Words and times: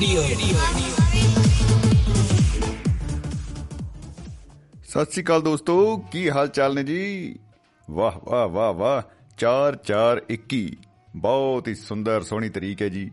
Radio 0.00 0.22
ਸਤਿ 4.88 5.10
ਸ਼੍ਰੀ 5.10 5.22
ਅਕਾਲ 5.22 5.42
ਦੋਸਤੋ, 5.42 5.96
ਕੀ 5.96 6.30
ਹਾਲ 6.30 6.48
ਚਾਲ 6.48 6.74
ਨੇ 6.74 6.84
ਜੀ? 6.84 7.34
ਵਾਹ 7.90 8.12
ਵਾਹ 8.24 8.48
ਵਾਹ 8.48 8.72
ਵਾਹ। 8.72 9.02
4 9.38 9.76
4 9.76 10.22
21 10.30 10.76
ਬਹੁਤ 11.16 11.68
ਹੀ 11.68 11.74
ਸੁੰਦਰ, 11.74 12.22
ਸੋਹਣੀ 12.22 12.48
ਤਰੀਕ 12.48 12.82
ਹੈ 12.82 12.88
ਜੀ। 12.88 13.10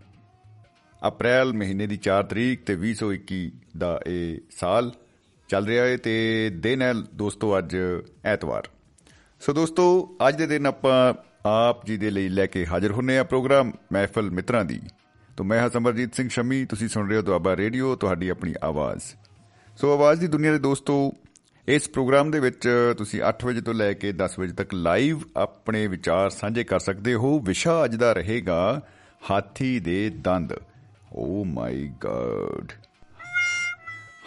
ਅਪ੍ਰੈਲ 1.07 1.53
ਮਹੀਨੇ 1.53 1.87
ਦੀ 1.87 1.97
4 1.97 2.23
ਤਰੀਕ 2.23 2.63
ਤੇ 2.63 2.75
2021 2.75 3.51
ਦਾ 3.77 3.99
ਇਹ 4.07 4.37
ਸਾਲ 4.51 4.91
ਚੱਲ 5.49 5.65
ਰਿਹਾ 5.65 5.85
ਹੈ 5.85 5.97
ਤੇ 5.97 6.49
ਦਿਨ 6.49 6.81
ਹੈ 6.81 6.93
ਦੋਸਤੋ 6.93 7.57
ਅੱਜ 7.57 7.77
ਐਤਵਾਰ। 8.25 8.67
ਸੋ 9.39 9.53
ਦੋਸਤੋ, 9.53 10.17
ਅੱਜ 10.27 10.35
ਦੇ 10.35 10.47
ਦਿਨ 10.47 10.65
ਆਪਾਂ 10.65 11.13
ਆਪ 11.45 11.85
ਜੀ 11.85 11.97
ਦੇ 11.97 12.09
ਲਈ 12.09 12.29
ਲੈ 12.29 12.45
ਕੇ 12.45 12.65
ਹਾਜ਼ਰ 12.65 12.91
ਹੁੰਨੇ 12.91 13.17
ਆ 13.17 13.23
ਪ੍ਰੋਗਰਾਮ 13.23 13.71
ਮਹਿਫਲ 13.93 14.31
ਮਿੱਤਰਾਂ 14.31 14.65
ਦੀ। 14.65 14.81
ਤੋਂ 15.37 15.45
ਮੈਂ 15.45 15.59
ਹਾਂ 15.59 15.69
ਸਮਰਜੀਤ 15.69 16.15
ਸਿੰਘ 16.15 16.29
ਸ਼ਮੀ, 16.29 16.65
ਤੁਸੀਂ 16.65 16.87
ਸੁਣ 16.87 17.07
ਰਹੇ 17.09 17.17
ਹੋ 17.17 17.21
ਦੁਆਬਾ 17.21 17.55
ਰੇਡੀਓ, 17.55 17.95
ਤੁਹਾਡੀ 17.95 18.29
ਆਪਣੀ 18.29 18.53
ਆਵਾਜ਼। 18.63 19.01
ਸੋ 19.77 19.93
ਆਵਾਜ਼ 19.93 20.19
ਦੀ 20.19 20.27
ਦੁਨੀਆ 20.27 20.51
ਦੇ 20.51 20.59
ਦੋਸਤੋ, 20.59 21.13
ਇਸ 21.67 21.89
ਪ੍ਰੋਗਰਾਮ 21.89 22.31
ਦੇ 22.31 22.39
ਵਿੱਚ 22.39 22.69
ਤੁਸੀਂ 22.97 23.21
8 23.21 23.45
ਵਜੇ 23.45 23.61
ਤੋਂ 23.61 23.73
ਲੈ 23.73 23.93
ਕੇ 23.93 24.11
10 24.11 24.39
ਵਜੇ 24.39 24.53
ਤੱਕ 24.53 24.73
ਲਾਈਵ 24.73 25.19
ਆਪਣੇ 25.37 25.87
ਵਿਚਾਰ 25.87 26.29
ਸਾਂਝੇ 26.29 26.63
ਕਰ 26.63 26.79
ਸਕਦੇ 26.79 27.13
ਹੋ। 27.13 27.39
ਵਿਸ਼ਾ 27.39 27.85
ਅੱਜ 27.85 27.95
ਦਾ 27.95 28.13
ਰਹੇਗਾ 28.13 28.81
ਹਾਥੀ 29.31 29.79
ਦੇ 29.79 30.09
ਦੰਦ। 30.09 30.53
ਓ 31.13 31.43
ਮਾਈ 31.43 31.87
ਗॉड 32.01 32.73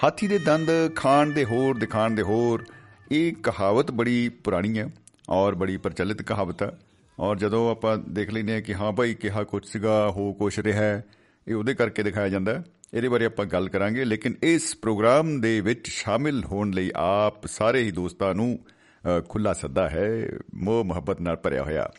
ਹਾਥੀ 0.04 0.26
ਦੇ 0.26 0.38
ਦੰਦ 0.38 0.70
ਖਾਣ 0.96 1.30
ਦੇ 1.30 1.44
ਹੋਰ 1.44 1.78
ਦਿਖਾਣ 1.78 2.10
ਦੇ 2.10 2.22
ਹੋਰ, 2.22 2.64
ਇਹ 3.12 3.32
ਕਹਾਵਤ 3.32 3.90
ਬੜੀ 3.90 4.28
ਪੁਰਾਣੀ 4.28 4.78
ਹੈ 4.78 4.88
ਔਰ 5.28 5.54
ਬੜੀ 5.54 5.76
ਪ੍ਰਚਲਿਤ 5.76 6.22
ਕਹਾਵਤ 6.22 6.62
ਹੈ। 6.62 6.70
ਔਰ 7.18 7.36
ਜਦੋਂ 7.36 7.70
ਆਪਾਂ 7.70 7.98
ਦੇਖ 7.98 8.30
ਲੈਂਦੇ 8.30 8.52
ਹਾਂ 8.52 8.62
ਕਿ 8.62 8.74
ਹਾਂ 8.74 8.92
ਭਾਈ 8.92 9.14
ਕਿਹਾ 9.14 9.44
ਕੁਝ 9.44 9.66
ਸੀਗਾ 9.66 10.10
ਹੋ 10.10 10.32
ਕੁਛ 10.32 10.58
ਰਿਹਾ 10.58 10.82
ਹੈ, 10.82 11.04
ਇਹ 11.48 11.54
ਉਹਦੇ 11.54 11.74
ਕਰਕੇ 11.74 12.02
ਦਿਖਾਇਆ 12.02 12.28
ਜਾਂਦਾ 12.28 12.54
ਹੈ। 12.54 12.64
ਇਹਦੇ 12.94 13.08
ਬਾਰੇ 13.08 13.24
ਆਪਾਂ 13.24 13.46
ਗੱਲ 13.46 13.68
ਕਰਾਂਗੇ 13.68 14.04
ਲੇਕਿਨ 14.04 14.34
ਇਸ 14.42 14.76
ਪ੍ਰੋਗਰਾਮ 14.76 15.40
ਦੇ 15.40 15.60
ਵਿੱਚ 15.60 15.88
ਸ਼ਾਮਿਲ 15.88 16.44
ਹੋਣ 16.44 16.70
ਲਈ 16.70 16.90
ਆਪ 16.96 17.46
ਸਾਰੇ 17.46 17.82
ਹੀ 17.82 17.90
ਦੋਸਤਾਂ 17.90 18.34
ਨੂੰ 18.34 18.58
ਅ, 19.04 19.20
ਖੁੱਲਾ 19.28 19.52
ਸੱਦਾ 19.52 19.90
ਹੈ 19.90 20.28
ਮੋਹ 20.54 20.84
ਮੁਹੱਬਤ 20.84 21.20
ਨਾਲ 21.20 21.36
ਭਰਿਆ 21.36 21.62
ਹੋਇਆ। 21.62 21.92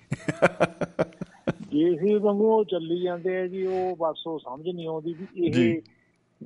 ਜੇਸੀ 1.78 2.16
ਵਾਂਗੂ 2.16 2.52
ਉਹ 2.52 2.64
ਚੱਲੀ 2.66 3.02
ਜਾਂਦੇ 3.02 3.38
ਆ 3.38 3.48
ਜੀ 3.48 3.66
ਉਹ 3.66 3.96
ਬਸ 3.96 4.28
ਉਹ 4.28 4.40
ਸਮਝ 4.40 4.68
ਨਹੀਂ 4.70 4.88
ਆਉਂਦੀ 4.88 5.14
ਵੀ। 5.14 5.28
ਇਹ 5.48 5.82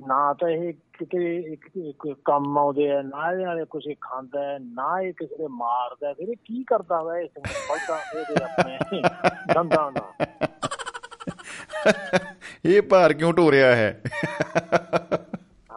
ਨਾ 0.08 0.32
ਤਾਂ 0.34 0.48
ਇਹ 0.48 0.72
ਕਿਤੇ 0.98 1.36
ਇੱਕ 1.38 2.14
ਕੰਮ 2.24 2.58
ਆਉਂਦੇ 2.58 2.90
ਆ 2.90 3.02
ਨਾ 3.02 3.32
ਇਹਦੇ 3.32 3.44
ਨਾਲੇ 3.44 3.64
ਕੁਝ 3.64 3.82
ਖਾਂਦਾ 4.00 4.42
ਹੈ 4.42 4.58
ਨਾ 4.58 5.00
ਇਹ 5.00 5.12
ਕਿਸੇ 5.12 5.36
ਦੇ 5.36 5.46
ਮਾਰਦਾ 5.50 6.08
ਹੈ। 6.08 6.14
ਫਿਰ 6.14 6.28
ਇਹ 6.28 6.36
ਕੀ 6.44 6.64
ਕਰਦਾ 6.64 7.02
ਵਾ 7.02 7.18
ਇਸ 7.18 7.30
ਫਲਦਾ 7.38 8.20
ਇਹਦੇ 8.20 8.44
ਆਪਣੇ 8.44 9.00
ਦੰਦਾਂ 9.54 9.92
ਦਾ 9.92 10.12
ਇਹ 12.64 12.82
ਭਾਰ 12.82 13.12
ਕਿਉਂ 13.12 13.32
ਢੋ 13.32 13.52
ਰਿਹਾ 13.52 13.74
ਹੈ 13.76 14.02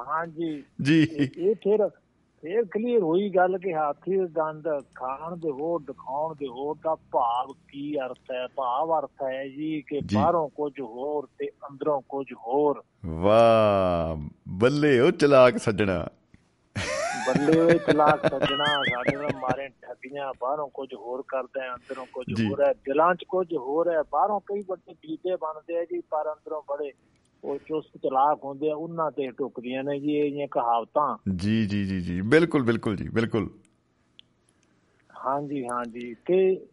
ਹਾਂਜੀ 0.08 0.64
ਜੀ 0.82 1.04
ਇਹ 1.38 1.56
ਫਿਰ 1.56 1.90
ਫਿਰ 2.44 2.66
ਕਲੀਅਰ 2.66 3.02
ਹੋਈ 3.02 3.30
ਗੱਲ 3.30 3.58
ਕਿ 3.58 3.74
ਹਾਥੀ 3.74 4.16
ਦੇ 4.18 4.26
ਦੰਦ 4.28 4.68
ਖਾਣ 4.96 5.36
ਦੇ 5.38 5.52
ਹੋਰ 5.52 5.80
ਦਿਖਾਉਣ 5.82 6.36
ਦੇ 6.36 6.48
ਹੋਰ 6.48 6.76
ਦਾ 6.84 6.96
ਭਾਵ 7.12 7.52
ਕੀ 7.68 7.96
ਅਰਥ 8.00 8.32
ਹੈ 8.32 8.46
ਭਾਵ 8.56 8.92
ਅਰਥ 9.00 9.24
ਹੈ 9.24 9.48
ਜੀ 9.48 9.82
ਕਿ। 9.82 10.00
ਬਾਹਰੋਂ 10.14 10.48
ਕੁਝ 10.50 10.72
ਹੋਰ 10.82 11.28
ਤੇ 11.38 11.50
ਅੰਦਰੋਂ 11.70 12.02
ਕੁਝ 12.10 12.26
ਹੋਰ 12.48 12.84
ਵਾਹ 13.06 14.16
ਬੱਲੇ 14.60 15.00
ਉਹ 15.00 15.12
ਚਲਾਕ 15.12 15.58
ਸੱਜਣਾ 15.58 16.06
ਬੱਲੇ 17.28 17.60
ਓਏ 17.60 17.78
ਚਲਾਕ 17.78 18.28
ਸੱਜਣਾ 18.28 18.66
ਸਾਡੇ 18.84 19.16
ਨਾਲ 19.16 19.32
ਮਾਰੇ 19.42 19.68
ਠੱਗੀਆਂ 19.82 20.34
ਬਾਹਰੋਂ 20.42 20.68
ਕੁਝ 20.70 20.88
ਹੋਰ 20.94 21.24
ਕਰਦਾ 21.28 21.64
ਹੈ 21.64 21.74
ਅੰਦਰੋਂ 21.74 22.06
ਕੁਝ। 22.14 22.26
ਹੋਰ 22.42 22.62
ਹੈ 22.62 22.72
ਦਿਲਾਂ 22.86 23.14
'ਚ 23.16 23.24
ਕੁਝ 23.30 23.48
ਹੋਰ 23.58 23.90
ਹੈ 23.92 24.02
ਬਾਹਰੋਂ 24.12 24.40
ਕਈ 24.46 24.62
ਵੱਡੇ 24.68 24.94
ਬੀਤੇ 25.02 25.36
ਬਣਦੇ 25.36 25.78
ਆ 25.78 25.84
ਜੀ 25.84 26.02
ਪਰ 26.10 26.32
ਅੰਦਰੋਂ 26.34 26.62
ਬੜੇ 26.70 26.92
ਉਹ 27.46 27.58
ਚੁਸਤ 27.58 27.98
ਚਲਾਕ 27.98 28.40
ਹੁੰਦੇ 28.44 28.72
ਆ 28.72 28.76
ਉਹਨਾਂ 28.76 29.12
ਤੇ 29.12 29.32
ਟੁਕਦੀਆਂ 29.32 29.84
ਨੇ 29.84 30.00
ਜੀ 30.00 30.18
ਇਹ 30.18 30.30
ਜਿਹੀਆਂ 30.32 30.48
ਕਹਾਵਤਾਂ। 30.52 31.18
ਜੀ 31.36 31.66
ਜੀ 31.66 31.86
ਜੀ 31.86 32.02
ਜੀ। 32.02 32.22
ਬਿਲਕੁਲ 32.22 32.64
ਬਿਲਕੁਲ 32.64 32.96
ਜੀ 32.96 33.10
ਬਿਲਕੁਲ। 33.10 33.50
ਹਾਂਜੀ 35.28 35.66
ਹਾਂਜੀ। 35.66 36.14
ਤੇ 36.14 36.66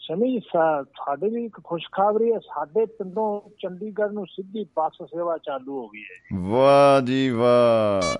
ਸਮੀ 0.00 0.40
ਸਾਡੇ 0.84 1.30
ਲਈ 1.30 1.44
ਇੱਕ 1.44 1.60
ਖੁਸ਼ਖਬਰੀ 1.64 2.32
ਹੈ 2.32 2.38
ਸਾਡੇ 2.38 2.86
ਪਿੰਡੋਂ 2.86 3.50
ਚੰਡੀਗੜ੍ਹ 3.62 4.12
ਨੂੰ 4.12 4.26
ਸਿੱਧੀ 4.26 4.64
ਬੱਸ 4.76 5.04
ਸੇਵਾ 5.04 5.38
ਚਾਲੂ 5.38 5.80
ਹੋ 5.80 5.88
ਗਈ 5.88 6.02
ਹੈ 6.02 6.38
ਵਾਹ 6.40 7.00
ਜੀ 7.00 7.30
ਵਾਹ। 7.30 8.16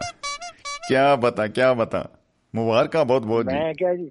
ਕੀ 0.89 0.95
ਬਤਾ 1.21 1.47
ਕੀ 1.47 1.61
ਬਤਾ। 1.77 2.09
ਮੁਬਾਰਕਾਂ 2.55 3.05
ਬਹੁਤ 3.05 3.23
ਬਹੁਤ 3.23 3.49
ਜੀ। 3.49 3.57
ਮੈਂ 3.57 3.75
ਕਿਹਾ 3.75 3.95
ਜੀ 3.95 4.11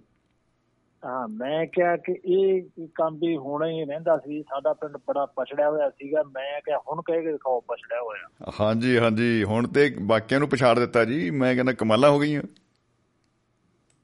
ਹਾਂ 1.03 1.27
ਮੈਂ 1.27 1.65
ਕਿਹਾ 1.67 1.95
ਕਿ 1.97 2.11
ਇਹ 2.25 2.87
ਕੰਮ 2.95 3.17
ਵੀ 3.17 3.37
ਹੋਣਾ 3.37 3.67
ਹੀ 3.67 3.83
ਰਹਿੰਦਾ 3.85 4.17
ਸੀ। 4.17 4.41
ਸਾਡਾ 4.43 4.73
ਪਿੰਡ 4.73 4.97
ਬੜਾ 5.07 5.25
ਪਛੜਿਆ 5.25 5.69
ਹੋਇਆ 5.69 5.89
ਸੀਗਾ। 5.89 6.23
ਮੈਂ 6.23 6.61
ਕਿਹਾ 6.61 6.77
ਹੁਣ 6.77 7.01
ਕਹਿ 7.01 7.21
ਕੇ 7.21 7.31
ਦਿਖਾਓ 7.31 7.59
ਪਛੜਿਆ 7.59 8.01
ਹੋਇਆ। 8.01 8.27
ਹਾਂਜੀ 8.59 8.97
ਹਾਂਜੀ। 8.97 9.43
ਹੁਣ 9.43 9.67
ਤੇ 9.67 9.95
ਬਾਕੀਆਂ 10.01 10.39
ਨੂੰ 10.39 10.49
ਪਛਾੜ 10.49 10.79
ਦਿੱਤਾ 10.79 11.05
ਜੀ। 11.05 11.29
ਮੈਂ 11.31 11.53
ਕਹਿੰਦਾ 11.55 11.73
ਕਮਾਲਾਂ 11.73 12.09
ਹੋ 12.09 12.19
ਗਈਆਂ। 12.19 12.41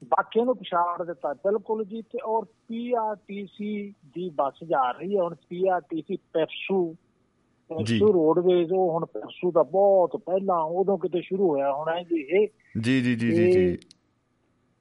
ਬਾਕੀਆਂ 0.04 0.46
ਨੂੰ 0.46 0.56
ਪਛਾੜ 0.58 1.04
ਦਿੱਤਾ। 1.04 1.34
ਬਿਲਕੁਲ 1.34 1.86
ਜੀ। 1.86 2.02
ਤੇ 2.02 2.20
ਔਰ 2.26 2.46
ਪੀਆਰਟੀਸੀ 2.68 3.94
ਦੀ 4.14 4.30
ਬੱਸ 4.30 4.64
ਜਾ 4.64 4.92
ਰਹੀ 4.92 5.18
ਹੈ। 5.18 5.22
ਹੁਣ 5.22 5.36
ਪੀਆਰਟੀਸੀ 5.50 6.18
ਪੈਪਸੂ 6.34 6.96
ਜੀ। 7.70 8.00
ਰੋਡਵੇਜ਼ 8.00 8.72
ਉਹ 8.74 8.92
ਹੁਣ 8.92 9.06
ਪੈਪਸੂ 9.06 9.52
ਦਾ 9.52 9.64
ਬਹੁਤ 9.64 10.18
ਪਹਿਲਾਂ 10.18 10.58
ਉਦੋਂ 10.58 10.98
ਕਿਤੇ 10.98 11.22
ਸ਼ੁਰੂ 11.22 11.50
ਹੋਇਆ 11.50 11.74
ਹੋਣਾ 11.74 12.02
ਜੀ 12.04 12.22
ਇਹ। 12.22 12.48
ਜੀ 12.82 13.02
ਜੀ 13.02 13.16
ਜੀ 13.16 13.32
ਜੀ 13.32 13.78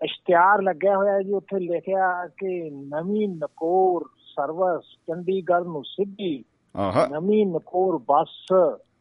ਇਸ਼ਤਿਹਾਰ 0.04 0.62
ਲੱਗਿਆ 0.62 0.96
ਹੋਇਆ 0.96 1.12
ਹੈ 1.12 1.22
ਜੀ 1.22 1.32
ਉੱਥੇ 1.32 1.60
ਲਿਖਿਆ 1.60 2.26
ਕਿ 2.26 2.70
ਨਵੀਂ 2.70 3.28
ਨਕੋਰ 3.28 4.04
ਸਰਵਿਸ 4.18 4.84
ਚੰਡੀਗੜ੍ਹ 5.06 5.64
ਨੂੰ 5.64 5.84
ਸਿੱਧੀ 5.84 6.44
ਆਹਾ। 6.76 7.06
ਨਵੀਂ 7.06 7.46
ਨਕੋਰ 7.46 7.98
ਬੱਸ 7.98 8.52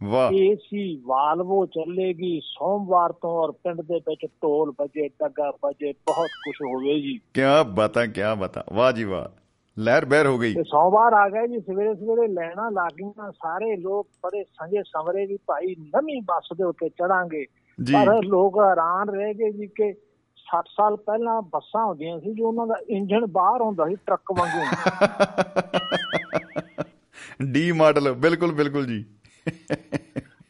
ਵਾਹ। 0.04 0.34
ਏਸੀ 0.34 1.02
ਵਾਲਵੋ 1.06 1.66
ਚੱਲੇਗੀ 1.66 2.40
ਸੋਮਵਾਰ 2.44 3.12
ਤੋਂ 3.12 3.30
ਔਰ 3.30 3.52
ਪਿੰਡ 3.52 3.82
ਦੇ 3.82 3.96
ਵਿੱਚ 3.96 4.26
ਢੋਲ 4.44 4.74
ਵਜੇ 4.82 5.08
ਡੱਗਾ 5.08 5.52
ਵਜੇ 5.66 5.92
ਬਹੁਤ 5.92 6.28
ਕੁਝ 6.28 6.56
ਹੋਵੇ 6.74 7.00
ਜੀ। 7.00 7.20
ਕੀ 7.34 7.42
ਬਤਾ 7.74 8.06
ਕੀ 8.06 8.22
ਬਤਾ। 8.38 8.64
ਵਾਹ 8.74 8.92
ਜੀ 8.92 9.04
ਵਾਹ। 9.04 9.42
ਲਹਿਰ 9.80 10.06
ਬਹਿਰ 10.06 10.28
ਹੋ 10.28 10.38
ਗਈ। 10.38 10.54
ਤੇ 10.54 10.64
ਸੋਮਵਾਰ 10.64 11.14
ਆ 11.14 11.30
ਗਿਆ 11.30 11.48
ਜੀ 11.48 11.60
ਸਵੇਰੇ 11.60 11.96
ਸਵੇਰੇ 11.96 12.28
ਲੈਣਾ 12.28 12.70
ਲੱਗ 12.70 12.96
ਗਈਆਂ 13.00 13.32
ਸਾਰੇ 13.32 13.78
ਲੋਕ 13.78 14.08
ਬੜੇ 14.24 14.44
ਸੰਜੇ 14.44 14.84
ਸਮਰੇ 14.84 15.26
ਵੀ 15.26 15.38
ਭਾਈ 15.48 15.76
ਨਵੀਂ 15.80 16.22
ਬੱਸ 16.22 16.58
ਦੇ 16.58 16.64
ਉੱਤੇ 16.64 16.90
ਚੜਾਂਗੇ। 16.90 17.46
ਪਰ 17.94 18.24
ਲੋਕ 18.24 18.60
ਹੈਰਾਨ 18.60 19.10
ਰਹਿ 19.10 19.34
ਗਏ 19.34 19.52
ਜੀ 19.52 19.68
ਕਿ 19.68 19.94
60 20.52 20.62
ਸਾਲ 20.78 20.96
ਪਹਿਲਾਂ 20.96 21.42
ਬੱਸਾਂ 21.42 21.86
ਹੁੰਦੀਆਂ 21.86 22.20
ਸੀ 22.20 22.34
ਜੋ 22.34 22.48
ਉਹਨਾਂ 22.48 22.68
ਦਾ 22.68 22.76
ਇੰਜਨ 22.90 23.26
ਬਾਹਰ 23.26 23.62
ਹੁੰਦਾ 23.62 23.88
ਸੀ 23.88 23.96
ਟਰੱਕ 23.96 24.32
ਵਾਂਗੂ 24.40 24.66
ਡੀ 27.46 27.72
ਮਾਡਲ 27.72 28.14
ਬਿਲਕੁਲ 28.20 28.52
ਬਿਲਕੁਲ 28.52 28.86
ਜੀ। 28.86 29.06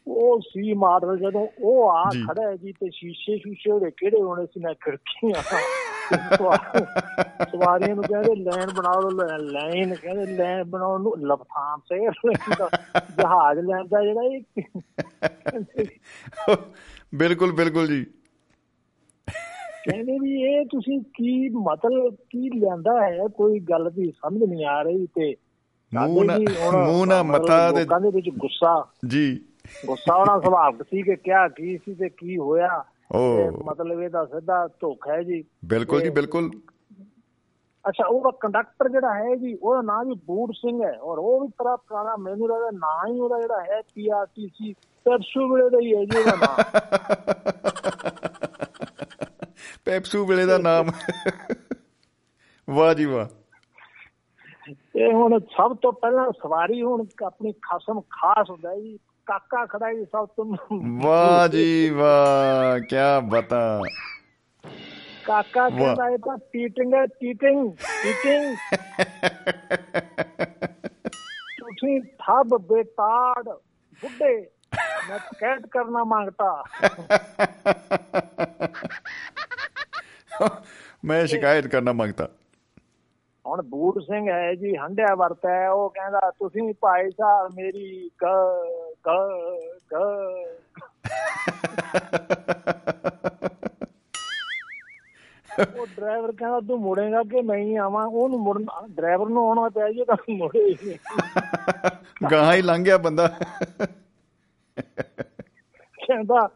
ਉਹ 0.06 0.40
ਸੀ 0.40 0.72
ਮਾਡਲ 0.72 1.18
ਜਦੋਂ 1.18 1.46
ਉਹ 1.60 1.90
ਆ। 1.90 2.04
ਖੜਾ 2.10 2.48
ਹੈ 2.50 2.56
ਜੀ 2.56 2.72
ਤੇ 2.72 2.90
ਸ਼ੀਸ਼ੇ 2.90 3.38
ਸ਼ੀਸ਼ੇ 3.38 3.70
ਉਹਦੇ 3.70 3.90
ਕਿਹੜੇ 3.90 4.22
ਹੋਣੇ 4.22 4.46
ਸੀ 4.46 4.60
ਨਾ 4.60 4.72
ਖਿੜਕੀਆਂ। 4.72 5.42
ਸਵਾ- 6.36 6.84
ਸਵਾਰੀਆਂ 7.50 7.94
ਨੂੰ 7.94 8.04
ਕਹਿੰਦੇ 8.04 8.34
ਲਾਈਨ 8.34 8.70
ਬਣਾ 8.74 8.92
ਲਓ 9.00 9.10
ਲਾਈਨ 9.38 9.94
ਕਹਿੰਦੇ 9.94 10.36
ਲਾਈਨ 10.36 10.62
ਬਣਾਉਣ 10.64 11.02
ਨੂੰ 11.02 11.14
ਲਫਥਾਨ 11.26 11.78
ਸੇ 11.78 11.98
ਜਹਾਜ਼ 13.16 13.58
ਲੈਂਦਾ 13.58 14.02
ਜਿਹੜਾ 14.02 14.22
ਇਹ 14.22 14.42
ਬਿਲਕੁਲ 17.14 17.52
ਬਿਲਕੁਲ 17.52 17.86
ਜੀ। 17.86 18.06
ਕਹਿੰਦੇ 19.88 20.18
ਵੀ 20.18 20.42
ਇਹ 20.42 20.64
ਤੁਸੀਂ 20.66 21.00
ਕੀ 21.14 21.48
ਮਤਲਬ 21.48 22.14
ਕੀ 22.30 22.48
ਲਿਆਂਦਾ 22.50 23.00
ਹੈ? 23.02 23.26
ਕੋਈ 23.28 23.60
ਗੱਲ 23.60 23.90
ਦੀ 23.90 24.10
ਸਮਝ 24.10 24.42
ਨਹੀਂ 24.42 24.64
ਆ 24.66 24.82
ਰਹੀ 24.82 25.06
ਤੇ 25.06 25.34
ਮੂੰਹ 25.92 27.06
ਨਾ 27.06 27.22
ਮਤਾ 27.22 27.70
ਤੇ 27.72 27.80
ਲੋਕਾਂ 27.80 28.00
ਦੇ 28.00 28.10
ਵਿੱਚ 28.10 28.28
ਗੁੱਸਾ। 28.30 28.74
ਜੀ। 29.08 29.40
ਗੁੱਸਾ 29.86 30.14
ਹੋਣਾ 30.14 30.38
ਸੁਭਾਵਿਕ 30.40 30.82
ਸੀ 30.82 31.02
ਕਿ 31.02 31.16
ਕਿਆ 31.16 31.48
ਕੀ 31.48 31.76
ਸੀ 31.78 31.94
ਤੇ 31.94 32.08
ਕੀ 32.08 32.36
ਹੋਇਆ? 32.36 32.84
ਮਤਲਬ 33.64 34.00
ਇਹਦਾ 34.00 34.24
ਸਿੱਧਾ 34.24 34.66
ਧੋਖਾ 34.80 35.12
ਹੈ 35.12 35.22
ਜੀ। 35.22 35.44
ਬਿਲਕੁਲ 35.64 36.02
ਜੀ 36.02 36.10
ਬਿਲਕੁਲ। 36.10 36.50
ਅੱਛਾ 37.84 38.06
ਉਹਦਾ 38.06 38.30
ਕੰਡਕਟਰ 38.40 38.88
ਜਿਹੜਾ 38.88 39.14
ਹੈ 39.14 39.34
ਜੀ 39.36 39.54
ਉਹਦਾ 39.62 39.80
ਨਾਮ 39.82 40.08
ਵੀ 40.08 40.14
ਬੂਟ 40.26 40.52
ਸਿੰਘ 40.54 40.82
ਹੈ 40.84 40.92
ਔਰ 41.00 41.18
ਉਹ 41.18 41.40
ਵੀ 41.40 41.48
ਤਰ੍ਹਾਂ 41.48 41.76
ਪੁਰਾਣਾ 41.76 42.16
ਮੈਨੂੰ 42.16 42.48
ਲੱਗਦਾ 42.48 42.70
ਨਾਂ 42.70 43.08
ਹੀ 43.08 43.18
ਉਹਦਾ 43.20 43.40
ਜਿਹੜਾ 43.40 43.60
ਹੈ 43.62 43.80
ਪੀਆਰਟੀਸੀ 43.94 44.74
ਪਰਸੂ 45.06 45.48
ਵੇਲੇ 45.54 45.70
ਦਾ 45.70 45.78
ਹੀ 45.80 45.94
ਹੈ 45.94 46.04
ਜੀ 46.04 46.18
ਉਹਦਾ 46.18 46.36
ਨਾਮ 46.36 46.56
ਪੈਪਸੂ 49.84 50.26
ਵੇਲੇ 50.26 50.46
ਦਾ 50.46 50.58
ਨਾਮ। 50.58 50.90
ਵਾਹ 52.70 52.94
ਜੀ 52.94 53.04
ਵਾਹ। 53.04 53.26
ਇਹ 54.96 55.12
ਹੁਣ 55.12 55.38
ਸਭ 55.38 55.76
ਤੋਂ 55.76 55.92
ਪਹਿਲਾਂ 55.92 56.32
ਸਵਾਰੀ 56.32 56.82
ਹੁਣ 56.82 57.06
ਆਪਣੀ 57.26 57.52
ਖਸਮ 57.52 58.00
ਖਾਸ 58.00 58.50
ਹੁੰਦਾ 58.50 58.76
ਜੀ। 58.76 58.98
ਕਾਕਾ 59.26 59.66
ਖੜਾ 59.66 59.92
ਜੀ 59.92 60.04
ਸਭ 60.04 60.26
ਤੋਂ। 60.26 60.56
ਵਾਹ 61.02 61.48
ਜੀ 61.48 61.90
ਵਾਹ 61.90 62.80
ਕੀ 62.80 62.96
ਬਤਾ। 63.24 63.80
ਕਾਕਾ 65.24 65.68
ਕਹਿੰਦਾ 65.68 66.08
ਇਹ 66.08 66.18
ਤਾਂ 66.18 66.38
ਚੀਟਿੰਗ 66.38 66.94
ਹੈ 66.94 67.06
ਚੀਟਿੰਗ 67.06 67.72
ਚੀਟਿੰਗ 67.72 68.56
ਤੁਸੀਂ 71.58 72.00
ਥਬ 72.00 72.56
ਬੇਤਾੜ 72.62 73.48
ਬੁੱਢੇ 74.02 74.50
ਮੈਂ 75.08 75.18
ਕੈਟ 75.18 75.66
ਕਰਨਾ 75.66 76.04
ਮੰਗਤਾ। 76.04 76.64
ਮੈਂ 81.04 81.26
ਸ਼ਿਕਾਇਤ 81.26 81.66
ਕਰਨਾ 81.66 81.92
ਮੰਗਤਾ। 81.92 82.28
ਹੁਣ 83.46 83.62
ਬੂਟ 83.62 84.02
ਸਿੰਘ 84.02 84.30
ਹੈ 84.30 84.54
ਜੀ 84.54 84.76
ਹੰਡਿਆ 84.76 85.14
ਵਰਤ 85.14 85.46
ਹੈ 85.46 85.70
ਉਹ 85.70 85.90
ਕਹਿੰਦਾ 85.90 86.30
ਤੁਸੀਂ 86.30 86.74
ਭਾਈ 86.80 87.10
ਸਾਹਿਬ 87.10 87.52
ਮੇਰੀ 87.54 88.10
ਗ 88.24 88.26
ਗ 89.08 89.08
ਗ। 89.94 89.96
ਉਹ 95.78 95.86
ਡਰਾਈਵਰ 95.86 96.32
ਕਹਿੰਦਾ 96.32 96.60
ਤੂੰ 96.60 96.80
ਮੁੜੇਗਾ 96.80 97.22
ਕਿ 97.22 97.42
ਮੈਂ 97.42 97.58
ਹੀ 97.58 97.76
ਆਵਾਂ? 97.76 98.06
ਉਹਨੂੰ 98.06 98.40
ਮੁੜਨ 98.40 98.66
ਡਰਾਈਵਰ 98.90 99.28
ਨੂੰ 99.28 99.48
ਆਉਣਾ 99.48 99.68
ਪਿਆ 99.68 99.88
ਜੀ 99.88 100.04
ਤਾਂ 100.04 100.16
ਮੁੜੇ 100.30 100.76
ਹੀ। 100.82 100.98
ਗਾਹਾਂ 102.32 102.54
ਹੀ 102.54 102.62
ਲੰਘ 102.62 102.84
ਗਿਆ 102.84 102.98
ਬੰਦਾ। 102.98 103.38
ਕਹਿੰਦਾ 106.06 106.48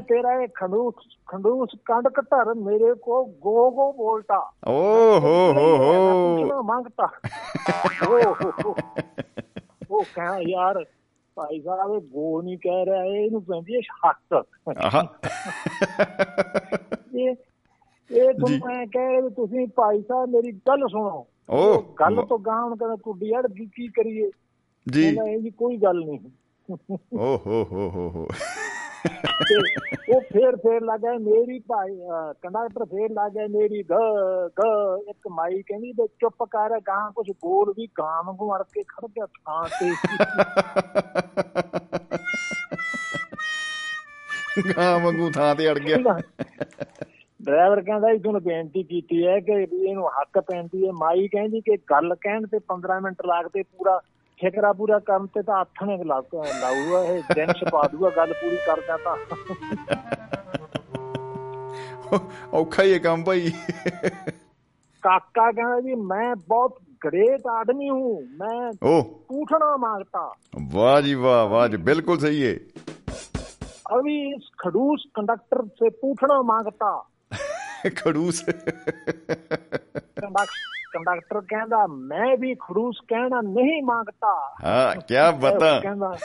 ਤੇਰਾ 0.00 0.42
ਇਹ 0.42 0.48
ਖੰਡੂਸ 0.54 0.94
ਖੰਡੂਸ 1.26 1.68
ਕੰਡ 1.84 2.08
ਘਟਰ 2.08 2.54
ਮੇਰੇ 2.54 2.94
ਕੋ 2.94 3.24
ਗੋ 3.24 3.70
ਗੋ 3.70 3.92
ਬੋਲਤਾ 3.92 4.38
ਓ 4.68 5.18
ਹੋ 5.18 5.52
ਹੋ 5.52 5.76
ਹੋ। 5.76 6.36
ਪੁੱਛਣਾ 6.36 6.62
ਮੰਗਤਾ? 6.62 7.08
ਓ 8.08 8.32
ਹੋ 8.32 8.50
ਹੋ। 8.64 8.74
ਉਹ 9.90 10.04
ਕਹਾਂ 10.14 10.40
ਯਾਰ 10.40 10.84
ਭਾਈ 11.36 11.60
ਸਾਹਿਬ 11.60 11.94
ਇਹ 11.94 12.00
ਗੋ 12.00 12.42
ਨਹੀਂ 12.42 12.58
ਕਹਿ 12.58 12.86
ਰਿਹਾ 12.86 13.04
ਇਹਨੂੰ 13.04 13.42
ਕਹਿੰਦੀ 13.42 13.74
ਹੈ 13.74 13.80
ਛੱਤ। 13.80 14.34
ਆਹਾ। 14.78 15.02
ਇਹ 17.14 17.34
ਇਹ। 18.10 18.32
ਤੁਹਾਨੂੰ 18.32 18.58
ਮੈਂ 18.66 18.86
ਕਹਿ 18.86 19.08
ਰਿਹਾ 19.08 19.28
ਤੁਸੀਂ 19.28 19.66
ਭਾਈ 19.68 20.02
ਸਾਹਿਬ 20.02 20.28
ਮੇਰੀ 20.28 20.52
ਗੱਲ 20.52 20.88
ਸੁਣੋ। 20.88 21.26
ਓ 21.50 21.58
ਉਹ 21.58 21.82
ਗੱਲ 22.00 22.22
ਤੋਂ 22.28 22.38
ਗਾਂ 22.38 22.76
ਕਹਿੰਦਾ 22.76 22.96
ਤੁਹਾਡੀ 22.96 23.28
ਯਾਰ 23.28 23.48
ਕੀ 23.48 23.88
ਕਰੀਏ? 23.88 24.30
ਜੀ। 24.86 25.10
ਜੀ 25.42 25.50
ਕੋਈ 25.50 25.76
ਗੱਲ 25.76 26.04
ਨਹੀਂ। 26.04 26.18
ਓ 27.18 27.36
ਹੋ 27.46 27.64
ਹੋ 27.72 27.88
ਹੋ 27.88 28.08
ਹੋ। 28.14 28.26
ਉਹ 30.14 30.20
ਫੇਰ 30.20 30.56
ਫੇਰ 30.56 30.80
ਲੱਗਾ 30.82 31.18
ਮੇਰੀ 31.18 31.58
ਭਾਈ 31.58 31.98
ਕੰਡਕਟਰ 32.42 32.84
ਫੇਰ 32.84 33.10
ਲੱਗਾ 33.10 33.46
ਮੇਰੀ 33.50 33.82
ਗ 33.82 33.92
ਗ 34.48 34.66
ਇੱਕ 35.08 35.28
ਮਾਈ 35.30 35.62
ਕਹਿੰਦੀ 35.62 35.92
ਤੇ 35.92 36.06
ਚੁੱਪ 36.06 36.44
ਕਰ 36.44 36.80
ਗਾਂ 36.80 37.10
ਕੁਝ 37.10 37.30
ਬੋਲ 37.30 37.70
ਵੀ 37.70 37.86
ਗਾਂ 37.86 38.22
ਵਾਂਗੂ 38.22 38.56
ਅੜ 38.56 38.62
ਕੇ 38.62 38.82
ਖੜ 38.82 39.06
ਗਿਆ 39.06 39.26
ਥਾਂ 39.26 39.68
ਤੇ। 39.68 39.90
ਗਾਂ 44.76 45.00
ਵਾਂਗੂ 45.00 45.30
ਥਾਂ 45.30 45.54
ਤੇ 45.54 45.70
ਅੜ 45.70 45.78
ਗਿਆ। 45.78 45.96
ਡਰਾਈਵਰ 47.42 47.80
ਕਹਿੰਦਾ 47.80 48.12
ਜੀ 48.12 48.18
ਤੁਹਾਨੂੰ 48.18 48.42
ਬੇਨਤੀ 48.42 48.82
ਕੀਤੀ 48.82 49.26
ਹੈ 49.26 49.40
ਕਿ 49.40 49.52
ਇਹਨੂੰ 49.52 50.08
ਹੱਕ 50.08 50.38
ਪੈਂਦੀ 50.38 50.86
ਹੈ। 50.86 50.92
ਮਾਈ 50.92 51.28
ਕਹਿੰਦੀ 51.28 51.60
ਕਿ 51.60 51.76
ਗੱਲ 51.76 52.14
ਕਹਿਣ 52.14 52.46
ਤੇ 52.46 52.58
15 52.58 53.00
ਮਿੰਟ 53.00 53.16
ਲੱਗਦੇ 53.26 53.62
ਪੂਰਾ। 53.62 54.00
ਠੇਕਰਾ 54.39 54.71
ਪੂਰਾ 54.73 54.99
ਕਰਨ 54.99 55.25
ਤੇ 55.25 55.41
ਤਾਂ 55.41 55.59
ਹੱਥ 55.61 55.83
ਨੇ 55.83 55.97
ਲਾਊਗਾ 56.03 57.03
ਇਹ 57.03 57.33
ਦਿਨ 57.35 57.51
ਛਪਾ 57.53 57.87
ਦੂਗਾ 57.87 58.09
ਗੱਲ 58.09 58.33
ਪੂਰੀ 58.33 58.57
ਕਰਦਾ 58.65 58.97
ਤਾਂ 58.97 59.15
ਔਖਾ 62.53 62.83
ਹੀ 62.83 62.93
ਹੈ 62.93 62.97
ਕੰਮ 62.99 63.23
ਭਾਈ 63.23 63.51
ਕਾਕਾ 65.03 65.51
ਕਹਿੰਦਾ 65.51 65.79
ਜੀ 65.81 65.95
ਮੈਂ 65.95 66.35
ਬਹੁਤ 66.47 66.79
ग्रेट 67.01 67.45
आदमी 67.49 67.87
हूँ 67.89 68.09
मैं 68.39 68.57
ओह 68.87 68.99
पूछना 69.29 69.69
मांगता 69.77 70.19
वाह 70.73 70.99
जी 71.01 71.13
वाह 71.15 71.39
वाह 71.43 71.63
जी 71.67 71.77
बिल्कुल 71.77 72.17
सही 72.19 72.41
है 72.41 72.51
अभी 73.91 74.17
इस 74.27 74.49
खड़ूस 74.59 75.05
कंडक्टर 75.15 75.63
से 75.79 75.89
पूछना 76.01 76.41
मांगता 76.41 76.91
खड़ूस 77.97 78.43
ਕੰਡਕਟਰ 81.04 81.40
ਕਹਿੰਦਾ 81.40 81.86
ਮੈਂ 81.86 82.36
ਵੀ 82.36 82.54
ਖੜੂਸ 82.54 83.00
ਕਹਿਣਾ 83.08 83.40
ਨਹੀਂ 83.40 83.82
ਮੰਗਤਾ। 83.82 84.54
ਹਾਂ 84.64 85.00
ਕੀ 85.00 85.14
ਬਤਾ। 85.40 85.80
ਕਹਿੰਦਾ 85.80 86.16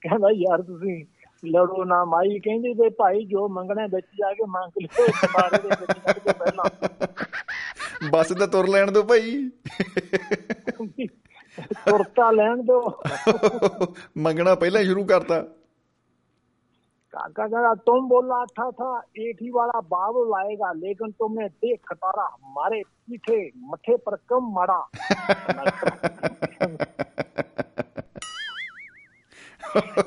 ਕਹਿੰਦਾ 0.00 0.28
ਯਾਰ 0.32 0.62
ਤੁਸੀਂ 0.62 1.04
ਲੜੋ 1.46 1.84
ਨਾ 1.84 2.04
ਮਾਈ। 2.04 2.38
ਕਹਿੰਦੀ 2.38 2.72
ਵੀ 2.72 2.90
ਭਾਈ 2.90 3.24
ਜੋ 3.24 3.48
ਮੰਗਣਾ 3.48 3.86
ਵਿੱਚ 3.86 4.06
ਜਾ 4.06 4.32
ਕੇ 4.32 4.46
ਮੰਗ 4.48 4.72
ਲਿਓ 4.82 5.06
ਬਾਰੇ 5.34 5.58
ਦੇ 5.62 5.68
ਵਿੱਚ 5.80 5.92
ਛੱਡ 5.92 6.18
ਕੇ 6.18 6.32
ਪਹਿਲਾਂ। 6.32 6.64
ਬਸ 8.10 8.28
ਤਾਂ 8.28 8.48
ਤੁਰ 8.48 8.68
ਲੈਣ 8.68 8.90
ਦੋ 8.90 9.02
ਭਾਈ। 9.02 9.50
ਤੁਰਤਾ 11.72 12.30
ਲੈਣ 12.30 12.56
ਦੋ 12.56 13.02
ਮੰਗਣਾ 14.18 14.54
ਪਹਿਲਾਂ 14.54 14.84
ਸ਼ੁਰੂ 14.84 15.04
ਕਰਤਾ। 15.04 15.44
काका 17.13 17.45
कहता 17.45 17.73
तुम 17.87 18.07
बोला 18.09 18.43
था 18.51 18.69
था 18.71 18.89
एठी 19.19 19.49
वाला 19.51 19.79
बाबू 19.89 20.23
लाएगा 20.25 20.71
लेकिन 20.75 21.11
तुमने 21.13 21.47
देख 21.57 21.79
खटारा 21.87 22.25
हमारे 22.25 22.81
पीछे 23.07 23.39
मथे 23.65 23.97
पर 23.99 24.15
कम 24.29 24.51
मरा 24.53 24.81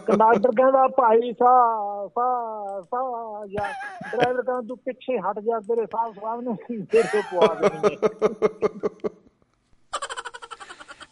ਕੰਡਕਟਰ 0.07 0.51
ਕਹਿੰਦਾ 0.51 0.87
ਭਾਈ 0.89 1.33
ਸਾ 1.33 1.51
ਸਾ 2.09 2.25
ਸਾ 2.83 3.01
ਜਾਂ 3.47 3.67
ਡਰਾਈਵਰ 4.11 4.43
ਕਹਿੰਦਾ 4.43 4.61
ਤੂੰ 4.69 4.77
ਪਿੱਛੇ 4.77 5.19
ਹਟ 5.19 5.39
ਜਾ 5.41 5.59
ਤੇਰੇ 5.69 5.85
ਸਾਹ 5.87 6.13
ਸਾਹ 6.13 6.41
ਨੂੰ 6.43 6.57
ਤੇਰੇ 6.67 7.21
ਪਵਾ 7.23 7.55
ਦੇਣਗੇ 7.55 7.97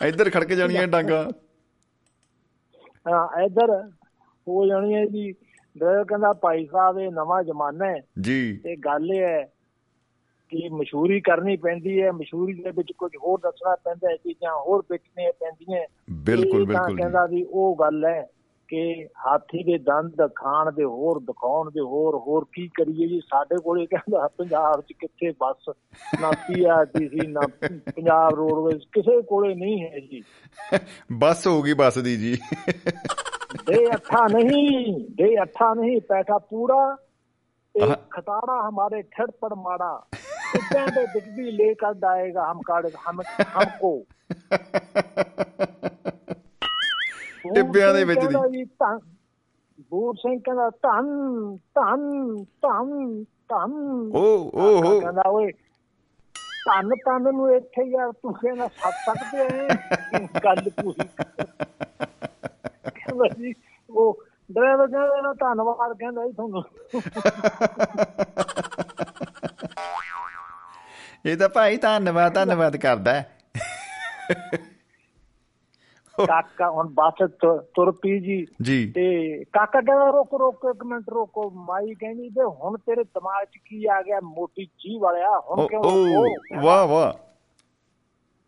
ਇੱਧਰ 0.08 0.30
ਖੜਕ 0.30 0.52
ਜਾਣੀਆਂ 0.52 0.86
ਡਾਂਗਾ 0.88 1.20
ਹਾਂ 3.06 3.42
ਇਧਰ 3.42 3.72
ਹੋ 4.46 4.66
ਜਾਣੀ 4.66 4.94
ਹੈ 4.94 5.04
ਜੀ 5.06 5.32
ਡਰਾਈਵਰ 5.77 6.03
ਕਹਿੰਦਾ 6.03 6.33
ਭਾਈ 6.33 6.65
ਸਾਹਿਬ 6.65 6.99
ਇਹ 6.99 7.11
ਨਵਾਂ 7.11 7.43
ਜ਼ਮਾਨਾ 7.43 7.85
ਹੈ। 7.85 8.01
ਜੀ। 8.21 8.57
ਤੇ 8.57 8.75
ਗੱਲ 8.75 9.11
ਇਹ 9.13 9.21
ਹੈ 9.21 9.43
ਕਿ 10.49 10.69
ਮਸ਼ਹੂਰੀ 10.69 11.21
ਕਰਨੀ 11.21 11.57
ਪੈਂਦੀ 11.57 12.01
ਹੈ। 12.01 12.11
ਮਸ਼ਹੂਰੀ 12.11 12.53
ਦੇ 12.53 12.69
ਵਿੱਚ 12.69 12.93
ਕੁਝ 12.97 13.11
ਹੋਰ 13.23 13.39
ਦੱਸਣਾ 13.39 13.75
ਪੈਂਦਾ 13.75 14.09
ਹੈ 14.09 14.15
ਚੀਜ਼ਾਂ 14.15 14.61
ਹੋਰ 14.61 14.83
ਵੇਚਣੀਆਂ 14.91 15.31
ਪੈਂਦੀਆਂ 15.31 15.87
ਬਿਲਕੁਲ 16.09 16.65
ਬਿਲਕੁਲ। 16.65 16.97
ਕਹਿੰਦਾ 16.97 17.25
ਵੀ 17.25 17.43
ਉਹ 17.43 17.75
ਗੱਲ 17.79 18.05
ਹੈ 18.05 18.29
ਕਿ 18.67 19.05
ਹਾਥੀ 19.05 19.63
ਦੇ 19.63 19.77
ਦੰਦ 19.77 20.29
ਖਾਣ 20.35 20.71
ਦੇ 20.71 20.83
ਹੋਰ 20.83 21.19
ਦਿਖਾਉਣ 21.19 21.71
ਦੇ 21.71 21.79
ਹੋਰ 21.79 22.15
ਹੋਰ 22.15 22.45
ਕੀ 22.53 22.67
ਕਰੀਏ 22.67 23.07
ਜੀ? 23.07 23.19
ਸਾਡੇ 23.19 23.55
ਕੋਲੇ 23.63 23.85
ਕਹਿੰਦਾ 23.85 24.29
ਪੰਜਾਬ 24.37 24.81
'ਚ 24.81 24.93
ਕਿੱਥੇ 24.99 25.31
ਬੱਸ 25.31 25.69
ਨਾ 26.21 26.31
ਪੀਆਰਟੀਸੀ 26.31 27.27
ਨਾ 27.27 27.41
ਪੰਜਾਬ 27.95 28.33
ਰੋਡਵੇਜ਼ 28.33 28.83
ਕਿਸੇ 28.83 29.21
ਕੋਲੇ 29.21 29.55
ਨਹੀਂ 29.55 29.81
ਹੈ 29.81 29.99
ਜੀ। 29.99 30.23
ਬੱਸ 31.11 31.47
ਹੋਊਗੀ 31.47 31.73
ਬੱਸ 31.73 31.97
ਦੀ 31.97 32.17
ਜੀ। 32.17 32.37
दे 33.66 33.84
अच्छा 33.88 34.26
नहीं 34.28 34.94
दे 35.18 35.34
अच्छा 35.42 35.72
नहीं 35.74 36.00
पैसा 36.08 36.36
पूरा 36.50 36.80
हाँ। 37.74 37.86
एक 37.86 37.98
खटारा 38.12 38.54
हमारे 38.66 39.00
ठड़ 39.14 39.30
पर 39.42 39.54
मारा 39.58 39.90
इतने 40.56 40.84
पे 40.88 41.04
बिजली 41.08 41.50
लेकर 41.56 41.94
जाएगा 42.04 42.44
हम 42.44 42.60
काट 42.68 42.86
हम 43.06 43.22
हमको 43.54 43.92
ਟਿੱਬਿਆਂ 47.54 47.92
ਦੇ 47.94 48.02
ਵਿੱਚ 48.04 48.20
ਦੀ। 48.20 48.26
ਕਹਿੰਦਾ 48.26 48.46
ਜੀ 48.48 48.64
ਤਾਂ 48.78 48.98
ਬੂਰ 49.90 50.14
ਸਿੰਘ 50.16 50.38
ਕਹਿੰਦਾ 50.40 50.68
ਧੰਨ 50.82 51.06
ਧੰਨ 51.74 52.34
ਧੰਨ 52.62 53.22
ਧੰਨ 53.50 53.72
ਓ 54.14 54.22
ਓ 54.22 54.50
ਕਾਕਾ 54.50 54.88
ਹੋ 54.88 54.98
ਕਹਿੰਦਾ 55.00 55.22
ਓਏ 55.28 55.50
ਧੰਨ 56.66 56.94
ਧੰਨ 57.04 57.34
ਨੂੰ 57.34 57.54
ਇੱਥੇ 57.56 57.84
ਯਾਰ 57.90 58.12
ਤੂੰ 58.12 58.32
ਕਹਿੰਦਾ 58.34 58.68
ਸੱਤ 58.68 58.94
ਸਕਦੇ 59.06 59.44
ਐ 59.44 60.26
ਗੱਲ 60.44 60.70
ਪੂਰੀ 60.82 61.08
ਕਹਿੰਦਾ 63.13 63.43
ਜੀ 63.43 63.53
ਉਹ 63.89 64.23
ਡਰਾਈਵਰ 64.51 64.87
ਕਹਿੰਦਾ 64.87 65.21
ਨਾ 65.21 65.33
ਧੰਨਵਾਦ 65.33 65.97
ਕਹਿੰਦਾ 65.97 66.27
ਜੀ 66.27 66.33
ਤੁਹਾਨੂੰ। 66.33 66.63
ਇਹ 71.25 71.37
ਤਾਂ 71.37 71.49
ਭਾਈ 71.49 71.77
ਧੰਨਵਾਦ 71.77 72.33
ਧੰਨਵਾਦ 72.33 72.77
ਕਰਦਾ 72.77 73.13
ਹੈ। 73.13 73.37
ਕਾਕਾ 76.27 76.69
ਹੁਣ 76.69 76.89
ਬੱਸ 76.89 77.31
ਤੁਰ 77.75 77.91
ਪਈ 77.91 78.19
ਜੀ। 78.19 78.47
ਜੀ। 78.61 78.91
ਤੇ 78.91 79.37
ਕਾਕਾ 79.43 79.81
ਕਹਿੰਦਾ 79.81 80.09
ਰੁਕ 80.09 80.33
ਰੁਕ 80.33 80.61
ਇੱਕ 80.75 80.83
ਮਿੰਟ 80.85 81.09
ਰੁਕੋ 81.09 81.49
ਮਾਈ 81.49 81.93
ਕਹਿੰਦੀ 81.93 82.29
ਤੇ 82.29 82.43
ਹੁਣ 82.43 82.77
ਤੇਰੇ 82.77 83.03
ਦਿਮਾਗ 83.03 83.45
'ਚ 83.45 83.57
ਕੀ 83.65 83.85
ਆ 83.85 84.01
ਗਿਆ? 84.01 84.19
ਮੋਟੀ 84.23 84.65
ਜੀ 84.65 84.99
ਵਾਲਿਆ 84.99 85.41
ਹੁਣ 85.49 85.67
ਕਿਉਂ? 85.67 85.83
ਵਾਹ 86.61 86.87
ਵਾਹ। 86.87 87.32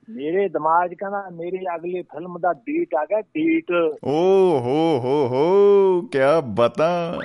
ਮੇਰੇ 0.09 0.47
ਦਿਮਾਗ 0.49 0.93
ਕਹਿੰਦਾ 0.93 1.29
ਮੇਰੀ 1.29 1.65
ਅਗਲੀ 1.75 2.01
ਫਿਲਮ 2.01 2.39
ਦਾ 2.39 2.53
ਡੇਟ 2.53 2.95
ਆ 2.95 3.05
ਗਿਆ 3.05 3.21
ਡੇਟ 3.21 3.71
ਓ 4.03 4.59
ਹੋ 4.59 4.99
ਹੋ 4.99 5.27
ਹੋ 5.27 6.01
ਕੀ 6.01 6.19
ਬਤਾ। 6.43 7.19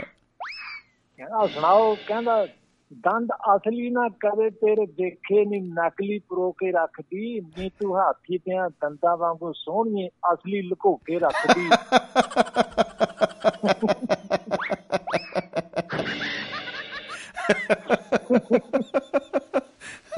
ਕਹਿੰਦਾ 1.17 1.47
ਸੁਣਾਓ 1.47 1.95
ਕਹਿੰਦਾ 1.95 2.47
ਦੰਦ 2.93 3.33
ਅਸਲੀ 3.57 3.91
ਨਾ 3.91 4.09
ਕਦੇ 4.09 4.51
ਤੇਰੇ 4.51 4.87
ਦੇਖੇ 4.87 5.45
ਨਹੀਂ 5.45 5.63
ਨਕਲੀ 5.63 6.19
ਪਰੋ 6.19 6.53
ਕੇ 6.53 6.73
ਰੱਖਦੀ। 6.73 7.41
ਨੀ 7.41 7.69
ਤੂੰ 7.69 7.97
ਹਾਥੀ 7.97 8.39
ਤੇ 8.39 8.51
ਦੰਦਾਂ 8.69 9.17
ਵਾਂਗੂ 9.17 9.53
ਸੋਹਣੀਏ 9.53 10.09
ਅਸਲੀ 10.33 10.63
ਲੁਕੋ 10.63 10.97
ਕੇ 10.97 11.19
ਰੱਖਦੀ। 11.19 11.69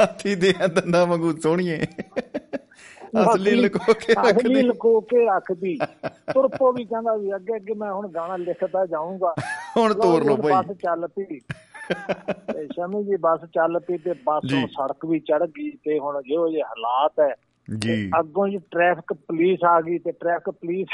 ਹਾਥੀ 0.01 0.35
ਦੇ 0.35 0.53
ਦੰਦਾਂ 0.53 1.07
ਵਾਂਗੂ 1.07 1.33
ਸੋਹਣੀਏ। 1.33 1.87
ਅਸਲੀ 3.21 3.51
ਲੁਕੋ 3.51 3.93
ਕੇ 3.93 4.13
ਅਸਲੀ 4.13 4.29
ਰੱਖਦੀ। 4.29 4.63
ਲੁਕੋ 4.63 5.01
ਕੇ 5.01 5.25
ਰੱਖਦੀ। 5.25 5.79
ਤੁਰਪੋ 6.07 6.73
ਵੀ 6.73 6.85
ਕਹਿੰਦਾ 6.85 7.17
ਵੀ 7.17 7.35
ਅੱਗੇ 7.35 7.57
ਅੱਗੇ 7.57 7.75
ਮੈਂ 7.75 7.93
ਹੁਣ 7.93 8.09
ਗਾਣਾ 8.09 8.37
ਲਿਖਦਾ 8.37 8.87
ਜਾਊਂਗਾ। 8.87 9.35
ਹੁਣ 9.77 9.95
ਤੋਰ 9.95 10.23
ਹੁਣ 10.23 10.43
ਭਾਈ। 10.43 10.53
ਬੱਸ 10.53 10.77
ਚੱਲ 10.77 11.09
ਪਈ। 11.09 11.41
ਤੇ 12.55 12.67
ਸ਼ਮੀ 12.67 13.05
ਜੀ 13.05 13.17
ਬੱਸ 13.17 13.41
ਚੱਲ 13.45 13.81
ਪਈ 13.81 13.99
ਤੇ 13.99 14.13
ਬੱਸ। 14.13 14.53
ਨੂੰ 14.53 14.69
ਸੜਕ 14.69 15.07
ਵੀ 15.07 15.21
ਚੜ 15.21 15.47
ਗਈ 15.47 15.71
ਤੇ 15.71 15.99
ਹੁਣ 15.99 16.23
ਜਿਹੋ 16.23 16.49
ਜਿਹੇ 16.49 16.63
ਹਾਲਾਤ 16.63 17.21
ਹੈ। 17.21 17.35
ਜੀ। 17.79 18.11
ਅੱਗੋਂ 18.21 18.49
ਜੀ 18.49 18.59
ਟ੍ਰੈਫਿਕ 18.59 19.13
ਪੁਲਿਸ 19.13 19.65
ਆ 19.65 19.81
ਗਈ 19.81 19.99
ਤੇ 19.99 20.13
ਟ੍ਰੈਫਿਕ 20.13 20.51
ਪੁਲਿਸ 20.51 20.89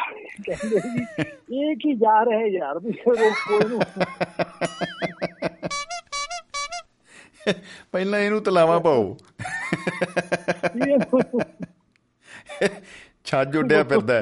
ਕਹਿੰਦੇ 0.47 0.81
ਜੀ 0.81 1.07
ਇਹ 1.63 1.77
ਕੀ 1.77 1.95
ਜਾ 1.95 2.23
ਰਹੇ 2.23 2.49
ਯਾਰ? 2.49 2.79
ਵੀ 2.79 2.93
ਰੋਕੋ 2.93 3.61
ਇਹਨੂੰ। 3.61 3.81
ਪਹਿਲਾਂ 7.93 8.21
ਇਹਨੂੰ 8.21 8.43
ਤਲਾਵਾ 8.43 8.79
ਪਾਓ। 8.79 9.17
ਛੱਜ 13.25 13.57
ਉੱਡਿਆ 13.57 13.83
ਫਿਰਦਾ। 13.85 14.21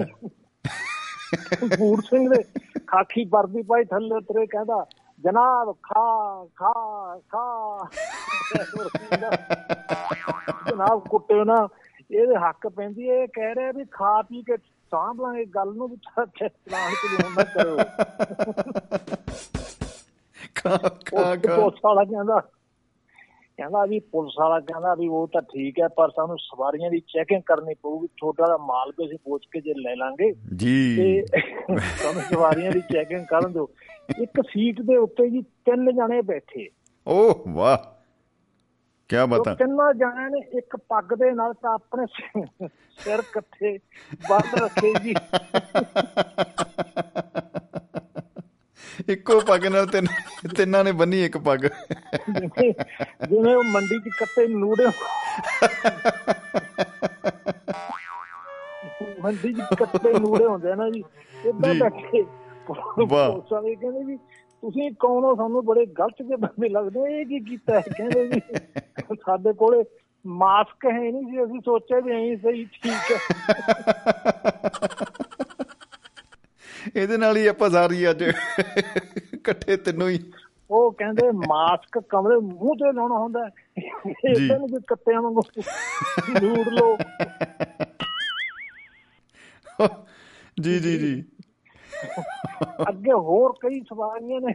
ਬੂੜ 1.78 2.00
ਸਿੰਘ 2.04 2.28
ਦੇ 2.35 2.42
ਖਾਕੀ 2.87 3.25
ਵਰਦੀ 3.25 3.62
ਪਾਈ 3.62 3.85
ਥੱਲੇ 3.85 4.14
ਉਤਰੇ 4.14 4.47
ਕਹਿੰਦਾ 4.47 4.87
ਜਨਾਬ 5.21 5.73
ਖਾ 5.83 6.47
ਖਾ 6.56 6.73
ਖਾ। 7.33 7.45
ਜਨਾਬ 10.71 11.09
ਕੁੱਟੇ 11.09 11.45
ਨਾ। 11.45 11.68
ਇਹਦੇ 12.11 12.37
ਹੱਕ 12.37 12.68
ਪੈਂਦੀ 12.68 13.09
ਇਹ 13.09 13.28
ਕਹਿ 13.28 13.54
ਰਿਹਾ 13.54 13.73
ਵੀ 13.73 13.85
ਖਾ 13.85 14.23
ਪੀ 14.23 14.42
ਕੇ 14.42 14.56
ਸਾਂਭ 14.90 15.21
ਲਾਂਗੇ 15.21 15.45
ਗੱਲ 15.45 15.73
ਨੂੰ 15.75 15.88
ਵੀ 15.88 15.97
ਚਲਾਣ 15.97 16.92
ਚ 16.95 17.23
ਨਾ 17.37 17.45
ਕਰੋ। 17.45 17.76
ਖਾ 20.54 20.76
ਖਾ 20.76 21.21
ਉਹ 21.21 21.37
ਖਾ 21.37 21.56
ਪੁਲਿਸ 21.56 21.80
ਵਾਲਾ 21.85 22.04
ਕਹਿੰਦਾ 22.04 22.40
ਕਹਿੰਦਾ 23.57 23.85
ਵੀ 23.85 24.01
ਪੁਲਿਸ 24.01 24.33
ਵਾਲਾ 24.39 24.61
ਕਹਿੰਦਾ 24.61 24.95
ਵੀ 24.95 25.09
ਉਹ 25.09 25.29
ਤਾਂ 25.29 25.43
ਠੀਕ 25.43 25.81
ਹੈ 25.81 25.89
ਪਰ 25.89 26.11
ਸਾਨੂੰ 26.11 26.39
ਸਵਾਰੀਆਂ 26.39 26.91
ਦੀ 26.91 27.01
ਚੈਕਿੰਗ 27.01 27.43
ਕਰਨੀ 27.47 27.75
ਪਊਗੀ 27.75 28.07
ਛੋਟਾ 28.07 28.47
ਦਾ 28.47 28.57
ਮਾਲ 28.57 28.91
ਵੀ 28.91 29.07
ਅਸੀਂ 29.07 29.19
ਪੁੱਛ 29.19 29.43
ਕੇ 29.53 29.61
ਜੇ 29.61 29.75
ਲੈ 29.75 29.97
ਲਾਂਗੇ। 29.97 30.33
ਜੀ। 30.57 30.97
ਤੇ 30.97 31.27
ਸਾਨੂੰ 31.79 32.23
ਸਵਾਰੀਆਂ 32.23 32.73
ਦੀ 32.73 32.81
ਚੈਕਿੰਗ 32.81 33.27
ਕਰਨ 33.27 33.53
ਦਿਓ। 33.53 33.69
ਇੱਕ 34.23 34.41
ਸੀਟ 34.41 34.81
ਦੇ 34.81 34.97
ਉੱਤੇ 34.97 35.31
ਜੀ 35.31 35.43
ਤਿੰਨ 35.43 35.93
ਜਣੇ 35.93 36.23
ਬੈਠੇ। 36.23 36.69
ਓਹ 37.07 37.45
ਵਾਹ। 37.49 37.79
ਕੀ 39.09 39.17
ਬਤਾ। 39.29 39.55
ਤਿੰਨਾਂ 39.55 39.95
ਜਣਿਆਂ 39.95 40.31
ਨੇ 40.31 40.59
ਇੱਕ 40.59 40.77
ਪੱਗ 40.77 41.15
ਦੇ 41.15 41.31
ਨਾਲ 41.31 41.53
ਤਾਂ 41.55 41.75
ਆਪਣੇ 41.75 42.07
ਸਿਰ 42.99 43.23
ਕੱਥੇ 43.33 43.79
ਬੰਦ 44.31 44.63
ਰੱਖੇ 44.63 44.95
ਜੀ। 45.03 45.15
ਇੱਕੋ 49.09 49.38
ਪੱਗ 49.43 49.67
ਨਾਲ 49.67 49.87
ਤਿੰਨ 49.87 50.07
ਤਿੰਨਾਂ 50.57 50.83
ਨੇ 50.85 50.93
ਬੰਨੀ 50.95 51.23
ਇੱਕ 51.25 51.37
ਪੱਗ 51.41 51.65
ਜਿਵੇਂ 52.29 53.55
ਉਹ 53.55 53.62
ਮੰਡੀ 53.65 53.99
'ਚ 54.00 54.09
ਕੱਟੇ 54.19 54.47
ਨੂੜੇ 54.49 54.87
ਮੰਡੀ 59.21 59.53
'ਚ 59.53 59.75
ਕੱਟੇ 59.79 60.12
ਨੂੜੇ 60.12 60.45
ਹੁੰਦੇ 60.45 60.71
ਆ 60.71 60.75
ਨਾ 60.75 60.88
ਜੀ 60.91 61.03
ਇਦਾਂ 61.45 61.73
ਜੀ। 61.75 61.81
ਬੈਠੇ 61.81 62.25
ਵਾਹ। 63.03 63.31
ਵਾਲੇ 63.50 63.75
ਕਹਿੰਦੇ 63.75 64.03
ਵੀ 64.05 64.17
ਤੁਸੀਂ 64.17 64.91
ਕੌਣ 65.00 65.25
ਹੋ 65.25 65.35
ਸਾਨੂੰ 65.37 65.65
ਬੜੇ 65.65 65.85
ਗਲਤ 65.95 66.23
ਜਿਹੇ 66.23 66.37
ਬੰਦੇ 66.37 66.69
ਲੱਗਦੇ 66.69 67.00
ਇਹ 67.12 67.25
ਕੀ 67.26 67.38
ਕੀਤਾ 67.41 67.75
ਹੈ 67.75 67.83
ਕਹਿੰਦੇ 67.88 68.23
ਵੀ 68.25 68.41
ਸਾਡੇ 69.17 69.53
ਕੋਲੇ 69.55 69.83
ਮਾਸਕ 70.25 70.87
ਹੈ 70.87 70.99
ਨਹੀਂ 71.03 71.25
ਸੀ 71.25 71.45
ਅਸੀਂ 71.45 71.61
ਸੋਚਿਆ 71.61 72.00
ਵੀ 72.00 72.12
ਐਂ 72.12 72.37
ਸਹੀ 72.38 72.65
ਠੀਕ 72.75 73.11
ਹੈ 73.11 73.19
ਇਹਦੇ 76.95 77.16
ਨਾਲ 77.16 77.37
ਹੀ 77.37 77.47
ਆਪਾਂ 77.47 77.71
ਸਾਰੀ 77.71 78.11
ਅੱਜ 78.11 78.23
ਇਕੱਠੇ 79.35 79.76
ਤਿੰਨੋਂ 79.76 80.09
ਹੀ। 80.09 80.19
ਉਹ 80.71 80.93
ਕਹਿੰਦੇ 80.93 81.31
ਮਾਸਕ 81.49 81.99
ਕਮਰੇ 82.09 82.37
ਮੂੰਹ 82.37 82.75
ਤੇ 82.75 82.93
ਲਾਉਣਾ 82.93 83.19
ਹੁੰਦਾ। 83.19 83.40
ਇਹਨਾਂ 84.09 84.59
ਨੂੰ 84.59 84.81
ਕੱਤਿਆਂ 84.87 85.21
ਵਾਂਗੂ 85.23 85.43
ਲੂੜ 86.43 86.69
ਲੋ 86.69 86.97
ਜੀ 90.61 90.78
ਜੀ 90.78 90.97
ਜੀ। 90.99 91.25
ਅੱਗੇ 92.88 93.12
ਹੋਰ 93.12 93.52
ਕਈ 93.62 93.81
ਸਵਾਰੀਆਂ 93.81 94.40
ਨੇ 94.40 94.52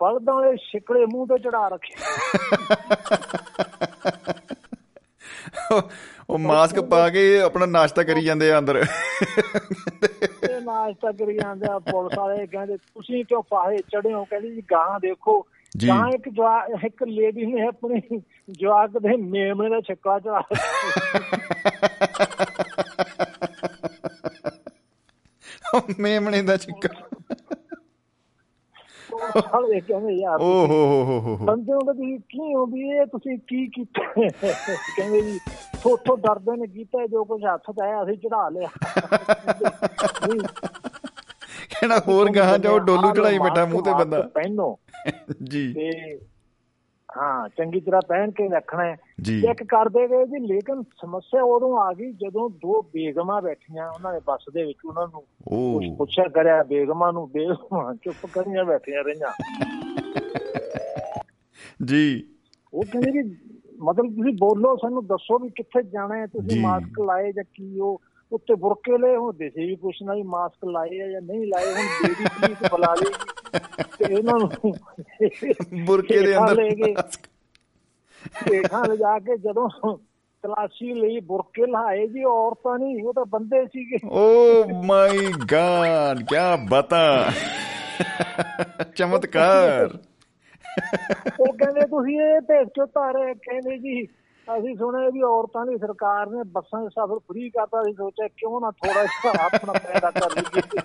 ਬਲਦਾਂ 0.00 0.34
ਵਾਲੇ 0.34 0.56
ਛਿਕੜੇ 0.56 1.04
ਮੂੰਹ 1.06 1.26
ਤੇ 1.26 1.38
ਚੜਾ 1.38 1.68
ਰੱਖੇ। 1.68 1.94
ਉਹ 6.30 6.38
ਮਾਸਕ 6.38 6.80
ਪਾ 6.80 7.08
ਕੇ 7.08 7.40
ਆਪਣਾ 7.40 7.66
ਨਾਸ਼ਤਾ 7.66 8.02
ਕਰੀ 8.02 8.24
ਜਾਂਦੇ 8.24 8.52
ਆ 8.52 8.58
ਅੰਦਰ। 8.58 8.84
ਤੇ 10.20 10.60
ਨਾਸ਼ਤਾ 10.60 11.12
ਕਰੀ 11.12 11.36
ਜਾਂਦੇ 11.36 11.66
ਆ 11.70 11.78
ਪੁਲਿਸ 11.78 12.18
ਵਾਲੇ 12.18 12.46
ਕਹਿੰਦੇ 12.46 12.76
ਤੁਸੀਂ 12.76 13.24
ਕਿਉਂ 13.24 13.42
ਪਾਹੇ 13.42 13.78
ਚੜੇ 13.78 14.12
ਹੋ? 14.12 14.24
ਕਹਿੰਦੇ 14.24 14.50
ਜੀ 14.50 14.62
ਗਾਂ 14.70 15.00
ਦੇਖੋ। 15.00 15.46
ਗਾਂ 15.88 16.08
ਇੱਕ 16.08 16.28
ਇੱਕ 16.84 17.02
ਲੇਡੀ 17.02 17.46
ਨੇ 17.46 17.66
ਆਪਣੀ 17.66 18.20
ਜਵਾਕ 18.50 18.90
ਦੇ 18.90 19.16
ਮੇਮਣੇ 19.16 19.70
ਦਾ 19.70 19.80
ਛੱਕਾ 19.80 20.18
ਚੜਾ 20.18 20.42
ਮੇਮਣੇ 26.00 26.42
ਦਾ 26.42 26.56
ਚਿੱਕਾ 29.28 29.60
ਵਾਲੇ 29.60 29.80
ਕਹਿੰਦੇ 29.80 30.12
ਯਾਰ 30.12 30.40
ਓ 30.40 30.66
ਹੋ 30.66 31.02
ਹੋ 31.02 31.04
ਹੋ 31.04 31.36
ਹੋ 31.36 31.44
ਬੰਦੇ 31.44 31.72
ਕਿ 31.72 31.92
ਤੁਸੀਂ 31.92 32.18
ਕੀ 32.18 32.54
ਹੋ 32.54 32.66
ਵੀ 32.66 32.88
ਇਹ 32.88 33.06
ਤੁਸੀਂ 33.06 33.38
ਕੀ 33.38 33.66
ਕੀਤਾ 33.66 34.12
ਕਹਿੰਦੇ 34.96 35.22
ਜੀ 35.22 35.38
ਥੋਥੋਂ 35.82 36.16
ਡਰਦੇ 36.16 36.56
ਨੇ 36.56 36.66
ਕੀਤਾ 36.66 37.06
ਜੋ 37.06 37.24
ਕੁਝ 37.24 37.44
ਹੱਥ 37.44 37.70
'ਚ 37.70 37.82
ਆਇਆ 37.82 38.02
ਅਸੀਂ 38.02 38.18
ਚੜਾ 38.18 38.48
ਲਿਆ। 38.48 38.68
ਵੀ 40.28 40.38
ਕਹਿਣਾ 41.70 42.00
ਹੋਰ 42.08 42.30
ਗਾਹਾਂ 42.30 42.58
ਜਾਓ 42.58 42.78
ਡੋਲੂ 42.78 43.14
ਚੜਾਈ 43.14 43.38
ਬੈਠਾ 43.38 43.64
ਮੂੰਹ 43.64 43.82
ਤੇ 43.82 43.92
ਬੰਦਾ। 43.94 44.20
ਪਹਿਨੋ। 44.20 44.78
ਜੀ। 45.42 45.72
ਤੇ 45.72 46.18
ਹਾਂ 47.16 47.48
ਚੰਗੀ 47.48 47.80
ਤਰ੍ਹਾਂ 47.80 48.00
ਪਹਿਨ 48.08 48.30
ਕੇ 48.30 48.48
ਰੱਖਣਾ 48.48 48.96
ਚੈੱਕ 49.42 49.62
ਕਰਦੇ 49.62 50.08
ਗਏ 50.08 50.26
ਜੀ 50.26 50.46
ਲੇਕਿਨ 50.46 50.82
ਸਮੱਸਿਆ 50.82 51.42
ਉਦੋਂ 51.42 51.78
ਆ 51.78 51.92
ਗਈ 51.92 52.12
ਜਦੋਂ 52.12 52.50
ਦੋ 52.50 52.82
ਬੇਗਮਾਂ 52.82 53.42
ਬੈਠੀਆਂ 53.42 53.90
ਉਹਨਾਂ 53.90 54.12
ਨੇ 54.12 54.20
ਬੱਸ 54.26 54.44
ਦੇ 54.54 54.64
ਵਿੱਚ 54.64 54.78
ਉਹਨਾਂ 54.84 55.08
ਨੂੰ 55.08 55.22
ਕੁਝ 55.48 55.96
ਪੁੱਛਿਆ 55.98 56.28
ਕਰਿਆ 56.28 56.62
ਬੇਗਮਾਂ 56.62 57.12
ਨੂੰ 57.12 57.30
ਬੇਗਮਾਂ 57.30 57.94
ਚੁੱਪ 57.94 58.26
ਕਰੀਆਂ 58.32 58.64
ਬੈਠੀਆਂ 58.64 59.04
ਰਹੀਆਂ। 59.04 59.32
ਜੀ। 61.84 62.24
ਉਹ 62.74 62.82
ਕਹਿੰਦੇ 62.82 63.10
ਵੀ 63.10 63.36
ਮਤਲਬ 63.80 64.06
ਤੁਸੀਂ 64.06 64.32
ਬੋਲੋ 64.32 64.76
ਸਾਨੂੰ 64.76 65.06
ਦੱਸੋ 65.06 65.38
ਵੀ 65.38 65.48
ਕਿੱਥੇ 65.48 65.82
ਜਾਣਾ 65.82 66.16
ਹੈ 66.16 66.26
ਤੁਸੀਂ। 66.26 66.60
ਮਾਸਕ 66.60 67.00
ਲਾਏ 67.00 67.32
ਜਾਂ 67.32 67.44
ਕੀ 67.54 67.78
ਉਹ 67.80 68.02
ਉੱਤੇ 68.32 68.54
ਬੁਰਕੇ 68.54 68.98
ਲਏ 68.98 69.16
ਹੁੰਦੇ 69.16 69.50
ਸੀ 69.50 69.66
ਵੀ 69.66 69.76
ਪੁੱਛਣਾ 69.76 70.14
ਵੀ 70.14 70.22
ਮਾਸਕ 70.22 70.64
ਲਾਏ 70.64 71.00
ਆ 71.00 71.08
ਜਾਂ 71.08 71.22
ਨਹੀਂ 71.22 71.46
ਲਾਏ 71.46 71.66
ਹੁਣ 71.66 71.82
ਬੇਬੀ 71.82 72.24
ਪੁਲਿਸ 72.24 72.70
ਬੁਲਾ 72.70 72.94
ਲਈ। 72.94 73.12
ਤੇ 73.98 74.04
ਇਹਨਾਂ 74.04 74.38
ਨੂੰ 74.38 74.50
ਬੁਰਕੇ 75.84 76.20
ਦੇ 76.20 76.36
ਅੰਦਰ 76.36 76.54
ਲੈ 76.54 76.68
ਗਏ। 76.68 76.94
ਹੇਠਾਂ 78.54 78.84
ਲਿਜਾ 78.84 79.18
ਕੇ 79.18 79.36
ਜਦੋਂ 79.36 79.98
ਤਲਾਸ਼ੀ 80.42 80.94
ਲਈ 80.94 81.20
ਬੁਰਕੇ 81.20 81.66
ਲਾਏ 81.66 82.06
ਜੀ 82.06 82.24
ਔਰਤਾਂ 82.24 82.78
ਨਹੀਂ 82.78 83.04
ਉਹ 83.04 83.14
ਤਾਂ 83.14 83.24
ਬੰਦੇ 83.24 83.66
ਸੀਗੇ। 83.66 83.96
ਓ 84.10 84.24
ਮਾਈ 84.84 85.18
ਗॉड 85.26 86.24
ਕੀ 86.24 86.66
ਬਤਾ। 86.68 87.30
ਚਮਤਕਾਰ। 88.96 89.98
ਉਹ 91.40 91.52
ਕਹਿੰਦੇ 91.52 91.80
ਤੁਸੀਂ 91.80 92.20
ਇਹ 92.20 92.40
ਭੇਜ 92.40 92.68
ਚੋ 92.68 92.86
ਤਾਰੇ 92.86 93.34
ਕਹਿੰਦੇ 93.34 93.78
ਜੀ 93.78 94.04
ਅਸੀਂ 94.58 94.76
ਸੁਣਿਆ 94.76 95.10
ਵੀ 95.10 95.22
ਔਰਤਾਂ 95.22 95.66
ਦੀ 95.66 95.78
ਸਰਕਾਰ 95.78 96.26
ਨੇ 96.26 96.42
ਬੱਸਾਂ 96.46 96.88
'ਚ 96.88 96.92
ਸਫ਼ਰ 96.92 97.18
ਫ੍ਰੀ 97.18 97.50
ਕਰਤਾ। 97.50 97.82
ਸੀ 97.82 97.92
ਸੋਚਿਆ 97.92 98.28
ਕਿਉਂ 98.28 98.60
ਨਾ 98.60 98.70
ਥੋੜਾ 98.70 99.04
ਜਿਹਾ 99.04 99.44
ਆਪਣਾ 99.44 99.72
ਪੈਦਾ 99.72 100.10
ਕਰ 100.10 100.30
ਲਈਏ? 100.36 100.80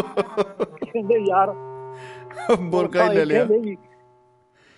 ਕਹਿੰਦੇ 0.00 1.24
ਯਾਰ 1.28 1.54
ਬੁਰਕਾ 2.60 3.04
ਹੀ 3.04 3.16
ਲੈ 3.16 3.24
ਲਿਆ। 3.24 3.46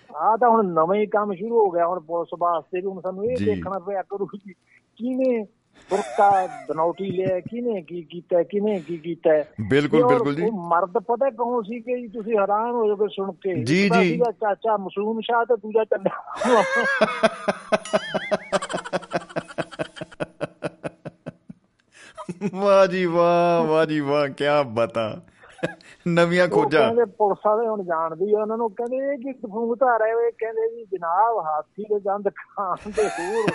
ਆ 0.09 0.37
ਤਾਂ 0.37 0.49
ਹੁਣ 0.49 0.65
ਨਵਾਂ 0.65 0.95
ਹੀ 0.95 1.05
ਕੰਮ 1.05 1.33
ਸ਼ੁਰੂ 1.33 1.59
ਹੋ 1.59 1.71
ਗਿਆ 1.71 1.87
ਹੁਣ 1.87 1.99
ਪੁਲਿਸ 1.99 2.29
ਵਾਸਤੇ 2.39 2.81
ਵੀ 2.81 2.87
ਹੁਣ 2.87 3.01
ਸਾਨੂੰ 3.01 3.25
ਇਹ। 3.25 3.45
ਦੇਖਣਾ 3.45 3.79
ਪਿਆ 3.79 4.01
ਕਰੂ 4.01 4.25
ਕਿ 4.25 4.53
ਕਿਹਨੇ 4.97 5.45
ਬੁਰਕਾ 5.89 6.47
ਬਨੌਟੀ 6.69 7.11
ਲਿਆ 7.11 7.39
ਕਿਹਨੇ 7.39 7.81
ਕੀ 7.81 8.01
ਕੀਤਾ 8.01 8.43
ਕਿਹਨੇ 8.43 8.79
ਕੀ 8.79 8.97
ਕੀਤਾ। 8.97 9.43
ਬਿਲਕੁਲ 9.69 10.07
ਬਿਲਕੁਲ 10.07 10.35
ਜੀ। 10.35 10.43
ਉਹ 10.43 10.51
ਮਰਦ 10.51 10.97
ਪਤਾ 10.97 11.29
ਕੌਣ 11.29 11.63
ਸੀ 11.63 11.79
ਕਿ 11.79 12.01
ਜੀ 12.01 12.07
ਤੁਸੀਂ 12.07 12.37
ਹੈਰਾਨ 12.37 12.71
ਹੋ 12.71 12.87
ਜਾਓਗੇ 12.87 13.07
ਸੁਣ 13.07 13.31
ਕੇ? 13.31 13.63
ਜੀ, 13.63 13.89
ਜੀ। 13.89 14.17
ਚਾਚਾ 14.17 14.77
ਮਸੂਮ 14.77 15.21
ਸ਼ਾਹ 15.21 15.45
ਤੇ 15.45 15.55
ਦੂਜਾ 15.55 15.83
ਚੰਨਾ 15.83 16.35
ਵਾਹ 22.53 22.87
ਜੀ 22.87 23.05
ਵਾਹ 23.05 23.63
ਵਾਹ 23.63 23.85
ਜੀ 23.85 23.99
ਵਾਹ 23.99 24.27
ਕੀ 24.27 24.45
ਬਤਾ। 24.67 25.21
ਨਵੀਆਂ 26.07 26.47
ਖੋਜਾਂ। 26.47 26.81
ਕਹਿੰਦੇ 26.81 27.05
ਪੁਲਿਸ 27.05 27.45
ਵਾਲੇ 27.45 27.67
ਹੁਣ 27.67 27.83
ਜਾਣਦੀ 27.83 28.33
ਆ 28.33 28.41
ਉਹਨਾਂ 28.41 28.57
ਨੂੰ 28.57 28.69
ਕਹਿੰਦੇ 28.69 29.13
ਇਹ 29.13 29.17
ਕੀ 29.17 29.33
ਫੂਕ 29.33 29.79
ਧਾਰੇ 29.79 30.13
ਹੋਏ 30.13 30.31
ਕਹਿੰਦੇ 30.31 30.75
ਜੀ 30.75 30.83
ਜਨਾਬ 30.83 31.45
ਹਾਥੀ 31.45 31.83
ਦੇ 31.83 31.99
ਦੰਦ 31.99 32.29
ਖਾਣ 32.29 32.91
ਦੇ 32.91 33.07
ਹੋਰ 33.07 33.51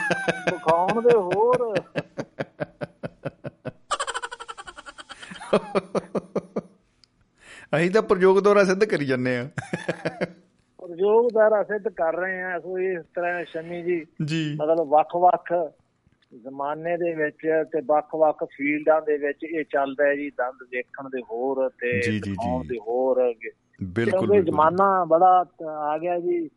ਵਿਖਾਉਣ 0.52 1.02
ਦੇ 1.02 1.16
ਹੋਰ। 1.16 1.74
ਅਸੀਂ 7.76 7.90
ਤਾਂ 7.90 8.02
ਪ੍ਰਯੋਗ 8.02 8.38
ਦੁਆਰਾ 8.38 8.64
ਸਿੱਧ 8.64 8.84
ਕਰੀ 8.84 9.06
ਜਾਂਦੇ 9.06 9.38
ਆ। 9.38 9.48
ਉਦਯੋਗ 10.80 11.28
ਦਾਰਾ 11.34 11.62
ਸਿੱਧ 11.62 11.88
ਕਰ 11.88 12.16
ਰਹੇ 12.16 12.42
ਆ 12.42 12.58
ਸੋ 12.58 12.78
ਇਸ 12.78 13.04
ਤਰ੍ਹਾਂ 13.14 13.44
ਸ਼ਮੀ 13.44 13.82
ਜੀ 13.82 14.06
ਜੀ। 14.24 14.56
ਮਤਲਬ 14.62 14.88
ਵੱਖ-ਵੱਖ 14.88 15.52
ਜ਼ਮਾਨੇ 16.34 16.96
ਦੇ 16.96 17.14
ਵਿੱਚ 17.14 17.38
ਤੇ 17.72 17.80
ਵੱਖ-ਵੱਖ 17.86 18.44
ਫੀਲਡਾਂ 18.44 19.02
ਦੇ 19.02 19.16
ਵਿੱਚ 19.16 19.38
ਇਹ 19.44 19.64
ਚੱਲਦਾ 19.64 20.04
ਹੈ 20.04 20.14
ਜੀ 20.14 20.30
ਦੰਦ 20.30 20.66
ਦੇਖਣ 20.70 21.08
ਦੇ 21.08 21.22
ਹੋਰ 21.22 21.68
ਤੇ। 21.68 22.20
ਦਿਖਾਉਣ 22.20 22.64
ਦੇ 22.66 22.78
ਹੋਰ 22.78 23.34
ਬਿਲਕੁਲ 23.82 24.20
ਬਿਲਕੁਲ। 24.20 24.44
ਜ਼ਮਾਨਾ 24.44 25.04
ਬੜਾ 25.04 25.44
ਆ 25.68 25.98
ਗਿਆ 25.98 26.18
ਜੀ 26.18 26.48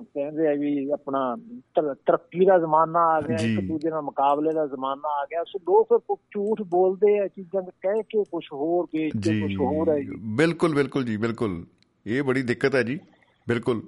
ਕਹਿੰਦੇ 0.00 0.48
ਆ 0.48 0.54
ਜੀ 0.56 0.90
ਆਪਣਾ 0.90 1.36
ਤਰ- 1.74 1.94
ਤਰੱਕੀ 1.94 2.44
ਦਾ 2.44 2.58
ਜ਼ਮਾਨਾ 2.58 2.98
ਆ 2.98 3.20
ਗਿਆ। 3.20 3.36
ਇੱਕ 3.42 3.68
ਦੂਜੇ 3.68 3.90
ਨਾਲ 3.90 4.02
ਮੁਕਾਬਲੇ 4.02 4.52
ਦਾ 4.52 4.66
ਜ਼ਮਾਨਾ 4.66 5.08
ਆ 5.08 5.24
ਗਿਆ। 5.24 5.44
ਸੋ 5.44 5.58
ਲੋਕ 5.58 6.18
ਝੂਠ 6.30 6.62
ਬੋਲਦੇ 6.62 7.18
ਆ 7.18 7.26
ਚੀਜ਼ਾਂ 7.26 7.62
ਕਹਿ 7.62 8.02
ਕੇ 8.02 8.24
ਕੁਝ 8.24 8.44
ਹੋਰ 8.52 8.84
ਵੇਚ 8.84 9.12
ਕੇ 9.12 9.40
ਕੁਝ 9.40 9.56
ਹੋਰ 9.56 9.88
ਹੈ 9.90 9.98
ਜੀ। 9.98 10.36
ਬਿਲਕੁਲ 10.36 10.74
ਬਿਲਕੁਲ 10.74 11.04
ਜੀ 11.04 11.16
ਬਿਲਕੁਲ। 11.16 11.64
ਇਹ 12.06 12.22
ਬੜੀ 12.22 12.42
ਦਿੱਕਤ 12.42 12.74
ਹੈ 12.74 12.82
ਜੀ 12.82 13.00
ਬਿਲਕੁਲ। 13.48 13.82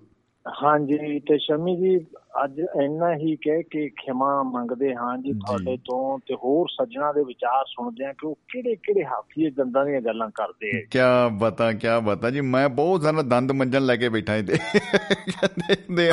ਹਾਂਜੀ 0.46 1.18
ਤੇ 1.20 1.36
ਸ਼ਮੀ 1.38 1.74
ਜੀ 1.76 1.96
ਅੱਜ 2.44 2.58
ਇੰਨਾ 2.82 3.14
ਹੀ 3.16 3.34
ਕਹਿ 3.36 3.62
ਕੇ 3.62 3.88
ਖਿਮਾ 3.88 4.42
ਮੰਗਦੇ 4.42 4.94
ਹਾਂ 4.94 5.16
ਜੀ 5.18 5.32
ਤੁਹਾਡੇ 5.32 5.76
ਤੋਂ 5.76 6.18
ਤੇ 6.18 6.34
ਹੋਰ 6.34 6.68
ਸੱਜਣਾ 6.68 7.12
ਦੇ 7.12 7.24
ਵਿਚਾਰ 7.24 7.64
ਸੁਣਦੇ 7.66 8.04
ਆ 8.04 8.12
ਕਿ 8.12 8.26
ਉਹ 8.26 8.34
ਕਿਹੜੇ 8.48 8.74
ਕਿਹੜੇ 8.76 9.04
ਹਾਥੀ 9.04 9.42
ਦੇ 9.44 9.50
ਦੰਦਾਂ 9.50 9.84
ਦੀਆਂ 9.84 10.00
ਗੱਲਾਂ 10.00 10.30
ਕਰਦੇ 10.30 10.70
ਆ 10.78 10.80
ਕੀ 10.90 10.98
ਬਤਾ 11.38 11.72
ਕੀ 11.72 11.88
ਬਤਾ 12.04 12.30
ਜੀ 12.30 12.40
ਮੈਂ 12.40 12.68
ਬਹੁਤ 12.68 13.02
ਸਾਰਾ 13.02 13.22
ਦੰਦ 13.22 13.52
ਮੰਜਨ 13.52 13.86
ਲੈ 13.86 13.96
ਕੇ 13.96 14.08
ਬੈਠਾ 14.08 14.40
ਦੇਖਦੇ 14.40 16.08
ਆ। 16.10 16.12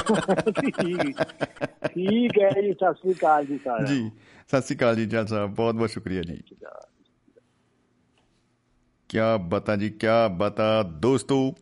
ਠੀਕ 1.88 2.40
ਹੈ 2.40 2.50
ਜੀ 2.62 2.74
ਸਤਿ 2.74 2.94
ਸ੍ਰੀ 2.94 3.14
ਅਕਾਲ 3.14 3.46
ਜੀ 3.46 3.58
ਸਾਰਿਆਂ 3.58 3.88
ਜੀ 3.88 4.10
ਸਤਿ 4.48 4.62
ਸ਼੍ਰੀ 4.62 4.78
ਅਕਾਲ 4.78 4.96
ਜੀ 4.96 5.06
ਜਲ 5.06 5.26
ਸਾਹਿਬ 5.26 5.54
ਬਹੁਤ 5.56 5.76
ਬਹੁਤ 5.76 5.90
ਸ਼ੁਕਰੀਆ 5.90 6.22
ਜੀ। 6.22 6.42
ਕਿਆ 9.10 9.38
ਬਤਾ 9.38 9.76
ਜੀ 9.76 9.90
ਕਿਆ 9.90 10.28
ਬਤਾ 10.28 10.84
ਦੋਸਤੋ 10.84 11.54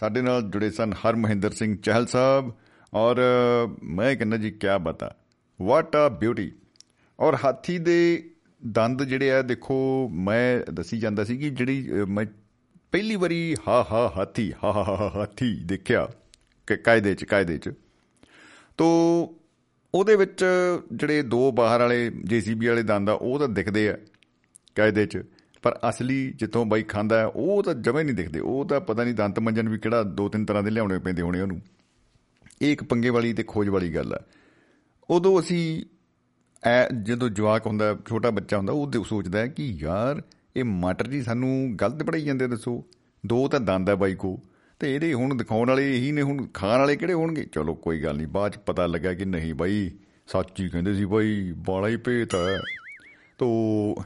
ਸਾਡੇ 0.00 0.22
ਨਾਲ 0.22 0.42
ਜੁੜੇ 0.42 0.70
ਸਨ 0.70 0.92
ਹਰ 0.92 1.16
ਮਹਿੰਦਰ 1.16 1.50
ਸਿੰਘ 1.50 1.76
ਚਹਿਲ 1.76 2.06
ਸਾਹਿਬ 2.06 2.52
ਔਰ 2.94 3.16
ਅ, 3.20 3.66
ਮੈਂ 3.82 4.16
ਕਹਿੰਦਾ 4.16 4.36
ਜੀ 4.36 4.50
ਕਿਆ 4.50 4.78
ਬਤਾ 4.78 5.14
ਵਾਟ 5.62 5.96
ਆ 5.96 6.08
ਬਿਊਟੀ 6.08 6.52
ਔਰ 7.20 7.36
ਹਾਥੀ 7.44 7.78
ਦੇ 7.78 8.30
ਦੰਦ 8.66 9.02
ਜਿਹੜੇ 9.02 9.32
ਆ 9.32 9.42
ਦੇਖੋ 9.42 10.08
ਮੈਂ 10.12 10.72
ਦੱਸੀ 10.72 10.98
ਜਾਂਦਾ 10.98 11.24
ਸੀ 11.24 11.36
ਕਿ 11.36 11.50
ਜਿਹੜੀ 11.50 12.02
ਅ, 12.02 12.06
ਮੈਂ 12.06 12.26
ਪਹਿਲੀ 12.92 13.16
ਵਾਰੀ 13.16 13.56
ਹਾ 13.68 13.86
ਹਾ 13.92 14.12
ਹਾਥੀ 14.16 14.52
ਹਾ 14.64 14.72
ਹਾ 14.72 14.82
ਹਾ 14.82 15.10
ਹਾਥੀ 15.14 15.54
ਦੇਖਿਆ 15.64 16.08
ਕਿ 16.66 16.76
ਕਾਇਦੇ 16.76 17.14
ਚ 17.14 17.24
ਕਾਇਦੇ 17.24 17.58
ਚ। 17.58 17.70
ਤੋ 18.76 18.86
ਉਹਦੇ 19.94 20.16
ਵਿੱਚ 20.16 20.44
ਜਿਹੜੇ 20.92 21.22
ਦੋ 21.22 21.52
ਬਾਹਰ 21.52 21.80
ਵਾਲੇ 21.80 22.10
ਜੀਸੀਬੀ 22.24 22.66
ਵਾਲੇ 22.66 22.82
ਦੰਦ 22.82 23.10
ਆ 23.10 23.12
ਉਹ 23.12 23.38
ਤਾਂ 23.38 23.48
ਦਿਖਦੇ 23.48 23.88
ਆ 23.90 23.96
ਕਾਇਦੇ 24.74 25.06
ਚ। 25.06 25.18
ਪਰ 25.62 25.78
ਅਸਲੀ 25.88 26.32
ਜਿੱਥੋਂ 26.36 26.66
ਬਾਈ 26.66 26.82
ਖਾਂਦਾ 26.82 27.18
ਹੈ, 27.18 27.26
ਉਹ 27.26 27.62
ਤਾਂ 27.62 27.74
ਜਮੇ 27.74 28.04
ਨਹੀਂ 28.04 28.14
ਦਿਖਦੇ। 28.14 28.40
ਉਹ 28.40 28.64
ਤਾਂ 28.64 28.80
ਪਤਾ 28.80 29.04
ਨਹੀਂ 29.04 29.14
ਦੰਤ 29.14 29.38
ਮੰਜਨ 29.38 29.68
ਵੀ 29.68 29.78
ਕਿਹੜਾ 29.78 30.02
ਦੋ 30.02 30.28
ਤਿੰਨ 30.28 30.44
ਤਰ੍ਹਾਂ 30.44 30.62
ਦੇ 30.62 30.70
ਲਿਆਉਣੇ 30.70 30.98
ਪੈਂਦੇ 30.98 31.22
ਹੋਣੇ 31.22 31.40
ਉਹਨੂੰ। 31.40 31.60
ਇਹ 32.62 32.72
ਇੱਕ 32.72 32.84
ਪੰਗੇ 32.84 33.08
ਵਾਲੀ 33.08 33.32
ਤੇ 33.32 33.42
ਖੋਜ 33.42 33.68
ਵਾਲੀ 33.68 33.94
ਗੱਲ 33.94 34.14
ਆ। 34.14 34.22
ਉਦੋਂ 35.10 35.40
ਅਸੀਂ 35.40 35.84
ਐ 36.64 36.88
ਜਦੋਂ 37.02 37.28
ਜਵਾਕ 37.28 37.66
ਹੁੰਦਾ 37.66 37.98
ਛੋਟਾ 38.08 38.30
ਬੱਚਾ 38.30 38.56
ਹੁੰਦਾ 38.58 38.72
ਉਹ 38.72 38.86
ਦੇ- 38.86 39.02
ਸੋਚਦਾ 39.02 39.38
ਹੈ 39.38 39.46
ਕਿ 39.46 39.66
ਯਾਰ 39.66 40.22
ਇਹ 40.56 40.64
ਮਾਟਰ 40.64 41.06
ਜੀ 41.06 41.22
ਸਾਨੂੰ 41.22 41.76
ਗਲਤ 41.80 42.02
ਪੜਾਈ 42.02 42.22
ਜਾਂਦੇ 42.22 42.44
ਆ, 42.44 42.48
ਦੱਸੋ। 42.48 42.84
ਦੋ 43.26 43.48
ਤਾਂ 43.48 43.60
ਦੰਦ 43.60 43.90
ਆ 43.90 43.94
ਬਾਈ 43.94 44.14
ਕੋ। 44.14 44.40
ਤੇ 44.78 44.94
ਇਹਦੇ 44.94 45.12
ਹੁਣ 45.12 45.34
ਦਿਖਾਉਣ 45.34 45.68
ਵਾਲੇ 45.68 45.96
ਇਹੀ 45.96 46.12
ਨੇ 46.12 46.22
ਹੁਣ 46.22 46.46
ਖਾਣ 46.46 46.78
ਵਾਲੇ 46.78 46.96
ਕਿਹੜੇ 46.96 47.12
ਹੋਣਗੇ? 47.12 47.44
ਚਲੋ 47.44 47.74
ਕੋਈ 47.74 48.02
ਗੱਲ 48.02 48.16
ਨਹੀਂ 48.16 48.26
ਬਾਅਦ 48.26 48.52
ਚ 48.52 48.58
ਪਤਾ 48.58 48.86
ਲੱਗਾ 48.86 49.14
ਕਿ 49.14 49.24
ਨਹੀਂ 49.24 49.54
ਬਾਈ 49.54 49.90
ਸੱਚ 50.26 50.60
ਹੀ 50.60 50.68
ਕਹਿੰਦੇ 50.68 50.94
ਸੀ 50.94 51.04
ਬਾਈ 51.04 51.52
ਬਾਲਾ 51.56 51.88
ਹੀ 51.88 51.96
ਭੇਤ 51.96 52.34
ਹੈ 52.34 52.58
ਤੋ 53.38 53.46
ਅ, 53.98 54.02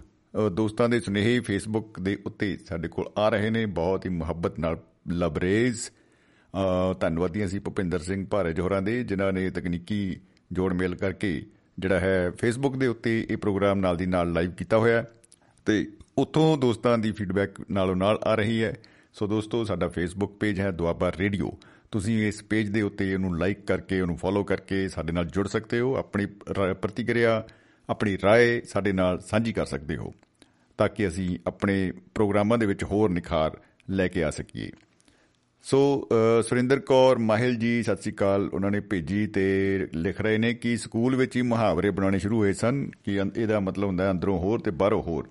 ਦੋਸਤਾਂ 0.52 0.88
ਦੇ 0.88 1.00
ਸੁਨੇਹੇ 1.00 1.40
ਫੇਸਬੁੱਕ 1.40 2.00
ਦੇ 2.00 2.18
ਉੱਤੇ 2.26 2.56
ਸਾਡੇ 2.56 2.88
ਕੋਲ 2.88 3.10
ਆ 3.18 3.28
ਰਹੇ 3.28 3.50
ਨੇ। 3.50 3.66
ਬਹੁਤ 3.66 4.06
ਹੀ 4.06 4.10
ਮੁਹੱਬਤ 4.10 4.58
ਨਾਲ 4.58 4.80
ਲਬਰੇਜ਼। 5.08 5.80
ਅ, 5.80 6.94
ਧੰਨਵਾਦੀ 7.00 7.44
ਅਸੀਂ 7.44 7.60
ਭੁਪਿੰਦਰ 7.60 7.98
ਸਿੰਘ 7.98 8.26
ਭਾਰੇ 8.26 8.52
ਜੋਹਰਾਂ 8.52 8.82
ਦੇ 8.82 9.04
ਜਿਨ੍ਹਾਂ 9.04 9.32
ਨੇ 9.32 9.50
ਤਕਨੀਕੀ 9.50 10.16
ਜੋੜ 10.52 10.72
ਮੇਲ 10.72 10.94
ਕਰਕੇ 10.94 11.46
ਜਿਹੜਾ 11.78 12.00
ਹੈ 12.00 12.30
ਫੇਸਬੁੱਕ 12.30 12.76
ਦੇ 12.76 12.86
ਉੱਤੇ 12.86 13.26
ਇਹ 13.30 13.36
ਪ੍ਰੋਗਰਾਮ 13.36 13.78
ਨਾਲ 13.78 13.96
ਦੀ 13.96 14.06
ਨਾਲ 14.06 14.32
ਲਾਈਵ 14.32 14.50
ਕੀਤਾ 14.50 14.78
ਹੋਇਆ 14.78 15.02
ਹੈ। 15.02 15.08
ਤੇ 15.66 15.92
ਉੱਥੋਂ 16.18 16.58
ਦੋਸਤਾਂ 16.58 16.98
ਦੀ 16.98 17.12
ਫੀਡਬੈਕ 17.12 17.50
ਨਾਲੋਂ 17.70 17.96
ਨਾਲ 17.96 18.18
ਆ 18.24 18.34
ਰਹੀ 18.34 18.64
ਹੈ। 18.64 18.74
ਸੋ 19.14 19.26
ਦੋਸਤੋ 19.26 19.64
ਸਾਡਾ 19.64 19.88
ਫੇਸਬੁੱਕ 19.88 20.32
ਪੇਜ 20.32 20.60
ਹੈ 20.60 20.70
ਦੁਆਬਾ 20.70 21.12
ਰੇਡੀਓ। 21.18 21.58
ਤੁਸੀਂ 21.90 22.26
ਇਸ 22.26 22.42
ਪੇਜ 22.42 22.68
ਦੇ 22.68 22.82
ਉੱਤੇ 22.82 23.12
ਇਹਨੂੰ 23.12 23.38
ਲਾਈਕ 23.38 23.60
ਕਰਕੇ 23.66 24.00
ਉਹਨੂੰ 24.00 24.16
ਫੋਲੋ 24.16 24.44
ਕਰਕੇ 24.44 24.88
ਸਾਡੇ 24.88 25.12
ਨਾਲ 25.12 25.26
ਜੁੜ 25.26 25.48
ਸਕਦੇ 25.48 25.80
ਹੋ। 25.80 25.96
ਆਪਣੀ 25.96 26.26
ਰਾ- 26.58 26.74
ਪ੍ਰਤੀਕਿਰਿਆ 26.74 27.44
ਆਪਣੀ 27.91 28.15
رائے 28.15 28.61
ਸਾਡੇ 28.65 28.91
ਨਾਲ 28.91 29.19
ਸਾਂਝੀ 29.19 29.53
ਕਰ 29.53 29.65
ਸਕਦੇ 29.65 29.97
ਹੋ 29.97 30.13
ਤਾਂ 30.77 30.89
ਕਿ 30.89 31.07
ਅਸੀਂ 31.07 31.39
ਆਪਣੇ 31.47 31.91
ਪ੍ਰੋਗਰਾਮਾਂ 32.15 32.57
ਦੇ 32.57 32.65
ਵਿੱਚ 32.65 32.83
ਹੋਰ 32.83 33.09
ਨਿਖਾਰ 33.09 33.57
ਲੈ 33.89 34.07
ਕੇ 34.07 34.23
ਆ 34.23 34.29
ਸਕੀਏ 34.29 34.71
ਸੋ 35.65 36.07
ਅ, 36.11 36.41
ਸੁਰਿੰਦਰ 36.41 36.79
ਕੌਰ 36.79 37.17
ਮਾਹਿਲ 37.17 37.55
ਜੀ 37.55 37.83
ਸਤਿ 37.83 38.01
ਸ੍ਰੀ 38.01 38.13
ਅਕਾਲ 38.13 38.49
ਉਹਨਾਂ 38.53 38.71
ਨੇ 38.71 38.79
ਭੇਜੀ 38.79 39.27
ਤੇ 39.27 39.87
ਲਿਖ 39.93 40.21
ਰਹੇ 40.21 40.37
ਨੇ 40.37 40.53
ਕਿ 40.53 40.77
ਸਕੂਲ 40.77 41.15
ਵਿੱਚ 41.15 41.35
ਹੀ 41.35 41.41
ਮੁਹਾਵਰੇ 41.41 41.89
ਬਣਾਉਣੇ 41.89 42.19
ਸ਼ੁਰੂ 42.19 42.37
ਹੋਏ 42.37 42.53
ਸਨ 42.53 42.89
ਕਿ 43.03 43.21
ਅੰ- 43.21 43.31
ਇਹਦਾ 43.37 43.59
ਮਤਲਬ 43.59 43.87
ਹੁੰਦਾ 43.87 44.03
ਹੈ 44.03 44.11
ਅੰਦਰੋਂ 44.11 44.39
ਹੋਰ 44.39 44.59
ਤੇ 44.59 44.71
ਬਾਹਰੋਂ 44.71 45.01
ਹੋਰ 45.03 45.27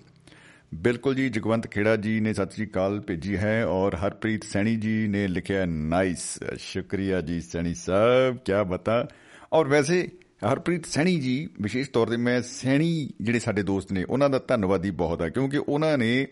ਬਿਲਕੁਲ 0.73 1.15
ਜੀ 1.15 1.29
ਜਗਵੰਤ 1.29 1.67
ਖੇੜਾ 1.67 1.95
ਜੀ 1.95 2.19
ਨੇ 2.19 2.33
ਸਤਿ 2.33 2.55
ਸ੍ਰੀ 2.55 2.65
ਅਕਾਲ 2.65 2.99
ਭੇਜੀ 2.99 3.37
ਹੈ 3.37 3.65
ਔਰ 3.65 3.95
ਹਰਪ੍ਰੀਤ 3.95 4.43
ਸੈਣੀ 4.43 4.75
ਜੀ 4.75 5.07
ਨੇ 5.07 5.27
ਲਿਖਿਆ 5.27 5.65
ਨਾਈਸ 5.65 6.39
ਸ਼ੁਕਰੀਆ 6.57 7.21
ਜੀ 7.21 7.41
ਸੈਣੀ 7.41 7.73
ਸਾਹਿਬ 7.73 8.37
ਕੀ 8.37 8.53
ਬਤਾ 8.67 9.07
ਔਰ 9.53 9.67
ਵੈਸੇ 9.67 10.07
ਹਰਪ੍ਰੀਤ 10.50 10.86
ਸੈਣੀ 10.86 11.20
ਜੀ 11.20 11.48
ਵਿਸ਼ੇਸ਼ 11.60 11.90
ਤੌਰ 11.90 12.08
ਤੇ 12.08 12.16
ਮੈਂ 12.16 12.42
ਸੈਣੀ 12.42 13.10
ਜਿਹੜੇ 13.20 13.38
ਸਾਡੇ 13.38 13.62
ਦੋਸਤ 13.62 13.92
ਨੇ 13.92 14.04
ਉਹਨਾਂ 14.04 14.30
ਦਾ 14.30 14.38
ਧੰਨਵਾਦੀ 14.38 14.90
ਬਹੁਤ 14.90 15.22
ਹੈ 15.22 15.28
ਕਿਉਂਕਿ 15.28 15.58
ਉਹਨਾਂ 15.58 15.98
ਨੇ 15.98 16.26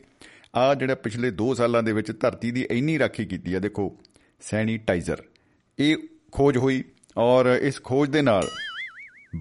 ਆ 0.57 0.75
ਜਿਹੜਾ 0.75 0.95
ਪਿਛਲੇ 0.95 1.31
2 1.31 1.55
ਸਾਲਾਂ 1.55 1.83
ਦੇ 1.83 1.93
ਵਿੱਚ 1.93 2.13
ਧਰਤੀ 2.21 2.51
ਦੀ 2.51 2.67
ਇੰਨੀ 2.71 2.99
ਰਾਖੀ 2.99 3.25
ਕੀਤੀ 3.25 3.55
ਹੈ 3.55 3.59
ਦੇਖੋ 3.59 3.99
ਸੈਨੀਟਾਈਜ਼ਰ। 4.41 5.23
ਇਹ 5.79 5.97
ਖੋਜ 6.33 6.57
ਹੋਈ 6.57 6.85
ਔਰ 7.17 7.47
ਇਸ 7.63 7.83
ਖੋਜ 7.83 8.11
ਦੇ 8.11 8.23
ਨਾਲ 8.23 8.49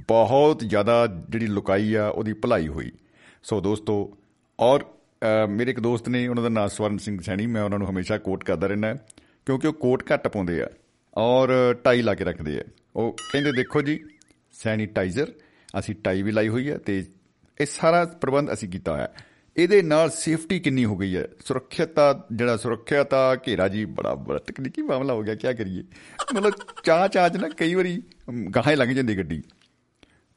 ਬਹੁਤ 0.07 0.63
ਜ਼ਿਆਦਾ 0.63 1.07
ਜਿਹੜੀ 1.29 1.47
ਲੁਕਾਈ 1.47 1.93
ਆ 1.93 2.07
ਉਹਦੀ 2.07 2.33
ਭਲਾਈ 2.33 2.67
ਹੋਈ। 2.67 2.91
ਸੋ 3.43 3.61
ਦੋਸਤੋ 3.61 4.17
ਔਰ 4.59 4.83
ਅ, 4.83 5.47
ਮੇਰੇ 5.49 5.71
ਇੱਕ 5.71 5.79
ਦੋਸਤ 5.79 6.09
ਨੇ 6.09 6.27
ਉਹਨਾਂ 6.27 6.43
ਦਾ 6.43 6.49
ਨਾਮ 6.49 6.67
ਸਵਰਨ 6.67 6.97
ਸਿੰਘ 6.97 7.21
ਸੈਣੀ 7.21 7.45
ਮੈਂ 7.47 7.63
ਉਹਨਾਂ 7.63 7.79
ਨੂੰ 7.79 7.89
ਹਮੇਸ਼ਾ 7.89 8.17
ਕੋਟ 8.17 8.43
ਕਰਦਾ 8.43 8.67
ਰਹਿਣਾ 8.67 8.93
ਕਿਉਂਕਿ 9.45 9.67
ਉਹ 9.67 9.73
ਕੋਟ 9.73 10.03
ਘੱਟ 10.13 10.27
ਪਾਉਂਦੇ 10.27 10.61
ਆ 10.61 10.67
ਔਰ 11.17 11.73
ਟਾਈ 11.83 12.01
ਲਾ 12.01 12.13
ਕੇ 12.13 12.23
ਰੱਖਦੇ 12.23 12.59
ਆ। 12.59 12.63
ਉਹ 12.95 13.11
ਕਹਿੰਦੇ 13.31 13.51
ਦੇਖੋ 13.51 13.81
ਜੀ 13.81 13.99
ਸੈਨੀਟਾਈਜ਼ਰ 14.63 15.31
ਅਸੀਂ 15.79 15.95
ਟਾਈ 15.95 16.21
ਵੀ 16.21 16.31
ਲਾਈ 16.31 16.47
ਹੋਈ 16.47 16.69
ਹੈ 16.69 16.77
ਤੇ 16.77 17.05
ਇਹ 17.61 17.65
ਸਾਰਾ 17.65 18.05
ਪ੍ਰਬੰਧ 18.05 18.53
ਅਸੀਂ 18.53 18.69
ਕੀਤਾ 18.69 18.91
ਹੋਇਆ 18.91 19.03
ਹੈ। 19.03 19.13
ਇਹਦੇ 19.57 19.81
ਨਾਲ 19.81 20.09
ਸੇਫਟੀ 20.09 20.59
ਕਿੰਨੀ 20.59 20.85
ਹੋ 20.85 20.97
ਗਈ 20.97 21.17
ਹੈ? 21.17 21.27
ਸੁਰੱਖਿਅਤਾ 21.45 22.27
ਜਿਹੜਾ 22.33 22.57
ਸੁਰੱਖਿਅਤਾ 22.57 23.35
ਘੇਰਾ 23.47 23.67
ਜੀ 23.67 23.85
ਬੜਾ 23.85 24.15
ਬੜਾ 24.15 24.39
ਤਕਨੀਕੀ 24.39 24.81
ਮਾਮਲਾ 24.81 25.13
ਹੋ 25.13 25.23
ਗਿਆ 25.23 25.35
ਕੀ 25.35 25.53
ਕਰੀਏ? 25.53 25.83
ਮਤਲਬ 26.35 26.53
ਚਾਹ 26.83 27.07
ਚਾਹ 27.07 27.29
'ਚ 27.29 27.37
ਨਾ 27.37 27.49
ਕਈ 27.49 27.73
ਵਾਰੀ 27.73 28.03
ਅਮ, 28.29 28.49
ਗਾਹਾਂ 28.49 28.71
ਹੀ 28.71 28.77
ਲੰਘ 28.77 28.93
ਜਾਂਦੀ 28.93 29.17
ਗੱਡੀ। 29.17 29.43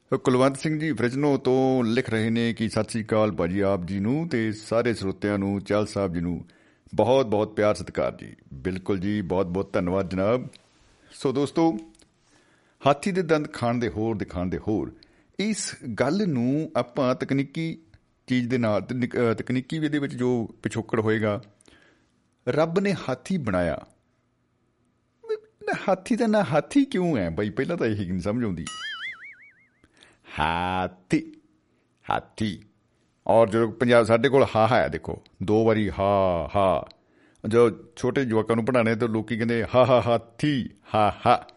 ਸੋ 0.09 0.17
ਕੁਲਵੰਤ 0.17 0.57
ਸਿੰਘ 0.57 0.79
ਜੀ 0.79 0.93
ਫ੍ਰਿਜਨੋ 0.93 1.37
ਤੋਂ 1.37 1.83
ਲਿਖ 1.83 2.09
ਰਹੇ 2.09 2.29
ਨੇ 2.29 2.53
ਕਿ 2.53 2.69
ਸਤਿ 2.69 2.89
ਸ੍ਰੀ 2.89 3.03
ਅਕਾਲ 3.03 3.31
ਭਾਜੀ 3.31 3.59
ਆਪ 3.59 3.85
ਜੀ 3.85 3.99
ਨੂੰ 3.99 4.29
ਤੇ 4.29 4.51
ਸਾਰੇ 4.51 4.93
ਸਰੋਤਿਆਂ 4.93 5.37
ਨੂੰ 5.37 5.61
ਚਲ 5.61 5.85
ਸਾਹਿਬ 5.85 6.13
ਜੀ 6.13 6.21
ਨੂੰ 6.21 6.45
ਬਹੁਤ 6.95 7.25
ਬਹੁਤ 7.25 7.55
ਪਿਆਰ 7.55 7.75
ਸਤਿਕਾਰ 7.75 8.15
ਜੀ। 8.15 8.35
ਬਿਲਕੁਲ 8.53 8.99
ਜੀ 8.99 9.21
ਬਹੁਤ 9.21 9.45
ਬਹੁਤ 9.45 9.73
ਧੰਨਵਾਦ 9.73 10.09
ਜਨਾਬ। 10.09 10.47
ਸੋ 11.11 11.31
ਦੋਸਤੋ 11.31 11.77
ਹਾਥੀ 12.87 13.11
ਦੇ 13.11 13.21
ਦੰਦ 13.21 13.53
ਖਾਣ 13.53 13.75
ਦੇ 13.75 13.89
ਹੋਰ, 13.89 14.17
ਦਿਖਾਣ 14.17 14.45
ਦੇ 14.45 14.57
ਹੋਰ। 14.57 14.95
ਇਸ 15.39 15.75
ਗੱਲ 15.99 16.27
ਨੂੰ 16.27 16.71
ਆਪਾਂ 16.75 17.15
ਤਕਨੀਕੀ 17.15 17.77
ਚੀਜ਼ 18.27 18.49
ਦੇ 18.49 18.57
ਨਾਲ 18.57 18.81
ਤਕਨੀਕ- 18.81 19.19
ਅਹ 19.19 19.33
ਤਕਨੀਕੀ 19.33 19.79
ਵੀ 19.79 19.85
ਇਹਦੇ 19.85 19.99
ਵਿੱਚ 19.99 20.15
ਜੋ 20.15 20.55
ਪਿਛੋਕੜ 20.63 20.99
ਹੋਏਗਾ, 20.99 21.41
ਰੱਬ 22.47 22.79
ਨੇ 22.79 22.95
ਹਾਥੀ 23.09 23.37
ਬਣਾਇਆ। 23.37 23.85
ਨਾ 25.63 25.73
ਹਾਥੀ 25.89 26.15
ਦਾ 26.15 26.27
ਨਾ 26.27 26.43
ਹਾਥੀ 26.43 26.85
ਕਿਉਂ 26.85 27.17
ਹੈ? 27.17 27.29
ਬਈ, 27.29 27.49
ਪਹਿਲਾਂ 27.49 27.77
ਤਾਂ 27.77 27.87
ਇਹ 27.87 28.09
ਨਹੀਂ 28.09 28.21
ਸਮਝ 28.21 28.43
ਆਉਂਦੀ। 28.43 28.65
ਹਾਥੀ 30.39 31.33
ਹਾਥੀ। 32.09 32.61
ਔਰ 33.27 33.49
ਜਦੋਂ 33.49 33.71
ਪੰਜਾਬ, 33.71 34.05
ਸਾਡੇ 34.05 34.29
ਕੋਲ 34.29 34.45
ਹਾ 34.55 34.67
ਹੈ 34.67 34.87
ਦੇਖੋ। 34.87 35.23
ਦੋ 35.43 35.65
ਵਾਰੀ 35.65 35.89
ਹਾ 35.89 36.49
ਹਾ। 36.55 36.87
ਜੋ 37.47 37.71
ਛੋਟੇ 37.95 38.25
ਜਵਾਕਾਂ 38.25 38.55
ਨੂੰ 38.55 38.65
ਪੜਾਣੇ 38.65 38.95
ਤਾਂ 38.95 39.07
ਲੋਕੀ 39.07 39.37
ਕਹਿੰਦੇ, 39.37 39.63
ਹਾ 39.75 39.85
ਹਾ 39.85 40.01
ਹਾਥੀ, 40.01 40.69
ਹਾ 40.95 41.17
ਹਾ। 41.27 41.47
ਅ 41.47 41.53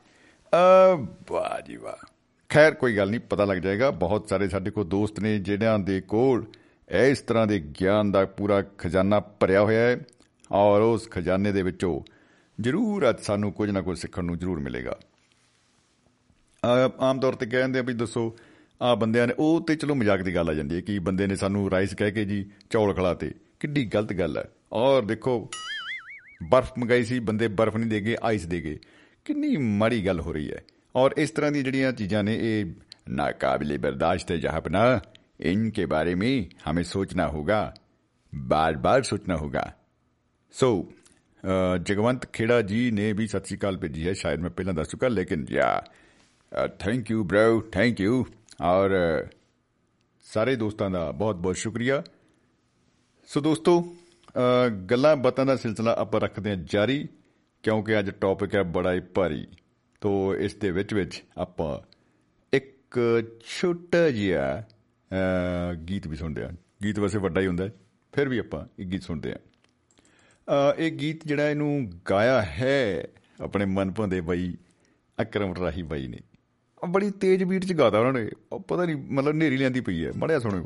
ਵਾਹ 1.30 1.60
ਜੀ 1.60 1.76
ਵਾਹ। 1.76 2.06
ਖੈਰ, 2.48 2.74
ਕੋਈ 2.74 2.96
ਗੱਲ 2.96 3.10
ਨਹੀਂ, 3.10 3.20
ਪਤਾ 3.20 3.44
ਲੱਗ 3.44 3.58
ਜਾਏਗਾ। 3.58 3.90
ਬਹੁਤ 3.90 4.28
ਸਾਰੇ 4.28 4.48
ਸਾਡੇ 4.48 4.70
ਕੋਲ 4.70 4.84
ਦੋਸਤ 4.84 5.20
ਨੇ 5.20 5.38
ਜਿਹੜਿਆਂ 5.38 5.78
ਦੇ 5.78 6.00
ਕੋਲ 6.00 6.46
ਇਸ 6.90 7.20
ਤਰ੍ਹਾਂ 7.20 7.46
ਦੇ 7.46 7.60
ਗਿਆਨ 7.80 8.12
ਦਾ 8.12 8.24
ਪੂਰਾ 8.24 8.62
ਖਜ਼ਾਨਾ 8.62 9.20
ਭਰਿਆ 9.20 9.62
ਹੋਇਆ 9.62 9.80
ਹੈ। 9.80 10.00
ਔਰ 10.52 10.80
ਉਸ 10.80 11.10
ਖਜ਼ਾਨੇ 11.10 11.52
ਦੇ 11.52 11.62
ਵਿੱਚੋਂ 11.62 12.00
ਜ਼ਰੂਰ 12.60 13.10
ਅੱਜ 13.10 13.20
ਸਾਨੂੰ 13.20 13.52
ਕੁਝ 13.52 13.70
ਨਾ 13.70 13.80
ਕੁਝ 13.80 13.98
ਸਿੱਖਣ 13.98 14.24
ਨੂੰ 14.24 14.38
ਜ਼ਰੂਰ 14.38 14.60
ਮਿਲੇਗਾ। 14.60 14.98
ਆਮ 17.00 17.20
ਤੌਰ 17.20 17.32
ਤੇ 17.32 17.46
ਕਹਿੰਦੇ 17.46 17.78
ਆ 17.78 17.82
ਵੀ 17.82 17.94
ਦੱਸੋ 17.94 18.36
ਆ 18.82 18.94
ਬੰਦਿਆਂ 18.94 19.26
ਨੇ, 19.26 19.34
ਉਹ 19.38 19.60
ਤੇ 19.60 19.76
ਚਲੋ 19.76 19.94
ਮਜ਼ਾਕ 19.94 20.22
ਦੀ 20.22 20.34
ਗੱਲ 20.34 20.48
ਆ 20.48 20.54
ਜਾਂਦੀ 20.54 20.76
ਹੈ 20.76 20.80
ਕਿ 20.80 20.98
ਬੰਦੇ 20.98 21.26
ਨੇ 21.26 21.36
ਸਾਨੂੰ 21.36 21.70
ਰਾਈਸ 21.70 21.94
ਕਹਿ 21.94 22.10
ਕੇ 22.10 22.24
ਜੀ, 22.24 22.50
ਚੌਲ 22.70 22.94
ਖਿਲਾਤੇ 22.94 23.34
ਕਿੱਡੀ 23.60 23.84
ਗਲਤ 23.84 24.12
ਗੱਲ 24.12 24.38
ਹੈ। 24.38 24.44
ਔਰ 24.72 25.02
ਦੇਖੋ, 25.02 25.50
ਬਰਫ਼ 26.50 26.72
ਮੰਗਾਈ 26.78 27.04
ਸੀ, 27.04 27.18
ਬੰਦੇ 27.18 27.48
ਬਰਫ਼ 27.48 27.76
ਨਹੀਂ 27.76 27.90
ਦੇਗੇ 27.90 28.16
ਆਈਸ 28.22 28.46
ਦੇਗੇ 28.46 28.78
ਕਿੰਨੀ 29.25 29.55
ਮਾੜੀ 29.57 30.05
ਗੱਲ 30.05 30.19
ਹੋ 30.19 30.33
ਰਹੀ 30.33 30.51
ਹੈ 30.51 30.63
ਔਰ 30.95 31.13
ਇਸ 31.17 31.31
ਤਰ੍ਹਾਂ 31.31 31.51
ਦੀ 31.51 31.63
ਜਿਹੜੀਆਂ 31.63 31.91
ਚੀਜ਼ਾਂ 31.91 32.23
ਨੇ 32.23 32.37
ਇਹ 32.41 32.73
ਨਾਕਾਬਲੇ 33.09 33.77
ਬਰਦਾਸ਼ਤ 33.77 34.31
ਹੈ 34.31 34.37
ਜਹਾਪਨਾ 34.37 35.01
इनके 35.43 35.85
बारे 35.85 36.15
में 36.15 36.49
हमें 36.65 36.83
सोचना 36.83 37.25
होगा 37.27 37.61
बार 38.33 38.75
बार 38.77 39.03
सोचना 39.03 39.37
होगा 39.43 39.69
ਸੋ 40.53 40.67
ਜਗਵੰਤ 41.81 42.25
ਖੇੜਾ 42.33 42.61
ਜੀ 42.61 42.79
ਨੇ 42.91 43.11
ਵੀ 43.13 43.25
ਸਤਿ 43.27 43.47
ਸ਼੍ਰੀ 43.47 43.57
ਅਕਾਲ 43.57 43.77
ਭੇਜੀ 43.77 44.07
ਹੈ 44.07 44.13
ਸ਼ਾਇਦ 44.13 44.39
ਮੈਂ 44.39 44.49
ਪਹਿਲਾਂ 44.49 44.73
ਦੱਸ 44.73 44.89
ਚੁੱਕਾ 44.89 45.07
ਲੇਕਿਨ 45.07 45.45
ਯਾ 45.49 45.69
thank 46.79 47.11
you 47.11 47.23
bro 47.23 47.61
thank 47.71 48.01
you 48.01 48.25
ਔਰ 48.61 48.91
ਸਾਰੇ 50.25 50.55
ਦੋਸਤਾਂ 50.55 50.89
ਦਾ 50.89 51.11
ਬਹੁਤ 51.11 51.35
ਬਹੁਤ 51.35 51.55
ਸ਼ੁਕਰੀਆ 51.55 52.01
ਸੋ 53.29 53.41
ਦੋਸਤੋ 53.41 53.73
ਗੱਲਾਂ 54.91 55.15
ਬਾਤਾਂ 55.17 55.45
ਦਾ 55.45 55.55
ਸਿਲਸਿਲਾ 55.55 55.95
ਆਪਾਂ 55.97 56.21
ਰੱਖਦੇ 56.21 56.49
ਹਾਂ 56.49 56.57
ਜਾਰੀ 56.65 57.07
ਕਿਉਂਕਿ 57.66 57.98
ਅੱਜ 57.98 58.10
ਟੌਪਿਕ 58.10 58.54
ਹੈ 58.54 58.62
ਬੜਾ 58.62 58.92
ਹੀ 58.94 59.00
ਭਾਰੀ। 59.14 59.46
ਤੋਂ 60.00 60.34
ਇਸ 60.34 60.54
ਦੇ 60.54 60.70
ਵਿੱਚ 60.70 60.92
ਵਿੱਚ 60.94 61.22
ਆਪਾਂ 61.38 61.78
ਇੱਕ 62.52 62.98
ਛੋਟਾ 63.44 64.10
ਜਿਹਾ 64.10 64.62
ਗੀਤ 65.88 66.06
ਵੀ 66.06 66.16
ਸੁਣਦੇ 66.16 66.44
ਹਾਂ। 66.44 66.52
ਗੀਤ 66.84 66.98
ਵੈਸੇ 66.98 67.18
ਵੱਡਾ 67.18 67.40
ਹੀ 67.40 67.46
ਹੁੰਦਾ 67.46 67.68
ਫਿਰ 68.12 68.28
ਵੀ 68.28 68.38
ਆਪਾਂ 68.38 68.64
ਇੱਕ 68.78 68.88
ਗੀਤ 68.88 69.02
ਸੁਣਦੇ 69.02 69.32
ਹਾਂ। 69.32 70.74
ਇਹ 70.74 70.92
ਗੀਤ 70.92 71.26
ਜਿਹੜਾ 71.26 71.48
ਇਹਨੂੰ 71.50 71.90
ਗਾਇਆ 72.10 72.42
ਹੈ, 72.42 73.04
ਆਪਣੇ 73.40 73.64
ਮਨਪੰਦੇ 73.64 74.20
ਬਾਈ 74.20 74.56
ਅਕਰਮ 75.18 75.54
ਰਾਹੀ 75.60 75.82
ਬਾਈ 75.82 76.06
ਨੇ। 76.06 76.20
ਬੜੀ 76.88 77.10
ਤੇਜ਼ 77.10 77.44
ਬੀਟ 77.44 77.64
ਚ 77.64 77.72
ਗਾਦਾ 77.72 77.98
ਉਹਨਾਂ 77.98 78.12
ਨੇ। 78.12 78.30
ਪਤਾ 78.68 78.84
ਨਹੀਂ, 78.84 78.96
ਮਤਲਬ 78.96 79.34
ਨੇਰੀ 79.34 79.56
ਲੈਂਦੀ 79.56 79.80
ਪਈ 79.80 80.04
ਹੈ। 80.04 80.12
ਮੜਿਆ 80.16 80.38
ਸੁਣੋ 80.38 80.64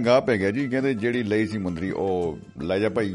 ਗਾਹ 0.00 0.20
ਪੈ 0.20 0.36
ਗਿਆ 0.36 0.50
ਜੀ, 0.50 0.66
ਕਹਿੰਦੇ 0.68 0.94
ਜਿਹੜੀ 0.94 1.22
ਲਈ 1.22 1.46
ਸੀ 1.46 1.58
ਮੁੰਦਰੀ, 1.58 1.90
ਉਹ 1.90 2.38
ਲੈ 2.62 2.78
ਜਾ 2.78 2.88
ਭਾਈ 2.88 3.14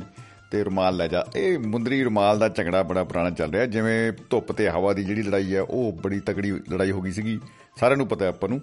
ਤੇ 0.51 0.63
ਰੁਮਾਲ 0.63 0.95
ਲੈ 0.95 1.07
ਜਾ। 1.07 1.23
ਇਹ 1.35 1.57
ਮੁੰਦਰੀ 1.59 2.03
ਰੁਮਾਲ 2.03 2.39
ਦਾ 2.39 2.49
ਝਗੜਾ 2.49 2.83
ਬੜਾ 2.83 3.03
ਪੁਰਾਣਾ 3.03 3.29
ਚੱਲ 3.29 3.51
ਰਿਹਾ, 3.51 3.65
ਜਿਵੇਂ 3.65 4.11
ਧੁੱਪ 4.29 4.51
ਤੇ 4.51 4.69
ਹਵਾ 4.69 4.93
ਦੀ 4.93 5.03
ਜਿਹੜੀ 5.03 5.23
ਲੜਾਈ 5.23 5.55
ਹੈ 5.55 5.61
ਉਹ 5.61 5.91
ਬੜੀ 5.93 6.19
ਤਕੜੀ 6.19 6.51
ਲੜਾਈ 6.51 6.91
ਹੋ 6.91 7.01
ਗਈ 7.01 7.11
ਸੀਗੀ, 7.11 7.39
ਸਾਰਿਆਂ 7.79 7.97
ਨੂੰ 7.97 8.07
ਪਤਾ 8.07 8.27
ਆਪਾਂ 8.27 8.49
ਨੂੰ। 8.49 8.61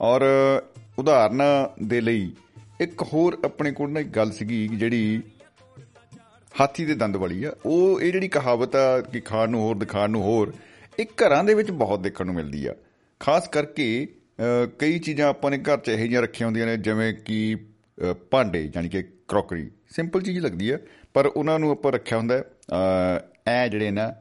ਔਰ 0.00 0.22
ਉਦਾਹਰਨ 0.98 1.42
ਦੇ 1.82 2.00
ਲਈ 2.00 2.30
ਇੱਕ 2.80 3.02
ਹੋਰ 3.02 3.38
ਆਪਣੇ 3.44 3.70
ਕੋਲ 3.72 3.90
ਨਾ 3.90 4.00
ਇੱਕ 4.00 4.08
ਗੱਲ 4.08 4.30
ਸੀਗੀ, 4.32 4.66
ਜਿਹੜੀ 4.68 5.20
ਹਾਥੀ 6.54 6.84
ਦੇ 6.84 6.94
ਦੰਦ 6.94 7.16
ਵਾਲੀ 7.16 7.44
ਆ, 7.44 7.52
ਉਹ 7.66 8.00
ਇਹ 8.00 8.12
ਜਿਹੜੀ 8.12 8.28
ਕਹਾਵਤ 8.28 8.76
ਆ 8.76 9.00
ਕਿ 9.02 9.20
ਖਾਣ 9.20 9.50
ਨੂੰ 9.50 9.60
ਹੋਰ, 9.60 9.76
ਦਿਖਾਣ 9.76 10.10
ਨੂੰ 10.10 10.22
ਹੋਰ, 10.22 10.52
ਇਹ 10.98 11.06
ਘਰਾਂ 11.18 11.44
ਦੇ 11.44 11.54
ਵਿੱਚ 11.54 11.70
ਬਹੁਤ 11.70 12.00
ਦੇਖਣ 12.00 12.26
ਨੂੰ 12.26 12.34
ਮਿਲਦੀ 12.34 12.66
ਆ। 12.66 12.74
ਖਾਸ 13.20 13.48
ਕਰਕੇ 13.48 14.06
ਕਈ 14.78 14.98
ਚੀਜ਼ਾਂ 14.98 15.28
ਆਪਾਂ 15.28 15.50
ਨੇ 15.50 15.58
ਘਰ 15.58 15.78
'ਚ 15.78 15.88
ਇਹੋ 15.88 15.98
ਜਿਹੀਆਂ 15.98 16.22
ਰੱਖੀਆਂ 16.22 16.46
ਹੁੰਦੀਆਂ 16.46 16.66
ਨੇ, 16.66 16.76
ਜਿਵੇਂ 16.76 17.12
ਕਿ 17.14 17.56
ਭਾਂਡੇ, 18.30 18.70
ਯਾਨੀ 18.74 18.88
ਕਿ 18.88 19.02
ਕਰੋਕਰੀ। 19.28 19.70
ਸਿੰਪਲ 19.90 20.22
ਚੀਜ਼ 20.22 20.38
ਲੱਗਦੀ 20.38 20.70
ਆ 20.70 20.78
ਪਰ 21.14 21.26
ਉਹਨਾਂ 21.26 21.58
ਨੂੰ 21.58 21.70
ਆਪਾਂ 21.70 21.92
ਰੱਖਿਆ 21.92 22.18
ਹੁੰਦਾ 22.18 22.42
ਐ 23.46 23.68
ਜਿਹੜੇ 23.68 23.90
ਨਾ 23.90 24.12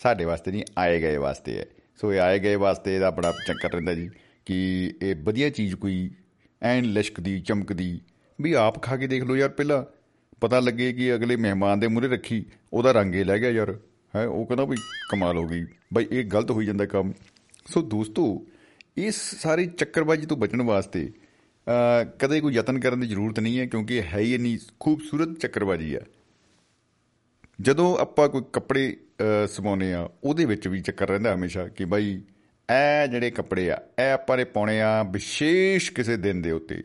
ਸਾਡੇ 0.00 0.24
ਵਾਸਤੇ 0.24 0.50
ਨਹੀਂ, 0.50 0.64
ਆਏ 0.78 1.00
ਗਏ 1.00 1.16
ਵਾਸਤੇ 1.16 1.58
ਹੈ। 1.58 1.66
ਸੋ 2.00 2.12
ਇਹ 2.12 2.20
ਆਏ 2.20 2.38
ਗਏ 2.38 2.54
ਵਾਸਤੇ 2.56 2.94
ਇਹਦਾ 2.94 3.10
ਬੜਾ 3.10 3.32
ਚੱਕਰ 3.46 3.72
ਰਹਿੰਦਾ 3.72 3.94
ਜੀ, 3.94 4.08
ਕਿ 4.46 4.94
ਇਹ 5.02 5.14
ਵਧੀਆ 5.16 5.50
ਚੀਜ਼ 5.50 5.74
ਕੋਈ 5.76 6.10
ਐਨ 6.62 6.84
ਲਿਸ਼ਕਦੀ, 6.84 7.38
ਚਮਕਦੀ, 7.40 8.00
ਵੀ 8.38 8.52
ਆਪ 8.52 8.82
ਖਾ 8.82 8.96
ਕੇ 8.96 9.06
ਦੇਖ 9.06 9.24
ਲਓ 9.24 9.36
ਯਾਰ 9.36 9.48
ਪਹਿਲਾਂ। 9.50 9.84
ਪਤਾ 10.40 10.60
ਲੱਗੇ 10.60 10.92
ਕਿ 10.92 11.14
ਅਗਲੇ 11.14 11.36
ਮਹਿਮਾਨ 11.36 11.80
ਦੇ 11.80 11.88
ਮੂਹਰੇ 11.88 12.08
ਰੱਖੀ, 12.08 12.44
ਉਹਦਾ 12.72 12.92
ਰੰਗ 12.92 13.14
ਹੀ 13.14 13.24
ਲੈ 13.24 13.38
ਗਿਆ 13.38 13.50
ਯਾਰ। 13.50 13.74
ਹੈ, 14.16 14.26
ਉਹ 14.26 14.46
ਕਹਿੰਦਾ 14.46 14.64
ਵੀ 14.64 14.76
ਕਮਾਲ 15.10 15.36
ਹੋ 15.36 15.46
ਗਈ। 15.46 15.64
ਬਈ, 15.94 16.06
ਇਹ 16.10 16.24
ਗਲਤ 16.24 16.50
ਹੋਈ 16.50 16.66
ਜਾਂਦਾ 16.66 16.86
ਕੰਮ। 16.86 17.12
ਸੋ 17.66 17.82
ਦੋਸਤੋ 17.82 18.24
ਇਸ 18.96 19.16
ਸਾਰੀ 19.34 19.66
ਚੱਕਰਬਾਜੀ 19.66 20.26
ਤੋਂ 20.26 20.36
ਬਚਣ 20.36 20.62
ਵਾਸਤੇ 20.62 21.10
ਕਦੇ 22.18 22.40
ਕੋਈ 22.40 22.54
ਯਤਨ 22.54 22.78
ਕਰਨ 22.80 23.00
ਦੀ 23.00 23.06
ਜ਼ਰੂਰਤ 23.06 23.40
ਨਹੀਂ 23.40 23.58
ਹੈ, 23.58 23.66
ਕਿਉਂਕਿ 23.66 24.02
ਹੈ 24.02 24.18
ਹੀ 24.18 24.34
ਇੰਨੀ 24.34 24.58
ਖੂਬਸੂਰਤ 24.80 25.38
ਚੱਕਰਬਾਜੀ 25.38 25.94
ਆ। 25.94 26.00
ਜਦੋਂ 27.60 27.96
ਆਪਾਂ 27.98 28.28
ਕੋਈ 28.28 28.42
ਕੱਪੜੇ 28.52 28.96
ਸਵਾਉਨੇ 29.48 29.92
ਆ 29.94 30.08
ਉਹਦੇ 30.24 30.44
ਵਿੱਚ 30.44 30.68
ਵੀ 30.68 30.80
ਚੱਕਰ 30.80 31.08
ਰਹਿੰਦਾ 31.08 31.34
ਹਮੇਸ਼ਾ 31.34 31.66
ਕਿ 31.68 31.84
ਬਾਈ, 31.84 32.10
ਇਹ 32.68 33.06
ਜਿਹੜੇ 33.08 33.30
ਕੱਪੜੇ 33.30 33.70
ਆ, 33.70 33.80
ਇਹ 33.98 34.12
ਆਪਾਂ 34.12 34.36
ਨੇ 34.36 34.44
ਪਾਉਣੇ 34.46 34.80
ਆ 34.80 35.02
ਵਿਸ਼ੇਸ਼ 35.02 35.90
ਕਿਸੇ 35.92 36.16
ਦਿਨ 36.16 36.42
ਦੇ 36.42 36.50
ਉੱਤੇ। 36.50 36.82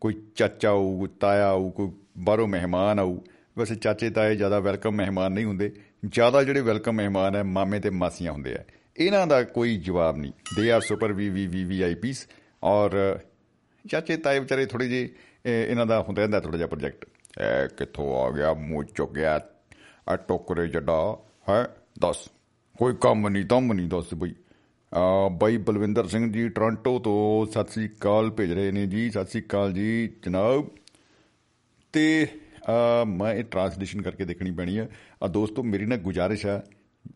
ਕੋਈ 0.00 0.14
ਚਾਚਾ 0.36 0.68
ਆਊ, 0.68 0.98
ਕੋਈ 0.98 1.08
ਤਾਇਆ 1.20 1.48
ਆਊ, 1.48 1.70
ਕੋਈ 1.70 1.90
ਬਾਹਰੋਂ 2.18 2.48
ਮਹਿਮਾਨ 2.48 2.98
ਆਊ। 2.98 3.18
ਵੈਸੇ 3.58 3.74
ਚਾਚੇ, 3.74 4.10
ਤਾਏ 4.10 4.36
ਜ਼ਿਆਦਾ 4.36 4.58
ਵੈਲਕਮ 4.60 4.94
ਮਹਿਮਾਨ 4.94 5.32
ਨਹੀਂ 5.32 5.44
ਹੁੰਦੇ। 5.44 5.72
ਜ਼ਿਆਦਾ 6.06 6.42
ਜਿਹੜੇ 6.44 6.60
ਵੈਲਕਮ 6.60 6.94
ਮਹਿਮਾਨ 6.94 7.36
ਹੈ, 7.36 7.42
ਮਾਮੇ 7.42 7.80
ਤੇ 7.80 7.90
ਮਾਸੀਆਂ 7.92 8.32
ਹੁੰਦੇ 8.32 8.54
ਆ। 8.54 8.64
ਇਹਨਾਂ 9.00 9.26
ਦਾ 9.26 9.42
ਕੋਈ 9.42 9.76
ਜਵਾਬ 9.76 10.16
ਨਹੀਂ। 10.16 10.32
ਦੇ 10.56 10.72
ਆਰ 10.72 10.80
ਸੁਪਰ 10.80 11.12
ਵੀ 11.12 11.28
ਵੀ 11.28 11.46
ਵੀ 11.46 11.64
ਵੀ 11.64 11.82
ਆਈਪੀਸ 11.82 12.28
ਔਰ, 12.64 13.18
ਚਾਚੇ 13.88 14.16
ਤਾਏ 14.16 14.38
ਵਿਚਾਰੇ 14.38 14.66
ਥੋੜੇ 14.66 14.88
ਜੇ 14.88 15.14
ਇਹ 15.46 15.66
ਇਹਨਾਂ 15.66 15.86
ਦਾ 15.86 16.02
ਹੁੰਦਾ 16.02 16.22
ਰਹਿੰਦਾ 16.22 16.40
ਥੋੜਾ 16.40 16.56
ਜਿਹਾ 16.56 16.68
ਪ੍ਰੋਜੈਕਟ 16.68 17.04
ਇਹ 17.40 17.68
ਕਿੱਥੋਂ 17.68 18.20
ਆ 18.22 18.30
ਗਿਆ, 18.30 18.54
ਮੂੰਹ 18.54 18.84
ਚੁੱਕ 18.84 19.12
ਗਿਆ 19.12 19.40
ਆ 20.08 20.16
ਟੋਕਰੇ 20.16 20.68
ਜੱਡਾ 20.68 21.18
ਹੈ, 21.48 21.76
ਦੱਸ। 22.00 22.28
ਕੋਈ 22.78 22.94
ਕੰਮ 23.00 23.28
ਨਹੀਂ, 23.28 23.44
ਦਮ 23.44 23.72
ਨਹੀਂ 23.72 23.88
ਦੱਸ 23.88 24.14
ਬਈ। 24.14 24.34
ਆ 24.94 25.28
ਬਾਈ 25.28 25.56
ਬਲਵਿੰਦਰ 25.56 26.06
ਸਿੰਘ 26.06 26.32
ਜੀ 26.32 26.48
ਟੋਰਾਂਟੋ 26.48 26.98
ਤੋਂ 26.98 27.52
ਸਤਿ 27.52 27.72
ਸ੍ਰੀ 27.72 27.88
ਅਕਾਲ 27.88 28.30
ਭੇਜ 28.30 28.52
ਰਹੇ 28.52 28.70
ਨੇ 28.70 28.86
ਜੀ, 28.86 29.10
ਸਤਿ 29.10 29.26
ਸ੍ਰੀ 29.26 29.40
ਅਕਾਲ 29.40 29.72
ਜੀ, 29.72 30.10
ਜਨਾਬ। 30.22 30.68
ਤੇ, 31.92 32.26
ਆ 32.68 33.04
ਮੈਂ 33.04 33.34
ਇਹ 33.34 33.44
ਟ੍ਰਾਂਸਲੇਸ਼ਨ 33.44 34.02
ਕਰਕੇ 34.02 34.24
ਦੇਖਣੀ 34.24 34.50
ਪੈਣੀ 34.50 34.78
ਆ। 34.78 34.88
ਆ 35.24 35.28
ਦੋਸਤੋ, 35.28 35.62
ਮੇਰੀ 35.62 35.86
ਨਾ 35.86 35.96
ਗੁਜ਼ਾਰਿਸ਼ 35.96 36.46
ਆ। 36.46 36.62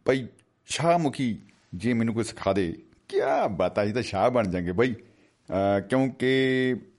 ਭਾਈ 0.04 0.26
ਸ਼ਾਹਮੁਖੀ 0.66 1.38
ਜੇ 1.74 1.92
ਮੈਨੂੰ 1.92 2.14
ਕੋਈ 2.14 2.24
ਸਿਖਾ 2.24 2.52
ਦੇ 2.52 2.72
ਕੀ 3.08 3.16
ਬਾਤਾਂ 3.50 3.86
ਜੀ 3.86 3.92
ਤਾਂ 3.92 4.02
ਸ਼ਾਹ 4.02 4.30
ਬਣ 4.30 4.48
ਜਾਣਗੇ 4.48 4.72
ਬਾਈ। 4.72 4.94
ਅਹ 4.94 5.80
ਕਿਉਂਕਿ 5.80 6.26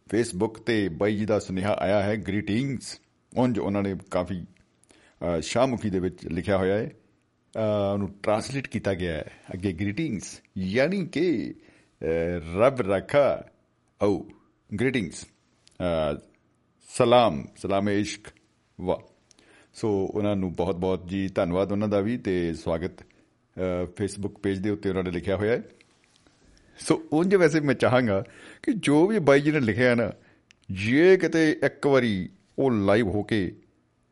ਫੇਸਬੁੱਕ 0.10 0.60
ਤੇ 0.60 0.90
ਬਾਈ 0.90 1.16
ਜੀ 1.16 1.26
ਦਾ 1.26 1.40
ਸੁਨੇਹਾ 1.40 1.74
ਆਇਆ 1.74 2.04
ਹੈ 2.04 2.16
ਗ੍ਰੀਟਿੰਗਸ 2.16 3.00
ਉਂਝ 3.38 3.60
ਉਹਨਾਂ 3.60 3.84
ਨੇ 3.84 3.96
ਕਾਫੀ, 4.12 4.42
ਅਹ 4.42 5.42
ਸ਼ਾਹਮੁਖੀ 5.42 5.90
ਦੇ 5.90 6.00
ਵਿੱਚ 6.00 6.28
ਲਿਖਿਆ 6.28 6.58
ਹੋਇਆ 6.58 6.78
ਹੈ। 6.78 6.92
ਅਹ 7.56 7.94
ਉਹਨੂੰ 7.94 8.14
ਟ੍ਰਾਂਸਲੇਟ 8.24 8.68
ਕੀਤਾ 8.68 8.94
ਗਿਆ 8.94 9.14
ਹੈ। 9.14 9.32
ਅੱਗੇ 9.54 9.74
ਗ੍ਰੀਟਿੰਗਸ 9.74 10.42
ਯਾਨੀ 10.58 11.06
ਕਿ, 11.06 11.54
ਅਹ 12.02 12.58
ਰੱਬ 12.58 12.82
ਰੱਖਾ, 12.82 13.46
ਓ 14.04 14.24
ਗ੍ਰੀਟਿੰਗਸ 14.80 15.28
ਸਲਾਮ 16.98 17.46
ਸਲਾਮ 17.58 17.90
ਇਸ਼ਕ, 17.90 18.22
ਵਾਹ। 18.82 18.98
ਸੋ 19.74 20.08
ਉਹਨਾਂ 20.14 20.36
ਨੂੰ 20.36 20.56
ਬਹੁਤ 20.56 20.76
ਬਹੁਤ 20.76 21.08
ਜੀ 21.08 21.28
ਧੰਨਵਾਦ 21.28 21.72
ਉਹਨਾਂ 21.72 21.88
ਦਾ 21.88 22.00
ਵੀ 22.00 22.18
ਤੇ 22.18 22.54
ਸਵਾਗਤ 22.54 23.15
ਫੇਸਬੁੱਕ 23.98 24.38
ਪੇਜ 24.38 24.60
ਦੇ 24.60 24.70
ਉੱਤੇ 24.70 24.90
ਉਹਨਾਂ 24.90 25.04
ਨੇ 25.04 25.12
ਲਿਖਿਆ 25.12 25.36
ਹੋਇਆ 25.36 25.52
ਹੈ। 25.52 25.62
ਸੋ 26.80 27.04
ਉਂਝ 27.14 27.36
ਵੈਸੇ 27.36 27.60
ਮੈਂ 27.60 27.76
ਚਾਹਾਂਗਾ 27.76 28.24
ਕਿ 28.64 28.74
ਜੋ 28.74 29.08
ਵੀ 29.08 29.20
ਬਾਈ 29.20 29.42
ਜੀ 29.42 29.52
ਨੇ 29.52 29.60
ਲਿਖਿਆ 29.60 29.96
ਨਾ 29.96 30.12
ਜੇ 30.72 31.18
ਕਿਤੇ 31.18 31.60
ਇੱਕ 31.66 31.88
ਵਾਰੀ 31.88 32.30
ਉਹ 32.60 32.72
ਲਾਈਵ 32.72 33.08
ਹੋ 33.08 33.24
ਕੇ 33.24 33.56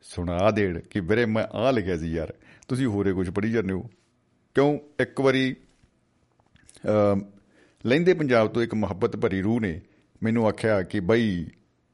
ਸੁਣਾ 0.02 0.52
ਦੇਣ 0.52 0.80
ਕਿ 0.80 1.00
ਵੀਰੇ 1.00 1.26
ਮੈਂ 1.26 1.44
ਆ 1.44 1.72
ਲਿਖਿਆ 1.72 1.98
ਸੀ 1.98 2.12
ਯਾਰ 2.12 2.34
ਤੁਸੀਂ 2.68 2.88
ਹੋਰੇ 2.88 3.14
ਕੁਝ 3.14 3.30
ਪੜ੍ਹੀ 3.30 3.52
ਜਾਂਦੇ 3.52 3.74
ਹੋ। 3.74 3.82
ਕਿਉਂ? 4.56 4.80
ਇੱਕ 5.00 5.22
ਵਾਰੀ 5.22 5.56
ਅਮ, 6.90 7.32
ਲਹਿੰਦੇ 7.86 8.14
ਪੰਜਾਬ 8.14 8.48
ਤੋਂ 8.48 8.62
ਇੱਕ 8.62 8.74
ਮੁਹੱਬਤ 8.74 9.16
ਭਰੀ 9.16 9.42
ਰੂਹ 9.42 9.62
ਨੇ 9.62 9.82
ਮੈਨੂੰ 10.24 10.48
ਆਖਿਆ 10.48 10.82
ਕਿ 10.82 11.00
ਬਈ 11.00 11.46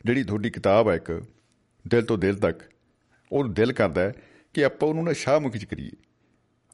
ਜਿਹੜੀ 0.05 0.23
ਤੁਹਾਡੀ 0.23 0.49
ਕਿਤਾਬ 0.49 0.89
ਹੈ 0.89 0.95
ਇੱਕ 0.95 1.23
ਦਿਲ 1.88 2.05
ਤੋਂ 2.05 2.17
ਦਿਲ 2.17 2.35
ਤੱਕ 2.35 2.59
ਉਹ 3.31 3.47
ਦਿਲ 3.47 3.73
ਕਰਦਾ 3.73 4.01
ਹੈ 4.01 4.13
ਕਿ 4.53 4.65
ਆਪਾਂ 4.65 4.89
ਉਹਨੂੰ 4.89 5.03
ਨਾ 5.03 5.13
ਸ਼ਾਹਮੁਖੀ 5.13 5.59
ਚ 5.59 5.65
ਕਰੀਏ। 5.65 5.91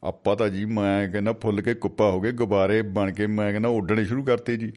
ਆਪਾਂ 0.06 0.36
ਤਾਂ 0.36 0.50
ਜੀ 0.50 0.66
ਮੈਂ 0.66 1.10
ਕਹਿੰਦਾ 1.10 1.34
ਫੁੱਲ 1.34 1.62
ਕੇ 1.62 1.74
ਕੁੱਪਾ 1.74 2.12
ਹੋ 2.12 2.22
ਗਏ 2.22 2.32
ਗੁਬਾਰੇ 2.32 2.82
ਬਣ 2.82 3.12
ਕੇ 3.12 3.28
ਮੈਂ 3.28 3.52
ਕਹਿੰਦਾ 3.52 3.70
ਉੱਡਣੇ 3.70 4.06
ਸ਼ੁਰੂ 4.06 4.24
ਕਰਤੇ 4.24 4.58
ਜੀ। 4.58 4.74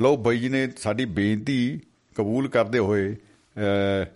ਲਓ 0.00 0.16
ਬਾਈ 0.16 0.38
ਜੀ 0.38 0.48
ਨੇ 0.48 0.68
ਸਾਡੀ 0.76 1.04
ਬੇਨਤੀ 1.04 1.80
ਕਬੂਲ 2.14 2.48
ਕਰਦੇ 2.48 2.78
ਹੋਏ 2.78 3.14
ਅਹ, 3.14 4.06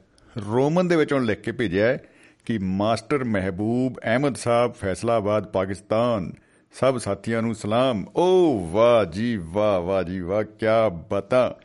ਰੋਮਨ 0.53 0.89
ਦੇ 0.89 0.97
ਵਿੱਚੋਂ 0.97 1.21
ਲਿਖ 1.21 1.41
ਕੇ 1.41 1.53
ਭੇਜਿਆ 1.53 1.87
ਹੈ 1.87 1.99
ਕਿ 2.45 2.59
ਮਾਸਟਰ 2.59 3.25
ਮਹਿਬੂਬ 3.25 4.01
ਅਹਿਮਦ 4.05 4.37
ਸਾਹਿਬ 4.37 4.73
ਫੈਸਲਾਬਾਦ 4.73 5.47
ਪਾਕਿਸਤਾਨ। 5.47 6.33
ਸਭ 6.73 6.99
ਸਾਥੀਆਂ 6.99 7.43
ਨੂੰ 7.43 7.55
ਸਲਾਮ। 7.55 8.07
ਓ 8.17 8.59
ਵਾਹ 8.67 9.05
ਜੀ 9.05 9.37
ਵਾਹ 9.37 9.81
ਵਾਹ 9.81 10.03
ਜੀ 10.03 10.21
ਵਾਹ 10.21 10.43
ਕੀ 10.43 10.67
ਬਤਾ। 11.11 11.61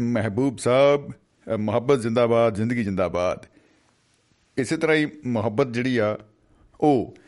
ਮਹਿਬੂਬ 0.00 0.58
ਸਾਹਿਬ 0.58 1.10
ਅਹ, 1.10 1.56
ਮੁਹੱਬਤ 1.56 1.98
ਜ਼ਿੰਦਾਬਾਦ 1.98 2.54
ਜ਼ਿੰਦਗੀ 2.54 2.82
ਜ਼ਿੰਦਾਬਾਦ। 2.82 3.46
ਇਸੇ 4.58 4.76
ਤਰ੍ਹਾਂ 4.76 4.96
ਹੀ 4.96 5.06
ਮੁਹੱਬਤ 5.26 5.66
ਜਿਹੜੀ 5.66 5.98
ਆ 5.98 6.18
ਉਹ 6.80 7.14
ਅ, 7.18 7.21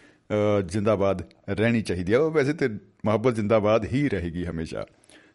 ਜ਼ਿੰਦਾਬਾਦ 0.69 1.23
ਰਹਿਣੀ 1.49 1.83
ਚਾਹੀਦੀ 1.83 2.13
ਆ 2.13 2.21
ਉਹ 2.21 2.31
ਵੈਸੇ 2.31 2.53
ਤੇ 2.53 2.69
ਮੁਹੱਬਤ 3.05 3.35
ਜ਼ਿੰਦਾਬਾਦ 3.35 3.85
ਹੀ 3.85 4.09
ਰਹੇਗੀ 4.09 4.45
ਹਮੇਸ਼ਾ। 4.47 4.87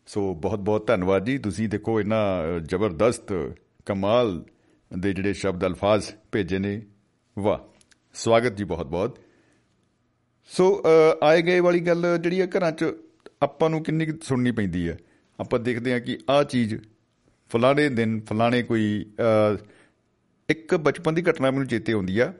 ਸੋ 0.07 0.33
ਬਹੁਤ 0.35 0.59
ਬਹੁਤ 0.59 0.87
ਧੰਨਵਾਦ 0.87 1.25
ਜੀ। 1.25 1.37
ਤੁਸੀਂ 1.37 1.69
ਦੇਖੋ 1.69 1.99
ਇਹਨਾਂ 1.99 2.57
ਅ, 2.57 2.59
ਜ਼ਬਰਦਸਤ 2.59 3.33
ਕਮਾਲ 3.85 4.45
ਦੇ 4.99 5.13
ਜਿਹੜੇ 5.13 5.33
ਸ਼ਬਦ 5.33 5.65
ਅਲਫਾਜ਼ 5.65 6.11
ਭੇਜੇ 6.31 6.59
ਨੇ। 6.59 6.81
ਵਾਹ 7.39 7.57
ਸਵਾਗਤ 8.13 8.57
ਜੀ 8.57 8.63
ਬਹੁਤ 8.63 8.87
ਬਹੁਤ। 8.87 9.19
ਸੋ 10.45 10.81
ਅ, 10.81 11.25
ਆਏ 11.25 11.41
ਗਏ 11.41 11.59
ਵਾਲੀ 11.59 11.79
ਗੱਲ 11.79 12.17
ਜਿਹੜੀ 12.17 12.41
ਆ 12.41 12.45
ਘਰਾਂ 12.45 12.71
'ਚ 12.71 12.85
ਆਪਾਂ 13.43 13.69
ਨੂੰ 13.69 13.83
ਕਿੰਨੀ 13.83 14.05
ਕੁ 14.05 14.17
ਸੁਣਨੀ 14.23 14.51
ਪੈਂਦੀ 14.51 14.89
ਹੈ। 14.89 14.97
ਆਪਾਂ 15.39 15.59
ਦੇਖਦੇ 15.59 15.93
ਹਾਂ 15.93 15.99
ਕਿ 15.99 16.17
ਆਹ 16.29 16.43
ਚੀਜ਼ 16.43 16.75
ਫਲਾਣੇ 17.49 17.89
ਦਿਨ 17.89 18.21
ਫਲਾਣੇ 18.21 18.63
ਕੋਈ 18.63 19.05
ਅ, 19.19 19.57
ਇੱਕ 20.49 20.75
ਬਚਪਨ 20.75 21.13
ਦੀ 21.15 21.21
ਘਟਨਾ 21.21 21.51
ਮੈਨੂੰ 21.51 21.67
ਚੇਤੇ 21.67 21.93
ਆਉਂਦੀ 21.93 22.19
ਆ। 22.19 22.33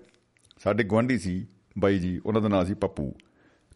ਸਾਡੇ 0.63 0.83
ਗਵਾਂਢੀ 0.83 1.17
ਸੀ। 1.17 1.45
ਬਾਈ 1.79 1.99
ਜੀ, 1.99 2.21
ਉਹਨਾਂ 2.25 2.41
ਦਾ 2.41 2.47
ਨਾਮ 2.47 2.65
ਸੀ 2.65 2.73
ਪੱਪੂ। 2.73 3.15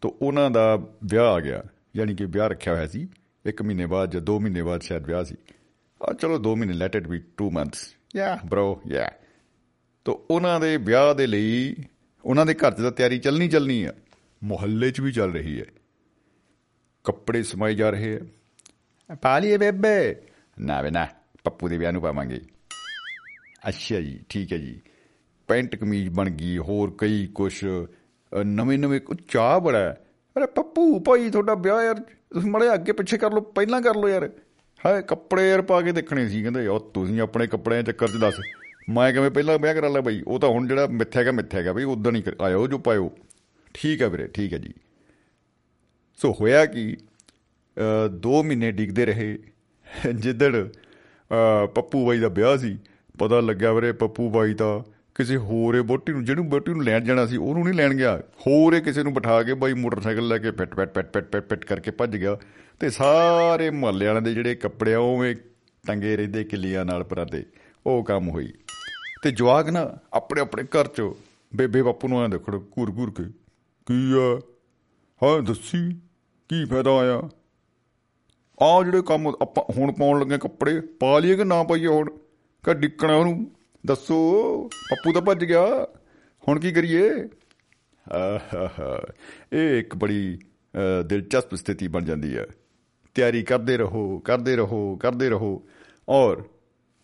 ਤੋਂ 0.00 0.10
ਉਹਨਾਂ 0.22 0.50
ਦਾ 0.50 0.76
ਵਿਆਹ 1.04 1.24
ਆ 1.24 1.40
ਗਿਆ। 1.40 1.62
ਯਾਨੀ 1.96 2.14
ਕਿ 2.14 2.24
ਵਿਆਹ 2.24 2.48
ਰੱਖਿਆ 2.48 2.74
ਹੋਇਆ 2.74 2.86
ਸੀ। 2.86 3.08
ਇੱਕ 3.46 3.62
ਮਹੀਨੇ 3.62 3.86
ਬਾਅਦ 3.86 4.10
ਜਾਂ 4.10 4.20
2 4.20 4.40
ਮਹੀਨੇ 4.40 4.62
ਬਾਅਦ 4.62 4.80
ਸ਼ਾਇਦ 4.80 5.06
ਵਿਆਹ 5.06 5.24
ਸੀ। 5.24 5.34
ਆ 6.02 6.14
ਚਲੋ 6.20 6.38
2 6.38 6.56
ਮਹੀਨੇ 6.56 6.72
ਲੈਟ 6.72 6.96
ਇਟ 6.96 7.08
ਬੀ 7.08 7.18
2 7.18 7.50
ਮੰਥਸ 7.50 7.96
ਯਾ 8.16 8.38
ਬ੍ਰੋ 8.46 8.82
ਯਾ 8.88 9.10
ਤੋਂ 10.04 10.18
ਉਹਨਾਂ 10.30 10.60
ਦੇ 10.60 10.76
ਵਿਆਹ 10.76 11.14
ਦੇ 11.14 11.26
ਲਈ 11.26 11.76
ਉਹਨਾਂ 12.24 12.46
ਦੇ 12.46 12.54
ਘਰ 12.54 12.72
'ਚ 12.72 12.76
ਤਾਂ 12.76 12.92
ਤਿਆਰੀ 12.92 13.18
ਚੱਲਣੀ 13.18 13.48
ਚੱਲਣੀ 13.48 13.84
ਆ। 13.84 13.92
ਮੁਹੱਲੇ 14.44 14.90
'ਚ 14.90 15.00
ਵੀ 15.00 15.12
ਚੱਲ 15.12 15.32
ਰਹੀ 15.32 15.60
ਹੈ। 15.60 15.64
ਕੱਪੜੇ 17.04 17.42
ਸਮਾਏ 17.42 17.74
ਜਾ 17.74 17.90
ਰਹੇ 17.90 18.20
ਆ। 19.10 19.14
ਪਾ 19.14 19.38
ਲਈਏ 19.38 19.56
ਬੇਬੇ। 19.56 20.16
ਨਾ 20.60 20.80
ਵੇ, 20.80 20.90
ਨਾ, 20.90 21.06
ਪੱਪੂ 21.44 21.68
ਦੇ 21.68 21.78
ਵਿਆਹ 21.78 21.92
ਨੂੰ 21.92 22.02
ਪਾਵਾਂਗੇ। 22.02 22.40
ਅੱਛਾ 23.68 24.00
ਜੀ, 24.00 24.20
ਠੀਕ 24.28 24.52
ਹੈ 24.52 24.58
ਜੀ। 24.58 24.80
ਪੈਂਟ 25.48 25.76
ਕਮੀਜ਼ 25.76 26.08
ਬਣ 26.10 26.30
ਗਈ 26.30 26.56
ਹੋਰ 26.58 26.92
ਕਈ 26.98 27.26
ਕੁਛ। 27.34 27.64
ਨਵੇਂ 28.32 28.78
ਨਵੇਂ 28.78 29.00
ਕੁ 29.00 29.14
ਚਾਹ 29.28 29.58
ਬੜਾ 29.60 29.78
ਹੈ। 29.78 29.92
ਅਰੇ 30.36 30.46
ਪੱਪੂ 30.46 30.98
ਭਾਈ 31.00 31.30
ਤੁਹਾਡਾ 31.30 31.54
ਵਿਆਹ 31.54 31.82
ਯਾਰ 31.82 31.98
ਤੁਸੀਂ 32.34 32.50
ਮੜੇ 32.50 32.72
ਅੱਗੇ 32.74 32.92
ਪਿੱਛੇ 32.92 33.18
ਕਰ 33.18 33.32
ਲਓ 33.32 33.40
ਪਹਿਲਾਂ 33.56 33.80
ਕਰ 33.82 33.96
ਲਓ 33.96 34.08
ਯਾਰ। 34.08 34.28
ਹਾਏ 34.80 35.02
ਕੱਪੜੇ 35.02 35.48
ਯਾਰ 35.50 35.62
ਪਾ 35.62 35.80
ਕੇ 35.82 35.92
ਦੇਖਣੇ 35.92 36.28
ਸੀ 36.28 36.42
ਕਹਿੰਦੇ 36.42 36.66
ਉਹ 36.66 36.80
ਤੁਸੀਂ 36.94 37.20
ਆਪਣੇ 37.20 37.46
ਕੱਪੜਿਆਂ 37.46 37.82
ਦੇ 37.82 37.92
ਚੱਕਰ 37.92 38.08
'ਚ 38.08 38.16
ਦੱਸ। 38.20 38.40
ਮੈਂ 38.90 39.12
ਕਿਵੇਂ 39.12 39.30
ਪਹਿਲਾਂ 39.30 39.58
ਵਿਆਹ 39.58 39.74
ਕਰਾ 39.74 39.88
ਲਿਆ 39.88 40.00
ਬਾਈ? 40.00 40.22
ਉਹ 40.26 40.38
ਤਾਂ 40.40 40.48
ਹੁਣ 40.48 40.66
ਜਿਹੜਾ 40.68 40.86
ਮਿੱਥਿਆ 40.86 41.20
ਹੈਗਾ 41.20 41.32
ਮਿੱਥਿਆ 41.32 41.60
ਹੈਗਾ 41.60 41.72
ਬਈ 41.72 41.84
ਉਦਾਂ 41.84 42.12
ਨਹੀਂ 42.12 42.22
ਆਇਓ 42.40 42.66
ਜੋ 42.66 42.78
ਪਾਇਓ। 42.78 43.10
ਠੀਕ 43.74 44.02
ਹੈ 44.02 44.08
ਵੀਰੇ 44.08 44.26
ਠੀਕ 44.26 44.52
ਹੈ 44.52 44.58
ਜੀ। 44.58 44.72
ਸੋ 46.18 46.32
ਹੋਇਆ 46.40 46.64
ਕਿ 46.66 46.96
2 48.26 48.42
ਮਹੀਨੇ 48.42 48.72
ਡਿੱਗਦੇ 48.72 49.06
ਰਹੇ। 49.06 49.38
ਜਿੱਦੜ 50.14 50.66
ਅ, 50.66 51.66
ਪੱਪੂ 51.66 52.06
ਬਾਈ 52.06 52.18
ਦਾ 52.18 52.28
ਵਿਆਹ 52.28 52.56
ਸੀ 52.56 52.78
ਪਤਾ 53.18 53.40
ਲੱਗਿਆ 53.40 53.72
ਵੀਰੇ 53.72 53.92
ਪੱਪੂ 53.92 54.28
ਬਾਈ 54.30 54.54
ਤਾਂ 54.54 54.80
ਕਿਸੇ 55.14 55.36
ਹੋਰੇ 55.36 55.82
ਬੋਟੀ 55.82 56.12
ਨੂੰ, 56.12 56.24
ਜਿਹਨੂੰ 56.24 56.48
ਬੋਟੀ 56.48 56.72
ਨੂੰ 56.72 56.84
ਲੈਣ 56.84 57.04
ਜਾਣਾ 57.04 57.26
ਸੀ, 57.26 57.36
ਉਹਨੂੰ 57.36 57.64
ਨਹੀਂ 57.64 57.74
ਲੈਣ 57.74 57.94
ਗਿਆ। 57.94 58.18
ਹੋਰੇ 58.18 58.80
ਕਿਸੇ 58.80 59.02
ਨੂੰ 59.02 59.14
ਬਿਠਾ 59.14 59.42
ਕੇ 59.42 59.54
ਬਾਈ 59.54 59.72
ਮੋਟਰਸਾਈਕਲ 59.72 60.28
ਲੈ 60.28 60.38
ਕੇ 60.38 60.50
ਪਿੱਟ 60.50 60.74
ਪਿੱਟ 60.74 60.90
ਪਿੱਟ 60.90 61.06
ਪਿੱਟ 61.06 61.26
ਪਿੱਟ 61.26 61.44
ਪਿੱਟ 61.44 61.64
ਕਰਕੇ 61.64 61.90
ਭੱਜ 61.90 62.16
ਗਿਆ। 62.16 62.38
ਤੇ 62.80 62.90
ਸਾਰੇ 62.90 63.70
ਮੁਹੱਲੇ 63.70 64.06
ਵਾਲਿਆਂ 64.06 64.22
ਦੇ 64.22 64.34
ਜਿਹੜੇ 64.34 64.54
ਕੱਪੜੇ 64.54 64.94
ਆ 64.94 64.98
ਉਵੇਂ 64.98 65.36
ਟੰਗੇ 65.86 66.16
ਰਹਿੰਦੇ, 66.16 66.44
ਕਿੱਲੀਆਂ 66.44 66.84
ਨਾਲ 66.84 67.04
ਪਰਾਦੇ। 67.04 67.46
ਉਹ 67.86 68.04
ਕੰਮ 68.04 68.30
ਹੋਈ। 68.30 68.52
ਤੇ 69.22 69.30
ਜਵਾਗ 69.30 69.68
ਨਾ 69.68 69.90
ਆਪਣੇ 70.12 70.40
ਆਪਣੇ 70.40 70.62
ਘਰ 70.62 70.86
ਚ, 70.86 71.02
ਬੇਬੇ 71.56 71.82
ਬਾਪੂ 71.82 72.08
ਨੂੰ 72.08 72.22
ਐਂ 72.22 72.28
ਦੇਖੜ 72.28 72.54
ਘੂਰ 72.54 72.90
ਘੂਰ 72.90 73.10
ਕੇ, 73.10 73.24
ਕੀ 73.86 74.12
ਆ? 74.12 74.40
ਹਾਂ, 75.22 75.42
ਦੱਸੀ, 75.42 75.92
ਕੀ 76.48 76.64
ਫਾਇਦਾ 76.64 76.90
ਆਇਆ? 76.98 77.22
ਆ 78.62 78.82
ਜਿਹੜੇ 78.84 79.02
ਕੰਮ 79.02 79.28
ਆਪਾਂ 79.42 79.72
ਹੁਣ 79.76 79.92
ਪਾਉਣ 79.92 80.20
ਲੱਗੇ 80.20 80.38
ਕੱਪੜੇ, 80.38 80.80
ਪਾ 80.80 81.18
ਲਈਏ 81.18 81.36
ਕਿ 81.36 81.44
ਨਾ 81.44 81.62
ਪਾਈਏ 81.62 81.86
ਹੁਣ? 81.86 82.10
ਕਿ 82.64 82.74
ਡਿੱਕਣਾ 82.74 83.14
ਉਹਨੂੰ। 83.14 83.50
ਦੱਸੋ, 83.86 84.16
ਪੱਪੂ 84.68 85.12
ਤਾਂ 85.12 85.22
ਭੱਜ 85.22 85.44
ਗਿਆ। 85.44 85.64
ਹੁਣ 86.48 86.60
ਕੀ 86.60 86.72
ਕਰੀਏ? 86.72 87.10
ਇਹ 89.52 89.78
ਇੱਕ 89.78 89.96
ਬੜੀ 89.96 90.38
ਦਿਲਚਸਪ 91.06 91.54
ਸਥਿਤੀ 91.54 91.88
ਬਣ 91.88 92.04
ਜਾਂਦੀ 92.04 92.36
ਹੈ। 92.36 92.46
ਤਿਆਰੀ 93.14 93.42
ਕਰਦੇ 93.42 93.76
ਰਹੋ 93.76 94.18
ਕਰਦੇ 94.18 94.56
ਰਹੋ 94.56 94.96
ਕਰਦੇ 94.96 95.28
ਰਹੋ। 95.30 95.52
ਔਰ 96.08 96.42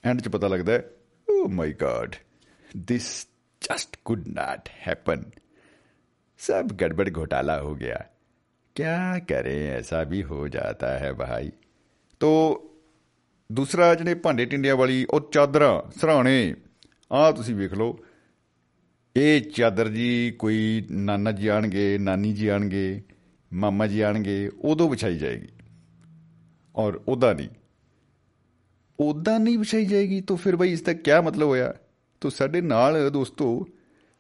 ਐਂਡ 0.05 0.21
'ਚ 0.21 0.29
ਪਤਾ 0.29 0.49
ਲੱਗਦਾ 0.49 0.73
ਹੈ 0.73 0.85
ਓ 1.31 1.49
my 1.49 1.73
God 1.73 2.17
this 2.77 3.27
just 3.61 3.97
could 4.05 4.29
not 4.29 4.69
happen 4.89 5.23
सब 6.41 6.69
गड़बड़ 6.83 7.09
घोटाला 7.09 7.55
हो 7.61 7.73
गया 7.75 7.97
क्या 8.77 8.93
करें 9.25 9.57
ऐसा 9.73 9.99
भी 10.13 10.21
हो 10.29 10.39
जाता 10.49 10.93
है 10.99 11.11
भाई 11.17 11.51
तो 12.21 12.31
ਦੂਸਰਾ 13.53 13.95
ਜਿਹੜੇ 13.95 14.15
ਭਾਂਡੇ 14.15 14.45
ਟਿੰਡਿਆਂ 14.47 14.77
ਵਾਲੀ, 14.77 15.07
ਉਹ 15.11 15.21
ਚਾਦਰਾਂ, 15.33 15.99
ਸਰਾਣੇ 16.01 16.55
ਆਹ 17.13 17.33
ਤੁਸੀਂ 17.33 17.55
ਵੇਖ 17.55 17.75
ਲਓ, 17.75 17.99
ਇਹ 19.17 19.41
ਚਾਦਰ 19.41 19.89
ਜੀ 19.89 20.31
ਕੋਈ 20.31 20.87
ਨਾਨਾ 20.91 21.33
ਜੀ 21.33 21.49
ਆਣਗੇ, 21.49 21.99
ਨਾਨੀ 21.99 22.33
ਜੀ 22.33 22.49
ਆਣਗੇ, 22.49 23.03
ਮਾਮਾ 23.53 23.87
ਜੀ 23.87 24.01
ਆਣਗੇ, 24.01 24.51
ਉਦੋਂ 24.61 24.91
ਵਿਛਾਈ 24.91 25.19
ਜਾਏਗੀ। 25.19 25.49
ਔਰ 26.77 27.01
ਉਹਦਾ 27.09 27.33
ਨਹੀਂ। 27.33 27.49
ਉਦਾਂ 29.01 29.41
ਨਹੀਂ 29.41 29.59
ਵਿਛਾਈ 29.59 29.87
ਜਾਏਗੀ, 29.87 30.21
ਤਾਂ 30.21 30.37
ਫਿਰ 30.37 30.57
ਬਈ 30.57 30.73
ਇਸ 30.73 30.83
ਦਾ 30.83 30.93
ਕੀ 30.93 31.11
ਮਤਲਬ 31.25 31.49
ਹੋਇਆ? 31.49 31.75
ਤਾਂ 32.21 32.31
ਸਾਡੇ 32.31 32.61
ਨਾਲ 32.61 33.11
ਦੋਸਤੋ, 33.11 33.69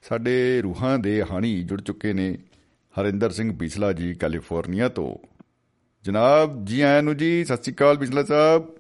ਸਾਡੇ 0.03 0.63
ਰੂਹਾਂ 0.63 0.99
ਦੇ 0.99 1.23
ਹਾਣੀ 1.23 1.63
ਜੁੜ 1.63 1.83
ਚੁੱਕੇ 1.83 2.13
ਨੇ 2.13 2.39
ਹਰਿੰਦਰ 3.01 3.31
ਸਿੰਘ 3.31 3.53
ਬਿਸਲਾ 3.53 3.93
ਜੀ, 3.93 4.15
ਕੈਲੀਫੋਰਨੀਆ 4.15 4.89
ਤੋਂ। 4.89 5.27
ਜਨਾਬ 6.05 6.65
ਜੀ 6.65 6.81
ਆਇਆਂ 6.81 7.03
ਨੂੰ 7.03 7.17
ਜੀ, 7.17 7.45
ਸਤਿ 7.45 7.57
ਸ਼੍ਰੀ 7.57 7.75
ਅਕਾਲ 7.75 7.97
ਬਿਸਲਾ 7.97 8.23
ਸਾਹਿਬ। 8.23 8.80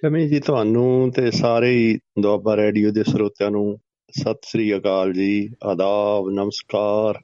ਸ਼ਮੀ 0.00 0.28
ਜੀ 0.28 0.40
ਤੁਹਾਨੂੰ 0.40 1.12
ਤੇ 1.12 1.30
ਸਾਰੇ 1.30 1.70
ਹੀ 1.70 1.98
ਦੁਆਬਾ 2.20 2.56
ਰੇਡੀਓ 2.56 2.90
ਦੇ 2.90 3.04
ਸਰੋਤਿਆਂ 3.04 3.50
ਨੂੰ 3.50 3.78
ਸਤਿ 4.10 4.40
ਸ੍ਰੀ 4.42 4.76
ਅਕਾਲ 4.76 5.12
ਜੀ। 5.12 5.50
ਆਦਾਬ 5.64 6.30
ਨਮਸਕਾਰ। 6.30 7.20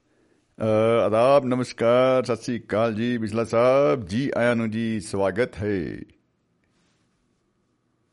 ਆਦਾਬ 1.06 1.46
ਨਮਸਕਾਰ 1.46 2.24
ਸਤਿ 2.24 2.36
ਸ਼੍ਰੀ 2.36 2.60
ਅਕਾਲ 2.60 2.94
ਜੀ। 2.94 3.18
ਬਿਸਲਾ 3.18 3.44
ਸਾਹਿਬ 3.44 4.06
ਜੀ 4.06 4.30
ਆਇਆਂ 4.36 4.56
ਨੂੰ 4.56 4.70
ਜੀ 4.70 5.00
ਸਵਾਗਤ 5.00 5.54
ਹੈ। 5.62 5.98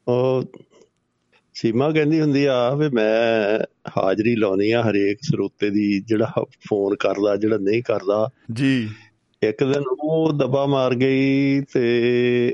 ਉਹ 0.08 0.44
ਸੀਮਾ 1.54 1.92
ਕਹਿੰਦੀ 1.92 2.22
ਹੁੰਦੀ 2.22 2.46
ਆ 2.46 2.76
ਵੀ 2.76 2.90
ਮੈਂ 2.90 3.60
ਹਾਜ਼ਰੀ 3.98 4.36
ਲਾਉਣੀ 4.36 4.72
ਆ 4.72 4.82
ਹਰੇਕ 4.82 5.18
ਸਰੋਤੇ 5.22 5.70
ਦੀ 5.70 6.00
ਜਿਹੜਾ 6.00 6.32
ਫੋਨ 6.70 6.96
ਕਰਦਾ 6.96 7.36
ਜਿਹੜਾ 7.36 7.58
ਨਹੀਂ 7.58 7.84
ਕਰਦਾ। 7.84 8.30
ਜੀ। 8.54 8.90
ਇੱਕ 9.43 9.63
ਦਿਨ 9.65 9.83
ਉਹ 10.01 10.33
ਦਬਾ 10.33 10.65
ਮਾਰ 10.67 10.95
ਗਈ 10.95 11.61
ਤੇ 11.73 11.83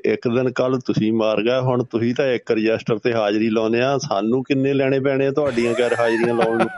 ਇੱਕ 0.05 0.29
ਦਿਨ 0.29 0.51
ਕੱਲ 0.53 0.79
ਤੁਸੀਂ 0.81 1.13
ਮਾਰ 1.13 1.41
ਗਏ 1.43 1.59
ਹੁਣ 1.61 1.83
ਤੁਸੀਂ 1.85 2.15
ਤਾਂ 2.15 2.27
ਇੱਕ 2.27 2.51
ਰਜਿਸਟਰ 2.53 2.99
ਤੇ 2.99 3.13
ਹਾਜ਼ਰੀ 3.13 3.49
ਲਾਉਨੇ 3.51 3.81
ਆ 3.81 3.97
ਸਾਨੂੰ 3.99 4.43
ਕਿੰਨੇ 4.45 4.73
ਲੈਣੇ 4.75 5.01
ਪੈਣੇ 5.01 5.27
ਆ 5.27 5.31
ਤੁਹਾਡੀਆਂ 5.33 5.75
ਗੈਰ 5.79 5.95
ਹਾਜ਼ਰੀਆਂ 6.01 6.35
ਲਾਉਣ 6.35 6.59
ਨੂੰ 6.59 6.69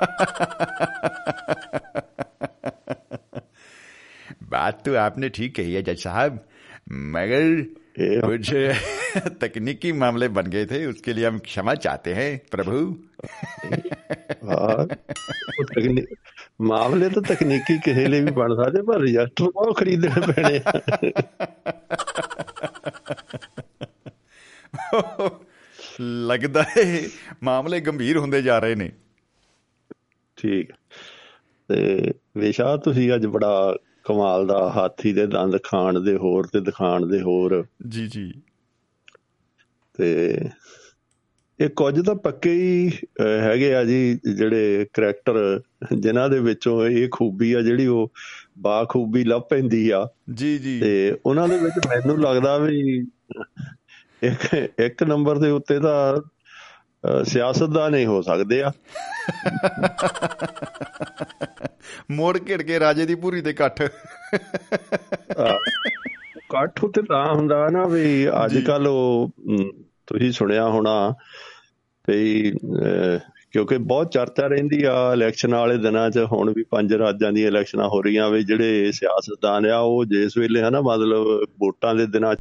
बात 4.51 4.77
तो 4.85 4.93
आपने 4.97 5.29
ठीक 5.31 5.55
कही 5.55 5.73
है 5.75 5.81
जज 5.83 6.03
साहब 6.03 6.37
मगर 7.15 7.43
ये- 7.45 7.65
कुछ 7.99 8.51
तकनीकी 9.41 9.93
मामले 9.95 10.29
बन 10.31 10.47
गए 10.47 10.67
थे 10.67 10.85
उसके 10.87 11.13
लिए 11.13 11.27
हम 11.27 11.39
क्षमा 11.41 11.75
चाहते 11.77 12.15
हैं 12.15 12.31
प्रभु 12.51 12.81
ਹਾਂ 14.45 14.87
ਉਹ 15.59 15.65
ਤਕਨੀ 15.65 16.03
ਮਾਮਲੇ 16.63 17.09
ਤਾਂ 17.09 17.23
ਤਕਨੀਕੀ 17.23 17.79
ਕਿਸੇ 17.79 18.07
ਲਈ 18.07 18.21
ਵੀ 18.21 18.31
ਬਣ 18.31 18.55
ਸਕਦੇ 18.55 18.83
ਪਰ 18.83 19.01
ਰਜਿਸਟਰ 19.01 19.51
ਬਹੁਤ 19.51 19.79
ਖਰੀਦਣੇ 19.79 20.33
ਪੈਣੇ 20.33 20.61
ਆ 20.67 20.73
ਲੱਗਦਾ 26.01 26.63
ਹੈ 26.63 26.85
ਮਾਮਲੇ 27.43 27.81
ਗੰਭੀਰ 27.81 28.19
ਹੁੰਦੇ 28.19 28.43
ਜਾ 28.43 28.59
ਰਹੇ 28.59 28.75
ਨੇ 28.75 28.91
ਠੀਕ 30.39 30.73
ਤੇ 31.71 32.13
ਵਿਸ਼ਾ 32.37 32.77
ਤੁਸੀਂ 32.77 33.15
ਅੱਜ 33.15 33.27
ਬੜਾ 33.27 33.77
ਕਮਾਲ 34.12 34.48
ਦਾ 34.48 34.70
ਹਾਥੀ 34.70 35.14
ਦੇ 35.14 35.28
ਦੰਦ 35.28 35.58
ਖਾਣ 35.64 36.00
ਦੇ 36.00 36.18
ਹੋਰ 36.18 36.44
ਤੇ 36.44 36.60
ਦਿਖਾਣ 36.60 37.06
ਦੇ 37.06 37.22
ਹੋਰ। 37.22 37.66
ਜੀ 37.88 38.08
ਜੀ। 38.08 38.34
ਤੇ 39.98 40.38
ਇਹ 41.60 41.70
ਕੁਝ 41.70 42.06
ਤਾਂ 42.06 42.16
ਪੱਕੇ 42.16 42.54
ਹੀ 42.54 42.92
ਹੈਗੇ 43.42 43.76
ਆ 43.76 43.84
ਜੀ 43.84 44.20
ਜਿਹੜੇ 44.36 44.88
ਕਰੈਕਟਰ 44.94 45.62
ਜਿਨ੍ਹਾਂ 46.00 46.30
ਦੇ 46.30 46.40
ਵਿੱਚੋਂ 46.40 46.88
ਇਹ 46.88 47.08
ਖੂਬੀ 47.12 47.54
ਆ 47.54 47.62
ਜਿਹੜੀ 47.62 47.88
ਉਹ 47.88 48.12
ਬਾਖੂਬੀ 48.60 49.24
ਲੱਭ 49.24 49.42
ਪੈਂਦੀ 49.42 49.90
ਆ। 49.90 50.10
ਜੀ 50.34 50.58
ਜੀ। 50.58 50.80
ਤੇ 50.80 51.18
ਉਹਨਾਂ 51.26 51.48
ਦੇ 51.48 51.58
ਵਿੱਚ 51.58 51.88
ਮੈਨੂੰ 51.88 52.22
ਲੱਗਦਾ 52.22 52.58
ਵੀ 52.58 53.08
ਇੱਕ 54.24 54.56
ਇੱਕ 54.80 55.04
ਨੰਬਰ 55.04 55.38
ਦੇ 55.38 55.50
ਉੱਤੇ 55.50 55.80
ਤਾਂ 55.80 56.22
ਸਿਆਸਤਦਾਨ 57.26 57.96
ਹੀ 57.96 58.06
ਹੋ 58.06 58.22
ਸਕਦੇ 58.22 58.62
ਆ। 58.64 58.72
ਮੋੜ 62.12 62.38
ਘਿੜ 62.50 62.62
ਕੇ 62.62 62.80
ਰਾਜੇ 62.80 63.06
ਦੀ 63.06 63.16
ਪੂਰੀ 63.16 63.42
ਤੇ 63.42 63.50
ਇਕੱਠ 63.50 63.82
ਇਕੱਠ 66.38 66.84
ਉੱਤੇ 66.84 67.02
ਤਾਂ 67.02 67.36
ਹੁੰਦਾ 67.36 67.68
ਨਾ 67.72 67.86
ਵੀ 67.88 68.30
ਅੱਜ 68.46 68.58
ਕੱਲ 68.58 68.88
ਉਹ 68.88 69.32
ਤੁਸੀਂ 70.08 70.32
ਸੁਣਿਆ 70.32 70.68
ਹੋਣਾ 70.70 71.14
ਵੀ 72.10 72.52
ਕਿਉਂਕਿ 73.52 73.78
ਬਹੁਤ 73.78 74.12
ਚਰਚਾ 74.12 74.48
ਰਹਿੰਦੀ 74.48 74.84
ਆ 74.84 75.14
ਇਲੈਕਸ਼ਨ 75.14 75.56
ਵਾਲੇ 75.56 75.78
ਦਿਨਾਂ 75.78 76.10
'ਚ 76.10 76.18
ਹੁਣ 76.18 76.54
ਵੀ 76.54 76.64
ਪੰਜ 76.64 76.94
ਰਾਜਾਂ 76.94 77.32
ਦੀਆਂ 77.32 77.48
ਇਲੈਕਸ਼ਨਾਂ 77.48 77.88
ਹੋ 77.88 78.02
ਰਹੀਆਂ 78.02 78.30
ਵੀ 78.30 78.44
ਜਿਹੜੇ 78.44 78.92
ਸਿਆਸਤਦਾਨ 78.92 79.66
ਆ 79.66 79.78
ਉਹ 79.78 80.06
ਜਿਸ 80.06 80.38
ਵੇਲੇ 80.38 80.62
ਹਨਾ 80.62 80.82
ਮਤਲਬ 80.82 81.26
ਵੋਟਾਂ 81.60 81.96
ਦੇ 81.96 82.06
ਦਿਨਾਂ 82.06 82.36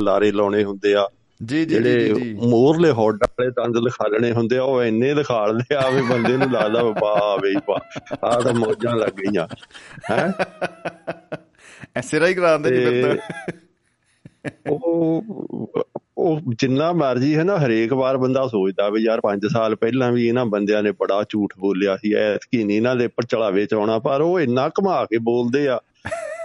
ਲਾਰੇ 0.00 0.32
ਲਾਉਣੇ 0.32 0.64
ਹੁੰਦੇ 0.64 0.94
ਆ। 0.94 1.08
ਜੀ 1.44 1.64
ਜੀ 1.64 1.64
ਜਿਹੜੇ 1.64 2.34
ਮੋਰਲੇ 2.48 2.90
ਹੌਡ 2.90 3.22
ਵਾਲੇ 3.22 3.50
ਦੰਦ 3.50 3.76
ਲਿਖਾਲਣੇ 3.76 4.32
ਹੁੰਦੇ 4.32 4.58
ਆ 4.58 4.62
ਉਹ 4.62 4.82
ਇੰਨੇ 4.84 5.14
ਲਿਖਾਲਦੇ 5.14 5.74
ਆ 5.74 5.88
ਵੀ 5.90 6.02
ਬੰਦੇ 6.02 6.36
ਨੂੰ 6.36 6.50
ਲੱਗਦਾ 6.52 6.82
ਵੀ 6.82 6.92
ਵਾਹ 7.02 7.38
ਬਈ 7.38 7.54
ਵਾਹ 7.68 8.24
ਆਹ 8.24 8.40
ਤਾਂ 8.40 8.54
ਮੌਜਾਂ 8.54 8.96
ਲੱਗ 8.96 9.20
ਗਈਆਂ 9.20 9.46
ਹੈ? 10.10 10.32
ਐਸੇ 11.96 12.20
ਰਾਈ 12.20 12.34
ਕਰਾਉਂਦੇ 12.34 12.76
ਜੀ 12.76 12.84
ਫਿਰ 12.84 13.16
ਤਾਂ। 13.16 13.52
ਉਹ 14.70 15.24
ਉਹ 16.16 16.40
ਜਿੰਨਾ 16.58 16.92
ਮਰਜ਼ੀ 16.92 17.34
ਹੈ 17.36 17.44
ਨਾ 17.44 17.56
ਹਰੇਕ 17.58 17.92
ਵਾਰ 17.92 18.16
ਬੰਦਾ 18.16 18.46
ਸੋਚਦਾ 18.46 18.88
ਵੀ 18.88 19.02
ਯਾਰ 19.04 19.20
5 19.24 19.48
ਸਾਲ 19.52 19.74
ਪਹਿਲਾਂ 19.76 20.12
ਵੀ 20.12 20.26
ਇਹਨਾਂ 20.28 20.46
ਬੰਦਿਆਂ 20.46 20.82
ਨੇ 20.82 20.92
ਬੜਾ 20.92 21.22
ਝੂਠ 21.28 21.54
ਬੋਲਿਆ 21.58 21.96
ਸੀ 21.96 22.12
ਐਤਕੀ 22.14 22.64
ਨਹੀਂ 22.64 22.76
ਇਹਨਾਂ 22.76 22.96
ਦੇ 22.96 23.06
ਉੱਪਰ 23.06 23.24
ਚੜਾਵੇ 23.24 23.66
ਚ 23.66 23.74
ਆਉਣਾ 23.74 23.98
ਪਰ 23.98 24.20
ਉਹ 24.20 24.40
ਇੰਨਾ 24.40 24.68
ਘੁਮਾ 24.68 25.04
ਕੇ 25.04 25.18
ਬੋਲਦੇ 25.18 25.68
ਆ 25.68 25.80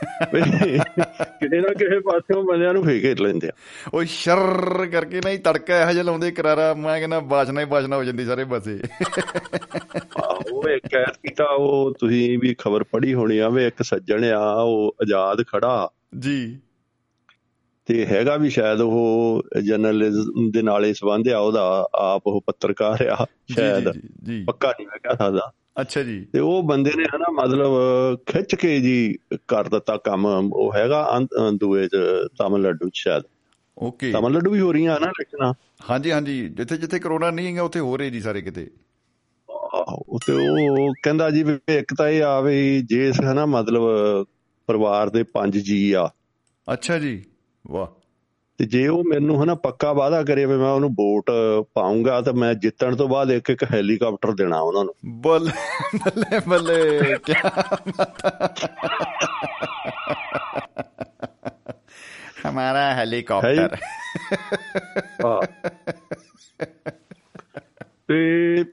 ਕਿਤੇ 0.04 1.62
ਨਾ 1.62 1.74
ਕਿਸੇ 1.74 2.00
ਪਾਸਿਓਂ 2.00 2.44
ਬੰਦਿਆਂ 2.44 2.74
ਨੂੰ 2.74 2.84
ਫੇਕੇ 2.84 3.16
ਲੈਂਦੇ 3.16 3.48
ਆ। 3.48 3.52
ਉਹ 3.94 4.04
ਸ਼ਰ 4.04 4.86
ਕਰਕੇ 4.92 5.18
ਨਾ 5.18 5.30
ਹੀ 5.30 5.38
ਤੜਕਾ 5.38 5.82
ਇਹੋ 5.82 5.92
ਜਿਹਾ 5.92 6.04
ਲਾਉਂਦੇ 6.04 6.32
ਕਰਾਰਾ 6.32 6.74
ਮੈਂ 6.74 7.00
ਕਹਿੰਦਾ 7.00 7.20
ਬਾਜਣਾ 7.20 7.62
ਹੀ 7.62 7.66
ਬਾਜਣਾ 7.66 7.96
ਹੋ 7.96 8.04
ਜਾਂਦੀ 8.04 8.26
ਸਾਰੇ 8.26 8.46
ਪਾਸੇ। 8.46 8.80
ਉਹ 10.52 10.70
ਇੱਕ 10.70 10.96
ਐਤਕੀ 10.96 11.34
ਤਾਂ 11.34 11.48
ਉਹ 11.48 11.94
ਤੁਸੀਂ 12.00 12.40
ਵੀ 12.40 12.56
ਖਬਰ 12.60 12.84
ਪੜ੍ਹੀ 12.84 13.14
ਹੋਣੀ 13.14 13.38
ਆ 13.38 13.50
ਵੀ 13.50 13.66
ਇੱਕ 13.66 13.84
ਸੱਜਣ 13.84 14.24
ਆ 14.24 14.62
ਉਹ 14.62 14.96
ਆਜ਼ਾਦ 15.02 15.44
ਖੜਾ। 15.44 15.90
ਜੀ। 16.20 16.60
ਤੇ 17.86 18.06
ਹੈਗਾ 18.06 18.38
ਵੀ 18.38 18.50
ਸ਼ਾਇਦ 18.50 18.82
ਉਹ 18.82 19.44
ਜਰਨਲਿਜ਼ਮ 19.64 20.52
ਦੇ 20.52 20.62
ਨਾਲ 20.62 20.94
ਸੰਬੰਧ 20.94 21.30
ਆ 21.30 21.40
ਉਹਦਾ 21.40 21.88
ਆਪ 21.96 22.22
ਉਹ 22.26 22.42
ਪੱਤਰਕਾਰ 22.48 23.08
ਆ 23.08 23.26
ਸ਼ਾਇਦ। 23.52 23.90
ਪੱਕਾ 24.46 24.70
ਨਹੀਂ 24.70 24.88
ਮੈਂ 24.88 24.98
ਕਹਿ 24.98 25.18
ਸਕਦਾ 25.18 25.52
ਅੱਛਾ 25.82 26.04
ਜੀ। 26.04 26.26
ਤੇ 26.34 26.40
ਉਹ 26.40 26.64
ਬੰਦੇ 26.64 26.92
ਨੇ 26.98 27.04
ਹਨਾ 27.04 27.32
ਮਤਲਬ 27.32 27.72
ਖਿੱਚ 28.26 28.56
ਕੇ 28.56 28.80
ਜੀ 28.80 29.18
ਕਰ 29.48 29.68
ਦਿੱਤਾ 29.68 29.98
ਕੰਮ 29.98 30.26
ਉਹ 30.54 30.74
ਹੈਗਾ 30.76 31.20
ਦੂਏ 31.54 31.88
ਚ 31.88 31.96
ਤਮਿਲਨਾਡੂ 32.38 32.90
ਚ 32.90 32.92
ਸ਼ਾਇਦ। 32.94 33.24
ਓਕੇ। 33.78 34.12
ਤਮਿਲਨਾਡੂ 34.12 34.52
ਵੀ 34.52 34.60
ਹੋ 34.60 34.72
ਰਹੀਆਂ 34.72 34.98
ਹਨਾ 34.98 35.06
ਇਲੈਕਸ਼ਨਾਂ 35.06 35.54
ਹਾਂਜੀ 35.90 36.12
ਹਾਂਜੀ। 36.12 36.50
ਜਿੱਥੇ 36.50 36.78
ਜਿੱਥੇ 36.78 37.00
ਕਰੋਨਾ 37.00 37.32
ਨਹੀਂ 37.32 37.48
ਹੈਗਾ 37.48 37.64
ਉੱਥੇ 37.64 37.80
ਹੋ 37.80 37.98
ਰਹੇ 37.98 38.10
ਜੀ 38.10 38.22
ਸਾਰੇ 38.22 38.42
ਕਿਤੇ। 38.42 38.70
ਆਹੋ, 39.50 40.20
ਤੇ 40.28 40.34
ਉਹ 40.34 40.94
ਕਹਿੰਦਾ 41.04 41.32
ਜੀ 41.32 41.44
ਵੀ 41.44 41.58
ਇੱਕ 41.70 41.94
ਤਾਂ 41.98 42.10
ਇਹ 42.10 42.24
ਆ 42.24 42.42
ਵੀ 42.42 42.82
ਜੇ 42.82 43.12
ਹਨਾ 43.12 43.46
ਮਤਲਬ 43.46 43.84
ਪਰਿਵਾਰ 44.68 45.10
ਦੇ 45.10 45.24
ਪੰਜ 45.24 45.58
ਜੀ 45.58 45.94
ਆ। 45.94 46.10
ਅੱਛਾ 46.74 47.00
ਜੀ। 47.00 47.26
ਵਾਹ। 47.68 48.03
ਤੇ 48.58 48.66
ਜੇ 48.66 48.88
ਉਹ 48.88 49.04
ਮੈਨੂੰ 49.04 49.44
ਹਨਾ 49.44 49.56
ਪੱਕਾ 49.56 49.94
ਵਾਅਦਾ 49.94 50.24
ਕਰੇ 50.24 50.46
ਵੀ 50.46 50.58
ਮੈਂ 50.58 50.72
ਉਹਨੂੰ 50.72 50.90
ਵੋਟ 50.90 51.32
ਪਾਉਂਗਾ 51.74 52.22
ਤਾਂ 52.22 52.34
ਮੈਂ 52.34 52.54
ਜਿੱਤਣ 52.54 52.96
ਤੋਂ 52.96 53.10
ਬਾਅਦ 53.10 53.32
ਇੱਕ 53.32 53.50
ਇੱਕ 53.50 53.64
ਹੈਲੀਕਾਪਟਰ 53.64 54.32
ਦੇਣਾ 54.32 54.60
ਉਹਨਾਂ 54.60 54.86
ਨੂੰ। 54.86 54.96
ਬੱਲੇ 55.06 55.52
ਬੱਲੇ 55.98 56.40
ਬੱਲੇ 56.48 57.00
ਕੀ 57.26 57.34
ਹਮਾਰਾ 62.50 62.94
ਹੈਲੀਕਾਪਟਰ। 62.94 63.78
ਤੇ 68.08 68.66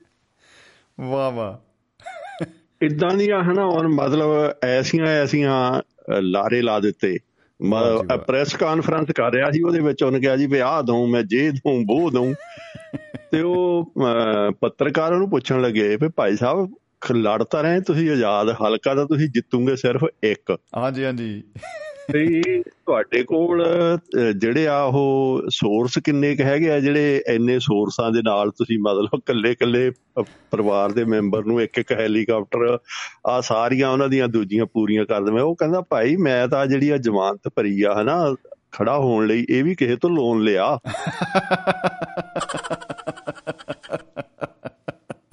ਵਾਹ 1.01 1.31
ਵਾਹ। 1.31 1.71
ਇਦਾਂ 2.83 3.11
ਦੀਆਂ 3.11 3.43
ਹਨਾ 3.43 3.67
ਮਤਲਬ 3.89 4.31
ਐਸੀਆਂ 4.65 5.07
ਐਸੀਆਂ 5.07 5.83
ਲਾਰੇ 6.21 6.63
ਲਾ 6.63 6.81
ਦਿੱਤੇ। 6.81 7.19
ਪ੍ਰੈਸ 8.27 8.57
ਕਾਨਫਰੰਸ 8.57 9.11
ਕਰ 9.11 9.33
ਰਿਹਾ 9.33 9.51
ਸੀ 9.51 9.63
ਉਹਦੇ 9.63 9.81
ਵਿੱਚ 9.81 10.03
ਉਹਨੇ 10.03 10.21
ਕਿਹਾ 10.21 10.37
ਜੀ 10.37 10.47
ਵੀ 10.47 10.59
ਆਹ 10.59 10.83
ਦਊਂ 10.83 11.07
ਮੈਂ 11.07 11.23
ਜੇ 11.23 11.51
ਦਊਂ 11.51 11.85
ਉਹ 11.91 12.11
ਦਊਂ। 12.11 12.35
ਤੇ 13.31 13.41
ਉਹ 13.41 13.93
ਪੱਤਰਕਾਰ 14.61 15.13
ਉਹਨੂੰ 15.13 15.31
ਪੁੱਛਣ 15.31 15.61
ਲੱਗੇ 15.61 15.97
ਵੀ 15.97 16.09
ਭਾਈ 16.09 16.37
ਸਾਹਿਬ 16.37 16.75
ਖ- 17.01 17.13
ਲੜ 17.13 17.43
ਤਾਂ 17.43 17.63
ਰਹੇ 17.63 17.81
ਤੁਸੀਂ 17.81 18.11
ਆਜ਼ਾਦ 18.11 18.51
ਹਲਕਾ 18.51 18.95
ਤਾਂ 18.95 19.07
ਤੁਸੀਂ 19.07 19.29
ਜਿੱਤੂਗੇ 19.29 19.77
ਸਿਰਫ 19.77 20.05
ਇੱਕ। 20.23 20.57
ਹਾਂਜੀ 20.77 21.05
ਹਾਂਜੀ। 21.05 21.43
ਤੇ 22.13 22.63
ਤੁਹਾਡੇ 22.63 23.23
ਕੋਲ 23.23 23.65
ਜਿਹੜੇ 24.37 24.69
ਆ 24.69 24.83
ਉਹ 24.83 25.43
ਸੋਰਸ 25.51 25.99
ਕਿੰਨੇ 25.99 26.37
ਕ 26.37 26.41
ਹੈਗੇ 26.41 26.71
ਆ 26.71 26.81
ਜਿਹੜੇ 26.81 27.23
ਇੰਨੇ 27.29 27.59
ਸੋਰਸਾਂ 27.59 28.11
ਦੇ 28.11 28.23
ਨਾਲ 28.23 28.51
ਤੁਸੀਂ 28.51 28.79
ਮਤਲਬ 28.79 29.21
ਕੱਲੇ 29.27 29.55
ਕੱਲੇ 29.55 29.93
ਪਰਿਵਾਰ 30.51 30.93
ਦੇ 30.93 31.05
ਮੈਂਬਰ 31.05 31.45
ਨੂੰ 31.45 31.63
ਇੱਕ 31.63 31.79
ਇੱਕ 31.79 31.93
ਹੈਲੀਕਾਪਟਰ 31.93 32.79
ਆ 33.27 33.41
ਸਾਰੀਆਂ 33.41 33.91
ਉਹਨਾਂ 33.91 34.09
ਦੀਆਂ 34.09 34.29
ਦੂਜੀਆਂ 34.29 34.67
ਪੂਰੀਆਂ 34.67 35.07
ਕਰ 35.07 35.23
ਦਵੇਂ। 35.23 35.43
ਉਹ 35.43 35.57
ਕਹਿੰਦਾ 35.57 35.81
ਭਾਈ 35.81 36.17
ਮੈਂ 36.17 36.49
ਤਾਂ 36.49 36.67
ਜਿਹੜੀ 36.67 36.91
ਆ 36.91 36.97
ਜ਼ਮਾਨਤ 36.97 37.41
ਭਰੀ 37.57 37.83
ਆ 37.83 38.03
ਹਨਾ 38.03 38.35
ਖੜਾ 38.73 38.99
ਹੋਣ 38.99 39.27
ਲਈ 39.27 39.47
ਇਹ 39.51 39.65
ਵੀ 39.65 39.75
ਕਿਸੇ 39.75 39.97
ਤੋਂ 39.97 40.11
ਲੋਨ 40.11 40.43
ਲਿਆ। 40.43 40.79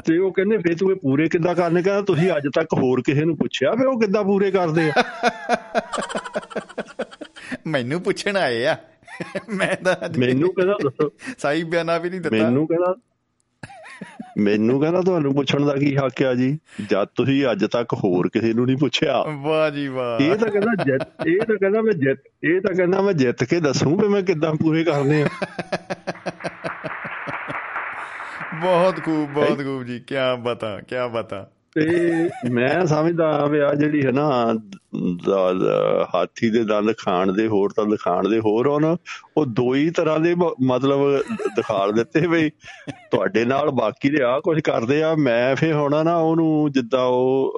ਤੇ 0.08 0.18
ਉਹ 0.18 0.34
ਕਹਿੰਦੇ 0.34 0.58
ਫੇਰ 0.58 0.78
ਤੂੰ 0.78 0.92
ਇਹ 0.92 0.96
ਪੂਰੇ 0.96 1.30
ਕਿੱਦਾਂ 1.30 1.56
ਕਰਨੇ? 1.56 1.82
ਕਹਿੰਦਾ 1.82 2.02
ਤੁਸੀਂ 2.02 2.38
ਅੱਜ 2.38 2.44
ਤੱਕ 2.56 2.74
ਹੋਰ 2.74 3.02
ਕਿਸੇ 3.06 3.26
ਨੂੰ 3.26 3.38
ਪੁੱਛਿਆ 3.38 3.72
ਵੀ 3.72 3.86
ਉਹ 3.86 4.00
ਕਿੱਦਾਂ 4.00 4.24
ਪੂਰੇ 4.24 4.52
ਕਰਦੇ 4.52 4.90
ਆ? 4.90 4.94
ਮੈਨੂੰ 7.68 8.02
ਪੁੱਛਣ 8.02 8.38
ਆਏ 8.38 8.66
ਆ। 8.66 8.78
ਮੈਂ 9.50 9.86
ਤਾਂ 9.86 9.96
ਮੈਨੂੰ 10.20 10.54
ਕਹਿੰਦਾ 10.54 10.74
ਦੱਸੋ। 10.84 11.12
ਸਹੀ 11.38 11.64
ਬਿਆਨਾ 11.64 11.98
ਵੀ 11.98 12.10
ਨਹੀਂ 12.10 12.22
ਦਿੱਤਾ। 12.22 12.38
ਮੈਨੂੰ 12.38 12.68
ਕਹਿੰਦਾ 12.68 12.96
ਮੈਨੂੰ 14.38 14.82
ਕਹਿੰਦਾ 14.82 15.02
ਤੁਹਾਨੂੰ 15.02 15.34
ਪੁੱਛਣ 15.34 15.66
ਦਾ 15.66 15.76
ਕੀ 15.76 15.96
ਹੱਕ 15.96 16.24
ਆ 16.24 16.34
ਜੀ? 16.34 16.60
ਜਦ 16.90 17.08
ਤੁਸੀਂ 17.16 17.52
ਅੱਜ 17.52 17.66
ਤੱਕ 17.66 17.94
ਹੋਰ 17.94 18.30
ਕਿਸੇ 18.30 18.54
ਨੂੰ 18.54 18.66
ਨਹੀਂ 18.66 18.78
ਪੁੱਛਿਆ। 18.78 19.24
ਵਾਹ 19.28 19.72
ਜੀ 19.72 19.88
ਵਾਹ। 19.88 20.24
ਇਹ 20.24 20.36
ਤਾਂ 20.36 20.48
ਕਹਿੰਦਾ 20.48 20.84
ਜਿੱਤ 20.84 21.28
ਇਹ 21.28 21.40
ਤਾਂ 21.40 21.56
ਕਹਿੰਦਾ 21.56 21.82
ਮੈਂ 21.82 21.94
ਜਿੱਤ 21.94 22.20
ਇਹ 22.44 22.62
ਤਾਂ 22.62 22.76
ਕਹਿੰਦਾ 22.76 23.02
ਮੈਂ 23.02 23.14
ਜਿੱਤ 23.14 23.44
ਕੇ 23.44 23.60
ਦੱਸੂ 23.60 23.98
ਵੀ 23.98 24.08
ਮੈਂ 24.08 24.22
ਕਿੱਦਾਂ 24.22 24.56
ਪੂਰੇ 24.56 24.84
ਕਰਨੇ 24.84 25.24
ਆ। 25.24 25.28
ਬਹੁਤ 28.56 29.00
ਖੂਬ 29.04 29.30
ਬਹੁਤ 29.30 29.58
ਖੂਬ 29.58 29.84
ਜੀ 29.84 30.00
ਕੀ 30.00 30.16
ਬਤਾ 30.40 30.80
ਕੀ 30.80 30.96
ਬਤਾ। 31.12 31.50
ਤੇ 31.76 32.10
ਮੈਂ 32.52 32.86
ਸਮਝਦਾ 32.86 33.50
ਆ 33.70 33.74
ਜਿਹੜੀ 33.76 34.06
ਹੈ 34.06 34.12
ਨਾ 34.12 34.54
ਹਾਥੀ 36.16 36.50
ਦੇ 36.50 36.64
ਦੰਦ 36.64 36.94
ਖਾਣ 36.98 37.34
ਦੇ 37.34 37.48
ਹੋਰ 37.48 37.70
ਤਾਂ 37.76 37.86
ਦਿਖਾਣ 37.86 38.30
ਦੇ 38.30 38.40
ਹੋਰ 38.40 38.68
ਹੁਣ 38.68 38.98
ਉਹ 39.38 39.46
ਦੋ 39.46 39.76
ਹੀ 39.76 39.90
ਤਰ੍ਹਾਂ 39.90 40.20
ਦੇ 40.20 40.36
ਮਤਲਬ 40.64 41.22
ਦਿਖਾਲ 41.56 41.94
ਦਿੱਤੇ 41.94 42.28
ਵੀ 42.28 42.50
ਤੁਹਾਡੇ 43.12 43.46
ਨਾਲ 43.46 43.70
ਬਾਕੀ 43.70 44.10
ਦੇ 44.10 44.24
ਆ 44.24 44.40
ਕੁਝ 44.40 44.62
ਕਰਦੇ 44.62 45.04
ਆ 45.04 45.16
ਮੈਂ 45.16 45.56
ਫੇ 45.56 45.74
ਹੁਣ 45.74 46.06
ਨਾ 46.06 46.18
ਉਹਨੂੰ 46.18 46.72
ਜਿੱਦਾਂ 46.72 47.06
ਉਹ 47.06 47.54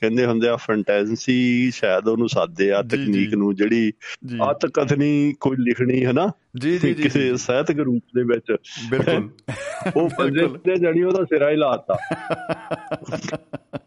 ਕਹਿੰਦੇ 0.00 0.26
ਹੁੰਦੇ 0.26 0.48
ਆ 0.48 0.56
ਫੈਂਟੈਂਸੀ 0.56 1.70
ਸ਼ਾਇਦ 1.70 2.08
ਉਹਨੂੰ 2.08 2.28
ਸਾਦੇ 2.28 2.72
ਆ। 2.72 2.82
ਤਕਨੀਕ 2.82 3.34
ਨੂੰ 3.34 3.54
ਜਿਹੜੀ 3.54 3.92
ਜੀ। 4.26 4.38
ਅਤ 4.50 4.66
ਕਥਨੀ 4.66 5.34
ਕੋਈ 5.40 5.56
ਲਿਖਣੀ 5.58 6.06
ਹੈ 6.06 6.12
ਨਾ 6.12 6.32
ਜੀ 6.60 6.78
ਜੀ 6.78 6.94
ਕਿਸੇ 6.94 7.36
ਸਾਹਿਤਕ 7.36 7.78
ਰੂਪ 7.78 8.04
ਦੇ 8.16 8.22
ਵਿੱਚ। 8.22 8.56
ਬਿਲਕੁਲ। 8.90 9.30
ਉਹ 10.02 10.08
ਬਿਲਕੁਲ। 10.08 10.58
ਤੇ 10.58 10.76
ਜੜੀ 10.76 11.02
ਉਹਦਾ 11.02 11.24
ਸਿਰਾ 11.24 11.50
ਹੀ 11.50 11.56
ਲਾਤਾ 11.56 11.96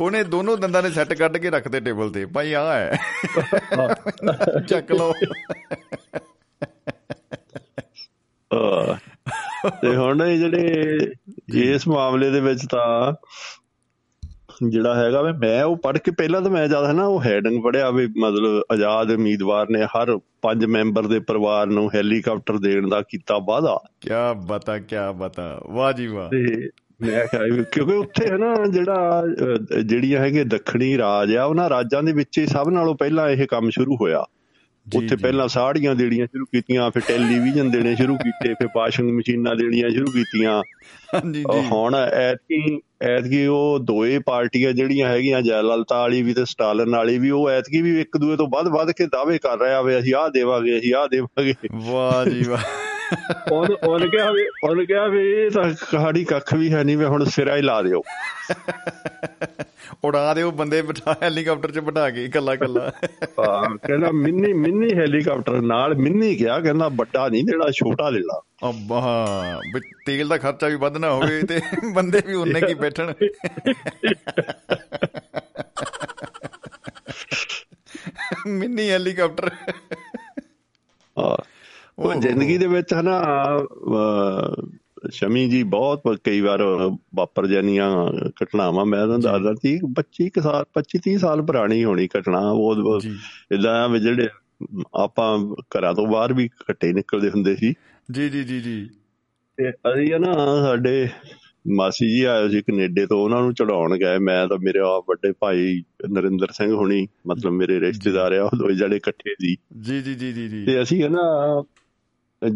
ਉਹਨੇ 0.00 0.24
ਦੋਨੋਂ 0.24 0.56
ਦੰਦਾਂ 0.56 0.82
ਨੇ 0.82 0.90
ਸੈੱਟ 0.90 1.14
ਕੱਢ 1.14 1.36
ਕੇ 1.36 1.50
ਰੱਖਦੇ 1.50 1.80
ਟੇਬਲ 1.80 2.10
ਤੇ 2.10 2.26
ਭਾਈ 2.26 2.52
ਆ 2.52 2.74
ਹੈ। 2.74 2.98
ਚੱਕ 4.68 4.92
ਲਓ। 4.92 5.12
ਤੇ 9.82 9.96
ਹੁਣ 9.96 10.22
ਇਹ 10.22 10.38
ਜਿਹੜੇ 10.38 10.98
ਇਸ 11.54 11.88
ਮਾਮਲੇ 11.88 12.30
ਦੇ 12.30 12.40
ਵਿੱਚ 12.40 12.60
ਤਾਂ 12.70 13.12
ਜਿਹੜਾ 14.68 14.94
ਹੈਗਾ 14.94 15.22
ਵੀ 15.22 15.32
ਮੈਂ 15.32 15.64
ਉਹ 15.64 15.76
ਪੜ੍ਹ 15.76 15.98
ਕੇ 15.98 16.10
ਪਹਿਲਾਂ 16.10 16.40
ਤਾਂ 16.40 16.50
ਮੈਂ 16.50 16.68
ਜ਼ਿਆਦਾ 16.68 16.92
ਨਾ 16.92 17.04
ਉਹ 17.04 17.22
ਹੈਡਿੰਗ 17.22 17.64
ਪੜਿਆ 17.64 17.90
ਵੀ 17.90 18.06
ਮਤਲਬ 18.06 18.62
ਆਜ਼ਾਦ 18.72 19.10
ਉਮੀਦਵਾਰ 19.10 19.66
ਨੇ 19.70 19.84
ਹਰ 19.84 20.18
ਪੰਜ 20.42 20.64
ਮੈਂਬਰ 20.64 21.06
ਦੇ 21.06 21.20
ਪਰਿਵਾਰ 21.20 21.66
ਨੂੰ 21.66 21.90
ਹੈਲੀਕਾਪਟਰ 21.94 22.58
ਦੇਣ 22.58 22.88
ਦਾ 22.88 23.02
ਕੀਤਾ 23.02 23.38
ਵਾਅਦਾ। 23.38 23.80
ਕੀ 24.00 24.10
ਬਤਾ 24.46 24.78
ਕੀ 24.78 24.96
ਬਤਾ। 25.16 25.60
ਵਾਹ 25.70 25.92
ਜੀ 25.92 26.06
ਵਾਹ। 26.06 26.28
ਤੇ 26.30 26.70
ਮੈਂ 27.02 27.26
ਕਿਹਾ 27.26 27.62
ਕਿਉਂਕਿ 27.62 27.94
ਉੱਥੇ 27.94 28.26
ਹੈ 28.26 28.36
ਨਾ 28.36 28.54
ਜਿਹੜਾ 28.70 29.22
ਜਿਹੜੀਆਂ 29.84 30.20
ਹੈਗੇ 30.20 30.44
ਦੱਖਣੀ 30.44 30.98
ਰਾਜ 30.98 31.36
ਆ 31.36 31.44
ਉਹਨਾਂ 31.44 31.70
ਰਾਜਾਂ 31.70 32.02
ਦੇ 32.02 32.12
ਵਿੱਚ 32.12 32.38
ਹੀ 32.38 32.46
ਸਭ 32.46 32.68
ਨਾਲੋਂ 32.68 32.94
ਪਹਿਲਾਂ 32.94 33.28
ਇਹ 33.28 33.46
ਕੰਮ 33.46 33.70
ਸ਼ੁਰੂ 33.70 33.96
ਹੋਇਆ। 33.96 34.24
ਉੱਥੇ। 34.96 35.16
ਪਹਿਲਾਂ 35.16 35.48
ਸਾੜੀਆਂ 35.48 35.94
ਦੇਣੀਆਂ 35.94 36.26
ਸ਼ੁਰੂ 36.26 36.44
ਕੀਤੀਆਂ 36.44 36.90
ਫਿਰ 36.90 37.02
ਟੈਲੀਵਿਜ਼ਨ 37.08 37.70
ਦੇਣੇ 37.70 37.96
ਸ਼ੁਰੂ 37.96 38.16
ਕੀਤੇ 38.16 38.54
ਫਿਰ 38.54 38.68
ਵਾਸ਼ਿੰਗ 38.76 39.10
ਮਸ਼ੀਨਾਂ 39.10 39.56
ਦੇਣੀਆਂ 39.56 39.90
ਸ਼ੁਰੂ 39.90 40.10
ਕੀਤੀਆਂ। 40.10 40.62
ਹਾਂਜੀ 41.14 41.40
ਜੀ। 41.40 41.60
ਹੁਣ 41.60 41.94
ਐਤਕੀ 41.94 42.80
ਐਤਕੀ 43.02 43.46
ਉਹ 43.46 43.78
ਦੋਏ 43.82 44.18
ਪਾਰਟੀਆਂ 44.18 44.72
ਜਿਹੜੀਆਂ 44.72 45.08
ਹੈਗੀਆਂ 45.08 45.42
ਜੈਲਲਤਾ 45.42 45.98
ਵਾਲੀ 45.98 46.22
ਵੀ 46.22 46.34
ਤੇ 46.34 46.44
ਸਟਾਲਨ 46.44 46.90
ਵਾਲੀ 46.90 47.18
ਵੀ 47.18 47.30
ਉਹ 47.30 47.50
ਐਤਕੀ 47.50 47.82
ਵੀ 47.82 48.00
ਇੱਕ 48.00 48.16
ਦੂਏ 48.16 48.36
ਤੋਂ 48.36 48.48
ਵੱਧ 48.48 48.68
ਵੱਧ 48.68 48.90
ਕੇ 48.90 49.06
ਦਾਅਵੇ 49.06 49.38
ਕਰ 49.38 49.58
ਰਿਹਾ 49.58 49.82
ਵੇ 49.82 49.98
ਅਸੀਂ 49.98 50.14
ਆਹ 50.14 50.28
ਦੇਵਾਂਗੇ 50.28 50.78
ਅਸੀਂ 50.78 50.94
ਆਹ 50.94 51.08
ਦੇਵਾਂਗੇ। 51.08 51.54
ਵਾਹ 51.72 52.30
ਜੀ 52.30 52.44
ਵਾਹ। 52.48 52.93
ਉਹਨ 53.52 53.72
ਉਹਨ 53.72 54.10
ਕਿਹਾ 54.10 54.30
ਵੀ 54.32 54.46
ਉਹਨ 54.64 54.84
ਕਿਹਾ 54.84 55.06
ਵੀ 55.06 55.32
ਇਹ 55.32 55.50
ਤਾਂ 55.50 55.74
ਕਹਾੜੀ 55.92 56.24
ਕੱਖ 56.24 56.54
ਵੀ 56.54 56.72
ਹੈ 56.72 56.84
ਨਹੀਂ 56.84 56.96
ਵੀ 56.96 57.04
ਹੁਣ 57.04 57.24
ਸਿਰਾ 57.24 57.56
ਹੀ 57.56 57.62
ਲਾ 57.62 57.82
ਦਿਓ। 57.82 58.02
ਉਡਾ 60.04 60.34
ਦਿਓ 60.34 60.50
ਬੰਦੇ 60.50 60.82
ਬਿਠਾ 60.82 61.16
ਹੈਲੀਕਾਪਟਰ 61.22 61.70
'ਚ 61.70 61.78
ਬਿਠਾ 61.78 62.10
ਕੇ 62.10 62.24
ਇਕੱਲਾ 62.24 62.54
ਇਕੱਲਾ। 62.54 62.92
ਹਾਂ, 63.40 63.76
ਕਹਿੰਦਾ 63.76 64.10
ਮਿੰਨੀ 64.10 64.52
ਮਿੰਨੀ 64.52 64.94
ਹੈਲੀਕਾਪਟਰ 64.94 65.60
ਨਾਲ 65.60 65.94
ਮਿੰਨੀ 65.94 66.36
ਕਿਹਾ 66.36 66.60
ਕਹਿੰਦਾ 66.60 66.88
ਵੱਡਾ 66.88 67.28
ਨਹੀਂ 67.28 67.44
ਦੇਣਾ 67.44 67.70
ਛੋਟਾ 67.70 68.10
ਲੈ 68.10 68.18
ਲਾ। 68.18 68.40
ਅੱਬਾ 68.68 69.00
ਵੀ 69.74 69.80
ਤੇਲ 70.06 70.28
ਦਾ 70.28 70.38
ਖਰਚਾ 70.38 70.68
ਵੀ 70.68 70.74
ਵੱਧ 70.74 70.96
ਨਾ 70.96 71.10
ਹੋਵੇ 71.12 71.42
ਤੇ 71.42 71.60
ਬੰਦੇ 71.94 72.22
ਵੀ 72.26 72.34
ਉਨੇ 72.34 72.60
ਕੀ 72.60 72.74
ਬੈਠਣ। 72.74 73.12
Mini 78.46 78.90
helicopter. 78.90 79.50
ਹਾਂ। 81.18 81.53
ਉਹ। 81.98 82.14
ਜ਼ਿੰਦਗੀ 82.14 82.58
ਦੇ 82.58 82.66
ਵਿੱਚ 82.66 82.94
ਹਨਾ 82.94 83.22
ਸ਼ਮੀ 85.10 85.48
ਜੀ 85.50 85.62
ਬਹੁਤ 85.62 86.02
ਕਈ 86.24 86.40
ਵਾਰ 86.40 86.62
ਵਾਪਰ 87.14 87.46
ਜਾਨੀਆਂ 87.46 87.88
ਘਟਨਾਵਾਂ। 88.42 88.84
ਮੈਂ 88.86 89.04
ਤੁਹਾਨੂੰ 89.04 89.20
ਦੱਸਦਾ 89.20 89.54
30 89.64 89.76
25 89.94 90.28
ਕੁ 90.28 90.40
ਸਾਲ 90.40 90.64
25 90.74 91.00
30 91.06 91.16
ਸਾਲ 91.18 91.42
ਪੁਰਾਣੀ 91.42 91.84
ਹੋਣੀ 91.84 92.08
ਘਟਨਾ। 92.18 92.40
ਉਹ 92.50 93.00
ਇਦਾਂ 93.54 93.74
ਆ 93.84 93.86
ਵੀ 93.86 94.00
ਜਿਹੜੇ 94.00 94.28
ਆਪਾਂ 94.94 95.38
ਘਰਾਂ 95.74 95.94
ਤੋਂ 95.94 96.06
ਬਾਹਰ 96.06 96.32
ਵੀ 96.32 96.48
ਘੱਟੇ 96.70 96.92
ਨਿਕਲਦੇ 96.92 97.30
ਹੁੰਦੇ 97.30 97.56
ਸੀ। 97.56 97.72
ਜੀ 98.12 98.28
ਜੀ 98.28 98.44
ਜੀ 98.44 98.60
ਜੀ। 98.60 98.86
ਤੇ 99.56 99.70
ਅਸੀਂ 99.70 100.20
ਨਾ 100.20 100.32
ਸਾਡੇ 100.66 101.08
ਮਾਸੀ 101.72 102.08
ਜੀ 102.16 102.24
ਆਏ 102.24 102.48
ਸੀ 102.48 102.60
ਕੈਨੇਡਾ 102.60 103.06
ਤੋਂ 103.06 103.18
ਉਹਨਾਂ 103.18 103.42
ਨੂੰ 103.42 103.54
ਚੜਾਉਣ 103.54 103.96
ਗਏ। 103.98 104.18
ਮੈਂ 104.18 104.46
ਤਾਂ 104.48 104.58
ਮੇਰੇ 104.58 104.78
ਆ 104.78 104.98
ਵੱਡੇ 105.08 105.32
ਭਾਈ 105.40 105.82
ਨਰਿੰਦਰ 106.10 106.46
ਸਿੰਘ 106.52 106.72
ਹੁਣੀ 106.72 107.06
ਮਤਲਬ 107.26 107.52
ਮੇਰੇ 107.52 107.80
ਰਿਸ਼ਤੇਦਾਰ 107.80 108.32
ਆ 108.32 108.44
ਉਹ 108.44 108.56
ਦੋਏ 108.56 108.74
ਜਿਹੜੇ 108.74 108.96
ਇਕੱਠੇ 108.96 109.34
ਸੀ। 109.40 109.56
ਜੀ 109.80 110.02
ਜੀ 110.02 110.14
ਜੀ 110.14 110.32
ਜੀ 110.32 110.64
ਤੇ 110.64 110.82
ਅਸੀਂ 110.82 111.08
ਨਾ 111.10 111.22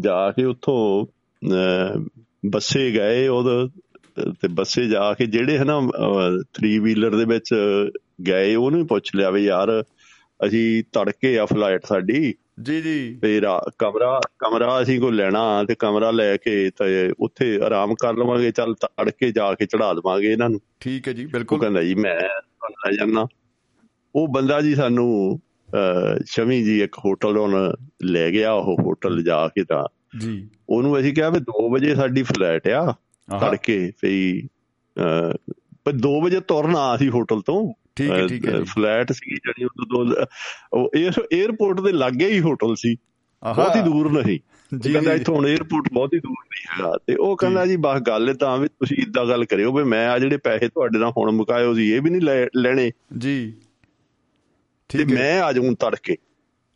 ਜਾ 0.00 0.30
ਕੇ 0.30 0.44
ਉੱਥੋਂ 0.44 1.06
ਬੱਸੇ 2.46 2.90
ਗਏ 2.90 3.28
ਉਹ 3.28 3.68
ਤੇ 4.42 4.48
ਬੱਸੇ 4.48 4.86
ਜਾ 4.86 5.14
ਕੇ 5.14 5.26
ਜਿਹੜੇ 5.26 5.58
ਹੈ 5.58 5.64
ਨਾ 5.64 5.78
3 6.62 6.78
ਵੀਲਰ 6.80 7.16
ਦੇ 7.16 7.24
ਵਿੱਚ 7.24 7.54
ਗਏ 8.26 8.54
ਉਹਨੂੰ 8.54 8.86
ਪੁੱਛ 8.86 9.10
ਲਿਆ 9.14 9.30
ਵੀ 9.30 9.44
ਯਾਰ 9.44 9.84
ਅਸੀਂ 10.46 10.82
ਤੜਕੇ 10.92 11.38
ਆ 11.38 11.44
ਫਲਾਈਟ 11.46 11.86
ਸਾਡੀ। 11.86 12.34
ਜੀ 12.62 12.80
ਜੀ। 12.80 13.18
ਤੇ 13.22 13.40
ਕਮਰਾ 13.78 14.20
ਕਮਰਾ 14.38 14.82
ਅਸੀਂ 14.82 15.00
ਕੋ 15.00 15.10
ਲੈਣਾ 15.10 15.64
ਤੇ 15.64 15.74
ਕਮਰਾ 15.74 16.10
ਲੈ 16.10 16.36
ਕੇ 16.36 16.70
ਤੇ 16.70 17.12
ਉੱਥੇ 17.20 17.60
ਆਰਾਮ 17.62 17.94
ਕਰ 17.94 18.14
ਲਵਾਂਗੇ 18.14 18.50
ਚੱਲ 18.50 18.74
ਤੜਕੇ 18.74 19.32
ਜਾ 19.32 19.54
ਕੇ 19.54 19.66
ਚੜਾ 19.66 19.94
ਦੇਵਾਂਗੇ 19.94 20.32
ਇਹਨਾਂ 20.32 20.50
ਨੂੰ। 20.50 20.60
ਠੀਕ 20.80 21.08
ਹੈ 21.08 21.12
ਜੀ 21.12 21.26
ਬਿਲਕੁਲ। 21.26 21.60
ਕਹਿੰਦਾ 21.60 21.82
ਜੀ 21.82 21.94
ਮੈਂ 21.94 22.20
ਲੈ 22.70 22.92
ਜਾਣਾ 22.92 23.26
ਉਹ 24.14 24.28
ਬੰਦਾ 24.28 24.60
ਜੀ 24.60 24.74
ਸਾਨੂੰ 24.74 25.40
ਸ਼ਮੀ 26.24 26.64
ਜੀ 26.64 26.82
ਇੱਕ 26.82 26.98
ਹੋਟਲ 26.98 27.36
ਹੁਣ 27.38 27.74
ਲੈ 28.02 28.30
ਗਿਆ 28.30 28.52
ਉਹ 28.52 28.76
ਹੋਟਲ 28.82 29.22
ਜਾ 29.22 29.48
ਕੇ 29.48 29.64
ਤਾਂ 29.64 29.84
ਜੀ। 30.18 30.48
ਉਹਨੂੰ 30.68 31.00
ਅਸੀਂ 31.00 31.14
ਕਿਹਾ 31.14 31.28
ਵੀ 31.28 31.40
2 31.40 31.70
ਵਜੇ 31.70 31.94
ਸਾਡੀ 31.94 32.22
ਫਲੈਟ 32.22 32.68
ਆ 32.68 32.94
ਤੜਕੇ 33.40 33.92
ਵੀ 34.02 34.48
ਪਰ 35.84 35.92
2 35.92 36.20
ਵਜੇ 36.22 36.40
ਤੁਰਨਾ 36.40 36.94
ਅਸੀਂ 36.94 37.10
ਹੋਟਲ 37.10 37.40
ਤੋਂ। 37.40 37.72
ਠੀਕ 37.96 38.10
ਹੈ 38.10 38.26
ਠੀਕ 38.26 38.46
ਹੈ 38.46 38.62
ਫਲੈਟ 38.64 39.12
ਸੀ 39.12 39.34
ਜਿਹੜੀ 39.34 39.64
ਉਹ 39.64 40.06
ਉਹ 40.72 40.90
에어ਪੋਰਟ 41.44 41.80
ਦੇ 41.80 41.92
ਲਾਗੇ 41.92 42.28
ਹੀ 42.28 42.40
ਹੋਟਲ 42.40 42.74
ਸੀ। 42.76 42.96
ਬਹੁਤ 43.56 43.76
ਹੀ 43.76 43.80
ਦੂਰ 43.80 44.22
ਨਹੀਂ। 44.22 44.38
ਜੀ। 44.78 44.92
ਕਹਿੰਦਾ 44.92 45.12
ਇੱਥੋਂ 45.12 45.36
에어ਪੋਰਟ 45.36 45.84
ਬਹੁਤ 45.92 46.14
ਹੀ 46.14 46.18
ਦੂਰ 46.18 46.34
ਨਹੀਂ 46.50 46.64
ਹੈਗਾ। 46.78 46.98
ਤੇ 47.06 47.14
ਉਹ 47.14 47.36
ਕਹਿੰਦਾ 47.36 47.66
ਜੀ। 47.66 47.76
ਬਸ 47.76 48.00
ਗੱਲ 48.00 48.34
ਤਾਂ 48.34 48.58
ਵੀ 48.58 48.68
ਤੁਸੀਂ 48.68 48.96
ਇਦਾਂ 48.96 49.26
ਗੱਲ 49.26 49.44
ਕਰਿਓ 49.44 49.72
ਵੀ 49.72 49.84
ਮੈਂ 49.84 50.08
ਆ 50.08 50.18
ਜਿਹੜੇ 50.18 50.36
ਪੈਸੇ 50.36 50.68
ਤੁਹਾਡੇ 50.68 50.98
ਨਾਲ 50.98 51.12
ਹੁਣ 51.16 51.30
ਮੁਕਾਇਓ 51.30 51.74
ਸੀ 51.74 51.92
ਇਹ 51.92 52.02
ਵੀ 52.02 52.10
ਨਹੀਂ 52.10 52.46
ਲੈਣੇ। 52.56 52.92
ਜੀ। 53.18 53.52
ਤੇ 54.88 54.98
ਹੈ। 54.98 55.04
ਮੈਂ 55.04 55.42
ਆ 55.42 55.52
ਜਾਊਂ 55.52 55.74
ਤੜਕੇ। 55.74 56.16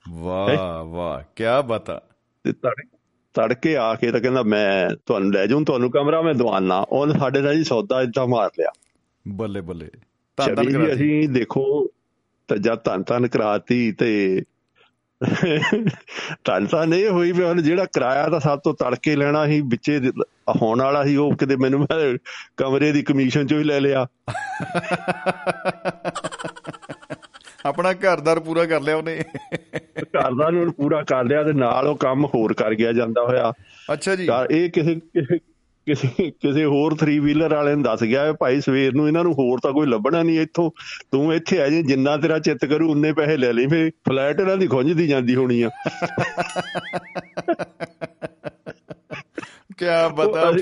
ਵਾਹ 0.09 0.85
ਵਾਹ 0.85 1.23
ਕੀ 1.37 1.45
ਬਤਾ 1.67 2.03
ਤੇ 2.45 2.53
ਤੜ- 2.53 2.99
ਤੜਕੇ 3.35 3.77
ਆ 3.77 3.95
ਕੇ 3.95 4.11
ਤਾਂ 4.11 4.21
ਕਹਿੰਦਾ 4.21 4.43
ਮੈਂ 4.43 4.91
ਤੁਹਾਨੂੰ 5.07 5.33
ਲੈ 5.33 5.47
ਜਾਊਂ 5.47 5.63
ਤੁਹਾਨੂੰ 5.63 5.91
ਕਮਰਾ 5.91 6.23
ਮੈਂ 6.23 6.35
ਦਵਾਨਾ। 6.35 6.79
ਉਹਨੇ 6.79 7.19
ਸਾਡੇ 7.19 7.41
ਨਾਲ 7.41 7.57
ਜੀ 7.57 7.65
ਸੌਦਾ 7.65 8.03
ਇਦਾਂ 8.03 8.27
ਮਾਰ 8.27 8.51
ਲਿਆ। 8.59 8.69
ਬੱਲੇ 9.29 9.61
ਬੱਲੇ। 9.61 9.89
ਚਲੀ 10.47 10.67
ਜੀ 10.67 10.73
ਕਰਾਤੀ। 10.73 10.95
ਅਸੀਂ 10.95 11.29
ਦੇਖੋ 11.29 11.91
ਤਾਂ 12.49 12.57
ਜਦ 12.57 12.85
ਧੰਨ 12.85 13.03
ਧੰਨ 13.03 13.29
ਕਰਾਤੀ 13.29 13.93
ਤੇ 13.93 14.43
ਧੰਨ 16.45 16.67
ਧੰਨ 16.67 16.95
ਇਹ 16.95 17.09
ਹੋਈ 17.09 17.33
ਵੀ 17.33 17.45
ਹੁਣ 17.45 17.63
ਜਿਹੜਾ 17.63 17.85
ਕਿਰਾਇਆ 17.85 18.29
ਤਾਂ 18.29 18.41
ਸਭ 18.41 18.59
ਤੋਂ 18.59 18.75
ਤੜਕੇ 18.75 19.17
ਲੈਣਾ 19.17 19.47
ਸੀ 19.47 19.61
ਵਿੱਚੇ 19.61 20.01
ਹੋਣ 20.63 20.83
ਵਾਲਾ 20.83 21.05
ਸੀ 21.05 21.17
ਉਹ 21.17 21.37
ਕਿਤੇ 21.37 21.57
ਮੈਨੂੰ 21.57 21.81
ਮੈਂ 21.81 22.19
ਕਮਰੇ 22.57 22.93
ਦੀ 22.93 23.03
ਕਮਿਸ਼ਨ 23.03 23.47
ਚੋਂ 23.47 23.59
ਹੀ 23.59 23.65
ਲੈ 23.65 23.81
ਲਿਆ। 23.81 24.07
ਆਪਣਾ 27.67 27.93
ਘਰਦਾਰ 27.93 28.41
ਪੂਰਾ 28.41 28.67
ਕਰ 28.67 28.81
ਲਿਆ 28.81 28.97
ਉਹਨੇ। 28.97 29.23
ਘਰ 30.03 30.35
ਦਾ 30.35 30.51
ਨੂੰ 30.51 30.73
ਪੂਰਾ 30.73 31.03
ਕਰ 31.03 31.25
ਲਿਆ 31.25 31.45
ਤੇ 31.45 31.53
ਨਾਲ 31.53 31.87
ਉਹ 31.87 31.97
ਕੰਮ 31.97 32.25
ਹੋਰ 32.25 32.53
ਕਰ 32.53 32.75
ਗਿਆ 32.75 32.93
ਜਾਂਦਾ 32.93 33.23
ਹੋਇਆ। 33.23 33.53
ਅੱਛਾ 33.93 34.17
ਜੀ। 34.17 34.29
ਇਹ 34.51 34.71
ਕਿਸੇ 34.71 35.01
ਕਿਸੇ- 35.87 36.31
ਕਿਸੇ 36.31 36.65
ਹੋਰ 36.65 36.97
3 36.97 37.21
ਵੀਲਰ 37.21 37.55
ਵਾਲੇ 37.55 37.75
ਨੂੰ 37.75 37.83
ਦੱਸ 37.83 38.05
ਗਿਆ 38.05 38.33
ਭਾਈ 38.33 38.61
ਸਵੇਰ 38.61 38.95
ਨੂੰ 38.95 39.09
ਇਹਨਾਂ 39.09 39.25
ਨੂੰ 39.25 39.33
ਹੋਰ 39.33 39.59
ਤਾਂ 39.63 39.73
ਕੋਈ 39.73 39.87
ਲੱਭਣਾ 39.87 40.23
ਨਹੀਂ 40.23 40.41
ਇੱਥੋਂ। 40.41 40.71
ਤੂੰ 41.13 41.35
ਇੱਥੇ 41.35 41.63
ਆ 41.63 41.69
ਜੇ 41.69 41.83
ਜਿੰਨਾ 41.83 42.17
ਤੇਰਾ 42.17 42.39
ਚਿੱਤ 42.39 42.65
ਕਰੂ 42.65 42.91
ਉਨੇ 42.91 43.13
ਪੈਸੇ 43.13 43.37
ਲੈ 43.37 43.53
ਲਈ। 43.53 43.67
ਫੇ 43.67 43.91
ਫਲੈਟ 44.09 44.41
ਇਹਨਾਂ 44.41 44.57
ਦੀ 44.57 44.67
ਖੁੰਝਦੀ 44.67 45.07
ਜਾਂਦੀ 45.07 45.35
ਹੋਣੀ 45.35 45.63
ਆ। 45.63 45.71
ਕੀ 49.79 49.87
ਬਤਾ 50.15 50.53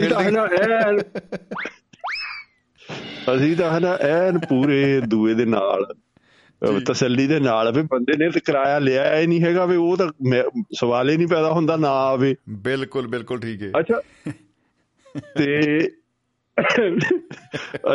ਐਨ 0.63 1.01
ਅਸੀਂ 3.37 3.57
ਤਾਂ 3.57 3.79
ਹਨਾ 3.79 3.95
ਐਨ 3.95 4.39
ਪੂਰੇ 4.39 5.01
ਦੂਏ 5.01 5.35
ਦੇ 5.35 5.45
ਨਾਲ। 5.45 5.85
ਤਸੱਲੀ 6.87 7.27
ਦੇ 7.27 7.41
ਨਾਲ 7.41 7.73
ਵੀ 7.73 7.83
ਬੰਦੇ 7.83 8.17
ਨੇ 8.17 8.31
ਤੇ 8.31 8.41
ਕਿਰਾਇਆ 8.41 8.79
ਲਿਆ 8.79 9.21
ਹੀ 9.21 9.27
ਨਹੀਂ 9.27 9.43
ਹੈਗਾ 9.43 9.67
ਵੀ 9.67 9.77
ਉਹ 9.77 9.97
ਤਾਂ 9.97 10.09
ਸਵਾਲ 10.75 11.11
ਹੀ 11.11 11.17
ਨਹੀਂ 11.17 11.27
ਪੈਦਾ 11.27 11.53
ਹੁੰਦਾ 11.53 11.77
ਨਾ 11.77 11.89
ਆਵੇ। 11.89 12.37
ਬਿਲਕੁਲ 12.49 13.07
ਬਿਲਕੁਲ 13.07 13.41
ਠੀਕ 13.41 13.63
ਹੈ। 13.63 13.71
ਅੱਛਾ। 13.79 14.01
ਤੇ 15.39 15.79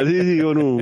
ਅਸੀਂ 0.01 0.21
ਜੀ 0.21 0.41
ਉਹਨੂੰ 0.41 0.79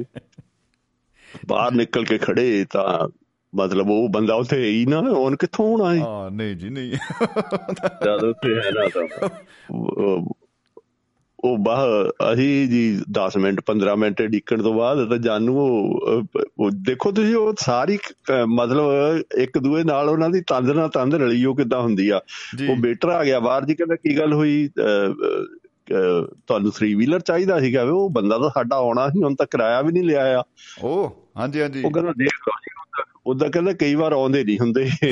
ਬਾਹਰ 1.47 1.71
ਨਿਕਲ 1.71 2.05
ਕੇ 2.05 2.17
ਖੜੇ 2.17 2.65
ਤਾਂ 2.71 3.07
ਮਤਲਬ 3.55 3.89
ਉਹ 3.89 4.09
ਬੰਦਾ 4.09 4.35
ਉੱਥੇ 4.35 4.63
ਹੀ 4.65 4.85
ਨਾ 4.85 4.99
ਉਹਨ 4.99 5.35
ਕਿੱਥੋਂ 5.35 5.71
ਆਉਣਾ 5.71 5.93
ਸੀ? 5.93 5.99
ਹਾਂ 5.99 6.31
ਨਹੀਂ 6.31 6.55
ਜੀ 6.55 6.69
ਨਹੀਂ। 6.69 6.91
ਜਦ 8.05 8.23
ਉੱਥੇ 8.23 8.55
ਹੈ 8.55 8.71
ਨਾ 8.71 8.87
ਤਾਂ 8.87 9.29
ਉਹ- 11.43 11.57
ਬਾਹਰ 11.57 12.11
ਅਸੀਂ 12.33 12.67
ਜੀ 12.69 12.81
10 13.11 13.37
ਮਿੰਟ 13.37 13.59
15 13.65 13.95
ਮਿੰਟ 13.95 14.21
ਢੀਕਣ 14.21 14.61
ਤੋਂ 14.61 14.73
ਬਾਅਦ 14.73 15.09
ਤਾਂ 15.09 15.17
ਜਾਨੂ 15.17 15.55
ਉਹ 15.59 16.69
ਦੇਖੋ 16.83 17.11
ਤੁਸੀਂ 17.11 17.35
ਉਹ 17.35 17.53
ਸਾਰੀ 17.59 17.97
ਮਤਲਬ 18.49 19.21
ਇੱਕ 19.37 19.57
ਦੂਏ 19.57 19.83
ਨਾਲ 19.83 20.09
ਉਹਨਾਂ 20.09 20.29
ਦੀ 20.29 20.41
ਤੰਦ 20.47 20.69
ਨਾਲ 20.69 20.89
ਤੰਦ 20.89 21.15
ਰਲੀ 21.15 21.43
ਉਹ 21.45 21.55
ਕਿੱਦਾਂ 21.55 21.81
ਹੁੰਦੀ 21.81 22.09
ਆ। 22.09 22.19
ਉਹ 22.69 22.75
ਬੇਟਰ 22.75 23.09
ਆ 23.09 23.23
ਗਿਆ 23.23 23.39
ਬਾਹਰ 23.39 23.65
ਜੀ 23.65 23.75
ਕਹਿੰਦਾ 23.75 23.95
ਕੀ 23.95 24.17
ਗੱਲ 24.17 24.33
ਹੋਈ? 24.33 24.67
ਤੁਹਾਨੂੰ 25.87 26.71
3 26.73 26.93
ਵੀਲਰ 26.95 27.19
ਚਾਹੀਦਾ 27.19 27.59
ਸੀਗਾ 27.59 27.83
ਉਹ 27.83 28.09
ਬੰਦਾ 28.09 28.37
ਤਾਂ 28.37 28.49
ਸਾਡਾ 28.49 28.75
ਆਉਣਾ 28.75 29.07
ਸੀ 29.09 29.23
ਹੁਣ 29.23 29.35
ਤਾਂ 29.35 29.45
ਕਿਰਾਇਆ 29.51 29.81
ਵੀ 29.81 29.91
ਨਹੀਂ 29.91 30.03
ਲਿਆ 30.03 30.39
ਆ। 30.39 30.43
ਉਹ 30.83 31.31
ਹਾਂਜੀ 31.37 31.61
ਹਾਂਜੀ। 31.61 31.83
ਉਹ 31.83 31.91
ਕਹਿੰਦਾ 31.91 32.11
ਦੇਖ 32.17 32.47
ਲਓ 32.47 32.61
ਉਹਦਾ 33.25 33.47
ਕਹਿੰਦਾ 33.49 33.73
ਕਈ 33.73 33.95
ਵਾਰ 33.95 34.11
ਆਉਂਦੇ 34.11 34.43
ਨਹੀਂ 34.43 34.59
ਹੁੰਦੇ। 34.59 34.83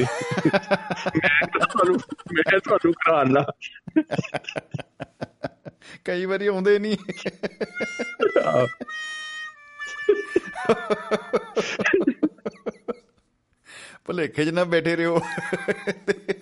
ਮੈਂ 1.16 1.66
ਤੁਹਾਨੂੰ 1.66 1.96
ਮੈਂ 2.34 2.60
ਤੁਹਾਨੂੰ 2.60 2.94
ਕਰਾਣਾ 3.06 3.44
ਕਈ 6.06 6.26
ਵਾਰੀ 6.26 6.48
ਆਉਂਦੇ 6.48 6.80
ਨਹੀਂ 6.80 6.98
ਭਲੇਖੇ 14.08 14.46
'ਚ 14.46 14.50
ਨਾ 14.50 14.64
ਬੈਠੇ 14.64 14.98
ਰਿਓ 14.98 15.20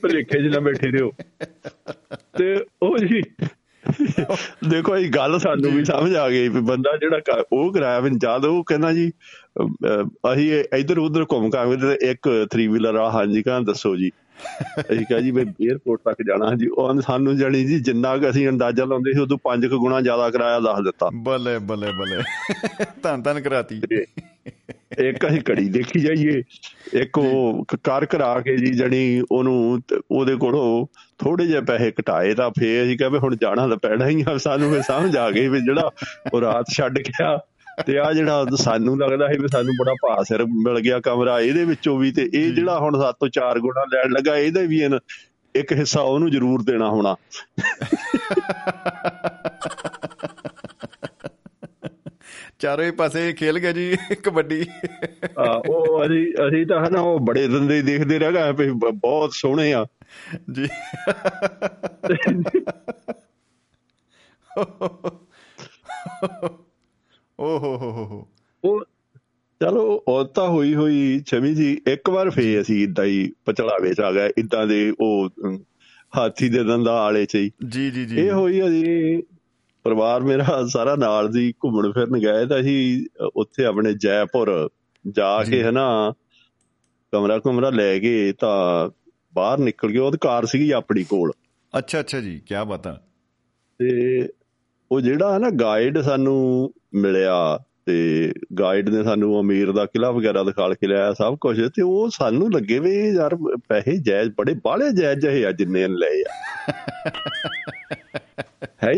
ਭਲੇਖੇ 0.02 0.42
'ਚ 0.42 0.54
ਨਾ 0.54 0.60
ਬੈਠੇ 0.60 0.92
ਰਿਓ 0.92 1.12
ਤੇ 2.38 2.66
ਉਹ 2.84 2.98
ਜੀ 2.98 3.22
ਦੇਖੋ 4.70 4.98
ਇਹ 4.98 5.10
ਗੱਲ 5.10 5.40
ਸਾਨੂੰ 5.40 5.72
ਵੀ 5.72 5.86
ਸਮਝ 5.86 6.16
ਆ 6.16 6.30
ਗਈ 6.30 6.50
ਵੀ 6.50 6.62
ਬੰਦਾ 6.62 6.96
ਜਿਹੜਾ 6.98 7.44
ਉਹ 7.54 7.74
ਕਰਾਇਆ 7.74 8.00
ਵੀ 8.00 8.10
ਜਦ 8.10 8.46
ਉਹ 8.46 8.64
ਕਹਿੰਦਾ 8.64 8.92
ਜੀ 8.94 9.12
ਅਸੀਂ 10.34 10.64
ਇਧਰ 10.78 10.98
ਉਧਰ 10.98 11.26
ਘੁੰਮ 11.32 11.50
ਕਾਂਗੇ 11.50 11.78
ਤੇ 11.78 12.12
ਇੱਕ 12.12 12.30
3 12.56 12.68
ਵੀਲਰ 12.68 12.96
ਆ। 12.96 13.10
ਹਾਂਜੀ 13.12 13.44
ਕਹਿੰਦਾ 13.44 13.72
ਦੱਸੋ 13.72 13.96
ਜੀ। 13.96 14.12
ਅਸੀਂ 14.80 15.06
ਕਹਾਂ 15.06 15.22
ਜੀ 15.22 15.32
ਵੀ 15.32 15.42
에어ਪੋਰਟ 15.42 16.00
ਤੱਕ 16.06 16.22
ਜਾਣਾ 16.28 16.56
ਜੀ 16.56 16.68
ਉਹ 16.68 17.02
ਸਾਨੂੰ 17.02 17.38
ਜਾਨੀ 17.38 17.66
ਜੀ 17.66 17.80
ਜਿੰਨਾ 17.80 18.18
ਕਿ 18.18 18.30
ਅਸੀਂ 18.30 18.50
ਅੰਦਾਜ਼ਾ 18.50 18.86
ਲਾਉਂਦੇ 18.86 19.14
ਸੀ 19.14 19.20
ਉਦੋਂ 19.20 19.38
5 19.48 19.68
ਗੁਣਾ 19.78 20.02
ਜ਼ਿਆਦਾ 20.02 20.30
ਕਿਰਾਇਆ 20.30 20.60
ਦੱਸ 20.60 20.84
ਦਿੱਤਾ। 20.84 21.10
ਬੱਲੇ 21.14 21.60
ਬੱਲੇ 21.60 21.88
ਬੱਲੇ। 21.92 22.24
ਧੰਨ 23.04 23.22
ਧੰਨ 23.22 23.42
ਕਰਾਤੀ। 23.42 23.82
ਇੱਕ 25.00 25.28
ਅਸੀਂ 25.28 25.42
ਘੜੀ 25.50 25.70
ਦੇਖੀ 25.70 26.00
ਜਾਈਏ। 26.00 26.44
ਇੱਕ 26.94 27.18
ਉਹ 27.18 27.66
ਕਰ 27.84 28.06
ਕਰਾ 28.06 28.40
ਕੇ 28.40 28.58
ਜੀ 28.58 28.66
ਜਣੀ 28.66 29.22
ਉਹਨੂੰ 29.32 29.82
ਉਹਦੇ 30.12 30.36
ਕੋਲੋਂ 30.36 30.88
ਥੋੜੇ 31.24 31.48
ਜਿਹੇ 31.48 31.62
ਪੈਸੇ 31.62 31.92
ਘਟਾਏ 32.02 32.34
ਤਾਂ 32.34 32.52
ਫੇਰ 32.60 32.84
ਅਸੀਂ 32.84 32.98
ਕਹਿੰਦੇ 32.98 33.18
ਹੁਣ 33.18 33.36
ਜਾਣਾ 33.36 33.68
ਤਾਂ 33.68 33.78
ਪੈਣਾ 33.78 34.08
ਹੀ 34.08 34.26
ਆ। 34.30 34.38
ਸਾਨੂੰ 34.38 34.74
ਫੇਰ 34.74 34.82
ਸਮਝ 34.82 35.18
ਆ 35.18 35.32
ਗਈ 35.32 35.48
ਵੀ 35.48 35.62
ਜਿਹੜਾ 35.62 35.92
ਉਹ 36.34 36.42
ਰਾਤ 36.42 36.66
ਛੱਡ 36.74 37.00
ਗਿਆ 37.00 37.40
ਤੇ 37.86 38.00
ਆ 38.00 38.14
ਜਿਹੜਾ 38.14 38.46
ਸਾਨੂੰ 38.56 39.00
ਲੱਗਦਾ 39.00 39.28
ਹੈ 39.28 39.34
ਵੀ 39.40 39.48
ਸਾਨੂੰ 39.48 39.74
ਬੜਾ 39.80 39.94
ਭਾਅ 39.94 40.24
ਸਿਰ 40.24 40.46
ਮਿਲ 40.46 40.80
ਗਿਆ 40.80 41.00
ਕਮਰਾ 41.00 41.40
ਇਹਦੇ 41.40 41.66
ਵਿੱਚੋਂ 41.66 41.98
ਵੀ 41.98 42.12
ਤੇ 42.12 42.30
ਇਹ 42.34 42.54
ਜਿਹੜਾ 42.54 42.80
ਹੁਣ 42.80 43.02
ਸਾਤੋਂ 43.02 43.30
ਚਾਰ 43.30 43.60
ਗੁਣਾ 43.60 43.86
ਲੈਣ 43.94 44.12
ਲੱਗਾ 44.12 44.38
ਇਹਦੇ 44.38 44.68
ਵੀ 44.68 44.82
ਇੱਕ 45.56 45.74
ਹਿੱਸਾ 45.74 46.02
ਉਹਨੂੰ 46.02 46.32
ਜ਼ਰੂਰ 46.32 46.64
ਦੇਣਾ 46.64 46.90
ਹੋਣਾ। 46.90 47.16
ਚਾਰੇ 52.60 52.92
ਪਾਸੇ 52.92 53.34
ਖੇਲ 53.34 53.60
ਗਿਆ 53.60 53.72
ਜੀ 53.72 53.98
ਕਬੱਡੀ। 54.24 54.66
ਆ 55.40 55.64
ਉਹ 55.70 56.06
ਅਸੀਂ 56.06 56.34
ਅਸੀਂ 56.48 56.66
ਤਾਂ 56.66 56.88
ਹਨਾ 56.88 57.02
ਉਹ 57.02 57.20
ਬੜੇ 57.20 57.48
ਦੰਦੇ 57.48 57.82
ਦੇਖਦੇ 57.82 58.20
ਰਹਿ 58.20 58.54
ਗਏ 58.54 58.70
ਬਹੁਤ 58.94 59.32
ਸੋਹਣੇ 59.34 59.74
ਆ। 59.74 59.86
ਜੀ। 60.52 60.68
ਓ 67.40 67.58
ਹੋ 67.58 67.78
ਹੋ 67.78 67.92
ਹੋ 67.92 68.28
ਉਹ 68.64 68.86
ਚਲੋ 69.62 70.04
ਉਹ 70.08 70.26
ਤਾਂ 70.26 70.48
ਹੋਈ 70.48 70.76
ਹੋਈ 70.76 71.20
ਛਵੀ 71.28 71.56
ਜੀ 71.56 71.82
ਇੱਕ 71.88 72.10
ਵਾਰ 72.10 72.30
ਫੇ 72.30 72.62
ਅਸੀਂ 72.62 72.84
ਇਦਾਂ 72.84 73.06
ਹੀ 73.06 73.32
ਪਚਲਾਵੇ 73.46 73.94
ਚ 73.94 74.02
ਆ 74.02 74.12
ਗਏ 74.12 74.30
ਇਦਾਂ 74.38 74.68
ਦੇ 74.68 74.94
ਉਹ 75.00 75.30
ਹਾਥੀ 76.18 76.50
ਦੇ 76.50 76.64
ਦੰਦਾਂ 76.64 76.94
ਵਾਲੇ 76.94 77.26
ਚ 77.26 77.36
ਹੀ। 77.36 77.52
ਜੀ 77.70 77.92
ਜੀ 77.92 78.06
ਜੀ। 78.06 78.18
ਇਹ 78.18 78.32
ਹੋਈ 78.32 78.62
ਅਸੀਂ 78.62 79.24
ਪਰਿਵਾਰ 79.84 80.22
ਮੇਰਾ 80.22 80.66
ਸਾਰਾ 80.68 80.96
ਨਾਲ 80.96 81.32
ਦੀ 81.32 81.54
ਘੁੰਮਣ 81.64 81.92
ਫਿਰਨ 81.92 82.20
ਗਏ 82.20 82.46
ਤਾਂ 82.46 82.60
ਅਸੀਂ 82.60 83.06
ਉੱਥੇ 83.36 83.66
ਆਪਣੇ 83.66 83.94
ਜੈਪੁਰ 83.94 84.70
ਜਾ 85.08 85.44
ਕੇ 85.44 85.64
ਹਨਾ 85.64 86.14
ਕਮਰਾ 87.12 87.40
ਕਮਰਾ 87.40 87.70
ਲੈ 87.70 88.00
ਕੇ 88.00 88.34
ਤਾਂ 88.40 88.90
ਬਾਹਰ 89.36 89.60
ਨਿਕਲ 89.60 89.92
ਗਏ। 89.92 89.98
ਉਹ 89.98 90.12
ਕਾਰ 90.22 90.46
ਸੀਗੀ 90.46 90.72
ਆਪਣੀ 90.72 91.04
ਕੋਲ। 91.04 91.32
ਅੱਛਾ 91.78 92.00
ਅੱਛਾ 92.00 92.20
ਜੀ 92.20 92.40
ਕੀ 92.40 92.56
ਬਤਾ 92.68 93.02
ਤੇ 93.80 94.30
ਉਹ 94.92 95.02
ਜਿਹੜਾ 95.02 95.34
ਹੈ 95.34 95.40
ਨਾ 95.40 95.50
ਗਾਈਡ 95.50 96.02
ਸਾਨੂੰ 96.02 96.74
ਮਿਲਿਆ 96.94 97.60
ਤੇ 97.86 98.32
ਗਾਈਡ 98.60 98.90
ਨੇ 98.90 99.04
ਸਾਨੂੰ 99.04 99.42
ਅਮੀਰ 99.42 99.72
ਦਾ 99.72 99.86
ਕਿਲਾ 99.86 100.12
ਵਗੈਰਾ 100.12 100.44
ਦਿਖਾ 100.44 100.70
ਕੇ 100.70 100.88
ਲਿਆ 100.88 101.14
ਸਭ 101.14 101.38
ਕੁਝ 101.38 101.70
ਤੇ 101.70 101.82
ਉਹ 101.82 102.10
ਸਾਨੂੰ 102.10 102.54
ਲੱਗੇ 102.54 102.80
ਵੀ 102.80 103.10
ਯਾਰ 103.10 103.38
ਪੈਸੇ 103.68 103.98
ਜਾਇਜ਼ 103.98 104.32
ਬੜੇ 104.38 104.56
ਬਾਲੇ 104.64 104.92
ਜਾਇਜ਼ 104.92 105.20
ਜਹੇ 105.20 105.46
ਆ 105.46 105.52
ਜਿੰਨੇ 105.52 105.88
ਨੇ 105.88 105.88
ਲਏ 105.88 106.22
ਆ। 106.22 106.26
ਹੈ 108.84 108.94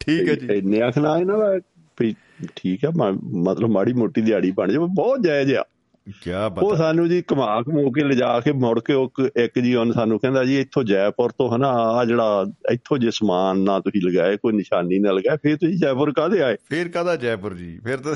ਠੀਕ 0.00 0.28
ਹੈ 0.28 0.34
ਜੀ। 0.34 0.54
ਇੰਨੇ 0.54 0.80
ਆਖਣਾ 0.80 1.18
ਇਹਨਾਂ 1.18 1.38
ਦਾ 1.38 1.60
ਵੀ 2.00 2.14
ਠੀਕ 2.56 2.84
ਹੈ 2.84 2.90
ਮਤਲਬ 3.24 3.68
ਮਾੜੀ 3.68 3.92
ਮੋਟੀ 3.92 4.20
ਦਿਹਾੜੀ 4.20 4.50
ਬਣ 4.50 4.72
ਜਾਵੇ 4.72 4.86
ਬਹੁਤ 4.94 5.22
ਜਾਇਜ਼ 5.22 5.54
ਆ। 5.54 5.64
ਕੀ 6.06 6.30
ਬਤਾ 6.30 6.60
ਉਹ 6.62 6.76
ਸਾਨੂੰ 6.76 7.08
ਜੀ 7.08 7.22
ਕਮਾ 7.22 7.62
ਕਮੋ 7.62 7.90
ਕੇ 7.90 8.04
ਲਿਜਾ 8.04 8.40
ਕੇ 8.40 8.52
ਮੁੜ 8.52 8.80
ਕੇ 8.80 8.92
ਉਹ 8.92 9.12
ਇੱਕ 9.36 9.58
ਜੀ 9.58 9.74
ਉਹਨ 9.74 9.92
ਸਾਨੂੰ 9.92 10.18
ਕਹਿੰਦਾ 10.18 10.44
ਜੀ 10.44 10.60
ਇੱਥੋਂ 10.60 10.84
ਜੈਪੁਰ 10.84 11.30
ਤੋਂ 11.30 11.56
ਹਨਾ 11.56 11.68
ਆ 11.68 12.04
ਜਿਹੜਾ 12.04 12.46
ਇੱਥੋਂ 12.72 12.98
ਜੇ 12.98 13.10
ਸਮਾਨ 13.10 13.58
ਨਾ 13.58 13.80
ਤੁਸੀਂ 13.80 14.00
ਲਗਾਏ 14.02 14.36
ਕੋਈ 14.36 14.52
ਨਿਸ਼ਾਨੀ 14.52 14.98
ਨਾ 14.98 15.12
ਲਗਾਏ 15.12 15.36
ਫਿਰ 15.36 15.56
ਤੁਸੀਂ 15.56 15.78
ਜੈਪੁਰ 15.78 16.12
ਕਾਹਦੇ 16.12 16.42
ਆਏ? 16.42 16.56
ਫਿਰ 16.68 16.88
ਕਾਹਦਾ 16.88 17.16
ਜੈਪੁਰ 17.16 17.54
ਜੀ? 17.54 17.80
ਫਿਰ 17.84 17.96
ਤਾਂ 17.96 18.14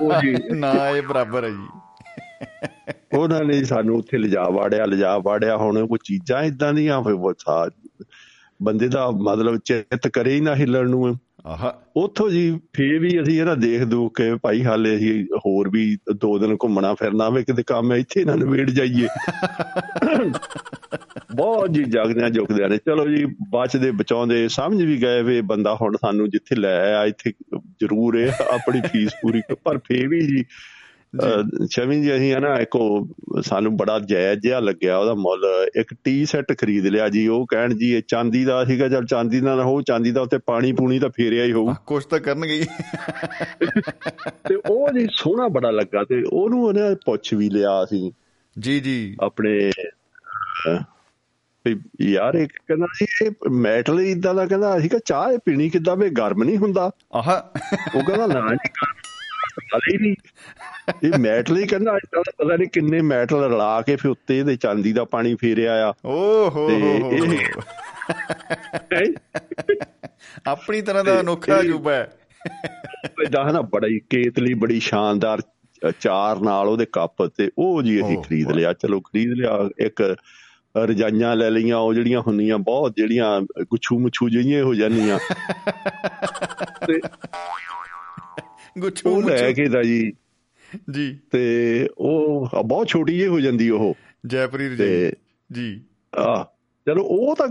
ਉਹ 0.00 0.12
ਜੀ। 0.20 0.34
ਨਾ 0.54 0.90
ਇਹ 0.90 1.02
ਬਰਾਬਰ 1.02 1.44
ਹੈ 1.44 1.50
ਜੀ। 1.50 1.66
ਉਹਨਾਂ 3.16 3.44
ਨੇ 3.44 3.64
ਸਾਨੂੰ 3.64 3.96
ਉੱਥੇ 3.96 4.18
ਲਿਜਾ 4.18 4.44
ਵਾੜਿਆ 4.44 4.84
ਲਿਜਾ 4.84 5.18
ਵਾੜਿਆ 5.18 5.56
ਹੁਣ 5.56 5.86
ਕੋਈ 5.86 5.98
ਚੀਜ਼ਾਂ 6.04 6.42
ਇਦਾਂ 6.42 6.72
ਦੀਆਂ 6.72 7.02
ਫਿਰ 7.02 7.14
ਬੰਦੇ 8.62 8.88
ਦਾ 8.88 9.10
ਮਤਲਬ 9.10 9.60
ਚਿੱਤ 9.64 10.08
ਕਰੇ 10.08 10.34
ਹੀ 10.34 10.40
ਨਾ 10.40 10.54
ਹਿੱਲਣ 10.54 10.90
ਨੂੰ। 10.90 11.16
ਆਹਾ। 11.46 11.82
ਉੱਥੋਂ 11.96 12.30
ਜੀ 12.30 12.60
ਫੇਰ 12.72 12.98
ਵੀ 12.98 13.22
ਅਸੀਂ 13.22 13.40
ਇਹਦਾ 13.40 13.54
ਦੇਖ 13.54 13.84
ਦੂ 13.84 14.08
ਕੇ 14.08 14.34
ਭਾਈ 14.34 14.64
ਹਾਲੇ 14.64 14.96
ਅਸੀਂ 14.96 15.24
ਹੋਰ 15.24 15.68
ਵੀ 15.68 15.98
ਦੋ 16.16 16.38
ਦਿਨ 16.38 16.56
ਘੁੰਮਣਾ 16.62 16.94
ਫਿਰਨਾ 16.94 17.28
ਵੇ, 17.28 17.42
ਕਿਤੇ 17.42 17.62
ਕੰਮ 17.62 17.92
ਇੱਥੇ 17.92 18.24
ਨਾ 18.24 18.34
ਨਵੇੜ 18.34 18.70
ਜਾਈਏ। 18.70 19.08
ਬਹੁਤ 21.36 21.72
ਜੀ 21.72 21.84
ਜਾਗਦਿਆਂ 21.84 22.30
ਜੁਗਦਿਆਂ 22.30 22.68
ਨੇ। 22.68 22.76
ਚਲੋ 22.76 23.06
ਜੀ 23.08 23.24
ਬਚਦੇ 23.24 23.90
ਬਚਾਉਂਦੇ, 23.90 24.48
ਸਮਝ 24.48 24.82
ਵੀ 24.82 25.02
ਗਏ 25.02 25.22
ਵੇ 25.22 25.40
ਬੰਦਾ 25.40 25.74
ਹੁਣ 25.74 25.96
ਸਾਨੂੰ 25.96 26.30
ਜਿੱਥੇ 26.30 26.56
ਲੈ 26.56 26.76
ਆਇਆ, 26.78 27.04
ਇੱਥੇ 27.04 27.32
ਜ਼ਰੂਰ 27.54 28.18
ਹੈ, 28.18 28.38
ਆਪਣੀ 28.50 28.80
ਫੀਸ 28.80 29.10
ਪੂਰੀ। 29.22 29.42
ਪਰ 29.64 29.78
ਫੇਰ 29.78 30.08
ਵੀ 30.08 30.20
ਜੀ 30.20 30.44
ਛਵੀਂ 31.70 32.02
ਜੀ। 32.02 32.16
ਅਸੀਂ 32.16 32.34
ਹਨਾ 32.34 32.54
ਇੱਕੋ 32.54 33.08
ਸਾਨੂੰ 33.42 33.76
ਬੜਾ 33.76 33.98
ਜਾਇਜ਼ 33.98 34.40
ਜਿਹਾ 34.40 34.60
ਲੱਗਿਆ 34.60 34.98
ਉਹਦਾ 34.98 35.14
ਮੁੱਲ 35.14 35.46
ਇੱਕ 35.76 35.94
ਟੀ 36.04 36.24
ਸੈੱਟ 36.24 36.58
ਖਰੀਦ 36.58 36.86
ਲਿਆ 36.86 37.08
ਜੀ 37.08 37.28
ਉਹ 37.28 37.46
ਕਹਿਣ 37.46 37.74
ਜੀ 37.74 37.94
ਇਹ 37.94 38.02
ਚਾਂਦੀ 38.08 38.44
ਦਾ 38.44 38.64
ਸੀਗਾ 38.64 38.88
ਚਲ 38.88 39.06
ਚਾਂਦੀ 39.06 39.40
ਦਾ 39.40 39.56
ਨਾ 39.56 39.62
ਹੋ 39.62 39.82
ਚਾਂਦੀ 39.82 40.10
ਦਾ 40.10 40.20
ਉੱਤੇ 40.20 40.38
ਪਾਣੀ 40.38 40.72
ਪੂਣੀ 40.72 40.98
ਤਾਂ 40.98 41.10
ਫੇਰਿਆ 41.10 41.44
ਹੀ 41.44 41.52
ਹੋਊ। 41.52 41.74
ਕੁਛ 41.86 42.04
ਤਾਂ 42.04 42.20
ਕਰਨਗੇ 42.20 42.66
ਤੇ 44.48 44.54
ਉਹ 44.54 44.88
ਜੀ 44.98 45.06
ਸੋਹਣਾ 45.12 45.48
ਬੜਾ 45.48 45.70
ਲੱਗਾ 45.70 46.04
ਤੇ 46.04 46.22
ਉਹਨੂੰ 46.32 46.64
ਉਹਨੇ 46.64 46.94
ਪੁੱਛ 46.94 47.34
ਵੀ 47.34 47.50
ਲਿਆ 47.50 47.84
ਸੀ 47.84 48.12
ਜੀ 48.58 48.80
ਜੀ। 48.80 49.16
ਆਪਣੇ 49.20 49.70
ਯਾਰ 52.00 52.34
ਇੱਕ 52.34 52.52
ਕਹਿੰਦਾ 52.52 52.86
ਜੀ 53.00 53.06
ਇਹ 53.24 53.30
ਮੈਟਲ 53.50 54.00
ਇਦਾਂ 54.00 54.34
ਦਾ 54.34 54.46
ਕਹਿੰਦਾ 54.46 54.78
ਅਸੀਂ 54.78 54.90
ਕਿ 54.90 54.98
ਚਾਹ 55.04 55.38
ਪੀਣੀ 55.44 55.70
ਕਿੱਦਾਂ 55.70 55.96
ਵੀ 55.96 56.10
ਗਰਮ 56.10 56.44
ਨਹੀਂ 56.44 56.56
ਹੁੰਦਾ। 56.56 56.90
ਆਹਾ। 57.14 57.50
ਉਹ 57.96 58.02
ਕਹਿੰਦਾ 58.02 58.26
ਨਾ 58.26 58.54
ਜੀ 58.54 58.70
ਹਲੇ 59.74 59.98
ਨਹੀਂ। 59.98 60.14
ਇਹ 61.04 61.18
ਮੈਟਲ 61.18 61.58
ਹੀ 61.58 61.66
ਕਹਿੰਦਾ 61.66 61.96
ਅੱਜ 61.96 62.06
ਕੱਲ 62.12 62.22
ਪਤਾ 62.38 62.56
ਨਹੀਂ 62.56 62.68
ਕਿੰਨੇ 62.68 63.00
ਮੈਟਲ 63.00 63.36
ਰਲਾ 63.36 63.82
ਕੇ 63.82 63.96
ਫਿਰ 63.96 64.10
ਉੱਤੇ 64.10 64.38
ਇਹਦੇ 64.38 64.56
ਚਾਂਦੀ 64.56 64.92
ਦਾ 64.92 65.04
ਪਾਣੀ 65.04 65.34
ਫੇਰਿਆ 65.34 65.88
ਆ। 65.88 65.92
ਓ 66.04 66.50
ਹੋ 66.50 66.68
ਹੋ 66.68 67.20
ਆਪਣੀ 70.46 70.80
ਤਰ੍ਹਾਂ 70.82 71.04
ਦਾ 71.04 71.20
ਅਨੋਖਾ 71.20 71.60
ਅਜੂਬਾ 71.60 71.92
ਹੈ। 71.92 72.12
ਇਹਦਾ 73.24 73.42
ਨਾ 73.42 73.60
ਬੜੀ 73.60 74.00
ਕੇਤਲੀ 74.10 74.54
ਬੜੀ 74.54 74.80
ਸ਼ਾਨਦਾਰ 74.80 75.42
ਚਾਰ 76.00 76.40
ਨਾਲ 76.40 76.68
ਉਹਦੇ 76.68 76.86
ਕੱਪ 76.92 77.26
ਤੇ 77.26 77.50
ਉਹ 77.58 77.82
ਜੀ 77.82 78.00
ਅਸੀਂ 78.00 78.22
ਖਰੀਦ 78.22 78.50
ਲਿਆ 78.52 78.72
ਚਲੋ 78.72 79.00
ਖਰੀਦ 79.00 79.32
ਲਿਆ। 79.32 79.68
ਇੱਕ 79.78 80.16
ਰਜਾਈਆਂ 80.76 81.36
ਲੈ 81.36 81.50
ਲਈਆਂ 81.50 81.76
ਉਹ 81.76 81.94
ਜਿਹੜੀਆਂ 81.94 82.20
ਹੁੰਦੀਆਂ 82.20 82.58
ਬਹੁਤ 82.58 82.92
ਜਿਹੜੀਆਂ 82.96 83.40
ਗੁੱਛੂ 83.40 83.98
ਮੁੱਛੂ 83.98 84.28
ਜਿਹੀਆਂ 84.28 84.64
ਹੋ 84.64 84.74
ਜਾਂਦੀਆਂ 84.74 85.18
ਗੁੱਛੂ 88.78 89.20
ਲੈ 89.22 89.52
ਕੇ 89.52 89.68
ਦਾ 89.68 89.82
ਜੀ 89.82 90.12
ਜੀ। 90.94 91.18
ਤੇ 91.30 91.88
ਉਹ 91.98 92.48
ਬਹੁਤ 92.64 92.88
ਛੋਟੀ 92.88 93.16
ਜਿਹੀ 93.16 93.26
ਹੋ 93.26 93.40
ਜਾਂਦੀ 93.40 93.70
ਉਹ। 93.70 93.94
ਜੈਪੁਰੀ 94.26 94.68
ਰਜਾਈ। 94.68 95.12
ਜੀ। 95.52 95.80
ਆ 96.18 96.46
ਚਲੋ 96.86 97.02
ਉਹ 97.04 97.36
ਤਾਂ 97.36 97.48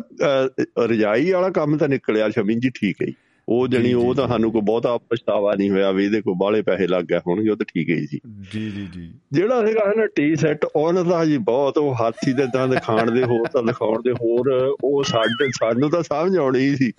ਰਜਾਈ 0.79 1.31
ਵਾਲਾ 1.31 1.49
ਕੰਮ 1.49 1.77
ਤਾਂ 1.77 1.87
ਨਿਕਲਿਆ 1.87 2.29
ਸ਼ਮੀਨ 2.29 2.59
ਜੀ 2.59 2.69
ਠੀਕ 2.69 2.97
ਹੈ 3.01 3.07
ਉਹ 3.49 3.67
ਜਣੀ 3.67 3.93
ਉਹ 3.93 4.15
ਤਾਂ 4.15 4.27
ਸਾਨੂੰ 4.27 4.51
ਕੋਈ 4.51 4.61
ਬਹੁਤਾ 4.61 4.97
ਪਛਤਾਵਾ 4.97 5.55
ਨਹੀਂ 5.55 5.69
ਹੋਇਆ 5.69 5.91
ਵੀ 5.91 6.05
ਇਹਦੇ 6.05 6.21
ਕੋਲ 6.21 6.33
ਬਾਹਲੇ 6.37 6.61
ਪੈਸੇ 6.61 6.87
ਲੱਗ 6.87 7.03
ਗਏ 7.03 7.17
ਹੋਣਗੇ 7.17 7.49
ਉਹ 7.49 7.55
ਤਾਂ 7.55 7.65
ਠੀਕ 7.65 7.89
ਹੈ 7.89 7.95
ਜੀ। 7.95 8.19
ਜੀ 8.53 8.69
ਜੀ 8.69 8.87
ਜੀ। 8.93 9.13
ਜਿਹੜਾ 9.31 9.67
ਹੈਗਾ 9.67 9.93
ਨਾ 9.97 10.05
ਟੀ 10.05 10.35
ਸੈੱਟ 10.35 10.65
ਉਹਨਾਂ 10.75 11.05
ਦਾ 11.05 11.25
ਜੀ 11.25 11.37
ਬਹੁਤ 11.37 11.77
ਉਹ 11.77 11.95
ਹਾਥੀ 11.95 12.33
ਦੇ 12.33 12.45
ਦੰਦ 12.45 12.79
ਖਾਣ 12.81 13.11
ਦੇ 13.11 13.23
ਹੋਰ 13.23 13.47
ਤਾਂ 13.47 13.63
ਦਿਖਾਉਣ 13.63 14.01
ਦੇ 14.01 14.11
ਹੋਰ 14.11 14.75
ਉਹ 14.83 15.03
ਸਾਡੇ 15.03 15.49
ਸਾਨੂੰ 15.49 15.89
ਤਾਂ 15.89 16.03
ਸਮਝ 16.03 16.37
ਆਉਣੀ 16.37 16.75
ਸੀ। 16.75 16.91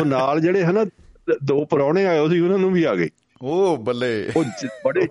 ਉਹ 0.00 0.04
ਨਾਲ 0.04 0.40
ਜਿਹੜੇ 0.40 0.64
ਹਨਾ 0.64 0.86
ਦੋ 1.44 1.64
ਪਰੌਣੇ 1.64 2.06
ਆਏ 2.06 2.28
ਸੀ 2.28 2.40
ਉਹਨਾਂ 2.40 2.58
ਨੂੰ 2.58 2.72
ਵੀ 2.72 2.84
ਆ 2.84 2.94
ਗਏ। 2.94 3.08
ਉਹ 3.42 3.76
ਬੱਲੇ। 3.76 4.30
ਉਹ 4.36 4.44
ਬੜੇ। 4.84 5.08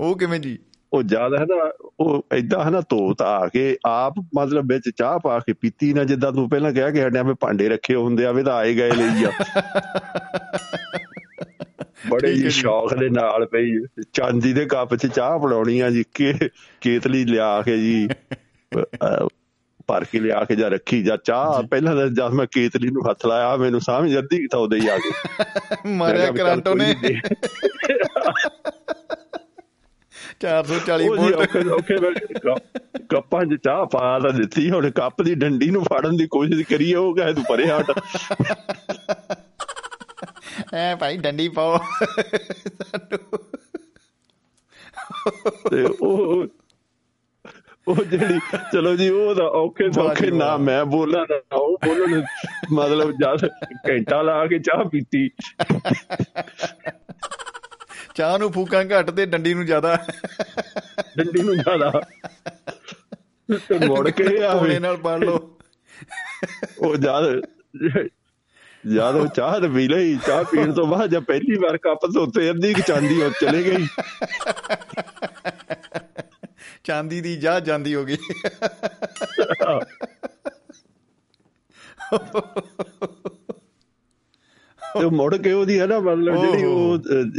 ਉਹ 0.00 0.18
ਕਿਵੇਂ 0.18 0.40
ਜੀ? 0.40 0.58
ਉਹ 0.92 1.02
ਜ਼ਿਆਦਾ 1.02 1.36
ਹੈ 1.38 1.44
ਨਾ 1.44 1.72
ਉਹ 2.00 2.26
ਐਦਾਂ 2.32 2.64
ਹੈ 2.64 2.70
ਨਾ 2.70 2.80
ਧੋ 2.80 3.14
ਤਾ 3.14 3.48
ਕੇ 3.52 3.76
ਆਪ 3.86 4.14
ਮਤਲਬ 4.36 4.72
ਵਿੱਚ 4.72 4.90
ਚਾਹ 4.96 5.18
ਪਾ 5.18 5.38
ਕੇ 5.38 5.52
ਪੀਤੀ 5.52 5.92
ਨਾ 5.92 6.04
ਜਿੱਦਾਂ 6.04 6.32
ਤੂੰ 6.32 6.50
ਪਹਿਲਾਂ 6.50 6.72
ਕਹਿ 6.72 6.92
ਕੇ 6.92 7.06
ਹਟਿਆ 7.06 7.22
ਵੀ 7.22 7.34
ਭਾਂਡੇ 7.40 7.68
ਰੱਖੇ 7.68 7.94
ਹੁੰਦੇ 7.94 8.26
ਆ 8.26 8.32
ਵੀ 8.32 8.42
ਤਾਂ 8.42 8.54
ਆਏ 8.54 8.74
ਗਏ 8.74 8.90
ਲਈ 8.90 9.24
ਆ। 9.24 9.30
ਬੜੇ 12.08 12.32
ਹੀ 12.32 12.50
ਸ਼ੌਕ 12.50 12.94
ਦੇ 12.94 13.08
ਨਾਲ 13.08 13.46
ਪਈ 13.46 13.72
ਚਾਂਦੀ 14.12 14.52
ਦੇ 14.52 14.64
ਕੱਪ 14.64 14.94
'ਚ 14.94 15.06
ਚਾਹ 15.06 15.38
ਬਣਾਉਣੀ 15.38 15.80
ਆ 15.80 15.90
ਜੀ 15.90 16.04
ਕੇ 16.14 16.34
ਕੇਤਲੀ 16.80 17.24
ਲਿਆ 17.24 17.62
ਕੇ 17.62 17.78
ਜੀ। 17.78 18.08
ਭਰ 19.86 20.04
ਕੇ 20.04 20.20
ਲਿਆ 20.20 20.44
ਕੇ 20.44 20.56
ਜਾਂ 20.56 20.70
ਰੱਖੀ 20.70 21.02
ਜਾਂ 21.02 21.18
ਚਾਹ। 21.24 21.62
ਪਹਿਲਾਂ 21.62 21.96
ਤਾਂ 21.96 22.06
ਜਦ 22.06 22.28
ਮੈਂ 22.28 22.46
ਕੇਤਲੀ 22.46 22.90
ਨੂੰ 22.90 23.10
ਹੱਥ 23.10 23.26
ਲਾਇਆ 23.26 23.56
ਮੈਨੂੰ 23.56 23.80
ਸਮਝ 23.80 24.18
ਅੱਧੀ 24.18 24.48
ਉਹਦੇ 24.56 24.80
ਹੀ 24.80 24.88
ਆ 24.88 24.98
ਗਈ। 24.98 25.08
ਮਾਰਿਆ 25.86 26.30
ਕਰੰਟ 26.30 26.68
ਉਹਨੇ। 26.68 26.96
440 30.40 31.08
ਉਹ 31.08 31.16
ਜੀ 31.16 31.22
ਵੋਲਟ। 31.22 31.36
ਔਖੇ 31.36 31.68
ਔਖੇ 31.68 31.94
ਵੇਲੇ 31.94 32.38
ਕੱਪ- 32.38 33.06
ਕੱਪਾਂ 33.08 33.44
'ਚ 33.44 33.58
ਚਾਹ 33.64 33.86
ਪਾ 33.86 34.18
ਤਾਂ 34.18 34.30
ਦਿੱਤੀ 34.30 34.70
ਹੁਣ 34.70 34.90
ਕੱਪ 34.90 35.22
ਦੀ 35.22 35.34
ਡੰਡੀ 35.34 35.70
ਨੂੰ 35.70 35.84
ਫੜਨ 35.84 36.16
ਦੀ 36.16 36.26
ਕੋਸ਼ਿਸ਼ 36.26 36.68
ਕਰੀਏ 36.68 36.94
ਉਹ 36.94 37.16
ਕਹੇ 37.16 37.32
ਤੂੰ 37.32 37.44
ਪਰੇ 37.48 37.66
ਹਟ। 37.66 37.94
ਐ 40.74 40.96
ਭਾਈ 40.96 41.16
ਡੰਡੀ 41.16 41.48
ਪਾਓ। 41.48 41.78
ਤੇ 45.70 45.88
ਉਹ 46.00 46.46
ਉਹ 47.88 48.04
ਜਿਹੜੀ 48.04 48.38
ਚਲੋ 48.72 48.96
ਜੀ 48.96 49.08
ਉਹ 49.08 49.34
ਤਾਂ 49.34 49.44
ਔਖੇ 49.44 49.92
ਸੌਖੇ। 49.92 50.30
ਨਾ 50.30 50.56
ਮੈਂ 50.56 50.84
ਬੋਲਾਂ 50.84 51.26
ਨਾ 51.30 51.56
ਉਹ 51.56 51.78
ਬੋਲਣ 51.84 52.22
ਮਤਲਬ 52.72 53.10
ਜਦ 53.10 53.48
ਘੰਟਾ 53.90 54.22
ਲਾ 54.22 54.46
ਕੇ 54.46 54.58
ਚਾਹ 54.58 54.84
ਪੀਤੀ। 54.84 55.30
ਚਾਹ 58.14 58.38
ਨੂੰ 58.38 58.52
ਫੂਕਾਂ 58.52 58.84
ਘੱਟ 58.84 59.10
ਤੇ 59.10 59.26
ਡੰਡੀ 59.26 59.54
ਨੂੰ 59.54 59.66
ਜ਼ਿਆਦਾ। 59.66 59.98
ਡੰਡੀ 61.18 61.42
ਨੂੰ 61.42 61.56
ਜ਼ਿਆਦਾ। 61.56 62.00
ਤੇ 63.68 63.86
ਮੁੜ 63.86 64.10
ਕੇ 64.10 64.44
ਆਵੇ। 64.44 64.78
ਨਾਲ 64.78 64.96
ਪੜ 64.96 65.24
ਲਓ। 65.24 65.58
ਉਹ 66.78 66.96
ਜਦ 66.96 67.40
ਜਦ 68.94 69.14
ਉਹ 69.14 69.26
ਚਾਹ 69.26 69.60
ਤੇ 69.60 69.68
ਪੀ 69.68 69.88
ਲਈ 69.88 70.18
ਚਾਹ 70.26 70.44
ਪੀਣ 70.44 70.72
ਤੋਂ 70.72 70.86
ਬਾਅਦ 70.86 71.10
ਜਦ 71.10 71.22
ਪਹਿਲੀ 71.22 71.56
ਵਾਰ 71.56 71.76
ਕੱਪ 71.76 71.98
ਧੋਤੇ 72.14 72.50
ਅੱਧੀ 72.50 72.74
ਚਾਂਦੀ 72.86 73.22
ਉਹ 73.22 73.30
ਚਲੇ 73.40 73.62
ਗਈ। 73.62 73.86
ਚਾਂਦੀ 76.84 77.20
ਦੀ 77.20 77.36
ਜਾ 77.36 77.60
ਜਾਂਦੀ 77.60 77.94
ਹੋ 77.94 78.04
ਗਈ। 78.04 78.16
ਤੇ 84.82 85.06
ਮੁੜ 85.06 85.36
ਕੇ 85.36 85.52
ਉਹਦੀ 85.52 85.80
ਹੈ 85.80 85.86
ਨਾ 85.86 86.00
ਮਤਲਬ 86.00 86.46
ਜਿਹੜੀ 86.46 86.64
ਉਹ 86.64 86.98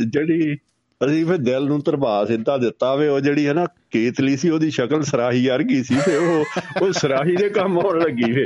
ਜਿਹੜੀ 0.09 0.57
ਅਸੀਂ 1.01 1.25
ਫਿਰ 1.25 1.37
ਦਿਲ 1.37 1.65
ਨੂੰ 1.65 1.81
ਤਰਬਾ 1.81 2.25
ਸਿੱਧਾ 2.25 2.57
ਦਿੱਤਾ 2.57 2.95
ਵੇ 2.95 3.07
ਉਹ 3.07 3.19
ਜਿਹੜੀ 3.19 3.47
ਹੈ 3.47 3.53
ਨਾ 3.53 3.65
ਕੇਤਲੀ 3.91 4.37
ਸੀ 4.37 4.49
ਉਹਦੀ 4.49 4.71
ਸ਼ਕਲ 4.71 5.03
ਸਰਾਹੀ 5.03 5.47
ਵਰਗੀ 5.47 5.83
ਸੀ 5.83 5.95
ਤੇ 6.05 6.15
ਉਹ 6.17 6.45
ਉਹ 6.81 6.91
ਸਰਾਹੀ 6.91 7.35
ਦੇ 7.35 7.49
ਕੰਮ 7.49 7.79
ਆਉਣ 7.79 8.01
ਲੱਗੀ 8.01 8.31
ਵੇ 8.31 8.43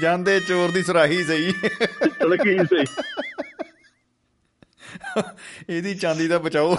ਜਾਂਦੇ 0.00 0.40
ਚੋਰ 0.40 0.70
ਦੀ 0.70 0.82
ਸਰਾਹੀ 0.82 1.24
ਸਹੀ। 1.24 1.52
ਤੜਕੀ 2.08 2.58
ਸੀ 2.58 2.84
ਇਹਦੀ 5.70 5.94
ਚਾਂਦੀ 5.94 6.28
ਦਾ 6.28 6.38
ਬਚਾਓ। 6.38 6.76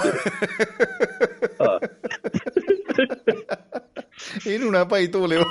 ਇਹਨੂੰ 4.47 4.71
ਨਾ 4.71 4.83
ਭਾਈ 4.83 5.07
ਧੋ 5.07 5.27
ਲਿਓ। 5.27 5.43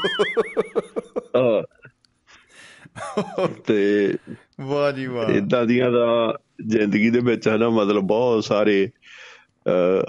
ਤੇ 3.66 4.14
ਵਾਹ 4.60 4.92
ਜੀ 4.92 5.06
ਵਾਹ 5.06 5.26
ਇਦਾਂ 5.26 5.66
ਦੀਆਂ 5.66 5.90
ਦਾ 5.90 6.38
ਜ਼ਿੰਦਗੀ 6.66 7.10
ਦੇ 7.10 7.20
ਵਿੱਚ 7.20 7.48
ਹੈ 7.48 7.56
ਨਾ 7.56 7.68
ਮਤਲਬ 7.68 8.02
ਬਹੁਤ 8.02 8.44
ਸਾਰੇ 8.44 8.90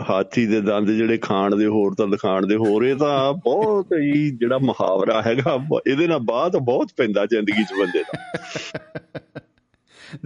ਹਾਥੀ 0.10 0.46
ਦੇ 0.46 0.62
ਦੰਦ 0.62 0.92
ਜਿਹੜੇ 0.92 1.18
ਖਾਣ 1.18 1.56
ਦੇ 1.56 1.66
ਹੋਰ 1.66 1.94
ਤਾਂ 1.94 2.08
ਦਿਖਾਣ 2.08 2.48
ਦੇ 2.48 2.56
ਹੋਰ 2.56 2.84
ਇਹ 2.84 2.96
ਤਾਂ 2.96 3.34
ਬਹੁਤ 3.34 3.88
ਹੀ 4.02 4.30
ਜਿਹੜਾ 4.30 4.58
ਮੁਹਾਵਰਾ 4.58 5.22
ਹੈਗਾ 5.22 5.60
ਇਹਦੇ 5.88 6.08
ਨਾਲ 6.08 6.20
ਬਾਅਦ 6.20 6.58
ਬਹੁਤ 6.58 6.88
ਪੈਂਦਾ 6.98 7.26
ਜ਼ਿੰਦਗੀ 7.26 7.64
'ਚ 7.64 7.80
ਬੰਦੇ 7.80 8.04
ਦਾ 8.04 8.20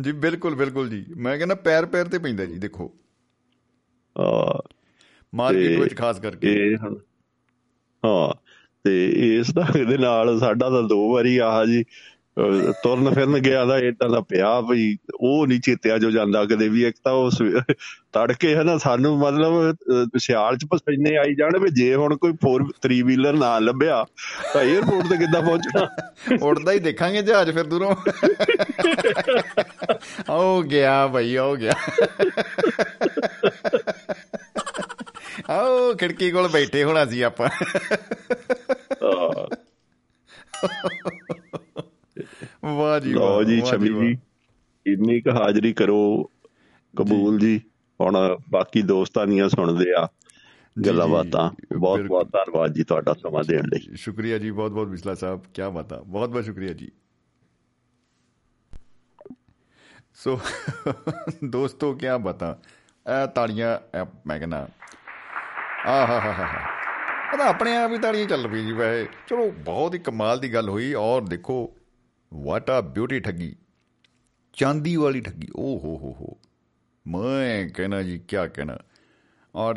ਜੀ 0.03 0.11
ਬਿਲਕੁਲ 0.11 0.55
ਬਿਲਕੁਲ 0.55 0.89
ਜੀ। 0.89 1.05
ਮੈਂ 1.17 1.37
ਕਹਿੰਦਾ 1.37 1.55
ਪੈਰ 1.55 1.85
ਪੈਰ 1.85 2.05
ਤੇ 2.07 2.17
ਪੈਂਦਾ 2.19 2.45
ਜੀ 2.45 2.57
ਦੇਖੋ। 2.57 2.91
ਹਾਂ। 4.19 4.69
ਮਾਰਕੀਟ 5.35 5.79
ਵਿੱਚ 5.79 5.95
ਖਾਸ 5.95 6.19
ਕਰਕੇ। 6.19 6.75
ਹਾਂ। 8.05 8.33
ਤੇ 8.83 9.11
ਇਸ 9.37 9.51
ਦਾ 9.53 9.67
ਇਹਦੇ 9.75 9.97
ਨਾਲ 9.97 10.39
ਸਾਡਾ 10.39 10.69
ਤਾਂ 10.69 10.83
ਦੋ 10.83 11.13
ਵਾਰੀ 11.13 11.37
ਆਹ 11.37 11.65
ਜੀ 11.65 11.83
ਤੁਰਨ 12.83 13.13
ਫਿਰਨ 13.13 13.39
ਗਿਆ 13.39 13.65
ਦਾ 13.65 13.77
ਇਦਾਂ 13.77 14.09
ਦਾ 14.09 14.21
ਪਿਆ 14.21 14.61
ਵੀ 14.61 14.97
ਉਹ 15.19 15.47
ਨਹੀਂ 15.47 15.59
ਚੇਤਿਆ 15.59 15.97
ਜੋ 15.97 16.11
ਜਾਂਦਾ 16.11 16.45
ਕਦੇ 16.45 16.69
ਵੀ। 16.69 16.85
ਇੱਕ 16.85 16.97
ਤਾਂ 17.03 17.13
ਉਹ 17.13 17.31
ਤੜਕੇ 18.13 18.55
ਹੈ 18.55 18.63
ਨਾ 18.63 18.77
ਸਾਨੂੰ 18.77 19.17
ਮਤਲਬ 19.17 19.75
ਸਿਆਲ 20.17 20.57
ਚ 20.57 20.65
ਪਸੀਨੇ 20.65 21.17
ਆਈ 21.17 21.35
ਜਾਣ 21.35 21.59
ਵੀ 21.59 21.69
ਜੇ 21.69 21.95
ਹੁਣ 21.95 22.17
ਕੋਈ 22.17 22.31
4 22.31 22.63
3 22.81 23.01
ਵੀਲਰ 23.03 23.33
ਨਾ 23.33 23.59
ਲੱਭਿਆ 23.59 24.05
ਤਾਂ 24.53 24.63
에어ਪੋਰਟ 24.63 25.07
ਤੇ 25.07 25.17
ਕਿੱਦਾਂ 25.17 25.41
ਪਹੁੰਚਣਾ? 25.41 25.89
ਉੜਦਾ 26.41 26.71
ਹੀ 26.71 26.79
ਦੇਖਾਂਗੇ 26.79 27.21
ਜਹਾਜ਼ 27.21 27.51
ਫਿਰ 27.51 27.63
ਦੂਰੋਂ। 27.63 27.95
ਹੋ 30.29 30.61
ਗਿਆ 30.61 31.07
ਭਾਈ 31.07 31.37
ਹੋ 31.37 31.55
ਗਿਆ। 31.55 31.73
ਆਓ 35.49 35.93
ਖਿੜਕੀ 35.93 36.31
ਕੋਲ 36.31 36.47
ਬੈਠੇ 36.47 36.83
ਹੋਣਾ 36.83 37.05
ਸੀ 37.05 37.21
ਆਪਾਂ। 37.21 37.49
ਵਾਹ 42.65 42.99
ਜੀ 42.99 43.13
ਵਾਹ 43.13 43.43
ਜੀ 43.43 43.61
ਛਮੀ 43.61 43.89
ਜੀ 43.89 44.17
ਇੰਨੀ 44.93 45.21
ਕ 45.21 45.27
ਹਾਜ਼ਰੀ 45.27 45.73
ਕਰੋ 45.73 46.31
ਕਬੂਲ 46.97 47.39
ਜੀ। 47.39 47.61
ਹੁਣ 48.01 48.37
ਬਾਕੀ 48.49 48.81
ਦੋਸਤਾਂ 48.81 49.27
ਦੀਆਂ 49.27 49.49
ਸੁਣਦੇ 49.49 49.85
ਆ 49.97 50.07
ਗੱਲਾਂ 50.85 51.07
ਬਾਤਾਂ। 51.07 51.75
ਬਹੁਤ 51.77 52.01
ਬਹੁਤ 52.01 52.31
ਧੰਨਵਾਦ 52.31 52.73
ਜੀ 52.73 52.83
ਤੁਹਾਡਾ 52.83 53.13
ਸਮਾਂ 53.13 53.43
ਦੇਣ 53.47 53.61
ਲਈ। 53.61 53.95
ਸ਼ੁਕਰੀਆ 53.95 54.37
ਜੀ 54.37 54.51
ਬਹੁਤ 54.51 54.71
ਬਹੁਤ 54.71 54.87
ਵਿਸਲਾ 54.87 55.15
ਸਾਹਿਬ 55.15 55.41
ਕੀ 55.53 55.61
ਬਾਤਾਂ। 55.73 56.01
ਬਹੁਤ 56.01 56.29
ਬਹੁਤ 56.29 56.43
ਸ਼ੁਕਰੀਆ 56.43 56.73
ਜੀ। 56.73 56.91
ਸੋ 60.13 60.39
ਦੋਸਤੋ 61.45 61.93
ਕੀ 61.93 62.05
ਬਾਤਾਂ? 62.21 62.55
ਇਹ 63.11 63.27
ਤਾੜੀਆਂ 63.27 64.05
ਮੈਂ 64.27 64.39
ਕਹਿੰਦਾ 64.39 64.67
ਆਹਾ 65.87 66.05
ਹਾ 66.05 66.31
ਹਾ 66.31 66.47
ਪਤਾ 67.33 67.45
ਆਪਣੇ 67.45 67.75
ਆਪ 67.75 67.91
ਹੀ 67.91 67.97
ਤਾੜੀਆਂ 67.97 68.25
ਚੱਲ 68.25 68.47
ਪਈ 68.47 68.65
ਜੀ 68.65 68.71
ਵੈਸੇ। 68.71 69.09
ਚਲੋ 69.27 69.51
ਬਹੁਤ 69.51 69.93
ਹੀ 69.93 69.99
ਕਮਾਲ 69.99 70.39
ਦੀ 70.39 70.53
ਗੱਲ 70.53 70.69
ਹੋਈ 70.69 70.93
ਔਰ 70.93 71.21
ਦੇਖੋ 71.21 71.73
ਵਾਟ 72.33 72.69
ਆ 72.69 72.81
ਬਿਊਟੀ 72.81 73.19
ਠੱਗੀ। 73.19 73.55
ਚਾਂਦੀ 74.53 74.95
ਵਾਲੀ 74.95 75.21
ਠੱਗੀ। 75.21 75.47
ਓ 75.55 75.63
ਹੋ 75.63 75.97
ਹੋ 75.97 76.15
ਹੋ। 76.21 76.37
ਮੈਂ 77.07 77.69
ਕਹਿਣਾ 77.69 78.03
ਜੀ 78.03 78.19
ਕੀ 78.19 78.37
ਕਹਿਣਾ। 78.53 78.77
ਔਰ, 79.55 79.75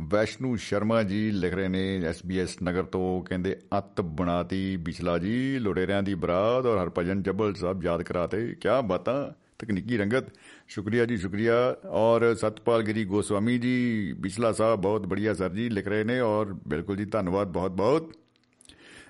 ਵੈਸ਼ਨੂ 0.00 0.56
ਸ਼ਰਮਾ 0.56 1.02
ਜੀ 1.02 1.30
ਲਿਖ 1.30 1.54
ਰਹੇ 1.54 1.68
ਨੇ 1.68 2.04
ਐਸਬੀਐਸ 2.04 2.62
ਨਗਰ 2.62 2.82
ਤੋਂ, 2.82 3.24
ਕਹਿੰਦੇ, 3.24 3.56
ਅੱਤ 3.78 4.00
ਬਣਾਤੀ 4.00 4.76
ਬਿਛਲਾ 4.76 5.18
ਜੀ, 5.18 5.58
ਲੁਟੇਰਿਆਂ 5.58 6.02
ਦੀ 6.02 6.14
ਬਰਾਤ 6.14 6.66
ਔਰ 6.66 6.84
ਹਰਭਜਨ 6.84 7.22
ਜੱਬਲ 7.22 7.54
ਸਾਹਿਬ 7.54 7.84
ਯਾਦ 7.84 8.02
ਕਰਾਤੇ। 8.02 8.54
ਕੀ 8.54 8.68
ਬਾਤਾਂ, 8.84 9.42
ਤਕਨੀਕੀ 9.58 9.98
ਰੰਗਤ। 9.98 10.24
ਸ਼ੁਕਰੀਆ 10.68 11.04
ਜੀ, 11.04 11.16
ਸ਼ੁਕਰੀਆ। 11.16 11.76
ਔਰ 11.88 12.34
ਸਤਪਾਲ 12.34 12.82
ਗਿਰੀ 12.82 13.04
ਗੋਸਵਾਮੀ 13.04 13.58
ਜੀ, 13.58 14.12
ਬਿਛਲਾ 14.12 14.52
ਸਾਹਿਬ, 14.52 14.80
ਬਹੁਤ 14.80 15.06
ਬੜੀਆ 15.06 15.34
ਸਰ 15.34 15.50
ਜੀ 15.50 15.68
ਲਿਖ 15.68 15.88
ਰਹੇ 15.88 16.04
ਨੇ। 16.04 16.20
ਔਰ 16.20 16.52
ਬਿਲਕੁਲ 16.68 16.96
ਜੀ, 16.96 17.04
ਧੰਨਵਾਦ, 17.04 17.48
ਬਹੁਤ 17.48 17.70
ਬਹੁਤ। 17.70 18.12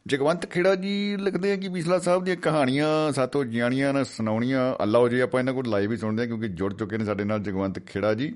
ਜਗਵੰਤ 0.06 0.46
ਖੇੜਾ 0.46 0.74
ਜੀ 0.74 1.16
ਲਿਖਦੇ 1.16 1.52
ਆ 1.52 1.56
ਕਿ 1.56 1.68
ਬਿਸਲਾ 1.68 1.98
ਸਾਹਿਬ 1.98 2.24
ਦੀਆਂ 2.24 2.36
ਕਹਾਣੀਆਂ 2.36 3.12
ਸਾਤੋਂ 3.12 3.44
ਜਿਆਣੀਆਂ 3.44 3.92
ਨਾ 3.92 4.02
ਸੁਣਾਉਣੀਆਂ। 4.02 4.82
ਅੱਲਾਹ 4.82 5.08
ਜੀ 5.08 5.20
ਆਪਾਂ 5.20 5.40
ਇਹਨਾਂ 5.40 5.54
ਕੋਲ 5.54 5.68
ਲਾਈਵ 5.68 5.92
ਹੀ 5.92 5.96
ਸੁਣਦੇ 5.96 6.22
ਆ 6.22 6.26
ਕਿਉਂਕਿ 6.26 6.48
ਜੁੜ 6.48 6.74
ਚੁੱਕੇ 6.74 6.98
ਨੇ 6.98 7.04
ਸਾਡੇ 7.04 7.24
ਨਾਲ 7.24 7.40
ਜਗਵੰਤ 7.40 7.78
ਖੇੜਾ 7.78 8.14
ਜੀ। 8.14 8.34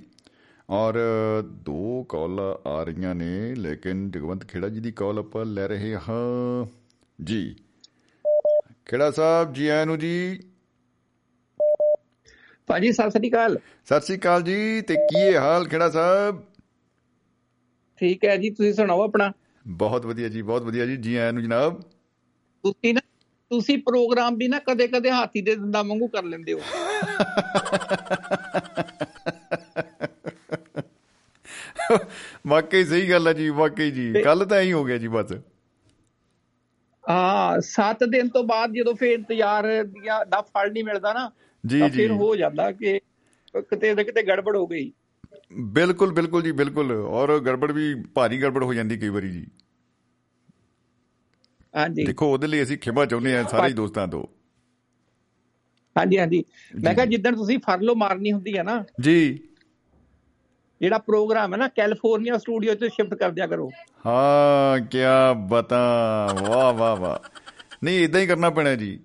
ਔਰ 0.71 0.95
ਦੋ 1.47 2.03
ਕਾਲ 2.09 2.41
ਆ 2.67 2.83
ਰਹੀਆਂ 2.83 3.15
ਨੇ 3.15 3.55
ਲੇਕਿਨ 3.55 4.11
ਜਗਵੰਤ 4.11 4.45
ਖੇੜਾ 4.45 4.69
ਜੀ 4.69 4.81
ਦੀ 4.81 4.93
ਕਾਲ 4.93 5.19
ਆਪਾਂ 5.19 5.45
ਲੈ 5.45 5.69
ਰਹੇ 5.69 5.97
ਹਾਂ। 5.97 6.67
ਜੀ। 7.25 7.57
ਖੇੜਾ 8.87 9.11
ਸਾਹਿਬ 9.11 9.53
ਜੀ 9.53 9.69
ਆਇਆਂ 9.69 9.87
ਨੂੰ 9.87 9.99
ਜੀ। 9.99 10.41
ਭਾਜੀ 12.67 12.93
ਸਤਿ 12.93 13.11
ਸ੍ਰੀ 13.11 13.31
ਅਕਾਲ। 13.31 13.59
ਸਤਿ 13.87 14.01
ਸ੍ਰੀ 14.01 14.17
ਅਕਾਲ 14.17 14.43
ਜੀ 14.43 14.81
ਤੇ 14.81 14.95
ਕੀ 14.95 15.21
ਹੈ 15.21 15.41
ਹਾਲ 15.41 15.69
ਖੇੜਾ 15.69 15.91
ਸਾਹਿਬ? 15.91 16.45
ਠੀਕ 17.97 18.25
ਹੈ 18.25 18.37
ਜੀ 18.37 18.51
ਤੁਸੀਂ 18.51 18.75
ਸੁਣਾਓ 18.75 19.05
ਆਪਣਾ? 19.05 19.33
ਬਹੁਤ 19.67 20.07
ਵਧੀਆ 20.07 20.29
ਜੀ 20.29 20.43
ਬਹੁਤ 20.43 20.63
ਵਧੀਆ 20.63 20.87
ਜੀ 20.87 20.97
ਜੀ 20.97 21.17
ਆਇਆਂ 21.17 21.33
ਨੂੰ 21.33 21.43
ਜਨਾਬ। 21.43 21.81
ਤੁਸੀਂ 22.65 22.95
ਨਾ 22.95 23.01
ਤੁਸੀਂ 23.51 23.79
ਪ੍ਰੋਗਰਾਮ 23.79 24.37
ਵੀ 24.37 24.49
ਨਾ 24.49 24.59
ਕਦੇ 24.59 24.89
ਕਦੇ 24.89 25.11
ਹਾਥੀ 25.11 25.41
ਦੇ 25.41 25.57
ਦੰਦਾਂ 25.57 25.85
ਵਾਂਗੂ 25.85 26.07
ਕਰ 26.09 26.25
ਲੈਂਦੇ 26.25 26.53
ਹੋ। 26.53 26.61
ਵਾਕਈ 32.47 32.85
ਸਹੀ 32.85 33.11
ਗੱਲ 33.11 33.29
ਹੈ 33.29 33.33
ਜੀ 33.33 33.49
ਵਾਕਈ 33.49 33.91
ਜੀ। 33.91 34.13
ਕੱਲ 34.25 34.45
ਤਾਂ 34.45 34.59
ਐਂ 34.59 34.73
ਹੋ 34.73 34.85
ਗਿਆ 34.85 34.99
ਜੀ 34.99 35.09
ਬਸ। 35.09 35.33
ਹਾਂ 37.11 37.61
7 37.61 38.05
ਦਿਨ 38.11 38.29
ਤੋਂ 38.29 38.45
ਬਾਅਦ 38.45 38.73
ਜਦੋਂ 38.73 38.95
ਫੇਰ 38.95 39.13
ਇੰਤਜ਼ਾਰ 39.13 39.85
ਦੀਆਂ 39.85 40.27
ਦਾ 40.27 40.41
ਫਲ 40.41 40.73
ਨਹੀਂ 40.73 40.85
ਮਿਲਦਾ 40.85 41.13
ਨਾ 41.13 41.31
ਜੀ 41.67 41.81
ਜੀ 41.81 41.89
ਫਿਰ 41.89 42.11
ਹੋ 42.11 42.37
ਜਾਂਦਾ 42.37 42.73
ਕਿ 42.73 42.99
ਕਿਤੇ 43.57 43.95
ਕਿਤੇ 43.95 44.23
ਗੜਬੜ 44.23 44.57
ਹੋ 44.57 44.67
ਗਈ। 44.67 44.93
ਬਿਲਕੁਲ 45.63 46.13
ਬਿਲਕੁਲ 46.13 46.43
ਜੀ 46.43 46.53
ਬਿਲਕੁਲ। 46.53 46.93
ਔਰ 46.93 47.41
ਗੜਬੜ 47.41 47.73
ਵੀ 47.73 48.03
ਭਾਰੀ 48.15 48.43
ਗੜਬੜ 48.43 48.65
ਹੋ 48.65 48.75
ਜਾਂਦੀ 48.75 48.97
ਕਈ 48.99 49.09
ਵਾਰੀ 49.09 49.31
ਜੀ। 49.31 49.47
ਹਾਂਜੀ। 51.77 52.05
ਦੇਖੋ 52.05 52.33
ਉਹਦੇ 52.33 52.47
ਲਈ 52.47 52.63
ਅਸੀਂ 52.63 52.79
ਖਿਮਾ 52.79 53.07
ਚਾਹੁੰਦੇ 53.07 53.37
ਹਾਂ 53.37 53.45
ਸਾਰੇ 53.45 53.69
ਹੀ 53.69 53.73
ਦੋਸਤਾਂ 53.73 54.09
ਤੋਂ। 54.09 54.27
ਹਾਂਜੀ 55.99 56.19
ਹਾਂਜੀ। 56.19 56.45
ਮੈਂ 56.83 56.95
ਕਿਹਾ 56.95 57.07
ਜਿੱਦਣ 57.07 57.37
ਤੁਸੀਂ 57.37 57.59
ਫਰਲੋ 57.59 57.95
ਮਾਰਨੀ 57.95 58.33
ਹੁੰਦੀ 58.33 58.59
ਹੈ 58.59 58.63
ਨਾ। 58.63 58.85
ਜੀ। 59.01 59.41
ਜਿਹੜਾ 60.81 60.99
ਪ੍ਰੋਗਰਾਮ 60.99 61.53
ਹੈ 61.53 61.59
ਨਾ 61.59 61.69
ਕੈਲੀਫੋਰਨੀਆ 61.69 62.39
ਸਟੂਡੀਓ 62.39 62.75
'ਚ 62.75 62.85
ਸ਼ਿਫਟ 62.85 63.15
ਕਰ 63.15 63.31
ਦਿਆ 63.31 63.47
ਕਰੋ। 63.47 63.71
ਹਾਂ 64.07 64.81
ਕੀ 64.81 64.99
ਬਤਾ। 65.49 65.79
ਵਾਹ 66.49 66.73
ਵਾਹ 66.73 66.97
ਵਾਹ। 66.97 67.29
ਨਹੀਂ 67.85 68.05
ਇਦਾਂ 68.05 68.21
ਹੀ 68.21 68.27
ਕਰਨਾ 68.27 68.51
ਪੈਣਾ 68.51 68.75
ਜੀ। 68.75 69.01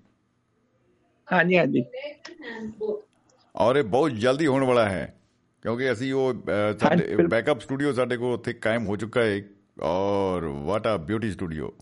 ਹਾਂਜੀ 1.32 1.58
ਹਾਂਜੀ। 1.58 1.84
ਔਰ 3.56 3.76
ਇਹ 3.76 3.82
ਬਹੁਤ 3.82 4.10
ਜਲਦੀ 4.10 4.46
ਹੋਣ 4.46 4.64
ਵਾਲਾ 4.64 4.88
ਹੈ। 4.88 5.21
ਕਿਉਂਕਿ 5.62 5.92
ਅਸੀਂ 5.92 6.12
ਉਹ 6.12 6.42
ਸਾਡੇ। 6.80 7.16
ਬੈਕਅਪ 7.26 7.60
ਸਟੂਡੀਓ 7.60 7.92
ਸਾਡੇ 7.92 8.16
ਕੋਲ 8.16 8.32
ਉੱਥੇ 8.34 8.52
ਕਾਇਮ 8.52 8.86
ਹੋ 8.86 8.96
ਚੁੱਕਾ 8.96 9.22
ਹੈ 9.22 9.40
ਔਰ 9.82 10.44
ਵਾਟ 10.64 10.86
ਆ 10.86 10.96
ਬਿਊਟੀ 10.96 11.30
ਸਟੂਡੀਓ 11.30 11.72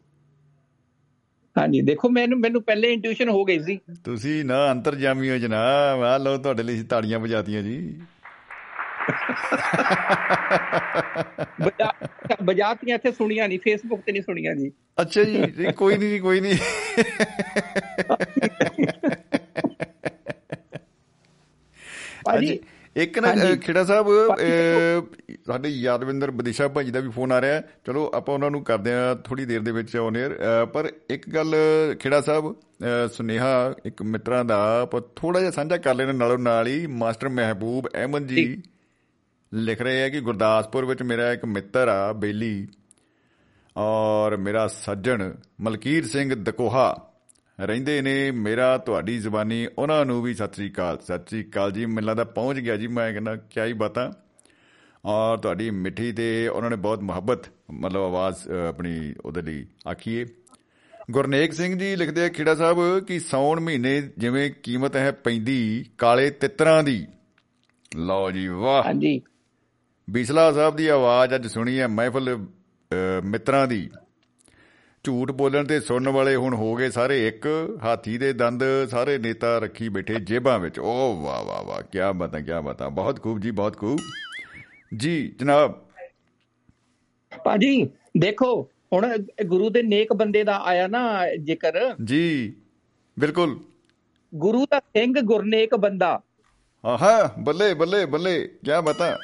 ਹਾਂਜੀ 1.57 1.81
ਦੇਖੋ 1.83 2.09
ਮੈਨੂੰ 2.09 2.39
ਮੈਨੂੰ 2.41 2.63
ਪਹਿਲੇ 2.63 2.93
ਇੰਟੂਇਸ਼ਨ 2.93 3.29
ਹੋ 3.29 3.45
ਗਈ 3.45 3.59
ਸੀ 3.59 3.79
ਤੁਸੀਂ 4.05 4.45
ਨਾ 4.45 4.71
ਅੰਤਰਜਾਮੀ 4.73 5.31
ਹੋ 5.31 5.37
ਜਨਾਬ 5.39 6.03
ਆ 6.03 6.17
ਲਓ 6.19 6.37
ਤੁਹਾਡੇ 6.39 6.63
ਲਈ 6.63 6.83
ਤਾੜੀਆਂ 6.83 7.19
ਵਜਾਤੀਆਂ 7.19 7.63
ਜੀ 7.63 7.79
ਬਜਾ 11.61 11.91
ਬਜਾਤੀਆਂ 12.43 12.95
ਇੱਥੇ 12.95 13.13
ਸੁਣੀਆਂ 13.13 13.49
ਨਹੀਂ 13.49 13.59
ਫੇਸਬੁੱਕ 13.59 14.03
ਤੇ 14.07 14.13
ਨਹੀਂ 14.13 14.23
ਸੁਣੀਆਂ 14.23 14.55
ਜੀ 14.55 14.71
ਅੱਛਾ 15.01 15.25
ਜੀ 15.25 15.73
ਕੋਈ 15.77 15.97
ਨਹੀਂ 15.97 16.11
ਜੀ 16.11 16.19
ਕੋਈ 16.19 16.41
ਨਹੀਂ 16.41 16.59
ਭਾਜੀ 22.25 22.59
ਇੱਕ 22.97 23.19
ਨਾ 23.19 23.33
ਖੇੜਾ 23.55 23.85
ਸਾਹਿਬ 23.85 24.07
ਸਾਡੇ 25.47 25.69
ਯਾਦਵਿੰਦਰ 25.69 26.31
ਬਦਿਸ਼ਾ 26.31 26.69
ਭਾਜੀ 26.69 26.91
ਦਾ 26.91 27.01
ਵੀ 27.01 27.09
ਫੋਨ 27.09 27.33
ਆ 27.33 27.41
ਰਿਹਾ। 27.41 27.61
ਚਲੋ 27.87 28.11
ਆਪਾਂ 28.15 28.35
ਉਹਨਾਂ 28.35 28.51
ਨੂੰ 28.51 28.63
ਕਰਦੇ 28.65 28.93
ਆ 28.93 29.15
ਥੋੜੀ 29.15 29.45
ਦੇਰ 29.45 29.61
ਦੇ 29.61 29.73
ਵਿੱਚ 29.73 29.97
ਔਨ 29.97 30.17
에ਅਰ 30.17 30.67
ਪਰ 30.67 30.91
ਇੱਕ 31.11 31.29
ਗੱਲ 31.31 31.55
ਖੇੜਾ 32.01 32.21
ਸਾਹਿਬ 32.21 32.55
ਸੁਨੇਹਾ 33.13 33.75
ਇੱਕ 33.87 34.03
ਮਿੱਤਰਾਂ 34.03 34.45
ਦਾ 34.45 34.59
ਆਪਾਂ 34.83 35.01
ਥੋੜਾ 35.17 35.41
ਜਿਹਾ 35.41 35.51
ਸਾਂਝਾ 35.51 35.77
ਕਰ 35.77 35.95
ਲੈਣਾ 35.95 36.13
ਨਾਲੋਂ 36.13 36.39
ਨਾਲ 36.39 36.67
ਹੀ 36.67 36.87
ਮਾਸਟਰ 36.87 37.29
ਮਹਿਬੂਬ 37.29 37.89
ਅਹਿਮਦ 37.95 38.27
ਜੀ। 38.27 38.63
ਲਿਖ 39.55 39.81
ਰਹੇ 39.83 40.03
ਆ 40.05 40.09
ਕਿ 40.09 40.21
ਗੁਰਦਾਸਪੁਰ 40.21 40.85
ਵਿੱਚ 40.85 41.03
ਮੇਰਾ 41.03 41.33
ਇੱਕ 41.33 41.45
ਮਿੱਤਰ 41.45 41.89
ਆ 41.89 42.13
ਬੇਲੀ 42.13 42.69
ਔਰ 43.77 44.37
ਮੇਰਾ 44.37 44.67
ਸੱਜਣ 44.67 45.33
ਮਲਕੀਰ 45.61 46.07
ਸਿੰਘ 46.07 46.35
ਦਕੋਹਾ 46.35 47.10
ਰਹਿੰਦੇ 47.61 48.01
ਨੇ 48.03 48.31
ਮੇਰਾ 48.31 48.77
ਤੁਹਾਡੀ 48.79 49.19
ਜ਼ੁਬਾਨੀ 49.19 49.67
ਉਹਨਾਂ 49.79 50.05
ਨੂੰ 50.07 50.23
ਵੀ 50.23 50.35
ਸਤਿ 50.35 50.55
ਸ੍ਰੀ 50.55 50.71
ਅਕਾਲ। 50.71 50.99
ਸਤਿ 50.99 51.27
ਸ੍ਰੀ 51.29 51.45
ਅਕਾਲ 51.45 51.73
ਜੀ 51.73 51.87
ਮੈਨੂੰ 51.87 52.09
ਲੱਗਦਾ 52.09 52.25
ਪਹੁੰਚ 52.25 52.59
ਗਿਆ 52.59 52.77
ਜੀ 52.77 52.87
ਮੈਂ 52.87 53.13
ਕਹਿੰਦਾ 53.13 53.37
ਕਿਆ 53.37 53.65
ਹੀ 53.65 53.73
ਬਾਤਾਂ। 53.73 54.11
ਔਰ 55.05 55.39
ਤੁਹਾਡੀ 55.39 55.71
ਮਿੱਠੀ 55.71 56.13
ਤੇ 56.13 56.49
ਉਹਨਾਂ 56.49 56.71
ਨੇ 56.71 56.77
ਬਹੁਤ 56.77 57.03
ਮੁਹੱਬਤ 57.03 57.47
ਮਤਲਬ 57.73 58.03
ਆਵਾਜ਼ 58.03 58.49
ਆਪਣੀ 58.69 59.15
ਉਹਦੇ 59.25 59.43
ਲਈ 59.43 59.67
ਆਖੀਏ। 59.91 60.25
ਗੁਰਨੇਕ 61.11 61.53
ਸਿੰਘ 61.53 61.79
ਜੀ 61.79 61.95
ਲਿਖਦੇ 61.97 62.25
ਆ 62.25 62.29
ਖੇੜਾ 62.29 62.55
ਸਾਹਿਬ 62.55 62.99
ਕਿ 62.99 63.19
ਸੌਣ 63.21 63.61
ਮਹੀਨੇ 63.61 64.01
ਜਿਵੇਂ 64.19 64.51
ਕੀਮਤ 64.63 64.97
ਹੈ 64.97 65.11
ਪੈਂਦੀ 65.11 65.85
ਕਾਲੇ 65.99 66.31
ਤਿੱਤਰਾਂ 66.31 66.83
ਦੀ। 66.85 67.07
ਲਓ 67.97 68.31
ਜੀ 68.31 68.47
ਵਾਹ। 68.49 68.83
ਹਾਂਜੀ। 68.83 69.21
ਬਿਸਲਾ 70.11 70.53
ਸਾਹਿਬ 70.53 70.77
ਦੀ 70.77 70.87
ਆਵਾਜ਼ 70.89 71.35
ਅੱਜ 71.35 71.47
ਸੁਣੀ 71.47 71.79
ਹੈ 71.81 71.87
ਮਹਿਫਲ 71.89 72.37
ਮਿੱਤਰਾਂ 73.25 73.67
ਦੀ। 73.67 73.89
ਝੂਠ 75.05 75.31
ਬੋਲਣ 75.31 75.67
ਤੇ 75.67 75.81
ਸੁਣਨ 75.81 76.09
ਵਾਲੇ 76.09 76.37
ਹੁਣ 76.37 76.55
ਹੋ 76.55 76.75
ਗਏ 76.75 76.91
ਸਾਰੇ 76.91 77.29
ਇੱਕ 77.29 77.47
ਹਾਥੀ 77.85 78.19
ਦੇ 78.19 78.33
ਦੰਦ 78.33 78.65
ਸਾਰੇ 78.91 79.19
ਨੇਤਾ 79.19 79.59
ਰੱਖੀ 79.59 79.89
ਬੈਠੇ 79.89 80.15
ਜੇਬਾਂ 80.15 80.59
ਵਿੱਚ। 80.59 80.79
ਓ 80.79 81.23
ਵਾਹ 81.23 81.45
ਵਾਹ 81.45 81.63
ਵਾਹ 81.63 81.83
ਕੀ 81.83 81.99
ਬਤਾ 82.17 82.41
ਕੀ 82.41 82.51
ਬਤਾ। 82.65 82.89
ਬਹੁਤ 82.89 83.23
ਖੂਬ 83.23 83.41
ਜੀ 83.41 83.51
ਬਹੁਤ 83.51 83.77
ਖੂਬ। 83.77 83.99
ਜੀ 84.97 85.35
ਜਨਾਬ। 85.39 85.87
ਭਾਜੀ 87.45 87.91
ਦੇਖੋ 88.19 88.69
ਹੁਣ 88.93 89.19
ਗੁਰੂ 89.47 89.71
ਦੇ 89.71 89.83
ਨੇਕ 89.83 90.13
ਬੰਦੇ 90.13 90.45
ਦਾ 90.45 90.59
ਆਇਆ 90.65 90.87
ਨਾ 90.87 91.21
ਜ਼ਿਕਰ। 91.43 91.95
ਜੀ 92.05 92.55
ਬਿਲਕੁਲ। 93.19 93.61
ਗੁਰੂ 94.35 94.65
ਦਾ 94.65 94.81
ਸਿੰਘ 94.81 95.15
ਗੁਰਨੇਕ 95.21 95.75
ਬੰਦਾ। 95.75 96.21
ਆਹਾ 96.85 97.33
ਬੱਲੇ 97.39 97.75
ਬੱਲੇ 97.75 98.07
ਬੱਲੇ 98.07 98.49
ਕੀ 98.49 98.83
ਬਤਾ। 98.85 99.19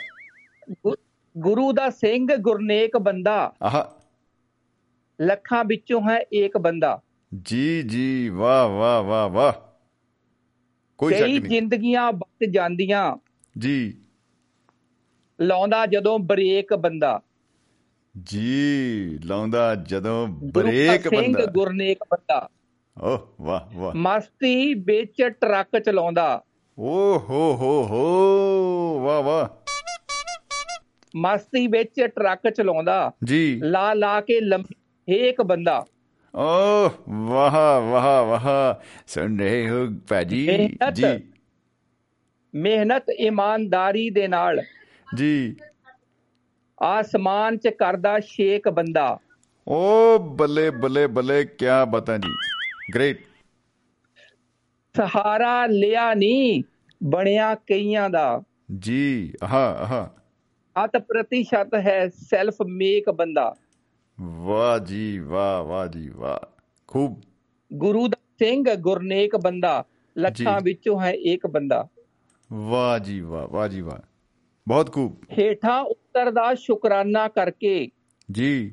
ਗੁਰੂ 1.38 1.72
ਦਾ 1.72 1.90
ਸਿੰਘ 1.90 2.36
ਗੁਰਨੇਕ 2.36 2.96
ਬੰਦਾ। 2.96 3.52
ਆਹਾ 3.62 3.95
ਲੱਖਾਂ 5.20 5.64
ਵਿੱਚੋਂ 5.64 6.00
ਹੈ 6.00 6.18
ਏਕ 6.34 6.58
ਬੰਦਾ। 6.58 7.02
ਜੀ 7.42 7.82
ਜੀ 7.82 8.28
ਵਾਹ 8.28 8.68
ਵਾਹ 8.68 9.02
ਵਾਹ 9.02 9.28
ਵਾਹ। 9.28 9.52
ਕੋਈ 10.98 11.14
ਸ਼ੱਕ 11.14 11.24
ਕਈ 11.24 11.38
ਨਹੀਂ। 11.38 11.50
ਜ਼ਿੰਦਗੀਆਂ 11.50 12.12
ਬਚ 12.12 12.48
ਜਾਂਦੀਆਂ। 12.50 13.16
ਜੀ। 13.58 13.98
ਲਾਉਂਦਾ 15.40 15.86
ਜਦੋਂ 15.86 16.18
ਬ੍ਰੇਕ 16.18 16.74
ਬੰਦਾ। 16.74 17.20
ਜੀ 18.22 19.18
ਲਾਉਂਦਾ 19.24 19.74
ਜਦੋਂ 19.74 20.26
ਬ੍ਰੇਕ 20.28 21.08
ਸਿੰਘ 21.08 21.22
ਬੰਦਾ। 21.22 21.46
ਗੁਰਨੇਕ 21.46 21.98
ਬੰਦਾ। 22.10 22.48
ਓਹ 23.02 23.18
ਵਾਹ 23.40 23.76
ਵਾਹ। 23.76 23.92
ਮਸਤੀ 23.94 24.74
ਵਿੱਚ 24.74 25.22
ਟਰੱਕ 25.40 25.78
ਚਲਾਉਂਦਾ। 25.78 26.44
ਓ 26.78 27.18
ਹੋ 27.18 27.56
ਹੋ 27.56 27.86
ਹੋ 27.86 29.04
ਵਾਹ 29.04 29.22
ਵਾਹ। 29.22 29.70
ਮਸਤੀ 31.16 31.66
ਵਿੱਚ 31.66 32.00
ਟਰੱਕ 32.00 32.50
ਚਲਾਉਂਦਾ। 32.50 33.12
ਜੀ। 33.24 33.60
ਲਾ 33.64 33.94
ਲਾ 33.94 34.20
ਕੇ 34.20 34.40
ਲੰਬੀ 34.40 34.74
ਏਕ 35.08 35.42
ਬੰਦਾ। 35.42 35.84
ਓ 36.34 36.88
ਵਾਹ 37.08 37.80
ਵਾਹ 37.80 38.24
ਵਾਹ। 38.24 38.74
ਸੁਣ 39.06 39.38
ਰਹੇ 39.38 39.70
ਹੋ 39.70 39.86
ਭਾਜੀ। 40.08 40.78
ਜੀ। 40.92 41.32
ਮਿਹਨਤ 42.54 43.04
ਇਮਾਨਦਾਰੀ 43.10 44.10
ਦੇ 44.10 44.28
ਨਾਲ। 44.28 44.60
ਜੀ। 45.16 45.56
ਆਸਮਾਨ 46.82 47.58
'ਚ 47.58 47.68
ਕਰਦਾ 47.68 48.20
ਸ਼ੇਕ 48.20 48.68
ਬੰਦਾ। 48.68 49.18
ਓ 49.68 50.18
ਬੱਲੇ 50.18 50.70
ਬੱਲੇ 50.70 51.06
ਬੱਲੇ 51.06 51.44
ਕੀ 51.44 51.66
ਬਤਾ 51.88 52.16
ਜੀ। 52.18 52.34
ਗ੍ਰੇਟ 52.94 53.20
ਸਹਾਰਾ 54.94 55.66
ਲਿਆ 55.66 56.14
ਨਹੀਂ 56.14 56.62
ਬਣਿਆ 57.02 57.54
ਕਈਆਂ 57.54 58.10
ਦਾ। 58.10 58.42
ਜੀ 58.78 59.32
ਹਾਂ 59.42 59.86
ਹਾਂ 59.86 60.08
ਅਤ 60.84 60.96
ਪ੍ਰਤੀਸ਼ਤ 60.96 61.74
ਹੈ 61.74 62.08
ਸੈਲਫ 62.08 62.54
ਮੇਕ 62.66 63.10
ਬੰਦਾ। 63.10 63.54
ਵਾਹ 64.20 64.78
ਜੀ 64.78 65.18
ਵਾਹ 65.18 65.64
ਵਾਹ 65.64 65.86
ਜੀ 65.86 66.08
ਵਾਹ। 66.08 66.62
ਖੂਬ। 66.86 67.20
ਗੁਰੂ 67.72 68.08
ਦਾ 68.08 68.18
ਸਿੰਘ 68.38 68.74
ਗੁਰਨੇਕ 68.74 69.36
ਬੰਦਾ 69.36 69.84
ਲੱਖਾਂ। 70.18 70.60
ਵਿੱਚੋਂ 70.60 71.00
ਹੈ 71.00 71.10
ਇੱਕ 71.10 71.46
ਬੰਦਾ। 71.46 71.88
ਵਾਹ 72.52 72.98
ਜੀ 72.98 73.20
ਵਾਹ 73.20 73.48
ਵਾਹ 73.48 73.68
ਜੀ 73.68 73.80
ਵਾਹ। 73.80 73.98
ਬਹੁਤ 74.68 74.92
ਖੂਬ। 74.92 75.16
ਹੇਠਾਂ 75.38 75.82
ਉਤਰਦਾ 75.82 76.54
ਸ਼ੁਕਰਾਨਾ 76.54 77.28
ਕਰਕੇ। 77.28 77.88
ਜੀ। 78.32 78.70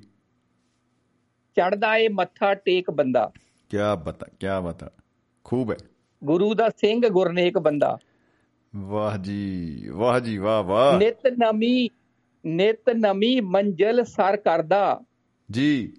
ਚੜਦਾ 1.55 1.97
ਏ 1.97 2.07
ਮੱਥਾ 2.07 2.53
ਟੇਕ 2.53 2.91
ਬੰਦਾ। 2.91 3.31
ਕੀ 3.69 3.77
ਬਤਾ 4.05 4.25
ਕੀ 4.39 4.47
ਬਤਾ। 4.63 4.89
ਖੂਬ 5.43 5.71
ਹੈ। 5.71 5.77
ਗੁਰੂ 6.23 6.53
ਦਾ 6.53 6.69
ਸਿੰਘ 6.69 7.07
ਗੁਰਨੇਕ 7.07 7.57
ਬੰਦਾ। 7.57 7.97
ਵਾਹ 8.75 9.17
ਜੀ 9.17 9.83
ਵਾਹ 9.93 10.19
ਜੀ 10.19 10.37
ਵਾਹ 10.37 10.63
ਵਾਹ। 10.63 10.97
ਨਿਤ 10.97 11.27
ਨਮੀ 11.27 11.89
ਨਿਤ 12.45 12.89
ਨਮੀ 12.89 13.39
ਮੰਜ਼ਲ 13.39 14.03
ਸਰ 14.03 14.37
ਕਰਦਾ। 14.37 15.01
ਜੀ। 15.53 15.93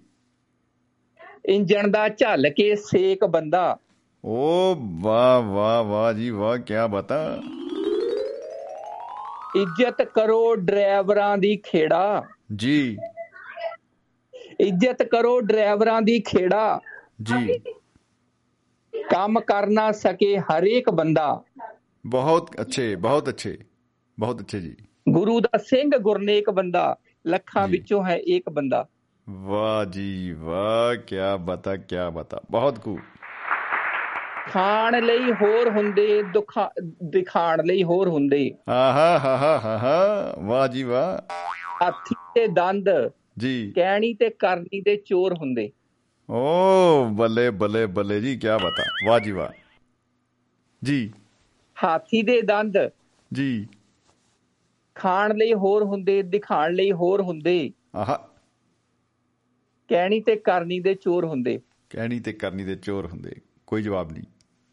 ਇੰਜਣ 1.45 1.87
ਦਾ 1.87 2.09
ਝੱਲ 2.09 2.49
ਕੇ 2.49 2.75
ਸੇਕ 2.75 3.25
ਬੰਦਾ। 3.25 3.77
ਓ 4.25 4.75
ਵਾਹ 5.01 5.41
ਵਾਹ 5.41 5.83
ਵਾਹ 5.83 6.13
ਜੀ 6.13 6.29
ਵਾਹ 6.29 6.57
ਕੀ 6.57 6.73
ਬਤਾ। 6.89 7.41
ਇੱਜ਼ਤ 9.55 10.01
ਕਰੋ 10.01 10.55
ਡਰਾਈਵਰਾਂ 10.55 11.37
ਦੀ 11.37 11.57
ਖੇੜਾ। 11.57 12.23
ਜੀ। 12.55 12.97
ਇੱਜ਼ਤ 14.59 15.03
ਕਰੋ 15.03 15.41
ਡਰਾਈਵਰਾਂ 15.41 16.01
ਦੀ 16.01 16.19
ਖੇੜਾ। 16.19 16.81
ਜੀ। 17.23 17.59
ਕੰਮ 18.95 19.39
ਕਰ 19.39 19.67
ਨਾ 19.67 19.91
ਸਕੇ 19.91 20.37
ਹਰੇਕ 20.37 20.89
ਬੰਦਾ। 20.89 21.43
ਬਹੁਤ 22.05 22.61
ਅੱਛੇ 22.61 22.95
ਬਹੁਤ 22.95 23.29
ਅੱਛੇ 23.29 23.57
ਬਹੁਤ 24.19 24.41
ਅੱਛੇ 24.41 24.59
ਜੀ। 24.59 24.75
ਗੁਰੂ 25.09 25.39
ਦਾ 25.39 25.57
ਸਿੰਘ 25.57 25.97
ਗੁਰਨੇਕ 25.97 26.49
ਬੰਦਾ। 26.49 26.97
ਲੱਖਾਂ। 27.27 27.67
ਵਿੱਚੋਂ 27.67 28.05
ਹੈ 28.05 28.15
ਇੱਕ 28.15 28.49
ਬੰਦਾ। 28.49 28.87
ਵਾਹ 29.29 29.85
ਜੀ 29.85 30.31
ਵਾਹ 30.33 30.95
ਕੀ 30.95 31.15
ਬਤਾ 31.39 31.75
ਕੀ 31.75 31.95
ਬਤਾ। 32.13 32.41
ਬਹੁਤ 32.51 32.83
ਖੂਬ। 32.83 32.99
ਖਾਣ 34.51 35.03
ਲਈ 35.03 35.31
ਹੋਰ 35.31 35.69
ਹੁੰਦੇ 35.69 36.23
ਦੁਖਾ 36.23 36.71
ਦਿਖਾਣ 37.03 37.65
ਲਈ 37.65 37.83
ਹੋਰ 37.83 38.07
ਹੁੰਦੇ। 38.07 38.51
ਆਹਾ 38.69 39.19
ਹਾ 39.19 39.37
ਹਾ 39.37 39.77
ਹਾ 39.77 40.35
ਵਾਹ 40.39 40.67
ਜੀ 40.67 40.83
ਵਾਹ। 40.83 41.33
ਹਾਥੀ 41.81 42.15
ਤੇ 42.35 42.47
ਦੰਦ 42.47 42.89
ਜੀ। 43.37 43.73
ਕਹਿਣੀ 43.75 44.13
ਤੇ 44.13 44.29
ਕਰਨੀ 44.29 44.81
ਦੇ 44.81 44.95
ਚੋਰ 44.95 45.33
ਹੁੰਦੇ। 45.33 45.71
ਓ 46.29 47.05
ਬੱਲੇ 47.05 47.49
ਬੱਲੇ 47.49 47.85
ਬੱਲੇ 47.85 48.21
ਜੀ 48.21 48.37
ਕੀ 48.37 48.47
ਬਤਾ। 48.47 48.83
ਵਾਹ 49.07 49.19
ਜੀ 49.19 49.31
ਵਾਹ। 49.31 49.49
ਜੀ। 50.83 51.11
ਹਾਥੀ 51.83 52.21
ਦੇ 52.21 52.41
ਦੰਦ। 52.41 52.77
ਜੀ। 53.33 53.67
ਖਾਣ 54.95 55.35
ਲਈ 55.35 55.53
ਹੋਰ 55.53 55.83
ਹੁੰਦੇ 55.83 56.21
ਦਿਖਾਣ 56.23 56.73
ਲਈ 56.73 56.91
ਹੋਰ 56.91 57.21
ਹੁੰਦੇ। 57.21 57.71
ਆਹਾ। 57.95 58.34
ਕਹਿਣੀ 59.87 60.21
ਤੇ 60.21 60.35
ਕਰਨੀ 60.35 60.79
ਦੇ 60.79 60.93
ਚੋਰ 60.93 61.25
ਹੁੰਦੇ। 61.25 61.59
ਕਹਿਣੀ 61.89 62.19
ਤੇ 62.19 62.33
ਕਰਨੀ 62.33 62.63
ਦੇ 62.63 62.75
ਚੋਰ 62.75 63.05
ਹੁੰਦੇ। 63.05 63.35
ਕੋਈ 63.67 63.81
ਜਵਾਬ 63.81 64.11
ਨਹੀਂ। 64.11 64.23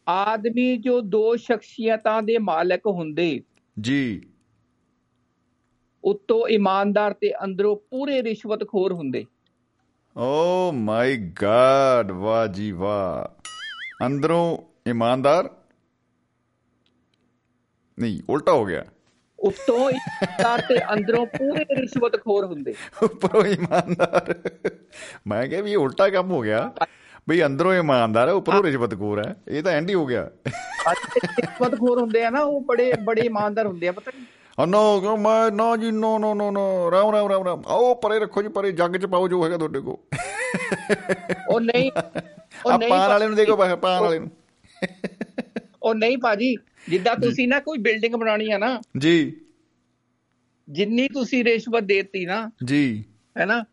ਆਦਮੀ 0.08 0.76
ਜੋ 0.76 1.00
ਦੋ 1.00 1.36
ਸ਼ਖਸੀਅਤਾਂ 1.36 2.22
ਦੇ 2.22 2.38
ਮਾਲਕ 2.38 2.86
ਹੁੰਦੇ। 2.86 3.40
ਜੀ। 3.80 4.22
ਉੱਤੋਂ 6.04 6.48
ਇਮਾਨਦਾਰ 6.48 7.12
ਤੇ 7.12 7.44
ਅੰਦਰੋਂ 7.44 7.76
ਪੂਰੇ 7.76 8.22
ਰਿਸ਼ਵਤਖੋਰ 8.22 8.92
ਹੁੰਦੇ। 8.92 9.26
ਓ 10.16 10.72
ਮਾਈ 10.72 11.16
ਗॉड 11.16 12.12
ਵਾਹ 12.12 12.46
ਜੀ 12.46 12.72
ਵਾਹ। 12.72 13.42
ਅੰਦਰੋਂ 14.06 14.58
ਇਮਾਨਦਾਰ? 14.86 15.50
ਨਹੀਂ 17.98 18.20
ਉਲਟਾ 18.30 18.52
ਹੋ 18.52 18.66
ਗਿਆ। 18.66 18.84
ਉੱਤੋਂ 19.43 19.90
ਇਮਾਨਦਾਰ 19.90 20.61
ਤੇ 20.61 20.93
ਅੰਦਰੋਂ 20.93 21.26
ਪੂਰੇ 21.26 21.64
ਰਿਸ਼ਵਤਖੋਰ 21.80 22.45
ਹੁੰਦੇ। 22.45 22.74
ਉੱਪਰੋਂ 23.03 23.45
ਇਮਾਨਦਾਰ। 23.45 24.34
ਮੈਂ 25.26 25.49
ਕਿਹਾ 25.49 25.62
ਵੀ 25.62 25.74
ਉਲਟਾ 25.74 26.09
ਕੰਮ 26.09 26.30
ਹੋ 26.30 26.40
ਗਿਆ। 26.40 26.72
ਬਈ 27.28 27.43
ਅੰਦਰੋਂ 27.43 27.74
ਇਮਾਨਦਾਰ 27.74 28.28
ਹੈ 28.28 28.32
ਉੱਪਰੋਂ 28.32 28.62
ਰਿਸ਼ਵਤਖੋਰ 28.62 29.26
ਹੈ। 29.26 29.36
ਇਹ 29.49 29.62
ਤਾਂ 29.62 29.72
ਐਂਡ 29.72 29.90
ਹੀ 29.90 29.95
ਗਿਆ। 30.09 30.30
ਰਿਸ਼ਵਤਖੋਰ 31.40 32.01
ਹੁੰਦੇ 32.01 32.24
ਆ 32.24 32.30
ਨਾ 32.30 32.40
ਉਹ 32.40 32.61
ਬੜੇ 32.61 32.93
ਬੜੇ 33.05 33.22
ਇਮਾਨਦਾਰ 33.22 33.66
ਹੁੰਦੇ 33.66 33.88
ਆ 33.88 33.93
ਪਤਾ 33.93 34.11
ਨਹੀਂ 34.14 34.26
ਨੋ 34.66 35.01
ਕਿਉਂ 35.01 35.18
ਮੈਂ 35.18 35.51
ਨਾ 35.51 35.76
ਜੀ 35.76 35.90
ਨੋ 35.90 36.18
ਨੋ 36.18 36.34
ਨੋ 36.34 36.51
ਨੋ। 36.51 36.90
ਰਾਮ 36.90 37.11
ਰਾਮ 37.11 37.28
ਰਾਮ 37.28 37.45
ਰਾਮ। 37.45 37.62
ਆਓ 37.66 37.95
ਪਰੇ 37.95 38.18
ਰੱਖੋ 38.18 38.43
ਜੀ 38.43 38.49
ਪਰੇ 38.49 38.72
ਜੱਗ 38.72 38.97
ਚ 38.97 39.07
ਪਾਓ 39.07 39.28
ਜੋ 39.28 39.45
ਹੈਗਾ 39.45 39.57
ਤੁਹਾਡੇ 39.57 39.80
ਕੋ 39.80 40.01
ਉਹ 41.49 41.61
ਨਹੀਂ 41.61 41.90
ਉਹ 42.66 42.78
ਨਹੀਂ 42.78 42.90
ਪਾਣ 42.90 43.09
ਵਾਲੇ 43.09 43.26
ਨੂੰ 43.26 43.36
ਦੇਖੋ 43.36 43.57
ਪਾਣ 43.57 44.01
ਵਾਲੇ 44.01 44.18
ਨੂੰ। 44.18 44.30
ਉਹ 45.82 45.95
ਨਹੀਂ 45.95 46.18
ਭਾਜੀ 46.18 46.57
ਜਿੱਦਾਂ 46.89 47.16
ਤੁਸੀਂ 47.16 47.49
ਨਾ 47.49 47.61
ਕੋਈ 47.61 47.78
ਬਿਲਡਿੰਗ 47.78 48.14
ਬਣਾਉਣੀ 48.14 48.51
ਆ 48.51 48.59
ਨਾ 48.59 48.80
ਜੀ। 48.99 49.37
ਜਿੰਨੀ 50.68 51.09
ਤੁਸੀਂ 51.09 51.45
ਰਿਸ਼ਵਤ 51.45 51.83
ਦੇਤੀ 51.83 52.26
ਨਾ 52.26 52.51
ਜੀ। 52.64 53.05
ਹੈਨਾ 53.39 53.64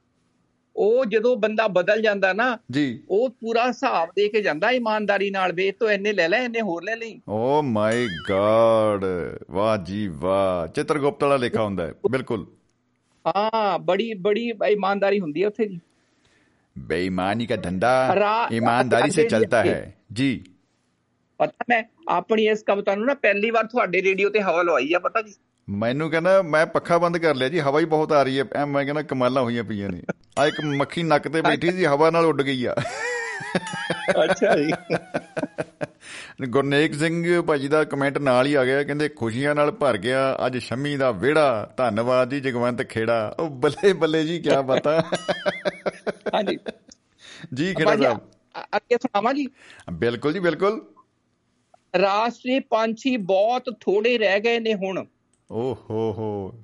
ਉਹ 0.75 1.05
ਜਦੋਂ 1.05 1.37
ਬੰਦਾ 1.37 1.67
ਬਦਲ 1.67 2.01
ਜਾਂਦਾ 2.01 2.33
ਨਾ 2.33 2.57
ਜੀ। 2.71 3.03
ਉਹ 3.09 3.29
ਪੂਰਾ 3.29 3.67
ਹਿਸਾਬ 3.67 4.09
ਦੇ 4.09 4.29
ਕੇ 4.29 4.41
ਜਾਂਦਾ 4.41 4.71
ਇਮਾਨਦਾਰੀ 4.71 5.29
ਨਾਲ 5.31 5.51
ਵੇ 5.51 5.71
ਤੋ 5.71 5.89
ਐਨੇ 5.89 6.13
ਲੈ 6.13 6.29
ਲੈ 6.29 6.45
ਐਨੇ 6.45 6.61
ਹੋਰ 6.61 6.83
ਲੈ 6.83 6.95
ਲਈ। 6.95 7.21
ਓ 7.29 7.61
ਮਾਈ 7.61 8.07
ਗਾਡ 8.29 9.05
ਵਾਹ 9.51 9.77
ਜੀ 9.77 10.07
ਵਾਹ 10.07 10.67
ਚਿੱਤਰਗੁਪਤ 10.67 11.23
ਵਾਲਾ 11.23 11.37
ਲਿਖਾ 11.37 11.63
ਹੁੰਦਾ 11.63 11.87
ਹੈ 11.87 11.93
ਬਿਲਕੁਲ। 12.11 12.47
ਹਾਂ 13.27 13.79
ਬੜੀ 13.79 14.13
ਬੜੀ 14.13 14.53
ਇਮਾਨਦਾਰੀ 14.67 15.19
ਹੁੰਦੀ 15.19 15.41
ਹੈ 15.41 15.47
ਉੱਥੇ 15.47 15.67
ਜੀ। 15.67 15.79
ਬੇਈਮਾਨੀ 16.77 17.45
ਦਾ 17.45 17.55
ਧੰਦਾ 17.55 18.17
ਇਮਾਨਦਾਰੀ 18.51 19.11
ਸੇ 19.11 19.23
ਚਲਤਾ 19.23 19.63
ਹੈ। 19.63 19.95
ਜੀ। 20.13 20.43
ਪਤਾ 21.39 21.65
ਮੈਂ 21.69 21.83
ਆਪਣੀ 22.07 22.47
ਇਸ 22.47 22.63
ਕਵਿਤਾ 22.63 22.95
ਨੂੰ 22.95 23.05
ਨਾ 23.05 23.13
ਪਹਿਲੀ 23.13 23.51
ਵਾਰ 23.51 23.65
ਤੁਹਾਡੇ 23.65 24.01
ਰੇਡੀਓ 24.01 24.29
ਤੇ 24.29 24.41
ਹਵਾ 24.41 24.61
ਲਵਾਈ 24.61 24.93
ਆ 24.93 24.99
ਪਤਾ 24.99 25.21
ਜੀ। 25.21 25.33
ਮੈਨੂੰ 25.69 26.11
ਕਹਿੰਦਾ 26.11 26.41
ਮੈਂ 26.41 26.65
ਪੱਖਾ 26.65 26.97
ਬੰਦ 26.97 27.17
ਕਰ 27.17 27.35
ਲਿਆ 27.35 27.49
ਜੀ 27.49 27.59
ਹਵਾ 27.59 27.79
ਹੀ 27.79 27.85
ਬਹੁਤ 27.85 28.11
ਆ 28.11 28.23
ਰਹੀ 28.23 28.39
ਹੈ। 28.39 28.45
ਐ 28.55 28.65
ਮੈਂ 28.65 28.85
ਕਹਿੰਦਾ 28.85 29.01
ਕਮਾਲਾਂ 29.01 29.43
ਹੋਈਆਂ 29.43 29.63
ਪਈਆਂ 29.63 29.89
ਨੇ। 29.89 30.01
ਆ 30.39 30.47
ਇੱਕ 30.47 30.61
ਮੱਖੀ 30.65 31.03
ਨੱਕ 31.03 31.27
ਤੇ 31.27 31.41
ਬੈਠੀ 31.41 31.71
ਸੀ 31.71 31.85
ਹਵਾ 31.85 32.09
ਨਾਲ 32.09 32.25
ਉੱਡ 32.25 32.41
ਗਈ 32.41 32.65
ਆ। 32.65 32.75
ਅੱਛਾ 34.23 34.55
ਜੀ। 34.55 34.95
ਗੁਰਨੇਕ 36.49 36.93
ਸਿੰਘ 36.93 37.41
ਭਾਜੀ 37.41 37.67
ਦਾ 37.67 37.83
ਕਮੈਂਟ 37.83 38.17
ਨਾਲ 38.17 38.45
ਹੀ 38.45 38.53
ਆ 38.53 38.65
ਗਿਆ 38.65 38.83
ਕਹਿੰਦੇ 38.83 39.09
ਖੁਸ਼ੀਆਂ 39.09 39.55
ਨਾਲ 39.55 39.71
ਭਰ 39.71 39.97
ਗਿਆ 39.97 40.37
ਅੱਜ 40.45 40.57
ਸ਼ਮੀ 40.57 40.97
ਦਾ 40.97 41.11
ਵਿਹੜਾ 41.11 41.73
ਧੰਨਵਾਦ 41.77 42.29
ਜੀ 42.29 42.39
ਜਗਵੰਤ 42.39 42.81
ਖੇੜਾ। 42.81 43.35
ਉਹ 43.39 43.49
ਬੱਲੇ 43.49 43.93
ਬੱਲੇ 43.93 44.23
ਜੀ 44.23 44.39
ਕੀ 44.39 44.49
ਬਾਤਾਂ 44.65 45.01
ਹਾਂਜੀ। 46.33 46.57
ਜੀ 47.53 47.73
ਖੇੜਾ 47.73 47.97
ਸਾਹਿਬ। 47.97 48.17
ਅੱਗੇ 48.75 48.97
ਸੁਣਾਵਾਂ 48.97 49.33
ਜੀ? 49.33 49.47
ਬਿਲਕੁਲ 49.91 50.33
ਜੀ 50.33 50.39
ਬਿਲਕੁਲ। 50.39 50.81
ਰਾਸ਼ਟਰੀ 51.97 52.59
ਪੰਛੀ 52.59 53.17
ਬਹੁਤ 53.17 53.63
ਥੋੜੇ 53.79 54.17
ਰਹਿ 54.17 54.39
ਗਏ 54.39 54.59
ਨੇ 54.59 54.73
ਹੁਣ। 54.73 55.05
ਓ 55.51 55.73
ਹੋ 55.73 56.13
ਹੋ। 56.13 56.63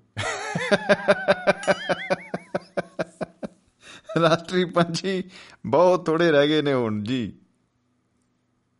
ਰਾਸ਼ਟਰੀ 4.21 4.65
ਪੰਛੀ 4.65 5.23
ਬਹੁਤ 5.65 6.05
ਥੋੜੇ 6.05 6.31
ਰਹਿ 6.31 6.47
ਗਏ 6.47 6.61
ਨੇ 6.61 6.73
ਹੁਣ 6.73 7.03
ਜੀ। 7.03 7.33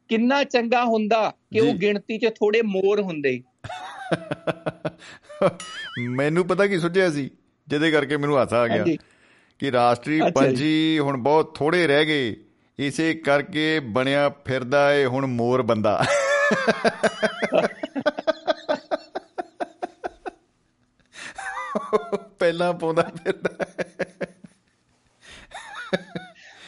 ਕਿੰਨਾ 0.08 0.44
ਚੰਗਾ 0.44 0.84
ਹੁੰਦਾ 0.84 1.34
ਕਿ 1.54 1.60
ਉਹ। 1.60 1.74
ਗਿਣਤੀ 1.74 2.18
'ਚ 2.18 2.26
ਥੋੜੇ 2.26 2.62
ਮੋਰ 2.62 3.02
ਹੁੰਦੇ। 3.02 3.44
ਮੈਨੂੰ 6.10 6.48
ਪਤਾ 6.48 6.68
ਕੀ 6.68 6.80
ਸੁਝਿਆ 6.80 7.10
ਸੀ? 7.10 7.30
ਜਿਹਦੇ 7.68 7.92
ਕਰਕੇ 7.92 8.18
ਮੈਨੂੰ 8.18 8.38
ਹਾਸਾ 8.38 8.58
ਆ 8.58 8.68
ਗਿਆ। 8.68 8.86
ਕਿ 9.60 9.72
ਰਾਸ਼ਟਰੀ। 9.72 10.22
ਪੰਛੀ 10.36 11.00
ਹੁਣ 11.00 11.18
ਬਹੁਤ 11.18 11.56
ਥੋੜੇ 11.58 11.88
ਰਹਿ 11.88 12.06
ਗਏ। 12.06 12.36
ਇਸੇ 12.80 13.14
ਕਰਕੇ 13.14 13.80
ਬਣਿਆ 13.80 14.30
ਫਿਰਦਾ 14.30 14.94
ਏ 14.94 15.06
ਹੁਣ 15.06 15.26
ਮੋਰ 15.26 15.62
ਬੰਦਾ। 15.62 16.06
ਪਹਿਲਾਂ 22.40 22.74
ਪਾਉਂਦਾ 22.74 23.02
ਫਿਰਦਾ। 23.02 23.66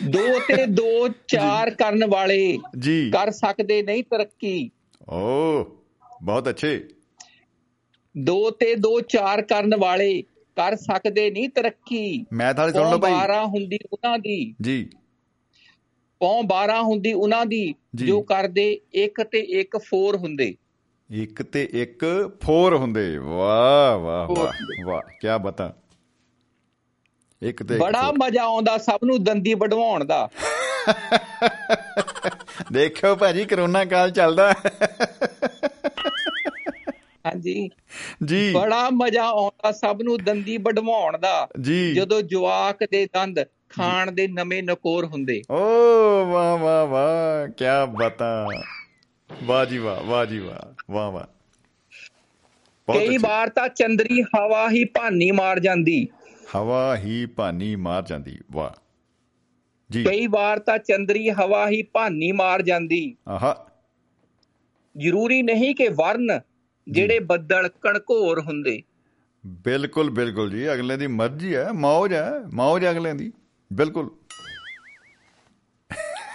ਦੋ 0.04 0.40
ਤੇ 0.40 0.66
ਦੋ 0.66 1.08
ਚਾਰ 1.28 1.70
ਕਰਨ 1.70 2.06
ਵਾਲੇ 2.06 2.58
ਜੀ। 2.80 3.12
ਕਰ 3.12 3.32
ਸਕਦੇ 3.32 3.82
ਨਹੀਂ 3.84 4.04
ਤਰੱਕੀ। 4.04 4.72
ਓ 5.10 5.64
ਬਹੁਤ 6.24 6.50
ਅੱਛੇ। 6.50 6.88
ਦੋ 8.18 8.52
ਤੇ 8.52 8.76
ਦੋ 8.76 9.02
ਚਾਰ 9.02 9.42
ਕਰਨ 9.42 9.76
ਵਾਲੇ 9.76 10.22
ਕਰ 10.56 10.76
ਸਕਦੇ 10.76 11.32
ਨਹੀਂ 11.32 11.50
ਤਰੱਕੀ। 11.50 12.26
ਮੈਥ 12.34 12.58
ਵਾਲੇ 12.58 12.74
ਸੁਣ 12.74 12.90
ਲਓ 12.90 12.98
ਭਾਈ। 12.98 13.12
12 13.12 13.46
ਹੁੰਦੀ 13.46 13.80
ਉਹਨਾਂ 13.94 14.20
ਦੀ। 14.20 14.56
ਜੀ। 14.62 14.90
ਪੌਂ 16.20 16.44
12 16.44 16.82
ਹੁੰਦੀ 16.82 17.14
ਉਹਨਾਂ 17.14 17.46
ਦੀ 17.46 17.76
ਜੀ। 17.96 18.12
ਕਰਦੇ 18.28 18.80
ਇੱਕ 18.94 19.24
ਤੇ 19.24 19.40
ਇੱਕ 19.40 19.78
4 19.78 20.18
ਹੁੰਦੇ। 20.18 20.56
ਇੱਕ 21.12 21.44
ਤੇ 21.44 21.70
ਇੱਕ 21.74 22.30
4 22.40 22.76
ਹੁੰਦੇ। 22.78 23.18
ਵਾਹ 23.18 23.98
ਵਾਹ 23.98 24.28
ਵਾਹ 24.86 25.02
ਕੀ 25.02 25.28
ਬਤਾ। 25.42 25.74
ਇੱਕ 27.42 27.64
ਤੇ 27.64 27.78
ਬੜਾ। 27.78 28.12
ਮਜ਼ਾ 28.12 28.44
ਆਉਂਦਾ 28.44 28.78
ਸਭ 28.78 29.00
ਨੂੰ 29.04 29.24
ਦੰਦੀ 29.24 29.54
ਵਡਵਾਉਣ 29.54 30.06
ਦਾ। 30.06 30.30
ਦੇਖਿਓ 32.74 33.16
ਭਾਜੀ 33.16 33.46
ਕਰੋਨਾ 33.46 33.86
ਕਾਲ 33.86 34.12
ਚੱਲਦਾ। 34.12 34.54
ਹਾਂਜੀ। 37.26 37.70
ਜੀ। 38.26 38.52
ਬੜਾ 38.52 38.90
ਮਜ਼ਾ 38.90 39.24
ਆਉਂਦਾ 39.24 39.72
ਸਭ 39.72 40.00
ਨੂੰ 40.04 40.18
ਦੰਦੀ 40.18 40.58
ਵਡਵਾਉਣ 40.58 41.18
ਦਾ। 41.18 41.48
ਜਦੋਂ 41.96 42.22
ਜਵਾਕ 42.22 42.78
ਦੇ 42.92 43.06
ਦੰਦ 43.06 43.40
ਖਾਣ 43.70 44.12
ਦੇ 44.12 44.28
ਨਵੇਂ 44.28 44.64
ਨਕੋਰ 44.64 45.06
ਹੁੰਦੇ। 45.06 45.42
ਓ 45.52 45.60
ਵਾਹ 46.32 46.58
ਵਾਹ 46.58 46.86
ਵਾਹ 46.86 47.48
ਕੀ 47.48 47.66
ਬਤਾ। 47.98 48.48
ਵਾਹ 49.44 49.66
ਜੀ 49.66 49.78
ਵਾਹ 49.78 50.04
ਵਾਹ 50.04 50.26
ਜੀ 50.26 50.40
ਵਾਹ 50.40 50.74
ਵਾਹ 50.92 51.12
ਵਾਹ। 51.12 51.26
ਕਈ। 52.94 53.18
ਵਾਰ 53.18 53.50
ਤਾਂ 53.50 53.70
ਚੰਦਰੀ 53.70 54.22
ਹਵਾ 54.22 54.70
ਹੀ 54.70 54.84
ਭਾਨੀ 54.84 55.32
ਮਾਰ 55.32 55.60
ਜਾਂਦੀ। 55.60 56.08
ਹਵਾ 56.56 56.98
ਹੀ 56.98 57.26
ਭਾਨੀ 57.26 57.76
ਮਾਰ 57.76 58.04
ਜਾਂਦੀ 58.04 58.38
ਵਾਹ। 58.52 58.70
ਜੀ। 59.92 60.04
ਕਈ 60.04 60.28
ਵਾਰ 60.28 60.60
ਤਾਂ 60.60 60.78
ਚੰਦਰੀ 60.78 61.30
ਹਵਾ 61.30 61.70
ਹੀ 61.70 61.84
ਭਾਨੀ 61.84 62.32
ਮਾਰ 62.32 62.62
ਜਾਂਦੀ। 62.62 63.16
ਆਹਾ। 63.28 63.68
ਜ਼ਰੂਰੀ 64.98 65.42
ਨਹੀਂ 65.42 65.76
ਕਿ 65.76 65.88
ਵਰਨ 65.88 66.40
ਜਿਹੜੇ 66.90 67.20
ਬੱਦਲ 67.20 67.68
ਕਣਕੋਰ 67.68 68.42
ਹੁੰਦੇ। 68.42 68.82
ਬਿਲਕੁਲ 69.46 70.10
ਬਿਲਕੁਲ 70.10 70.52
ਜੀ 70.52 70.74
ਅਗਲੇ 70.74 70.98
ਦੀ 70.98 71.08
ਮਰਜ਼ੀ 71.08 71.56
ਹੈ 71.56 71.72
ਮੌਜ 71.72 72.14
ਹੈ 72.14 72.32
ਮੌਜ 72.54 72.86
ਅਗਲੇ 72.86 73.14
ਦੀ। 73.14 73.34
ਬਿਲਕੁਲ। 73.74 74.10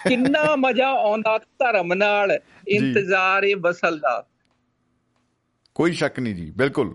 ਕਿੰਨਾ 0.08 0.56
ਮਜ਼ਾ 0.56 0.88
ਆਉਂਦਾ 0.88 1.38
ਧਰਮ 1.38 1.94
ਨਾਲ 1.94 2.38
ਇੰਤਜ਼ਾਰ 2.68 3.44
ਏ 3.44 3.54
ਵਸਲ 3.54 3.98
ਦਾ। 3.98 4.26
ਕੋਈ 5.74 5.92
ਸ਼ੱਕ 5.92 6.20
ਨਹੀਂ 6.20 6.34
ਜੀ 6.34 6.50
ਬਿਲਕੁਲ। 6.56 6.94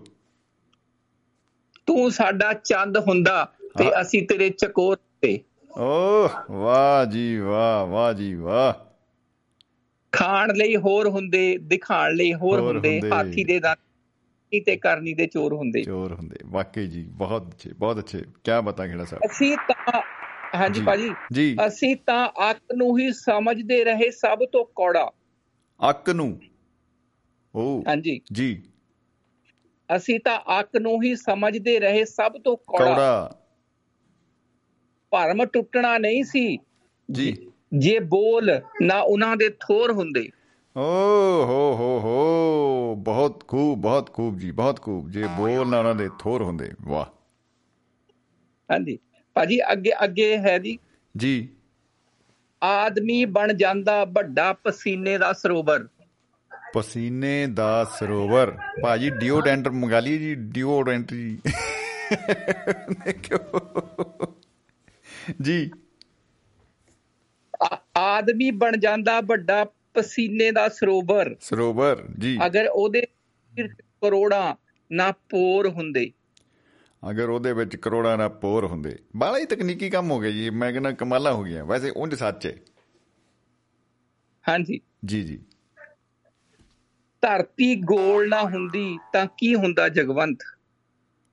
ਤੂੰ 1.86 2.10
ਸਾਡਾ 2.10 2.52
ਚੰਦ 2.52 2.98
ਹੁੰਦਾ 2.98 3.52
ਤੇ। 3.78 4.00
ਅਸੀਂ 4.00 4.26
ਤੇਰੇ 4.26 4.50
ਚਕੋਰ 4.50 4.96
ਤੇ 4.96 5.40
ਓ 5.78 6.28
ਵਾਹ 6.50 7.04
ਜੀ 7.04 7.38
ਵਾਹ 7.38 7.86
ਵਾਹ 7.86 8.12
ਜੀ 8.12 8.34
ਵਾਹ। 8.34 8.72
ਖਾਣ 10.12 10.52
ਲਈ 10.56 10.76
ਹੋਰ 10.76 11.08
ਹੁੰਦੇ 11.08 11.58
ਦਿਖਾਣ 11.58 12.12
ਲਈ 12.12 12.34
ਹੋਰ 12.34 12.60
ਹੁੰਦੇ। 12.60 13.00
ਹਾਥੀ 13.12 13.44
ਦੇ 13.44 13.58
ਦੰਦ 13.60 13.76
ਤੇ 14.66 14.76
ਕਰਨੀ 14.76 15.14
ਦੇ 15.14 15.26
ਚੋਰ 15.26 15.52
ਹੁੰਦੇ। 15.52 15.82
ਚੋਰ 15.82 16.12
ਹੁੰਦੇ। 16.12 16.36
ਵਾਕਈ 16.46 16.86
ਜੀ 16.86 17.02
ਬਹੁਤ 17.02 17.48
ਅੱਛੇ 17.48 17.72
ਬਹੁਤ 17.72 17.98
ਅੱਛੇ। 17.98 18.18
ਕੀ 18.18 18.60
ਬਤਾ 18.64 18.86
ਖੇੜਾ 18.86 19.04
ਸਾਹਿਬ 19.04 19.30
ਅਸੀਂ 19.30 19.56
ਤਾਂ 19.56 20.02
ਹਾਂਜੀ। 20.56 20.80
ਭਾਜੀ। 20.80 21.10
ਜੀ। 21.32 21.56
ਅਸੀਂ 21.66 21.96
ਤਾਂ 21.96 22.28
ਅੱਕ 22.50 22.62
ਨੂੰ 22.76 22.98
ਹੀ 22.98 23.12
ਸਮਝਦੇ 23.12 23.84
ਰਹੇ 23.84 24.10
ਸਭ 24.10 24.38
ਤੋਂ 24.52 24.64
ਕੌੜਾ। 24.64 25.10
ਅੱਕ 25.90 26.10
ਨੂੰ। 26.10 26.40
ਓ। 27.54 27.82
ਹਾਂਜੀ। 27.88 28.20
ਜੀ। 28.32 28.62
ਅਸੀਂ 29.96 30.20
ਤਾਂ 30.20 30.60
ਅੱਕ 30.60 30.76
ਨੂੰ 30.76 31.02
ਹੀ 31.02 31.14
ਸਮਝਦੇ 31.16 31.80
ਰਹੇ 31.80 32.04
ਸਭ 32.04 32.32
ਤੋਂ 32.44 32.56
ਕੌੜਾ। 32.56 32.84
ਕੌੜਾ। 32.84 33.30
ਭਰਮ 35.10 35.44
ਟੁੱਟਣਾ 35.44 35.98
ਨਹੀਂ 35.98 36.24
ਸੀ। 36.24 36.58
ਜੀ। 37.10 37.52
ਜੇ 37.74 37.98
ਬੋਲ 37.98 38.60
ਨਾ 38.82 39.00
ਉਹਨਾਂ 39.00 39.36
ਦੇ 39.36 39.48
ਥੋਰ 39.48 39.92
ਹੁੰਦੇ। 39.92 40.30
ਓ 40.76 40.80
ਹੋ 41.44 41.74
ਹੋ 41.76 42.00
ਹੋ। 42.00 42.94
ਬਹੁਤ 42.94 43.48
ਖੂਬ 43.48 43.78
ਬਹੁਤ 43.78 44.12
ਖੂਬ 44.12 44.38
ਜੀ 44.38 44.50
ਬਹੁਤ 44.50 44.80
ਖੂਬ। 44.82 45.10
ਜੇ 45.10 45.26
ਬੋਲ 45.26 45.68
ਨਾ 45.68 45.78
ਉਹਨਾਂ 45.78 45.94
ਦੇ 45.94 46.08
ਥੋਰ 46.18 46.42
ਹੁੰਦੇ। 46.42 46.70
ਵਾਹ। 46.82 47.06
ਹਾਂਜੀ। 48.70 48.98
ਭਾਜੀ 49.38 49.60
ਅੱਗੇ 49.72 49.90
ਅੱਗੇ 50.04 50.38
ਹੈ 50.38 50.58
ਜੀ। 50.58 50.78
ਜੀ। 51.16 51.48
ਆਦਮੀ 52.62 53.24
ਬਣ 53.24 53.52
ਜਾਂਦਾ 53.52 54.04
ਵੱਡਾ 54.04 54.52
ਪਸੀਨੇ 54.52 55.18
ਦਾ 55.18 55.32
ਸਰੋਵਰ। 55.32 55.88
ਪਸੀਨੇ 56.74 57.46
ਦਾ 57.46 57.84
ਸਰੋਵਰ। 57.84 58.58
ਭਾਜੀ 58.82 59.10
ਡਿਓਡੈਂਟ 59.10 59.68
ਮੰਗਾ 59.68 60.00
ਲਈ 60.00 60.18
ਜੀ 60.18 60.34
ਡਿਓਡੈਂਟ 60.34 61.14
ਜੀ। 61.14 61.38
ਜੀ। 65.42 65.70
ਆਦਮੀ 67.96 68.50
ਬਣ 68.50 68.76
ਜਾਂਦਾ 68.76 69.20
ਵੱਡਾ 69.20 69.64
ਪਸੀਨੇ 69.94 70.50
ਦਾ 70.50 70.68
ਸਰੋਵਰ। 70.68 71.36
ਸਰੋਵਰ 71.40 72.04
ਜੀ। 72.18 72.38
ਅਗਰ 72.46 72.68
ਉਹਦੇ 72.72 73.06
ਕਰੋੜਾਂ 73.80 74.54
ਨਾ 74.92 75.12
ਪੋਰ 75.12 75.68
ਹੁੰਦੇ। 75.68 76.10
ਅਗਰ 77.10 77.28
ਉਹਦੇ 77.28 77.52
ਵਿੱਚ 77.52 77.76
ਕਰੋੜਾਂ 77.76 78.18
ਨਾ 78.18 78.28
ਪੋਰ 78.28 78.66
ਹੁੰਦੇ। 78.66 78.98
ਬਾਲਾ 79.16 79.38
ਹੀ 79.38 79.44
ਤਕਨੀਕੀ 79.44 79.90
ਕੰਮ 79.90 80.10
ਹੋ 80.10 80.20
ਗਿਆ 80.20 80.30
ਜੀ 80.30 80.50
ਮੈਂ 80.50 80.72
ਕਹਿੰਦਾ 80.72 80.92
ਕਮਾਲਾਂ 80.92 81.32
ਹੋ 81.32 81.44
ਗਈਆਂ। 81.44 81.64
ਵੈਸੇ 81.64 81.92
ਉਂਝ 81.96 82.14
ਸੱਚ 82.14 82.46
ਹੈ। 82.46 82.56
ਹਾਂਜੀ। 84.48 84.80
ਜੀ 85.04 85.22
ਜੀ। 85.22 85.38
ਧਰਤੀ 87.22 87.74
ਗੋਲ 87.74 88.28
ਨਾ 88.28 88.42
ਹੁੰਦੀ 88.42 88.98
ਤਾਂ 89.12 89.26
ਕੀ 89.38 89.54
ਹੁੰਦਾ 89.54 89.88
ਜਗਵੰਤ? 89.88 90.38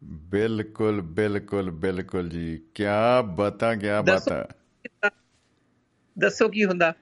ਬਿਲਕੁਲ 0.03 1.01
ਬਿਲਕੁਲ 1.01 1.71
ਬਿਲਕੁਲ 1.71 2.29
ਜੀ। 2.29 2.57
ਕੀ 2.75 2.83
ਬਤਾ 3.25 3.75
ਕੀ। 3.75 3.87
ਬਤਾ। 4.05 4.47
ਦੱਸੋ 6.19 6.49
ਕੀ 6.49 6.65
ਹੁੰਦਾ? 6.65 6.93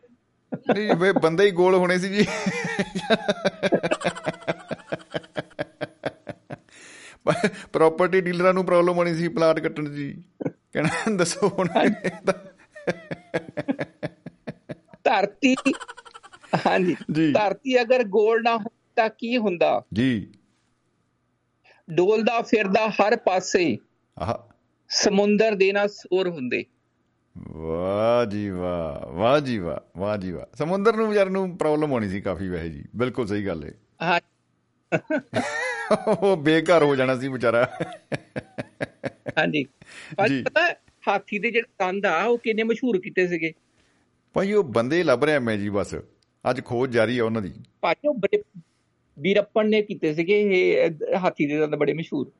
ਨਹੀਂ 0.73 0.95
ਵੇ 0.95 1.11
ਬੰਦੇ 1.11 1.45
ਹੀ 1.45 1.51
ਗੋਲ 1.51 1.75
ਹੋਣੇ 1.75 1.99
ਸੀ 1.99 2.09
ਜੀ। 2.09 2.25
ਪ੍ਰਾਪਰਟੀ 7.73 8.21
ਡੀਲਰਾਂ 8.21 8.53
ਨੂੰ 8.53 8.65
ਪ੍ਰੋਬਲਮ 8.65 8.99
ਆਣੀ 8.99 9.15
ਸੀ 9.15 9.27
ਪਲਾਟ 9.27 9.59
ਕੱਟਣ 9.59 9.89
ਦੀ। 9.89 10.23
ਕਹਿਣਾ 10.49 10.89
ਦੱਸੋ 11.15 11.47
ਹੁਣ। 11.47 11.67
ਧਰਤੀ 15.03 15.55
ਹਾਂਜੀ। 16.67 16.95
ਧਰਤੀ 17.31 17.81
ਅਗਰ 17.81 18.03
ਗੋਲ 18.03 18.43
ਨਾ 18.43 18.57
ਹੁੰਦੀ 18.57 19.09
ਕੀ 19.17 19.37
ਹੁੰਦਾ? 19.37 19.83
ਜੀ। 19.93 20.33
ਡੋਲਦਾ 21.89 22.41
ਫਿਰਦਾ 22.41 22.89
ਹਰ 22.89 23.15
ਪਾਸੇ 23.15 23.77
ਆਹ। 24.19 24.53
ਸਮੁੰਦਰ 24.89 25.55
ਦੇ 25.55 25.71
ਨਾ 25.71 25.87
ਸੋਰ 25.87 26.29
ਹੁੰਦੇ। 26.29 26.65
ਵਾਹ 27.37 28.25
ਜੀ 28.25 28.49
ਵਾਹ 28.49 29.11
ਵਾਹ 29.11 29.39
ਜੀ 29.39 29.57
ਵਾਹ 29.57 29.99
ਵਾਹ 29.99 30.17
ਜੀ 30.17 30.31
ਵਾਹ। 30.31 30.55
ਸਮੁੰਦਰ 30.55 30.95
ਨੂੰ 30.95 31.09
ਵਿਚਾਰ 31.09 31.29
ਨੂੰ 31.29 31.57
ਪ੍ਰੋਬਲਮ 31.57 31.91
ਹੋਣੀ 31.91 32.09
ਸੀ 32.09 32.21
ਕਾਫੀ 32.21 32.49
ਵੈਸੇ 32.49 32.69
ਜੀ। 32.69 32.83
ਬਿਲਕੁਲ 32.95 33.27
ਸਹੀ 33.27 33.47
ਗੱਲ 33.47 33.63
ਹੈ 33.63 33.73
ਹਾਂ। 34.03 34.19
ਉਹ 36.07 36.37
ਬੇਘਰ 36.37 36.83
ਹੋ 36.83 36.95
ਜਾਣਾ 36.95 37.19
ਸੀ 37.19 37.27
ਵਿਚਾਰਾ। 37.27 37.69
ਹਾਂਜੀ। 39.37 39.65
ਭਾਜੀ 40.17 40.43
ਪਤਾ 40.43 40.61
ਹਾਥੀ 41.07 41.39
ਦੇ 41.39 41.51
ਜਿਹੜੇ 41.51 41.67
ਦੰਦ 41.79 42.05
ਆ 42.05 42.23
ਉਹ 42.23 42.37
ਕਿੰਨੇ 42.37 42.63
ਮਸ਼ਹੂਰ 42.63 42.99
ਕੀਤੇ 42.99 43.27
ਸੀਗੇ? 43.27 43.53
ਭਾਈ 44.33 44.53
ਉਹ 44.53 44.63
ਬੰਦੇ 44.63 45.03
ਲੱਭ 45.03 45.23
ਰਿਹਾ 45.23 45.39
ਮੈਂ 45.39 45.57
ਜੀ 45.57 45.69
ਬਸ। 45.69 45.95
ਅੱਜ 46.49 46.61
ਖੋਜ 46.65 46.91
ਜਾਰੀ 46.91 47.17
ਹੈ 47.17 47.23
ਉਹਨਾਂ 47.23 47.41
ਦੀ। 47.41 47.53
ਭਾਜੀ 47.81 48.07
ਉਹ 48.07 48.13
ਬੜੇ 48.13 48.43
ਵੀਰੱਪਨ 49.19 49.69
ਨੇ 49.69 49.81
ਕੀਤੇ 49.81 50.13
ਸੀਗੇ 50.13 50.41
ਇਹ 50.41 50.91
ਹਾਥੀ 51.17 51.45
ਦੇ 51.45 51.59
ਦੰਦ 51.59 51.75
ਬੜੇ 51.75 51.93
ਮਸ਼ਹੂਰ। 51.93 52.31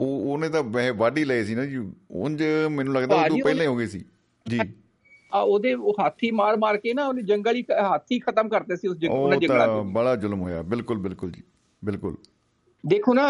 ਉਹ 0.00 0.32
ਉਹਨੇ 0.32 0.48
ਤਾਂ 0.48 0.62
ਵੈਸੇ 0.62 0.90
ਵਾਢੀ 0.90 1.24
ਲਏ 1.24 1.44
ਸੀ 1.44 1.54
ਨਾ 1.54 1.64
ਜੀ। 1.64 1.92
ਉਂਝ 2.10 2.42
ਮੈਨੂੰ 2.70 2.94
ਲੱਗਦਾ 2.94 3.14
ਉਹ 3.14 3.20
ਤੋਂ 3.20 3.30
ਭਾਜੀ, 3.30 3.42
ਪਹਿਲਾਂ 3.42 3.72
ਹੀ 3.72 3.78
ਗਏ 3.78 3.86
ਸੀ। 3.86 4.04
ਜੀ। 4.48 4.58
ਆ 5.34 5.40
ਉਹਦੇ 5.40 5.74
ਉਹ 5.74 5.96
ਹਾਥੀ 6.00 6.30
ਮਾਰ 6.30 6.56
ਮਾਰ 6.56 6.76
ਕੇ 6.76 6.94
ਨਾ 6.94 7.06
ਉਹਨੇ 7.06 7.22
ਜੰਗਲ 7.22 7.56
ਹੀ 7.56 7.64
ਹਾਥੀ 7.82 8.18
ਖਤਮ 8.18 8.48
ਕਰਤੇ 8.48 8.76
ਸੀ 8.76 8.88
ਉਸ 8.88 8.96
ਜੰਗਲ 8.96 9.14
ਉਹਨਾਂ 9.14 9.36
ਉਹ 9.36 9.42
ਜੰਗਲਾਂ 9.42 9.66
ਤਾਂ 9.66 9.84
ਬੜਾ 9.84 10.16
ਜ਼ੁਲਮ 10.16 10.40
ਹੋਇਆ। 10.40 10.62
ਬਿਲਕੁਲ 10.62 10.98
ਬਿਲਕੁਲ 10.98 11.30
ਜੀ। 11.30 11.42
ਬਿਲਕੁਲ। 11.84 12.16
ਦੇਖੋ 12.86 13.14
ਨਾ 13.14 13.26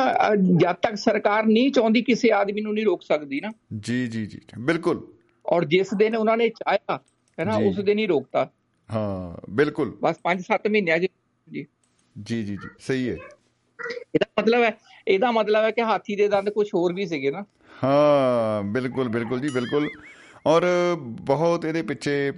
ਜਦ 0.60 0.72
ਤੱਕ 0.72 0.94
ਸਰਕਾਰ 0.94 1.46
ਨਹੀਂ 1.46 1.70
ਚਾਹੁੰਦੀ 1.72 2.02
ਕਿਸੇ 2.02 2.30
ਆਦਮੀ 2.30 2.60
ਨੂੰ 2.60 2.74
ਨਹੀਂ 2.74 2.84
ਰੋਕ 2.84 3.02
ਸਕਦੀ 3.02 3.40
ਨਾ। 3.40 3.50
ਜੀ 3.78 4.06
ਜੀ 4.06 4.26
ਜੀ 4.26 4.40
ਬਿਲਕੁਲ। 4.58 5.06
ਔਰ 5.46 5.64
ਜਿਸ 5.64 5.94
ਦਿਨ 5.94 6.16
ਉਹਨਾਂ 6.16 6.36
ਨੇ 6.36 6.48
ਚਾਹਿਆ 6.48 6.98
ਹੈ 7.38 7.44
ਨਾ। 7.44 7.56
ਉਸ 7.56 7.76
ਦਿਨ 7.76 7.98
ਹੀ 7.98 8.06
ਰੋਕਤਾ। 8.06 8.50
ਹਾਂ 8.90 9.46
ਬਿਲਕੁਲ। 9.50 9.96
ਬਸ 10.02 10.16
5-7 10.22 10.70
ਮਹੀਨਿਆਂ 10.70 10.98
ਜੀ। 10.98 11.08
ਜੀ 11.48 11.64
ਜੀ 12.16 12.44
ਜੀ 12.44 12.68
ਸਹੀ 12.78 13.08
ਹੈ। 13.08 13.16
ਇਹਦਾ 14.14 14.26
ਮਤਲਬ 14.42 14.62
ਹੈ 14.62 14.76
ਇਹਦਾ 15.08 15.30
ਮਤਲਬ 15.30 15.64
ਹੈ 15.64 15.70
ਕਿ 15.70 15.82
ਹਾਥੀ 15.82 16.16
ਦੇ 16.16 16.28
ਦੰਦ 16.28 16.50
ਕੁਝ 16.50 16.68
ਹੋਰ 16.74 16.92
ਵੀ 16.92 17.06
ਸੀਗੇ 17.06 17.30
ਨਾ। 17.30 17.44
ਹਾਂ 17.84 18.62
ਬਿਲਕੁਲ 18.62 19.08
ਬਿਲਕੁਲ 19.08 19.40
ਜੀ 19.40 19.48
ਬਿਲਕੁਲ। 19.54 19.88
ਔਰ 20.46 20.62
ਬਹੁਤ 21.00 21.64
ਇਹਦੇ 21.64 21.82
ਪਿੱਛੇ 21.82 22.32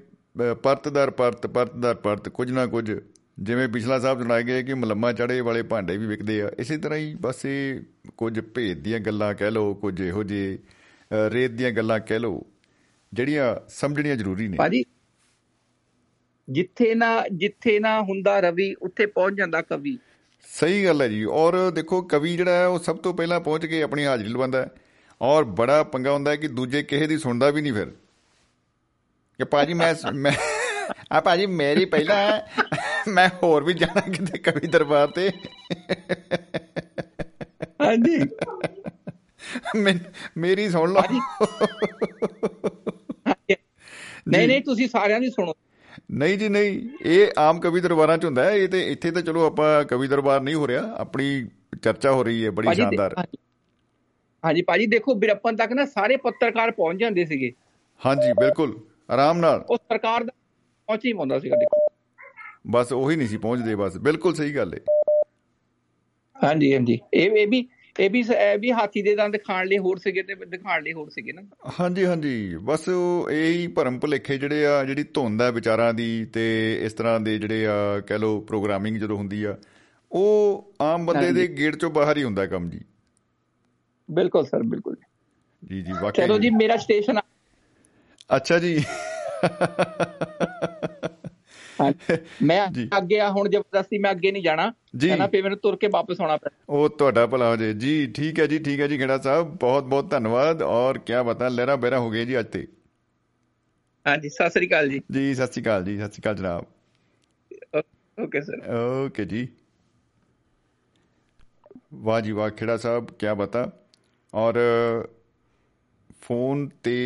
ਪਰਤਦਰ 0.62 1.10
ਪਰਤ 1.10 1.46
ਪਰਤਦਰ 1.46 1.94
ਪਰਤ 1.94 2.28
ਕੁਝ 2.28 2.50
ਨਾ 2.52 2.66
ਕੁਝ 2.66 2.92
ਜਿਵੇਂ 3.38 3.68
ਪਿਛਲਾ 3.68 3.98
ਸਾਹਿਬ 3.98 4.18
ਸੁਣਾਏ 4.18 4.42
ਗਏ 4.42 4.62
ਕਿ 4.62 4.74
ਮਲੰਮਾ 4.74 5.12
ਚੜੇ 5.12 5.40
ਵਾਲੇ 5.40 5.62
ਭਾਂਡੇ 5.62 5.96
ਵੀ 5.96 6.06
ਵਿਕਦੇ 6.06 6.40
ਆ 6.42 6.50
ਇਸੇ 6.58 6.76
ਤਰ੍ਹਾਂ 6.76 6.98
ਹੀ 6.98 7.14
ਬਸ 7.20 7.44
ਇਹ 7.44 7.80
ਕੁਝ 8.16 8.40
ਭੇਦ 8.40 8.78
ਦੀਆਂ 8.78 9.00
ਗੱਲਾਂ 9.00 9.34
ਕਹਿ 9.34 9.50
ਲਓ 9.50 9.74
ਕੁਝ 9.74 10.00
ਇਹੋ 10.00 10.22
ਜਿਹੇ 10.22 10.58
ਰੇਤ 11.30 11.50
ਦੀਆਂ 11.50 11.70
ਗੱਲਾਂ 11.70 11.98
ਕਹਿ 12.00 12.18
ਲਓ 12.18 12.46
ਜਿਹੜੀਆਂ 13.12 13.54
ਸਮਝਣੀਆਂ 13.68 14.16
ਜ਼ਰੂਰੀ 14.16 14.48
ਨੇ। 14.48 14.56
ਭਾਜੀ 14.56 14.84
ਜਿੱਥੇ 16.48 16.94
ਨਾ 16.94 17.22
ਜਿੱਥੇ 17.32 17.78
ਨਾ 17.78 18.00
ਹੁੰਦਾ 18.00 18.38
ਰਵੀ 18.40 18.74
ਉੱਥੇ 18.82 19.06
ਪਹੁੰਚ 19.06 19.36
ਜਾਂਦਾ 19.36 19.62
ਕਵੀ। 19.62 19.98
ਸਹੀ 20.52 20.84
ਗੱਲ 20.84 21.02
ਹੈ 21.02 21.08
ਜੀ। 21.08 21.24
ਔਰ 21.24 21.70
ਦੇਖੋ 21.70 22.02
ਕਵੀ 22.02 22.36
ਜਿਹੜਾ 22.36 22.52
ਹੈ 22.52 22.66
ਉਹ 22.66 22.78
ਸਭ 22.78 22.96
ਤੋਂ 22.96 23.14
ਪਹਿਲਾਂ 23.14 23.40
ਪਹੁੰਚ 23.40 23.66
ਕੇ 23.66 23.82
ਆਪਣੀ 23.82 24.04
ਹਾਜ਼ਰੀ 24.04 24.28
ਲਵਾਉਂਦਾ 24.28 24.62
ਹੈ। 24.62 24.68
ਔਰ 25.22 25.44
ਬੜਾ 25.44 25.82
ਪੰਗਾ 25.82 26.12
ਹੁੰਦਾ 26.12 26.30
ਹੈ 26.30 26.36
ਕਿ 26.36 26.48
ਦੂਜੇ 26.48 26.82
ਕਿਸੇ 26.82 27.06
ਦੀ 27.06 27.18
ਸੁਣਦਾ 27.18 27.50
ਵੀ 27.50 27.62
ਨਹੀਂ 27.62 27.72
ਫਿਰ। 27.72 27.90
ਕਿ 29.38 29.44
ਭਾਜੀ 29.44 29.74
ਮੈਂ 29.74 29.94
ਮੈਂ 30.14 30.32
ਆ 31.12 31.20
ਭਾਜੀ 31.20 31.46
ਮੇਰੀ 31.46 31.84
ਪਹਿਲਾਂ 31.84 32.16
ਹੈ, 32.16 32.46
ਮੈਂ 33.08 33.28
ਹੋਰ 33.42 33.64
ਵੀ 33.64 33.74
ਜਾਣਾ 33.74 34.00
ਕਿਤੇ 34.00 34.38
ਕਵੀ 34.38 34.66
ਦਰਬਾਰ 34.66 35.08
ਤੇ। 35.08 35.30
ਹਾਂਜੀ। 37.82 38.18
ਮੈਂ- 39.76 40.14
ਮੇਰੀ 40.36 40.68
ਸੁਣ 40.68 40.92
ਲਓ। 40.92 41.02
ਨਹੀਂ 44.28 44.48
ਨਹੀਂ 44.48 44.62
ਤੁਸੀਂ 44.62 44.88
ਸਾਰਿਆਂ 44.88 45.20
ਦੀ 45.20 45.30
ਸੁਣੋ। 45.30 45.54
ਨਹੀਂ 46.10 46.38
ਜੀ 46.38 46.48
ਨਹੀਂ। 46.48 46.88
ਇਹ 47.02 47.26
ਆਮ 47.38 47.60
ਕਵੀ 47.60 47.80
ਦਰਬਾਰਾਂ 47.80 48.18
ਚ 48.18 48.24
ਹੁੰਦਾ 48.24 48.44
ਹੈ। 48.44 48.50
ਇਹ 48.50 48.68
ਤੇ 48.68 48.92
ਇੱਥੇ 48.92 49.10
ਤਾਂ 49.10 49.22
ਚਲੋ 49.22 49.46
ਆਪਾਂ 49.46 49.84
ਕਵੀ 49.84 50.08
ਦਰਬਾਰ 50.08 50.40
ਨਹੀਂ 50.40 50.54
ਹੋ 50.54 50.68
ਰਿਹਾ। 50.68 50.94
ਆਪਣੀ 50.96 51.48
ਚਰਚਾ 51.82 52.12
ਹੋ 52.12 52.22
ਰਹੀ 52.22 52.44
ਹੈ। 52.44 52.50
ਬੜੀ 52.50 52.74
ਸ਼ਾਨਦਾਰ। 52.74 53.26
ਹਾਂਜੀ। 54.44 54.62
ਭਾਜੀ 54.62 54.86
ਦੇਖੋ 54.86 55.14
ਬਿਰਪਨ 55.14 55.56
ਤੱਕ 55.56 55.72
ਨਾ 55.72 55.86
ਸਾਰੇ 55.86 56.16
ਪੱਤਰਕਾਰ 56.16 56.70
ਪਹੁੰਚ 56.70 57.00
ਜਾਂਦੇ 57.00 57.24
ਸੀਗੇ। 57.24 57.52
ਹਾਂਜੀ 58.06 58.32
ਬਿਲਕੁਲ। 58.32 58.80
ਆਰਾਮ 59.10 59.38
ਨਾਲ। 59.38 59.64
ਉਹ 59.70 59.76
ਸਰਕਾਰ 59.76 60.24
ਦਾ 60.24 60.32
ਪਹੁੰਚ 60.86 61.04
ਹੀ 61.04 61.12
ਪਾਉਂਦਾ 61.12 61.38
ਸੀਗਾ 61.38 61.56
ਦੇਖੋ। 61.56 61.87
ਬਸ 62.68 62.92
ਉਹੀ 62.92 63.16
ਨਹੀਂ 63.16 63.28
ਸੀ 63.28 63.36
ਪਹੁੰਚਦੇ 63.38 63.74
ਬਸ। 63.74 63.96
ਬਿਲਕੁਲ 63.98 64.34
ਸਹੀ 64.34 64.54
ਗੱਲ 64.56 64.74
ਹੈ 64.74 64.80
ਹਾਂਜੀ 66.36 66.72
ਹਾਂਜੀ। 66.74 66.98
ਇਹ 67.14 67.30
ਇਹ 67.32 67.46
ਵੀ 67.48 67.66
ਇਹ 67.96 68.10
ਵੀ 68.10 68.20
ਇਹ 68.20 68.58
ਵੀ 68.58 68.70
ਹਾਥੀ 68.72 69.02
ਦੇ 69.02 69.14
ਦੰਦ 69.16 69.36
ਖਾਣ 69.46 69.66
ਲਈ 69.66 69.78
ਹੋਰ 69.78 69.98
ਸੀਗੇ 69.98 70.22
ਤੇ 70.22 70.34
ਦਿਖਾਉਣ 70.46 70.82
ਲਈ 70.82 70.92
ਹੋਰ 70.92 71.08
ਸੀਗੇ 71.10 71.32
ਨਾ। 71.32 71.42
ਹਾਂਜੀ 71.80 72.04
ਹਾਂਜੀ। 72.04 72.56
ਬਸ 72.62 72.88
ਉਹ 72.88 73.30
ਇਹ 73.30 73.52
ਹੀ 73.52 73.66
ਭਰਮ 73.68 73.98
ਭੁਲੇਖੇ 73.98 74.36
ਜਿਹੜੇ 74.38 74.66
ਆ 74.66 74.82
ਜਿਹੜੀ 74.84 75.04
ਧੁੰਦ 75.14 75.42
ਹੈ 75.42 75.50
ਵਿਚਾਰਾਂ 75.50 75.92
ਦੀ 75.94 76.24
ਤੇ 76.24 76.44
ਇਸ 76.82 76.92
ਤਰ੍ਹਾਂ 76.92 77.18
ਦੇ 77.20 77.38
ਜਿਹੜੇ 77.38 77.66
ਆ 77.66 78.00
ਕਹਿ 78.00 78.18
ਲਓ 78.18 78.40
ਪ੍ਰੋਗਰਾਮਿੰਗ 78.40 78.96
ਜਦੋਂ 78.96 79.16
ਹੁੰਦੀ 79.16 79.42
ਆ 79.44 79.56
ਉਹ 80.10 80.72
ਆਮ 80.82 81.06
ਬੰਦੇ 81.06 81.32
ਦੇ 81.32 81.46
ਗੇਟ 81.48 81.76
ਚੋਂ 81.76 81.90
ਬਾਹਰ 81.90 82.16
ਹੀ 82.16 82.22
ਹੁੰਦਾ 82.24 82.46
ਕੰਮ 82.46 82.68
ਜੀ। 82.70 82.80
ਬਿਲਕੁਲ 84.08 84.44
ਸਰ 84.46 84.62
ਬਿਲਕੁਲ। 84.64 84.96
ਜੀ 85.62 85.82
ਜੀ 85.82 85.92
ਵਾਕਈ 85.92 86.22
ਚਲੋ 86.22 86.38
ਜੀ 86.38 86.50
ਮੇਰਾ 86.50 86.76
ਸਟੇਸ਼ਨ 86.76 87.20
ਅੱਛਾ 88.30 88.58
ਜੀ। 88.58 88.76
ਮੈਂ। 92.42 92.66
ਅੱਗੇ 92.98 93.18
ਆ 93.20 93.28
ਹੁਣ 93.30 93.48
ਜ਼ਬਰਦਸਤੀ 93.48 93.98
ਮੈਂ 93.98 94.10
ਅੱਗੇ 94.10 94.32
ਨਹੀਂ 94.32 94.42
ਜਾਣਾ। 94.42 94.72
ਨਾ 95.16 95.26
ਫਿਰ 95.26 95.42
ਮੈਨੂੰ 95.42 95.58
ਤੁਰ 95.58 95.76
ਕੇ 95.76 95.88
ਵਾਪਸ 95.92 96.20
ਆਉਣਾ 96.20 96.36
ਪੈਣਾ। 96.36 96.64
ਉਹ 96.68 96.88
ਤੁਹਾਡਾ 96.88 97.26
ਭਲਾ 97.26 97.48
ਹੋ 97.50 97.56
ਜੇ 97.56 97.72
ਜੀ 97.74 98.06
ਠੀਕ 98.16 98.40
ਹੈ 98.40 98.46
ਜੀ 98.46 98.58
ਠੀਕ 98.58 98.80
ਹੈ 98.80 98.86
ਜੀ 98.86 98.98
ਖੇੜਾ 98.98 99.18
ਸਾਹਿਬ 99.18 99.56
ਬਹੁਤ 99.60 99.84
ਬਹੁਤ 99.84 100.10
ਧੰਨਵਾਦ। 100.10 100.62
ਔਰ 100.62 100.98
ਕੀ 100.98 101.22
ਬਤਾ 101.26 101.48
ਲਹਿਰਾ 101.48 101.76
ਬਹਿਰਾ 101.76 101.98
ਹੋ 101.98 102.10
ਗਏ 102.10 102.24
ਜੀ 102.24 102.38
ਅੱਜ 102.38 102.46
ਤੇ। 102.52 102.66
ਹਾਂਜੀ 104.06 104.28
ਸਤਿ 104.28 104.50
ਸ੍ਰੀ 104.50 104.66
ਅਕਾਲ 104.68 104.88
ਜੀ। 104.88 105.00
ਜੀ 105.12 105.34
ਸਤਿ 105.34 105.52
ਸ਼੍ਰੀ 105.52 105.62
ਅਕਾਲ 105.62 105.84
ਜੀ 105.84 105.96
ਸਤਿ 105.98 106.10
ਸ਼੍ਰੀ 106.10 106.22
ਅਕਾਲ 106.22 106.36
ਜਨਾਬ। 106.36 106.64
Okay 108.18 108.40
sir. 108.40 108.60
ਓਕੇ 109.06 109.24
ਜੀ। 109.24 109.46
ਵਾਹ 111.94 112.20
ਜੀ 112.20 112.32
ਵਾਹ 112.32 112.50
ਖੇੜਾ 112.50 112.76
ਸਾਹਿਬ 112.76 113.10
ਕੀ 113.18 113.34
ਬਤਾ 113.38 113.70
ਔਰ 114.32 114.58
ਫੋਨ 116.20 116.68
ਤੇ 116.82 116.96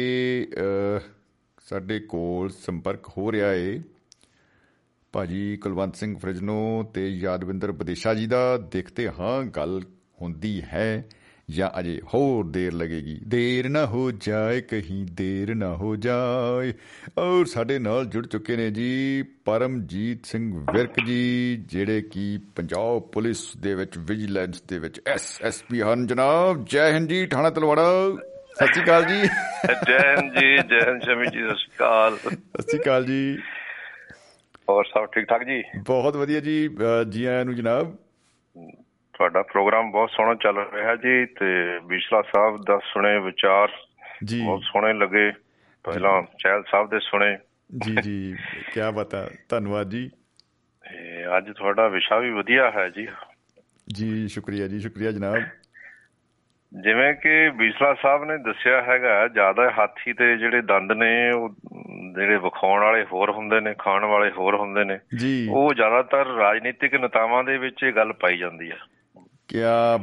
ਸਾਡੇ 1.63 1.99
ਕੋਲ 2.01 2.51
ਸੰਪਰਕ 2.51 3.09
ਹੋ 3.09 3.33
ਰਿਹਾ 3.33 3.53
ਏ। 3.53 3.81
ਭਾਜੀ 5.13 5.57
ਕੁਲਵੰਤ 5.57 5.97
ਸਿੰਘ 5.97 6.19
ਫਰਿਜਨੋ 6.19 6.91
ਤੇ 6.95 7.09
ਯਾਦਵਿੰਦਰ 7.09 7.73
ਵਿਦੇਸ਼ਾ 7.73 8.15
ਜੀ 8.15 8.27
ਦਾ 8.27 8.57
ਦੇਖਤੇ 8.57 9.09
ਹਾਂ 9.09 9.45
ਗੱਲ 9.45 9.83
ਹੁੰਦੀ 10.23 10.63
ਹੈ 10.63 11.05
ਜਾਂ 11.51 11.81
ਅਜੇ 11.81 12.01
ਹੋਰ 12.15 12.47
ਦੇਰ 12.47 12.73
ਲੱਗੇਗੀ। 12.73 13.21
ਦੇਰ 13.29 13.69
ਨਾ 13.69 13.87
ਹੋ 13.87 14.11
ਜਾਏ 14.11 14.61
ਕਹੀਂ 14.61 15.07
ਦੇਰ 15.13 15.55
ਨਾ 15.55 15.75
ਹੋ 15.75 15.97
ਜਾਏ। 15.97 16.73
ਔਰ 17.19 17.45
ਸਾਡੇ 17.45 17.79
ਨਾਲ 17.79 18.05
ਜੁੜ 18.05 18.27
ਚੁੱਕੇ 18.27 18.57
ਨੇ 18.57 18.71
ਜੀ 18.71 19.23
ਪਰਮਜੀਤ 19.23 20.27
ਸਿੰਘ 20.27 20.67
ਵਿਰਕ 20.73 20.93
ਜੀ 21.07 21.57
ਜਿਹੜੇ 21.57 22.03
ਕਿ 22.03 22.39
ਪੰਜਾਬ 22.57 23.01
ਪੁਲਿਸ 23.01 23.57
ਦੇ 23.57 23.75
ਵਿੱਚ 23.75 23.99
ਵਿਜੀਲੈਂਸ 23.99 24.63
ਦੇ 24.63 24.79
ਵਿੱਚ 24.79 25.01
ਐਸਐਸਪੀ 25.07 25.83
ਹਨ। 25.83 26.07
ਜਨਾਬ 26.07 26.65
ਜੈ 26.69 26.93
ਹਿੰਦ 26.93 27.09
ਜੀ 27.09 27.27
ਥਾਣਾ 27.27 27.51
ਤਲਵਾੜਾ। 27.51 28.17
ਸਤਿ 28.55 28.67
ਸ਼੍ਰੀ 28.67 28.85
ਅਕਾਲ 28.85 29.05
ਜੀ। 29.05 29.23
ਜੈ 29.87 30.17
ਹਿੰਦ 30.17 30.33
ਜੀ 30.33 30.57
ਜੈ 30.57 30.91
ਹਿੰਦ 30.91 31.03
ਸ਼ਮੀ 31.03 31.25
ਜੀ 31.25 31.39
ਸਤਿ 31.39 31.59
ਸ਼੍ਰੀ 31.59 31.77
ਅਕਾਲ। 31.77 32.17
ਸਤਿ 32.17 32.63
ਸ਼੍ਰੀ 32.63 32.79
ਅਕਾਲ 32.79 33.05
ਜੀ। 33.05 33.39
ਹੋਰ 34.69 34.85
ਸਭ 34.85 35.07
ਠੀਕ 35.07 35.25
ਠਾਕ 35.25 35.43
ਜੀ? 35.43 35.63
ਬਹੁਤ 35.87 36.17
ਵਧੀਆ 36.17 36.41
ਜੀ 36.41 36.77
ਜੀ 37.09 37.25
ਆਇਆਂ 37.25 37.45
ਨੂੰ 37.45 37.55
ਜਨਾਬ। 37.55 37.97
ਤੁਹਾਡਾ 39.13 39.43
ਪ੍ਰੋਗਰਾਮ 39.43 39.91
ਬਹੁਤ 39.91 40.11
ਸੋਹਣਾ 40.11 40.35
ਚੱਲ 40.35 40.59
ਰਿਹਾ 40.73 40.97
ਜੀ 40.97 41.27
ਤੇ 41.27 41.81
ਵਿਸ਼ਲਾ 41.85 42.23
ਸਾਹਿਬ 42.23 42.65
ਦਾ 42.67 42.79
ਸੁਣੇ 42.93 43.19
ਵਿਚਾਰ 43.19 43.69
ਜੀ। 44.25 44.45
ਬਹੁਤ 44.45 44.63
ਸੋਹਣੇ 44.63 44.93
ਲੱਗੇ। 44.93 45.33
ਪਹਿਲਾਂ 45.85 46.23
ਚਹਿਲ 46.23 46.63
ਸਾਹਿਬ 46.71 46.91
ਦੇ 46.91 46.99
ਸੁਣੇ। 47.01 47.39
ਜੀ 47.79 47.97
ਜੀ 48.03 48.37
ਕੀ 48.75 48.81
ਬਤਾ 48.95 49.29
ਧੰਨਵਾਦ 49.49 49.91
ਜੀ। 49.91 50.11
ਅੱਜ 51.39 51.51
ਤੁਹਾਡਾ 51.57 51.89
ਵਿਸ਼ਾ 51.89 52.19
ਵੀ 52.19 52.31
ਵਧੀਆ 52.31 52.71
ਹੈ 52.71 52.89
ਜੀ। 52.89 53.09
ਜੀ 53.93 54.29
ਸ਼ੁਕਰੀਆ 54.29 54.69
ਜੀ 54.69 54.81
ਸ਼ੁਕਰੀਆ 54.81 55.11
ਜਨਾਬ। 55.11 55.37
ਜਿਵੇਂ 56.83 57.15
ਕਿ 57.15 57.51
ਵਿਸ਼ਲਾ 57.57 57.95
ਸਾਹਿਬ 57.95 58.25
ਨੇ 58.25 58.39
ਦੱਸਿਆ 58.39 58.83
ਹੈਗਾ 58.83 59.29
ਜ਼ਿਆਦਾ 59.29 59.71
ਹਾਥੀ 59.79 60.13
ਤੇ 60.13 60.37
ਜਿਹੜੇ 60.37 60.61
ਦੰਦ 60.61 60.93
ਨੇ 60.93 61.31
ਉਹ 61.31 61.49
ਜਿਹੜੇ 62.15 62.37
ਵਿਖਾਉਣ 62.37 62.83
ਵਾਲੇ 62.83 63.05
ਹੋਰ 63.05 63.31
ਹੁੰਦੇ 63.31 63.61
ਨੇ 63.61 63.75
ਖਾਣ 63.79 64.05
ਵਾਲੇ 64.05 64.31
ਹੋਰ 64.31 64.57
ਹੁੰਦੇ 64.57 64.85
ਨੇ 64.85 64.99
ਜੀ। 65.19 65.49
ਉਹ 65.51 65.75
ਜ਼ਿਆਦਾਤਰ 65.75 66.27
ਰਾਜਨੀਤਿਕ 66.27 66.95
ਨੇਤਾਵਾਂ 66.95 67.45
ਦੇ 67.45 67.59
ਵਿੱਚ 67.59 67.83
ਇਹ 67.83 67.93
ਗੱਲ 67.93 68.13
ਪਾਈ 68.13 68.39
ਜਾਂਦੀ 68.39 68.71
ਹੈ 68.71 68.79
ਕੀ 69.49 69.59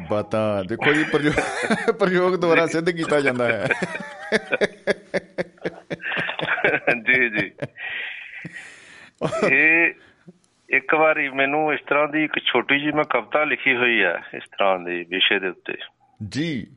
ਬਤਾ। 0.10 0.64
ਦੇਖੋ 0.64 0.93
ਜੀ 0.93 1.03
ਪ੍ਰਯੋਗ 1.99 2.36
ਦੁਆਰਾ 2.36 2.66
ਸਿੱਧ 2.66 2.89
ਕੀਤਾ 2.89 3.20
ਜਾਂਦਾ 3.22 3.45
ਹੈ। 3.45 3.68
ਜੀ 6.93 7.30
ਜੀ। 7.30 7.51
ਇਹ 9.51 9.91
ਇੱਕ 10.70 10.95
ਵਾਰੀ 10.95 11.30
ਮੈਨੂੰ 11.30 11.74
ਇਸ 11.74 11.80
ਤਰ੍ਹਾਂ 11.88 12.07
ਦੀ 12.07 12.24
ਇੱਕ 12.24 12.39
ਛੋਟੀ 12.39 12.80
ਜਿਹੀ 12.80 12.91
ਮੈਂ 12.91 13.03
ਕਵਿਤਾ 13.03 13.43
ਲਿਖੀ 13.43 13.76
ਹੋਈ 13.76 14.03
ਹੈ 14.03 14.22
ਇਸ 14.34 14.43
ਤਰ੍ਹਾਂ 14.43 14.80
ਦੇ 14.80 15.05
ਵਿਸ਼ੇ 15.10 15.39
ਦੇ 15.39 15.47
ਉੱਤੇ। 15.47 15.74
ਜੀ। 16.30 16.68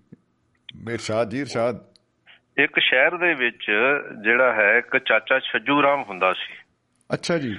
ਇਰਸ਼ਾਦ 0.91 1.31
ਜੀ 1.31 1.41
ਇਰਸ਼ਾਦ 1.41 1.92
ਇੱਕ 2.59 2.79
ਸ਼ਹਿਰ 2.79 3.17
ਦੇ 3.17 3.35
ਵਿੱਚ 3.35 3.67
ਜਿਹੜਾ 4.23 4.53
ਹੈ 4.53 4.79
ਇੱਕ 4.79 4.99
ਚਾਚਾ 4.99 5.39
ਛੱਜੂ 5.39 5.83
ਰਾਮ 5.83 6.03
ਹੁੰਦਾ 6.03 6.33
ਸੀ। 6.33 6.55
ਅੱਛਾ 7.13 7.39
ਜੀ। 7.39 7.57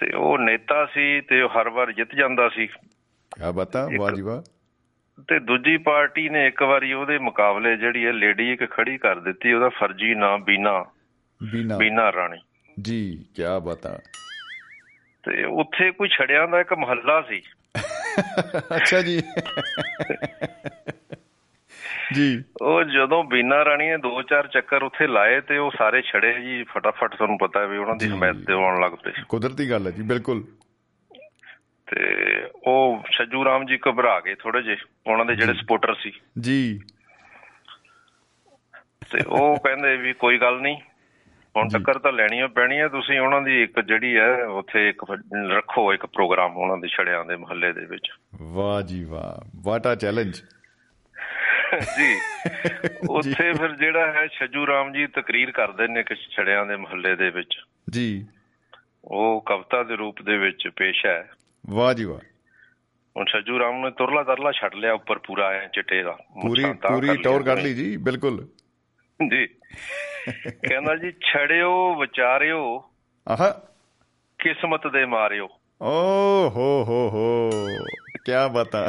ਤੇ 0.00 0.16
ਉਹ 0.16 0.38
ਨੇਤਾ 0.38 0.86
ਸੀ 0.86 1.20
ਤੇ 1.20 1.42
ਉਹ 1.42 1.48
ਹਰ 1.48 1.68
ਵਾਰ 1.68 1.92
ਜਿੱਤ 1.92 2.14
ਜਾਂਦਾ 2.14 2.48
ਸੀ। 2.48 2.66
ਕੀ 2.66 3.52
ਬਤਾ 3.54 3.88
ਵਾਹ 3.98 4.10
ਜੀ 4.10 4.22
ਵਾਹ। 4.22 4.42
ਤੇ 5.28 5.38
ਦੂਜੀ 5.38 5.76
ਪਾਰਟੀ 5.76 6.28
ਨੇ 6.28 6.46
ਇੱਕ 6.46 6.62
ਵਾਰੀ 6.62 6.92
ਉਹਦੇ 6.92 7.18
ਮੁਕਾਬਲੇ 7.18 7.76
ਜਿਹੜੀ 7.76 8.06
ਹੈ 8.06 8.12
ਲੇਡੀ 8.12 8.52
ਇੱਕ 8.52 8.70
ਖੜੀ 8.70 8.98
ਕਰ 8.98 9.18
ਦਿੱਤੀ 9.18 9.52
ਉਹਦਾ 9.52 9.68
ਫਰਜ਼ੀ 9.68 10.14
ਨਾਮ 10.14 10.44
ਬੀਨਾ। 10.44 10.84
ਬੀਨਾ। 11.52 11.76
ਬੀਨਾ 11.76 12.12
ਰਾਣੀ। 12.12 12.38
ਜੀ 12.82 13.24
ਕੀ 13.36 13.42
ਬਤਾ 13.62 13.98
ਤੇ 15.22 15.44
ਉੱਥੇ 15.44 15.90
ਕੋਈ 15.90 16.08
ਛੜਿਆਂ 16.08 16.48
ਦਾ 16.48 16.60
ਇੱਕ 16.60 16.72
ਮਹੱਲਾ 16.72 17.22
ਸੀ। 17.22 17.42
ਅੱਛਾ 18.76 19.02
ਜੀ। 19.02 19.22
ਜੀ। 22.12 22.44
ਉਹ 22.62 22.84
ਜਦੋਂ 22.84 23.24
ਬੀਨਾ 23.24 23.64
ਰਾਣੀ 23.64 23.88
ਨੇ 23.88 23.96
ਦੋ 23.96 24.22
ਚਾਰ 24.22 24.46
ਚੱਕਰ 24.46 24.82
ਉੱਥੇ 24.82 25.06
ਲਾਏ 25.06 25.40
ਤੇ 25.40 25.58
ਉਹ 25.58 25.70
ਸਾਰੇ 25.78 26.02
ਛੜੇ 26.02 26.40
ਜੀ 26.40 26.62
ਫਟਾਫਟ 26.62 27.14
ਤੁਹਾਨੂੰ 27.14 27.38
ਪਤਾ 27.38 27.64
ਵੀ 27.64 27.78
ਉਹਨਾਂ 27.78 27.96
ਦੀ। 27.96 28.08
ਹਮਾਇਤ 28.08 28.36
ਤੇ 28.46 28.52
ਆਉਣ 28.52 28.80
ਲੱਗ 28.80 28.92
ਪਏ। 28.92 29.12
ਕੁਦਰਤੀ 29.28 29.70
ਗੱਲ 29.70 29.86
ਹੈ 29.86 29.90
ਜੀ 29.90 30.02
ਬਿਲਕੁਲ। 30.02 30.44
ਤੇ 31.90 32.44
ਉਹ 32.66 33.02
ਸੱਜੂ 33.18 33.44
ਰਾਮ 33.44 33.66
ਜੀ 33.66 33.78
ਘਬਰਾ 33.88 34.20
ਗਏ 34.20 34.34
ਥੋੜੇ 34.34 34.62
ਜਿਹੇ 34.62 34.76
ਉਹਨਾਂ 35.06 35.24
ਦੇ 35.24 35.34
ਜਿਹੜੇ 35.34 35.54
ਸਪੋਰਟਰ 35.54 35.94
ਸੀ। 35.94 36.12
ਜੀ। 36.40 36.80
ਤੇ 39.12 39.18
ਉਹ 39.26 39.56
ਕਹਿੰਦੇ 39.56 39.96
ਵੀ 39.96 40.12
ਕੋਈ 40.12 40.38
ਗੱਲ 40.38 40.60
ਨਹੀਂ 40.60 40.76
ਹੁਣ। 41.56 41.68
ਟੱਕਰ 41.68 41.98
ਤਾਂ 41.98 42.12
ਲੈਣੀ 42.12 42.46
ਪੈਣੀ 42.46 42.78
ਹੈ 42.78 42.88
ਤੁਸੀਂ 42.88 43.20
ਉਹਨਾਂ 43.20 43.42
ਦੀ 43.42 43.62
ਇੱਕ 43.62 43.80
ਜਿਹੜੀ 43.80 44.16
ਹੈ 44.16 44.46
ਉੱਥੇ 44.46 44.88
ਇੱਕ 44.88 45.04
ਰੱਖੋ 45.50 45.94
ਇੱਕ 45.94 46.06
ਪ੍ਰੋਗਰਾਮ 46.06 46.56
ਉਹਨਾਂ 46.56 46.76
ਦੇ 46.76 46.88
ਛੜਿਆਂ 46.88 47.24
ਦੇ 47.24 47.36
ਮਹੱਲੇ 47.36 47.72
ਦੇ 47.72 47.84
ਵਿੱਚ। 47.84 48.10
ਵਾਹ 48.42 48.82
ਜੀ 48.82 49.04
ਵਾਹ 49.04 49.50
ਵਾਟ 49.56 49.86
ਆ 49.86 49.94
ਚੈਲੰਜ 49.94 50.42
ਜੀ। 51.98 52.18
ਉੱਥੇ 53.10 53.52
ਫਿਰ 53.52 53.72
ਜਿਹੜਾ 53.76 54.12
ਹੈ 54.12 54.26
ਸੱਜੂ 54.26 54.66
ਰਾਮ 54.66 54.92
ਜੀ 54.92 55.06
ਤਕਰੀਰ 55.06 55.50
ਕਰਦੇ 55.50 55.88
ਨੇ 55.88 56.02
ਕਿ 56.02 56.14
ਛੜਿਆਂ 56.14 56.66
ਦੇ 56.66 56.76
ਮਹੱਲੇ 56.76 57.16
ਦੇ 57.16 57.30
ਵਿੱਚ। 57.30 57.60
ਜੀ। 57.90 58.26
ਉਹ 59.04 59.40
ਕਵਿਤਾ 59.40 59.82
ਦੇ 59.82 59.96
ਰੂਪ 59.96 60.22
ਦੇ 60.22 60.38
ਵਿੱਚ 60.38 60.68
ਪੇਸ਼ 60.76 61.06
ਹੈ। 61.06 61.30
ਵਾਹ 61.66 61.94
ਜੀ 61.94 62.04
ਵਾਹ। 62.04 62.18
ਹੁਣ 63.16 63.24
ਸੱਜੂ 63.32 63.58
ਰਾਮ 63.58 63.84
ਨੇ 63.84 63.90
ਤੁਰਲਾ 63.90 64.22
ਤਰਲਾ 64.22 64.52
ਛੱਡ 64.52 64.74
ਲਿਆ 64.74 64.92
ਉੱਪਰ 64.92 65.18
ਪੂਰਾ 65.18 65.48
ਐ 65.48 65.66
ਚਿੱਟੇ 65.66 66.02
ਦਾ। 66.02 66.12
ਪੂਰੀ 66.42 66.64
ਪੂਰੀ 66.64 67.08
ਕਰ 67.08 67.16
ਟੌਰ 67.16 67.42
ਕੱਢ 67.42 67.58
ਲਈ 67.58 67.74
ਜੀ 67.74 67.96
ਬਿਲਕੁਲ। 67.96 68.48
ਜੀ। 69.30 69.46
ਕਹਿੰਦਾ 70.68 70.96
ਜੀ 70.96 71.12
ਛੜਿਓ 71.12 71.94
ਵਿਚਾਰਿਓ। 72.00 72.90
ਆਹਾ। 73.28 73.60
ਕਿਸਮਤ 74.38 74.86
ਦੇ 74.86 75.04
ਮਾਰਿਓ। 75.04 75.48
ਓ 75.82 76.48
ਹੋ 76.48 76.84
ਹੋ 76.84 77.10
ਹੋ। 77.10 77.50
ਕੀ 78.26 78.32
ਬਤਾ 78.52 78.88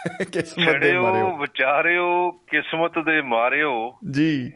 ਕਿਸਮਤ 0.32 0.76
ਦੇ 0.76 0.98
ਮਾਰਿਓ। 0.98 1.36
ਵਿਚਾਰਿਓ 1.36 2.30
ਕਿਸਮਤ 2.30 2.98
ਦੇ 2.98 3.22
ਮਾਰਿਓ। 3.22 3.98
ਜੀ। 4.10 4.52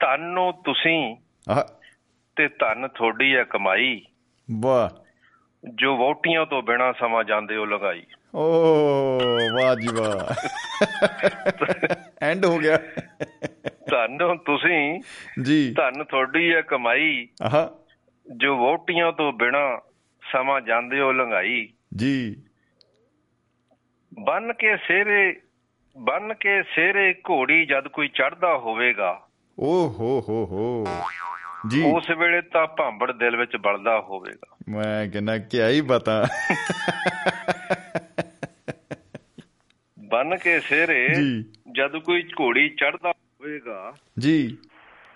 ਧੰਨੋ 0.00 0.52
ਤੁਸੀਂ 0.52 1.16
ਤੇ 2.36 2.48
ਧੰਨ 2.48 2.88
ਤੁਹਾਡੀ 2.88 3.36
ਹੈ 3.36 3.44
ਕਮਾਈ। 3.44 4.04
ਵਾਹ। 4.60 5.00
ਜੋ 5.74 5.96
ਵੋਟੀਆਂ 5.96 6.46
ਤੋਂ 6.46 6.62
ਬਿਨਾ 6.62 6.92
ਸਮਾਂ 6.92 7.24
ਜਾਂਦੇ 7.24 7.56
ਹੋ 7.56 7.64
ਲਗਾਈ। 7.64 8.02
ਓ 8.34 8.50
ਵਾਹ 9.52 9.74
ਜੀ 9.76 9.88
ਵਾਹ। 9.94 10.34
ਐਂਡ 12.22 12.44
ਹੋ 12.44 12.58
ਗਿਆ। 12.58 12.78
ਧੰਨ 13.90 14.38
ਤੁਸੀਂ 14.38 15.00
ਜੀ। 15.42 15.74
ਧੰਨ 15.74 16.04
ਤੁਹਾਡੀ 16.04 16.54
ਹੈ 16.54 16.62
ਕਮਾਈ। 16.62 17.28
ਆਹਾ। 17.42 17.70
ਜੋ 18.36 18.56
ਵੋਟੀਆਂ 18.56 19.12
ਤੋਂ 19.12 19.32
ਬਿਨਾ 19.32 19.80
ਸਮਾਂ 20.32 20.60
ਜਾਂਦੇ 20.60 21.00
ਹੋ 21.00 21.12
ਲੰਘਾਈ। 21.12 21.68
ਜੀ। 21.96 22.36
ਬੰਨ 24.18 24.52
ਕੇ 24.52 24.76
ਸਿਹਰੇ 24.76 25.40
ਬੰਨ 25.98 26.34
ਕੇ 26.34 26.62
ਸਿਹਰੇ 26.62 27.14
ਘੋੜੀ 27.30 27.66
ਜਦ 27.66 27.88
ਕੋਈ 27.88 28.08
ਚੜਦਾ 28.08 28.58
ਹੋਵੇਗਾ। 28.58 29.26
ਓ 29.58 29.88
ਹੋ 29.88 30.24
ਹੋ। 30.28 30.46
ਹੋ 30.46 30.86
ਜੀ। 31.70 31.82
ਉਸ 31.82 32.10
ਵੇਲੇ 32.10 32.40
ਤਾਂ 32.40 32.66
ਭਾਂਬੜ 32.66 33.12
ਦਿਲ 33.12 33.36
ਵਿੱਚ 33.36 33.56
ਬਲਦਾ 33.56 34.00
ਹੋਵੇਗਾ। 34.00 34.56
ਮੈਂ 34.68 35.08
ਕਹਿੰਦਾ 35.08 35.38
ਕੀ 35.38 35.62
ਹੀ 35.62 35.80
ਬਤਾ। 35.80 36.26
ਬੰਨ 39.98 40.36
ਕੇ 40.36 40.60
ਸਿਹਰੇ 40.60 41.08
ਜੀ। 41.08 41.44
ਜਦ 41.72 41.96
ਕੋਈ 41.96 42.22
ਘੋੜੀ 42.22 42.68
ਚੜਦਾ 42.68 43.10
ਹੋਵੇਗਾ 43.10 43.92
ਜੀ। 44.18 44.58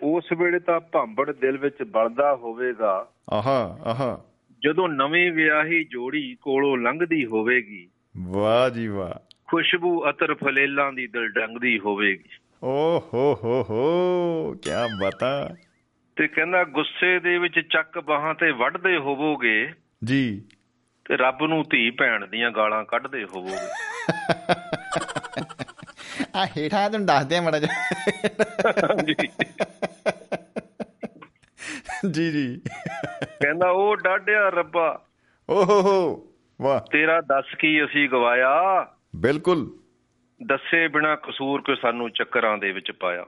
ਉਸ 0.02 0.32
ਵੇਲੇ 0.36 0.58
ਤਾਂ 0.58 0.80
ਭਾਂਬੜ 0.80 1.32
ਦਿਲ 1.32 1.58
ਵਿੱਚ 1.58 1.82
ਬਲਦਾ 1.82 2.34
ਹੋਵੇਗਾ। 2.34 3.08
ਆਹਾ 3.32 3.78
ਆਹਾ। 3.84 4.24
ਜਦੋਂ 4.64 4.88
ਨਵੀਂ 4.88 5.32
ਵਿਆਹੀ 5.32 5.84
ਜੋੜੀ 5.84 6.36
ਕੋਲੋਂ 6.42 6.78
ਲੰਘਦੀ 6.78 7.26
ਹੋਵੇਗੀ 7.26 7.90
ਵਾਹ 8.18 8.70
ਜੀ 8.70 8.88
ਵਾਹ। 8.88 9.34
ਖੁਸ਼ਬੂ 9.50 10.10
ਅਤਰ 10.10 10.34
ਫਲੇਲਾਂ 10.34 10.92
ਦੀ 10.92 11.06
ਦਿਲ 11.06 11.28
ਡੰਗਦੀ 11.28 11.78
ਹੋਵੇਗੀ। 11.78 12.28
ਓ 12.62 13.00
ਹੋ 13.14 13.34
ਹੋ 13.44 13.66
ਹੋ 13.70 14.54
ਕੀ 14.62 14.70
ਬਤਾ। 15.02 15.48
ਤੇ 16.16 16.28
ਕਹਿੰਦਾ 16.28 16.64
ਗੁੱਸੇ 16.64 17.18
ਦੇ 17.18 17.38
ਵਿੱਚ 17.38 17.60
ਚੱਕ 17.60 18.00
ਬਾਹਾਂ 18.00 18.34
ਤੇ 18.34 18.50
ਵੱਢਦੇ 18.50 18.96
ਹੋਵੋਗੇ 18.96 19.72
ਜੀ। 20.04 20.42
ਤੇ 21.04 21.16
ਰੱਬ 21.16 21.46
ਨੂੰ 21.46 21.64
ਧੀ 21.70 21.90
ਭੈਣ 21.90 22.26
ਦੀਆਂ 22.26 22.50
ਗਾਲਾਂ 22.50 22.84
ਕੱਢਦੇ 22.84 23.24
ਹੋਵੋਗੇ। 23.24 23.84
ਆ 26.34 26.46
ਹੇਠਾਂ 26.46 26.90
ਤੁਹਾਨੂੰ 26.90 27.06
ਦੱਸਦੇ 27.06 27.36
ਆ 27.36 27.40
ਮੜਾ 27.40 27.58
ਜੀ 27.58 29.28
ਜੀ 32.10 32.32
ਜੀ। 32.32 32.60
ਕਹਿੰਦਾ 33.42 33.70
ਉਹ 33.70 33.96
ਡਾਢਿਆ 33.96 34.48
ਰੱਬਾ। 34.48 35.06
ਓ 35.50 35.64
ਹੋ 35.64 35.82
ਹੋ। 35.82 36.33
ਵਾਹ। 36.62 36.80
ਤੇਰਾ 36.92 37.20
ਦੱਸ 37.20 37.54
ਕੀ 37.58 37.84
ਅਸੀਂ 37.84 38.08
ਗਵਾਇਆ? 38.08 38.86
ਬਿਲਕੁਲ। 39.16 39.78
ਦੱਸੇ 40.46 40.88
ਬਿਨਾ 40.88 41.16
ਕਸੂਰ 41.16 41.60
ਕਿ 41.60 41.76
ਸਾਨੂੰ 41.82 42.10
ਚੱਕਰਾਂ 42.10 42.58
ਦੇ 42.58 42.72
ਵਿੱਚ 42.72 42.90
ਪਾਇਆ। 42.90 43.26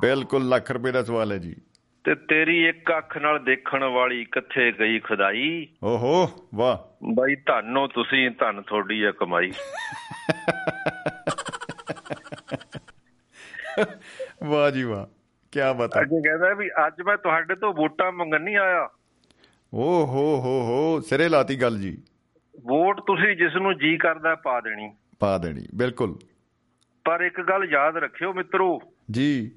ਬਿਲਕੁਲ 0.00 0.48
ਲੱਖ 0.48 0.70
ਰੁਪਏ 0.70 0.92
ਦਾ 0.92 1.02
ਸਵਾਲ 1.02 1.32
ਹੈ 1.32 1.38
ਜੀ। 1.38 1.56
ਤੇ 2.04 2.14
ਤੇਰੀ 2.14 2.68
ਇੱਕ 2.68 2.96
ਅੱਖ 2.98 3.18
ਨਾਲ 3.18 3.44
ਦੇਖਣ 3.44 3.84
ਵਾਲੀ 3.84 4.24
ਕਿੱਥੇ 4.24 4.72
ਗਈ 4.80 4.98
ਖੁਦਾਈ? 4.98 5.68
ਓਹੋ 5.84 6.48
ਵਾਹ। 6.54 7.04
ਬਾਈ 7.14 7.34
ਧੰਨੋ 7.34 7.86
ਤੁਸੀਂ 7.86 8.30
ਧੰਨ 8.30 8.62
ਤੁਹਾਡੀ 8.62 9.02
ਆ 9.02 9.12
ਕਮਾਈ। 9.12 9.52
ਵਾਹ 14.44 14.70
ਜੀ 14.70 14.82
ਵਾਹ। 14.82 15.06
ਕੀ 15.52 15.60
ਬਤਾ 15.76 16.00
ਅੱਗੇ 16.00 16.28
ਕਹਿੰਦਾ 16.28 16.54
ਵੀ 16.54 16.70
ਅੱਜ 16.86 17.02
ਮੈਂ 17.02 17.16
ਤੁਹਾਡੇ 17.16 17.54
ਤੋਂ 17.54 17.74
ਵੋਟਾਂ 17.74 18.12
ਮੰਗਣ 18.12 18.40
ਨਹੀਂ 18.40 18.56
ਆਇਆ। 18.56 18.88
ਓ 19.74 20.06
ਹੋ 20.06 20.40
ਹੋ 20.40 20.66
ਹੋ 20.66 21.00
ਸਿਰੇ 21.00 21.28
ਲਾਤੀ 21.28 21.62
ਗੱਲ 21.62 21.78
ਜੀ। 21.78 22.02
ਵੋਟ 22.64 23.00
ਤੁਸੀਂ 23.00 23.36
ਜਿਸ 23.36 23.56
ਨੂੰ 23.56 23.78
ਜੀ 23.78 23.96
ਕਰਦਾ 23.96 24.34
ਪਾ 24.34 24.60
ਦੇਣੀ। 24.60 24.94
ਪਾ 25.18 25.38
ਦੇਣੀ 25.38 25.66
ਬਿਲਕੁਲ। 25.74 26.18
ਪਰ 27.04 27.20
ਇੱਕ 27.20 27.40
ਗੱਲ 27.40 27.64
ਯਾਦ 27.64 27.96
ਰੱਖਿਓ 27.96 28.32
ਮਿੱਤਰੋ। 28.32 28.82
ਜੀ। 29.10 29.50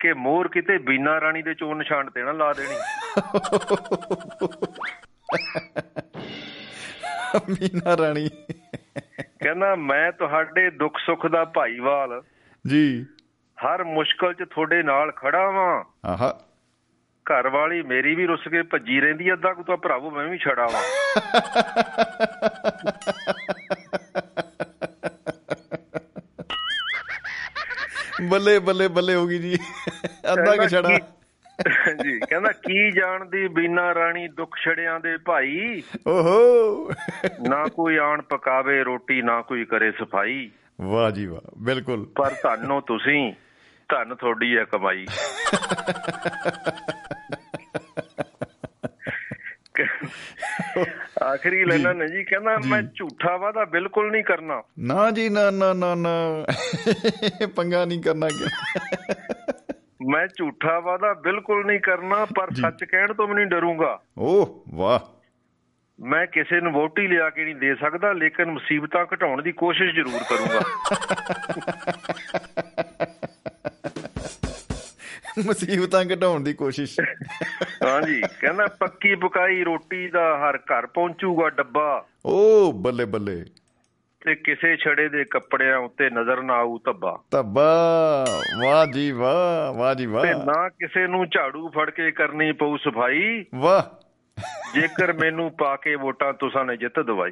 ਕਿ 0.00 0.12
ਮੋਰ 0.12 0.48
ਕਿਤੇ 0.48 0.78
ਬੀਨਾ 0.78 1.20
ਰਾਣੀ 1.20 1.42
ਦੇ 1.42 1.54
ਚੋਣ 1.54 1.78
ਨਿਸ਼ਾਨ 1.78 2.10
ਤੇ 2.10 2.22
ਨਾ 2.22 2.32
ਲਾ 2.32 2.52
ਦੇਣੀ। 2.52 2.76
ਮੀਨਾ 7.50 7.96
ਰਾਣੀ। 7.96 8.28
ਕਹਿੰਦਾ 9.44 9.74
ਮੈਂ 9.74 10.12
ਤੁਹਾਡੇ 10.12 10.70
ਦੁੱਖ 10.70 10.98
ਸੁੱਖ 11.06 11.26
ਦਾ 11.26 11.44
ਭਾਈਵਾਲ। 11.44 12.22
ਜੀ। 12.66 13.06
ਹਰ 13.66 13.84
ਮੁਸ਼ਕਲ 13.84 14.34
'ਚ 14.34 14.44
ਤੁਹਾਡੇ 14.50 14.82
ਨਾਲ 14.82 15.12
ਖੜਾ 15.12 15.50
ਵਾਂ। 15.50 15.84
ਆਹਾ। 16.04 16.45
ਘਰ 17.32 17.48
ਵਾਲੀ 17.48 17.82
ਮੇਰੀ 17.82 18.14
ਵੀ 18.14 18.26
ਰੁੱਸ 18.26 18.48
ਕੇ 18.48 18.62
ਭੱਜੀ 18.62 19.00
ਰਹਿੰਦੀ 19.00 19.32
ਅੱਧਾ 19.32 19.52
ਕੁ 19.52 19.62
ਤਾਂ 19.62 19.76
ਭਰਾਵੋ 19.76 20.10
ਮੈਂ 20.10 20.24
ਵੀ 20.24 20.38
ਛੜਾ 20.38 20.66
ਵਾਂ। 20.66 20.82
ਬੱਲੇ 28.30 28.58
ਬੱਲੇ 28.58 28.88
ਬੱਲੇ 28.88 29.14
ਹੋ 29.14 29.26
ਗਈ 29.26 29.38
ਜੀ। 29.38 29.58
ਅੱਧਾ 30.32 30.56
ਕਿ 30.56 30.68
ਛੜਾ। 30.68 30.98
ਜੀ 32.02 32.18
ਕਹਿੰਦਾ 32.18 32.52
ਕੀ 32.52 32.90
ਜਾਣਦੀ 32.90 33.48
ਬੀਨਾ 33.48 33.94
ਰਾਣੀ 33.94 34.28
ਦੁੱਖ 34.28 34.56
ਛੜਿਆਂ 34.56 35.00
ਦੇ 35.00 35.16
ਭਾਈ? 35.16 35.82
ਓਹੋ। 36.06 36.90
ਨਾ 37.48 37.64
ਕੋਈ 37.64 37.96
ਆਣ 37.96 38.22
ਪਕਾਵੇ 38.22 38.84
ਰੋਟੀ 38.84 39.22
ਨਾ 39.22 39.42
ਕੋਈ 39.42 39.64
ਕਰੇ 39.64 39.92
ਸਫ਼ਾਈ। 39.92 40.50
ਵਾਹ 40.80 41.10
ਜੀ 41.10 41.26
ਵਾਹ 41.26 41.50
ਬਿਲਕੁਲ। 41.58 42.06
ਪਰ 42.16 42.30
ਧੰਨੋ 42.42 42.80
ਤੁਸੀਂ 42.80 43.32
ਧੰਨ 43.88 44.14
ਤੁਹਾਡੀ 44.14 44.56
ਹੈ 44.56 44.64
ਕਮਾਈ। 44.64 45.06
ਆਖਰੀ 51.24 51.64
ਲੈਣਾ 51.64 51.92
ਨੇ 51.92 52.08
ਜੀ 52.08 52.24
ਕਹਿੰਦਾ 52.24 52.58
ਮੈਂ 52.66 52.82
ਝੂਠਾ 52.82 53.36
ਵਾਦਾ 53.36 53.64
ਬਿਲਕੁਲ 53.64 54.10
ਨਹੀਂ 54.10 54.24
ਕਰਨਾ। 54.24 54.62
ਨਾ 54.78 55.10
ਜੀ 55.10 55.28
ਨਾ 55.28 55.50
ਨਾ 55.50 55.72
ਨਾ 55.72 55.94
ਨਾ। 55.94 56.46
ਪੰਗਾ 57.56 57.84
ਨਹੀਂ 57.84 58.02
ਕਰਨਾ 58.02 58.28
ਕਿ 58.28 58.44
ਮੈਂ 60.12 60.26
ਝੂਠਾ 60.26 60.80
ਵਾਦਾ 60.80 61.14
ਬਿਲਕੁਲ 61.14 61.66
ਨਹੀਂ 61.66 61.80
ਕਰਨਾ 61.80 62.24
ਪਰ 62.24 62.50
ਸੱਚ 62.54 62.84
ਕਹਿਣ 62.84 63.14
ਤੋਂ 63.14 63.28
ਵੀ 63.28 63.34
ਨਹੀਂ 63.34 63.46
ਡਰੂੰਗਾ। 63.46 64.00
ਓਹ 64.18 64.64
ਵਾਹ। 64.68 65.00
ਮੈਂ 66.00 66.26
ਕਿਸੇ 66.26 66.60
ਨੂੰ 66.60 66.72
ਵੋਟੀ 66.72 67.08
ਲਿਆ 67.08 67.30
ਕੇ 67.30 67.44
ਨਹੀਂ 67.44 67.56
ਦੇ 67.56 67.74
ਸਕਦਾ 67.74 68.12
ਲੇਕਿਨ 68.12 68.50
ਮੁਸੀਬਤਾਂ 68.50 69.06
ਘਟਾਉਣ 69.14 69.42
ਦੀ 69.42 69.52
ਕੋਸ਼ਿਸ਼ 69.52 69.94
ਜ਼ਰੂਰ 69.94 70.20
ਕਰੂੰਗਾ। 70.28 70.60
ਮੁਸੀਬਤਾਂ 75.44 76.04
ਘਟਾਉਣ 76.04 76.42
ਦੀ 76.42 76.52
ਕੋਸ਼ਿਸ਼। 76.52 77.00
ਹਾਂਜੀ 77.84 78.20
ਕਹਿੰਦਾ 78.20 78.66
ਪੱਕੀ 78.66 79.14
ਪਕਾਈ 79.14 79.64
ਰੋਟੀ 79.64 80.08
ਦਾ 80.08 80.38
ਹਰ 80.38 80.58
ਘਰ 80.58 80.86
ਪਹੁੰਚੂਗਾ 80.86 81.50
ਡੱਬਾ। 81.50 82.06
ਓ 82.26 82.72
ਬੱਲੇ 82.72 83.04
ਬੱਲੇ। 83.04 83.44
ਤੇ 84.24 84.34
ਕਿਸੇ 84.34 84.76
ਛੜੇ 84.76 85.08
ਦੇ 85.08 85.24
ਕੱਪੜਿਆਂ 85.30 85.78
ਉੱਤੇ 85.78 86.10
ਨਜ਼ਰ 86.10 86.42
ਨਾ 86.42 86.54
ਆਊ 86.54 86.78
ਧੱਬਾ। 86.78 87.22
ਤੱਬਾ 87.30 88.26
ਵਾਹ 88.64 88.86
ਜੀ 88.86 89.12
ਵਾਹ 89.12 89.72
ਵਾਹ 89.78 89.94
ਜੀ 89.94 90.06
ਤੇ 90.06 90.12
ਵਾਹ। 90.12 90.24
ਨਾ 90.24 90.68
ਕਿਸੇ 90.68 91.06
ਨੂੰ 91.06 91.28
ਝਾੜੂ 91.28 91.68
ਫੜ 91.68 91.90
ਕੇ 91.90 92.10
ਕਰਨੀ 92.10 92.52
ਪਊ 92.52 92.76
ਸਫ਼ਾਈ। 92.76 93.44
ਵਾਹ। 93.54 94.06
ਜੇਕਰ 94.74 95.12
ਮੈਨੂੰ 95.12 95.50
ਪਾ 95.50 95.76
ਕੇ 95.76 95.94
ਵੋਟਾਂ 95.94 96.32
ਤੁਸਾਂ 96.32 96.64
ਨੇ 96.64 96.76
ਜਿੱਤ 96.76 97.00
ਦਵਾਈ। 97.00 97.30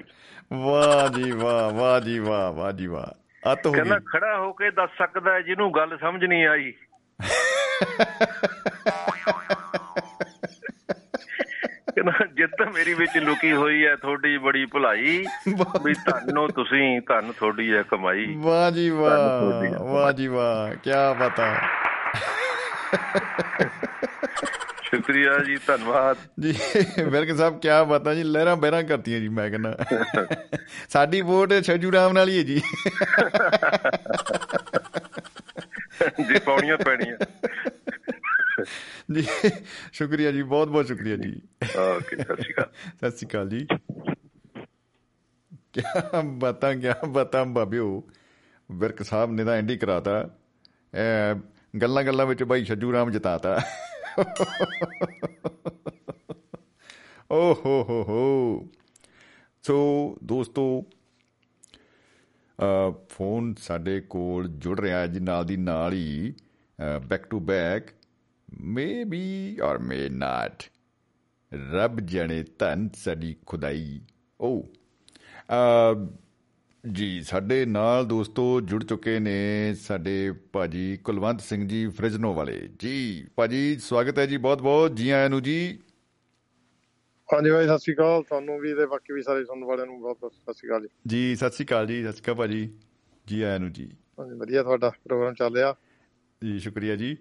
ਵਾਹ 0.52 1.08
ਜੀ 1.08 1.30
ਵਾਹ 1.30 1.70
ਵਾਹ 1.70 2.00
ਜੀ 2.00 2.18
ਵਾਹ 2.18 2.52
ਵਾਹ 2.52 2.72
ਜੀ 2.72 2.86
ਵਾਹ। 2.86 3.52
ਅੱਤ 3.52 3.66
ਹੋ 3.66 3.72
ਕਹਿੰਦਾ 3.72 3.98
ਖੜਾ 3.98 4.38
ਹੋ 4.38 4.52
ਕੇ 4.52 4.70
ਦੱਸ 4.70 4.90
ਸਕਦਾ 4.98 5.40
ਜਿਹਨੂੰ 5.40 5.72
ਗੱਲ 5.74 5.98
ਸਮਝ 5.98 6.24
ਨਹੀਂ 6.24 6.46
ਆਈ। 6.46 6.72
ਕਹਿੰਦਾ 11.94 12.26
ਜਿੱਤ 12.36 12.62
ਮੇਰੀ 12.74 12.94
ਵਿੱਚ 12.94 13.16
ਲੁਕੀ 13.16 13.52
ਹੋਈ 13.52 13.86
ਹੈ 13.86 13.96
ਤੁਹਾਡੀ 13.96 14.38
ਬੜੀ 14.38 14.64
ਭੁਲਾਈ। 14.66 15.24
ਵੀ 15.84 15.94
ਤੁਹਾਨੂੰ 15.94 16.48
ਤੁਸੀਂ 16.48 17.00
ਤੁਹਾਨੂੰ 17.00 17.34
ਤੁਹਾਡੀ 17.34 17.72
ਹੈ 17.74 17.82
ਕਮਾਈ। 17.82 18.26
ਵਾਹ 18.36 18.70
ਜੀ 18.70 18.90
ਵਾਹ 18.90 19.82
ਵਾਹ 19.82 20.12
ਜੀ 20.12 20.26
ਵਾਹ 20.26 20.74
ਕੀ 20.74 20.90
ਬਤਾ 21.20 21.54
ਸ਼ੁਕਰੀਆ 24.82 25.38
ਜੀ 25.38 25.56
ਧੰਨਵਾਦ। 25.66 26.16
ਜੀ 26.40 26.54
ਵਿਰਕ 27.04 27.36
ਸਾਹਿਬ 27.36 27.60
ਕੀ 27.60 27.68
ਬਤਾ 27.88 28.14
ਜੀ 28.14 28.22
ਲਹਿਰਾਂ 28.22 28.56
ਬਹਿਰਾਂ 28.56 28.82
ਕਰਤੀਆਂ 28.82 29.20
ਜੀ 29.20 29.28
ਮੈਂ 29.28 29.50
ਕਹਿੰਦਾ। 29.50 29.76
ਸਾਡੀ 30.88 31.20
ਵੋਟ 31.20 31.52
ਛੱਜੂ 31.62 31.92
ਰਾਮ 31.92 32.12
ਨਾਲ 32.12 32.28
ਹੀ 32.28 32.38
ਹੈ 32.38 32.42
ਜੀ। 32.42 32.60
ਜੀ 36.28 36.38
ਪਾਉਣੀਆਂ 36.38 36.78
ਪੈਣੀਆਂ। 36.78 37.16
ਜੀ 39.14 39.26
ਸ਼ੁਕਰੀਆ 39.92 40.32
ਜੀ 40.32 40.42
ਬਹੁਤ 40.42 40.68
ਬਹੁਤ 40.68 40.86
ਸ਼ੁਕਰੀਆ 40.86 41.16
ਜੀ। 41.16 41.42
ਓਕੇ 41.78 42.16
ਸਤਿ 42.16 42.42
ਸ਼੍ਰੀ 42.42 42.54
ਅਕਾਲ। 42.54 42.68
ਸਤਿ 42.96 43.10
ਸ਼੍ਰੀ 43.10 43.28
ਅਕਾਲ 43.28 43.48
ਜੀ। 43.48 43.66
ਕਿਆ 45.72 46.22
ਬਤਾ 46.24 46.74
ਕਿਆ 46.74 46.96
ਬਤਾ 47.08 47.44
ਬਾਬਿਓ। 47.44 48.08
ਵਿਰਕ 48.72 49.02
ਸਾਹਿਬ 49.02 49.32
ਨੇ 49.32 49.44
ਤਾਂ 49.44 49.54
ਐਂਡੀ 49.54 49.76
ਕਰਾਤਾ। 49.76 50.30
ਐ 50.94 51.34
ਗੱਲਾਂ 51.82 52.02
ਗੱਲਾਂ 52.02 52.26
ਵਿੱਚ 52.26 52.44
ਭਾਈ 52.44 52.64
ਛੱਜੂ 52.64 52.92
ਰਾਮ 52.92 53.10
ਜਿਤਾਤਾ। 53.10 53.60
ਓ 57.30 57.54
ਹੋ 57.54 57.84
ਹੋ 57.88 58.04
ਹੋ। 58.08 58.68
ਸੋ 59.62 60.16
ਦੋਸਤੋ 60.24 60.84
ਫੋਨ 63.08 63.54
ਸਾਡੇ 63.58 64.00
ਕੋਲ 64.00 64.48
ਜੁੜ 64.48 64.80
ਰਿਹਾ 64.80 64.98
ਹੈ 64.98 65.06
ਜੀ 65.06 65.20
ਨਾਲ 65.20 65.44
ਦੀ 65.44 65.56
ਨਾਲ 65.56 65.92
ਹੀ 65.92 66.34
back 67.06 67.26
to 67.26 67.40
back 67.40 67.88
maybe 69.04 69.58
or 69.60 69.78
may 69.78 70.08
not 70.08 70.62
ਰੱਬ 71.72 72.00
ਜਾਣੇ 72.00 72.44
ਧੰਨ 72.58 72.88
ਸਾਡੀ 72.96 73.36
ਖੁਦਾਈ। 73.46 74.00
ਓ, 74.40 74.62
ਅ, 74.62 76.06
ਜੀ, 76.92 77.22
ਸਾਡੇ 77.22 77.64
ਨਾਲ 77.64 78.06
ਦੋਸਤੋ 78.06 78.60
ਜੁੜ 78.60 78.84
ਚੁੱਕੇ 78.84 79.18
ਨੇ 79.18 79.74
ਸਾਡੇ 79.74 80.32
ਭਾਜੀ 80.32 80.96
ਕੁਲਵੰਤ 80.96 81.40
ਸਿੰਘ 81.40 81.68
ਜੀ 81.68 81.86
ਫ੍ਰਿਜਨੋ 81.86 82.34
ਵਾਲੇ। 82.34 82.68
ਜੀ, 82.78 83.26
ਭਾਜੀ, 83.36 83.76
ਸਵਾਗਤ 83.76 84.18
ਹੈ 84.18 84.26
ਜੀ 84.26 84.36
ਬਹੁਤ 84.36 84.62
ਬਹੁਤ 84.62 84.96
ਜੀ 84.96 85.10
ਆਇਆਂ 85.10 85.30
ਨੂੰ 85.30 85.42
ਜੀ। 85.42 85.78
ਹਾਂਜੀ 87.28 87.50
ਭਾਈ 87.50 87.66
ਸਤਿ 87.66 87.78
ਸ਼੍ਰੀ 87.78 87.94
ਅਕਾਲ। 87.94 88.22
ਤੁਹਾਨੂੰ 88.22 88.58
ਵੀ 88.60 88.74
ਤੇ 88.74 88.86
ਬਾਕੀ 88.86 89.12
ਵੀ 89.12 89.22
ਸਾਰੇ 89.22 89.44
ਸੁਣਨ 89.44 89.64
ਵਾਲਿਆਂ 89.64 89.86
ਨੂੰ 89.86 90.00
ਬਹੁਤ 90.00 90.18
ਬਹੁਤ 90.20 90.32
ਸਤਿ 90.34 90.52
ਸ਼੍ਰੀ 90.52 90.68
ਅਕਾਲ 90.68 90.82
ਜੀ। 90.82 90.88
ਜੀ 91.06 91.34
ਸਤਿ 91.36 91.50
ਸ਼੍ਰੀ 91.50 91.64
ਅਕਾਲ 91.66 91.86
ਜੀ 91.86 92.02
ਸਤਿ 92.02 92.12
ਸ਼੍ਰੀ 92.12 92.22
ਅਕਾਲ 92.22 92.34
ਭਾਜੀ। 92.36 92.68
ਜੀ 93.26 93.40
ਆਇਆਂ 93.42 93.60
ਨੂੰ 93.60 93.72
ਜੀ। 93.72 93.90
ਹਾਂਜੀ 94.20 94.36
ਵਧੀਆ 94.38 94.62
ਤੁਹਾਡਾ 94.62 94.90
ਪ੍ਰੋਗਰਾਮ 95.04 95.34
ਚੱਲ 95.34 95.54
ਰਿਹਾ? 95.56 95.74
ਜੀ 96.42 96.58
ਸ਼ੁਕਰੀਆ 96.58 96.96
ਜੀ। 96.96 97.16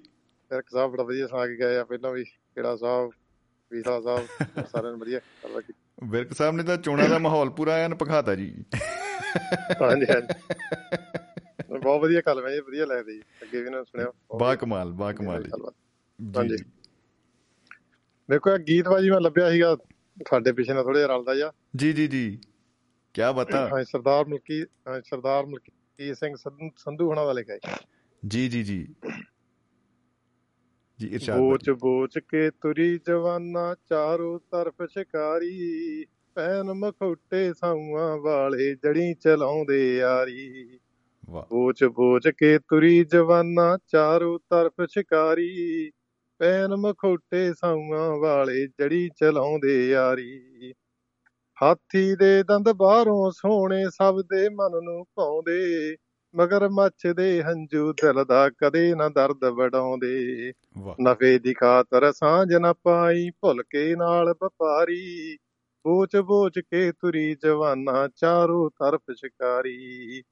ਫਿਰਕ 0.52 0.70
ਸਾਹਿਬ 0.70 0.92
ਬੜਾ 0.92 1.04
ਵਧੀਆ 1.04 1.28
ਸੁਣਾ 1.28 1.46
ਕੇ 1.48 1.56
ਗਏ 1.58 1.78
ਆ। 1.78 1.84
ਪਹਿਲਾਂ 1.84 2.12
ਵੀ 2.12 2.24
ਕਿਹੜਾ 2.24 2.76
ਸਾਹਿਬ 2.76 3.12
ਵੀਸਾ 3.72 4.00
ਸਾਹਿਬ 4.02 4.28
ਸਾਰਿਆਂ 4.66 4.92
ਨੂੰ 4.92 5.00
ਵਧੀਆ 5.00 5.20
ਗੱਲਬਾਤ 5.20 5.64
ਕੀਤੀ 5.64 5.80
ਵਿਰਕ 6.04 6.34
ਸਾਹਿਬ 6.34 6.56
ਨੇ 6.56 6.64
ਤਾਂ 6.64 6.78
ਚੋਣਾਂ 6.78 7.08
ਦਾ 7.10 7.18
ਮਾਹੌਲ 7.18 7.50
ਪੂਰਾ 7.50 7.76
ਐਨ 7.78 7.96
ਪਖਾਤਾ 7.96 8.36
ਜੀ। 8.36 8.52
ਹਾਂਜੀ 9.82 10.06
ਹਾਂਜੀ। 10.10 10.34
ਬਹੁਤ 11.70 12.02
ਵਧੀਆ 12.02 12.22
ਗੱਲ 12.26 12.46
ਹੈ 12.46 12.52
ਜੀ 12.52 12.60
ਵਧੀਆ 12.60 12.86
ਲੱਗਦੀ 12.86 13.14
ਜੀ 13.14 13.24
ਅੱਗੇ 13.44 13.62
ਵੀ 13.62 13.70
ਨਾ 13.70 13.84
ਸੁਣਿਆ 13.84 14.12
ਬਹੁਤ 14.30 14.40
ਬਾ 14.40 14.54
ਕਮਾਲ 14.56 14.92
ਬਾ 14.94 15.12
ਕਮਾਲ 15.14 15.44
ਹਾਂਜੀ। 16.20 16.58
ਜੀ। 16.58 16.64
ਦੇਖੋ 18.30 18.50
ਇਹ 18.52 18.60
ਗੀਤ 18.60 18.88
ਬਾਜੀ 18.88 19.10
ਮੈਂ 19.10 19.20
ਲੱਭਿਆ 19.22 19.50
ਸੀਗਾ 19.52 19.76
ਤੁਹਾਡੇ 20.20 20.52
ਪਿੱਛੇ 20.52 20.74
ਨਾਲ 20.74 20.84
ਥੋੜਾ 20.84 21.06
ਰਲਦਾ 21.06 21.36
ਜਾ 21.36 21.52
ਜੀ 21.76 21.94
ਜੀ 21.94 22.08
ਜੀ। 22.08 22.40
ਕੀ 23.14 23.22
ਬਤਾ। 23.36 23.68
ਹਾਂ 23.68 23.84
ਸਰਦਾਰ 23.84 24.26
ਮਲਕੀ 24.26 24.62
ਹਾਂ, 24.62 25.02
ਸਰਦਾਰ 25.02 25.46
ਮਲਕੀ 25.46 26.16
ਸਿੰਘ 26.16 26.36
ਸੰਧੂ- 26.36 26.70
ਸੰਧੂ 26.78 27.08
ਹੋਣਾ 27.08 27.26
ਦਾ 27.26 27.34
ਲਿਖਿਆ 27.34 27.56
ਹੈ 27.56 27.78
ਜੀ 28.28 28.48
ਜੀ 28.48 28.64
ਜੀ। 28.64 28.88
ਜੀ 31.00 31.08
ਇਰਸ਼ਾਦ 31.08 31.38
ਬੋਚ 31.38 31.70
ਬੋਚ 31.70 32.20
ਕੇ 32.20 32.52
ਤੁਰੀ 32.52 33.00
ਜਵਾਨਾ 33.08 33.76
ਚਾਰੋ 33.90 34.38
ਤਰਫ 34.40 34.90
ਸ਼ਿਕਾਰੀ। 34.90 36.06
ਪੈਨ 36.36 36.64
ਮਖੌਟੇ 36.64 37.54
ਸਾਊਆਂ 37.54 38.18
ਵਾਲੇ 38.18 38.76
ਜੜੀ 38.76 39.14
ਚਲਾਉਂਦੇ 39.14 39.98
ਯਾਰੀ 39.98 40.80
ਵਾਹ। 41.30 41.46
ਬੋਚ 41.46 41.84
ਬੋਚ 41.84 42.30
ਕੇ 42.30 42.60
ਤੁਰੀ 42.60 43.04
ਜਵਾਨਾ 43.04 43.78
ਚਾਰੋ 43.88 44.38
ਤਰਫ 44.38 44.74
ਸ਼ਿਕਾਰੀ। 44.90 45.92
ਪੈਨ 46.44 46.76
ਮਖੌਟੇ 46.76 47.54
ਸਾਊਆਂ 47.54 48.18
ਵਾਲੇ 48.18 48.68
ਜੜੀ 48.68 49.10
ਚਲਾਉਂਦੇ 49.10 49.90
ਯਾਰੀ। 49.90 50.74
ਹਾਥੀ 51.64 52.16
ਦੇ 52.16 52.44
ਦੰਦ 52.44 52.72
ਬਾਹਰੋਂ 52.72 53.32
ਸੋਹਣੇ 53.32 53.90
ਸਭ 53.90 54.22
ਦੇ 54.22 54.50
ਮਨ 54.50 54.72
ਨੂੰ 54.84 55.06
ਪਾਉਂਦੇ 55.16 55.96
ਮਗਰ 56.36 56.70
ਮੱਛਦੇ 56.70 57.44
ਹੰਝੂ 57.44 57.94
ਦਿਲ 57.94 58.24
ਦਾ 58.26 58.50
ਕਦੇ 58.50 58.96
ਨਾ 58.96 59.10
ਦਰਦ 59.10 59.46
ਵਡਾਉਂਦੇ। 59.46 60.54
ਨਫੇ 61.02 61.40
ਦੀ 61.40 61.54
ਖਾਤਰ 61.54 62.12
ਸਾਂਝ 62.12 62.54
ਨਾ 62.54 62.74
ਪਾਈ 62.74 63.30
ਭੁੱਲ 63.42 63.64
ਕੇ 63.64 63.96
ਨਾਲ 63.96 64.34
ਵਪਾਰੀ। 64.44 65.38
ਬੋਚ 65.86 66.18
ਬੋਚ 66.18 66.60
ਕੇ 66.60 66.92
ਤੁਰੀ 66.92 67.36
ਜਵਾਨਾ 67.36 68.08
ਚਾਰੋ 68.16 68.70
ਤਰਫ 68.70 69.02
ਸ਼ਿਕਾਰੀ। 69.18 70.24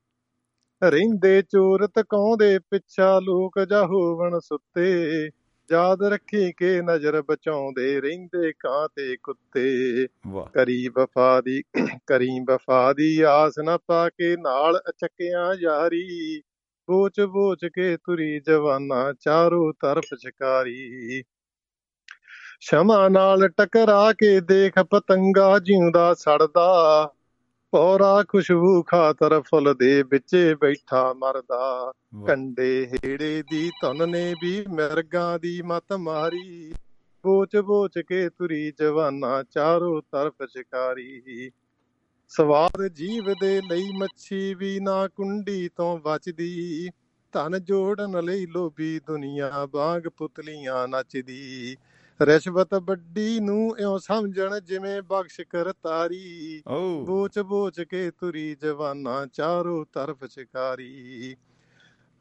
ਰਹਿੰਦੇ 0.83 1.41
ਚੋਰ 1.41 1.87
ਤਕਾਉਂਦੇ 1.87 2.59
ਪਿੱਛਾ 2.59 3.19
ਲੋਕ 3.19 3.59
ਜਾ 3.59 3.85
ਹੋਵਣ 3.85 4.39
ਸੁੱਤੇ 4.39 5.29
ਯਾਦ 5.71 6.03
ਰੱਖੀ 6.03 6.51
ਕੇ 6.51 6.81
ਨਜ਼ਰ 6.81 7.21
ਬਚਾਉਂਦੇ 7.21 8.01
ਰਹਿੰਦੇ 8.01 8.53
ਕਾਂ 8.59 8.87
ਤੇ 8.95 9.17
ਕੁੱਤੇ। 9.23 10.07
ਕਰੀ 10.53 10.87
ਵਫਾ 10.87 11.41
ਦੀ 11.41 11.63
ਕਰੀ 12.07 12.39
ਵਫਾ 12.51 12.93
ਦੀ 12.93 13.21
ਆਸ 13.21 13.53
ਨਾ 13.63 13.77
ਪਾ 13.77 14.09
ਕੇ 14.09 14.35
ਨਾਲ 14.37 14.81
ਅਚਕਿਆ 14.89 15.53
ਯਾਰੀ। 15.59 16.41
ਬੋਚ 16.87 17.21
ਬੋਚ 17.21 17.65
ਕੇ 17.65 17.97
ਤੁਰੀ 17.97 18.39
ਜਵਾਨਾ 18.39 19.13
ਚਾਰੋ 19.19 19.71
ਤਰਫ 19.71 20.05
ਸ਼ਿਕਾਰੀ। 20.17 21.23
ਸ਼ਮਾ 22.59 23.09
ਨਾਲ 23.09 23.47
ਟਕਰਾ 23.47 24.13
ਕੇ 24.13 24.39
ਦੇਖ 24.39 24.79
ਪਤੰਗਾ 24.79 25.59
ਜਿਉਂਦਾ 25.59 26.13
ਸੜਦਾ। 26.13 27.13
ਪੌਰਾ 27.71 28.23
ਖੁਸ਼ਬੂ 28.27 28.83
ਖਾਤਰ 28.83 29.41
ਫੁੱਲ 29.41 29.75
ਦੇ 29.75 30.03
ਵਿੱਚ 30.03 30.55
ਬੈਠਾ 30.61 31.13
ਮਰਦਾ। 31.13 31.93
ਕੰਡੇ 32.27 32.87
ਹੇੜੇ 32.87 33.43
ਦੀ 33.51 33.69
ਧੁਨ 33.81 34.09
ਨੇ 34.09 34.33
ਵੀ 34.41 34.65
ਮਿਰਗਾਂ 34.69 35.39
ਦੀ 35.39 35.61
ਮਤ 35.61 35.93
ਮਾਰੀ। 35.93 36.73
ਬੋਚ 37.23 37.57
ਬੋਚ 37.57 37.99
ਕੇ 38.07 38.29
ਤੁਰੀ 38.29 38.73
ਜਵਾਨਾ 38.79 39.43
ਚਾਰੋ 39.43 40.01
ਤਰਫ 40.01 40.33
ਸ਼ਿਕਾਰੀ। 40.49 41.51
ਸਵਾਦ 42.29 42.87
ਜੀਵ 42.87 43.33
ਦੇ 43.41 43.61
ਲਈ 43.69 43.91
ਮੱਛੀ 43.97 44.53
ਵੀ 44.53 44.79
ਨਾ 44.79 45.07
ਕੁੰਡੀ 45.07 45.69
ਤੋਂ 45.75 45.99
ਬਚਦੀ। 45.99 46.89
ਧਨ 47.31 47.59
ਜੋੜਨ 47.63 48.23
ਲਈ 48.23 48.45
ਲੋਭੀ 48.45 48.99
ਦੁਨੀਆ 49.07 49.67
ਵਾਂਗ 49.71 50.07
ਪੁਤਲੀਆਂ 50.17 50.87
ਨੱਚਦੀ। 50.87 51.75
ਰਿਸ਼ਵਤ 52.21 52.73
ਵੱਡੀ 52.73 53.39
ਨੂੰ 53.39 53.77
ਇਉਂ 53.79 53.99
ਸਮਝਣ 53.99 54.59
ਜਿਵੇਂ 54.59 55.01
ਬਖਸ਼ 55.01 55.41
ਕਰਤਾਰੀ 55.41 56.63
ਬੋਚ 57.05 57.39
ਬੋਚ 57.39 57.81
ਕੇ 57.81 58.11
ਤੁਰੀ 58.11 58.55
ਜਵਾਨਾ 58.55 59.25
ਚਾਰੋ 59.25 59.83
ਤਰਫ 59.83 60.23
ਸ਼ਿਕਾਰੀ। 60.23 61.35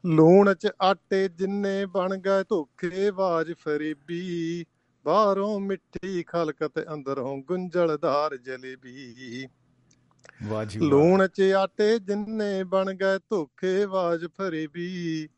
ਲੂਣ 0.05 0.53
ਚ 0.53 0.67
ਆਟੇ 0.81 1.27
ਜਿੰਨੇ 1.27 1.85
ਬਣ 1.85 2.17
ਗਏ 2.17 2.43
ਧੋਖੇਬਾਜ਼ 2.49 3.53
ਫਰੇਬੀ। 3.53 4.65
ਬਾਹਰੋਂ 5.05 5.59
ਮਿੱਠੀ 5.59 6.23
ਖਲਕਤ 6.23 6.93
ਅੰਦਰੋਂ 6.93 7.37
ਗੁੰਝਲਦਾਰ 7.37 8.37
ਜਲੇਬੀ। 8.37 9.47
ਵਾਹ 10.43 10.65
ਜੀ 10.65 10.79
ਵਾਹ। 10.79 10.89
ਲੂਣ 10.89 11.27
ਚ 11.27 11.41
ਆਟੇ 11.41 11.99
ਜਿੰਨੇ 11.99 12.63
ਬਣ 12.63 12.93
ਗਏ 12.93 13.19
ਧੋਖੇਬਾਜ਼ 13.29 14.25
ਫਰੇਬੀ। 14.25 15.29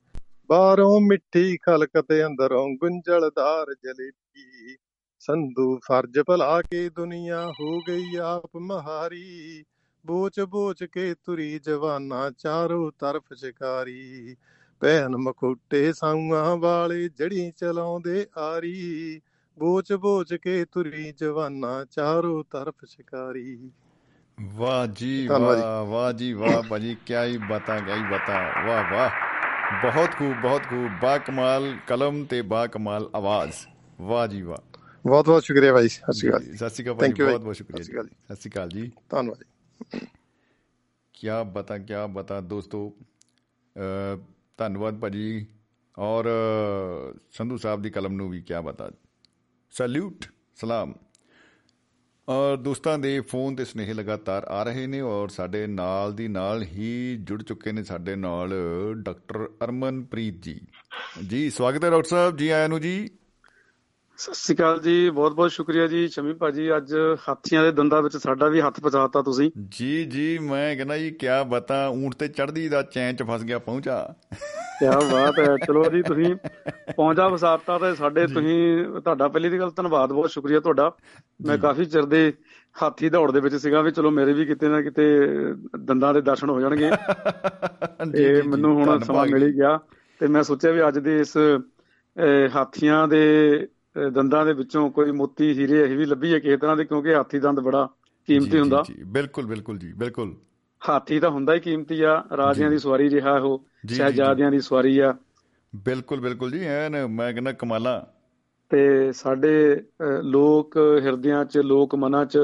ਬਾਹਰੋਂ 0.50 1.02
ਮਿੱਠੀ 1.02 1.58
ਖਲਕਤ 1.58 2.06
ਅੰਦਰੋਂ 2.28 2.70
ਗੁੰਝਲਦਾਰ 2.70 3.74
ਜਲੇਬੀ। 3.84 4.23
ਸੰਧੂ 5.20 5.80
ਫਰਜ਼ 5.88 6.20
ਭਲਾ 6.28 6.62
ਕੇ 6.62 6.90
ਦੁਨੀਆ 6.90 7.54
ਹੋ 7.62 7.80
ਗਈ 7.80 8.16
ਆਪ 8.16 8.58
ਮਹਾਰੀ। 8.58 9.64
ਬੋਚ 10.06 10.40
ਬੋਚ 10.40 10.84
ਕੇ 10.84 11.16
ਤੁਰੀ 11.24 11.60
ਜਵਾਨਾ 11.60 12.32
ਚਾਰੋ 12.38 12.92
ਤਰਫ 12.92 13.24
ਸ਼ਿਕਾਰੀ। 13.36 14.36
ਪਹਿਨ 14.80 15.16
ਮਖੋਟੇ 15.18 15.94
ਸਾਊਆਂ 15.94 16.58
ਵਾਲੇ 16.58 17.10
ਜੜੀ 17.10 17.52
ਚਲਾਉਂਦੇ 17.52 18.28
ਆਰੀ। 18.38 19.22
ਬੋਚ 19.60 19.94
ਬੋਚ 19.94 20.34
ਕੇ 20.34 20.66
ਤੁਰੀ 20.66 21.12
ਜਵਾਨਾ 21.12 21.86
ਚਾਰੋ 21.86 22.44
ਤਰਫ 22.44 22.76
ਸ਼ਿਕਾਰੀ। 22.86 23.72
ਵਾਹ 24.42 24.88
ਜੀ। 24.88 25.28
ਵਾਹ 25.28 25.86
ਵਾਹ 25.86 26.14
ਜੀ 26.14 26.34
ਵਾਹ 26.34 26.62
ਭਾਜੀ 26.64 26.96
ਕੀ 27.06 27.16
ਹੀ 27.16 27.38
ਬਤਾ 27.38 27.80
ਕੀ 27.80 27.92
ਹੀ 27.92 28.04
ਬਤਾ। 28.12 28.66
ਵਾਹ 28.66 28.94
ਵਾਹ। 28.94 29.10
ਬਹੁਤ 29.82 30.10
ਖੂਬ 30.10 30.42
ਬਹੁਤ 30.42 30.62
ਖੂਬ। 30.70 30.90
ਬਾ 31.02 31.18
ਕਮਾਲ 31.18 31.78
ਕਲਮ 31.88 32.26
ਤੇ 32.26 32.42
ਬਾ 32.42 32.68
ਕਮਾਲ 32.68 33.10
ਆਵਾਜ਼। 33.16 33.54
ਵਾਹ 34.02 34.28
ਜੀ 34.28 34.42
ਵਾਹ। 34.42 34.78
ਬਹੁਤ 35.06 35.26
ਬਹੁਤ 35.26 35.44
ਸ਼ੁਕਰੀਆ 35.44 35.74
ਭਾਈ 35.74 35.88
ਸਤਿ 35.88 36.14
ਸ਼੍ਰੀ 36.14 36.30
ਅਕਾਲ 36.30 36.56
ਸਤਿ 36.56 36.70
ਸ਼੍ਰੀ 36.70 36.84
ਅਕਾਲ 36.84 36.96
you, 36.96 37.16
ਬਹੁਤ 37.16 37.28
ਭਾਈ। 37.28 37.44
ਬਹੁਤ 37.44 37.56
ਸ਼ੁਕਰੀਆ 37.56 37.84
ਸਤਿ 37.84 37.84
ਸ਼੍ਰੀ 37.84 37.96
ਅਕਾਲ 37.96 38.08
ਜੀ। 38.08 38.16
ਸਤਿ 38.26 38.36
ਸ਼੍ਰੀ 38.36 38.52
ਅਕਾਲ 38.52 38.70
ਜੀ। 38.70 38.92
ਧੰਨਵਾਦ 39.10 39.44
ਜੀ। 39.94 40.08
ਕੀ 41.14 41.28
ਬਤਾ 41.54 41.78
ਕੀ 41.78 41.94
ਬਤਾ 42.10 42.40
ਦੋਸਤੋ 42.42 42.94
ਧੰਨਵਾਦ 44.58 45.00
ਭਾਜੀ। 45.00 45.46
ਔਰ 45.98 46.26
ਸੰਧੂ 47.32 47.58
ਸਾਹਿਬ 47.58 47.82
ਦੀ 47.82 47.90
ਕਲਮ 47.90 48.14
ਨੂੰ 48.14 48.30
ਵੀ 48.30 48.42
ਕੀ 48.42 48.62
ਬਤਾ। 48.66 48.90
ਸੈਲੂਟ 49.72 50.26
ਸਲਾਮ। 50.56 50.94
ਔਰ 52.30 52.58
ਦੋਸਤਾਂ 52.58 52.98
ਦੇ 53.00 53.20
ਫੋਨ 53.20 53.56
ਤੇ 53.56 53.66
ਸਨੇਹ 53.66 53.94
ਲਗਾਤਾਰ 53.94 54.44
ਆ 54.44 54.64
ਰਹੇ 54.64 54.86
ਨੇ 54.88 55.02
ਔਰ 55.02 55.28
ਸਾਡੇ 55.30 55.66
ਨਾਲ 55.68 56.14
ਦੀ 56.14 56.28
ਨਾਲ 56.28 56.64
ਹੀ 56.64 57.18
ਜੁੜ 57.22 57.42
ਚੁੱਕੇ 57.44 57.72
ਨੇ 57.72 57.84
ਸਾਡੇ 57.84 58.16
ਨਾਲ 58.16 58.54
ਡਾਕਟਰ 58.96 59.48
ਅਰਮਨਪ੍ਰੀਤ 59.64 60.42
ਜੀ। 60.42 60.60
ਜੀ 61.28 61.50
ਸਵਾਗਤ 61.50 61.84
ਹੈ 61.84 61.90
ਡਾਕਟਰ 61.90 62.10
ਸਾਹਿਬ। 62.10 62.38
ਜੀ 62.38 62.50
ਆਇਆਂ 62.50 62.70
ਨੂੰ 62.70 62.82
ਜੀ। 62.82 63.10
ਸਤਿ 64.24 64.34
ਸ਼੍ਰੀ 64.34 64.56
ਅਕਾਲ 64.56 64.80
ਜੀ 64.80 65.10
ਬਹੁਤ 65.10 65.34
ਬਹੁਤ 65.36 65.52
ਸ਼ੁਕਰੀਆ 65.52 65.86
ਜੀ। 65.88 66.08
ਸ਼ਮੀ 66.08 66.34
ਭਾਜੀ 66.34 66.76
ਅੱਜ 66.78 66.94
ਹਾਥੀਆਂ 67.30 67.64
ਦੇ 67.64 67.72
ਦੰਦਾਂ 67.72 68.02
ਵਿੱਚ 68.02 68.18
ਸਾਡਾ 68.18 68.48
ਵੀ 68.48 68.62
ਹੱਥ 68.62 68.80
ਪਹੁੰਚਾਤਾ 68.80 69.22
ਤੁਸੀਂ। 69.22 69.50
ਜੀ 69.70 70.04
ਜੀ 70.04 70.38
ਮੈਂ 70.42 70.76
ਕਹਿੰਦਾ 70.76 70.98
ਜੀ 70.98 71.10
ਕਿਆ 71.12 71.42
ਬਤਾ 71.44 71.88
ਊਂਟ 71.88 72.16
ਤੇ 72.20 72.28
ਚੜਦੀ 72.28 72.68
ਦਾ 72.70 72.82
ਚੈਨ 72.82 73.16
ਚ 73.16 73.24
ਫਸ 73.24 73.44
ਗਿਆ 73.44 73.60
ਪਹੁੰਚਾ। 73.60 73.98
ਕੀ 74.80 74.86
ਬਾਤ 75.12 75.40
ਹੈ। 75.40 75.56
ਚਲੋ 75.68 75.84
ਜੀ 75.92 76.02
ਤੁਸੀਂ 76.02 76.36
ਪਹੁੰਚਾ 76.96 77.28
ਵਸਾਤਾ 77.28 77.78
ਤੇ 77.80 77.94
ਸਾਡੇ 77.96 78.26
ਤੁਸੀਂ 78.28 78.86
ਤੁਹਾਡਾ 79.00 79.28
ਪਹਿਲੀ 79.28 79.50
ਦੀ 79.50 79.60
ਗੱਲ 79.60 79.72
ਧੰਨਵਾਦ 79.76 80.14
ਬਹੁਤ 80.14 80.32
ਸ਼ੁਕਰੀਆ 80.32 80.60
ਤੁਹਾਡਾ। 80.60 80.92
ਮੈਂ 81.46 81.58
ਕਾਫੀ 81.58 81.86
ਚਿਰ 81.86 82.06
ਦੇ 82.06 82.34
ਹਾਥੀ 82.76 83.10
ਦੌੜ 83.10 83.32
ਦੇ 83.32 83.40
ਵਿੱਚ 83.40 83.56
ਸੀਗਾ 83.56 83.82
ਵੀ 83.82 83.92
ਚਲੋ 83.92 84.12
ਮੇਰੇ 84.12 84.34
ਵੀ 84.34 84.46
ਕਿਤੇ 84.46 84.68
ਨਾ 84.68 84.82
ਕਿਤੇ 84.82 85.10
ਦੰਦਾਂ 85.80 86.14
ਦੇ 86.14 86.22
ਦਰਸ਼ਨ 86.22 86.50
ਹੋ 86.50 86.60
ਜਾਣਗੇ। 86.62 86.90
ਤੇ 88.16 88.42
ਮੈਨੂੰ 88.42 88.76
ਹੁਣ 88.76 89.00
ਸਮਾਂ 89.00 89.26
ਮਿਲ 89.26 89.50
ਗਿਆ। 89.52 89.80
ਤੇ 90.20 90.28
ਮੈਂ 90.28 90.44
ਸੋਚਿਆ 90.44 90.72
ਵੀ 90.72 90.88
ਅੱਜ 90.88 91.00
ਦੇ 91.00 91.20
ਇਸ 91.20 91.38
ਹਾਥੀਆਂ 92.56 93.08
ਦੇ 93.08 93.24
ਦੰਦਾਂ 94.14 94.46
ਦੇ 94.46 94.54
ਵਿੱਚੋਂ 94.54 94.92
ਕੋਈ 94.92 95.12
ਮੋਤੀ 95.12 95.52
ਹੀਰੇ 95.52 95.82
ਇਹ 95.82 95.98
ਵੀ 95.98 96.06
ਲੱਭੀਏ 96.06 96.40
ਕਿਸੇ 96.40 96.58
ਤਰ੍ਹਾਂ 96.58 96.78
ਦੇ 96.78 96.86
ਕਿਉਂਕਿ 96.86 97.16
ਹਾਥੀ 97.16 97.40
ਦੰਦ 97.40 97.60
ਬੜਾ 97.60 97.90
ਕੀਮਤੀ 98.28 98.60
ਹੁੰਦਾ। 98.60 98.84
ਜੀ 98.88 99.04
ਬਿਲਕੁਲ 99.04 99.46
ਬਿਲਕੁਲ 99.46 99.78
ਜੀ 99.78 99.94
ਬਿਲਕੁਲ। 99.94 100.36
ਹਾਥੀ 100.90 101.20
ਤਾਂ 101.20 101.30
ਹੁੰਦਾ 101.30 101.54
ਹੀ 101.54 101.60
ਕੀਮਤੀ 101.60 102.02
ਆ। 102.02 102.24
ਰਾਜਿਆਂ 102.38 102.70
ਦੀ 102.70 102.78
ਸਵਾਰੀ 102.78 103.10
ਰਿਹਾ 103.10 103.38
ਉਹ 103.38 103.66
ਸ਼ਹਿਜ਼ਾਦਿਆਂ 103.90 104.52
ਦੀ 104.52 104.60
ਸਵਾਰੀ 104.60 105.00
ਆ। 105.00 105.16
ਬਿਲਕੁਲ 105.76 106.20
ਬਿਲਕੁਲ 106.20 106.52
ਜੀ 106.52 106.60
ਐਨ 106.60 107.08
ਮੈਂ 107.08 107.34
ਕਹਿੰਦਾ 107.34 107.52
ਕਮਾਲਾਂ। 107.52 108.02
ਤੇ 108.70 109.12
ਸਾਡੇ 109.12 109.84
ਲੋਕ 110.24 110.78
ਹਿਰਦਿਆਂ 110.78 111.46
'ਚ 111.46 111.58
ਲੋਕ 111.58 111.96
ਮਨਾਂ 111.96 112.26
'ਚ 112.26 112.40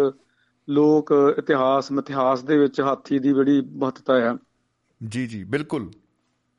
ਲੋਕ 0.69 1.13
ਇਤਿਹਾਸ 1.39 1.91
ਮਿਥਿਹਾਸ 1.91 2.43
ਦੇ 2.43 2.57
ਵਿੱਚ 2.57 2.81
ਹਾਥੀ 2.81 3.19
ਦੀ 3.19 3.33
ਬੜੀ 3.33 3.61
ਮਹੱਤਤਾ 3.61 4.19
ਹੈ 4.19 4.35
ਜੀ 5.07 5.27
ਜੀ 5.27 5.43
ਬਿਲਕੁਲ। 5.43 5.91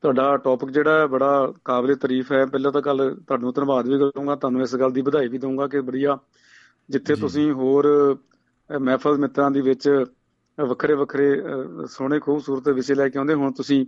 ਤੁਹਾਡਾ 0.02 0.36
ਟੌਪਿਕ 0.36 0.70
ਜਿਹੜਾ 0.70 0.98
ਹੈ 0.98 1.06
ਬੜਾ 1.06 1.52
ਕਾਬਲੇ 1.64 1.94
ਤਾਰੀਫ 1.94 2.32
ਹੈ। 2.32 2.47
ਪਹਿਲਾਂ 2.47 2.72
ਤਾਂ 2.72 2.82
ਗੱਲ 2.82 3.16
ਤੁਹਾਨੂੰ 3.27 3.52
ਧੰਨਵਾਦ 3.52 3.89
ਵੀ 3.89 3.98
ਕਰੂੰਗਾ 3.98 4.35
ਤੁਹਾਨੂੰ 4.35 4.62
ਇਸ 4.62 4.77
ਗੱਲ 4.77 4.90
ਦੀ 4.90 5.01
ਵਧਾਈ 5.01 5.28
ਵੀ 5.28 5.39
ਦਊਂਗਾ 5.39 5.66
ਕਿ 5.66 5.81
ਬੜੀਆ 5.81 6.18
ਜਿੱਥੇ 6.89 7.14
ਤੁਸੀਂ 7.14 7.52
ਹੋਰ 7.52 7.86
ਮਹਿਫਲ 8.81 9.18
ਮਿੱਤਰਾਂ 9.18 9.51
ਦੀ 9.51 9.60
ਵਿੱਚ 9.60 10.05
ਵੱਖਰੇ 10.59 10.94
ਵੱਖਰੇ 10.94 11.43
ਸੋਹਣੇ 11.86 12.18
ਖੂਬਸੂਰਤ 12.18 12.68
ਵਿਸ਼ੇ 12.68 12.94
ਲੈ 12.94 13.09
ਕੇ 13.09 13.18
ਆਉਂਦੇ 13.18 13.35
ਹੁਣ 13.35 13.52
ਤੁਸੀਂ 13.52 13.86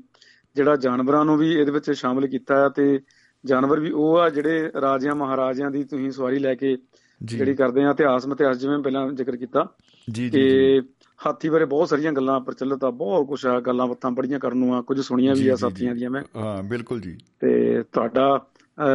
ਜਿਹੜਾ 0.56 0.76
ਜਾਨਵਰਾਂ 0.76 1.24
ਨੂੰ 1.24 1.38
ਵੀ 1.38 1.52
ਇਹਦੇ 1.52 1.72
ਵਿੱਚ 1.72 1.90
ਸ਼ਾਮਲ 1.90 2.26
ਕੀਤਾ 2.26 2.62
ਹੈ 2.62 2.68
ਤੇ 2.68 3.00
ਜਾਨਵਰ 3.44 3.80
ਵੀ 3.80 3.90
ਉਹ 3.90 4.18
ਆ 4.18 4.28
ਜਿਹੜੇ 4.30 4.72
ਰਾਜਿਆਂ 4.80 5.14
ਮਹਾਰਾਜਿਆਂ 5.14 5.70
ਦੀ 5.70 5.84
ਤੁਸੀਂ 5.84 6.10
ਸਵਾਰੀ 6.10 6.38
ਲੈ 6.38 6.54
ਕੇ 6.54 6.76
ਜਿਹੜੀ 7.22 7.54
ਕਰਦੇ 7.54 7.84
ਆ 7.84 7.90
ਇਤਿਹਾਸ 7.90 8.26
ਮਿਥਿਹਾਸ 8.26 8.56
ਜਿਵੇਂ 8.56 8.78
ਪਹਿਲਾਂ 8.78 9.12
ਜ਼ਿਕਰ 9.12 9.36
ਕੀਤਾ 9.36 9.66
ਜੀ 10.10 10.30
ਜੀ। 10.30 10.80
ਹਾਥੀ 11.26 11.48
ਬਾਰੇ 11.48 11.64
ਬਹੁਤ 11.64 11.88
ਸਾਰੀਆਂ 11.88 12.12
ਗੱਲਾਂ 12.12 12.40
ਪ੍ਰਚਲਿਤ 12.40 12.84
ਆ 12.84 12.90
ਬਹੁਤ 12.90 13.26
ਕੁਝ 13.26 13.46
ਆ 13.46 13.60
ਗੱਲਾਂ 13.60 13.86
ਬਾਤਾਂ 13.86 14.10
ਬੜੀਆਂ 14.10 14.38
ਕਰਨ 14.38 14.58
ਨੂੰ 14.58 14.74
ਆ 14.74 14.80
ਕੁਝ 14.82 15.00
ਸੁਣੀਆਂ 15.00 15.34
ਵੀ 15.34 15.48
ਆ 15.48 15.56
ਸਾਥੀਆਂ 15.56 15.94
ਦੀਆਂ 15.94 16.10
ਮੈਂ। 16.10 16.22
ਹਾਂ 16.36 16.62
ਬਿਲਕੁਲ 16.62 17.00
ਜੀ। 17.00 17.18
ਤੇ 17.40 17.82
ਤੁਹਾਡਾ 17.92 18.46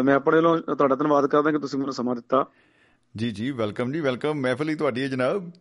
ਮੈਂ 0.04 0.16
ਆਪਣੇ 0.16 0.38
ਵੱਲੋਂ 0.38 0.58
ਤੁਹਾਡਾ 0.76 0.95
ਧੰਨਵਾਦ 0.95 1.28
ਕਰਦਾ 1.28 1.52
ਕਿ 1.52 1.60
ਤੁਸੀਂ 1.60 1.80
ਮੈਨੂੰ 1.80 1.94
ਸਮਾਂ 1.94 2.16
ਦਿੱਤਾ। 2.16 2.45
ਜੀ 3.18 3.32
ਜੀ 3.32 3.52
ਵੈਲਕਮ 3.52 3.91
ਜੀ 3.91 3.99
ਵੈਲਕਮ। 3.99 4.34
ਮਹਿਫਲ 4.34 4.70
ਹੀ 4.70 4.76
ਤੁਹਾਡੀ 4.76 5.02
ਹੈ 5.02 5.08
ਜਨਾਬ। 5.08 5.52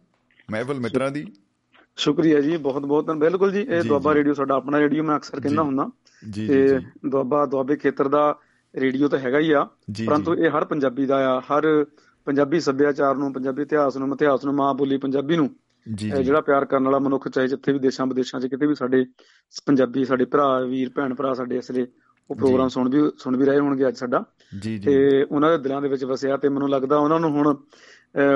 ਮਹਿਫਲ 0.50 0.74
ਮਿੱਤਰਾਂ 0.74 1.10
ਦੀ। 1.10 1.26
ਸ਼ੁਕਰੀਆ 1.96 2.40
ਜੀ 2.40 2.56
ਬਹੁਤ 2.56 2.82
ਬਹੁਤ 2.82 3.10
ਬਿਲਕੁਲ 3.10 3.52
ਜੀ 3.52 3.60
ਇਹ 3.60 3.82
ਦੁਆਬਾ 3.82 4.14
ਰੇਡੀਓ 4.14 4.32
ਸਾਡਾ 4.32 4.54
ਆਪਣਾ 4.54 4.78
ਰੇਡੀਓ 4.78 5.02
ਮੈਂ 5.02 5.16
ਅਕਸਰ 5.16 5.40
ਕਹਿੰਦਾ 5.40 5.62
ਹੁੰਦਾ। 5.62 5.88
ਤੇ 6.48 6.78
ਦੁਆਬਾ 7.08 7.46
ਦੁਆਬੇ 7.46 7.76
ਖੇਤਰ 7.76 8.08
ਦਾ 8.08 8.38
ਰੇਡੀਓ 8.76 9.08
ਤਾਂ 9.08 9.18
ਹੈਗਾ 9.18 9.38
ਹੀ 9.38 9.52
ਆ 9.52 9.68
ਪਰੰਤੂ 10.06 10.34
ਇਹ 10.34 10.50
ਹਰ 10.50 10.64
ਪੰਜਾਬੀ 10.64 11.06
ਦਾ 11.06 11.36
ਆ 11.36 11.40
ਹਰ 11.40 11.86
ਪੰਜਾਬੀ 12.24 12.60
ਸੱਭਿਆਚਾਰ 12.60 13.14
ਨੂੰ 13.14 13.32
ਪੰਜਾਬੀ 13.32 13.62
ਇਤਿਹਾਸ 13.62 13.96
ਨੂੰ 13.96 14.14
ਇਤਿਹਾਸ 14.14 14.44
ਨੂੰ 14.44 14.54
ਮਾਂ 14.54 14.74
ਬੋਲੀ 14.74 14.96
ਪੰਜਾਬੀ 14.96 15.36
ਨੂੰ 15.36 15.50
ਜਿਹੜਾ 15.94 16.40
ਪਿਆਰ 16.40 16.64
ਕਰਨ 16.64 16.84
ਵਾਲਾ 16.84 16.98
ਮਨੁੱਖ 16.98 17.28
ਚਾਹੇ 17.28 17.48
ਜਿੱਥੇ 17.48 17.72
ਵੀ 17.72 17.78
ਦੇਸ਼ਾਂ 17.78 18.06
ਵਿਦੇਸ਼ਾਂ 18.06 18.40
'ਚ 18.40 18.46
ਕਿਤੇ 18.46 18.66
ਵੀ 18.66 18.74
ਸਾਡੇ 18.74 19.06
ਪੰਜਾਬੀ 19.66 20.04
ਸਾਡੇ 20.04 20.24
ਭਰਾ 20.24 20.60
ਵੀਰ 20.60 20.90
ਭੈਣ 20.94 21.14
ਭਰਾ 21.14 21.34
ਸਾਡੇ 21.34 21.56
ਇਸਲੇ 21.56 21.86
ਉਹ 22.30 22.36
ਪ੍ਰੋਗਰਾਮ 22.36 22.68
ਸੁਣ 22.68 22.88
ਵੀ 22.90 23.10
ਸੁਣ 23.18 23.36
ਵੀ 23.36 23.44
ਰਹੇ 23.44 23.58
ਹੋਣਗੇ 23.58 23.88
ਅੱਜ 23.88 23.96
ਸਾਡਾ। 23.96 24.24
ਜੀ 24.62 24.78
ਜੀ। 24.78 24.90
ਤੇ 24.90 25.26
ਉਹਨਾਂ 25.30 25.50
ਦੇ 25.50 25.58
ਦਿਲਾਂ 25.58 25.82
ਦੇ 25.82 25.88
ਵਿੱਚ 25.88 26.04
ਵਸਿਆ 26.04 26.36
ਤੇ 26.36 26.48
ਮੈਨੂੰ 26.48 26.70
ਲੱਗਦਾ 26.70 26.98
ਉਹਨਾਂ 26.98 27.20
ਨੂੰ 27.20 27.30
ਹੁਣ 27.30 27.56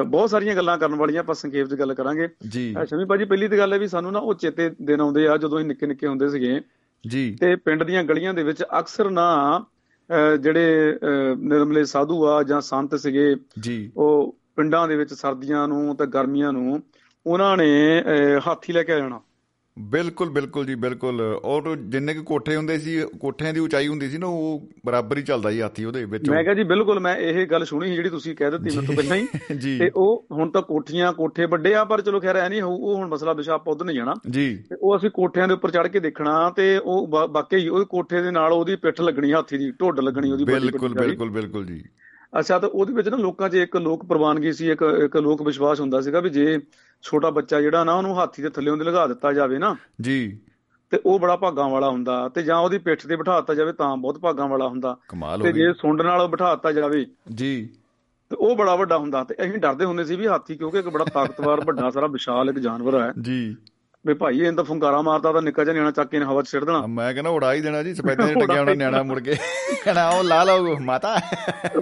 ਬਹੁਤ 0.07 0.31
ਸਾਰੀਆਂ 0.31 0.57
ਗੱਲਾਂ 0.57 0.79
ਕਰਨ 0.79 0.95
ਵਾਲੀਆਂ 0.95 1.21
ਆਪਾਂ 1.21 1.35
ਸੰਖੇਪ 1.35 1.67
'ਚ 1.67 1.75
ਗੱਲ 1.75 1.95
ਕਰਾਂਗੇ। 1.95 2.29
ਜੀ। 2.49 2.77
ਸ਼ਮੀ 2.85 3.05
ਭਾਜੀ 3.05 3.25
ਪਹਿਲੀ 3.25 3.49
ਤੇ 3.49 3.59
ਗੱਲ 3.59 3.73
ਹੈ 3.73 3.79
ਵੀ 3.79 3.89
ਸਾਨੂੰ 3.89 4.13
ਨਾ 4.13 4.19
ਉਹ 4.19 4.35
ਚੇਤੇ 4.35 4.71
ਦਿਨ 4.83 5.01
ਆਉਂਦੇ 5.01 5.29
ਆ 5.29 5.37
ਜਦੋਂ 5.37 5.59
ਅਸੀਂ 5.59 5.69
ਨਿੱਕੇ 5.69 5.87
ਨਿੱਕੇ 5.87 6.07
ਹੁੰਦੇ 6.07 6.29
ਸੀਗੇ। 6.29 6.61
ਜੀ। 7.09 7.37
ਤੇ 7.41 7.57
ਪਿੰਡ 7.57 7.83
ਦੀਆਂ 7.83 8.05
ਗਲੀਆਂ 8.05 8.35
ਦੇ 8.35 8.43
ਵਿੱਚ 8.43 8.63
ਅਕਸਰ 8.79 9.11
ਨਾ 9.11 9.65
ਜਿਹੜੇ 10.41 10.99
ਨਿਰਮਲੇ 11.39 11.85
ਸਾਧੂ 11.85 12.27
ਆ 12.27 12.43
ਜਾਂ 12.43 12.61
ਸੰਤ 12.61 12.95
ਸੀਗੇ 12.95 13.37
ਜੀ। 13.61 13.93
ਉਹ 13.97 14.39
ਪਿੰਡਾਂ 14.57 14.89
ਦੇ 14.89 14.97
ਵਿੱਚ 14.97 15.15
ਸਰਦੀਆਂ 15.15 15.69
ਨੂੰ 15.69 15.97
ਤੇ 15.97 16.07
ਗਰਮੀਆਂ 16.07 16.53
ਨੂੰ 16.53 16.83
ਉਹਨਾਂ 17.27 17.57
ਨੇ 17.57 17.69
ਹਾਥੀ 18.47 18.73
ਲੈ 18.73 18.83
ਕੇ 18.83 18.93
ਆ 18.93 18.99
ਜਾਣਾ। 18.99 19.21
ਬਿਲਕੁਲ 19.77 20.31
ਬਿਲਕੁਲ 20.31 20.65
ਜੀ 20.67 20.75
ਬਿਲਕੁਲ। 20.75 21.21
ਔਰ 21.45 21.77
ਜਿੰਨੇ 21.77 22.15
ਕਿ 22.15 22.21
ਕੋਠੇ 22.21 22.57
ਹੁੰਦੇ 22.57 22.79
ਸੀ 22.79 22.97
ਕੋਠਿਆਂ 23.21 23.53
ਦੀ 23.55 23.61
ਉਚਾਈ 23.61 23.89
ਹੁੰਦੀ 23.89 24.09
ਸੀ 24.11 24.19
ਨਾ 24.19 24.27
ਉਹ 24.27 24.67
ਬਰਾਬਰ 24.87 25.19
ਹੀ 25.19 25.23
ਚੱਲਦਾ 25.23 25.51
ਜੀ 25.53 25.61
ਹਾਥੀ 25.63 25.85
ਉਹਦੇ 25.85 26.05
ਵਿੱਚ। 26.05 26.29
ਮੈਂ 26.31 26.43
ਕਿਹਾ 26.45 26.55
ਜੀ 26.55 26.63
ਬਿਲਕੁਲ 26.63 27.01
ਮੈਂ 27.01 27.15
ਇਹ 27.17 27.47
ਗੱਲ 27.47 27.65
ਸੁਣੀ 27.65 27.89
ਸੀ 27.89 27.95
ਜਿਹੜੀ 27.95 28.11
ਤੁਸੀਂ 28.11 28.35
ਕਹਿ 28.37 28.51
ਦਿੱਤੀ 28.51 28.77
ਮੈਨੂੰ 28.77 28.97
ਪਹਿਲਾਂ 28.97 29.17
ਹੀ। 29.17 29.79
ਤੇ 29.79 29.91
ਉਹ 29.97 30.27
ਹੁਣ 30.33 30.51
ਤਾਂ 30.51 30.63
ਕੋਠੀਆਂ 30.63 31.13
ਕੋਠੇ 31.13 31.47
ਵੱਡੇ 31.47 31.75
ਆ 31.75 31.85
ਪਰ 31.85 32.01
ਚਲੋ 32.01 32.21
ਖੈਰ 32.21 32.37
ਐ 32.37 32.49
ਨਹੀਂ 32.49 32.63
ਹੋਊ 32.63 32.77
ਉਹ 32.77 32.97
ਹੁਣ 32.97 33.09
ਮਸਲਾ 33.09 33.33
ਵਿਸ਼ਾ 33.33 33.55
ਆਪਾਂ 33.55 33.75
ਉਧਰ 33.75 33.85
ਨਹੀਂ 33.85 33.97
ਜਾਣਾ। 33.97 34.15
ਜੀ। 34.31 34.55
ਤੇ 34.71 34.77
ਉਹ 34.81 34.97
ਅਸੀਂ 34.97 35.11
ਕੋਠਿਆਂ 35.11 35.49
ਦੇ 35.49 35.55
ਉੱਪਰ 35.55 35.71
ਚੜ 35.71 35.87
ਕੇ 35.87 36.01
ਦੇਖਣਾ 36.01 36.51
ਤੇ 36.51 36.77
ਉਹ 36.79 37.07
ਵਾਕਈ 37.31 37.69
ਉਹ 37.69 37.85
ਕੋਠੇ 37.87 38.23
ਦੇ 38.23 38.31
ਨਾਲ 38.31 38.53
ਉਹਦੀ 38.53 38.77
ਪਿੱਠ 38.77 39.01
ਲੱਗਣੀ 39.01 39.33
ਹਾਥੀ 39.33 39.59
ਦੀ 39.59 39.71
ਢੁੱਡ 39.71 40.01
ਲੱਗਣੀ 40.01 40.33
ਉਹਦੀ 40.33 40.45
ਬਿਲਕੁਲ 40.45 40.95
ਬਿਲਕੁਲ 40.95 41.31
ਬਿਲਕੁਲ 41.31 41.67
ਜੀ। 41.67 41.83
ਅੱਛਾ 42.39 42.59
ਤਾਂ 42.59 42.69
ਉਹਦੇ 42.69 42.93
ਵਿੱਚ 42.93 43.09
ਨਾ 43.09 43.17
ਲੋਕਾਂ 43.17 43.49
'ਚ 43.49 43.55
ਇੱਕ 43.55 43.77
ਲੋਕ 43.77 44.05
ਪ੍ਰਵਾਨਗੀ 44.07 44.53
ਸੀ 44.53 44.71
ਇੱਕ 44.71 44.83
ਇੱਕ 45.05 45.17
ਲੋਕ 45.17 45.43
ਵਿਸ਼ਵਾਸ 45.43 45.81
ਹੁੰਦਾ 45.81 46.01
ਸੀਗਾ 46.01 46.21
ਵੀ 46.21 46.31
ਜੇ 46.31 46.59
ਛੋਟਾ 47.03 47.31
ਬੱਚਾ 47.31 47.61
ਜਿਹੜਾ 47.61 47.85
ਨਾ 47.85 47.95
ਉਹਨੂੰ 47.95 48.19
ਹਾਥੀ 48.19 48.43
ਦੇ 48.43 48.51
ਥੱਲੇ 48.51 48.71
ਉਹਦੇ 48.71 48.85
ਲਗਾ 48.85 49.07
ਦਿੱਤਾ 49.07 49.33
ਜਾਵੇ 49.33 49.59
ਨਾ। 49.59 49.77
ਜੀ। 50.01 50.39
ਤੇ 50.91 51.01
ਉਹ 51.07 51.19
ਬੜਾ 51.21 51.37
ਭਾਗਾਂ 51.37 51.69
ਵਾਲਾ 51.69 51.91
ਹੁੰਦਾ 51.91 52.29
ਤੇ 52.29 52.43
ਜਾਂ 52.43 52.59
ਉਹਦੀ 52.59 52.79
ਪਿੱਠ 52.79 53.07
ਤੇ 53.07 53.17
ਬਿਠਾ 53.17 53.41
ਦਿੱਤਾ 53.41 53.55
ਜਾਵੇ 53.55 53.73
ਤਾਂ 53.73 53.97
ਬਹੁਤ 53.97 54.19
ਭਾਗਾਂ 54.19 54.49
ਵਾਲਾ 54.49 54.69
ਹੁੰਦਾ। 54.69 54.97
ਤੇ 55.43 55.53
ਜੇ 55.53 55.73
ਸੁੰਡ 55.73 56.03
ਨਾਲ 56.03 56.29
ਬਿਠਾ 56.29 56.55
ਦਿੱਤਾ 56.55 56.73
ਜਾਵੇ 56.73 57.07
ਜੀ। 57.35 57.69
ਤੇ 58.31 58.37
ਉਹ 58.37 58.57
ਬੜਾ 58.57 58.77
ਵੱਡਾ 58.77 58.99
ਹੁੰਦਾ 58.99 59.25
ਤੇ 59.25 59.35
ਅਸੀਂ 59.41 59.53
ਡਰਦੇ 59.53 59.85
ਹੁੰਦੇ 59.85 60.05
ਸੀ 60.05 60.17
ਵੀ 60.17 60.27
ਹਾਥੀ 60.27 60.57
ਕਿਉਂਕਿ 60.57 60.79
ਇੱਕ 60.79 60.89
ਬੜਾ 60.89 61.05
ਤਾਕਤਵਰ 61.05 61.65
ਵੱਡਾ 61.65 61.91
ਸਾਰਾ 61.91 62.07
ਵਿਸ਼ਾਲ 62.07 62.51
ਇੱਕ 62.51 62.59
ਜਾਨਵਰ 62.59 63.03
ਹੈ। 63.03 63.13
ਜੀ। 63.23 63.57
ਵੀ 64.07 64.15
ਭਾਈ 64.15 64.39
ਇਹ 64.41 64.53
ਤਾਂ 64.53 64.65
ਫੁੰਕਾਰਾ 64.65 65.03
ਮਾਰਦਾ 65.03 65.33
ਤਾਂ 65.33 65.43
ਨਿੱਕਾ 65.43 65.65
ਜਿਹਾ 65.65 65.75
ਨਿਆਣਾ 65.75 65.91
ਚੱਕ 65.91 66.11
ਕੇ 66.11 66.19
ਹਵਾ 66.19 66.43
'ਚ 66.43 66.49
ਛੱਡ 66.49 66.65
ਦੇਣਾ। 66.65 66.87
ਮੈਂ 66.87 67.15
ਕਹਿੰਦਾ 67.15 67.31
ਉਡਾ 67.31 67.55
ਹੀ 67.55 67.61
ਦੇਣਾ 67.61 67.83
ਜੀ 67.83 67.95
ਸਪੈਦੇ 67.95 68.25
ਨੇ 68.25 68.35
ਟਕਿਆ 68.35 68.61
ਹੋਣਾ 68.61 68.75
ਨਿਆਣਾ 68.75 69.03
ਮੁੜ 69.03 69.21
ਕੇ। 69.21 69.35
ਕਹਿੰਦਾ 69.85 70.09
ਉਹ 70.09 70.25
ਲਾ 70.25 70.45
ਲਓ 70.45 70.79
ਮਾਤਾ। 70.79 71.21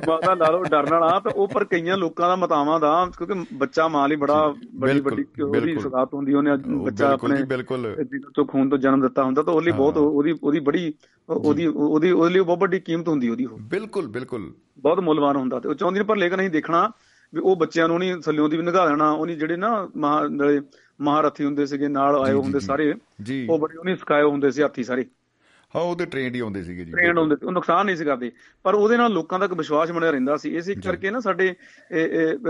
ਮਾਤਾ 0.08 0.34
ਲਾ 0.34 0.50
ਲਓ 0.50 0.64
ਡਰਨ 0.64 0.90
ਵਾਲਾ। 0.90 1.20
ਤੇ 1.20 1.30
ਉਹ 1.36 1.48
ਪਰ 1.48 1.64
ਕਈਆਂ 1.64 1.96
ਲੋਕਾਂ 1.96 2.28
ਦਾ 2.28 2.36
ਮਤਾਵਾਂ 2.36 2.80
ਦਾ 2.80 3.10
ਕਿਉਂਕਿ 3.18 3.46
ਬੱਚਾ 3.54 3.88
ਮਾਂ 3.88 4.08
ਲਈ 4.08 4.16
ਬੜਾ 4.16 4.54
ਬੜੀ 4.74 5.00
ਵੱਡੀ 5.00 5.42
ਉਹਦੀ 5.42 5.78
ਸਗਾਤ 5.78 6.14
ਹੁੰਦੀ 6.14 6.34
ਉਹਨੇ 6.34 6.50
ਬੱਚਾ 6.68 7.12
ਆਪਣੇ 7.12 7.44
ਬਿਲਕੁਲ। 7.44 7.94
ਤੋਂ 8.34 8.44
ਖੂਨ 8.44 8.68
ਤੋਂ 8.68 8.78
ਜਨਮ 8.78 9.00
ਦਿੱਤਾ 9.00 9.24
ਹੁੰਦਾ 9.24 9.42
ਤਾਂ 9.42 9.52
ਉਹ 9.52 9.62
ਲਈ 9.62 9.72
ਬਹੁਤ 9.72 9.96
ਉਹਦੀ 9.96 10.34
ਉਹਦੀ 10.42 10.60
ਬੜੀ 10.60 10.94
ਉਹਦੀ 11.28 11.66
ਉਹਦੀ 11.66 12.10
ਉਹਦੇ 12.10 12.34
ਲਈ 12.34 12.40
ਬਹੁਤ 12.40 12.58
ਵੱਡੀ 12.58 12.80
ਕੀਮਤ 12.80 13.08
ਹੁੰਦੀ 13.08 13.28
ਉਹਦੀ 13.28 13.44
ਉਹ। 13.44 13.58
ਬਿਲਕੁਲ 13.58 14.06
ਬਿਲਕੁਲ। 14.06 14.52
ਬਹੁਤ 14.78 15.00
ਮੁੱਲਵਾਨ 15.00 15.36
ਹੁੰਦਾ 15.36 15.60
ਤੇ 15.60 15.68
ਉਹ 15.68 15.74
ਚਾਹੁੰਦੀ 15.74 16.00
ਨੇ 16.00 16.04
ਪਰ 16.04 16.16
ਲੇਕਿਨ 16.16 16.40
ਅਸੀਂ 16.40 16.50
ਦੇਖਣਾ 16.50 16.90
ਵੀ 17.34 17.40
ਉਹ 17.40 17.56
ਬੱਚਿਆਂ 17.56 17.88
ਨੂੰ 17.88 17.98
ਨਹੀਂ 17.98 18.16
ਥੱਲਿਓਂ 18.16 18.48
ਦੀ 18.48 18.56
ਵੀ 18.56 18.62
ਨਿਗਾਹ 18.62 18.88
ਦੇਣਾ 18.88 19.10
ਉਹਨੀ 19.10 19.34
ਜਿਹੜੇ 19.34 19.56
ਨਾ 19.56 19.88
ਨਾਲੇ 19.96 20.60
ਮਹਾਰਥੀ 21.00 21.44
ਹੁੰਦੇ 21.44 21.66
ਸੀਗੇ 21.66 21.88
ਨਾਲ 21.88 22.16
ਆਏ 22.16 22.32
ਹੁੰਦੇ 22.32 22.60
ਸਾਰੇ। 22.60 22.94
ਉਹ 23.48 23.58
ਬੜੇ 23.58 23.76
ਉਹਨੇ 23.76 23.96
ਸਿਖਾਏ 23.96 24.22
ਹੁੰਦੇ 24.22 24.50
ਸੀ 24.50 24.62
ਹਾਥੀ 24.62 24.84
ਸਾਰੇ। 24.84 25.04
ਹਾਂ 25.74 25.82
ਉਹਦੇ 25.82 26.04
ਟ੍ਰੇਨਡ 26.06 26.34
ਹੀ 26.34 26.40
ਹੁੰਦੇ 26.40 26.62
ਸੀਗੇ 26.64 26.84
ਜੀ 26.84 26.92
ਟ੍ਰੇਨਡ 26.92 27.18
ਹੁੰਦੇ 27.18 27.36
ਉਹ 27.46 27.52
ਨੁਕਸਾਨ 27.52 27.86
ਨਹੀਂ 27.86 27.96
ਸੀ 27.96 28.04
ਕਰਦੇ। 28.04 28.30
ਪਰ 28.64 28.74
ਉਹਦੇ 28.74 28.96
ਨਾਲ 28.96 29.12
ਲੋਕਾਂ 29.12 29.38
ਦਾ 29.38 29.44
ਇੱਕ 29.44 29.54
ਵਿਸ਼ਵਾਸ 29.54 29.90
ਬਣਿਆ 29.92 30.10
ਰਹਿੰਦਾ 30.10 30.36
ਸੀ। 30.36 30.54
ਇਸੇ 30.56 30.74
ਕਰਕੇ 30.74 31.10
ਨਾ 31.10 31.20
ਸਾਡੇ 31.20 31.54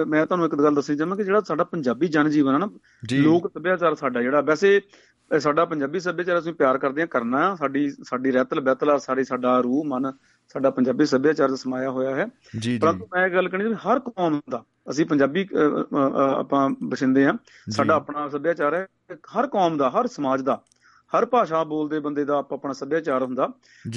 ਮੈਂ 0.07 0.25
ਤੁਹਾਨੂੰ 0.27 0.47
ਇੱਕ 0.47 0.55
ਗੱਲ 0.55 0.75
ਦੱਸਣੀ 0.75 0.97
ਚਾਹਾਂ 0.97 1.17
ਕਿ 1.17 1.25
ਜਿਹੜਾ 1.25 1.41
ਸਾਡਾ 1.41 1.65
ਪੰਜਾਬੀ 1.65 2.09
ਜਨ 2.09 2.29
ਜੀਵਨ 2.31 2.55
ਹੈ 2.55 2.59
ਨਾ 2.59 2.71
ਲੋਕ 3.15 3.51
ਸੱਭਿਆਚਾਰ 3.55 3.95
ਸਾਡਾ 3.95 4.23
ਜਿਹੜਾ 4.23 4.41
ਵੈਸੇ 4.41 4.81
ਸਾਡਾ 5.31 5.65
ਪੰਜਾਬੀ 5.65 6.01
ਸੱਭਿਆਚਾਰ 6.01 6.39
ਅਸੀਂ 6.39 6.53
ਪਿਆਰ 6.55 6.79
ਕਰਦੇ 6.79 7.01
ਹਾਂ 7.01 7.09
ਕਰਨਾ 7.09 7.55
ਸਾਡੀ 7.55 7.89
ਸਾਡੀ 8.03 8.31
ਰਹਿਤਲ 8.31 8.61
ਬਹਿਤਲ 8.61 8.99
ਸਾਡੀ 8.99 9.25
ਸਾਡਾ 9.25 9.59
ਰੂਹ 9.61 9.85
ਮਨ 9.85 10.13
ਸਾਡਾ 10.53 10.71
ਪੰਜਾਬੀ 10.71 11.07
ਸੱਭਿਆਚਾਰ 11.07 11.57
ਸਮਾਇਆ 11.57 11.91
ਹੋਇਆ 11.91 12.15
ਹੈ। 12.15 12.27
ਪਰੰਤੂ 12.81 13.07
ਮੈਂ 13.15 13.27
ਇਹ 13.27 13.33
ਗੱਲ 13.33 13.49
ਕਰਨੀ 13.49 13.75
ਹਰ 13.75 13.99
ਕੌਮ 13.99 14.41
ਦਾ 14.51 14.63
ਅਸੀਂ 14.91 15.07
ਪੰਜਾਬੀ 15.07 15.47
ਆਪਾਂ 16.39 16.69
ਬਸਿੰਦੇ 16.85 17.27
ਆ 17.27 17.35
ਸਾਡਾ 17.71 17.95
ਆਪਣਾ 17.95 18.29
ਸੱਭਿਆਚਾਰ 18.29 18.75
ਹੈ 18.75 18.87
ਹਰ 19.39 19.47
ਕੌਮ 19.47 19.77
ਦਾ 19.77 19.91
ਹਰ 19.91 20.07
ਸਮਾਜ 20.07 20.43
ਦਾ। 20.43 20.61
ਹਰ 21.17 21.27
ਭਾਸ਼ਾ 21.27 21.65
ਬੋਲਦੇ 21.65 22.01
ਬੰਦੇ 22.01 22.25
ਦਾ 22.25 22.39
ਆਪਣਾ 22.39 22.73
ਸੱਭਿਆਚਾਰ 22.73 23.23
ਹੁੰਦਾ। 23.23 23.49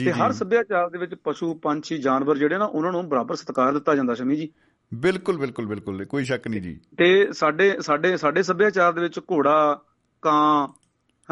ਤੇ 0.05 0.11
ਹਰ 0.11 0.31
ਸੱਭਿਆਚਾਰ 0.31 0.89
ਦੇ 0.89 0.97
ਵਿੱਚ 0.97 1.15
ਪਸ਼ੂ 1.15 1.53
ਪੰਛੀ 1.53 1.97
ਜਾਨਵਰ 1.97 2.37
ਜਿਹੜੇ 2.37 2.57
ਨਾ 2.57 2.65
ਉਹਨਾਂ 2.65 2.91
ਨੂੰ 2.91 3.09
ਬਰਾਬਰ 3.09 3.35
ਸਤਿਕਾਰ 3.35 3.73
ਦਿੱਤਾ 3.73 3.95
ਜਾਂਦਾ 3.95 4.13
ਸ਼ਮੀ 4.13 4.35
ਜੀ। 4.35 4.49
ਬਿਲਕੁਲ 4.93 5.37
ਬਿਲਕੁਲ 5.37 5.65
ਬਿਲਕੁਲ। 5.65 6.05
ਕੋਈ 6.05 6.23
ਸ਼ੱਕ 6.23 6.47
ਨਹੀਂ 6.47 6.61
ਜੀ। 6.61 6.79
ਤੇ 6.97 7.33
ਸਾਡੇ 7.33 7.77
ਸਾਡੇ 7.79 8.17
ਸਾਡੇ 8.17 8.43
ਸੱਭਿਆਚਾਰ 8.43 8.93
ਦੇ 8.93 9.01
ਵਿੱਚ 9.01 9.19
ਘੋੜਾ 9.19 9.81
ਕਾਂ 10.21 10.67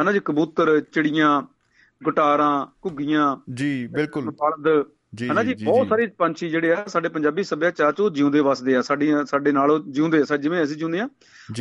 ਹਨਾ 0.02 0.12
ਜੀ 0.12 0.20
ਕਬੂਤਰ 0.26 0.82
ਚਿੜੀਆਂ 0.82 1.42
ਗੁਟਾਰਾਂ 2.04 2.66
ਘੁੱਗੀਆਂ 2.86 3.38
ਜੀ 3.54 3.88
ਬਿਲਕੁਲ। 3.88 4.32
ਬਲਦ 4.32 4.86
ਹਨਾ 5.31 5.44
ਜੀ 5.44 5.56
ਬਹੁਤ 5.64 5.88
ਸਾਰੇ 5.88 6.07
ਪੰਛੀ 6.07 6.49
ਜਿਹੜੇ 6.49 6.73
ਆ 6.73 6.84
ਸਾਡੇ 6.88 7.10
ਪੰਜਾਬੀ 7.10 7.44
ਸੱਭਿਆਚਾਰ 7.44 7.91
ਚ 7.91 7.99
ਉਹ 7.99 8.10
ਜਿਉਂਦੇ 8.10 8.40
ਵਸਦੇ 8.40 8.76
ਆ 8.76 8.81
ਸਾਡੀ 8.81 9.11
ਸਾਡੇ 9.26 9.52
ਨਾਲ 9.52 9.72
ਉਹ 9.72 9.80
ਜਿਉਂਦੇ 9.80 10.23
ਆ 10.31 10.38
ਜਿਵੇਂ 10.38 10.64
ਅਸੀਂ 10.64 10.76
ਜਿਉਂਦੇ 10.77 10.99
ਆ 10.99 11.10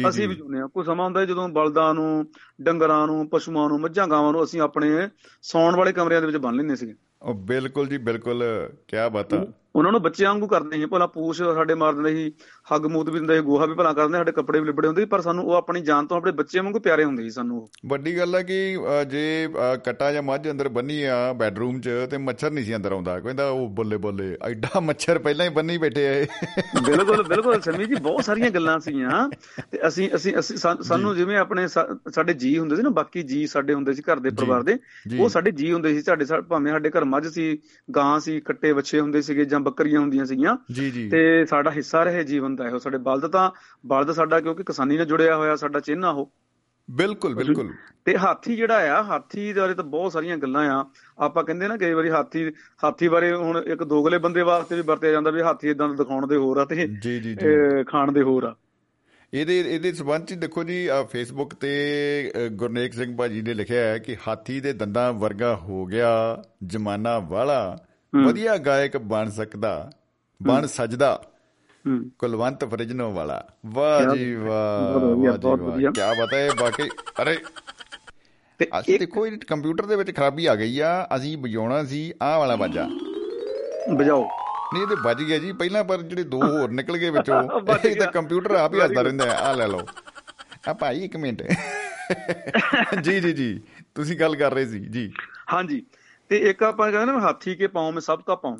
ਅਸੀਂ 0.09 0.29
ਵੀ 0.29 0.35
ਜਿਉਂਦੇ 0.35 0.59
ਆ। 0.59 0.67
ਕੋਈ 0.67 0.85
ਸਮਾਂ 0.85 1.05
ਹੁੰਦਾ 1.05 1.25
ਜਦੋਂ 1.25 1.49
ਬਲਦਾਂ 1.49 1.95
ਨੂੰ 1.95 2.27
ਡੰਗਰਾਂ 2.63 3.07
ਨੂੰ 3.07 3.29
ਪਸ਼ੂਆਂ 3.29 3.69
ਨੂੰ 3.69 3.81
ਮੱਝਾਂ 3.81 4.09
ਗਾਵਾਂ 4.09 4.33
ਨੂੰ 4.33 4.45
ਅਸੀਂ 4.45 4.61
ਆਪਣੇ 4.61 5.09
ਸੌਣ 5.43 5.77
ਵਾਲੇ 5.77 5.93
ਕਮਰਿਆਂ 5.93 6.21
ਦੇ 6.21 6.27
ਵਿੱਚ 6.27 6.37
ਬੰਨ 6.37 6.55
ਲੈਂਦੇ 6.55 6.77
ਸੀਗੇ। 6.77 6.95
ਉਹ 7.23 7.35
ਬਿਲਕੁਲ 7.35 7.89
ਜੀ 7.89 7.99
ਬਿਲਕੁਲ 7.99 8.45
ਕੀ 8.89 8.97
ਬਾਤ 9.13 9.35
ਆ। 9.35 9.47
ਉਹਨਾਂ 9.75 9.93
ਨੂੰ 9.93 10.03
ਬੱਚਿਆਂ 10.03 10.31
ਵਾਂਗੂ 10.31 10.47
ਕਰਦੇ 10.47 10.77
ਸੀ 10.77 10.87
ਭਲਾ 10.87 11.07
ਪੂਛ 11.07 11.37
ਸਾਡੇ 11.37 11.75
ਮਾਰ 11.75 11.93
ਦਿੰਦੇ 11.93 12.11
ਸੀ 12.11 12.33
ਹੱਗ 12.75 12.87
ਮੂਤ 12.87 13.09
ਵੀ 13.09 13.19
ਦਿੰਦੇ 13.19 13.35
ਸੀ 13.37 13.43
ਗੋਹਾ 13.43 13.67
ਵੀ 13.67 13.75
ਭਲਾ 13.75 13.93
ਕਰਦੇ 13.93 14.19
ਸਾਡੇ 14.19 14.33
ਕੱਪੜੇ 14.33 14.61
ਵੀ 14.61 14.67
ਲਿਬੜੇ 14.67 14.89
ਹੁੰਦੇ 14.89 15.03
ਸੀ 15.03 15.07
ਪਰ 15.07 15.21
ਸਾਨੂੰ 15.21 15.45
ਉਹ 15.45 15.55
ਆਪਣੀ 15.55 15.81
ਜਾਨ 15.81 16.07
ਤੋਂ 16.07 16.17
ਆਪਣੇ 16.17 16.33
ਬੱਚੇ 16.33 16.61
ਵਾਂਗੂ 16.61 16.81
ਪਿਆਰੇ 16.81 17.05
ਹੁੰਦੇ 17.05 17.23
ਸੀ 17.23 17.31
ਸਾਨੂੰ 17.31 17.69
ਵੱਡੀ 17.87 18.17
ਗੱਲ 18.19 18.35
ਹੈ 18.35 18.43
ਕਿ 18.43 18.79
ਜੇ 19.09 19.49
ਕੱਟਾ 19.85 20.13
ਜਾਂ 20.13 20.23
ਮੱਝ 20.23 20.51
ਅੰਦਰ 20.51 20.69
ਬੰਨੀ 20.69 21.03
ਆ 21.03 21.33
ਬੈੱਡਰੂਮ 21.33 21.81
'ਚ 21.81 21.91
ਤੇ 22.11 22.19
ਮੱਛਰ 22.19 22.51
ਨਹੀਂ 22.51 22.65
ਸੀ 22.65 22.77
ਅੰਦਰ 22.77 22.93
ਆਉਂਦਾ 22.93 23.19
ਕਹਿੰਦਾ 23.21 23.49
ਉਹ 23.49 23.69
ਬੱਲੇ 23.69 23.97
ਬੱਲੇ 23.97 24.37
ਐਡਾ 24.43 24.81
ਮੱਛਰ 24.81 25.19
ਪਹਿਲਾਂ 25.19 25.47
ਹੀ 25.47 25.51
ਬੰਨੀ 25.51 25.79
ਬੈਠੇ 25.79 26.07
ਆ 26.09 26.27
ਬਿਲਕੁਲ 26.87 27.23
ਬਿਲਕੁਲ 27.23 27.61
ਸਮੀ 27.61 27.85
ਜੀ 27.85 27.95
ਬਹੁਤ 27.95 28.25
ਸਾਰੀਆਂ 28.25 28.51
ਗੱਲਾਂ 28.51 28.79
ਸੀਗੀਆਂ 28.81 29.29
ਤੇ 29.73 29.79
ਅਸੀਂ 29.89 30.09
ਅਸੀਂ 30.15 30.35
ਸਾਨੂੰ 30.83 31.15
ਜਿਵੇਂ 31.17 31.37
ਆਪਣੇ 31.37 31.67
ਸਾਡੇ 31.69 32.33
ਜੀ 32.35 32.59
ਹੁੰਦੇ 32.59 32.77
ਸੀ 32.77 32.83
ਨਾ 32.83 32.91
ਬਾਕੀ 32.91 33.23
ਜੀ 33.23 33.47
ਸਾਡੇ 33.47 33.75
ਹੁੰਦੇ 33.75 33.93
ਸੀ 33.93 34.03
ਘਰ 34.03 34.19
ਦੇ 34.19 34.31
ਪਰਿਵਾਰ 34.31 34.63
ਦੇ। 34.63 34.79
ਉਹ 35.21 35.29
ਸਾਡੇ 35.29 35.51
ਜੀ 35.51 35.73
ਹੁੰਦੇ 35.73 35.93
ਸੀ 35.95 36.03
ਸਾਡੇ 36.03 36.25
ਭਾਵੇਂ 36.49 36.73
ਸਾਡੇ 36.73 36.91
ਘਰ 36.91 37.05
ਮੱਝ 37.05 37.27
ਸੀ 37.27 37.59
ਗਾਂ 37.97 38.19
ਸੀ 38.21 38.41
ਕੱਟੇ 38.41 38.73
ਵੱਛੇ 38.73 39.01
ਹੁੰਦੇ 39.01 39.23
ਸੀਗੇ 39.23 39.45
ਜਾਂ 39.45 39.58
ਬੱਕਰੀਆਂ 39.61 40.01
ਹੁੰਦੀਆਂ 40.01 40.25
ਸੀਗੀਆਂ। 40.25 40.57
ਜੀ 40.73 40.91
ਜੀ। 40.91 41.09
ਤੇ 41.09 41.45
ਸਾਡਾ 41.45 41.71
ਹਿੱਸਾ 41.71 42.03
ਰਹੇ 42.03 42.25
ਜੀਵਨ 42.25 42.57
ਦਾ 42.57 42.67
ਇਹੋ। 42.67 42.79
ਸਾਡੇ 42.79 42.99
ਬਲਦ 42.99 43.27
ਤਾਂ 43.27 43.51
ਬਲਦ 43.87 44.13
ਸਾਡਾ 44.13 44.41
ਕਿਉਂਕਿ 44.41 44.63
ਕਿਸਾਨੀ 44.63 44.97
ਨਾਲ 44.97 45.07
ਜੁੜਿਆ 45.07 45.37
ਹੋਇਆ 45.37 45.57
ਸਾਡਾ 45.57 45.81
ਚਿੰਨ੍ਹ 45.81 46.07
ਆ 46.07 46.11
ਉਹ। 46.11 46.33
ਬਿਲਕੁਲ 46.91 47.35
ਬਿਲਕੁਲ। 47.35 47.75
ਤੇ 48.05 48.19
ਹਾਥੀ 48.19 48.57
ਜਿਹੜਾ 48.57 48.99
ਆ 48.99 49.03
ਹਾਥੀ 49.03 49.53
ਦੇ 49.53 49.61
ਬਾਰੇ 49.61 49.75
ਤਾਂ 49.75 49.85
ਬਹੁਤ 49.85 50.13
ਸਾਰੀਆਂ 50.13 50.37
ਗੱਲਾਂ 50.37 50.83
ਆ। 50.83 50.85
ਆਪਾਂ 51.19 51.45
ਕਹਿੰਦੇ 51.45 51.69
ਨਾ 51.69 51.77
ਕਈ 51.77 51.93
ਵਾਰੀ 51.93 52.11
ਹਾਥੀ 52.11 52.53
ਹਾਥੀ 52.85 53.09
ਬਾਰੇ 53.09 53.33
ਹੁਣ 53.33 53.63
ਇੱਕ 53.67 53.85
ਦੋਗਲੇ 53.85 54.19
ਬੰਦੇ 54.19 54.43
ਵਾਸਤੇ 54.43 54.77
ਵੀ 54.77 54.83
ਵਰਤਿਆ 54.83 55.11
ਜਾਂਦਾ 55.11 55.31
ਵੀ 55.31 55.43
ਹਾਥੀ 55.43 55.69
ਇਦਾਂ 55.69 55.89
ਦਿਖਾਉਣ 55.89 56.27
ਦੇ 56.27 56.37
ਹੋਰ 56.37 56.57
ਆ 56.59 56.65
ਤੇ 56.65 56.77
ਜੀ 56.77 57.21
ਜੀ 57.21 57.35
ਜੀ। 57.35 57.85
ਖਾਣ 57.87 58.13
ਦੇ 58.13 58.23
ਹੋਰ 58.23 58.45
ਆ। 58.45 58.57
ਇਹਦੇ 59.35 59.61
ਇਹਦੇ 59.61 59.93
ਸਬੰਧ 59.93 60.25
ਚ 60.25 60.33
ਦੇਖੋ 60.33 60.65
ਜੀ 60.65 60.89
ਫੇਸਬੁੱਕ 61.11 61.55
ਤੇ 61.55 62.33
ਗੁਰਨੇਕ 62.53 62.93
ਸਿੰਘ 62.93 63.17
ਭਾਜੀ 63.17 63.43
ਨੇ 63.43 63.55
ਲਿਖਿਆ 63.55 63.85
ਹੈ 63.85 63.99
ਕਿ 63.99 64.17
ਹਾਥੀ 64.29 64.61
ਦੇ 64.61 64.73
ਦੰਦਾਂ 64.73 65.13
ਵਰਗਾ 65.13 65.57
ਹੋ 65.57 65.87
ਗਿਆ 65.87 66.43
ਜਮਾਨਾ 66.65 67.19
ਵਾਲਾ। 67.19 67.77
ਵਧੀਆ 68.13 68.57
ਗਾਇਕ 68.57 68.97
ਬਣ 68.97 69.31
ਸਕਦਾ 69.31 69.91
ਬਣ 70.43 70.67
ਸਜਦਾ। 70.67 71.21
ਕੁਲਵੰਤ 72.19 72.65
ਫਰਿਜਨੋ 72.65 73.11
ਵਾਲਾ। 73.13 73.43
ਵਾਹ 73.67 74.15
ਜੀ 74.15 74.35
ਵਾਹ 74.35 74.99
ਬਹੁਤ 75.39 75.61
ਵਧੀਆ। 75.61 75.91
ਕੀ 75.91 76.01
ਬਤਾ 76.21 76.37
ਹੈ 76.37 76.49
ਬਾਕੀ 76.61 76.89
ਅਰੇ 77.23 77.37
ਤੇ 78.61 78.99
ਦੇਖੋ 78.99 79.27
ਇਹ 79.27 79.39
ਕੰਪਿਊਟਰ 79.39 79.87
ਦੇ 79.87 79.97
ਵਿੱਚ 79.97 80.11
ਖਰਾਬੀ 80.17 80.47
ਆ 80.47 80.55
ਗਈ 80.55 80.79
ਆ 80.81 81.09
ਅਸੀਂ 81.17 81.37
ਵਜਾਉਣਾ 81.39 81.85
ਸੀ 81.85 82.13
ਆਹ 82.23 82.39
ਵਾਲਾ 82.39 82.57
ਬਾਜਾ 82.57 82.89
ਬਜਾਓ 83.95 84.25
ਨਹੀਂ 84.75 84.83
ਇਹ 84.83 84.89
ਤੇ 84.89 84.95
ਵੱਜ 84.95 85.23
ਗਿਆ 85.23 85.39
ਜੀ 85.39 85.53
ਪਹਿਲਾਂ 85.53 85.85
ਪਰ 85.85 86.03
ਜਿਹੜੇ 86.03 86.23
ਦੋ 86.25 86.41
ਹੋਰ 86.43 86.71
ਨਿਕਲ 86.71 86.97
ਗਏ 86.99 87.11
ਵਿੱਚੋਂ 87.11 87.43
ਵੱਜ 87.61 87.87
ਇਹ 87.87 87.97
ਤਾਂ। 87.97 88.07
ਕੰਪਿਊਟਰ 88.13 88.51
ਆਪ 88.51 88.75
ਹੀ 88.75 88.81
ਹੱਸਦਾ 88.81 89.03
ਰਹਿੰਦਾ 89.03 89.31
ਆ 89.39 89.53
ਲੈ 89.53 89.67
ਲਓ। 89.67 89.81
ਆ 90.69 90.73
ਭਾਈ 90.73 91.05
ਇੱਕ 91.05 91.17
ਮਿੰਟ। 91.17 91.43
ਜੀ 93.03 93.21
ਜੀ 93.21 93.33
ਜੀ 93.33 93.61
ਤੁਸੀਂ 93.95 94.17
ਗੱਲ 94.17 94.37
ਕਰ 94.37 94.55
ਰਹੇ 94.55 94.67
ਸੀ 94.67 94.79
ਜੀ। 94.81 95.13
ਹਾਂਜੀ। 95.53 95.83
ਤੇ 96.29 96.37
ਇੱਕ 96.39 96.63
ਆਪਾਂ 96.63 96.93
ਕਹਿੰਦੇ 96.93 97.13
ਨਾ 97.13 97.21
ਹਾਥੀ 97.21 97.55
ਕੇ 97.55 97.67
ਪਾਉ 97.67 97.93
ਮੈਂ 97.93 98.01
ਸਭ 98.01 98.21
ਕਾ 98.21 98.35
ਪਾਉ। 98.35 98.57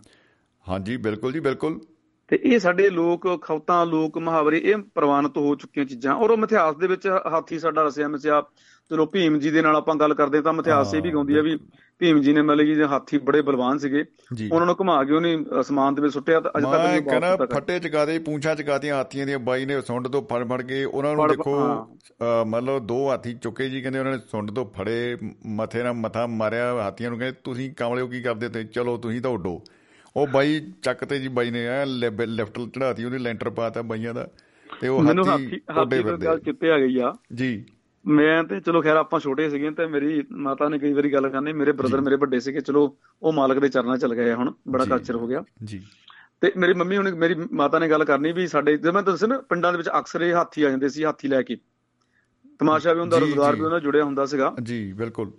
ਹਾਂਜੀ, 0.69 0.97
ਬਿਲਕੁਲ 0.97 1.33
ਜੀ, 1.33 1.41
ਬਿਲਕੁਲ। 1.41 1.81
ਤੇ 2.29 2.39
ਇਹ 2.43 2.59
ਸਾਡੇ 2.59 2.91
ਲੋਕ 2.91 3.27
ਖੌਤਾਂ 3.43 3.87
ਲੋਕ 3.87 4.19
ਮੁਹਾਵਰੇ 4.19 4.59
ਇਹ 4.59 4.77
ਪ੍ਰਵਾਨਿਤ 4.95 5.39
ਹੋ 5.39 5.55
ਚੁੱਕੀਆਂ 5.55 5.87
ਚੀਜ਼ਾਂ। 5.87 6.15
ਔਰ 6.15 6.31
ਉਹ 6.31 6.37
ਮਿਥਿਹਾਸ 6.37 6.77
ਦੇ 6.77 6.87
ਵਿੱਚ 6.87 7.09
ਹਾਥੀ 7.27 7.59
ਸਾਡਾ 7.59 7.83
ਰਸਿਆ 7.83 8.09
ਮਿਸਿਆ 8.09 8.43
ਚਲੋ 8.91 9.07
ਭੀਮ 9.07 9.39
ਜੀ 9.39 9.51
ਦੇ 9.51 9.63
ਨਾਲ 9.63 9.77
ਆਪਾਂ 9.77 9.95
ਗੱਲ 9.97 10.15
ਕਰਦੇ 10.15 10.41
ਤਾਂ 10.41 10.53
ਮਿਥਿਹਾਸ 10.53 10.95
ਇਹ 10.95 11.03
ਵੀ 11.03 11.13
ਗਾਉਂਦੀ 11.13 11.39
ਆ 11.39 11.43
ਵੀ 11.43 11.59
ਭੀਮ 11.99 12.21
ਜੀ 12.21 12.33
ਨੇ 12.33 12.43
ਮਤਲਬ 12.43 12.67
ਕਿ 12.67 12.85
ਹਾਥੀ 12.85 13.19
ਬੜੇ 13.19 13.43
ਬਲਵਾਨ 13.43 13.79
ਸੀਗੇ 13.79 14.05
ਉਹਨਾਂ 14.53 14.67
ਨੂੰ 14.67 14.75
ਘੁਮਾ 14.81 15.05
ਕੇ 15.05 15.13
ਉਹਨੇ 15.13 15.37
ਅਸਮਾਨ 15.61 15.95
ਦੇ 15.95 16.03
ਵਿੱਚ 16.03 16.15
ਸੁੱਟਿਆ 16.15 16.41
ਤਾਂ 16.41 16.51
ਅਜੇ 16.59 16.67
ਤੱਕ 16.73 16.87
ਨਹੀਂ 16.87 17.03
ਕਹਿੰਦਾ 17.03 17.31
ਵਾਪਸ 17.31 17.39
ਤੱਕ 17.39 17.55
ਫੱਟੇ 17.55 17.79
ਚਕਾ 17.79 18.05
ਦੇ 18.05 18.19
ਪੂੰਛਾਂ 18.19 18.55
ਚਕਾਤੀਆਂ 18.55 18.97
ਹਾਥੀਆਂ 18.97 19.27
ਦੀਆਂ 19.27 19.39
ਬਾਈ 19.39 19.67
ਨੇ 19.67 19.81
ਸੁੰਡ 19.81 20.09
ਤੋਂ 20.09 20.23
ਫੜ 20.23 20.49
ਫੜ 20.49 20.63
ਕੇ 20.63 20.85
ਉਹਨਾਂ 20.85 21.15
ਨੂੰ 21.17 21.29
ਦੇਖੋ 21.29 21.87
ਮਤਲਬ 22.47 22.79
ਦੋ 22.79 23.11
ਹਾਥੀ 23.11 23.35
ਚੁੱਕੇ 23.35 23.69
ਜੀ 23.71 23.81
ਕਹਿੰਦੇ 23.83 23.99
ਉਹਨਾਂ 23.99 24.13
ਨੇ 24.13 24.19
ਸੁੰਡ 24.31 24.51
ਤੋਂ 24.51 24.67
ਫੜੇ 24.67 25.17
ਮੱਥੇ 25.47 25.83
ਨਾਲ 25.83 25.93
ਮੱਥਾ 25.93 26.27
ਮਾਰਿਆ 26.27 26.75
ਹਾਥੀਆਂ 26.75 27.11
ਨੂੰ 27.11 27.19
ਕਹਿੰਦੇ 27.19 27.41
ਤੁਸੀਂ 27.45 27.75
ਕਾਮਲਿਓ 27.75 28.07
ਕੀ 28.07 28.23
ਕਰਦੇ 28.23 28.49
ਤੇ 28.49 28.65
ਚਲੋ 28.65 28.97
ਤੁਸੀਂ 28.97 29.21
ਤਾਂ 29.21 29.31
ਉੱਡੋ। 29.31 29.63
ਉਹ 30.19 30.27
ਬਾਈ 30.27 30.73
ਚੱਕ 30.83 31.05
ਤੇ 31.05 31.19
ਜੀ 31.19 31.29
ਬਾਈ 31.29 31.51
ਨੇ 31.51 31.67
ਐ 31.67 31.87
ਲੈਫਟ 31.87 32.61
ਚੜਾਤੀ 32.61 33.05
ਉਹਨੇ 33.05 33.19
ਲੈਂਟਰ 33.19 33.51
ਪਾਤਾ 33.51 33.83
ਬਾਈਆਂ 33.83 34.15
ਦਾ 34.15 34.29
ਤੇ 34.81 34.89
ਉਹ 34.89 35.05
ਹਾਥੀ 35.05 35.61
ਹਾਥੀ 35.71 36.03
ਦੀ 36.03 36.25
ਗੱਲ 36.25 36.41
ਚਿੱਤੇ 36.41 36.71
ਆ 36.71 36.79
ਗਈ 36.79 36.99
ਆ। 36.99 37.15
ਜੀ। 37.35 37.65
ਮੈਂ 38.07 38.45
ਤੇ 38.45 38.61
ਚਲੋ 38.61 38.83
ਖੈਰ 38.83 38.97
ਆਪਾਂ 38.97 39.21
ਛੋਟੇ 39.21 39.51
ਸੀਗੇ 39.51 39.71
ਤੇ 39.71 39.87
ਮੇਰੀ 39.87 40.25
ਮਾਤਾ 40.33 40.69
ਨੇ 40.69 40.79
ਕਈ 40.79 40.93
ਵਾਰੀ 40.93 41.13
ਗੱਲ 41.13 41.29
ਕਰਨੀ 41.29 41.53
ਮੇਰੇ 41.53 41.73
ਬ੍ਰਦਰ 41.73 42.01
ਮੇਰੇ 42.01 42.17
ਵੱਡੇ 42.17 42.41
ਸੀਗੇ 42.41 42.61
ਚਲੋ 42.61 42.97
ਉਹ 43.23 43.33
ਮਾਲਕ 43.33 43.59
ਦੇ 43.59 43.69
ਚਰਨਾਂ 43.69 43.97
ਚਲ 43.99 44.15
ਗਏ 44.15 44.35
ਹੁਣ 44.35 44.53
ਬੜਾ 44.69 44.85
ਜੀ। 44.85 44.91
ਕਲਚਰ 44.91 45.15
ਹੋ 45.17 45.27
ਗਿਆ। 45.27 45.45
ਜੀ। 45.65 45.83
ਤੇ 46.41 46.53
ਮੇਰੀ 46.57 46.73
ਮੰਮੀ 46.75 46.97
ਹੁਣ 46.97 47.15
ਮੇਰੀ 47.15 47.35
ਮਾਤਾ 47.53 47.79
ਨੇ 47.79 47.89
ਗੱਲ 47.89 48.05
ਕਰਨੀ 48.05 48.33
ਵੀ 48.33 48.47
ਸਾਡੇ 48.47 48.77
ਜਿਵੇਂ 48.77 48.93
ਮੈਂ 48.93 49.03
ਦੱਸਿਆ 49.03 49.29
ਨਾ 49.29 49.39
ਪਿੰਡਾਂ 49.39 49.73
ਦੇ 49.73 49.79
ਵਿੱਚ 49.79 49.89
ਅਕਸਰ 49.99 50.23
ਇਹ 50.23 50.35
ਹਾਥੀ 50.35 50.63
ਆ 50.63 50.71
ਜਾਂਦੇ 50.71 50.89
ਸੀ 50.89 51.05
ਹਾਥੀ 51.05 51.29
ਲੈ 51.29 51.43
ਕੇ। 51.43 51.57
ਤਮਾਸ਼ਾ 52.59 52.93
ਵੀ 52.93 53.01
ਹੁੰਦਾ 53.01 53.17
ਜੀ, 53.17 53.25
ਰੋਜ਼ਗਾਰ 53.25 53.55
ਜੀ। 53.55 53.61
ਵੀ 53.61 53.67
ਉਹਨਾਂ 53.67 53.81
ਜੁੜਿਆ 53.81 54.05
ਹੁੰਦਾ 54.05 54.27
ਸੀਗਾ। 54.27 54.55
ਜੀ 54.63 54.93
ਬਿਲਕੁਲ। 54.93 55.31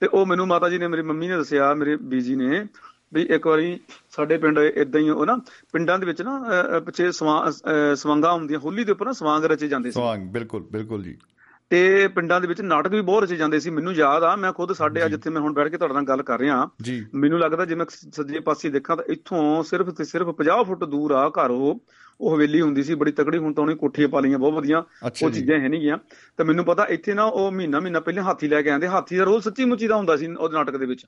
ਤੇ 0.00 0.06
ਉਹ 0.06 0.26
ਮੈਨੂੰ 0.26 0.46
ਮਾਤਾ 0.46 0.68
ਜੀ 0.68 0.78
ਨੇ 0.78 0.88
ਮੇਰੀ 0.88 1.02
ਮੰਮੀ 1.02 1.28
ਨੇ 1.28 1.36
ਦੱਸਿਆ 1.36 1.74
ਮੇਰੇ 1.74 1.96
ਬੀਜੀ 1.96 2.34
ਨੇ 2.36 2.66
ਵੀ 3.14 3.22
ਇੱਕ 3.30 3.46
ਵਾਰੀ 3.46 3.78
ਸਾਡੇ 4.10 4.36
ਪਿੰਡ 4.38 4.58
ਇਦਾਂ 4.58 5.00
ਹੀ 5.00 5.10
ਉਹ 5.10 5.26
ਨਾ 5.26 5.38
ਪਿੰਡਾਂ 5.72 5.98
ਦੇ 5.98 6.06
ਵਿੱਚ 6.06 6.22
ਨਾ 6.22 6.42
ਪਿੱਛੇ 6.86 7.10
ਸਵਾਂਗਾ 7.12 8.32
ਹੁੰਦੀਆਂ 8.32 8.58
ਹੋਲੀ 8.58 8.84
ਦੇ 8.84 8.92
ਉੱਪਰ 8.92 9.06
ਨਾ 9.06 9.12
ਸਵਾਂਗ 9.12 9.44
ਰਚੇ 9.44 9.68
ਜਾਂਦੇ 9.68 9.90
ਸੀ। 9.90 9.94
ਸਵਾਂਗ 9.94 10.20
ਬਿਲਕੁਲ 10.32 10.62
ਬਿਲਕੁਲ 10.72 11.02
ਜੀ। 11.02 11.16
ਤੇ 11.70 12.08
ਪਿੰਡਾਂ 12.08 12.40
ਦੇ 12.40 12.46
ਵਿੱਚ 12.46 12.60
ਨਾਟਕ 12.60 12.90
ਵੀ 12.90 13.00
ਬਹੁਤ 13.00 13.22
ਰਚੇ 13.22 13.36
ਜਾਂਦੇ 13.36 13.60
ਸੀ 13.60 13.70
ਮੈਨੂੰ 13.70 13.92
ਯਾਦ 13.94 14.22
ਆ 14.22 14.34
ਮੈਂ 14.36 14.52
ਖੁਦ 14.52 14.72
ਸਾਡੇ 14.72 15.04
ਅੱਜ 15.04 15.10
ਜਿੱਥੇ 15.10 15.30
ਮੈਂ 15.30 15.40
ਹੁਣ 15.42 15.52
ਬੈਠ 15.52 15.68
ਕੇ 15.68 15.76
ਤੁਹਾਡੇ 15.76 15.94
ਨਾਲ 15.94 16.04
ਗੱਲ 16.04 16.22
ਕਰ 16.22 16.38
ਰਿਹਾ 16.38 16.68
ਮੈਨੂੰ 17.14 17.38
ਲੱਗਦਾ 17.38 17.64
ਜੇ 17.64 17.74
ਮੈਂ 17.74 17.86
ਸੱਜੇ 17.90 18.40
ਪਾਸੇ 18.40 18.70
ਦੇਖਾਂ 18.70 18.96
ਤਾਂ 18.96 19.04
ਇੱਥੋਂ 19.12 19.62
ਸਿਰਫ 19.62 19.88
ਤੇ 19.90 20.04
ਸਿਰਫ 20.04 20.28
50 20.40 20.62
ਫੁੱਟ 20.66 20.84
ਦੂਰ 20.84 21.12
ਆ 21.12 21.28
ਘਰ 21.28 21.50
ਉਹ 21.50 21.80
ਉਹ 22.20 22.34
ਹਵੇਲੀ 22.36 22.60
ਹੁੰਦੀ 22.60 22.82
ਸੀ 22.82 22.94
ਬੜੀ 22.94 23.12
ਤਕੜੀ 23.12 23.38
ਹੁਣ 23.38 23.52
ਤਾਂ 23.52 23.62
ਉਹਨੇ 23.64 23.74
ਕੋਠੀਆਂ 23.74 24.08
ਪਾ 24.08 24.20
ਲਈਆਂ 24.20 24.38
ਬਹੁਤ 24.38 24.52
ਵਧੀਆ 24.52 24.82
ਉਹ 25.22 25.30
ਚੀਜ਼ਾਂ 25.30 25.58
ਹੈ 25.60 25.68
ਨਹੀਂ 25.68 25.80
ਗਿਆ। 25.80 25.98
ਤਾਂ 26.36 26.44
ਮੈਨੂੰ 26.44 26.64
ਪਤਾ 26.64 26.84
ਇੱਥੇ 26.88 27.14
ਨਾ 27.14 27.24
ਉਹ 27.24 27.50
ਮਹੀਨਾ 27.52 27.80
ਮਹੀਨਾ 27.80 28.00
ਪਹਿਲਾਂ 28.00 28.22
ਹਾਥੀ 28.24 28.48
ਲੈ 28.48 28.62
ਕੇ 28.62 28.70
ਆਂਦੇ 28.70 28.88
ਹਾਥੀ 28.88 29.16
ਦਾ 29.16 29.24
ਰੋਲ 29.24 29.40
ਸੱਚੀ 29.40 29.64
ਮੁੱਚੀ 29.64 29.86
ਦਾ 29.86 29.96
ਹੁੰਦਾ 29.96 30.16
ਸੀ 30.16 30.26
ਉਹ 30.34 30.50
ਨਾਟਕ 30.50 30.76
ਦੇ 30.76 30.86
ਵਿੱਚ। 30.86 31.06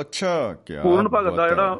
ਅੱਛਾ 0.00 0.54
ਕੀ 0.66 0.74
ਪੂਰਨ 0.82 1.08
ਭਗਤ 1.08 1.34
ਦਾ 1.34 1.48
ਜਿਹੜਾ 1.48 1.78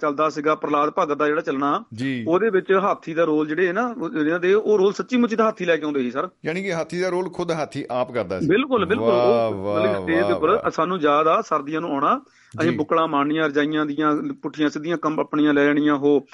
ਚੱਲਦਾ 0.00 0.28
ਸੀਗਾ 0.28 0.54
ਪ੍ਰਲਾਦ 0.54 0.92
ਭਗਤ 0.98 1.16
ਦਾ 1.18 1.26
ਜਿਹੜਾ 1.26 1.40
ਚੱਲਣਾ 1.40 1.84
ਉਹਦੇ 2.26 2.50
ਵਿੱਚ 2.50 2.72
ਹਾਥੀ 2.72 3.14
ਦਾ 3.14 3.24
ਰੋਲ 3.24 3.46
ਜਿਹੜੇ 3.46 3.72
ਨਾ 3.72 3.94
ਇਹਨਾਂ 4.20 4.40
ਦੇ 4.40 4.54
ਉਹ 4.54 4.78
ਰੋਲ 4.78 4.92
ਸੱਚੀ 4.92 5.16
ਮੁੱਚੀ 5.16 5.36
ਦਾ 5.36 5.44
ਹਾਥੀ 5.44 5.64
ਲੈ 5.64 5.76
ਕੇ 5.76 5.84
ਆਉਂਦੇ 5.84 6.02
ਸੀ 6.02 6.10
ਸਰ। 6.10 6.28
ਯਾਨੀ 6.44 6.62
ਕਿ 6.62 6.72
ਹਾਥੀ 6.72 7.00
ਦਾ 7.00 7.08
ਰੋਲ 7.08 7.28
ਖੁਦ 7.30 7.50
ਹਾਥੀ 7.50 7.84
ਆਪ 7.90 8.12
ਕਰਦਾ 8.12 8.40
ਸੀ। 8.40 8.48
ਬਿਲਕੁਲ 8.48 8.86
ਬਿਲਕੁਲ। 8.86 9.08
ਵਾਹ, 9.08 9.48
ਉਹ 9.48 9.54
ਵਾਹ, 9.54 9.80
ਮਤਲਬ 9.82 10.02
ਸਟੇਜ 10.02 10.26
ਦੇ 10.26 10.32
ਉੱਪਰ। 10.32 10.70
ਸਾਨੂੰ 10.70 10.98
ਯਾਦ 11.00 11.26
ਆ 11.28 11.40
ਸਰਦੀਆਂ 11.42 11.80
ਨੂੰ 11.80 11.90
ਆਉਣਾ 11.90 12.20
ਅਸੀਂ। 12.60 12.72
ਬੁੱਕਲਾਂ 12.72 13.08
ਮਾਰਨੀਆਂ 13.08 13.48
ਰਜਾਈਆਂ 13.48 13.86
ਦੀਆਂ 13.86 14.14
ਪੁੱਠੀਆਂ 14.42 14.70
ਸਿੱਧੀਆਂ 14.70 14.96
ਕੰਮ 14.98 15.20
ਆਪਣੀਆਂ 15.20 15.54
ਲੈ 15.54 15.64
ਲੈਣੀਆਂ 15.64 15.94
ਉਹ 15.94 16.26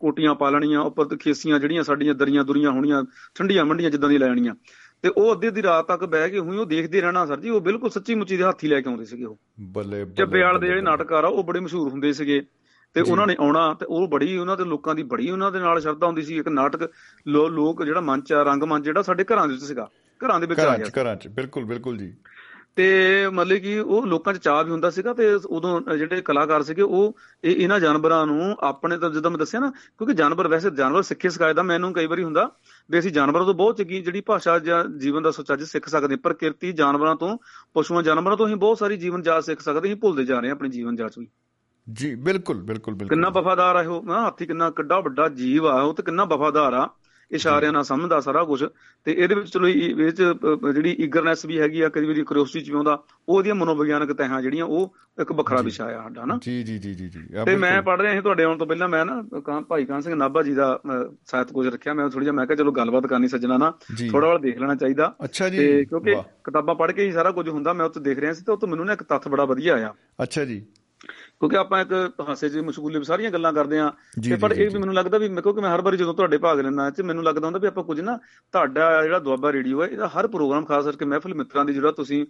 ਕੋਟੀਆਂ 0.00 0.34
ਪਾ 0.34 0.50
ਲੈਣੀਆਂ 0.50 0.80
ਉੱਪਰ 0.80 1.04
ਤੇ 1.04 1.16
ਖੇਸੀਆਂ 1.16 1.58
ਜਿਹੜੀਆਂ 1.58 1.82
ਸਾਡੀਆਂ 1.82 2.14
ਦਰੀਆਂ 2.14 2.44
ਦੁਰੀਆਂ 2.44 2.70
ਹੋਣੀਆਂ 2.70 3.02
ਠੰਡੀਆਂ 3.34 3.64
ਮੰਡੀਆਂ 3.64 3.90
ਜਿੱਦਾਂ 3.90 4.08
ਦੀ 4.08 4.18
ਲੈਣੀਆਂ 4.18 4.54
ਤੇ 5.02 5.08
ਉਹ 5.08 5.32
ਅੱਧੀ 5.32 5.48
ਅੱਧੀ 5.48 5.62
ਰਾਤ 5.62 5.86
ਤੱਕ 5.86 6.04
ਬਹਿ 6.04 6.30
ਕੇ 6.30 6.38
ਹੋਈ 6.38 6.56
ਉਹ 6.56 6.66
ਦੇਖਦੇ 6.66 7.00
ਰਹਿਣਾ 7.00 7.26
ਸਰ 7.26 7.40
ਜੀ 7.40 7.50
ਉਹ 7.50 7.60
ਬਿਲਕੁਲ 7.60 7.90
ਸੱਚੀ 7.90 8.14
ਮੁੱਚੀ 8.14 8.36
ਦੇ 8.36 8.42
ਹਾਥੀ 8.42 8.68
ਲੈ 8.68 8.80
ਕੇ 8.80 8.90
ਆਉਂਦੇ 8.90 9.04
ਸੀਗੇ 9.04 9.24
ਉਹ। 9.24 9.38
ਬੱਲੇ 9.60 10.06
ਚੱਬੇਵਾਲ 10.16 10.60
ਦੇ 10.60 10.66
ਜਿਹੜੇ 10.66 10.80
ਨਾਟਕਕਾਰ 10.80 11.24
ਆ 11.24 11.28
ਉਹ 11.28 11.44
ਬੜੇ 11.44 11.60
ਮਸ਼ਹੂਰ 11.60 11.88
ਹੁੰਦੇ 11.88 12.12
ਸੀਗੇ। 12.12 12.42
ਤੇ 12.94 13.00
ਉਹਨਾਂ 13.00 13.26
ਨੇ 13.26 13.36
ਆਉਣਾ 13.40 13.74
ਤੇ 13.74 13.86
ਉਹ 13.88 14.08
ਬੜੀ 14.08 14.36
ਉਹਨਾਂ 14.38 14.56
ਦੇ 14.56 14.64
ਲੋਕਾਂ 14.64 14.94
ਦੀ 14.94 15.02
ਬੜੀ 15.02 15.30
ਉਹਨਾਂ 15.30 15.52
ਦੇ 15.52 15.58
ਨਾਲ 15.58 15.80
ਸ਼ਰਧਾ 15.80 16.06
ਹੁੰਦੀ 16.06 16.22
ਸੀ। 16.22 16.36
ਇੱਕ 16.36 16.48
ਨਾਟਕ 16.48 16.90
ਲੋਕ 17.28 17.84
ਜਿਹੜਾ 17.84 18.00
ਮੰਚ 18.00 18.32
ਆ 18.32 18.42
ਰੰਗਮੰਚ 18.42 18.84
ਜਿਹੜਾ 18.84 19.02
ਸਾਡੇ 19.02 19.24
ਘਰਾਂ 19.24 19.48
ਦੇ 19.48 19.54
ਵਿੱਚ 19.54 19.64
ਸੀਗਾ। 19.64 19.88
ਘਰਾਂ 20.20 20.40
ਦੇ 20.40 20.46
ਵਿੱਚ 20.46 20.60
ਆ 20.60 20.76
ਗਿਆ 20.76 21.02
ਘਰਾਂ 21.02 21.16
ਚ 21.16 21.28
ਬਿਲਕੁਲ 21.28 21.64
ਬਿਲਕੁਲ 21.64 21.96
ਜੀ। 21.98 22.14
ਤੇ 22.76 23.28
ਮਤਲਬ 23.28 23.58
ਕਿ 23.58 23.78
ਉਹ 23.78 24.06
ਲੋਕਾਂ 24.06 24.32
'ਚ 24.34 24.38
ਚਾਹ 24.38 24.62
ਵੀ 24.64 24.70
ਹੁੰਦਾ 24.70 24.90
ਸੀਗਾ 24.90 25.12
ਤੇ 25.12 25.32
ਉਦੋਂ 25.34 25.80
ਜਿਹੜੇ 25.96 26.20
ਕਲਾਕਾਰ 26.20 26.62
ਸੀਗੇ 26.62 26.82
ਉਹ 26.82 27.16
ਇਹ 27.44 27.56
ਇਹਨਾਂ 27.56 27.80
ਜਾਨਵਰਾਂ 27.80 28.26
ਨੂੰ 28.26 28.56
ਆਪਣੇ 28.60 28.98
ਤਾਂ 28.98 29.10
ਜਦੋਂ 29.10 29.30
ਮੈਂ 29.30 29.38
ਦੱਸਿਆ 29.38 29.60
ਨਾ 29.60 29.70
ਕਿਉਂਕਿ 29.70 30.14
ਜਾਨਵਰ 30.14 30.48
ਵੈਸੇ 30.48 30.70
ਜਾਨਵਰ 30.70 31.02
ਸਿੱਖੇ 31.02 31.28
ਸਿਖਾਏ 31.28 31.54
ਦਾ 31.54 31.62
ਮੈਨੂੰ 31.62 31.92
ਕਈ 31.92 32.06
ਵਾਰੀ 32.06 32.24
ਹੁੰਦਾ 32.24 32.50
ਵੀ 32.90 32.98
ਅਸੀਂ 32.98 33.10
ਜਾਨਵਰਾਂ 33.12 33.44
ਤੋਂ 33.44 33.54
ਬਹੁਤ 33.54 33.78
ਚੰਗੀ 33.78 34.00
ਜਿਹੜੀ 34.02 34.20
ਭਾਸ਼ਾ 34.20 34.58
ਜਾਂ 34.58 34.84
ਜੀਵਨ 34.84 35.22
ਦਾ 35.22 35.30
ਸੁਚੱਜ 35.30 35.62
ਸਿੱਖ 35.62 35.88
ਸਕਦੇ 35.88 36.14
ਹਾਂ। 36.14 36.18
ਪ੍ਰਕਿਰਤੀ 36.18 36.72
ਜਾਨਵਰਾਂ 36.72 37.16
ਤੋਂ 37.16 37.36
ਪਸ਼ੂਆਂ 37.74 38.02
ਜਾਨਵਰਾਂ 38.02 38.36
ਤੋਂ 38.36 38.46
ਅਸੀਂ 38.46 38.56
ਬਹੁਤ 38.56 38.78
ਸਾਰੀ 38.78 38.96
ਜੀਵਨ 38.96 39.22
ਜਾਚ 39.22 39.44
ਸਿੱਖ 39.44 39.60
ਸਕਦੇ 39.60 39.88
ਹਾਂ 39.90 39.96
ਭੁੱਲਦੇ 39.96 40.24
ਜਾ 40.24 40.40
ਰਹੇ 40.40 40.48
ਹਾਂ 40.48 40.56
ਆਪਣੀ 40.56 40.68
ਜੀਵਨ 40.68 40.96
ਜਾਚ 40.96 41.18
ਵੀ 41.18 41.28
ਜੀ 41.86 42.14
ਬਿਲਕੁਲ 42.14 42.56
ਬਿਲਕੁਲ 42.56 42.94
ਬਿਲਕੁਲ 42.94 43.08
ਕਿੰਨਾ 43.08 43.28
ਵਫਾਦਾਰ 43.30 43.76
ਆ 43.76 43.82
ਉਹ 43.88 44.02
ਨਾ 44.04 44.20
ਹਾਥੀ 44.20 44.46
ਕਿੰਨਾ 44.46 44.70
ਕਿੱਡਾ 44.70 45.00
ਵੱਡਾ 45.00 45.28
ਜੀਵ 45.28 45.66
ਆ 45.66 45.80
ਉਹ 45.80 45.94
ਤੇ 45.94 46.02
ਕਿੰਨਾ 46.02 46.24
ਵਫਾਦਾਰ 46.24 46.72
ਆ 46.72 46.88
ਇਸ਼ਾਰਿਆਂ 47.32 47.72
ਨਾਲ 47.72 47.84
ਸਮਝਦਾ 47.84 48.20
ਸਾਰਾ 48.20 48.44
ਕੁਝ 48.44 48.64
ਤੇ 49.04 49.12
ਇਹਦੇ 49.12 49.34
ਵਿੱਚ 49.34 49.48
ਚਲੋ 49.48 49.68
ਇਹ 49.68 50.12
ਚ 50.12 50.22
ਜਿਹੜੀ 50.74 50.90
ਈਗਰਨੈਸ 50.90 51.44
ਵੀ 51.44 51.60
ਹੈਗੀ 51.60 51.80
ਆ 51.80 51.88
ਕਈ 51.88 52.04
ਵਾਰੀ 52.04 52.14
ਕਿਉਰਿਓਸਿਟੀ 52.14 52.64
ਚ 52.64 52.70
ਵੀ 52.70 52.76
ਆਉਂਦਾ 52.76 53.02
ਉਹਦੀਆਂ 53.28 53.54
ਮਨੋਵਿਗਿਆਨਕ 53.54 54.12
ਤਹਾਂ 54.12 54.42
ਜਿਹੜੀਆਂ 54.42 54.64
ਉਹ 54.64 54.94
ਇੱਕ 55.20 55.32
ਵੱਖਰਾ 55.32 55.62
ਵਿਸ਼ਾ 55.62 55.84
ਆ 55.84 56.02
ਸਾਡਾ 56.02 56.24
ਨਾ 56.24 56.38
ਜੀ 56.42 56.62
ਜੀ 56.62 56.78
ਜੀ 56.78 56.94
ਜੀ 56.94 57.08
ਜੀ। 57.08 57.20
ਤੇ 57.44 57.56
ਮੈਂ। 57.56 57.82
ਪੜ੍ਹ 57.82 58.02
ਰਿਹਾ 58.02 58.14
ਸੀ 58.14 58.20
ਤੁਹਾਡੇ 58.20 58.44
ਆਉਣ 58.44 58.58
ਤੋਂ 58.58 58.66
ਪਹਿਲਾਂ 58.66 58.88
ਮੈਂ 58.88 59.06
ਨਾ 59.06 59.40
ਕਾਂ 59.40 59.60
ਭਾਈ 59.60 59.84
ਕਾਨ 59.84 60.00
ਸਿੰਘ 60.00 60.14
ਨਾਭਾ 60.14 60.42
ਜੀ 60.42 60.54
ਦਾ 60.54 60.80
ਸਾਹਿਤ 61.26 61.52
ਕੁਝ 61.52 61.68
ਰੱਖਿਆ 61.68 61.94
ਮੈਂ 61.94 62.08
ਥੋੜੀ 62.08 62.24
ਜਿਹਾ 62.24 62.34
ਮੈਂ 62.34 62.46
ਕਿਹਾ 62.46 62.56
ਚਲੋ 62.56 62.72
ਗੱਲਬਾਤ 62.72 63.06
ਕਰਨੀ 63.06 63.28
ਸੱਜਣਾ 63.28 63.58
ਨਾ 63.58 63.70
ਥੋੜਾ 64.10 64.26
ਵਾਲਾ 64.26 64.38
ਦੇਖ 64.38 64.58
ਲੈਣਾ 64.58 64.74
ਚਾਹੀਦਾ। 64.74 65.14
ਤੇ 65.50 65.84
ਕਿਉਂਕਿ। 65.84 66.14
ਕਿਤਾਬਾਂ 66.44 66.74
ਪੜ੍ਹ 66.74 66.92
ਕੇ 66.92 67.06
ਹੀ 67.06 67.12
ਸਾਰਾ 67.12 67.30
ਕੁਝ 67.30 67.48
ਹੁੰਦਾ 67.48 67.72
ਮੈਂ 67.72 67.86
ਉੱਥੇ 67.86 68.00
ਦੇਖ 68.00 68.18
ਰਿਹਾ 68.18 68.32
ਸੀ 68.32 68.44
ਤੇ 68.44 68.52
ਉਹ 68.52 68.56
ਤੋਂ 68.56 68.68
ਮੈਨੂੰ 68.68 68.86
ਨਾ 68.86 68.92
ਇੱਕ 68.92 69.02
ਤੱਥ 69.02 69.28
ਬੜਾ 69.28 69.44
ਵਧੀਆ 69.44 69.74
ਆਇਆ। 69.74 69.94
ਅੱਛਾ 70.22 70.44
ਜੀ। 70.44 70.66
ਕਿਉਂਕਿ 71.40 71.56
ਆਪਾਂ 71.56 71.80
ਇੱਕ 71.80 71.92
ਹਾਸੇ 72.28 72.48
ਚ 72.48 72.56
ਮਸ਼ਗੂਲੇ 72.56 72.98
ਵਿੱਚ 72.98 73.08
ਸਾਰੀਆਂ 73.08 73.30
ਗੱਲਾਂ 73.30 73.52
ਕਰਦੇ 73.52 73.78
ਆ 73.78 73.92
ਜੀ, 74.20 74.30
ਤੇ 74.30 74.36
ਪਰ 74.36 74.54
ਜੀ, 74.54 74.62
ਇਹ 74.62 74.68
ਜੀ। 74.68 74.74
ਵੀ 74.74 74.80
ਮੈਨੂੰ 74.80 74.94
ਲੱਗਦਾ 74.94 75.18
ਵੀ 75.18 75.28
ਮੈਂ 75.28 75.42
ਕਿਉਂਕਿ 75.42 75.60
ਮੈਂ 75.60 75.70
ਹਰ 75.74 75.80
ਵਾਰੀ 75.80 75.96
ਜਦੋਂ 75.96 76.14
ਤੁਹਾਡੇ 76.14 76.38
ਭਾਗ 76.38 76.60
ਲੈਂਦਾ 76.60 76.90
ਤੇ 76.90 77.02
ਮੈਨੂੰ 77.02 77.24
ਲੱਗਦਾ 77.24 77.46
ਹੁੰਦਾ 77.46 77.58
ਵੀ 77.58 77.66
ਆਪਾਂ 77.66 77.84
ਕੁਝ 77.84 78.00
ਨਾ 78.00 78.16
ਤੁਹਾਡਾ 78.52 79.02
ਜਿਹੜਾ 79.02 79.18
ਦੁਆਬਾ 79.18 79.52
ਰੇਡੀਓ 79.52 79.82
ਹੈ 79.82 79.86
ਇਹਦਾ 79.88 80.08
ਹਰ 80.08 80.26
ਪ੍ਰੋਗਰਾਮ 80.26 80.64
ਖਾਸ 80.64 80.84
ਕਰਕੇ 80.84 81.04
ਮਹਿਫਿਲ 81.04 81.34
ਮਿੱਤਰਾਂ 81.34 81.64
ਦੀ 81.64 81.72
ਜਿਹੜਾ 81.72 81.92
ਤੁਸੀਂ 81.92 82.26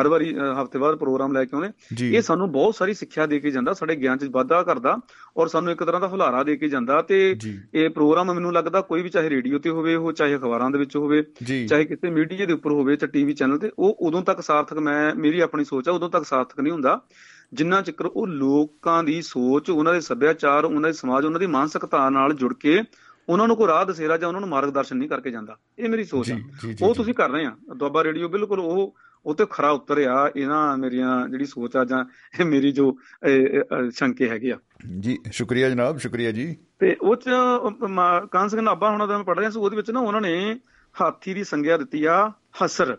ਹਰ 0.00 0.08
ਵਾਰੀ 0.08 0.34
ਹਫ਼ਤੇ 0.62 0.78
ਬਾਅਦ 0.78 0.96
ਪ੍ਰੋਗਰਾਮ 0.96 1.32
ਲੈ 1.32 1.44
ਕੇ 1.44 1.56
ਆਉਂਦੇ 1.56 1.68
ਜੀ। 1.94 2.14
ਇਹ 2.16 2.22
ਸਾਨੂੰ 2.22 2.52
ਬਹੁਤ 2.52 2.74
ਸਾਰੀ 2.74 2.94
ਸਿੱਖਿਆ 2.94 3.26
ਦੇ 3.26 3.38
ਕੇ 3.40 3.50
ਜਾਂਦਾ 3.50 3.72
ਸਾਡੇ 3.72 3.96
ਗਿਆਨ 3.96 4.18
ਚ 4.18 4.24
ਵਾਧਾ 4.24 4.62
ਕਰਦਾ 4.62 4.96
ਔਰ 5.36 5.48
ਸਾਨੂੰ 5.48 5.72
ਇੱਕ 5.72 5.84
ਤਰ੍ਹਾਂ 5.84 6.00
ਦਾ 6.00 6.08
ਹੁਲਾਰਾ 6.08 6.42
ਦੇ 6.42 6.56
ਕੇ 6.56 6.68
ਜਾਂਦਾ 6.68 7.02
ਤੇ 7.02 7.34
ਜੀ। 7.34 7.60
ਇਹ 7.74 7.90
ਪ੍ਰੋਗਰਾਮ 7.90 8.32
ਮੈਨੂੰ 8.32 8.52
ਲੱਗਦਾ 8.52 8.80
ਕੋਈ 8.80 9.02
ਵੀ 9.02 9.08
ਚਾਹੇ 9.08 9.30
ਰੇਡੀਓ 9.30 9.58
ਤੇ 9.58 9.70
ਹੋਵੇ 9.70 9.94
ਉਹ 9.94 10.12
ਚਾਹੇ 10.12 10.36
ਅਖਬਾਰਾਂ 10.36 10.70
ਦੇ 10.70 10.78
ਵਿੱਚ 10.78 10.96
ਹੋਵੇ 10.96 11.24
ਜੀ। 11.42 11.66
ਚਾਹੇ 11.66 11.84
ਕਿਸੇ 11.84 12.10
ਮੀਡੀਆ 12.10 12.46
ਦੇ 12.46 12.52
ਉੱਪਰ 12.52 12.70
ਹੋਵੇ 12.70 12.96
ਚਾਹੇ 12.96 13.10
ਟੀਵੀ 13.12 13.32
ਚੈਨਲ 13.32 13.58
ਤੇ 13.58 13.70
ਉਹ 13.78 13.96
ਉਦੋਂ 14.00 14.22
ਤੱਕ 14.22 14.40
ਸਾਰਥਕ 14.40 14.78
ਮੈਂ 14.78 15.14
ਮੇਰੀ 15.14 15.40
ਆਪਣੀ 15.40 15.64
ਸੋਚ 15.64 15.88
ਆ 15.88 15.92
ਉਦੋਂ 15.92 16.10
ਤੱਕ 16.10 16.24
ਸਾਰਥਕ 16.24 16.60
ਨਹੀਂ 16.60 16.72
ਹੁੰਦਾ। 16.72 17.00
ਜਿੰਨਾ 17.52 17.82
ਚਿਕਰ 17.82 18.06
ਉਹ 18.06 18.26
ਲੋਕਾਂ 18.26 19.04
ਦੀ 19.04 19.22
ਸੋਚ 19.22 19.70
ਉਹਨਾਂ 19.70 19.92
ਦੇ 19.92 20.00
ਸੱਭਿਆਚਾਰ 20.00 20.64
ਉਹਨਾਂ 20.64 20.80
ਦੇ 20.80 20.92
ਸਮਾਜ 20.92 21.24
ਉਹਨਾਂ 21.24 21.40
ਦੀ 21.40 21.46
ਮਾਨਸਿਕਤਾ 21.46 22.10
ਨਾਲ 22.10 22.34
ਜੁੜ 22.34 22.54
ਕੇ 22.54 22.80
ਉਹਨਾਂ 23.28 23.46
ਨੂੰ 23.46 23.56
ਕੋਈ 23.56 23.66
ਰਾਹ 23.66 23.84
ਦਸੇਰਾ 23.84 24.16
ਜਾਂ 24.16 24.28
ਉਹਨਾਂ 24.28 24.40
ਨੂੰ 24.40 24.50
ਮਾਰਗਦਰਸ਼ਨ 24.50 24.96
ਨਹੀਂ 24.96 25.08
ਕਰਕੇ 25.08 25.30
ਜਾਂਦਾ। 25.30 25.56
ਇਹ 25.78 25.88
ਮੇਰੀ 25.88 26.04
ਸੋਚ 26.04 26.32
ਆ। 26.32 26.38
ਉਹ 26.82 26.94
ਤੁਸੀਂ 26.94 27.14
ਕਰ 27.14 27.30
ਰਹੇ 27.30 27.46
ਆ। 27.46 27.56
ਦੁਆਬਾ 27.76 28.04
ਰੇਡੀਓ 28.04 28.28
ਬਿਲਕੁਲ 28.28 28.60
ਉਹ 28.60 28.94
ਉਹ 29.26 29.34
ਤੇ 29.34 29.46
ਖਰਾ 29.50 29.70
ਉਤਰਿਆ 29.70 30.30
ਇਹਨਾਂ 30.36 30.78
ਮੇਰੀਆਂ 30.78 31.28
ਜਿਹੜੀ 31.28 31.44
ਸੋਚ 31.44 31.76
ਆ 31.76 31.84
ਜਾਂ 31.84 32.04
ਮੇਰੀ 32.44 32.72
ਜੋ 32.72 32.96
ਸ਼ੰਕੇ 33.90 34.28
ਹੈਗੇ 34.28 34.52
ਆ। 34.52 34.58
ਜੀ 35.00 35.18
ਸ਼ੁਕਰੀਆ 35.32 35.70
ਜਨਾਬ 35.70 35.98
ਸ਼ੁਕਰੀਆ 35.98 36.30
ਜੀ। 36.32 36.56
ਤੇ 36.78 36.96
ਉਹ 37.02 37.16
ਚ 37.16 37.24
ਕਾਂਸ 38.30 38.54
ਨਾਭਾ 38.54 38.90
ਹੁਣ 38.90 39.06
ਦਾ 39.06 39.16
ਮੈਂ 39.16 39.24
ਪੜ 39.24 39.38
ਰਿਹਾ 39.38 39.50
ਸੀ 39.50 39.58
ਉਹਦੇ 39.58 39.76
ਵਿੱਚ 39.76 39.90
ਨਾ 39.90 40.00
ਉਹਨਾਂ 40.00 40.20
ਨੇ 40.20 40.60
ਹਾਥੀ 41.00 41.34
ਦੀ 41.34 41.44
ਸੰਗਿਆ 41.44 41.76
ਦਿੱਤੀ 41.76 42.04
ਆ 42.04 42.32
ਹਸਰ। 42.64 42.98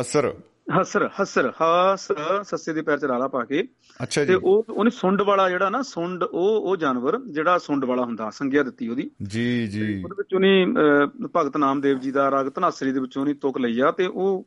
ਹਸਰ। 0.00 0.34
ਹਸਰ 0.80 1.10
ਹਸਰ 1.22 1.52
ਹਸ 1.62 2.08
ਸੱਸੇ 2.42 2.72
ਦੇ 2.72 2.82
ਪੈਰ 2.82 2.98
ਚ 2.98 3.04
ਰਾਲਾ 3.04 3.28
ਪਾ 3.28 3.44
ਕੇ। 3.44 3.68
ਅੱਛਾ 4.02 4.20
ਜੀ। 4.20 4.28
ਤੇ 4.28 4.34
ਉਹ 4.34 4.66
ਉਹਨੇ 4.70 4.90
ਸੁੰਡ 4.90 5.22
ਵਾਲਾ 5.22 5.48
ਜਿਹੜਾ 5.50 5.70
ਨਾ 5.70 5.82
ਸੁੰਡ 5.82 6.22
ਉਹ 6.22 6.70
ਉਹ 6.70 6.76
ਜਾਨਵਰ 6.76 7.20
ਜਿਹੜਾ 7.20 7.58
ਸੁੰਡ 7.58 7.84
ਵਾਲਾ 7.84 8.04
ਹੁੰਦਾ 8.04 8.30
ਸੰਗਿਆ 8.30 8.62
ਦਿੱਤੀ 8.62 8.88
ਉਹਦੀ। 8.88 9.10
ਜੀ 9.22 9.66
ਜੀ। 9.66 10.02
ਉਹਦੇ 10.02 10.14
ਵਿੱਚ 10.18 10.34
ਉਹਨੇ 10.34 10.66
ਭਗਤ 11.36 11.56
ਨਾਮਦੇਵ 11.56 11.98
ਜੀ 11.98 12.10
ਦਾ 12.10 12.30
ਰਾਗ 12.30 12.50
ਧਨਾਸਰੀ 12.54 12.92
ਦੇ 12.92 13.00
ਵਿੱਚੋਂ 13.00 13.22
ਉਹਨੇ 13.22 13.34
ਤੁਕ 13.34 13.58
ਲਈ 13.58 13.80
ਆ 13.80 13.90
ਤੇ 13.90 14.06
ਉਹ 14.06 14.46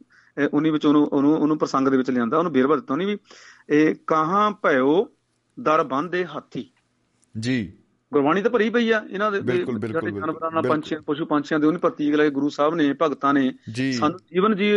ਉਹਨੀ 0.54 0.70
ਵਿੱਚ 0.70 0.86
ਉਹਨੂੰ 0.86 1.06
ਉਹਨੂੰ 1.06 1.38
ਉਹਨੂੰ 1.38 1.58
ਪ੍ਰਸੰਗ 1.58 1.88
ਦੇ 1.88 1.98
ਵਿੱਚ 1.98 2.10
ਲਿਆਂਦਾ 2.10 2.38
ਉਹਨੂੰ 2.38 2.52
ਬੇਰਵਾ 2.52 2.76
ਦਿੱਤਾ 2.76 2.94
ਉਹਨੇ 2.94 3.06
ਵੀ 3.06 3.18
ਇਹ 3.70 3.96
ਕਾਹਾਂ 4.08 4.52
ਭਇਓ 4.52 5.10
ਦਰ 5.60 5.84
ਬੰਦੇ 5.84 6.26
ਹਾਥੀ? 6.26 6.70
ਜੀ। 7.40 7.74
ਗੁਰਬਾਣੀ 8.14 8.42
ਤਾਂ 8.42 8.52
ਭਰੀ 8.52 8.70
ਪਈ 8.70 8.92
ਆ 8.92 9.06
ਇਹਨਾਂ 9.10 9.32
ਦੇ 9.32 9.42
ਬਿਲਕੁਲ 9.42 9.80
ਬਿਲਕੁਲ 9.80 10.12
ਜਾਨਵਰਾਂ 10.12 10.52
ਨਾਲ 10.52 10.64
ਪੰਛੀਆਂ 10.64 11.02
ਪਸ਼ੂ 11.02 11.26
ਪੰਛੀਆਂ 11.26 11.60
ਦੇ 11.60 11.68
ਉਹਨੇ 11.68 11.78
ਪ੍ਰਤੀਕ 11.78 12.16
ਲਏ 12.16 12.30
ਗੁਰੂ 12.30 12.50
ਸਾਹਿਬ 12.50 12.76
ਨੇ 12.76 12.96
ਭਗਤਾਂ 13.02 13.34
ਨੇ 13.34 13.54
ਸਾਨੂੰ 13.92 14.20
ਜੀਵਨ 14.34 14.56
ਜੀ 14.56 14.72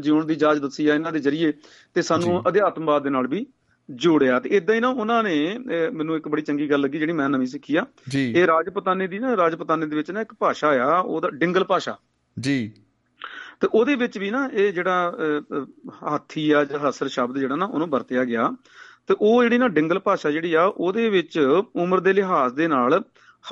ਜਿਉਣ 0.00 0.24
ਦੀ 0.24 0.34
ਇਜਾਜ਼ਤ 0.34 0.62
ਦੱਸੀ 0.62 0.86
ਆ 0.86 0.94
ਇਹਨਾਂ 0.94 1.12
ਦੇ 1.12 1.18
ਜ਼ਰੀਏ 1.18 1.52
ਤੇ 1.94 2.02
ਸਾਨੂੰ 2.02 2.42
ਅਧਿਆਤਮਵਾਦ 2.48 3.02
ਦੇ 3.02 3.10
ਨਾਲ 3.10 3.26
ਵੀ 3.26 3.46
ਜੋੜਿਆ 3.90 4.40
ਤੇ 4.40 4.48
ਇਦਾਂ 4.48 4.74
ਹੀ 4.74 4.80
ਨਾ 4.80 4.88
ਉਹਨਾਂ 4.88 5.22
ਨੇ 5.22 5.58
ਮੈਨੂੰ 5.92 6.16
ਇੱਕ 6.16 6.28
ਬੜੀ 6.28 6.42
ਚੰਗੀ 6.42 6.70
ਗੱਲ 6.70 6.80
ਲੱਗੀ 6.80 6.98
ਜਿਹੜੀ 6.98 7.12
ਮੈਂ 7.12 7.28
ਨਵੀਂ 7.28 7.46
ਸਿੱਖੀ 7.46 7.76
ਆ। 7.76 7.86
ਇਹ 8.14 8.46
ਰਾਜਪਤਾਨੇ 8.46 9.06
ਦੀ 9.06 9.18
ਨਾ 9.18 9.36
ਰਾਜਪਤਾਨੇ 9.36 9.86
ਦੇ 9.86 9.96
ਵਿੱਚ 9.96 10.10
ਨਾ 10.10 10.20
ਇੱਕ 10.20 10.34
ਭਾਸ਼ਾ 10.34 10.68
ਆ 10.68 10.98
ਉਹਦਾ 10.98 11.30
ਡਿੰਗਲ 11.30 11.64
ਭਾਸ਼ਾ। 11.64 11.98
ਜੀ। 12.40 12.72
ਤੇ 13.60 13.68
ਉਹਦੇ 13.74 13.94
ਵਿੱਚ 13.94 14.18
ਵੀ 14.18 14.30
ਨਾ 14.30 14.50
ਇਹ 14.52 14.72
ਜਿਹੜਾ 14.72 15.14
ਹਾਥੀ 16.02 16.50
ਆ 16.50 16.64
ਜਾਂ 16.64 16.78
ਹਸਰ 16.78 17.08
ਸ਼ਬਦ 17.08 17.38
ਜਿਹੜਾ 17.38 17.56
ਨਾ 17.56 17.66
ਉਹਨੂੰ 17.66 17.88
ਵਰਤਿਆ 17.88 18.24
ਗਿਆ। 18.24 18.50
ਤੇ 19.06 19.14
ਉਹ 19.20 19.42
ਜਿਹੜੀ 19.42 19.58
ਨਾ 19.58 19.68
ਡਿੰਗਲ 19.68 19.98
ਭਾਸ਼ਾ 19.98 20.30
ਜਿਹੜੀ 20.30 20.54
ਆ 20.54 20.64
ਉਹਦੇ 20.64 21.10
ਵਿੱਚ 21.10 21.38
ਉਮਰ 21.76 22.00
ਦੇ 22.00 22.12
ਲਿਹਾਜ਼ 22.12 22.54
ਦੇ 22.54 22.68
ਨਾਲ 22.68 23.02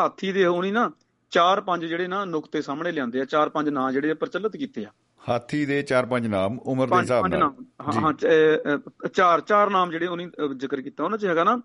ਹਾਥੀ 0.01 0.33
ਦੇ 0.33 0.47
ਹੋਣੀ 0.47 0.71
ਨਾ 0.71 0.91
ਚਾਰ 1.31 1.61
ਪੰਜ 1.61 1.85
ਜਿਹੜੇ 1.85 2.07
ਨਾ 2.07 2.25
ਨੁਕਤੇ 2.25 2.63
ਸਾਹਮਣੇ 2.63 2.93
ਲਿਆਂਦੇ 2.93 3.21
ਆ 3.21 3.25
ਚਾਰ 3.25 3.49
ਪੰਜ 3.49 3.69
ਨਾਂ 3.69 3.93
ਜਿਹੜੇ 3.93 4.15
ਪ੍ਰਚਲਿਤ 4.15 4.57
ਕੀਤੇ 4.57 4.85
ਆ। 4.85 4.89
ਹਾਥੀ 5.29 5.67
ਦੇ 5.67 5.83
ਚਾਰ 5.83 6.07
ਪੰਜ 6.07 6.27
ਨਾਮ 6.27 6.59
ਉਮਰ 6.59 6.87
ਦੇ 6.87 6.97
ਹਿਸਾਬ 6.97 7.27
ਨਾਲ। 7.27 7.43
ਹਾਂ 7.43 7.93
ਹਾਂ 7.93 8.79
ਚਾਰ 9.09 9.41
ਚਾਰ 9.41 9.71
ਨਾਮ 9.71 9.91
ਜਿਹੜੇ 9.91 10.07
ਉਹਨੇ 10.07 10.29
ਜ਼ਿਕਰ 10.57 10.81
ਕੀਤਾ 10.81 11.05
ਉਹਨਾਂ 11.05 11.19
'ਚ 11.19 11.27
ਹੈਗਾ 11.27 11.45
ਨਾ 11.45 11.61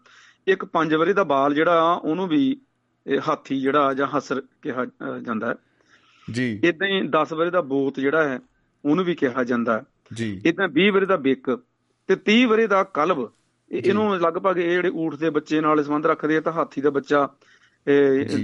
ਇੱਕ 0.48 0.66
ਪੰਜ 0.66 0.96
ਵਰੇ 0.96 1.14
ਦਾ 1.14 1.24
ਬਾਲ 1.24 1.54
ਜਿਹੜਾ 1.54 1.94
ਉਹਨੂੰ 1.94 2.28
ਵੀ 2.28 2.62
ਹਾਥੀ 3.28 3.62
ਜਿਹੜਾ 3.62 3.94
ਜਾਂ 3.94 4.08
ਹਸਰ 4.08 4.42
ਕਿਹਾ 4.62 4.86
ਜਾਂਦਾ 5.22 5.48
ਹੈ। 5.48 5.56
ਜੀ। 6.32 6.62
ਇਦਾਂ 6.64 6.88
ਹੀ 6.88 7.02
10 7.08 7.34
ਵਰੇ 7.34 7.50
ਦਾ 7.50 7.62
ਬੋਤ 7.62 8.00
ਜਿਹੜਾ 8.00 8.30
ਹੈ 8.30 8.40
ਉਹਨੂੰ 8.86 9.06
ਵੀ 9.06 9.16
ਕਿਹਾ 9.16 9.44
ਜਾਂਦਾ 9.44 9.84
ਜੀ। 10.14 10.42
ਇਦਾਂ 10.46 10.68
20 10.68 10.90
ਵਰੇ 10.90 11.06
ਦਾ 11.06 11.16
ਬਿੱਕ 11.16 11.60
ਤੇ 12.08 12.16
30 12.16 12.46
ਵਰੇ 12.46 12.68
ਦਾ 12.68 12.84
ਕਲਬ। 12.84 13.32
ਇਹਨੂੰ 13.72 14.18
ਲਗਭਗ 14.20 14.58
ਇਹ 14.58 14.70
ਜਿਹੜੇ 14.72 14.90
ਊਠ 14.96 15.16
ਦੇ 15.16 15.30
ਬੱਚੇ 15.30 15.62
ਨਾਲ 15.62 15.84
ਸੰਬੰਧ 15.84 16.06
ਰੱਖਦੇ 16.06 16.38
ਆ 16.38 16.42
ਤਾਂ 16.42 16.54
ਹਾਥੀ 16.54 16.82
ਦਾ 16.82 16.90
ਬੱਚਾ 16.90 17.28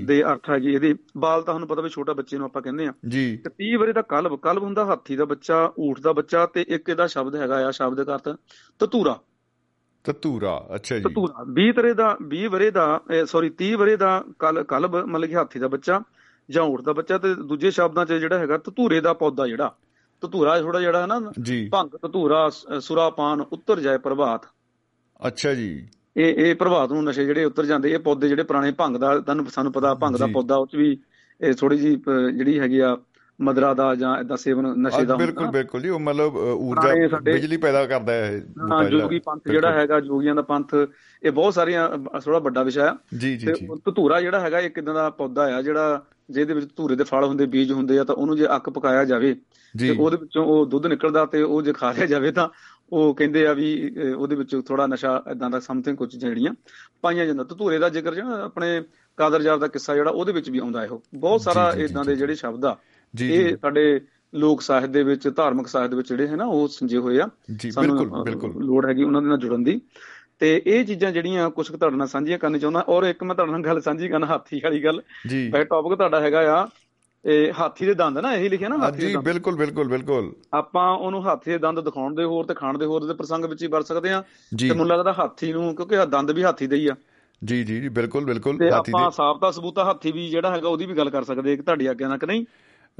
ਦੇ 0.05 0.21
ਅਰਥ 0.23 0.49
ਹੈਗੀ 0.49 0.73
ਇਹਦੇ 0.73 0.93
ਬਾਲ 1.17 1.41
ਤਾਂ 1.41 1.45
ਤੁਹਾਨੂੰ 1.45 1.67
ਪਤਾ 1.67 1.81
ਵੀ 1.81 1.89
ਛੋਟਾ 1.89 2.13
ਬੱਚੇ 2.13 2.37
ਨੂੰ 2.37 2.45
ਆਪਾਂ 2.45 2.61
ਕਹਿੰਦੇ 2.61 2.85
ਆ। 2.87 2.93
ਜੀ। 3.09 3.25
ਤੇ 3.37 3.49
30 3.61 3.75
ਵਰੇ 3.79 3.93
ਦਾ 3.93 4.01
ਕਲਬ 4.01 4.35
ਕਲਬ 4.41 4.63
ਹੁੰਦਾ 4.63 4.85
ਹਾਥੀ 4.85 5.15
ਦਾ 5.15 5.25
ਬੱਚਾ 5.25 5.57
ਊਠ 5.79 5.99
ਦਾ 5.99 6.13
ਬੱਚਾ 6.13 6.45
ਤੇ 6.45 6.65
ਇੱਕ 6.67 6.89
ਇਹਦਾ 6.89 7.07
ਸ਼ਬਦ 7.07 7.35
ਹੈਗਾ 7.35 7.65
ਆ 7.67 7.71
ਸ਼ਬਦ 7.71 8.03
ਦਾ 8.03 8.15
ਅਰਥ 8.15 8.29
ਤਤੂਰਾ। 8.81 9.17
ਤਤੂਰਾ 10.05 10.55
ਅੱਛਾ 10.75 10.97
ਜੀ। 10.97 11.03
ਤਤੂਰਾ। 11.03 11.43
20 11.59 11.71
ਵਰੇ 11.75 11.93
ਦਾ 11.93 12.15
20 12.29 12.47
ਵਰੇ 12.47 12.71
ਦਾ 12.71 12.87
ਸੌਰੀ 13.25 13.51
30 13.61 13.73
ਵਰੇ 13.75 13.95
ਦਾ 13.97 14.23
ਕਲਬ 14.39 14.95
ਮਤਲਬ 14.97 15.29
ਕਿ 15.29 15.35
ਹਾਥੀ 15.35 15.59
ਦਾ 15.59 15.67
ਬੱਚਾ 15.67 16.01
ਜਾਂ 16.49 16.63
ਊਠ 16.63 16.81
ਦਾ 16.81 16.93
ਬੱਚਾ 16.93 17.17
ਤੇ 17.17 17.33
ਦੂਜੇ 17.43 17.71
ਸ਼ਬਦਾਂ 17.71 18.05
'ਚ 18.05 18.13
ਜਿਹੜਾ 18.13 18.39
ਹੈਗਾ 18.39 18.57
ਤਤੂਰੇ 18.59 19.01
ਦਾ 19.01 19.13
ਪੌਦਾ 19.13 19.47
ਜਿਹੜਾ। 19.47 19.73
ਤਤੂਰਾ 20.23 20.59
ਥੋੜਾ 20.61 20.79
ਜਿਹੜਾ 20.79 21.01
ਹੈ 21.01 21.07
ਨਾ 21.07 21.19
ਭੰਗ 21.71 21.95
ਤਤੂਰਾ 22.01 22.49
ਸੁਰਾਪਾਨ 22.49 23.41
ਉੱਤਰ 23.41 23.79
ਜਾਏ 23.79 23.97
ਪ੍ਰਭਾਤ। 23.99 24.45
ਅੱਛਾ 25.23 25.53
ਜੀ। 25.53 25.69
ਇਹ 26.17 26.35
ਇਹ 26.39 26.55
ਪ੍ਰਭਾਤ 26.55 26.91
ਨੂੰ 26.91 27.03
ਨਸ਼ੇ 27.03 27.25
ਜਿਹੜੇ 27.25 27.43
ਉੱਤਰ 27.45 27.65
ਜਾਂਦੇ 27.65 27.89
ਇਹ 27.91 27.99
ਪੌਦੇ 27.99 28.27
ਜਿਹੜੇ 28.27 28.43
ਪੁਰਾਣੇ 28.43 28.71
ਭੰਗ 28.71 28.97
ਦਾ 28.97 29.17
ਤੁਹਾਨੂੰ 29.19 29.45
ਸਾਨੂੰ 29.49 29.71
ਪਤਾ 29.71 29.93
ਭੰਗ 29.95 30.15
ਦਾ 30.15 30.27
ਪੌਦਾ 30.27 30.55
ਉਹ 30.55 30.67
ਚ 30.67 30.75
ਵੀ 30.75 30.97
ਇਹ 31.41 31.53
ਥੋੜੀ 31.53 31.77
ਜੀ 31.77 31.95
ਜਿਹੜੀ 32.05 32.59
ਹੈਗੀ 32.59 32.79
ਆ 32.79 32.95
ਮਦਰਾ 33.39 33.73
ਦਾ 33.73 33.93
ਜਾਂ 33.95 34.17
ਇਦਾਂ 34.19 34.37
ਸੇਵਨ 34.37 34.67
ਨਸ਼ੇ 34.79 35.03
ਦਾ 35.05 35.15
ਬਿਲਕੁਲ 35.15 35.47
ਬਿਲਕੁਲ 35.47 35.81
ਜੀ 35.81 35.89
ਉਹ 35.89 35.99
ਮਤਲਬ 35.99 36.35
ਊਰਜਾ 36.37 37.19
ਬਿਜਲੀ 37.21 37.57
ਪੈਦਾ 37.57 37.85
ਕਰਦਾ 37.85 38.13
ਹੈ 38.13 38.41
ਹਾਂ 38.71 38.83
ਜੋਗੀ 38.85 39.19
ਪੰਥ 39.19 39.49
ਜਿਹੜਾ 39.49 39.71
ਹੈਗਾ 39.71 39.99
ਜੋਗੀਆਂ 39.99 40.35
ਦਾ 40.35 40.41
ਪੰਥ 40.41 40.75
ਇਹ 41.23 41.31
ਬਹੁਤ 41.31 41.53
ਸਾਰੀਆਂ 41.53 41.89
ਥੋੜਾ 42.19 42.39
ਵੱਡਾ 42.39 42.63
ਵਿਸ਼ਾ 42.63 42.87
ਆ। 42.89 42.95
ਜੀ 43.17 43.35
ਜੀ 43.37 43.53
ਜੀ। 43.53 43.67
ਧਤੂਰਾ 43.85 44.19
ਜਿਹੜਾ 44.21 44.39
ਹੈਗਾ 44.39 44.59
ਇੱਕ 44.59 44.77
ਇਦਾਂ 44.77 44.93
ਦਾ 44.93 45.09
ਪੌਦਾ 45.09 45.43
ਆ 45.55 45.61
ਜਿਹੜਾ 45.61 46.03
ਜਿਹਦੇ 46.29 46.53
ਵਿੱਚ 46.53 46.67
ਧੂਰੇ 46.77 46.95
ਦੇ 46.95 47.03
ਫਲ 47.03 47.23
ਹੁੰਦੇ 47.23 47.45
ਬੀਜ 47.45 47.71
ਹੁੰਦੇ 47.71 47.97
ਆ 47.99 48.03
ਤਾਂ 48.03 48.15
ਉਹਨੂੰ 48.15 48.35
ਜੇ 48.37 48.45
ਅੱਕ 48.55 48.69
ਪਕਾਇਆ 48.69 49.03
ਜਾਵੇ 49.05 49.33
ਤੇ 49.75 49.89
ਉਹਦੇ 49.89 50.17
ਵਿੱਚੋਂ 50.17 50.45
ਉਹ 50.45 50.65
ਦੁੱਧ 50.65 50.85
ਨਿਕਲਦਾ 50.87 51.25
ਤੇ 51.25 51.41
ਉਹ 51.41 51.61
ਜੇ 51.61 51.73
ਖਾ 51.73 51.91
ਲਿਆ 51.91 52.05
ਜਾਵੇ 52.05 52.31
ਤਾਂ 52.31 52.47
ਉਹ 52.89 53.13
ਕਹਿੰਦੇ 53.15 53.45
ਆ 53.47 53.53
ਵੀ 53.53 53.95
ਉਹਦੇ 54.17 54.35
ਵਿੱਚ 54.35 54.61
ਥੋੜਾ 54.67 54.87
ਨਸ਼ਾ 54.87 55.23
ਇਦਾਂ 55.31 55.49
ਦਾ 55.49 55.59
ਸਮਥਿੰਗ 55.59 55.97
ਕੁਝ 55.97 56.15
ਜਿਹੜੀਆਂ 56.15 56.53
ਪਾਈਆਂ 57.01 57.25
ਜਾਂਦਾ 57.25 57.43
ਧਤੂਰੇ 57.43 57.77
ਦਾ 57.79 57.89
ਜ਼ਿਕਰ 57.89 58.15
ਜਿਹੜਾ 58.15 58.43
ਆਪਣੇ 58.43 58.83
ਕਾਦਰਜਾਰ 59.17 59.57
ਦਾ 59.57 59.67
ਕਿੱਸਾ 59.67 59.95
ਜਿਹੜਾ 59.95 60.11
ਉਹਦੇ 60.11 60.31
ਵਿੱਚ 60.31 60.49
ਵੀ 60.49 60.59
ਆਉਂਦਾ 60.59 60.85
ਇਹੋ। 60.85 61.01
ਬਹੁਤ 61.15 61.41
ਸਾਰਾ 61.41 61.73
ਇਦਾਂ 61.77 62.05
ਦੇ 62.05 62.15
ਜਿਹੜੇ 62.15 62.35
ਸ਼ਬਦ 62.35 62.65
ਆ 62.65 62.77
ਇਹ 63.21 63.57
ਸਾਡੇ 63.61 64.01
ਲੋਕ 64.35 64.61
ਸਾਹਿਤ 64.61 64.89
ਦੇ 64.89 65.03
ਵਿੱਚ 65.03 65.27
ਧਾਰਮਿਕ 65.35 65.67
ਸਾਹਿਤ 65.67 65.89
ਦੇ 65.89 65.95
ਵਿੱਚ 65.95 66.09
ਜਿਹੜੇ 66.09 66.27
ਹੈ 66.27 66.35
ਨਾ 66.35 66.45
ਉਹ 66.45 66.67
ਸੰਜੇ 66.67 66.97
ਹੋਏ 66.97 67.19
ਆ। 67.19 67.29
ਬਿਲਕੁਲ 67.79 68.23
ਬਿਲਕੁਲ। 68.23 68.65
ਲੋੜ 68.65 68.85
ਹੈਗੀ 68.85 69.03
ਉਹਨਾਂ 69.03 69.21
ਦੇ 69.21 69.27
ਨਾਲ 69.27 69.37
ਜੁੜਨ 69.37 69.63
ਦੀ। 69.63 69.81
ਤੇ 70.39 70.61
ਇਹ 70.65 70.85
ਚੀਜ਼ਾਂ 70.85 71.11
ਜਿਹੜੀਆਂ 71.11 71.49
ਕੁਝ 71.49 71.67
ਤੁਹਾਡੇ 71.71 71.95
ਨਾਲ 71.95 72.07
ਸਾਂਝੀਆਂ 72.07 72.37
ਕਰਨੀ 72.37 72.59
ਚਾਹੁੰਦਾ। 72.59 72.79
ਔਰ 72.89 73.03
ਇੱਕ 73.03 73.23
ਮੈਂ 73.23 73.35
ਤੁਹਾਡੇ 73.35 73.51
ਨਾਲ 73.51 73.61
ਗੱਲ 73.61 73.81
ਸਾਂਝੀ 73.81 74.07
ਕਰਨਾ 74.07 74.25
ਹਾਥੀ 74.25 74.61
ਵਾਲੀ 74.63 74.83
ਗੱਲ। 74.83 75.01
ਇਹ 75.31 75.65
ਟੌਪਿਕ 75.65 75.97
ਤੁਹਾਡਾ 75.97 76.19
ਹੈਗਾ 76.19 76.63
ਆ 76.63 76.67
ਇਹ 77.25 77.53
ਹਾਥੀ 77.59 77.85
ਦੇ 77.85 77.93
ਦੰਦ 77.93 78.17
ਨਾ 78.17 78.33
ਇਹੀ 78.35 78.49
ਲਿਖਿਆ 78.49 78.67
ਨਾ 78.67 78.77
ਹਾਥੀ 78.77 78.99
ਦੇ 78.99 79.13
ਦੰਦ। 79.13 79.23
ਬਿਲਕੁਲ 79.25 79.55
ਬਿਲਕੁਲ 79.55 79.87
ਬਿਲਕੁਲ। 79.87 80.33
ਆਪਾਂ 80.53 80.89
ਉਹਨੂੰ 80.91 81.25
ਹਾਥੀ 81.25 81.51
ਦੇ 81.51 81.57
ਦੰਦ 81.57 81.79
ਦਿਖਾਉਣ 81.79 82.15
ਦੇ 82.15 82.23
ਹੋਰ 82.23 82.45
ਤੇ 82.45 82.53
ਖਾਣ 82.53 82.77
ਦੇ 82.77 82.85
ਹੋਰ 82.85 83.05
ਦੇ 83.05 83.13
ਪ੍ਰਸੰਗ 83.13 83.45
ਵਿੱਚ 83.45 83.63
ਹੀ 83.63 83.67
ਵਰਤ 83.67 83.85
ਸਕਦੇ 83.85 84.09
ਆ 84.09 84.21
ਤੇ 84.59 84.69
ਮੈਨੂੰ 84.69 84.87
ਲੱਗਦਾ 84.87 85.13
ਹਾਥੀ 85.19 85.53
ਨੂੰ 85.53 85.75
ਕਿਉਂਕਿ 85.75 86.05
ਦੰਦ 86.05 86.31
ਵੀ 86.31 86.43
ਹਾਥੀ 86.43 86.67
ਦੇ 86.67 86.75
ਹੀ 86.75 86.87
ਆ। 86.87 86.95
ਜੀ 87.43 87.63
ਜੀ 87.63 87.81
ਜੀ 87.81 87.89
ਬਿਲਕੁਲ 87.89 88.25
ਬਿਲਕੁਲ 88.25 88.53
ਹਾਥੀ 88.53 88.91
ਦੇ। 88.91 88.97
ਆਪਾਂ 88.97 89.11
ਸਾਬਤਾ 89.11 89.51
ਸਬੂਤਾ 89.51 89.83
ਹਾਥੀ 89.83 90.11
ਵੀ 90.11 90.27
ਜਿਹੜਾ 90.29 90.51
ਹੈਗਾ 90.51 90.69
ਉਹਦੀ 90.69 90.85
ਵੀ 90.85 90.93
ਗੱਲ 90.93 91.09
ਕਰ 91.09 91.23
ਸਕਦੇ 91.23 91.55
ਕਿ 91.55 91.61
ਤੁਹਾਡੀ 91.61 91.85
ਆਗਿਆ 91.85 92.07
ਨਾਲ 92.07 92.17
ਕਿ 92.17 92.25
ਨਹੀਂ? 92.25 92.45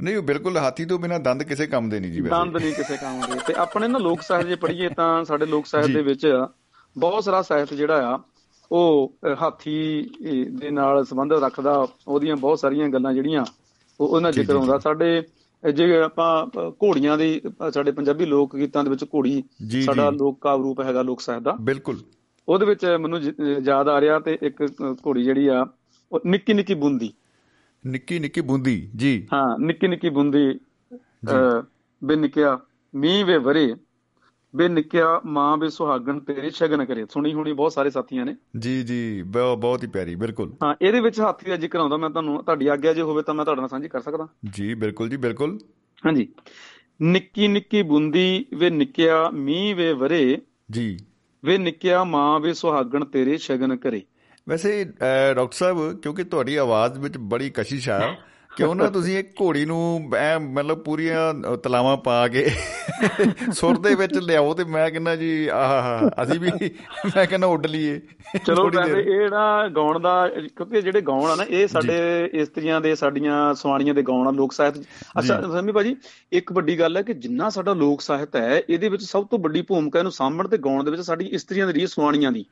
ਨਹੀਂ 0.02 0.18
ਬਿਲਕੁਲ 0.18 0.56
ਹਾਥੀ 0.56 0.84
ਤੋਂ 0.84 0.98
ਬਿਨਾ 0.98 1.18
ਦੰਦ 1.18 1.42
ਕਿਸੇ 1.42 1.66
ਕੰਮ 1.66 1.88
ਦੇ 1.90 2.00
ਨਹੀਂ 2.00 2.12
ਜੀ 2.12 2.20
ਵੈਸੇ। 2.20 2.30
ਦੰਦ 2.30 2.56
ਨਹੀਂ 2.56 2.72
ਕਿਸੇ 2.74 2.96
ਕੰਮ 2.96 3.20
ਦੇ। 3.20 3.40
ਤੇ 3.46 3.54
ਆਪਣੇ 3.56 3.88
ਨਾ 3.88 3.98
ਲੋਕ 3.98 4.22
ਸਾਹਿਤ 4.22 4.46
ਜੇ 4.46 4.54
ਪੜ੍ਹੀਏ 4.54 4.88
ਤਾਂ 4.88 5.24
ਸਾਡੇ 5.24 5.46
ਲੋਕ 5.46 5.66
ਸਾਹਿਤ 5.66 5.86
ਦੇ 5.86 6.02
ਵਿੱਚ 6.02 6.46
ਬਹੁਤ 6.98 7.24
ਸਾਰਾ 7.24 7.42
ਸਾਹਿਤ 7.42 7.74
ਜਿਹੜਾ 7.74 8.14
ਆ 8.14 8.18
ਉਹ 8.72 9.14
ਹਾਥੀ 9.42 10.02
ਦੇ 10.50 10.70
ਨਾਲ 10.70 11.04
ਸੰਬੰਧ 11.04 11.32
ਰੱਖਦਾ 11.32 11.86
ਉਹਦੀਆਂ 12.08 12.36
ਬਹੁਤ 12.36 12.58
ਸਾਰੀਆਂ 12.58 12.88
ਗੱਲਾਂ 12.88 13.12
ਜਿਹੜੀਆਂ 13.12 13.40
ਉਹ 13.40 13.63
ਉਹਨਾਂ 14.00 14.32
ਜ਼ਿਕਰ 14.32 14.54
ਆਉਂਦਾ 14.54 14.78
ਸਾਡੇ 14.78 15.22
ਜੇ 15.74 15.96
ਆਪਾਂ 15.96 16.46
ਘੋੜੀਆਂ 16.70 17.18
ਦੀ 17.18 17.40
ਸਾਡੇ 17.74 17.92
ਪੰਜਾਬੀ 17.92 18.26
ਲੋਕ 18.26 18.56
ਗੀਤਾਂ 18.56 18.84
ਦੇ 18.84 18.90
ਵਿੱਚ 18.90 19.04
ਘੋੜੀ 19.04 19.44
ਸਾਡਾ 19.84 20.10
ਲੋਕ 20.10 20.38
ਕਾਵ 20.40 20.62
ਰੂਪ 20.62 20.80
ਹੈਗਾ 20.80 21.02
ਲੋਕ 21.02 21.20
ਸਾਹਿਤ 21.20 21.42
ਦਾ। 21.42 21.56
ਬਿਲਕੁਲ। 21.60 22.00
ਉਹਦੇ 22.48 22.66
ਵਿੱਚ 22.66 22.84
ਮੈਨੂੰ 22.84 23.20
ਯਾਦ 23.64 23.88
ਆ 23.88 24.00
ਰਿਹਾ 24.00 24.18
ਤੇ 24.18 24.38
ਇੱਕ 24.42 24.66
ਘੋੜੀ 25.06 25.24
ਜਿਹੜੀ 25.24 25.46
ਆ 25.46 25.66
ਨਿੱਕੀ 26.26 26.52
ਨਿੱਕੀ 26.52 26.74
ਬੂੰਦੀ। 26.74 27.12
ਨਿੱਕੀ 27.86 28.18
ਨਿੱਕੀ 28.18 28.40
ਬੂੰਦੀ 28.40 28.90
ਜੀ। 28.96 29.28
ਹਾਂ 29.32 29.58
ਨਿੱਕੀ 29.58 29.88
ਨਿੱਕੀ 29.88 30.08
ਬੂੰਦੀ 30.08 30.60
ਬੇ 32.04 32.16
ਨਿੱਕਿਆ 32.16 32.58
ਮੀਂਹ 32.94 33.24
ਵੇ 33.24 33.36
ਵਰੇ 33.36 33.74
ਬੇ 34.56 34.68
ਨਿੱਕਿਆ 34.68 35.20
ਮਾਂ 35.26 35.56
ਬੇ 35.56 35.68
ਸੁਹਾਗਣ 35.68 36.20
ਤੇਰੇ 36.20 36.50
ਸ਼ਗਨ 36.50 36.84
ਕਰੇ। 36.84 37.06
ਸੁਣੀ 37.10 37.32
ਹੋਣੀ 37.34 37.52
ਬਹੁਤ 37.52 37.72
ਸਾਰੇ 37.72 37.90
ਸਾਥੀਆਂ 37.90 38.24
ਨੇ। 38.26 38.36
ਜੀ 38.58 38.82
ਜੀ 38.82 39.22
ਬਹੁਤ 39.22 39.82
ਹੀ 39.82 39.88
ਪਿਆਰੀ 39.88 40.14
ਬਿਲਕੁਲ। 40.14 40.52
ਹਾਂ 40.64 40.74
ਇਹਦੇ 40.82 41.00
ਵਿੱਚ 41.00 41.20
ਹਾਥੀ 41.20 41.50
ਦਾ 41.50 41.56
ਜ਼ਿਕਰ 41.56 41.78
ਆਉਂਦਾ 41.78 41.96
ਮੈਂ 41.96 42.10
ਤੁਹਾਨੂੰ 42.10 42.44
ਤੁਹਾਡੀ 42.44 42.66
ਆਗਿਆ 42.66 42.92
ਜੇ 42.92 43.02
ਹੋਵੇ 43.02 43.22
ਤਾਂ 43.22 43.34
ਮੈਂ 43.34 43.44
ਤੁਹਾਡੇ 43.44 43.60
ਨਾਲ 43.60 43.68
ਸਾਂਝੀ 43.68 43.88
ਕਰ 43.88 44.00
ਸਕਦਾ। 44.00 44.28
ਜੀ 44.50 44.74
ਬਿਲਕੁਲ 44.74 45.08
ਜੀ 45.08 45.16
ਬਿਲਕੁਲ। 45.16 45.58
ਹਾਂਜੀ। 46.06 46.28
ਨਿੱਕੀ 47.02 47.48
ਨਿੱਕੀ 47.48 47.82
ਬੁੰਦੀ 47.82 48.46
ਵੇ 48.54 48.70
ਨਿੱਕਿਆ 48.70 49.30
ਮੀਂਹ 49.30 49.76
ਵੇ 49.76 49.92
ਵਰੇ। 49.92 50.40
ਜੀ। 50.70 50.98
ਵੇ 51.44 51.58
ਨਿੱਕਿਆ 51.58 52.04
ਮਾਂ 52.04 52.40
ਵੇ 52.40 52.52
ਸੁਹਾਗਣ 52.52 53.04
ਤੇਰੇ 53.04 53.36
ਸ਼ਗਨ 53.36 53.76
ਕਰੇ। 53.76 54.02
ਵੈਸੇ 54.48 54.84
ਡਾਕਟਰ 55.34 55.52
ਸਾਹਿਬ 55.52 56.00
ਕਿਉਂਕਿ 56.00 56.24
ਤੁਹਾਡੀ 56.24 56.56
ਆਵਾਜ਼ 56.56 56.98
ਵਿੱਚ 56.98 57.18
ਬੜੀ 57.18 57.50
ਕਸ਼ਿਸ਼ 57.50 57.88
ਆ 57.88 58.16
ਕਿਉਂ 58.56 58.74
ਨਾ 58.74 58.86
ਤੁਸੀਂ 58.86 59.18
ਇੱਕ 59.18 59.30
ਘੋੜੀ 59.40 59.64
ਨੂੰ 59.64 60.10
ਐ 60.16 60.38
ਮਤਲਬ 60.38 60.78
ਪੂਰੀਆਂ 60.78 61.34
ਤਲਾਵਾਂ 61.56 61.96
ਪਾ 61.96 62.28
ਕੇ 62.28 62.50
ਸੁਰ 63.52 63.78
ਦੇ 63.78 63.94
ਵਿੱਚ 63.94 64.14
ਲਿਆਓ 64.18 64.54
ਤੇ 64.54 64.64
ਮੈਂ 64.64 64.90
ਕਹਿੰਦਾ 64.90 65.16
ਜੀ 65.16 65.48
ਆਹ 65.48 66.22
ਅਸੀਂ 66.22 66.40
ਵੀ 66.40 66.50
ਮੈਂ 67.16 67.26
ਕਹਿੰਦਾ 67.26 67.46
ਉੱਡ 67.46 67.66
ਲਈਏ। 67.66 68.00
ਚਲੋ 68.46 68.70
ਵੈਸੇ 68.70 69.00
ਇਹ 69.00 69.30
ਨਾ 69.30 69.68
ਗਾਉਣ 69.68 70.00
ਦਾ 70.00 70.28
ਕਿਉਂਕਿ 70.28 70.82
ਜਿਹੜੇ 70.82 71.00
ਗਾਉਣ 71.00 71.30
ਆ 71.30 71.34
ਨਾ 71.34 71.44
ਇਹ 71.50 71.68
ਸਾਡੇ 71.68 72.30
ਇਸਤਰੀਆਂ 72.34 72.80
ਦੇ 72.80 72.94
ਸਾਡੀਆਂ 72.94 73.54
ਸਵਾਣੀਆਂ 73.54 73.94
ਦੇ 73.94 74.02
ਗਾਉਣ 74.02 74.28
ਆ 74.28 74.30
ਲੋਕ 74.30 74.52
ਸਾਹਿਤ 74.52 74.78
ਅੱਛਾ 75.18 75.40
ਸਮੀ 75.40 75.72
ਭਾਜੀ 75.72 75.96
ਇੱਕ 76.32 76.52
ਵੱਡੀ 76.52 76.78
ਗੱਲ 76.78 76.96
ਹੈ 76.96 77.02
ਕਿ 77.02 77.14
ਜਿੰਨਾ 77.14 77.48
ਸਾਡਾ 77.50 77.74
ਲੋਕ 77.74 78.00
ਸਾਹਿਤ 78.00 78.36
ਹੈ 78.36 78.62
ਇਹਦੇ 78.70 78.88
ਵਿੱਚ 78.88 79.02
ਸਭ 79.02 79.26
ਤੋਂ 79.26 79.38
ਵੱਡੀ 79.38 79.62
ਭੂਮਿਕਾ 79.62 79.98
ਇਹਨੂੰ 79.98 80.12
ਸਾਂਭਣ 80.12 80.48
ਤੇ 80.48 80.58
ਗਾਉਣ 80.58 80.84
ਦੇ 80.84 80.90
ਵਿੱਚ 80.90 81.02
ਸਾਡੀ 81.02 81.24
ਇਸਤਰੀਆਂ 81.24 81.66
ਦੀ 81.66 81.72
ਰਹੀ 81.72 81.86
ਸਵਾਣੀਆਂ 81.86 82.32
ਦੀ। 82.32 82.44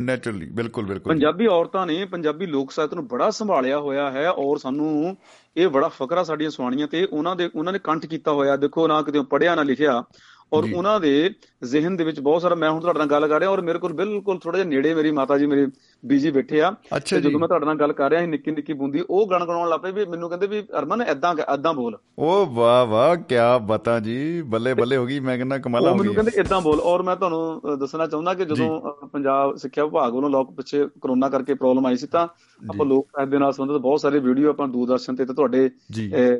ਨੇਚਰਲੀ 0.00 0.46
ਬਿਲਕੁਲ 0.46 0.84
ਬਿਲਕੁਲ 0.84 1.12
ਪੰਜਾਬੀ 1.12 1.46
ਔਰਤਾਂ 1.46 1.86
ਨੇ 1.86 2.04
ਪੰਜਾਬੀ 2.04 2.46
ਲੋਕ 2.46 2.72
ਸਾਹਿਤ 2.72 2.94
ਨੂੰ 2.94 3.08
ਬੜਾ 3.08 3.30
ਸੰਭਾਲਿਆ 3.30 3.78
ਹੋਇਆ 3.78 4.10
ਹੈ 4.10 4.30
ਔਰ 4.30 4.58
ਸਾਨੂੰ 4.58 5.16
ਇਹ 5.56 5.68
ਬੜਾ 5.68 5.88
ਫਕਰਾ 5.88 6.22
ਸਾਡੀਆਂ 6.22 6.50
ਸੁਆਣੀਆਂ 6.50 6.88
ਤੇ 6.88 7.04
ਉਹਨਾਂ 7.04 7.36
ਦੇ, 7.36 7.50
ਉਹਨਾਂ 7.54 7.72
ਨੇ 7.72 7.78
ਕੰਠ 7.78 8.06
ਕੀਤਾ 8.06 8.32
ਹੋਇਆ। 8.32 8.56
ਦੇਖੋ, 8.56 8.88
ਨਾ 8.88 9.02
ਕਿਤੇ 9.02 9.22
ਪੜਿਆ 9.22 9.54
ਨਾ 9.54 9.62
ਲਿਖਿਆ। 9.62 10.04
ਔਰ 10.52 10.64
ਉਹਨਾਂ 10.74 11.00
ਦੇ 11.00 11.30
ਜ਼ਿਹਨ 11.64 11.96
ਦੇ 11.96 12.04
ਵਿੱਚ 12.04 12.20
ਬਹੁਤ 12.20 12.42
ਸਾਰਾ 12.42 12.54
ਮੈਂ 12.54 12.70
ਹੁਣ 12.70 12.80
ਤੁਹਾਡੇ 12.80 12.98
ਨਾਲ 12.98 13.08
ਗੱਲ 13.08 13.28
ਕਰ 13.28 13.38
ਰਿਹਾ 13.38 13.50
ਔਰ 13.50 13.60
ਮੇਰੇ 13.60 13.78
ਕੋਲ 13.78 13.92
ਬਿਲਕੁਲ 13.92 14.38
ਥੋੜਾ 14.38 14.58
ਜਿਹਾ 14.58 14.68
ਨੇੜੇ 14.68 14.94
ਮੇਰੀ 14.94 15.10
ਮਾਤਾ 15.10 15.38
ਜੀ 15.38 15.46
ਮੇਰੇ 15.46 15.66
ਬੀਜੀ 16.04 16.30
ਬੈਠੇ 16.30 16.60
ਆ। 16.60 16.74
ਜੀ। 17.06 17.20
ਜਦੋਂ 17.20 17.40
ਮੈਂ 17.40 17.48
ਤੁਹਾਡੇ 17.48 17.66
ਨਾਲ 17.66 17.74
ਗੱਲ 17.74 17.92
ਕਰ 17.92 18.10
ਰਿਹਾ 18.10 18.20
ਸੀ 18.20 18.26
ਨਿੱਕੀ 18.26 18.50
ਨਿੱਕੀ 18.50 18.72
ਬੂੰਦੀ 18.72 19.04
ਉਹ 19.10 19.26
ਗਣ 19.30 19.44
ਗਣਾਉਣ 19.44 19.68
ਲੱਗ 19.68 19.80
ਪਏ 19.80 19.92
ਵੀ 19.92 20.04
ਮੈਨੂੰ 20.04 20.28
ਕਹਿੰਦੇ 20.28 20.46
ਵੀ 20.46 20.62
ਅਰਮਨ 20.78 21.02
ਐਦਾਂ 21.02 21.34
ਐਦਾਂ 21.54 21.74
ਬੋਲ। 21.74 21.98
ਓ 22.18 22.46
ਵਾਹ 22.46 22.86
ਵਾਹ 22.86 23.16
ਕੀ 23.16 23.34
ਬਤਾ 23.66 24.00
ਜੀ 24.00 24.42
ਬੱਲੇ 24.42 24.74
ਬੱਲੇ 24.74 24.96
ਹੋ 24.96 25.06
ਗਈ 25.06 25.20
ਮੈਂ 25.20 25.36
ਕਹਿੰਦਾ 25.36 25.58
ਕਮਾਲ 25.58 25.88
ਹੋ 25.88 25.94
ਮੈਨੂੰ 25.94 26.06
ਗਈ 26.06 26.14
ਕਹਿੰਦੇ 26.14 26.40
ਇਦਾਂ 26.40 26.60
ਬੋਲ 26.60 26.80
ਔਰ 26.80 27.02
ਮੈਂ 27.02 27.16
ਤੁਹਾਨੂੰ 27.16 27.78
ਦੱਸਣਾ 27.78 28.06
ਚਾਹੁੰਦਾ 28.06 28.34
ਕਿ 28.34 28.44
ਜਦੋਂ 28.44 28.80
ਪੰਜਾਬ 29.12 29.56
ਸਿੱਖਿਆ 29.56 29.84
ਵਿਭਾਗ 29.84 30.14
ਵੱਲੋਂ 30.14 30.30
ਲੋਕ 30.30 30.54
ਪਿੱਛੇ 30.54 30.88
ਕਰੋਨਾ 31.02 31.28
ਕਰਕੇ 31.28 31.54
ਪ੍ਰੋਬਲਮ 31.54 31.86
ਆਈ 31.86 31.96
ਸੀ 31.96 32.06
ਤਾਂ 32.06 32.28
ਆਪਾਂ 32.70 32.86
ਲੋਕ 32.86 33.08
ਸਾਹਿਤ 33.16 33.28
ਦੇ 33.28 33.38
ਨਾਲ 33.38 33.52
ਸੰਬੰਧਿਤ 33.52 33.80
ਬਹੁਤ 33.82 34.00
ਸਾਰੇ 34.00 34.18
ਵੀਡੀਓ 34.18 34.50
ਆਪਾਂ 34.50 34.68
ਦੂਰਦਰਸ਼ਨ 34.68 35.16
ਤੇ 35.16 35.24
ਤੇ 35.24 35.34
ਤੁਹਾਡੇ 35.34 35.70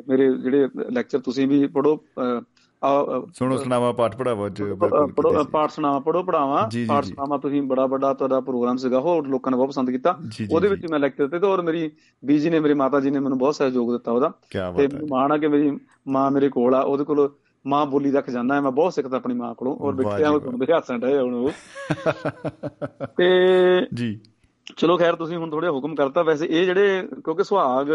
ਮੇਰੇ 0.07 0.33
ਜਿਹੜੇ 0.33 0.67
ਲੈਕਚਰ 0.91 1.19
ਤੁਸੀਂ 1.19 1.47
ਵੀ 1.47 1.67
ਪੜੋ 1.67 2.03
ਸੁਣੋ 3.33 3.57
ਸੁਣਾਵਾ 3.57 3.91
ਪਾਠ 3.91 4.17
ਪੜਾਵਾ 4.17 4.49
ਪੜੋ 5.15 5.43
ਪਾਠ 5.43 5.71
ਸੁਣਾਵਾ 5.71 5.99
ਪੜੋ 5.99 6.23
ਪੜਾਵਾ 6.23 6.69
ਪਾਠ 6.87 7.05
ਸੁਣਾਵਾ 7.05 7.37
ਤੁਸੀਂ 7.37 7.61
ਬੜਾ 7.61 7.85
ਵੱਡਾ 7.85 8.13
ਤੁਹਾਡਾ 8.13 8.39
ਪ੍ਰੋਗਰਾਮ 8.39 8.77
ਸੀਗਾ 8.77 8.99
ਹੋਰ 8.99 9.27
ਲੋਕਾਂ 9.27 9.51
ਨੇ 9.51 9.55
ਬਹੁਤ 9.57 9.69
ਪਸੰਦ 9.69 9.91
ਕੀਤਾ। 9.91 10.19
ਉਹਦੇ 10.51 10.67
ਵਿੱਚ 10.67 10.91
ਮੈਂ 10.91 10.99
ਲੈਕਚਰ 10.99 11.23
ਦਿੱਤੇ 11.23 11.39
ਤੇ 11.39 11.47
ਔਰ 11.47 11.61
ਮੇਰੀ 11.61 11.91
ਬੀਜੀ 12.25 12.49
ਨੇ 12.49 12.59
ਮੇਰੀ 12.59 12.73
ਮਾਤਾ 12.73 12.99
ਜੀ 12.99 13.09
ਨੇ 13.11 13.19
ਮੈਨੂੰ 13.19 13.37
ਬਹੁਤ 13.37 13.55
ਸਹਿਯੋਗ 13.55 13.91
ਦਿੱਤਾ 13.91 14.11
ਉਹਦਾ। 14.11 14.31
ਤੇ 14.77 14.87
ਮਾਣ 15.09 15.31
ਆ 15.31 15.37
ਕਿ 15.37 15.47
ਮੇਰੀ 15.47 15.79
ਮਾਂ 16.07 16.31
ਮੇਰੇ 16.31 16.49
ਕੋਲ 16.49 16.75
ਆ 16.75 16.81
ਉਹਦੇ 16.81 17.03
ਕੋਲ 17.03 17.29
ਮਾਂ 17.67 17.85
ਬੋਲੀ 17.85 18.11
ਦਾ 18.11 18.21
ਖਜ਼ਾਨਾ 18.21 18.55
ਹੈ 18.55 18.61
ਮੈਂ 18.61 18.71
ਬਹੁਤ 18.71 18.93
ਸਿੱਖਦਾ 18.93 19.17
ਆਪਣੀ 19.17 19.33
ਮਾਂ 19.33 19.55
ਕੋਲੋਂ 19.55 19.77
ਔਰ 19.77 19.93
ਬੱਚਿਆਂ 19.93 20.31
ਨੂੰ 20.31 20.41
ਸੁਣਦੇ 20.41 20.73
ਹੱਸਣ 20.73 20.99
ਡਏ 20.99 21.19
ਹੁਣ 21.19 21.33
ਉਹ। 21.33 21.49
ਤੇ 23.17 23.27
ਜੀ। 23.93 24.19
ਚਲੋ 24.77 24.97
ਖੈਰ 24.97 25.15
ਤੁਸੀਂ 25.15 25.37
ਹੁਣ 25.37 25.49
ਥੋੜੇ 25.49 25.67
ਹੁਕਮ 25.67 25.95
ਕਰਤਾ 25.95 26.23
ਵੈਸੇ 26.23 26.45
ਇਹ 26.45 26.65
ਜਿਹੜੇ 26.65 27.07
ਕਿਉਂਕਿ 27.23 27.43
ਸੁਹਾਗ 27.43 27.87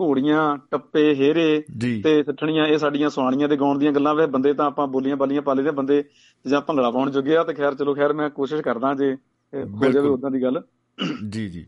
ਘੋੜੀਆਂ 0.00 0.58
ਟੱਪੇ 0.70 1.14
ਹੇਰੇ 1.14 1.64
ਤੇ 2.04 2.22
ਸੱਠਣੀਆਂ 2.22 2.66
ਇਹ 2.66 2.78
ਸਾਡੀਆਂ 2.78 3.10
ਸੁਆਣੀਆਂ 3.10 3.48
ਤੇ 3.48 3.56
ਗਾਉਣ 3.56 3.78
ਦੀਆਂ 3.78 3.92
ਗੱਲਾਂ 3.92 4.14
ਵੇ। 4.14 4.26
ਬੰਦੇ 4.26 4.54
ਤਾਂ 4.54 4.66
ਆਪਾਂ 4.66 4.86
ਬੋਲੀਆਂ 4.86 5.16
ਬਾਲੀਆਂ 5.16 5.42
ਪਾ 5.42 5.54
ਲਈਦੇ 5.54 5.70
ਬੰਦੇ 5.70 6.04
ਜਾਂ 6.46 6.60
ਭੰਗੜਾ 6.60 6.90
ਪਾਉਣ 6.90 7.10
ਜੋਗੇ 7.10 7.36
ਆ 7.36 7.44
ਤੇ 7.44 7.54
ਖੈਰ 7.54 7.74
ਚਲੋ 7.74 7.94
ਖੈਰ 7.94 8.12
ਮੈਂ 8.12 8.30
ਕੋਸ਼ਿਸ਼ 8.30 8.62
ਕਰਦਾ 8.62 8.94
ਜੇ 8.94 9.16
ਹੋ 9.54 9.92
ਜਾਵੇ 9.92 10.08
ਉਦਾਂ 10.08 10.30
ਦੀ 10.30 10.42
ਗੱਲ। 10.42 10.62
ਜੀ 11.28 11.48
ਜੀ। 11.48 11.66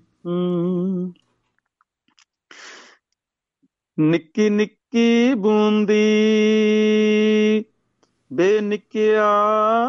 ਨਿੱਕੀ 4.01 4.51
ਨਿੱਕੀ 4.51 5.35
ਬੂੰਦੀ 5.35 6.05
ਬੇਨਿਕਿਆ 8.33 9.31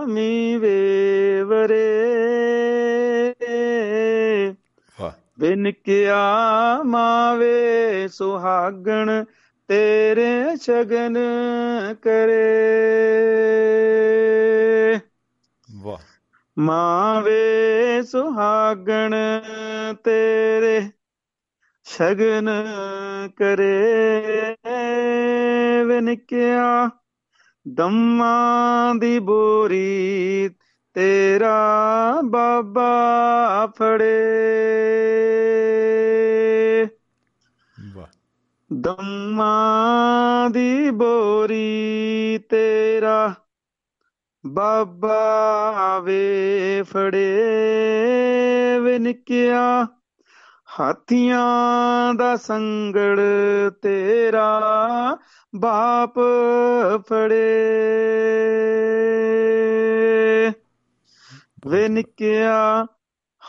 ਮੀ 0.07 0.57
ਵੇਵਰੇ। 0.57 2.58
ਬਿਨਕਿਆ 5.39 6.17
ਮਾਵੇ 6.83 8.07
ਸੁਹਾਗਣ 8.07 9.23
ਤੇਰੇ 9.67 10.57
ਸ਼ਗਨ 10.61 11.17
ਕਰੇ। 12.01 12.39
ਵਾਹ। 15.81 15.97
ਮਾਵੇ 16.59 18.01
ਸੁਹਾਗਣ 18.03 19.13
ਤੇਰੇ 20.03 20.89
ਸ਼ਗਨ 21.83 22.49
ਕਰੇ। 23.35 23.75
ਬਿਨਕਿਆ 25.87 26.89
ਦਮਾਂ 27.67 28.95
ਦੀ 28.95 29.19
ਬੋਰੀ 29.19 30.49
ਤੇਰਾ 30.99 31.57
ਬਾਬਾ 32.25 32.91
ਫੜੇ। 33.77 34.47
ਵਾਹ। 37.93 38.07
ਦਮਾਂ 38.73 40.49
ਦੀ 40.49 40.89
ਬੋਰੀ 40.89 42.39
ਤੇਰਾ 42.49 43.33
ਬਾਬਾ 44.45 45.99
ਵੇ 45.99 46.81
ਫੜੇ 46.81 47.39
ਵਿਨਕਿਆ 48.81 49.87
ਹਾਥੀਆਂ 50.79 52.13
ਦਾ 52.13 52.35
ਸੰਗੜ 52.35 53.19
ਤੇਰਾ 53.81 54.61
ਬਾਪ 55.55 56.19
ਫੜੇ। 57.09 57.71
ਵੇ 61.67 61.87
ਨਿਕਿਆ 61.87 62.85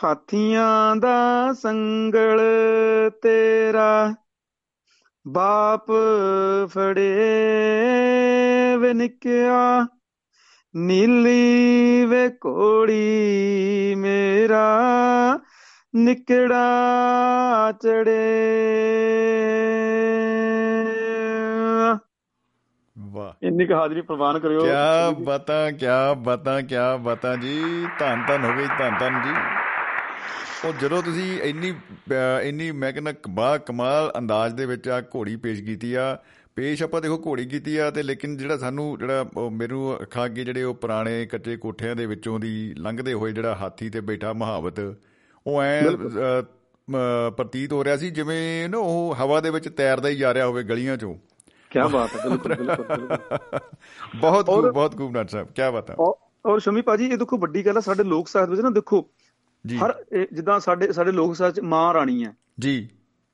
ਹਾਥੀਆਂ 0.03 0.95
ਦਾ 0.95 1.53
ਸੰਗਲ 1.53 2.39
ਤੇਰਾ। 3.21 4.15
ਬਾਪ 5.27 5.91
ਫੜੇ 6.65 7.17
ਵੇ 8.77 8.93
ਨਿਕਿਆ, 8.93 9.87
ਨੀਲੀ 10.75 12.05
ਵੇ 12.05 12.29
ਕੋੜੀ 12.29 13.95
ਮੇਰਾ। 13.97 14.79
ਨਿਕੜਾ 15.95 16.67
ਚੜੇ 17.71 18.41
ਇੰਨੀ 23.41 23.65
ਕੁ 23.65 23.73
ਹਾਜ਼ਰੀ 23.73 24.01
ਪ੍ਰਵਾਨ 24.01 24.39
ਕਰਿਓ। 24.39 24.63
ਕਿਆ 24.63 25.09
ਬਤਾ 25.25 25.69
ਕਿਆ 25.71 26.13
ਬਤਾ 26.13 26.59
ਕਿਆ 26.61 26.95
ਬਤਾ 26.97 27.35
ਜੀ। 27.35 27.59
ਧੰਨ 27.99 28.23
ਧੰਨ 28.27 28.43
ਹੋ 28.45 28.57
ਗਈ 28.57 28.65
ਧੰਨ 28.79 28.97
ਧੰਨ 28.99 29.21
ਜੀ। 29.23 29.33
ਉਹ 30.67 30.73
ਜਦੋਂ 30.81 31.01
ਤੁਸੀਂ 31.03 31.39
ਇੰਨੀ 31.41 31.73
ਇੰਨੀ 32.43 32.71
ਮੈਂ 32.71 32.91
ਕਹਿੰਦਾ 32.93 33.11
ਕਬਾ 33.23 33.57
ਕਮਾਲ 33.57 34.11
ਅੰਦਾਜ਼ 34.17 34.55
ਦੇ 34.55 34.65
ਵਿੱਚ 34.65 34.89
ਆ 34.89 35.01
ਘੋੜੀ 35.15 35.35
ਪੇਸ਼ 35.35 35.61
ਕੀਤੀ 35.63 35.93
ਆ 35.93 36.17
ਪੇਸ਼ 36.55 36.83
ਆਪਾਂ 36.83 37.01
ਦੇਖੋ 37.01 37.21
ਘੋੜੀ 37.25 37.45
ਕੀਤੀ 37.45 37.77
ਆ 37.77 37.89
ਤੇ 37.91 38.03
ਲੇਕਿਨ 38.03 38.37
ਜਿਹੜਾ 38.37 38.57
ਸਾਨੂੰ 38.57 38.97
ਜਿਹੜਾ 38.99 39.25
ਮੈਨੂੰ 39.51 39.95
ਅੱਖਾਂ 40.01 40.25
ਅੱਗੇ 40.25 40.43
ਜਿਹੜੇ 40.43 40.63
ਉਹ 40.63 40.75
ਪੁਰਾਣੇ 40.75 41.25
ਕੱਚੇ 41.25 41.55
ਕੋਠਿਆਂ 41.57 41.95
ਦੇ 41.95 42.05
ਵਿੱਚੋਂ 42.05 42.39
ਦੀ 42.39 42.73
ਲੰਘਦੇ 42.77 43.13
ਹੋਏ 43.13 43.31
ਜਿਹੜਾ 43.31 43.55
ਹਾਥੀ 43.55 43.89
ਤੇ 43.89 44.01
ਬੈਠਾ 44.01 44.33
ਮਹਾਵਤ 44.33 44.79
ਉਹ 45.47 45.61
ਐ 45.63 45.81
ਪ੍ਰਤੀਤ 47.37 47.73
ਹੋ 47.73 47.83
ਰਿਹਾ 47.83 47.97
ਸੀ 47.97 48.09
ਜਿਵੇਂ 48.09 48.69
ਨਾ 48.69 48.77
ਉਹ 48.77 49.15
ਹਵਾ 49.19 49.39
ਦੇ 49.41 49.49
ਵਿੱਚ 49.49 49.69
ਤੈਰਦਾ 49.69 50.09
ਹੀ 50.09 50.15
ਜਾ 50.15 50.33
ਰਿਹਾ 50.33 50.45
ਹੋਵੇ 50.45 50.63
ਗਲੀਆਂ 50.63 50.97
ਚੋਂ। 50.97 51.15
ਕੀ 51.71 51.79
ਬਾਤ 51.91 52.15
ਹੈ 52.15 52.29
ਬਿਲਕੁਲ 52.29 52.55
ਬਿਲਕੁਲ 52.55 53.07
ਬਹੁਤ 54.21 54.45
ਖੂਬ 54.45 54.69
ਬਹੁਤ 54.69 54.97
ਖੂਬ 54.97 55.13
ਡਾਕਟਰ 55.13 55.31
ਸਾਹਿਬ 55.31 55.47
ਕੀ 55.47 55.71
ਬਾਤ 55.71 55.89
ਹੈ 55.91 55.95
ਔਰ 56.45 56.59
ਸ਼ਮੀ 56.59 56.81
ਪਾਜੀ 56.81 57.05
ਇਹ 57.05 57.17
ਦੇਖੋ 57.17 57.37
ਵੱਡੀ 57.37 57.65
ਗੱਲ 57.65 57.75
ਹੈ 57.75 57.81
ਸਾਡੇ 57.81 58.03
ਲੋਕ 58.03 58.27
ਸਾਹਿਤ 58.27 58.49
ਵਿੱਚ 58.49 58.61
ਨਾ 58.61 58.69
ਦੇਖੋ 58.69 59.01
ਹਰ 59.65 59.93
ਜਿੱਦਾਂ 60.33 60.59
ਸਾਡੇ 60.59 60.91
ਸਾਡੇ 60.91 61.11
ਲੋਕ 61.11 61.35
ਸਾਹਿਤ 61.35 61.55
ਚ 61.55 61.59
ਮਾਂ 61.65 61.93
ਰਾਣੀ 61.93 62.23
ਹੈ 62.25 62.33
ਜੀ 62.59 62.89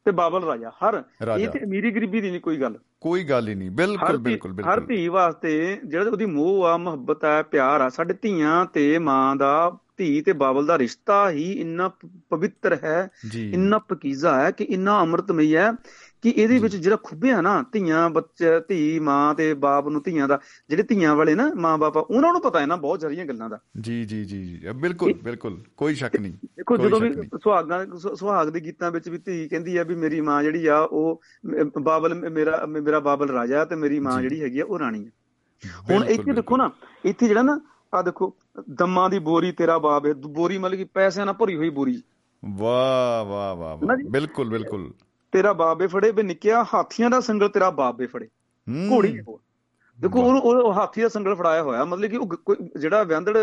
ਤੇ 0.06 0.12
ਬਾਬਲ 0.12 0.44
ਰਾਜਾ 0.44 0.72
ਹਰ 0.84 1.04
ਇਹ 1.38 1.48
ਤੇ 1.48 1.64
ਅਮੀਰੀ 1.64 1.92
ਗਰੀਬੀ 1.92 2.22
ਦੀ 2.22 2.30
ਨਹੀਂ 2.30 2.42
ਕੋਈ 2.42 2.60
ਗੱਲ 2.62 2.78
ਕੋਈ 3.02 3.24
ਗੱਲ 3.24 3.48
ਹੀ 3.48 3.56
ਨਹੀਂ 3.56 3.72
ਬਿਲਕੁਲ 3.72 4.18
ਬਿਲਕੁਲ 4.18 4.54
ਬਿਲਕੁਲ 4.54 4.74
ਹਰ 4.74 4.80
ਧੀ 4.80 5.08
ਵਾਸਤੇ 5.08 5.80
ਜਿਹੜਾ 5.86 6.10
ਉਹਦੀ 6.10 6.26
ਮੋਹ 6.26 6.66
ਆ 6.66 6.78
ਮੁਹੱਬਤ 6.78 7.26
ਆ 7.26 7.42
ਪਿਆਰ 7.42 7.82
ਆ 7.82 7.90
ਸਾਡੇ 7.90 8.14
ਧੀਆਂ 8.22 8.66
ਤੇ 8.66 8.98
ਮਾਂ 9.00 9.36
ਦਾ 9.36 9.78
ਧੀ 9.98 10.22
ਤੇ 10.22 10.34
ਬਾਬਲ 10.34 10.66
ਦਾ 10.66 10.78
ਰਿਸ਼ਤਾ 10.78 11.30
ਹੀ 11.30 11.52
ਇੰਨਾ 11.52 11.90
ਪਵਿੱਤਰ 12.30 12.78
ਹੈ 12.84 13.10
ਇੰਨਾ 13.36 13.78
ਪਕੀਜ਼ਾ 13.80 14.36
ਹੈ 14.40 14.52
ਕਿ 14.52 14.64
ਇੰਨਾ 14.64 15.00
ਅੰਮ੍ਰਿਤਮਈ 15.02 15.56
ਹੈ 15.56 15.72
ਕਿ 16.22 16.30
ਇਹਦੇ 16.30 16.58
ਵਿੱਚ 16.58 16.76
ਜਿਹੜਾ 16.76 16.98
ਖੁੱਬਿਆ 17.04 17.42
ਨਾ 17.42 17.64
ਧੀਆਂ 17.72 18.10
ਬੱਚੇ 18.10 18.46
ਧੀ 18.68 19.00
ਮਾਂ 19.00 19.36
ਤੇ 19.36 19.54
ਬਾਪ 19.54 19.88
ਨੂੰ 19.88 20.02
ਧੀਆਂ 20.06 20.28
ਦਾ 20.28 20.40
ਜਿਹੜੇ 20.70 20.84
ਧੀਆਂ 20.84 21.16
ਵਾਲੇ 21.16 21.36
ਨਾ 21.36 21.52
ਮਾਂ 21.56 21.78
ਬਾਪਾ 21.78 22.00
ਉਹਨਾਂ 22.00 22.32
ਨੂੰ 22.34 22.42
ਪਤਾ 22.42 22.60
ਹੈ 22.60 22.66
ਨਾ 22.66 22.76
ਬਹੁਤ 22.76 23.02
ਸਾਰੀਆਂ 23.02 23.26
ਗੱਲਾਂ 23.26 23.50
ਦਾ। 23.50 23.60
ਜੀ 23.80 24.04
ਜੀ 24.06 24.26
ਜੀ 24.26 24.44
ਜੀ 24.46 24.60
ਬਿਲਕੁਲ 24.76 25.14
ਬਿਲਕੁਲ 25.24 25.64
ਕੋਈ 25.78 25.96
ਸ਼ੱਕ 25.96 26.16
ਨਹੀਂ 26.16 26.34
ਦੇਖੋ 26.58 26.78
ਜਦੋਂ 26.78 27.00
ਵੀ 27.00 27.14
ਸੁਹਾਗਾਂ 27.44 27.86
ਸੁਹਾਗ 28.16 28.50
ਦੇ 28.50 28.60
ਗੀਤਾਂ 28.60 28.92
ਵਿੱਚ 28.92 29.10
ਵੀ 29.10 29.18
ਧੀ 29.18 29.48
ਕਹਿੰਦੀ 29.48 29.78
ਆ 29.78 29.84
ਵੀ 29.84 29.96
ਮੇਰੀ 29.96 30.22
ਮਾਂ 30.22 30.44
ਜਿਹੜੀ 30.44 30.68
ਆ 30.68 30.80
ਉਹ 30.80 31.22
ਬਾਬਲ 31.82 32.30
ਮੇਰਾ 32.30 32.66
ਮੇਰਾ 32.66 33.00
ਬਾਬਲ 33.00 33.30
ਰਾਜਾ 33.30 33.66
ਤੇ 33.66 33.76
ਮੇਰੀ 33.76 34.00
ਮਾਂ 34.00 34.22
ਜਿਹੜੀ 34.22 34.42
ਹੈਗੀ 34.42 34.60
ਆ 34.60 34.66
ਉਹ 34.66 34.80
ਰਾਣੀ 34.80 35.06
ਹੈ 35.06 35.12
ਹੁਣ 35.92 36.04
ਇੱਥੇ 36.04 36.34
ਦੇਖੋ 36.34 36.58
ਨਾ 36.58 36.72
ਇੱਥੇ 37.06 37.28
ਜਿਹੜਾ 37.28 37.42
ਨਾ 37.42 37.60
ਆ 37.96 38.02
ਦੇਖੋ 38.02 38.36
ਦਮਾਂ 38.70 39.10
ਦੀ 39.10 39.20
ਬੋਰੀ 39.20 39.52
ਤੇਰਾ 39.52 39.78
ਬਾਪ 39.80 40.06
ਹੈ। 40.06 40.14
ਬੋਰੀ 40.14 40.58
ਮਤਲਬ 40.58 40.78
ਕਿ 40.78 40.84
ਪੈਸਿਆਂ 40.84 41.26
ਨਾਲ 41.26 41.36
ਭਰੀ 41.36 41.56
ਹੋਈ 41.56 41.70
ਬੋਰੀ। 41.70 42.02
ਵਾਹ 42.44 43.26
ਵਾਹ 43.26 43.56
ਵਾਹ 43.56 43.78
ਬਿਲਕੁਲ 44.10 44.50
ਬਿਲਕੁਲ। 44.50 44.94
ਤੇਰਾ 45.32 45.54
ਬਾਬੇ 45.54 45.88
ਫੜੇ 45.88 46.12
ਵੀ 46.12 46.24
ਨਿੱਕਿਆ 46.24 46.66
ਹਾਥੀਆਂ 46.74 47.10
ਦਾ 47.10 47.20
ਸੰਗਲ 47.20 47.50
ਤੇਰਾ 47.50 47.70
ਬਾਬੇ 47.70 48.06
ਫੜੇ। 48.06 48.28
ਘੋੜੀ 48.92 49.20
ਉਹ 49.28 49.42
ਦੇਖੋ 50.00 50.22
ਉਹ 50.22 50.74
ਹਾਥੀ 50.74 51.02
ਦਾ 51.02 51.08
ਸੰਗਲ 51.08 51.36
ਫੜਾਇਆ 51.36 51.64
ਹੋਇਆ 51.64 51.86
ਮਤਲਬ 51.86 52.10
ਕਿ 52.10 52.18
ਉਹ 52.18 52.56
ਜਿਹੜਾ 52.80 53.04
ਵਿਆਹੰਦੜ 53.04 53.38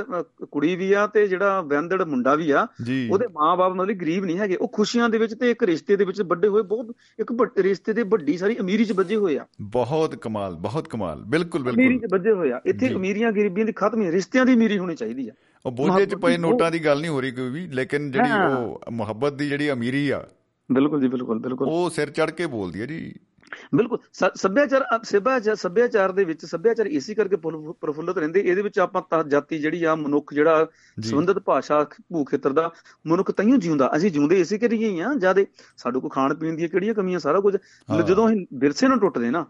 ਕੁੜੀ 0.50 0.76
ਵੀ 0.76 0.92
ਆ 0.92 1.06
ਤੇ 1.06 1.26
ਜਿਹੜਾ 1.28 1.60
ਵਿਆਹੰਦੜ 1.60 2.02
ਮੁੰਡਾ 2.02 2.34
ਵੀ 2.34 2.50
ਆ 2.50 2.66
ਉਹਦੇ 3.10 3.26
ਮਾਪੇ 3.26 3.74
ਮਤਲਬ 3.74 3.96
ਗਰੀਬ 3.96 4.24
ਨਹੀਂ 4.24 4.38
ਹੈਗੇ। 4.38 4.56
ਉਹ 4.56 4.68
ਖੁਸ਼ੀਆਂ 4.68 5.08
ਦੇ 5.08 5.18
ਵਿੱਚ 5.18 5.34
ਤੇ 5.34 5.50
ਇੱਕ 5.50 5.62
ਰਿਸ਼ਤੇ 5.62 5.96
ਦੇ 5.96 6.04
ਵਿੱਚ 6.04 6.22
ਵੱਡੇ 6.22 6.48
ਹੋਏ 6.48 6.62
ਬਹੁਤ 6.62 6.94
ਇੱਕ 7.20 7.32
ਰਿਸ਼ਤੇ 7.58 7.92
ਦੇ 7.92 8.02
ਵੱਡੀ 8.02 8.36
ਸਾਰੀ 8.38 8.58
ਅਮੀਰੀ 8.60 8.84
'ਚ 8.84 8.92
ਵੱਜੇ 8.92 9.16
ਹੋਏ 9.16 9.38
ਆ। 9.38 9.46
ਬਹੁਤ 9.60 10.16
ਕਮਾਲ 10.16 10.54
ਬਹੁਤ 10.54 10.88
ਕਮਾਲ। 10.88 11.22
ਬਿਲਕੁਲ 11.26 11.62
ਬਿਲਕੁਲ। 11.62 11.84
ਅਮੀਰੀ 11.84 11.98
'ਚ 11.98 12.12
ਵੱਜੇ 12.12 12.32
ਹੋਏ 12.32 12.52
ਆ। 12.52 12.60
ਇੱਥੇ 12.66 12.94
ਅਮੀਰੀਆਂ 12.94 13.32
ਗਰੀਬੀਆਂ 13.32 13.66
ਦੀ 13.66 13.72
ਖਤਮ 13.72 14.02
ਹੀ 14.02 14.10
ਰਿਸ਼ਤਿਆਂ 14.10 14.46
ਦੀ 14.46 14.54
ਅਮੀਰੀ 14.54 14.78
ਹੋਣੀ 14.78 14.96
ਚਾਹੀਦੀ 14.96 15.28
ਆ। 15.28 15.32
ਉਹ 15.66 15.72
ਬੋਝੇ 15.72 16.06
'ਚ 16.06 16.14
ਪਏ 16.14 16.36
ਨੋਟਾਂ 16.36 16.70
ਦੀ 16.70 16.84
ਗੱਲ 16.84 17.00
ਨਹੀਂ 17.00 17.10
ਹੋ 17.10 17.20
ਰਹੀ 17.20 17.30
ਕੋਈ 17.30 17.50
ਵੀ 17.50 17.66
ਲੇਕਿਨ 17.66 18.10
ਜਿਹੜੀ 18.10 18.54
ਉਹ 18.54 18.80
ਮੁਹੱਬਤ 18.90 19.32
ਦੀ 19.32 19.48
ਜਿਹੜੀ 19.48 19.70
ਅਮੀਰੀ 19.70 20.10
ਆ 20.10 20.24
ਬਿਲਕੁਲ 20.68 21.00
ਜੀ 21.00 21.08
ਬਿਲਕੁਲ 21.08 21.38
ਬਿਲਕੁਲ। 21.38 21.68
ਉਹ 21.68 21.88
ਸਿਰ 21.90 22.10
ਚੜ 22.10 22.30
ਕੇ 22.30 22.46
ਬੋਲਦੀ 22.46 22.80
ਹੈ 22.80 22.86
ਜੀ। 22.86 23.14
ਬਿਲਕੁਲ। 23.74 23.98
ਸੱਭਿਆਚਾਰ 24.12 24.84
ਸੱਭਿਆਚਾਰ 25.04 25.56
ਸੱਭਿਆਚਾਰ 25.56 26.12
ਦੇ 26.12 26.24
ਵਿੱਚ 26.24 26.44
ਸੱਭਿਆਚਾਰ 26.46 26.86
ਇਸੇ 26.86 27.14
ਕਰਕੇ 27.14 27.36
ਪ੍ਰਫੁੱਲਤ 27.36 28.18
ਰਹਿੰਦੇ। 28.18 28.40
ਇਹਦੇ 28.40 28.62
ਵਿੱਚ 28.62 28.78
ਆਪਾਂ 28.78 29.22
ਜਾਤੀ 29.24 29.58
ਜਿਹੜੀ 29.58 29.82
ਆ 29.84 29.94
ਮਨੁੱਖ 29.94 30.32
ਜਿਹੜਾ 30.34 30.66
ਸੰਬੰਧਿਤ 30.98 31.38
ਭਾਸ਼ਾ 31.38 31.82
ਭੂ 32.12 32.24
ਖੇਤਰ 32.24 32.52
ਦਾ 32.52 32.70
ਮਨੁੱਖ 33.06 33.30
ਤਈਓ 33.30 33.56
ਜਿਉਂਦਾ। 33.56 33.90
ਅਸੀਂ 33.96 34.10
ਜਿਉਂਦੇ 34.10 34.40
ਇਸੇ 34.40 34.58
ਕਰੀਏ 34.58 34.88
ਹੀ 34.88 35.00
ਆ 35.00 35.12
ਜਿਆਦੇ 35.16 35.46
ਸਾਡੇ 35.76 36.00
ਕੋ 36.00 36.08
ਖਾਣ 36.08 36.34
ਪੀਣ 36.34 36.56
ਦੀਆਂ 36.56 36.68
ਕਿਹੜੀਆਂ 36.68 36.94
ਕਮੀਆਂ 36.94 37.18
ਸਾਰਾ 37.18 37.40
ਕੁਝ। 37.40 37.56
ਜਦੋਂ 38.06 38.28
ਅਸੀਂ 38.28 38.46
ਵਿਰਸੇ 38.54 38.88
ਨੂੰ 38.88 38.98
ਟੁੱਟਦੇ 39.00 39.30
ਨਾ 39.30 39.44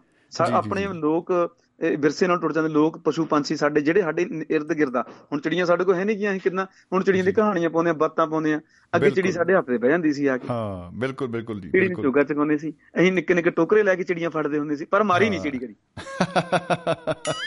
ਆਪਣੇ 0.53 0.87
ਲੋਕ 0.93 1.31
ਵਿਰਸੇ 1.79 2.27
ਨਾਲ 2.27 2.39
ਟੁੱਟ 2.39 2.53
ਜਾਂਦੇ 2.53 2.69
ਲੋਕ 2.69 2.97
ਪਸ਼ੂ 2.97 3.25
ਪੰਛੀ 3.25 3.55
ਸਾਡੇ 3.55 3.81
ਜਿਹੜੇ 3.81 4.01
ਸਾਡੇ 4.01 4.25
ਇਰਦ 4.49 4.73
ਗਿਰਦਾ 4.73 5.01
ਹੁਣ 5.31 5.39
ਚਿੜੀਆਂ 5.39 5.65
ਸਾਡੇ 5.65 5.83
ਕੋਲ 5.83 5.95
ਹੈ 5.95 6.05
ਨਹੀਂ 6.05 6.17
ਗੀਆਂ 6.17 6.37
ਕਿੰਨਾ 6.39 6.67
ਹੁਣ 6.93 7.03
ਚਿੜੀਆਂ 7.03 7.23
ਦੀ 7.23 7.31
ਕਹਾਣੀਆਂ 7.31 7.69
ਪਾਉਂਦੇ 7.69 7.89
ਆ 7.89 7.93
ਬਾਤਾਂ 7.93 8.27
ਪਾਉਂਦੇ 8.27 8.53
ਆ। 8.53 8.59
ਅੱਗੇ 8.93 9.09
ਚਿੜੀ 9.09 9.31
ਸਾਡੇ 9.31 9.55
ਹੱਥ 9.55 9.65
ਤੇ 9.65 9.77
ਬਹਿ 9.77 9.89
ਜਾਂਦੀ 9.89 10.13
ਸੀ 10.13 10.27
ਆ 10.27 10.37
ਕੇ। 10.37 10.47
ਹਾਂ 10.49 10.91
ਬਿਲਕੁਲ 10.91 11.27
ਬਿਲਕੁਲ 11.27 11.59
ਜੀ 11.61 11.69
ਚਿੜੀ 11.69 11.87
ਨੂੰ 11.87 12.01
ਚੋਗਾ 12.03 12.23
ਚਕਾਉਂਦੇ 12.23 12.57
ਸੀ। 12.57 12.73
ਅਸੀਂ 12.97 13.11
ਨਿੱਕੇ 13.11 13.33
ਨਿੱਕੇ 13.33 13.49
ਟੋਕਰੇ 13.49 13.83
ਲੈ 13.83 13.95
ਕੇ 13.95 14.03
ਚਿੜੀਆਂ 14.03 14.29
ਫੜਦੇ 14.29 14.59
ਹੁੰਦੇ 14.59 14.75
ਸੀ 14.75 14.85
ਪਰ 14.85 15.03
ਮਾਰੀ 15.03 15.29
ਨਹੀਂ 15.29 15.39
ਚਿੜੀ 15.39 15.59
ਕਰੀ 15.59 15.75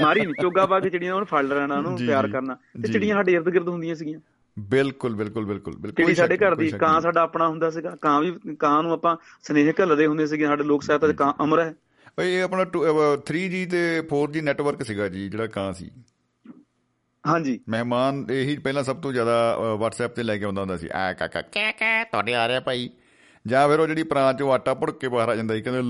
ਮਾਰੀ 0.03 0.21
ਨਹੀਂ 0.21 0.35
ਚੋਗਾ 0.43 0.67
ਪਾ 0.67 0.81
ਕੇ 0.81 0.91
ਚਿੜੀਆਂ 0.91 1.15
ਨੂੰ 1.15 1.27
ਫੜ 1.27 1.45
ਲੈਣਾ 1.45 1.79
ਉਹਨੂੰ 1.79 1.97
ਪਿਆਰ 1.97 2.29
ਕਰਨਾ। 2.29 2.57
ਤੇ 2.83 2.93
ਚਿੜੀਆਂ 2.93 3.17
ਸਾਡੇ 3.17 3.33
ਇਰਦ 3.33 3.51
ਗਿਰਦ 3.51 3.69
ਹੁੰਦੀਆਂ 3.69 3.95
ਸੀਗੀਆਂ। 3.95 4.21
ਬਿਲਕੁਲ 4.57 5.15
ਬਿਲਕੁਲ 5.15 5.45
ਬਿਲਕੁਲ 5.45 5.75
ਬਿਲਕੁਲ। 5.75 6.05
ਚਿੜੀ 6.05 6.15
ਸਾਡੇ 6.15 6.37
ਘਰ 6.37 6.55
ਦੀ 6.55 6.71
ਕਾਂ 6.71 7.01
ਸਾਡਾ 7.01 7.23
ਆਪਣਾ 7.23 7.49
ਹੁੰਦਾ 7.49 7.71
ਸੀਗਾ। 7.71 7.97
ਕਾਂ 8.01 8.21
ਵੀ 8.21 8.57
ਕਾਂ 8.59 8.83
ਨੂੰ 8.83 8.93
ਆਪਾਂ 8.93 9.17
ਸਨੇਹ 9.43 9.73
ਘੱਲਦੇ 9.81 10.07
ਹੁੰਦੇ 10.07 10.27
ਸੀਗੇ 10.27 10.47
ਸਾਡੇ 10.47 10.65
ਲੋਕ 10.65 10.83
ਸਾਹਿਤ 10.83 11.07
ਚ 11.07 11.17
ਕਾਂ 11.17 11.33
ਅਮਰ 11.45 11.61
ਹੈ। 11.61 11.75
ਇਹ 12.21 12.43
ਆਪਣਾ 12.43 12.63
3G 13.31 13.65
ਤੇ 13.71 13.81
4G 14.13 14.43
ਨੈਟਵਰਕ 14.43 14.83
ਸੀਗਾ 14.83 15.09
ਜੀ 15.09 15.29
ਜਿਹੜਾ 15.29 15.47
ਕਾਂ 15.47 15.73
ਸੀ। 15.73 15.91
ਹਾਂਜੀ। 17.25 17.59
ਮਹਿਮਾਨ 17.69 18.25
ਇਹੀ 18.31 18.57
ਪਹਿਲਾਂ 18.59 18.83
ਸਭ 18.85 18.97
ਤੋਂ 18.97 19.13
ਜ਼ਿਆਦਾ 19.13 19.37
WhatsApp 19.83 20.15
ਤੇ 20.17 20.23
ਲੈ 20.23 20.37
ਕੇ 20.39 20.45
ਆਉਂਦਾ 20.45 20.61
ਹੁੰਦਾ 20.61 20.77
ਸੀ। 20.77 20.89
ਆ 20.95 21.13
ਕਾਕਾ 21.13 21.43
ਕੈ 21.43 21.71
ਕੈ 21.73 22.05
ਤੁਹਾਡੇ 22.05 22.35
ਆ 22.35 22.49
ਰਿਹਾ 22.49 22.61
ਭਾਈ। 22.61 22.89
ਜਾਂ 23.45 23.69
ਫਿਰ 23.69 23.81
ਉਹ 23.81 23.87
ਜਿਹੜੀ 23.87 24.03
ਪ੍ਰਾਂ 24.03 24.33
ਚੋਂ 24.35 24.53
ਆਟਾ 24.53 24.75
ਭੁੜਕ 24.75 24.99
ਕੇ 25.01 25.09
ਬਾਹਰ 25.09 25.29
ਆ 25.29 25.35
ਜਾਂਦਾ 25.37 25.55
ਸੀ 25.55 25.63
ਕਹਿੰਦੇ 25.63 25.81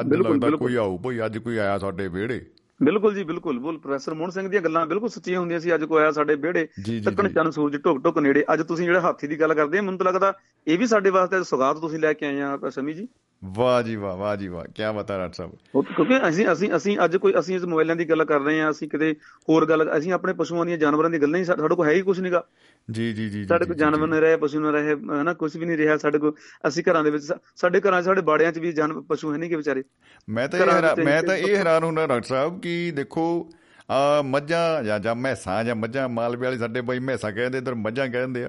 ਅੱਜ 0.00 0.14
ਲੱਗਦਾ 0.14 0.50
ਕੋਈ 0.56 0.74
ਆਊ 0.76 0.98
ਭਾਈ 0.98 1.24
ਅੱਜ 1.26 1.38
ਕੋਈ 1.38 1.56
ਆਇਆ 1.56 1.78
ਸਾਡੇ 1.78 2.08
ਵਿਹੜੇ। 2.08 2.44
ਬਿਲਕੁਲ 2.80 3.14
ਜੀ 3.14 3.22
ਬਿਲਕੁਲ। 3.24 3.58
ਬੋਲ 3.58 3.78
ਪ੍ਰੋਫੈਸਰ 3.78 4.14
ਮੋਹਨ 4.14 4.30
ਸਿੰਘ 4.30 4.48
ਦੀਆਂ 4.48 4.62
ਗੱਲਾਂ 4.62 4.84
ਬਿਲਕੁਲ 4.86 5.08
ਸੱਚੀਆਂ 5.10 5.40
ਹੁੰਦੀਆਂ 5.40 5.60
ਸੀ 5.60 5.74
ਅੱਜ 5.74 5.84
ਕੋਈ 5.84 6.02
ਆਇਆ 6.02 6.10
ਸਾਡੇ 6.12 6.34
ਵਿਹੜੇ। 6.34 6.66
ਤੱਕਣ 7.04 7.28
ਚੰਨ 7.28 7.50
ਸੂਰਜ 7.50 7.76
ਢੁਕ 7.84 8.02
ਢੁਕ 8.04 8.18
ਨੇੜੇ। 8.18 8.44
ਅੱਜ 8.52 8.62
ਤੁਸੀਂ 8.62 8.86
ਜਿਹੜਾ 8.86 9.00
ਹਾਥੀ 9.00 9.26
ਦੀ 9.26 9.40
ਗੱਲ 9.40 9.54
ਕਰਦੇ 9.54 9.80
ਮੈਨੂੰ 9.80 9.98
ਤਾਂ 9.98 10.06
ਲੱਗਦਾ 10.06 10.32
ਇਹ 10.66 10.78
ਵੀ 10.78 10.86
ਸਾਡੇ 10.86 11.10
ਵਾਸਤੇ 11.10 11.42
ਸੁਗਾਤ 11.44 11.76
ਤੁਸੀਂ 11.76 11.98
ਲੈ 11.98 12.12
ਕੇ 12.12 12.26
ਆਏ 12.26 12.40
ਆ 12.40 12.70
ਸਮੀ 12.70 12.92
ਜੀ। 12.92 13.08
ਵਾਹ 13.44 13.82
ਜੀ 13.82 13.96
ਵਾਹ 13.96 14.16
ਵਾਹ 14.16 14.36
ਜੀ 14.36 14.48
ਵਾਹ 14.48 14.64
ਕੀ 14.64 14.82
ਬਤਾ 14.96 15.18
ਰਾਜ 15.18 15.34
ਸਾਹਿਬ। 15.34 15.50
ਕਿਉਂਕਿ 15.82 16.28
ਅਸੀਂ 16.28 16.52
ਅਸੀਂ 16.52 16.76
ਅਸੀਂ 16.76 16.98
ਅੱਜ 17.04 17.16
ਕੋਈ 17.16 17.32
ਅਸੀਂ 17.38 17.56
ਇਸ 17.56 17.64
ਮੋਬਾਈਲਾਂ 17.64 17.96
ਦੀ 17.96 18.10
ਗੱਲ 18.10 18.24
ਕਰ 18.24 18.40
ਰਹੇ 18.40 18.60
ਆ 18.60 18.70
ਅਸੀਂ 18.70 18.88
ਕਿਤੇ 18.88 19.12
ਹੋਰ 19.48 19.66
ਗੱਲ 19.66 19.98
ਅਸੀਂ 19.98 20.12
ਆਪਣੇ 20.12 20.32
ਪਸ਼ੂਆਂ 20.32 20.66
ਦੀਆਂ 20.66 20.78
ਜਾਨਵਰਾਂ 20.78 21.10
ਦੀ 21.10 21.18
ਗੱਲਾਂ 21.22 21.40
ਹੀ 21.40 21.44
ਸਾਡੇ 21.44 21.74
ਕੋਲ 21.74 21.86
ਹੈ 21.86 21.92
ਹੀ 21.92 22.02
ਕੁਝ 22.02 22.20
ਨਹੀਂਗਾ 22.20 22.44
ਜੀ 22.90 23.12
ਜੀ 23.12 23.28
ਜੀ 23.30 23.44
ਸਾਡੇ 23.44 23.64
ਕੋਲ 23.64 23.76
ਜਾਨਵਰ 23.76 24.06
ਨਹੀਂ 24.06 24.20
ਰਹੇ 24.20 24.36
ਪਸ਼ੂ 24.36 24.60
ਨਹੀਂ 24.60 24.72
ਰਹੇ 24.72 24.94
ਹਨਾ 25.20 25.32
ਕੁਝ 25.34 25.56
ਵੀ 25.56 25.66
ਨਹੀਂ 25.66 25.76
ਰਿਹਾ 25.76 25.96
ਸਾਡੇ 25.96 26.18
ਕੋਲ। 26.18 26.32
ਅਸੀਂ 26.68 26.84
ਘਰਾਂ 26.90 27.04
ਦੇ 27.04 27.10
ਵਿੱਚ 27.10 27.24
ਸਾਡੇ 27.56 27.80
ਘਰਾਂ 27.80 28.02
'ਚ 28.02 28.04
ਸਾਡੇ 28.04 28.20
ਬਾੜਿਆਂ 28.22 28.52
'ਚ 28.52 28.58
ਵੀ 28.58 28.72
ਜਾਨ 28.72 29.00
ਪਸ਼ੂ 29.00 29.32
ਹੈ 29.32 29.38
ਨਹੀਂ 29.38 29.50
ਕਿ 29.50 29.56
ਵਿਚਾਰੇ। 29.56 29.82
ਮੈਂ 30.28 30.48
ਤਾਂ 30.48 30.58
ਇਹ 30.60 31.04
ਮੈਂ 31.04 31.22
ਤਾਂ 31.22 31.36
ਇਹ 31.36 31.56
ਹੈਰਾਨ 31.56 31.84
ਹੁੰਦਾ 31.84 32.06
ਡਾਕਟਰ 32.06 32.28
ਸਾਹਿਬ 32.28 32.60
ਕਿ 32.60 32.90
ਦੇਖੋ 32.90 33.50
ਆ 33.88 34.22
ਮੱਝਾਂ 34.22 34.82
ਜਾਂ 34.84 34.98
ਜਾਂ 35.00 35.14
ਮੈਸਾਂ 35.14 35.62
ਜਾਂ 35.64 35.74
ਮੱਝਾਂ 35.76 36.08
ਮਾਲਵੇ 36.08 36.44
ਵਾਲੀ 36.46 36.58
ਸਾਡੇ 36.58 36.80
ਬਈ 36.80 36.98
ਮੈਸਾਂ 36.98 37.30
ਕਹਿੰਦੇ 37.32 37.58
ਇਧਰ 37.58 37.74
ਮੱਝਾਂ 37.74 38.08
ਕਹਿੰਦੇ 38.08 38.44
ਆ। 38.44 38.48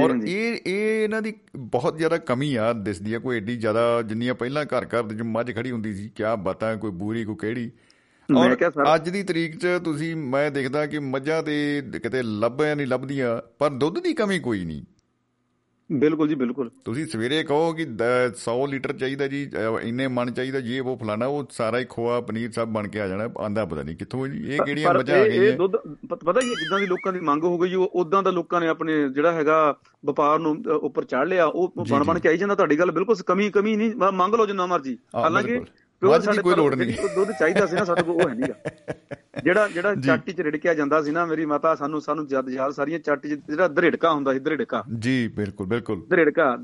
ਔਰ 0.00 0.14
ਇਹ 0.26 0.58
ਇਹ 0.66 1.04
ਇਹਨਾਂ 1.04 1.22
ਦੀ 1.22 1.32
ਬਹੁਤ 1.56 1.98
ਜ਼ਿਆਦਾ 1.98 2.18
ਕਮੀ 2.18 2.54
ਆ 2.54 2.72
ਦਿਸਦੀ 2.72 3.14
ਆ 3.14 3.18
ਕੋਈ 3.18 3.36
ਏਡੀ 3.36 3.56
ਜ਼ਿਆਦਾ 3.56 4.02
ਜਿੰਨੀਆਂ 4.02 4.34
ਪਹਿਲਾਂ 4.34 4.64
ਘਰ 4.64 4.86
ਘਰ 4.86 5.02
ਦੇ 5.02 5.22
ਮੱਝ 5.22 5.50
ਖੜੀ 5.54 5.70
ਹੁੰਦੀ 5.70 5.94
ਸੀ 5.94 6.08
ਕਿਆ 6.16 6.34
ਬਤਾ 6.36 6.74
ਕੋਈ 6.76 6.90
ਬੂਰੀ 6.90 7.24
ਕੋਈ 7.24 7.36
ਕਿਹੜੀ। 7.40 7.70
ਔਰ 8.28 8.56
ਅੱਜ 8.94 9.08
ਦੀ 9.08 9.22
ਤਰੀਕ 9.22 9.56
'ਚ 9.56 9.78
ਤੁਸੀਂ 9.84 10.14
ਮੈਂ 10.16 10.50
ਦੇਖਦਾ 10.50 10.86
ਕਿ 10.86 10.98
ਮੱਝਾਂ 10.98 11.42
ਤੇ 11.42 11.82
ਕਿਤੇ 12.02 12.22
ਲੱਭਿਆ 12.22 12.74
ਨਹੀਂ 12.74 12.86
ਲੱਭਦੀਆਂ 12.86 13.40
ਪਰ 13.58 13.70
ਦੁੱਧ 13.70 13.98
ਦੀ 13.98 14.12
ਕਮੀ 14.14 14.38
ਕੋਈ 14.38 14.64
ਨਹੀਂ। 14.64 14.82
ਬਿਲਕੁਲ 15.90 16.28
ਜੀ 16.28 16.34
ਬਿਲਕੁਲ। 16.34 16.70
ਤੁਸੀਂ 16.84 17.06
ਸਵੇਰੇ 17.06 17.42
ਕਹੋ 17.44 17.72
ਕਿ 17.72 17.84
100 18.38 18.54
ਲੀਟਰ 18.68 18.92
ਚਾਹੀਦਾ 18.92 19.26
ਜੀ 19.26 19.42
ਇੰਨੇ 19.82 20.06
ਮਣ 20.08 20.30
ਚਾਹੀਦਾ 20.30 20.60
ਜੀ 20.60 20.78
ਉਹ 20.80 20.96
ਫਲਾਣਾ 20.96 21.26
ਉਹ 21.26 21.46
ਸਾਰਾ 21.50 21.78
ਹੀ 21.78 21.84
ਖੋਆ 21.84 22.20
ਪਨੀਰ 22.20 22.50
ਸਭ 22.52 22.68
ਬਣ 22.68 22.88
ਕੇ 22.88 23.00
ਆ 23.00 23.06
ਜਾਣਾ 23.08 23.28
ਆਂਦਾ 23.38 23.64
ਪਤਾ 23.64 23.82
ਨਹੀਂ 23.82 23.96
ਕਿੱਥੋਂ 23.96 24.26
ਜੀ 24.28 24.42
ਇਹ 24.48 24.58
ਕਿਹੜੀਆਂ 24.64 24.94
ਮੱਝਾਂ 24.94 25.16
ਆ 25.16 25.28
ਗਈਆਂ 25.28 25.42
ਇਹ 25.44 25.56
ਦੁੱਧ 25.56 25.76
ਪਤਾ 26.10 26.40
ਕੀ 26.40 26.48
ਜਿੱਦਾਂ 26.48 26.78
ਦੀ 26.80 26.86
ਲੋਕਾਂ 26.86 27.12
ਦੀ 27.12 27.20
ਮੰਗ 27.20 27.44
ਹੋ 27.44 27.58
ਗਈ 27.58 27.74
ਉਹ 27.74 27.90
ਉਦਾਂ 27.94 28.22
ਦਾ 28.22 28.30
ਲੋਕਾਂ 28.30 28.60
ਨੇ 28.60 28.68
ਆਪਣੇ 28.68 29.08
ਜਿਹੜਾ 29.08 29.32
ਹੈਗਾ 29.32 29.58
ਵਪਾਰ 30.04 30.38
ਨੂੰ 30.38 30.56
ਉੱਪਰ 30.82 31.04
ਚੜ 31.04 31.26
ਲਿਆ 31.28 31.44
ਉਹ 31.46 31.72
ਬਣ 31.90 32.04
ਬਣ 32.04 32.18
ਕੇ 32.18 32.28
ਆਈ 32.28 32.36
ਜਾਂਦਾ 32.36 32.54
ਤੁਹਾਡੀ 32.54 32.78
ਗੱਲ 32.78 32.90
ਬਿਲਕੁਲ 32.90 33.16
ਕਮੀ 33.26 33.50
ਕਮੀ 33.50 33.76
ਨਹੀਂ 33.76 33.94
ਮੰਗ 34.14 34.34
ਲਓ 34.34 34.46
ਜਿੰਨਾ 34.46 34.66
ਮਰਜ਼ੀ। 34.66 34.96
ਹਾਲਾਂਕਿ 35.14 35.60
ਪਿਓਰ 36.00 36.20
ਸਾਡੇ 36.20 36.42
ਕੋਈ 36.42 36.54
ਲੋੜ 36.54 36.74
ਨਹੀਂ। 36.74 36.94
ਦੁੱਧ 37.14 37.30
ਚਾਹੀਦਾ 37.40 37.66
ਸੀ 37.66 37.76
ਨਾ 37.76 37.84
ਸਾਡੇ 37.84 38.02
ਕੋਲ 38.02 38.22
ਉਹ 38.22 38.28
ਹੈ 38.28 38.34
ਨਹੀਂਗਾ। 38.34 38.54
ਜਿਹੜਾ 39.44 39.68
ਜਿਹੜਾ 39.68 39.94
ਚਾਟੀ 39.94 40.32
ਚ 40.32 40.40
ਰਿੜਕਿਆ 40.40 40.74
ਜਾਂਦਾ 40.74 41.02
ਸੀ 41.02 41.10
ਨਾ 41.10 41.24
ਮੇਰੀ 41.26 41.44
ਮਾਤਾ 41.46 41.74
ਸਾਨੂੰ 41.74 42.00
ਸਾਨੂੰ 42.00 42.26
ਜਦ 42.26 42.48
ਯਾਦ 42.48 42.72
ਸਾਰੀਆਂ 42.72 42.98
ਚਾਟੀ 42.98 43.36
ਚ 43.36 43.40
ਜਿਹੜਾ 43.48 43.68
ਦਰੇੜਕਾ 43.68 44.12
ਹੁੰਦਾ 44.12 44.32
ਸੀ 44.32 44.38
ਦਰੇੜਕਾ। 44.38 44.84
ਜੀ 44.98 45.28
ਬਿਲਕੁਲ 45.28 45.66
ਬਿਲਕੁਲ। 45.66 46.02
ਦਰੇੜਕਾ 46.10 46.56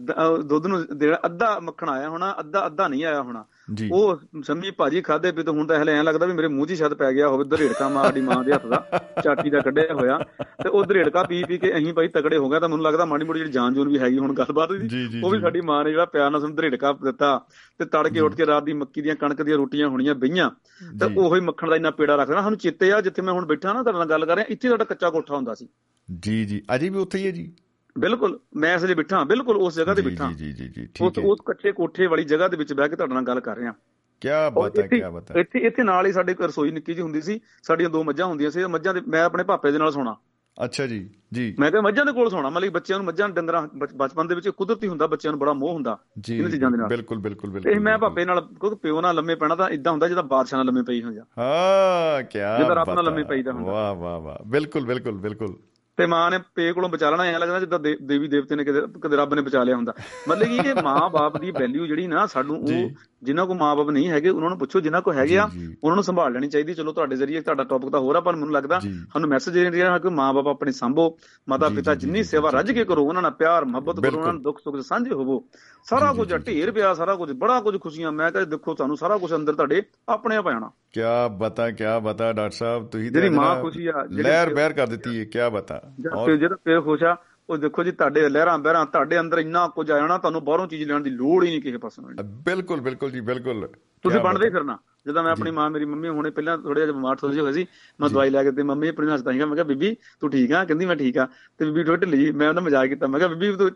ਦੁੱਧ 0.45 0.67
ਨੂੰ 0.67 0.85
ਅੱਧਾ 1.27 1.59
ਮੱਖਣ 1.61 1.89
ਆਇਆ 1.89 2.09
ਹੋਣਾ 2.09 2.35
ਅੱਧਾ 2.41 2.67
ਅੱਧਾ 2.67 2.89
ਨਹੀਂ 2.89 3.05
ਆਇਆ 3.05 3.23
ਹੋਣਾ। 3.23 3.45
ਉਹ 3.93 4.21
ਸੰਮੀ 4.43 4.71
ਭਾਜੀ 4.71 5.01
ਖਾਦੇ 5.01 5.33
ਪੀ 5.33 5.43
ਤਾਂ 5.43 5.53
ਹੁਣ 5.53 5.67
ਤਾਂ 5.67 5.83
ਹਲੇ 5.83 5.93
ਐ 5.93 6.03
ਲੱਗਦਾ 6.03 6.27
ਵੀ 6.27 6.33
ਮੇਰੇ 6.33 6.49
ਮੂੰਹ 6.49 6.67
'ਚ 6.67 6.71
ਹੀ 6.71 6.77
ਸ਼ਦ 6.77 6.95
ਪੈ 6.95 7.13
ਗਿਆ 7.13 7.29
ਹੋਵੇ 7.29 7.45
ਦਰੇੜਕਾ 7.45 7.89
ਮਾੜੀ 7.89 8.21
ਮਾਂ 8.21 8.45
ਦੇ 8.45 8.53
ਹੱਥ 8.53 8.67
ਦਾ 8.67 9.05
ਚਾਟੀ 9.25 9.51
ਦਾ 9.51 9.61
ਕੱਢਿਆ 9.61 9.95
ਹੋਇਆ। 9.95 10.19
ਤੇ 10.63 10.69
ਉਹ 10.69 10.85
ਦਰੇੜਕਾ 10.85 11.23
ਪੀ 11.23 11.45
ਪੀ 11.45 11.59
ਕੇ 11.59 11.75
ਅਹੀਂ 11.75 11.95
ਭਾਈ 11.95 12.09
ਤਕੜੇ 12.09 12.37
ਹੋ 12.37 12.51
ਗਿਆ 12.51 12.61
ਤਾਂ 12.61 12.69
ਮੈਨੂੰ 12.69 12.85
ਲੱਗਦਾ 12.85 13.05
ਮਾੜੀ 13.05 13.25
ਮੋੜੀ 13.25 13.39
ਜਿਹੜੀ 13.39 13.53
ਜਾਨ 13.53 13.75
ਜੂਨ 13.75 13.89
ਵੀ 13.89 13.99
ਹੈਗੀ 13.99 14.19
ਹੁਣ 14.19 14.35
ਗੱਲਬਾਤ 14.35 14.73
ਦੀ 14.73 15.21
ਉਹ 15.25 15.31
ਵੀ 15.31 15.41
ਸਾਡੀ 15.41 15.61
ਮਾਂ 15.61 15.85
ਨੇ 15.85 15.91
ਜਿਹੜਾ 15.91 16.05
ਪਿਆਰ 16.05 16.31
ਨਾਲ 16.31 16.41
ਸਾਨੂੰ 16.41 16.57
ਦਰੇੜਕਾ 16.57 16.93
ਦਿੱਤਾ 16.93 17.47
ਤੇ 17.79 17.85
ਤੜਕੇ 17.85 18.21
ਉੱਠ 18.21 18.35
ਕੇ 18.35 18.47
ਰਾਤ 18.47 18.65
ਦੀ 18.65 18.73
ਮੱਕੀ 18.73 19.03
ਦੀਆਂ 19.03 19.17
ਕਣਕ 19.17 19.43
ਦੀਆਂ 19.43 19.57
ਰੋਟੀਆਂ 19.57 19.89
ਹੋਣੀਆਂ 19.89 20.15
ਬਈਆਂ 20.15 20.51
ਤੇ 21.01 21.15
ਉਹੀ 21.17 21.41
ਮੱਖਣ 21.41 21.71
ਦਾ 21.71 21.77
ਇੰਨਾ 21.77 21.91
ਪੇੜਾ 21.91 22.17
ਰੱਖਦਾ 22.17 22.43
ਸਾਨੂੰ 22.43 22.59
ਚੇਤੇ 22.59 22.93
ਆ 22.93 23.01
ਜਿੱਥੇ 23.01 23.23
ਮੈਂ 23.23 23.33
ਹੁਣ 23.33 23.47
ਬੈਠਾ 23.47 23.73
ਨਾ 23.73 23.83
ਤੁਹਾਡੇ 23.83 23.99
ਨਾਲ 23.99 24.09
ਗੱਲ 24.09 24.27
ਕਰ 24.27 24.35
ਰਿਹਾ 24.35 24.47
ਇੱਥੇ 24.49 24.69
ਸਾਡਾ 24.69 24.85
ਕੱਚਾ 24.85 25.11
ਕੋਠਾ 25.11 25.37
ਹੁੰਦਾ 25.37 25.55
ਸੀ। 25.55 25.69
ਜੀ 26.21 26.45
ਜੀ। 26.45 26.63
ਅਜੇ 26.75 26.89
ਵੀ 26.89 26.99
ਉੱਥੇ 26.99 27.19
ਹੀ 27.19 27.27
ਹੈ 27.27 27.31
ਜੀ। 27.31 27.53
ਬਿਲਕੁਲ 27.99 28.39
ਮੈਂ 28.57 28.75
ਇਸ 28.75 28.85
ਲਈ 28.85 28.95
ਬਿਠਾ 28.95 29.25
ਬਿਲਕੁਲ 29.25 29.57
ਉਸ 29.57 29.75
ਜਗ੍ਹਾ 29.75 29.95
ਤੇ 29.95 30.03
ਬਿਠਾ। 30.03 30.33
ਜੀ 30.33 30.53
ਜੀ 30.53 30.69
ਜੀ 30.69 30.89
ਠੀਕ 30.95 31.19
ਹੈ। 31.19 31.25
ਉਸ 31.25 31.39
ਕੱਚੇ 31.47 31.73
ਕੋਠੇ 31.73 32.07
ਵਾਲੀ 32.07 32.25
ਜਗ੍ਹਾ 32.25 32.49
ਦੇ 32.49 32.57
ਵਿੱਚ 32.57 32.73
ਬਹਿ 32.73 32.89
ਕੇ 32.89 32.97
ਤੁਹਾਡੇ 32.97 33.15
ਨਾਲ 33.15 33.23
ਗੱਲ 33.23 33.41
ਕਰ 33.41 33.57
ਰਿਹਾ। 33.57 33.73
ਕੀ 34.21 34.29
ਬਾਤ 34.55 34.79
ਹੈ 34.79 34.87
ਕੀ 34.87 35.01
ਬਾਤ 35.01 35.31
ਹੈ। 35.31 35.41
ਇੱਥੇ 35.41 35.59
ਇੱਥੇ 35.59 35.83
ਨਾਲ 35.83 36.07
ਹੀ 36.07 36.13
ਸਾਡੇ 36.13 36.35
ਰਸੋਈ 36.41 36.71
ਨਿੱਕੀ 36.71 36.95
ਜੀ 36.95 37.03
ਹੁੰਦੀ 37.03 37.21
ਸੀ 37.21 37.41
ਸਾਡੀਆਂ 37.63 37.91
ਦੋ 37.91 38.05
ਮੱਝਾਂ 38.05 38.27
ਹੁੰਦੀਆਂ 38.27 38.51
ਸੀ 38.51 38.65
ਮੱਝਾਂ 38.65 38.95
ਦੇ 38.95 39.01
ਮੈਂ 39.09 39.23
ਆਪਣੇ 39.25 39.45
ਪਾਪੇ 39.45 39.73
ਦੇ 39.73 39.79
ਨਾਲ 39.79 39.93
ਸੋਣਾ। 39.93 40.17
ਅੱਛਾ 40.65 40.87
ਜੀ 40.87 41.11
ਜੀ। 41.33 41.57
ਮੈਂ 41.59 41.71
ਕਿਹਾ 41.71 41.83
ਮੱਝਾਂ 41.83 42.05
ਦੇ 42.05 42.13
ਕੋਲ 42.13 42.31
ਸੋਣਾ 42.31 42.51
ਮਤਲਬ 42.51 42.73
ਬੱਚਿਆਂ 42.73 42.99
ਨੂੰ 42.99 43.07
ਮੱਝਾਂ 43.07 43.29
ਡੰਗਰਾਂ 43.29 43.69
ਬਚਪਨ 43.77 44.29
ਦੇ 44.29 44.35
ਵਿੱਚ 44.35 44.49
ਕੁਦਰਤੀ 44.49 44.89
ਹੁੰਦਾ 44.89 45.07
ਬੱਚਿਆਂ 45.07 45.33
ਨੂੰ 45.33 45.41
ਬੜਾ 45.41 45.53
ਮੋਹ 45.53 45.73
ਹੁੰਦਾ 45.73 45.99
ਇਹਨਾਂ 46.33 46.51
ਚੀਜ਼ਾਂ 46.51 46.71
ਦੇ 46.71 46.77
ਨਾਲ। 46.77 46.89
ਬਿਲਕੁਲ 46.89 47.19
ਬਿਲਕੁਲ 47.19 47.51
ਬਿਲਕੁਲ 47.51 47.73
ਤੇ 47.73 47.79
ਮੈਂ 47.79 47.99
ਪਾਪੇ 47.99 48.25
ਨਾਲ 48.25 48.41
ਕਿਉਂਕਿ 48.41 48.77
ਪਿਓ 48.83 49.01
ਨਾਲ 49.01 49.15
ਲੰਮੇ 49.15 49.35
ਪੈਣਾ 49.35 49.55
ਤਾਂ 49.55 49.71
ਇਦਾਂ 49.71 49.93
ਹੁੰਦਾ 49.93 50.09
ਜਿੱਦਾਂ 50.09 50.25
ਬਾਦਸ਼ਾਹ 50.25 50.59
ਨਾਲ 50.59 50.67
ਲੰਮੇ 50.67 50.83
ਪਈ 50.83 51.03
ਹੋ 51.03 51.13
ਜਾ 51.13 51.23
ਹਾਂ 51.39 52.23
ਕੀ 52.23 52.39
ਜਿੱਦਾਂ 52.39 52.77
ਰੱਬ 52.77 52.91
ਨਾਲ 52.91 53.05
ਲੰਮੇ 53.05 53.23
ਪਈਦਾ 53.23 53.53
ਹੁੰਦਾ। 53.53 53.73
ਵਾਹ 53.73 53.95
ਵਾਹ 53.95 54.21
ਵਾਹ। 54.21 54.49
ਬਿਲਕੁਲ 54.49 54.85
ਬਿਲਕੁਲ 54.85 55.13
ਬਿਲਕੁਲ। 55.13 55.57
ਤੇ 55.97 56.07
ਮਾਂ 56.07 56.31
ਨੇ 56.31 56.39
ਪੇ 56.55 56.73
ਕੋਲੋਂ 56.73 56.89
ਬਚਾ 56.89 57.11
ਲੈਣਾ 57.11 57.25
ਐ 57.25 57.39
ਲੱਗਦਾ 57.39 57.61
ਜਿੱਦਾਂ 57.61 57.79
ਦੇਵੀ 57.81 58.29
ਦੇਵਤੇ 58.29 58.57
ਨੇ 58.57 58.65
ਕਦੇ 58.65 59.17
ਰੱਬ 59.17 59.35
ਨੇ 59.35 59.43
ਬਚਾ 59.43 59.63
ਲਿਆ 59.65 59.77
ਹੁੰਦਾ। 59.77 59.93
ਮਤਲਬ 60.29 60.49
ਕਿ 60.49 60.69
ਇਹ 60.69 60.83
ਮਾਂ-ਬਾਪ 60.83 61.37
ਦੀ 61.39 61.51
ਵੈਲਿਊ 61.51 61.87
ਜਿਹੜੀ 61.87 62.07
ਨਾ 62.07 62.27
ਸਾਨੂੰ 62.27 62.57
ਉਹ 62.57 62.91
ਜਿਨ੍ਹਾਂ 63.23 63.47
ਕੋ 63.47 63.55
ਮਾਂ-ਬਾਪ 63.55 63.91
ਨਹੀਂ 63.91 64.09
ਹੈਗੇ 64.11 64.29
ਉਹਨਾਂ 64.29 64.49
ਨੂੰ 64.49 64.59
ਪੁੱਛੋ 64.59 64.81
ਜਿਨ੍ਹਾਂ 64.81 65.03
ਕੋ 65.03 65.13
ਹੈਗੇ 65.13 65.39
ਆ 65.39 65.45
ਉਹਨਾਂ 65.85 65.95
ਨੂੰ 65.95 66.05
ਸੰਭਾਲ 66.05 66.33
ਲੈਣੀ 66.33 66.49
ਚਾਹੀਦੀ 66.49 66.75
ਚਲੋ 66.75 66.93
ਤੁਹਾਡੇ 66.93 67.17
ਜ਼ਰੀਏ 67.17 67.41
ਤੁਹਾਡਾ 67.41 67.65
ਟੌਪਿਕ 67.65 67.91
ਤਾਂ 67.91 68.01
ਹੋਰ 68.01 68.17
ਆ 68.17 68.21
ਪਰ 68.21 68.37
ਮੈਨੂੰ 68.37 68.53
ਲੱਗਦਾ 68.53 68.81
ਸਾਨੂੰ 68.81 69.29
ਮੈਸੇਜ 69.29 69.57
ਇਹ 69.57 69.71
ਰਿਹਾ 69.71 69.99
ਕਿ 69.99 70.09
ਮਾਂ-ਬਾਪ 70.09 70.49
ਆਪਣੀ 70.49 70.73
ਸੰਭੋ 70.73 71.17
ਮਾਤਾ 71.49 71.69
ਪਿਤਾ 71.69 71.95
ਜਿੰਨੀ 71.95 72.23
ਸੇਵਾ 72.23 72.51
ਰੱਜ 72.51 72.73
ਕੇ 72.73 72.85
ਕਰੋ 72.85 73.05
ਉਹਨਾਂ 73.05 73.23
ਨਾਲ 73.23 73.31
ਪਿਆਰ 73.31 73.65
ਮੁਹੱਬਤ 73.65 74.01
ਕਰੋ 74.01 74.17
ਉਹਨਾਂ 74.19 74.33
ਨਾਲ 74.33 74.43
ਦੁੱਖ 74.43 74.59
ਸੁੱਖ 74.59 74.81
ਸਾਂਝੇ 74.81 75.11
ਹੋਵੋ। 75.13 75.43
ਸਾਰਾ 75.85 76.13
ਕੁਝ 76.13 76.35
ਢੇਰ 76.47 76.71
ਪਿਆ 76.71 76.93
ਸਾਰਾ 76.95 77.15
ਕੁਝ 77.17 77.31
ਬੜਾ 77.33 77.61
ਕੁਝ 77.61 77.81
ਖੁਸ਼ੀਆਂ। 77.81 78.13
ਮੈਂ 78.13 78.31
ਕਹਿੰਦਾ 78.31 78.51
ਦੇਖੋ 78.57 78.75
ਤੁਹਾਨੂੰ 78.75 78.97
ਸਾਰਾ 78.97 79.17
ਕੁਝ 79.19 79.35
ਅੰਦਰ 79.35 79.55
ਤੁਹਾਡੇ 79.55 79.83
ਆਪਣੇ 80.09 80.37
ਆਪ 80.37 80.47
ਆਣਾ 80.49 80.71
ਕੀ 80.93 81.01
ਬਤਾ 81.39 81.71
ਕੀ 81.71 81.85
ਬਤਾ 82.03 82.33
ਡਾਕਟਰ 82.33 82.57
ਸਾਹਿਬ 82.57 82.87
ਤੁਸੀਂ 82.87 83.11
ਜਿਹੜੀ 83.11 83.29
ਮਾਂ 83.29 83.55
ਖੁਸ਼ੀ 83.61 83.87
ਆ 83.87 84.05
ਲਹਿਰ 84.11 84.55
ਬਹਿਰ 84.55 84.73
ਕਰ 84.73 84.87
ਦਿੱਤੀ 84.87 85.19
ਹੈ 85.21 85.25
ਕੀ 85.25 85.39
ਬਤਾ। 85.53 85.81
ਜਿਹੜਾ 86.37 86.57
ਪਿਓ 86.65 86.83
ਖੁਸ਼ 86.83 87.03
ਆ 87.05 87.17
ਉਹ 87.49 87.57
ਦੇਖੋ 87.57 87.85
ਜੀ 87.85 87.91
ਤੁਹਾਡੇ 87.91 88.29
ਲਹਿਰਾਂ 88.29 88.59
ਬਹਿਰਾਂ 88.59 88.87
ਤੁਹਾਡੇ 88.87 89.21
ਅੰਦਰ 89.21 89.39
ਇੰਨਾ 89.39 89.69
ਕੁਝ 89.69 89.91
ਆ 89.91 89.97
ਜਾਣਾ 89.99 90.19
ਤੁਹਾਨੂੰ 90.19 90.45
ਬਾਹਰੋਂ 90.45 90.67
ਚੀਜ਼ 90.67 90.89
ਲੈਣ 90.89 91.01
ਦੀ 91.01 91.11
ਲੋੜ 91.11 91.45
ਹੀ 91.45 91.51
ਨਹੀਂ 91.51 91.63
ਕਿਸੇ 91.63 91.77
ਪਾਸੋਂ 91.77 92.05
ਬਿਲਕੁਲ 92.25 92.81
ਬਿਲਕੁਲ 92.81 93.11
ਜੀ 93.11 93.21
ਬਿਲਕੁਲ। 93.21 93.69
ਤੁਸੀਂ 94.05 94.21
ਬਣਦੇ 94.21 94.51
ਫਿਰਨਾ। 94.51 94.79
ਜਦੋਂ 95.07 95.23
ਮੈਂ 95.23 95.33
ਆਪਣੀ 95.33 95.51
ਮਾਂ 95.51 95.69
ਮੇਰੀ 95.71 95.85
ਮੰਮੀ 95.85 96.09
ਹੁਣੇ 96.09 96.31
ਪਹਿਲਾਂ 96.31 96.57
ਥੋੜੇ 96.59 96.81
ਜਿਹਾ 96.81 96.93
ਬਿਮਾਰ 96.93 97.17
ਥੋੜੇ 97.17 97.33
ਜਿਹੇ 97.35 97.45
ਹੋਏ 97.45 97.53
ਸੀ 97.53 97.67
ਮੈਂ 98.01 98.09
ਦਵਾਈ 98.11 98.31
ਲੈ 98.31 98.43
ਕੇ 98.45 98.51
ਤੇ 98.53 98.63
ਮੰਮੀ 98.63 98.89
ਆਪਣੀ 98.89 99.11
ਹੱਸਦਾ 99.11 99.33
ਸੀਗਾ 99.33 99.47
ਮੈਂ 99.47 99.55
ਕਿਹਾ 99.55 99.65
ਬੀਬੀ 99.65 99.95
ਤੂੰ 100.21 100.31
ਠੀਕ 100.31 100.53
ਆ? 100.53 100.65
ਕਹਿੰਦੀ 100.65 100.87
ਮੈਂ 100.87 100.97
ਠੀਕ 100.97 101.19
ਆ। 101.19 101.27
ਤੇ 101.59 101.65
ਬੀਬੀ 101.65 101.85
ਥੋੜੀ 101.85 102.01
ਢਿੱਲੀ 102.01 102.31
ਮੈਂ 102.33 102.49
ਉਹਨਾਂ 102.49 102.63
ਮਜ਼ਾਕ 102.63 102.89
ਕੀਤਾ 102.89 103.07
ਮੈਂ 103.07 103.21
ਕਿਹਾ 103.21 103.29
ਬੀਬੀ 103.35 103.57
ਤੂੰ 103.57 103.71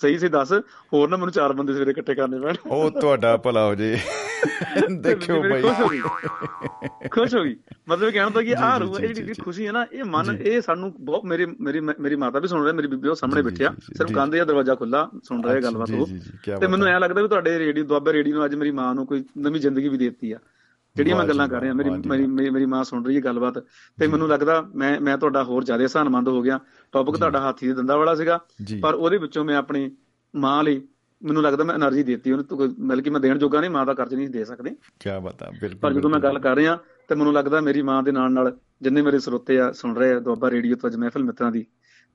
ਸਹੀ 0.00 0.18
ਸਹੀ 0.18 0.28
ਦੱਸ 0.28 0.52
ਹੋਰ 0.92 1.08
ਨਾ 1.08 1.16
ਮੈਨੂੰ 1.16 1.32
ਚਾਰ 1.32 1.52
ਬੰਦੇ 1.52 1.72
ਸਵੇਰੇ 1.74 1.90
ਇਕੱਠੇ 1.90 2.14
ਕਰਨੇ 2.14 2.38
ਪੈਣ। 2.40 2.56
ਉਹ 2.66 2.90
ਤੁਹਾਡਾ 3.00 3.36
ਭਲਾ 3.36 3.66
ਹੋ 3.66 3.74
ਜੇ। 3.74 3.96
ਦੇਖਿਓ 5.00 5.40
ਭਾਈ। 5.42 5.62
ਖੁਸ਼ 7.10 7.34
ਹੋ 7.34 7.42
ਗਈ। 7.44 7.56
ਮਤਲਬ 7.88 8.10
ਕਹਿਣ 8.10 8.30
ਦਾ 8.30 8.42
ਕਿ 8.42 8.54
ਆ 8.56 8.76
ਰੂ 8.78 8.96
ਇਹ 8.98 9.14
ਜਿਹੜੀ 9.14 9.34
ਖੁਸ਼ੀ 9.44 9.66
ਹੈ 9.66 9.72
ਨਾ 9.72 9.84
ਇਹ 9.92 10.04
ਮਨ 10.04 10.36
ਇਹ 10.40 10.60
ਸਾਨੂੰ 10.60 10.92
ਬਹੁਤ 11.00 11.24
ਮੇਰੇ 11.24 11.46
ਮੇਰੀ 11.60 11.80
ਮੇਰੀ 11.80 12.16
ਮਾਤਾ 12.16 12.38
ਵੀ 12.38 12.48
ਸੁਣ 12.48 12.64
ਰਹੀ 12.64 12.72
ਮੇਰੀ 12.72 12.86
ਬੀਬੀ 12.86 13.08
ਉਹ 13.08 13.14
ਸਾਹਮਣੇ 13.14 13.42
ਬੈਠਿਆ। 13.42 13.72
ਸਿਰਫ 13.96 14.12
ਕੰਧ 14.12 14.34
ਜਾਂ 14.36 14.46
ਦਰਵਾਜ਼ਾ 14.46 14.74
ਖੁੱਲਾ 14.74 15.08
ਸੁਣ 15.24 15.42
ਰਿਹਾ 15.44 15.60
ਗੱਲਬਾਤ 15.60 15.90
ਉਹ। 15.90 16.06
ਤੇ 16.60 16.66
ਮੈਨੂੰ 16.66 16.86
ਐ 16.88 16.98
ਲੱਗਦਾ 16.98 17.22
ਵੀ 17.22 17.28
ਤੁਹਾਡੇ 17.28 17.58
ਰੇਡੀਓ 17.58 17.84
ਦੁਆਬੇ 17.84 18.12
ਰੇਡੀਓ 18.12 18.34
ਨੂੰ 18.34 18.44
ਅੱਜ 18.44 18.54
ਮੇਰੀ 18.54 18.70
ਮਾਂ 18.70 18.94
ਨੂੰ 18.94 19.06
ਕੋਈ 19.06 19.24
ਨਵੀਂ 19.38 19.55
ਵੀ 19.56 19.58
ਜ਼ਿੰਦਗੀ 19.58 19.88
ਵੀ 19.88 19.98
ਦਿੱਤੀ 19.98 20.32
ਆ। 20.32 20.38
ਜਿਹੜੀਆਂ 20.96 21.16
ਮੈਂ 21.16 21.24
ਗੱਲਾਂ 21.24 21.48
ਕਰ 21.48 21.60
ਰਿਹਾ 21.60 21.72
ਮੇਰੀ 21.72 22.26
ਮੇਰੀ 22.50 22.66
ਮਾਂ 22.66 22.82
ਸੁਣ 22.84 23.04
ਰਹੀ 23.06 23.16
ਹੈ 23.16 23.20
ਗੱਲਬਾਤ 23.20 23.58
ਤੇ 23.98 24.06
ਮੈਨੂੰ 24.06 24.28
ਲੱਗਦਾ 24.28 24.60
ਮੈਂ 24.74 25.00
ਮੈਂ 25.00 25.16
ਤੁਹਾਡਾ 25.18 25.44
ਹੋਰ 25.44 25.64
ਜ਼ਿਆਦਾ 25.64 25.86
ਹਸਾਨਮੰਦ 25.86 26.28
ਹੋ 26.28 26.42
ਗਿਆ। 26.42 26.58
ਟੌਪਿਕ 26.92 27.16
ਤੁਹਾਡਾ 27.16 27.40
ਹਾਥੀ 27.40 27.66
ਦੇ 27.66 27.74
ਦੰਦਾਂ 27.74 27.96
ਵਾਲਾ 27.98 28.14
ਸੀਗਾ। 28.14 28.38
ਪਰ 28.82 28.94
ਉਹਦੇ 28.94 29.18
ਵਿੱਚੋਂ 29.18 29.44
ਮੈਂ 29.44 29.56
ਆਪਣੀ 29.56 29.90
ਮਾਂ 30.34 30.62
ਲਈ 30.64 30.80
ਮੈਨੂੰ 31.22 31.42
ਲੱਗਦਾ 31.42 31.64
ਮੈਂ 31.64 31.74
એનર્ਜੀ 31.74 32.02
ਦਿੱਤੀ 32.02 32.32
ਉਹਨੂੰ 32.32 32.74
ਬਲਕਿ 32.78 33.10
ਮੈਂ 33.10 33.20
ਦੇਣ 33.20 33.38
ਜੋਗਾ 33.38 33.60
ਨਹੀਂ 33.60 33.70
ਮਾਂ 33.70 33.86
ਦਾ 33.86 33.94
ਕਰਜ਼ 33.94 34.14
ਨਹੀਂ 34.14 34.28
ਦੇ 34.28 34.44
ਸਕਦੇ। 34.44 34.70
ਕੀ 35.00 35.10
ਬਤਾ 35.22 35.50
ਬਿਲਕੁਲ 35.60 35.80
ਪਰ 35.80 35.92
ਜਦੋਂ 35.92 36.10
ਮੈਂ 36.10 36.20
ਗੱਲ 36.20 36.38
ਕਰ 36.38 36.56
ਰਿਹਾ 36.56 36.78
ਤੇ 37.08 37.14
ਮੈਨੂੰ 37.14 37.32
ਲੱਗਦਾ 37.32 37.60
ਮੇਰੀ 37.60 37.82
ਮਾਂ 37.82 38.02
ਦੇ 38.02 38.12
ਨਾਲ 38.12 38.32
ਨਾਲ 38.32 38.56
ਜਿੰਨੇ 38.82 39.02
ਮੇਰੇ 39.02 39.18
ਸਰੋਤੇ 39.18 39.60
ਆ 39.60 39.72
ਸੁਣ 39.72 39.96
ਰਹੇ 39.96 40.12
ਆ 40.12 40.20
ਦੁਆਬਾ 40.20 40.50
ਰੇਡੀਓ 40.50 40.76
ਤੋਂ 40.76 40.90
ਅੱਜ 40.90 40.96
ਮਹਿਫਲ 40.96 41.24
ਮਿੱਤਰਾਂ 41.24 41.52
ਦੀ 41.52 41.66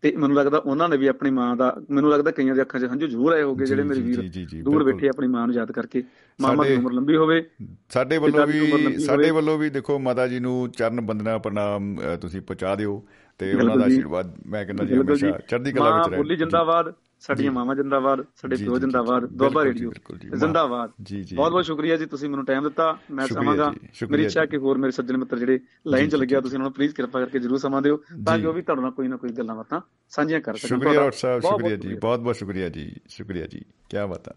ਤੇ 0.03 0.11
ਮੈਨੂੰ 0.17 0.37
ਲੱਗਦਾ 0.37 0.57
ਉਹਨਾਂ 0.57 0.87
ਨੇ 0.89 0.97
ਵੀ 0.97 1.07
ਆਪਣੀ 1.07 1.29
ਮਾਂ 1.31 1.55
ਦਾ 1.55 1.75
ਮੈਨੂੰ 1.91 2.09
ਲੱਗਦਾ 2.11 2.31
ਕਈਆਂ 2.31 2.55
ਦੇ 2.55 2.61
ਅੱਖਾਂ 2.61 2.79
'ਚ 2.79 2.85
ਹੰਝੂ 2.91 3.07
ਜ਼ਰੂਰ 3.07 3.33
ਆਏ 3.33 3.41
ਹੋਗੇ 3.43 3.65
ਜਿਹੜੇ 3.65 3.83
ਮੇਰੇ 3.83 4.01
ਵੀਰ 4.01 4.61
ਦੂਰ 4.63 4.83
ਬੈਠੇ 4.83 5.09
ਆਪਣੀ 5.09 5.27
ਮਾਂ 5.27 5.45
ਨੂੰ 5.47 5.55
ਯਾਦ 5.55 5.71
ਕਰਕੇ। 5.71 6.03
ਮਾਮਾ 6.39 6.63
ਦੀ 6.63 6.75
ਉਮਰ 6.75 6.93
ਲੰਬੀ 6.93 7.15
ਹੋਵੇ 7.15 7.43
ਸਾਡੇ 7.89 8.17
ਵੱਲੋਂ 8.17 8.47
ਵੀ 8.47 8.97
ਸਾਡੇ 8.99 9.31
ਵੱਲੋਂ 9.31 9.57
ਵੀ 9.57 9.69
ਦੇਖੋ 9.69 9.99
ਮਾਤਾ 9.99 10.27
ਜੀ 10.27 10.39
ਨੂੰ 10.39 10.69
ਚਰਨ 10.71 11.01
ਬੰਦਨਾ 11.01 11.37
ਪ੍ਰਣਾਮ 11.37 11.95
ਤੁਸੀਂ 12.21 12.41
ਪਹੁੰਚਾ 12.41 12.75
ਦਿਓ 12.75 13.03
ਤੇ 13.39 13.53
ਉਹਨਾਂ 13.53 13.77
ਦਾ 13.77 13.85
ਆਸ਼ੀਰਵਾਦ। 13.85 14.33
ਮੈਂ 14.47 14.65
ਕਹਿੰਦਾ 14.65 14.85
ਜੀ 14.85 14.95
ਹਮੇਸ਼ਾ 14.95 15.31
ਚੜ੍ਹਦੀ 15.39 15.71
ਕਲਾ 15.71 15.95
ਵਿੱਚ 15.95 16.09
ਰਹੇ 16.09 16.17
ਬੋਲੀ 16.17 16.35
ਜਿੰਦਾਬਾਦ। 16.35 16.93
ਸਾਡੀਆਂ 17.21 17.51
ਮਾਵਾਂ 17.51 17.75
ਜਿੰਦਾਬਾਦ 17.75 18.23
ਸਾਡੇ 18.35 18.55
ਪਿਓ 18.55 18.77
ਜਿੰਦਾਬਾਦ 18.79 19.25
ਦੁਆਬਾ 19.31 19.63
ਰੇਡੀਓ 19.63 19.91
ਜਿੰਦਾਬਾਦ। 20.33 20.91
ਜੀ 21.01 21.21
ਜੀ। 21.23 21.35
ਬਹੁਤ 21.35 21.51
ਬਹੁਤ 21.51 21.65
ਸ਼ੁਕਰੀਆ 21.65 21.97
ਜੀ 21.97 22.05
ਤੁਸੀਂ 22.05 22.29
ਮੈਨੂੰ 22.29 22.45
ਟਾਈਮ 22.45 22.63
ਦਿੱਤਾ। 22.63 22.97
ਮੈਂ 23.11 23.27
ਚਾਹਾਂਗਾ 23.27 23.71
ਮੇਰੀ 24.11 24.25
ਇੱਛਾ 24.25 24.45
ਕਿ 24.45 24.57
ਹੋਰ 24.57 24.77
ਮੇਰੇ 24.77 24.91
ਸੱਜਣ 24.91 25.17
ਮਿੱਤਰ 25.17 25.39
ਜਿਹੜੇ 25.39 25.59
ਲਾਈਨ 25.87 26.09
'ਚ 26.09 26.15
ਲੱਗਿਆ 26.15 26.41
ਤੁਸੀਂ 26.41 26.57
ਉਹਨਾਂ 26.57 26.65
ਨੂੰ 26.65 26.73
ਪਲੀਜ਼ 26.73 26.95
ਕਿਰਪਾ 26.95 27.19
ਕਰਕੇ 27.19 27.39
ਜਰੂਰ 27.39 27.57
ਸਮਾਂ 27.57 27.81
ਦਿਓ 27.81 27.97
ਤਾਂ 28.25 28.37
ਕਿ 28.39 28.45
ਉਹ 28.45 28.53
ਵੀ 28.53 28.61
ਤੁਹਾਡੇ 28.61 28.81
ਨਾਲ 28.81 28.91
ਕੋਈ 28.91 29.07
ਨਾ 29.07 29.15
ਕੋਈ 29.15 29.29
ਗੱਲਾਂ 29.31 29.55
ਬਾਤਾਂ 29.55 29.81
ਸਾਂਝੀਆਂ 30.11 30.39
ਕਰ 30.41 30.55
ਸਕਣ। 30.55 30.67
ਸ਼ੁਕਰੀਆ 30.67 30.93
ਡਾਕਟਰ 30.93 31.17
ਸਾਹਿਬ 31.17 31.41
ਸ਼ੁਕਰੀਆ 31.41 31.75
ਜੀ 31.75 31.93
ਬਹੁਤ 31.95 32.19
ਬਹੁਤ 32.19 32.35
ਸ਼ੁਕਰੀਆ 32.35 32.69
ਜੀ 32.69 32.91
ਸ਼ੁਕਰੀਆ 33.09 33.45
ਜੀ। 33.45 33.61
ਕੀ 33.89 34.07
ਬਤਾ। 34.09 34.33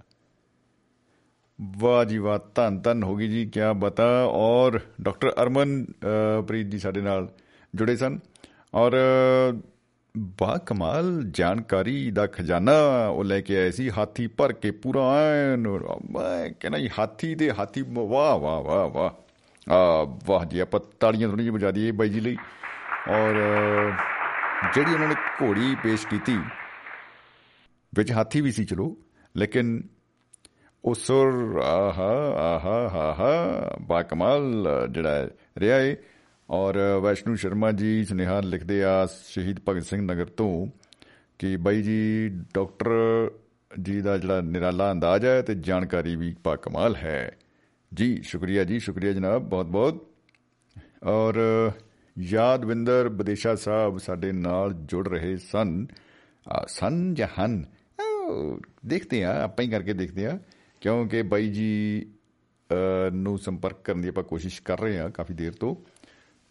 ਵਾਹ 1.78 2.04
ਜੀ 2.04 2.18
ਵਾਹ 2.18 2.38
ਧੰਨ 2.54 2.80
ਧੰਨ 2.80 3.02
ਹੋ 3.02 3.16
ਗਈ 3.16 3.28
ਜੀ 3.28 3.44
ਕੀ 3.46 3.60
ਬਤਾ। 3.76 4.08
ਔਰ 4.26 4.78
ਡਾਕਟਰ 5.02 5.32
ਅਰਮਨ 5.42 5.84
ਪ੍ਰੀਤ 6.46 6.66
ਜੀ 6.66 6.78
ਸਾਡੇ 6.78 7.00
ਨਾਲ 7.00 7.28
ਜੁੜੇ 7.74 7.96
ਸਨ। 7.96 8.18
ਔਰ 8.74 8.92
ਬਾ 10.18 10.58
ਕਮਾਲ, 10.58 11.22
ਜਾਣਕਾਰੀ 11.22 12.10
ਦਾ 12.10 12.26
ਖਜ਼ਾਨਾ 12.26 13.06
ਉਹ 13.08 13.24
ਲੈ 13.24 13.40
ਕੇ 13.40 13.56
ਆਏ 13.58 13.70
ਸੀ, 13.70 13.90
ਹਾਥੀ 13.90 14.26
ਭਰ 14.26 14.52
ਕੇ 14.52 14.70
ਪੂਰਾ 14.70 15.00
ਐਨ, 15.16 15.68
ਮੈਂ 16.10 16.50
ਕਹਿੰਦਾ 16.60 16.78
ਜੀ, 16.78 16.90
ਹਾਥੀ 16.98 17.34
ਦੇ 17.34 17.52
ਹਾਥੀ, 17.52 17.82
ਵਾਹ 17.82 18.38
ਵਾਹ 18.38 18.60
ਵਾਹ 18.60 18.88
ਵਾਹ। 18.88 19.10
ਆ, 19.72 20.06
ਵਾਹ 20.26 20.44
ਜੀ, 20.44 20.58
ਆਪਾਂ 20.58 20.80
ਤਾੜੀਆਂ 21.00 21.28
ਥੋੜੀ 21.28 21.42
ਜਿਹੀ 21.42 21.54
ਵਜਾ 21.54 21.70
ਦਈਏ 21.70 21.90
ਬਾਈ 21.90 22.08
ਜੀ 22.08 22.20
ਲਈ। 22.20 22.36
ਔਰ, 23.10 23.34
ਜਿਹੜੀ 24.74 24.94
ਉਹਨਾਂ 24.94 25.08
ਨੇ 25.08 25.14
ਘੋੜੀ 25.42 25.76
ਪੇਸ਼ 25.82 26.06
ਕੀਤੀ, 26.06 26.38
ਵਿੱਚ 27.94 28.12
ਹਾਥੀ 28.12 28.40
ਵੀ 28.40 28.52
ਸੀ, 28.52 28.64
ਚਲੋ, 28.64 28.96
ਲੇਕਿਨ 29.36 29.82
ਉਹ 30.84 30.94
ਸੁਰ, 30.94 31.60
ਆਹਾ 31.64 32.12
ਆਹਾ 32.54 32.90
ਆਹਾ, 32.98 33.70
ਬਾ 33.80 34.02
ਕਮਾਲ 34.02 34.66
ਜਿਹੜਾ 34.90 35.28
ਰਿਹਾ 35.58 35.76
ਹੈ 35.76 35.96
ਔਰ 36.50 37.00
ਵੈਸ਼ਨੂ 37.02 37.34
ਸ਼ਰਮਾ 37.34 37.72
ਜੀ 37.72 38.04
ਸੁਨੇਹਾ 38.04 38.40
ਲਿਖਦੇ 38.40 38.84
ਆ 38.84 39.06
ਸ਼ਹੀਦ 39.06 39.56
ਭਗਤ 39.68 39.86
ਸਿੰਘ 39.86 40.02
ਨਗਰ 40.02 40.26
ਤੋਂ 40.26 40.66
ਕਿ 41.38 41.56
ਬਾਈ 41.56 41.82
ਜੀ, 41.82 42.28
ਡਾਕਟਰ 42.54 43.30
ਜੀ 43.82 44.00
ਦਾ 44.00 44.18
ਜਿਹੜਾ 44.18 44.40
ਨਿਰਾਲਾ 44.40 44.92
ਅੰਦਾਜ਼ 44.92 45.24
ਹੈ 45.24 45.42
ਤੇ 45.42 45.54
ਜਾਣਕਾਰੀ 45.54 46.16
ਵੀ 46.16 46.34
ਪਾ 46.44 46.56
ਕਮਾਲ 46.56 46.96
ਹੈ। 46.96 47.36
ਜੀ, 47.94 48.22
ਸ਼ੁਕਰੀਆ 48.22 48.64
ਜੀ, 48.64 48.78
ਸ਼ੁਕਰੀਆ 48.78 49.12
ਜਨਾਬ 49.12 49.42
ਬਹੁਤ 49.42 49.66
ਬਹੁਤ 49.66 50.06
ਔਰ 51.04 51.40
ਯਾਦਵਿੰਦਰ 52.18 53.08
ਬਦੇਸ਼ਾ 53.08 53.54
ਸਾਹਿਬ 53.54 53.98
ਸਾਡੇ 53.98 54.32
ਨਾਲ 54.32 54.72
ਜੁੜ 54.72 55.08
ਰਹੇ 55.08 55.36
ਸਨ। 55.36 55.86
ਸਨ 56.68 57.14
ਜਾਂ 57.14 57.28
ਹਨ? 57.40 57.64
ਦੇਖਦੇ 58.86 59.24
ਆ, 59.24 59.42
ਆਪਾਂ 59.42 59.64
ਹੀ 59.64 59.70
ਕਰਕੇ 59.70 59.92
ਦੇਖਦੇ 59.92 60.26
ਆ। 60.26 60.38
ਕਿਉਂਕਿ 60.80 61.22
ਬਾਈ 61.22 61.48
ਜੀ 61.48 62.06
ਨੂੰ 63.12 63.38
ਸੰਪਰਕ 63.38 63.76
ਕਰਨ 63.84 64.00
ਦੀ 64.00 64.08
ਆਪਾਂ 64.08 64.24
ਕੋਸ਼ਿਸ਼ 64.24 64.62
ਕਰ 64.62 64.80
ਰਹੇ 64.80 64.98
ਆ 64.98 65.08
ਕਾਫੀ 65.08 65.34
ਦੇਰ 65.34 65.52
ਤੋਂ। 65.52 65.76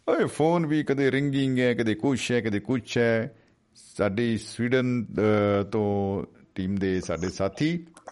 ਓਏ 0.08 0.24
ਫੋਨ 0.26 0.66
ਵੀ 0.66 0.82
ਕਦੇ 0.84 1.10
ਰਿੰਗਿੰਗ 1.10 1.58
ਹੈ 1.58 1.72
ਕਦੇ 1.74 1.94
ਕੁਛ 1.94 2.30
ਹੈ 2.32 2.40
ਕਦੇ 2.40 2.58
ਕੁਛ 2.60 2.96
ਹੈ। 2.98 3.34
ਸਾਡੀ 3.96 4.36
ਸਵੀਡਨ 4.38 5.04
ਤੋਂ 5.72 6.24
ਟੀਮ 6.54 6.74
ਦੇ 6.74 7.00
ਸਾਡੇ 7.00 7.28
ਸਾਥੀ 7.28 7.68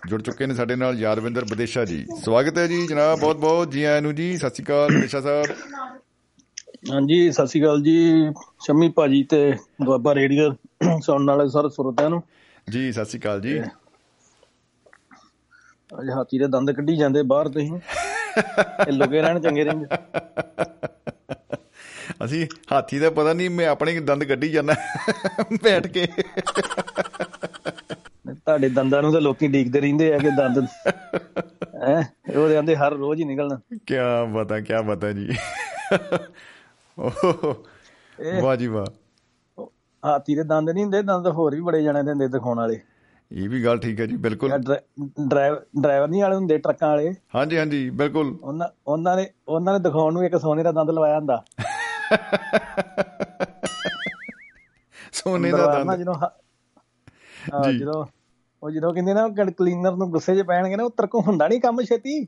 ਜੁੜ 0.08 0.20
ਚੁੱਕੇ 0.22 0.46
ਨੇ 0.46 0.54
ਸਾਡੇ 0.54 0.76
ਨਾਲ 0.76 0.98
ਯਾਦਵਿੰਦਰ 0.98 1.44
ਬਦੇਸ਼ਾ 1.50 1.84
ਜੀ। 1.84 2.04
ਸਵਾਗਤ 2.22 2.58
ਹੈ 2.58 2.66
ਜੀ 2.66 2.86
ਜਨਾਬ 2.86 3.18
ਬਹੁਤ 3.20 3.36
ਬਹੁਤ 3.36 3.70
ਜੀ 3.70 3.82
ਆਇਆਂ 3.84 4.02
ਨੂੰ 4.02 4.14
ਜੀ 4.14 4.36
ਸਤਿ 4.36 4.54
ਸ਼੍ਰੀ 4.54 4.64
ਅਕਾਲ 4.64 4.88
ਬਦੇਸ਼ਾ 4.88 5.20
ਸਾਹਿਬ। 5.20 5.46
ਹਾਂਜੀ 6.92 7.30
ਸਤਿ 7.32 7.46
ਸ਼੍ਰੀ 7.46 7.62
ਅਕਾਲ 7.62 7.82
ਜੀ 7.82 8.32
ਸ਼ਮੀ 8.66 8.88
ਭਾਜੀ 8.96 9.22
ਤੇ 9.30 9.42
ਦੁਆਬਾ 9.84 10.14
ਰੇਡੀਓ 10.14 10.50
ਸੁਣਨ 11.02 11.30
ਵਾਲੇ 11.30 11.48
ਸਾਰੇ 11.48 11.68
ਸਰੋਤਿਆਂ 11.68 12.10
ਨੂੰ। 12.10 12.22
ਜੀ 12.68 12.90
ਸਤਿ 12.92 13.04
ਸ਼੍ਰੀ 13.04 13.20
ਅਕਾਲ 13.20 13.40
ਜੀ। 13.40 13.60
ਅੱਜ 15.90 16.10
ਹਾਥੀ 16.10 16.38
ਦੇ 16.38 16.46
ਦੰਦ 16.48 16.70
ਕੱਢੀ 16.70 16.96
ਜਾਂਦੇ 16.96 17.22
ਬਾਹਰ 17.32 17.48
ਤੁਸੀਂ। 17.48 17.78
ਇਹ 18.86 18.92
ਲੁਕੇ 18.92 19.20
ਰਹਿਣ 19.22 19.40
ਚੰਗੇ 19.40 19.64
ਰਹਿੰਦੇ। 19.64 19.96
ਅਸੀਂ 22.24 22.46
ਹਾਥੀ 22.72 22.98
ਦਾ 22.98 23.10
ਪਤਾ 23.10 23.32
ਨਹੀਂ 23.32 23.50
ਮੈਂ 23.50 23.66
ਆਪਣੇ 23.68 24.00
ਦੰਦ 24.00 24.24
ਕੱਢੀ 24.24 24.48
ਜਾਂਦਾ 24.48 24.74
ਬੈਠ 25.64 25.86
ਕੇ। 25.86 26.06
ਤੁਹਾਡੇ 28.26 28.68
ਦੰਦਾਂ 28.68 29.02
ਨੂੰ 29.02 29.12
ਤਾਂ 29.12 29.20
ਲੋਕੀ 29.20 29.48
ਡੀਕਦੇ 29.48 29.80
ਰਹਿੰਦੇ 29.80 30.12
ਆ 30.14 30.18
ਕਿ 30.18 30.30
ਦੰਦ 30.30 30.58
ਹੈ 30.58 32.12
ਉਹਦੇ 32.36 32.56
ਆਂਦੇ 32.56 32.76
ਹਰ 32.76 32.92
ਰੋਜ਼ 32.92 33.20
ਹੀ 33.20 33.24
ਨਿਕਲਣਾ। 33.24 33.60
ਕੀ 33.72 33.94
ਪਤਾ 34.34 34.60
ਕੀ 34.60 34.72
ਪਤਾ 34.88 35.12
ਜੀ। 35.12 35.28
ਵਾਹ 38.42 38.56
ਜੀ 38.56 38.66
ਵਾਹ। 38.66 38.86
ਹਾਥੀ 40.02 40.34
ਦੇ 40.34 40.42
ਦੰਦ 40.42 40.70
ਨਹੀਂ 40.70 40.84
ਹੁੰਦੇ 40.84 41.02
ਦੰਦ 41.02 41.26
ਹੋਰ 41.28 41.54
ਵੀ 41.54 41.60
ਬੜੇ 41.60 41.82
ਜਾਣੇ 41.82 42.02
ਦੇ 42.02 42.10
ਹੁੰਦੇ 42.10 42.28
ਦਿਖਾਉਣ 42.28 42.56
ਵਾਲੇ। 42.56 42.80
ਇਹ 43.30 43.48
ਵੀ 43.48 43.64
ਗੱਲ 43.64 43.78
ਠੀਕ 43.78 44.00
ਹੈ 44.00 44.06
ਜੀ 44.06 44.16
ਬਿਲਕੁਲ। 44.16 44.50
ਡਰਾਈਵਰ 44.50 45.60
ਡਰਾਈਵਰ 45.82 46.08
ਨਹੀਂ 46.08 46.22
ਵਾਲੇ 46.22 46.34
ਹੁੰਦੇ 46.36 46.58
ਟਰੱਕਾਂ 46.58 46.88
ਵਾਲੇ? 46.88 47.12
ਹਾਂਜੀ 47.34 47.58
ਹਾਂਜੀ 47.58 47.88
ਬਿਲਕੁਲ। 47.90 48.36
ਉਹਨਾਂ 48.42 48.68
ਉਹਨਾਂ 48.86 49.16
ਨੇ 49.16 49.26
ਉਹਨਾਂ 49.48 49.72
ਨੇ 49.72 49.78
ਦਿਖਾਉਣ 49.78 50.12
ਨੂੰ 50.12 50.24
ਇੱਕ 50.24 50.36
ਸੋਨੇ 50.36 50.62
ਦਾ 50.62 50.72
ਦੰਦ 50.72 50.90
ਲਵਾਇਆ 50.90 51.18
ਹੁੰਦਾ। 51.18 51.42
ਸੋਨੇ 55.12 55.50
ਦਾ 55.50 55.66
ਦੰਦ। 55.66 55.96
ਜਦੋਂ 55.96 56.14
ਜੀ। 57.64 57.78
ਜਦੋਂ 57.78 58.06
ਉਹ 58.62 58.70
ਜਦੋਂ 58.70 58.94
ਕਹਿੰਦੇ 58.94 59.14
ਨਾ 59.14 59.28
ਕਲੀਨਰ 59.28 59.92
ਨੂੰ 59.92 60.10
ਗੁੱਸੇ 60.10 60.36
'ਚ 60.36 60.42
ਪੈਣਗੇ 60.42 60.76
ਨਾ 60.76 60.84
ਉਹ 60.84 60.90
ਤਰਕੋ 60.90 61.20
ਹੁੰਦਾ 61.20 61.48
ਨਹੀਂ 61.48 61.60
ਕੰਮ 61.60 61.82
ਛੇਤੀ। 61.82 62.26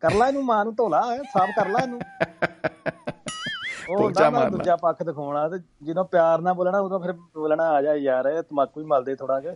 ਕਰ 0.00 0.14
ਲੈ 0.14 0.28
ਇਹਨੂੰ 0.28 0.44
ਮਾਂ 0.44 0.64
ਨੂੰ 0.64 0.74
ਧੋਲਾ 0.74 1.16
ਸਾਫ਼ 1.16 1.50
ਕਰ 1.56 1.68
ਲੈ 1.68 1.82
ਇਹਨੂੰ। 1.82 2.00
ਉਹ 3.90 4.10
ਦਾ 4.10 4.48
ਦੂਜਾ 4.48 4.76
ਪੱਖ 4.76 5.02
ਦਿਖਾਉਣਾ 5.02 5.48
ਤੇ 5.48 5.56
ਜਦੋਂ 5.82 6.04
ਪਿਆਰ 6.04 6.40
ਨਾਲ 6.40 6.54
ਬੋਲਣਾ 6.54 6.78
ਉਦੋਂ 6.78 7.00
ਫਿਰ 7.00 7.12
ਬੋਲਣਾ 7.12 7.68
ਆ 7.68 7.82
ਜਾ 7.82 7.94
ਯਾਰ 7.94 8.42
ਤਮਾਕੂ 8.42 8.80
ਹੀ 8.80 8.86
ਮਲਦੇ 8.86 9.14
ਥੋੜਾ 9.14 9.40
ਜਿਹਾ 9.40 9.54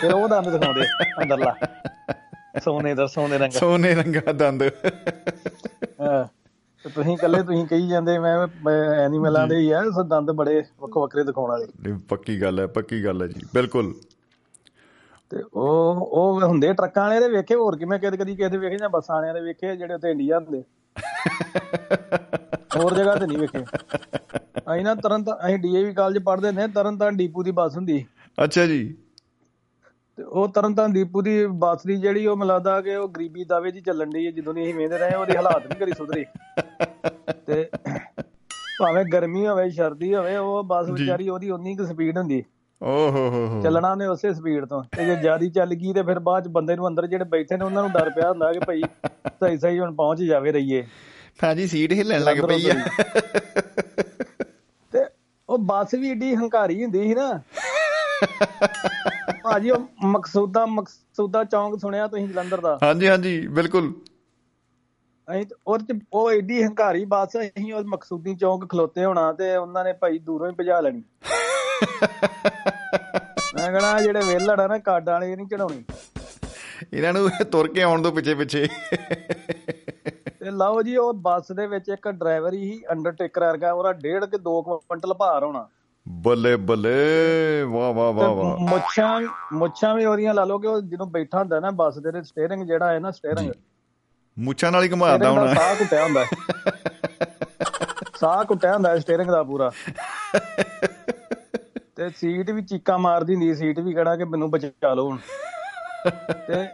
ਫਿਰ 0.00 0.14
ਉਹ 0.14 0.28
ਦੰਦ 0.28 0.48
ਦਿਖਾਉਂਦੇ 0.48 0.82
ਅੰਦਰਲਾ। 1.22 1.54
ਸੋਨੇ 2.64 2.94
ਦਾ 2.94 3.06
ਸੋਨੇ 3.06 3.38
ਰੰਗਾ। 3.38 3.58
ਸੋਨੇ 3.58 3.94
ਰੰਗਾ 3.94 4.32
ਦੰਦ। 4.32 4.70
ਹਾਂ। 6.00 6.37
ਤੇ 6.84 6.90
ਤੁਸੀਂ 6.90 7.12
ਇਕੱਲੇ 7.12 7.42
ਤੁਸੀਂ 7.42 7.66
ਕਹੀ 7.66 7.88
ਜਾਂਦੇ 7.88 8.18
ਮੈਂ 8.18 8.48
ਐਨੀਮਲਾਂ 9.04 9.46
ਦੇ 9.46 9.56
ਹੀ 9.56 9.70
ਆ 9.70 9.82
ਸੋ 9.90 10.02
ਦੰਦ 10.02 10.30
ਬੜੇ 10.30 10.62
ਵੱਖ 10.80 10.96
ਵੱਖਰੇ 10.96 11.24
ਦਿਖਾਉਣ 11.24 11.50
ਵਾਲੇ। 11.50 11.92
ਪੱਕੀ 12.08 12.40
ਗੱਲ 12.42 12.60
ਹੈ 12.60 12.66
ਪੱਕੀ 12.66 13.04
ਗੱਲ 13.04 13.22
ਹੈ 13.22 13.26
ਜੀ 13.26 13.40
ਬਿਲਕੁਲ। 13.54 13.94
ਤੇ 15.30 15.42
ਉਹ 15.54 16.08
ਉਹ 16.12 16.40
ਹੁੰਦੇ 16.42 16.72
ਟਰੱਕਾਂ 16.72 17.08
ਵਾਲੇ 17.08 17.20
ਦੇ 17.20 17.28
ਵੇਖੇ 17.28 17.54
ਹੋਰ 17.54 17.76
ਕਿਵੇਂ 17.76 17.98
ਕਦੇ 17.98 18.16
ਕਦੀ 18.16 18.36
ਕਿਸੇ 18.36 18.48
ਦੇ 18.48 18.58
ਵੇਖੇ 18.58 18.76
ਜਾਂ 18.76 18.88
ਬੱਸਾਂ 18.88 19.16
ਵਾਲਿਆਂ 19.16 19.34
ਦੇ 19.34 19.40
ਵੇਖੇ 19.40 19.76
ਜਿਹੜੇ 19.76 19.94
ਉੱਤੇ 19.94 20.10
ਇੰਡੀਆ 20.10 20.38
ਹੁੰਦੇ? 20.38 20.62
ਹੋਰ 22.76 22.94
ਜਗ੍ਹਾ 22.94 23.14
ਤੇ 23.14 23.26
ਨਹੀਂ 23.26 23.38
ਵੇਖੇ। 23.38 23.64
ਅਸੀਂ 24.72 24.84
ਨਾ 24.84 24.94
ਤਰਨ 24.94 25.24
ਤਾਂ 25.24 25.36
ਅਸੀਂ 25.46 25.58
ਡੀਏਵੀ 25.58 25.92
ਕਾਲਜ 25.94 26.18
ਪੜ੍ਹਦੇ 26.18 26.52
ਨੇ 26.52 26.68
ਤਰਨ 26.68 26.98
ਤਾਂ 26.98 27.12
ਡੀਪੂ 27.12 27.42
ਦੀ 27.42 27.50
ਬੱਸ 27.50 27.76
ਹੁੰਦੀ 27.76 28.04
ਅੱਛਾ 28.44 28.66
ਜੀ। 28.66 28.96
ਤੇ 30.18 30.24
ਉਹ 30.24 30.48
ਤਰਨ 30.48 30.74
ਤਾਂ 30.74 30.88
ਡੀਪੂ 30.88 31.22
ਦੀ 31.22 31.46
ਬੱਸ 31.46 31.82
ਦੀ 31.86 31.96
ਜਿਹੜੀ 31.96 32.26
ਉਹ 32.26 32.36
ਮਿਲਾਦਾ 32.36 32.80
ਕਿ 32.80 32.96
ਉਹ 32.96 33.08
ਗਰੀਬੀ 33.08 33.44
ਦਾਵੇ 33.44 33.70
ਜੀ 33.70 33.80
ਚੱਲਣ 33.80 34.10
ਦੀ 34.10 34.32
ਜਦੋਂ 34.32 34.54
ਨਹੀਂ 34.54 34.64
ਅਸੀਂ 34.64 34.74
ਵੇਂਦੇ 34.74 34.98
ਰਹੇ 34.98 35.14
ਉਹਦੇ 35.14 35.36
ਹਾਲਾਤ 35.36 35.66
ਨਹੀਂ 35.66 35.78
ਕਰੀ 35.78 35.92
ਸੁਧਰੇ। 35.92 36.24
ਤੇ 37.46 37.70
ਭਾਵੇਂ 38.80 39.04
ਗਰਮੀ 39.04 39.46
ਹੋਵੇ 39.46 39.70
ਸਰਦੀ 39.70 40.14
ਹੋਵੇ 40.14 40.36
ਉਹ 40.36 40.64
ਬੱਸ 40.64 40.90
ਵਿਚਾਰੀ 40.90 41.28
ਉਹਦੀ 41.28 41.50
ਉਨੀ 41.50 41.76
ਕੁ 41.76 41.86
ਸਪੀਡ 41.86 42.18
ਹੁੰਦੀ 42.18 42.44
ਓਹ 42.82 43.10
ਹੋ 43.10 43.28
ਹੋ 43.30 43.62
ਚੱਲਣਾ 43.62 43.90
ਉਹਨੇ 43.90 44.06
ਉਸੇ 44.06 44.34
ਸਪੀਡ 44.34 44.64
ਤੋਂ। 44.64 44.82
ਤੇ 44.96 45.04
ਜੇ 45.04 45.16
ਜਿਆਦੀ 45.16 45.50
ਚੱਲ 45.50 45.74
ਗਈ 45.74 45.92
ਤੇ 45.92 46.02
ਫਿਰ 46.02 46.18
ਬਾਅਦ 46.18 46.44
ਚ 46.44 46.48
ਬੰਦੇ 46.48 46.76
ਨੂੰ 46.76 46.88
ਅੰਦਰ 46.88 47.06
ਜਿਹੜੇ 47.06 47.24
ਬੈਠੇ 47.24 47.56
ਨੇ 47.56 47.64
ਉਹਨਾਂ 47.64 47.82
ਨੂੰ 47.82 47.92
ਡਰ 47.92 48.10
ਪਿਆ 48.10 48.30
ਹੁੰਦਾ 48.30 48.52
ਕਿ 48.52 48.58
ਭਾਈ 48.58 48.82
ਸਹੀ 49.28 49.58
ਸਹੀ 49.58 49.80
ਹੁਣ 49.80 49.94
ਪਹੁੰਚ 49.94 50.22
ਜਾਵੇ 50.22 50.52
ਰਹੀਏ। 50.52 50.86
ਹਾਂਜੀ 51.44 51.66
ਸੀਟ 51.66 51.92
ਹਿੱਲਣ 51.92 52.20
ਲੱਗ 52.20 52.36
ਪਈ 52.36 52.70
ਆ। 52.70 52.74
ਤੇ 54.92 54.98
ਉਹ 55.48 55.58
ਬੱਸ 55.58 55.94
ਵੀ 55.94 56.10
ਏਡੀ 56.10 56.34
ਹੰਕਾਰੀ 56.34 56.84
ਹੁੰਦੀ 56.84 57.02
ਸੀ 57.02 57.14
ਨਾ। 57.14 57.40
ਭਾਜੀ 59.42 59.70
ਉਹ 59.70 59.88
ਮਕਸੂਦਾ 60.04 60.66
ਮਕਸੂਦਾ 60.66 61.44
ਚੌਂਕ 61.44 61.80
ਸੁਣਿਆ 61.80 62.06
ਤੁਸੀਂ 62.06 62.28
ਜਲੰਧਰ 62.28 62.60
ਦਾ? 62.60 62.78
ਹਾਂਜੀ 62.82 63.08
ਹਾਂਜੀ 63.08 63.46
ਬਿਲਕੁਲ। 63.46 63.92
ਅਸੀਂ 65.28 65.46
ਉਹ 65.66 65.78
ਚ 65.78 65.98
ਉਹ 66.12 66.32
ਏਡੀ 66.32 66.62
ਹੰਕਾਰੀ 66.62 67.04
ਬੱਸ 67.04 67.36
ਅਸੀਂ 67.36 67.74
ਉਹ 67.74 67.84
ਮਕਸੂਦੀ 67.84 68.34
ਚੌਂਕ 68.34 68.70
ਖਲੋਤੇ 68.70 69.04
ਹੋਣਾ 69.04 69.32
ਤੇ 69.32 69.56
ਉਹਨਾਂ 69.56 69.84
ਨੇ 69.84 69.92
ਭਾਈ 69.92 70.18
ਦੂਰੋਂ 70.18 70.48
ਹੀ 70.48 70.54
ਭਜਾ 70.60 70.80
ਲੈਣੀ। 70.80 71.02
ਮੈਂ 73.54 73.72
ਕਹਣਾ 73.72 74.00
ਜਿਹੜੇ 74.00 74.20
ਵੇਲੜ 74.20 74.60
ਆ 74.60 74.66
ਨਾ 74.66 74.78
ਕਾਡਾਂ 74.78 75.14
ਵਾਲੇ 75.14 75.36
ਨਹੀਂ 75.36 75.46
ਚੜਾਉਣੀ। 75.46 75.84
ਇਹਨਾਂ 76.92 77.12
ਨੂੰ 77.12 77.30
ਤੁਰ 77.50 77.68
ਕੇ 77.68 77.82
ਆਉਣ 77.82 78.02
ਤੋਂ 78.02 78.12
ਪਿੱਛੇ 78.12 78.34
ਪਿੱਛੇ। 78.34 78.68
ਤੇ 80.40 80.50
ਲਓ 80.50 80.82
ਜੀ 80.82 80.96
ਉਹ 80.96 81.14
ਬੱਸ 81.14 81.52
ਦੇ 81.52 81.66
ਵਿੱਚ 81.66 81.88
ਇੱਕ 81.88 82.08
ਡਰਾਈਵਰ 82.08 82.52
ਹੀ 82.52 82.82
ਅੰਡਰਟੇਕਰ 82.90 83.40
ਵਰਗਾ 83.40 83.72
ਉਹਦਾ 83.72 83.90
1.5 83.90 84.26
ਕਿ 84.26 84.36
2 84.36 84.62
ਕੁਇੰਟਲ 84.62 85.14
ਭਾਰ 85.14 85.44
ਹੋਣਾ। 85.44 85.68
ਬੱਲੇ 86.08 86.56
ਬੱਲੇ 86.56 87.62
ਵਾਹ 87.62 87.92
ਵਾਹ 87.92 88.12
ਵਾਹ 88.12 88.30
ਵਾਹ। 88.30 88.58
ਮੁੱਛਾਂ 88.58 89.20
ਮੁੱਛਾਂ 89.52 89.94
ਵੀ 89.94 90.04
ਉਹਦੀਆਂ 90.04 90.34
ਲਾ 90.34 90.44
ਲਓ 90.44 90.58
ਕਿ 90.58 90.66
ਉਹ 90.66 90.80
ਜਦੋਂ 90.80 91.06
ਬੈਠਾ 91.06 91.38
ਹੁੰਦਾ 91.38 91.60
ਨਾ 91.60 91.70
ਬੱਸ 91.70 91.98
ਦੇ 91.98 92.22
ਸਟੀਅਰਿੰਗ 92.22 92.66
ਜਿਹੜਾ 92.66 92.92
ਹੈ 92.92 92.98
ਨਾ 92.98 93.10
ਸਟੀਅਰਿੰਗ 93.10 93.52
ਮੁੱਛਾਂ 94.38 94.72
ਨਾਲ 94.72 94.82
ਹੀ 94.82 94.90
ਘੁਮਾਉਂਦਾ 94.90 95.30
ਹੋਣਾ। 95.30 95.54
ਸਾਹ 95.54 95.74
ਕੁੱਟਿਆ 95.74 96.04
ਹੁੰਦਾ। 96.04 96.24
ਸਾਹ 98.16 98.44
ਕੁੱਟਿਆ 98.44 98.74
ਹੁੰਦਾ 98.74 98.98
ਸਟੀਅਰਿੰਗ 98.98 99.30
ਦਾ 99.30 99.42
ਪੂਰਾ। 99.42 99.70
ਤੇ 101.96 102.08
ਸੀਟ 102.08 102.50
ਵੀ 102.50 102.62
ਚੀਕਾਂ 102.62 102.98
ਮਾਰਦੀ 102.98 103.34
ਹੁੰਦੀ 103.34 103.54
ਸੀਟ 103.54 103.80
ਵੀ 103.80 103.92
ਕਹਣਾ 103.94 104.16
ਕਿ 104.16 104.24
ਮੈਨੂੰ 104.24 104.50
ਬਚਾ 104.50 104.94
ਲਓ 104.94 105.10
ਹੁਣ। 105.10 105.18
ਤੇ 106.46 106.68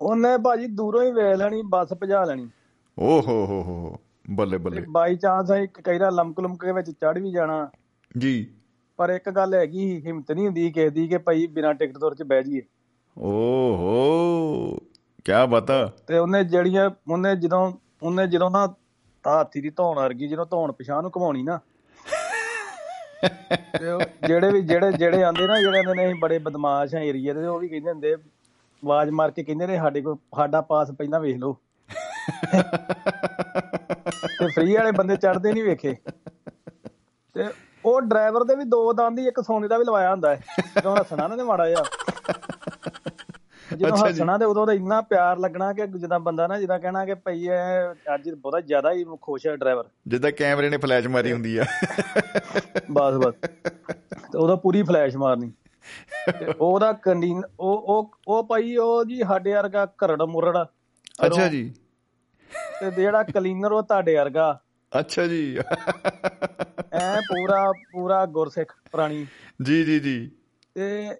ਉਹਨੇ 0.00 0.28
ਭਾਜੀ 0.44 0.66
ਦੂਰੋਂ 0.66 1.02
ਹੀ 1.02 1.12
ਵੇਖ 1.12 1.36
ਲੈਣੀ 1.36 1.62
ਬੱਸ 1.62 1.92
ਭਜਾ 1.92 2.24
ਲੈਣੀ। 2.24 2.50
ਓ 2.98 3.20
ਹੋ 3.20 3.46
ਹੋ 3.46 3.62
ਹੋ 3.62 3.98
ਬੱਲੇ 4.30 4.58
ਬੱਲੇ। 4.58 4.86
ਬਾਈ 4.90 5.16
ਚਾਂਸ 5.16 5.50
ਇੱਕ 5.50 5.80
ਕਈ 5.80 5.98
ਵਾਰ 5.98 6.12
ਲਮਕ 6.12 6.40
ਲਮਕ 6.40 6.64
ਦੇ 6.64 6.72
ਵਿੱਚ 6.72 6.90
ਚੜ 6.90 7.18
ਵੀ 7.18 7.32
ਜਾਣਾ। 7.32 7.70
ਜੀ। 8.18 8.54
ਪਰ 8.96 9.10
ਇੱਕ 9.10 9.30
ਗੱਲ 9.30 9.54
ਹੈਗੀ 9.54 10.02
ਹਿੰਮਤ 10.06 10.32
ਨਹੀਂ 10.32 10.46
ਹੁੰਦੀ 10.46 10.70
ਕਿਸੇ 10.70 10.90
ਦੀ 10.90 11.08
ਕਿ 11.08 11.18
ਭਾਈ 11.18 11.46
ਬਿਨਾ 11.46 11.72
ਟਿਕਟ 11.72 11.98
ਤੋਂ 11.98 12.14
ਚ 12.14 12.22
ਬਹਿ 12.22 12.42
ਜਾਈਏ। 12.42 12.62
ਓ 13.18 13.30
ਹੋ 13.76 14.78
ਕੀ 15.24 15.32
ਬਤਾ। 15.48 15.92
ਤੇ 16.06 16.18
ਉਹਨੇ 16.18 16.44
ਜਿਹੜੀਆਂ 16.44 16.90
ਉਹਨੇ 17.10 17.36
ਜਦੋਂ 17.36 17.72
ਉਹਨੇ 18.02 18.26
ਜਦੋਂ 18.26 18.50
ਨਾ 18.50 18.74
ਹਾਥੀ 19.26 19.60
ਦੀ 19.60 19.70
ਧੌਣ 19.70 19.96
ਵਰਗੀ 19.96 20.28
ਜਦੋਂ 20.28 20.46
ਧੌਣ 20.46 20.72
ਪਿਛਾਂ 20.72 21.02
ਨੂੰ 21.02 21.10
ਘਮਾਉਣੀ 21.18 21.42
ਨਾ। 21.42 21.60
ਜਿਹੜੇ 24.26 24.50
ਵੀ 24.50 24.60
ਜਿਹੜੇ 24.62 24.92
ਜਿਹੜੇ 24.92 25.22
ਆਂਦੇ 25.22 25.46
ਨਾ 25.46 25.60
ਜਿਹੜੇ 25.60 25.78
ਆਂਦੇ 25.78 25.94
ਨੇ 25.94 26.06
ਅਸੀਂ 26.06 26.20
ਬੜੇ 26.20 26.38
ਬਦਮਾਸ਼ 26.38 26.94
ਆ 26.94 26.98
ਏਰੀਆ 26.98 27.34
ਦੇ 27.34 27.46
ਉਹ 27.46 27.58
ਵੀ 27.58 27.68
ਕਹਿੰਦੇ 27.68 27.90
ਹੁੰਦੇ 27.90 28.12
ਆਵਾਜ਼ 28.12 29.10
ਮਾਰ 29.10 29.30
ਕੇ 29.30 29.44
ਕਹਿੰਦੇ 29.44 29.66
ਨੇ 29.66 29.76
ਸਾਡੇ 29.76 30.00
ਕੋਲ 30.00 30.16
ਸਾਡਾ 30.16 30.60
ਪਾਸ 30.60 30.90
ਪਹਿਲਾਂ 30.90 31.20
ਵੇਖ 31.20 31.36
ਲਓ। 31.36 31.56
ਤੇ 34.38 34.48
ਫ੍ਰੀ 34.48 34.74
ਵਾਲੇ 34.74 34.92
ਬੰਦੇ 34.92 35.16
ਚੜਦੇ 35.16 35.52
ਨਹੀਂ 35.52 35.64
ਵੇਖੇ। 35.64 35.96
ਤੇ 37.34 37.44
ਉਹ 37.84 38.02
ਡਰਾਈਵਰ 38.02 38.44
ਦੇ 38.44 38.54
ਵੀ 38.54 38.64
ਦੋ 38.64 38.92
ਦੰਦ 38.92 39.18
ਹੀ 39.18 39.26
ਇੱਕ 39.26 39.40
ਸੋਨੇ 39.40 39.68
ਦਾ 39.68 39.78
ਵੀ 39.78 39.84
ਲਵਾਇਆ 39.84 40.10
ਹੁੰਦਾ 40.10 40.36
ਹੈ। 40.36 40.40
ਜਦੋਂ 40.80 40.96
ਹੱਸਣਾ 40.96 41.26
ਨਾ 41.26 41.36
ਤੇ 41.36 41.42
ਮਾੜਾ 41.42 41.68
ਜਿਹਾ। 41.68 41.82
ਜਦੋਂ 43.76 43.96
ਹੱਸਣਾ 43.96 44.38
ਤੇ 44.38 44.44
ਉਦੋਂ 44.44 44.66
ਤਾਂ 44.66 44.74
ਇੰਨਾ 44.74 45.00
ਪਿਆਰ 45.00 45.38
ਲੱਗਣਾ 45.38 45.72
ਕਿ 45.72 45.86
ਜਿੱਦਾਂ 45.86 46.20
ਬੰਦਾ 46.20 46.46
ਨਾ 46.46 46.58
ਜਿੱਦਾਂ 46.58 46.78
ਕਹਿਣਾ 46.78 47.04
ਕਿ 47.04 47.14
ਭਈ 47.14 47.48
ਅੱਜ 48.14 48.30
ਬਹੁਤਾ 48.30 48.60
ਜ਼ਿਆਦਾ 48.60 48.92
ਹੀ 48.92 49.04
ਖੁਸ਼ 49.22 49.46
ਹੈ 49.46 49.56
ਡਰਾਈਵਰ। 49.56 49.84
ਜਿੱਦਾਂ 50.08 50.32
ਕੈਮਰੇ 50.32 50.70
ਨੇ 50.70 50.76
ਫਲੈਸ਼ 50.76 51.06
ਮਾਰੀ 51.06 51.32
ਹੁੰਦੀ 51.32 51.58
ਆ। 51.58 51.64
ਬਸ 52.90 53.14
ਬਸ। 53.14 53.34
ਤੇ 54.32 54.38
ਉਹਦਾ 54.38 54.56
ਪੂਰੀ 54.56 54.82
ਫਲੈਸ਼ 54.82 55.16
ਮਾਰਨੀ। 55.16 55.52
ਉਹਦਾ 56.60 56.92
ਕੰਡੀਨ 56.92 57.42
ਉਹ 57.60 57.78
ਉਹ 57.78 58.10
ਉਹ 58.28 58.44
ਭਾਈ 58.44 58.76
ਉਹ 58.76 59.04
ਜੀ 59.04 59.22
ਸਾਡੇ 59.28 59.52
ਵਰਗਾ 59.52 59.86
ਘਰੜ 59.86 60.22
ਮੁਰੜ। 60.22 60.64
ਅੱਛਾ 61.26 61.48
ਜੀ। 61.48 61.74
ਤੇ 62.80 62.90
ਜਿਹੜਾ 62.90 63.22
ਕਲੀਨਰ 63.22 63.72
ਉਹ 63.72 63.82
ਤੁਹਾਡੇ 63.82 64.14
ਵਰਗਾ। 64.16 64.60
ਅੱਛਾ 64.98 65.26
ਜੀ। 65.26 65.58
ਐ 66.92 67.20
ਪੂਰਾ 67.20 67.72
ਪੂਰਾ 67.92 68.26
ਗੁਰਸਿੱਖ 68.26 68.72
ਪ੍ਰਾਣੀ। 68.92 69.26
ਜੀ 69.62 69.84
ਜੀ 69.84 70.00
ਜੀ। 70.00 70.30
ਤੇ 70.74 71.16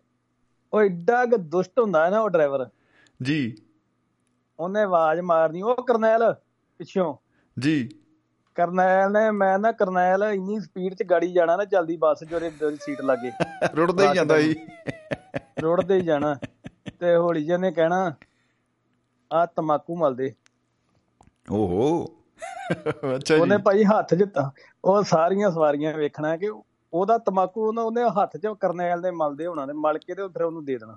ਉਹ 0.73 0.83
ਐਡਾ 0.83 1.27
ਕ 1.27 1.29
ਦੁਸ਼ਟ 1.29 1.81
ਹੁੰਦਾ 1.81 2.05
ਹੈ 2.05 2.11
ਨਾ 2.11 2.21
ਉਹ 2.21 2.31
ਡਰਾਈਵਰ। 2.31 2.69
ਜੀ। 3.23 3.57
ਉਹਨੇ 4.59 4.81
ਆਵਾਜ਼ 4.83 5.21
ਮਾਰਨੀ 5.21 5.63
ਉਹ 5.63 5.85
ਕਰਨੈਲ 5.87 6.35
ਪਿੱਛੋਂ। 6.79 7.17
ਜੀ। 7.59 7.89
ਕਰਨੈਲ 8.55 9.13
ਨੇ 9.13 9.31
ਮੈਂ 9.31 9.59
ਨਾ 9.59 9.73
ਕਰਨੈਲ 9.73 10.25
ਇੰਨੀ 10.25 10.61
ਸਪੀਡ 10.61 10.95
'ਚ 10.95 11.03
ਗਾੜੀ 11.03 11.33
ਜਾਣਾ 11.33 11.57
ਨਾ 11.57 11.65
ਜਲਦੀ 11.65 11.97
ਬੱਸ 11.97 12.25
ਜੋਰੇ 12.25 12.51
ਸੀਟ 12.81 13.01
ਲੱਗੇ। 13.01 13.31
ਰੁੜਦਾ 13.77 14.11
ਹੀ 14.11 14.15
ਜਾਂਦਾ 14.15 14.41
ਜੀ। 14.41 14.55
ਰੁੜਦੇ 15.63 15.95
ਹੀ 15.95 16.01
ਜਾਣਾ। 16.01 16.35
ਤੇ 17.01 17.17
ਹੌਲੀ 17.17 17.45
ਜਿਹੇ 17.45 17.59
ਨੇ 17.59 17.73
ਕਹਿਣਾ 17.73 18.15
ਆ 19.33 19.47
ਤਮਾਕੂ 19.47 19.97
ਮਲਦੇ। 19.97 20.35
ਓਹੋ। 21.51 22.20
ਅੱਛਾ 23.17 23.35
ਜੀ। 23.35 23.41
ਉਹਨੇ 23.41 23.57
ਭਾਈ 23.59 23.85
ਹੱਥ 23.85 24.15
'ਚ 24.15 24.25
ਉਹ 24.85 25.03
ਸਾਰੀਆਂ 25.03 25.51
ਸਵਾਰੀਆਂ 25.51 25.93
ਵੇਖਣਾ 25.95 26.37
ਕਿ 26.37 26.51
ਉਹਦਾ 26.93 27.19
ਤਮਾਕੂ 27.19 27.67
ਉਹਨੇ 27.69 28.03
ਹੱਥ 28.11 28.37
'ਚ 28.37 28.47
ਕਰਨੈਲ 28.61 29.03
ਦੇ 29.03 29.11
ਮਲਦੇ 29.11 29.47
ਹੋਣਾ 29.47 29.67
ਤੇ 29.67 29.73
ਮਲ 29.73 29.99
ਕੇ 29.99 30.15
ਤੇ 30.15 30.29
ਫਿਰ 30.29 30.43
ਉਹਨੂੰ 30.43 30.65
ਦੇ 30.65 30.79
ਦੇਣਾ। 30.79 30.97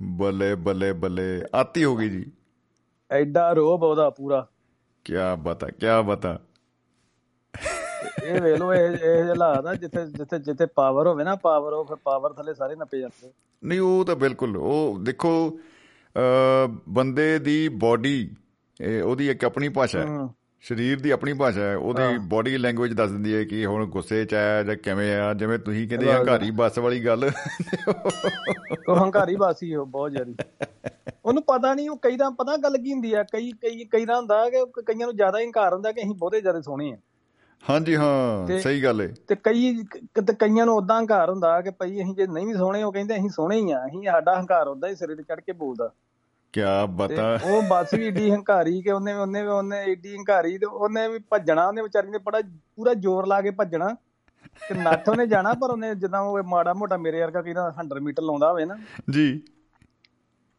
ਬੱਲੇ 0.00 0.54
ਬੱਲੇ 0.54 0.92
ਬੱਲੇ। 0.92 1.42
ਆਤੀ 1.54 1.84
ਹੋ 1.84 1.96
ਗਈ 1.96 2.08
ਜੀ। 2.08 2.24
ਐਡਾ 3.10 3.52
ਰੋਬ 3.52 3.82
ਉਹਦਾ 3.82 4.10
ਪੂਰਾ। 4.10 4.46
ਕੀ 5.06 5.14
ਬਤਾ 5.38 5.66
ਕੀ 5.70 5.86
ਬਤਾ। 6.06 6.38
ਇਹ 8.24 8.40
ਵੇਖ 8.40 8.58
ਲੋ 8.58 8.72
ਇਹ 8.74 8.96
ਇਹ 8.98 9.24
ਹਾਲਾਤ 9.24 9.66
ਆ 9.66 9.74
ਜਿੱਥੇ 9.74 10.06
ਜਿੱਥੇ 10.06 10.38
ਜਿੱਥੇ 10.38 10.66
ਪਾਵਰ 10.66 11.06
ਹੋਵੇ 11.06 11.24
ਨਾ 11.24 11.34
ਪਾਵਰ 11.34 11.72
ਉਹ 11.72 11.84
ਫਿਰ 11.84 11.96
ਪਾਵਰ 12.04 12.32
ਥੱਲੇ 12.32 12.54
ਸਾਰੇ 12.54 12.76
ਨੱਪੇ 12.76 13.00
ਜਾਂਦੇ। 13.00 13.30
ਨਹੀਂ 13.64 13.80
ਉਹ 13.80 14.04
ਤਾਂ 14.04 14.16
ਬਿਲਕੁਲ 14.16 14.56
ਉਹ 14.56 14.98
ਦੇਖੋ 15.00 15.58
ਬੰਦੇ 16.88 17.38
ਦੀ 17.38 17.68
ਬਾਡੀ 17.68 18.34
ਉਹਦੀ 19.04 19.28
ਇੱਕ 19.30 19.44
ਆਪਣੀ 19.44 19.68
ਭਾਸ਼ਾ 19.68 20.00
ਹੈ। 20.00 20.28
ਸਰੀਰ 20.62 21.00
ਦੀ 21.00 21.10
ਆਪਣੀ 21.10 21.32
ਭਾਸ਼ਾ 21.32 21.60
ਹੈ 21.60 21.76
ਉਹਦੀ 21.76 22.02
ਬਾਡੀ 22.18 22.56
ਲੈਂਗੁਏਜ 22.58 22.92
ਦੱਸ 22.92 23.10
ਦਿੰਦੀ 23.10 23.34
ਹੈ 23.36 23.44
ਕਿ 23.44 23.66
ਹੁਣ 23.66 23.86
ਗੁੱਸੇ 23.86 24.24
'ਚ 24.24 24.34
ਆ 24.34 24.62
ਜਾਂ 24.62 24.76
ਕਿਵੇਂ 24.76 25.20
ਆ 25.20 25.34
ਜਿਵੇਂ 25.34 25.58
ਤੁਸੀਂ 25.58 25.88
ਕਹਿੰਦੇ 25.88 26.12
ਹੰਕਾਰੀ 26.12 26.50
ਬੱਸ 26.50 26.78
ਵਾਲੀ 26.78 27.04
ਗੱਲ। 27.06 27.30
ਉਹ 28.88 28.96
ਹੰਕਾਰੀ 28.96 29.36
ਬਾਸੀ 29.36 29.74
ਉਹ 29.74 29.86
ਬਹੁਤ 29.86 30.10
ਜ਼ਿਆਦਾ। 30.10 30.44
ਉਹਨੂੰ 31.24 31.42
ਪਤਾ 31.42 31.74
ਨਹੀਂ 31.74 31.90
ਉਹ 31.90 31.98
ਕਈ 32.02 32.16
ਦਾ 32.16 32.30
ਪਤਾ 32.30 32.56
ਗੱਲ 32.56 32.78
ਕੀ 32.78 32.92
ਹੁੰਦੀ 32.92 33.12
ਆ 33.14 33.22
ਕਈ 33.22 33.52
ਕਈ 33.52 33.84
ਕਈ 33.84 34.04
ਦਾ 34.06 34.16
ਹੁੰਦਾ 34.16 34.50
ਕਿ 34.50 34.82
ਕਈਆਂ 34.86 35.06
ਨੂੰ 35.06 35.16
ਜ਼ਿਆਦਾ 35.16 35.38
ਹੰਕਾਰ 35.38 35.74
ਹੁੰਦਾ 35.74 35.92
ਕਿ 35.92 36.00
ਅਸੀਂ 36.00 36.14
ਬਹੁਤੇ 36.14 36.40
ਜ਼ਿਆਦਾ 36.40 36.60
ਸੋਹਣੇ 36.60 36.92
ਆ 36.92 36.96
ਹਾਂਜੀ 37.70 37.96
ਹਾਂ 37.96 38.58
ਸਹੀ 38.60 38.82
ਗੱਲ 38.82 39.02
ਏ। 39.02 39.14
ਤੇ 39.28 39.36
ਕਈ 39.36 39.84
ਤੇ 40.26 40.34
ਕਈਆਂ 40.38 40.66
ਨੂੰ 40.66 40.76
ਉਦਾਂ 40.76 41.00
ਹੰਕਾਰ 41.00 41.30
ਹੁੰਦਾ 41.30 41.60
ਕਿ 41.60 41.70
ਭਈ 41.70 42.02
ਅਸੀਂ 42.02 42.14
ਜੇ 42.14 42.26
ਨਹੀਂ 42.26 42.46
ਵੀ 42.46 42.54
ਸੋਹਣੇ 42.54 42.82
ਉਹ 42.82 42.92
ਕਹਿੰਦੇ 42.92 43.16
ਅਸੀਂ 43.16 43.28
ਸੋਹਣੇ 43.28 43.56
ਹੀ 43.56 43.70
ਆ 43.70 43.86
ਅਸੀਂ 43.86 44.02
ਸਾਡਾ 44.02 44.40
ਹੰਕਾਰ 44.40 44.68
ਉਦਾਂ 44.68 44.88
ਹੀ 44.88 44.94
ਸਿਰੇ 44.94 45.14
ਤੇ 45.14 45.22
ਚੜ 45.22 45.40
ਕੇ 45.40 45.52
ਬੋਲਦਾ। 45.52 45.90
ਕੀ 46.58 46.62
ਬਤਾ। 46.88 47.38
ਉਹ 47.44 47.62
ਬੱਸ 47.62 47.94
ਵੀ 47.94 48.06
ਏਡੀ 48.06 48.30
ਹੰਕਾਰੀ 48.30 48.82
ਕਿ 48.82 48.90
ਉਹਨੇ 48.90 49.12
ਉਹਨੇ 49.12 49.46
ਉਹਨੇ 49.46 49.84
ਏਡੀ 49.88 50.16
ਹੰਕਾਰੀ 50.16 50.58
ਤੇ 50.58 50.66
ਉਹਨੇ 50.66 51.08
ਵੀ 51.08 51.18
ਭੱਜਣਾ 51.30 51.66
ਉਹਨੇ 51.66 51.82
ਵਿਚਾਰੀ 51.82 52.08
ਨੇ 52.08 52.18
ਬੜਾ 52.18 52.40
ਪੂਰਾ 52.76 52.94
ਜ਼ੋਰ 52.94 53.26
ਲਾ 53.26 53.40
ਕੇ 53.42 53.50
ਭੱਜਣਾ। 53.50 53.96
ਤੇ 54.68 54.74
ਨੱਠ 54.74 55.08
ਉਹਨੇ 55.08 55.26
ਜਾਣਾ 55.26 55.52
ਪਰ 55.52 55.70
ਉਹਨੇ 55.70 55.94
ਜਦੋਂ 55.94 56.20
ਉਹ 56.20 56.42
ਮਾੜਾ 56.44 56.74
ਮੋਟਾ 56.74 56.96
ਮੇਰੇ 56.96 57.20
ਵਰਗਾ 57.20 57.42
ਕਹਿੰਦਾ 57.42 57.74
100 57.82 58.00
ਮੀਟਰ 58.00 58.22
ਲਾਉਂਦਾ 58.22 58.50
ਹੋਵੇ 58.50 58.64
ਨਾ। 58.64 58.76
ਜੀ। 59.10 59.42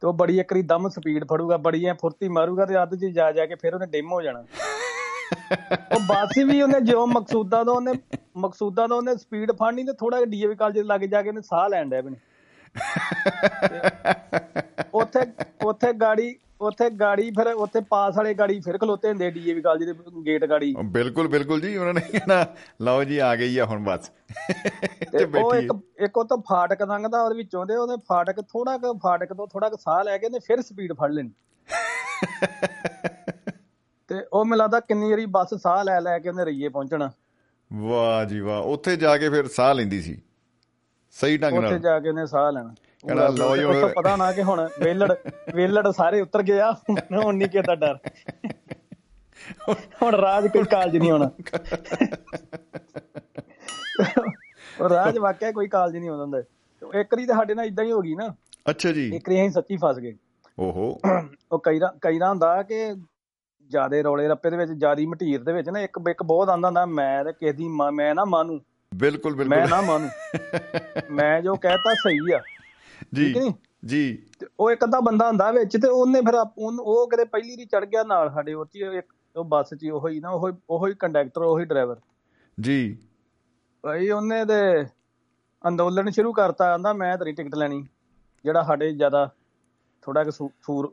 ਤੇ 0.01 0.07
ਉਹ 0.07 0.13
ਬੜੀ 0.13 0.39
ਇੱਕਰੀ 0.39 0.61
ਦਮ 0.61 0.89
ਸਪੀਡ 0.89 1.23
ਫੜੂਗਾ 1.23 1.57
ਬੜੀ 1.57 1.85
ਐ 1.85 1.93
ਫੁਰਤੀ 1.93 2.27
ਮਾਰੂਗਾ 2.27 2.65
ਤੇ 2.65 2.83
ਅੱਧ 2.83 2.95
'ਚ 2.95 3.05
ਜਾ 3.05 3.31
ਜਾ 3.31 3.45
ਕੇ 3.45 3.55
ਫਿਰ 3.55 3.73
ਉਹਨੇ 3.73 3.85
ਡਿਮ 3.85 4.11
ਹੋ 4.11 4.21
ਜਾਣਾ। 4.21 4.43
ਉਹ 5.95 5.99
ਬਾਸੀ 5.99 6.43
ਵੀ 6.43 6.61
ਉਹਨੇ 6.61 6.81
ਜਿਉ 6.81 7.05
ਮਕਸੂਦਾ 7.05 7.63
ਦਾ 7.63 7.71
ਉਹਨੇ 7.71 7.91
ਮਕਸੂਦਾ 8.37 8.87
ਦਾ 8.87 8.95
ਉਹਨੇ 8.95 9.15
ਸਪੀਡ 9.15 9.51
ਫੜਨੀ 9.51 9.83
ਤੇ 9.83 9.93
ਥੋੜਾ 9.93 10.25
ਡੀਏਵੀ 10.25 10.55
ਕਾਲਜ 10.55 10.79
ਲੱਗ 10.79 11.01
ਜਾ 11.01 11.21
ਕੇ 11.21 11.29
ਉਹਨੇ 11.29 11.41
ਸਾਹ 11.41 11.69
ਲੈਣ 11.69 11.89
ਡਿਆ 11.89 12.01
ਬਣੇ 12.01 12.15
ਉੱਥੇ 14.93 15.19
ਉੱਥੇ 15.65 15.93
ਗਾੜੀ 15.93 16.39
ਉੱਥੇ 16.61 16.89
ਗਾੜੀ 16.89 17.31
ਫਿਰ 17.31 17.47
ਉੱਥੇ 17.47 17.81
ਪਾਸ 17.81 18.17
ਵਾਲੇ 18.17 18.33
ਗਾੜੀ 18.33 18.59
ਫਿਰ 18.59 18.77
ਖਲੋਤੇ 18.77 19.07
ਹੁੰਦੇ 19.07 19.31
ਡੀਏਵੀ 19.31 19.61
ਕਾਲਜ 19.61 19.83
ਦੇ 19.83 19.93
ਗੇਟ 20.25 20.45
ਗਾੜੀ। 20.45 20.75
ਬਿਲਕੁਲ 20.85 21.27
ਬਿਲਕੁਲ 21.27 21.61
ਜੀ 21.61 21.77
ਉਹਨਾਂ 21.77 21.93
ਨੇ 21.93 22.01
ਕਹਿਣਾ 22.01 22.45
ਲਓ 22.81 23.03
ਜੀ 23.03 23.17
ਆ 23.17 23.35
ਗਈ 23.35 23.57
ਆ 23.57 23.65
ਹੁਣ 23.65 23.83
ਬਸ। 23.83 24.11
ਤੇ 25.11 25.41
ਉਹ 25.41 25.55
ਇੱਕ 25.55 25.73
ਇੱਕ 25.99 26.17
ਉਹ 26.17 26.25
ਤਾਂ 26.25 26.37
ਫਾਟਕ 26.37 26.81
ਲੰਘਦਾ 26.81 27.23
ਉਹਦੇ 27.23 27.35
ਵਿੱਚੋਂ 27.35 27.65
ਦੇ 27.65 27.75
ਉਹਨੇ 27.75 27.95
ਫਾਟਕ 28.07 28.41
ਥੋੜਾ 28.41 28.77
ਕੁ 28.77 28.99
ਫਾਟਕ 29.03 29.33
ਤੋਂ 29.33 29.47
ਥੋੜਾ 29.47 29.69
ਕੁ 29.69 29.77
ਸਾਹ 29.77 30.03
ਲੈ 30.03 30.17
ਕੇ 30.17 30.25
ਉਹਨੇ 30.25 30.39
ਫਿਰ 30.39 30.61
ਸਪੀਡ 30.61 30.93
ਫੜ 30.93 31.11
ਲੈਣੀ 31.11 31.31
ਤੇ 34.09 34.23
ਉਹ 34.33 34.45
ਮੈਨੂੰ 34.45 34.57
ਲੱਗਦਾ 34.57 34.79
ਕਿੰਨੀ 34.79 35.11
ਵਾਰੀ 35.11 35.25
ਬੱਸ 35.25 35.53
ਸਾਹ 35.53 35.83
ਲੈ 35.83 36.01
ਲੈ 36.01 36.19
ਕੇ 36.19 36.29
ਉਹਨੇ 36.29 36.45
ਰਈਏ 36.45 36.69
ਪਹੁੰਚਣਾ। 36.69 37.11
ਵਾਹ 37.71 38.25
ਜੀ 38.25 38.39
ਵਾਹ 38.39 38.63
ਉੱਥੇ 38.63 38.95
ਜਾ 38.95 39.17
ਕੇ 39.17 39.29
ਫਿਰ 39.29 39.47
ਸਾਹ 39.47 39.73
ਲੈਂਦੀ 39.73 40.01
ਸੀ। 40.01 40.21
ਸਹੀ 41.21 41.37
ਢੰਗ 41.37 41.53
ਨਾਲ। 41.53 41.65
ਉੱਥੇ 41.65 41.79
ਜਾ 41.79 41.99
ਕੇ 41.99 42.09
ਉਹਨੇ 42.09 42.25
ਸਾਹ 42.25 42.51
ਲੈਣਾ। 42.51 42.75
ਕਹਿੰਦਾ 43.07 43.27
ਲਓ 43.27 43.57
ਜੀ 43.57 43.63
ਹੁਣ 43.63 43.87
ਪਤਾ 43.87 44.15
ਨਾ 44.15 44.31
ਕਿ 44.31 44.43
ਹੁਣ 44.43 44.69
ਵੇਲੜ 44.83 45.15
ਵੇਲੜ 45.55 45.91
ਸਾਰੇ 45.91 46.21
ਉਤਰ 46.21 46.43
ਗਏ 46.43 46.59
ਆ 46.59 46.71
ਹੁਣ 46.91 47.35
ਨਹੀਂ 47.35 47.49
ਕਿਤਾ 47.49 47.75
ਡਰ। 47.75 47.97
ਹੁਣ 50.01 50.15
ਰਾਜ 50.15 50.47
ਕੋਈ 50.47 50.63
ਕਾਲਜ 50.63 50.97
ਨਹੀਂ 50.97 51.11
ਹੋਣਾ। 51.11 51.29
ਉਹ 54.81 54.89
ਰਾਜ 54.89 55.17
ਵਾਕਿਆ 55.17 55.51
ਕੋਈ 55.51 55.67
ਕਾਲਜ 55.67 55.97
ਨਹੀਂ 55.97 56.09
ਹੁੰਦਾ 56.09 56.23
ਹੁੰਦਾ। 56.23 56.99
ਇੱਕ 56.99 57.13
ਰੀ 57.13 57.25
ਤੇ 57.25 57.33
ਸਾਡੇ 57.33 57.53
ਨਾਲ 57.53 57.65
ਇਦਾਂ 57.65 57.85
ਹੀ 57.85 57.91
ਹੋ 57.91 58.01
ਗਈ 58.01 58.15
ਨਾ। 58.15 58.35
ਅੱਛਾ 58.69 58.91
ਜੀ। 58.91 59.15
ਇੱਕ 59.15 59.29
ਰੀ 59.29 59.41
ਅਸੀਂ 59.41 59.49
ਸੱਚੀ 59.49 59.77
ਫਸ 59.77 59.99
ਗਏ। 59.99 60.15
ਓਹੋ। 60.59 60.99
ਉਹ 61.51 61.59
ਕਈ 61.59 61.79
ਕਈ 62.01 62.17
ਨਾ 62.17 62.29
ਹੁੰਦਾ 62.29 62.63
ਕਿ 62.63 62.95
ਜਿਆਦੇ 63.65 64.03
ਰੌਲੇ 64.03 64.27
ਰੱਪੇ 64.27 64.49
ਦੇ 64.49 64.57
ਵਿੱਚ 64.57 64.71
ਜਿਆਦੀ 64.71 65.05
ਮਟੀਰ 65.05 65.43
ਦੇ 65.43 65.53
ਵਿੱਚ 65.53 65.69
ਨਾ 65.69 65.79
ਇੱਕ 65.79 65.99
ਇੱਕ 66.09 66.23
ਬਹੁਤ 66.23 66.49
ਆਂਦਾ 66.49 66.67
ਹੁੰਦਾ 66.67 66.85
ਮੈਂ 66.85 67.25
ਤੇ 67.25 67.33
ਕਿਸੇ 67.33 67.53
ਦੀ 67.53 67.67
ਮੈਂ 67.93 68.15
ਨਾ 68.15 68.25
ਮਾਨੂ 68.25 68.59
ਬਿਲਕੁਲ 68.95 69.35
ਬਿਲਕੁਲ। 69.35 69.57
ਮੈਂ 69.57 69.67
ਨਾ 69.67 69.81
ਮਾਨੂ। 69.81 70.09
ਮੈਂ 71.11 71.41
ਜੋ 71.41 71.55
ਕਹਿਤਾ 71.55 71.93
ਸਹੀ 71.93 72.31
ਆ। 72.33 72.41
ਜੀ 73.13 73.35
ਜੀ। 73.85 74.23
ਉਹ 74.59 74.71
ਇੱਕ 74.71 74.83
ਅੱਧਾ 74.83 74.99
ਬੰਦਾ 74.99 75.27
ਹੁੰਦਾ 75.27 75.51
ਵਿੱਚ 75.51 75.77
ਤੇ 75.77 75.87
ਉਹਨੇ 75.87 76.21
ਫਿਰ 76.21 76.35
ਉਹ 76.79 77.09
ਕਦੇ 77.09 77.25
ਪਹਿਲੀ 77.25 77.55
ਦੀ 77.55 77.65
ਚੜ 77.65 77.85
ਗਿਆ 77.85 78.03
ਨਾਲ 78.03 78.31
ਸਾਡੇ 78.31 78.53
ਉਹ 78.53 78.65
ਚ 78.65 78.75
ਇੱਕ 78.75 79.13
ਉਹ 79.35 79.45
ਬੱਸ 79.45 79.69
'ਚ 79.73 79.85
ਉਹੋ 79.93 80.07
ਹੀ 80.07 80.19
ਨਾ 80.19 80.29
ਉਹੋ 80.29 80.51
ਉਹੋ 80.69 80.87
ਹੀ 80.87 80.93
ਕੰਡਕਟਰ 80.93 81.41
ਉਹੋ 81.41 81.59
ਹੀ 81.59 81.65
ਡਰਾਈਵਰ। 81.65 81.95
ਜੀ। 82.61 82.97
ਭਾਈ 83.81 84.09
ਉਹਨੇ 84.09 84.45
ਤੇ 84.45 84.85
ਅੰਦੋਲਨ 85.67 86.09
ਸ਼ੁਰੂ 86.09 86.33
ਕਰਤਾ 86.33 86.73
ਆਂਦਾ 86.73 86.93
ਮੈਂ 86.93 87.17
ਤੇਰੀ 87.17 87.31
ਟਿਕਟ 87.31 87.55
ਲੈਣੀ 87.55 87.85
ਜਿਹੜਾ 88.43 88.63
ਸਾਡੇ 88.63 88.91
ਜ਼ਿਆਦਾ 88.91 89.31
ਥੋੜਾ 90.01 90.23
ਕਿ 90.23 90.31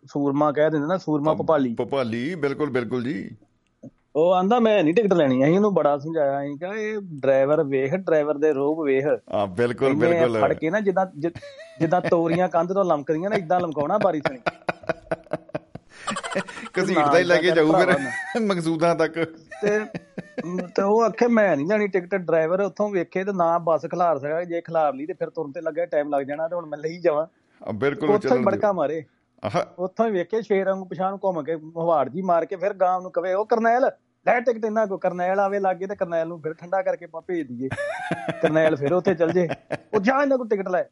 ਸੂਰਮਾ 0.07 0.53
ਕਹਿ 0.53 0.71
ਦਿੰਦੇ 0.71 0.87
ਨਾ 0.87 0.97
ਸੂਰਮਾ 0.99 1.35
ਭਪਾਲੀ। 1.35 1.75
ਭਪਾਲੀ 1.75 2.35
ਬਿਲਕੁਲ 2.35 2.71
ਬਿਲਕੁਲ 2.71 3.05
ਜੀ। 3.05 3.37
ਉਹ 4.15 4.33
ਆਂਦਾ 4.35 4.59
ਮੈਂ 4.61 4.83
ਨਹੀਂ 4.85 4.95
ਟਿਕਟ 4.95 5.13
ਲੈਣੀ। 5.13 5.43
ਅਸੀਂ 5.45 5.55
ਉਹਨੂੰ 5.55 5.73
ਬੜਾ 5.75 5.97
ਸਮਝਾਇਆ 5.99 6.41
ਅਸੀਂ 6.41 6.57
ਕਿਹਾ 6.59 6.75
ਇਹ 6.75 6.99
ਡਰਾਈਵਰ 7.21 7.63
ਵੇਖ 7.65 7.95
ਡਰਾਈਵਰ 7.95 8.39
ਦੇ 8.39 8.53
ਰੂਪ 8.53 8.81
ਵੇਖ। 8.81 9.07
ਹਾਂ 9.35 9.47
ਬਿਲਕੁਲ 9.47 9.95
ਬਿਲਕੁਲ। 9.95 10.41
ਫੜ 10.41 10.53
ਕੇ 10.53 10.71
ਨਾ 10.71 10.81
ਜਿੱਦਾਂ 10.81 11.07
ਜਿੱਦਾਂ 11.81 12.01
ਤੋਰੀਆਂ 12.01 12.49
ਕੰਧ 12.49 12.73
ਤੋਂ 12.73 12.85
ਲਮਕਦੀਆਂ 12.85 13.31
ਨਾ 13.31 13.37
ਇਦਾਂ 13.37 13.61
ਲਮਕਾਉਣਾ 13.61 13.99
ਬਾਰੀ 13.99 14.21
ਸਣੀ। 14.21 14.39
ਕਸੀੜਦਾ 16.75 17.19
ਹੀ 17.19 17.25
ਲੈ 17.25 17.37
ਕੇ 17.37 17.51
ਜਾਊ 17.51 17.73
ਫਿਰ 17.73 18.41
ਮਕਸੂਦਾਂ 18.43 18.95
ਤੱਕ। 18.95 19.19
ਤੇ 19.63 19.79
ਤੇ 20.77 20.83
ਉਹ 20.83 21.03
ਆਖੇ 21.03 21.27
ਮੈਂ 21.27 21.57
ਨਹੀਂ 21.57 21.67
ਜਾਣੀ 21.67 21.87
ਟਿਕਟ 21.89 22.15
ਡਰਾਈਵਰ 22.15 22.61
ਉੱਥੋਂ 22.61 22.89
ਵੇਖੇ 22.91 23.25
ਤੇ 23.25 23.33
ਨਾ 23.33 23.59
ਬੱਸ 23.59 23.87
ਖਿਲਾਰ 23.87 24.19
ਸਕਾ 24.19 24.43
ਜੇ 24.45 24.61
ਖਿਲਾਰ 24.61 24.95
ਲਈ 24.95 25.07
ਤੇ 25.07 25.13
ਫਿਰ 25.13 25.31
ਤੁਰਨ 25.31 25.53
ਤੇ 25.53 25.61
ਲੱਗਾ 25.61 25.87
ਟਾਈਮ 25.87 26.09
ਲੱਗ 26.09 26.23
ਜਾਣਾ 26.23 26.49
ਤੇ 26.49 26.57
ਹੁਣ 26.57 26.67
ਮੈਂ 26.67 26.79
ਲਈ 26.79 26.99
ਜਾਵਾਂ। 26.99 27.27
ਬਿਲਕੁਲ 27.75 28.11
ਉੱਥੋਂ 28.11 28.37
ਹੀ 28.37 28.43
ਬੜਕਾ 28.43 28.73
ਮਾਰੇ। 28.73 29.05
ਉੱਥੋਂ 29.79 30.07
ਹੀ 30.07 30.11
ਵੇਖੇ 30.11 30.41
ਸ਼ੇਰ 30.43 30.67
ਵਾਂਗੂ 30.67 30.85
ਪਛਾਣ 30.85 31.17
ਘੁੰਮ 31.25 31.43
ਕੇ 31.43 31.55
ਹਵਾੜ 31.55 32.09
ਜੀ 32.09 32.23
ਮਾਰ 32.23 32.45
ਕੇ 32.45 32.57
ਫਿਰ 32.57 32.73
ਗਾਂ 32.75 33.01
ਨੂੰ 33.01 33.11
ਕਵੇ 33.13 33.33
ਉਹ 33.35 33.47
ਕਰਨੈਲ 33.47 33.91
ਲੈ 34.27 34.41
ਟਿਕਟ 34.41 34.65
ਇਹਨਾਂ 34.65 34.87
ਕੋ 34.87 34.99
ਕਰਨੈਲ 34.99 35.41
ਆਵੇ 35.41 35.59
ਲਾਗੇ 35.59 35.87
ਤੇ 35.87 35.97
ਕਰਨੈਲ 35.97 36.29
ਨੂੰ 36.29 36.43
ਫਿਰ 36.43 36.55
ਠੰਡਾ 36.55 36.83
ਕਰਕੇ 36.83 37.07
ਪਾ 37.07 37.21
ਭੇਜ 37.21 37.49
ਦਈਏ। 37.49 37.69
ਕਰਨੈਲ 38.43 38.77
ਫਿਰ 38.77 38.93
ਉੱਥੇ 38.93 39.15
ਚੱਲ 39.15 39.33
ਜੇ। 39.33 39.49
ਉਹ 39.95 40.01
ਜਾ 40.01 40.23
ਇਹਨਾਂ 40.23 40.39
ਕੋ 40.39 40.45
ਟਿਕਟ 40.45 40.69
ਲੈ। 40.69 40.85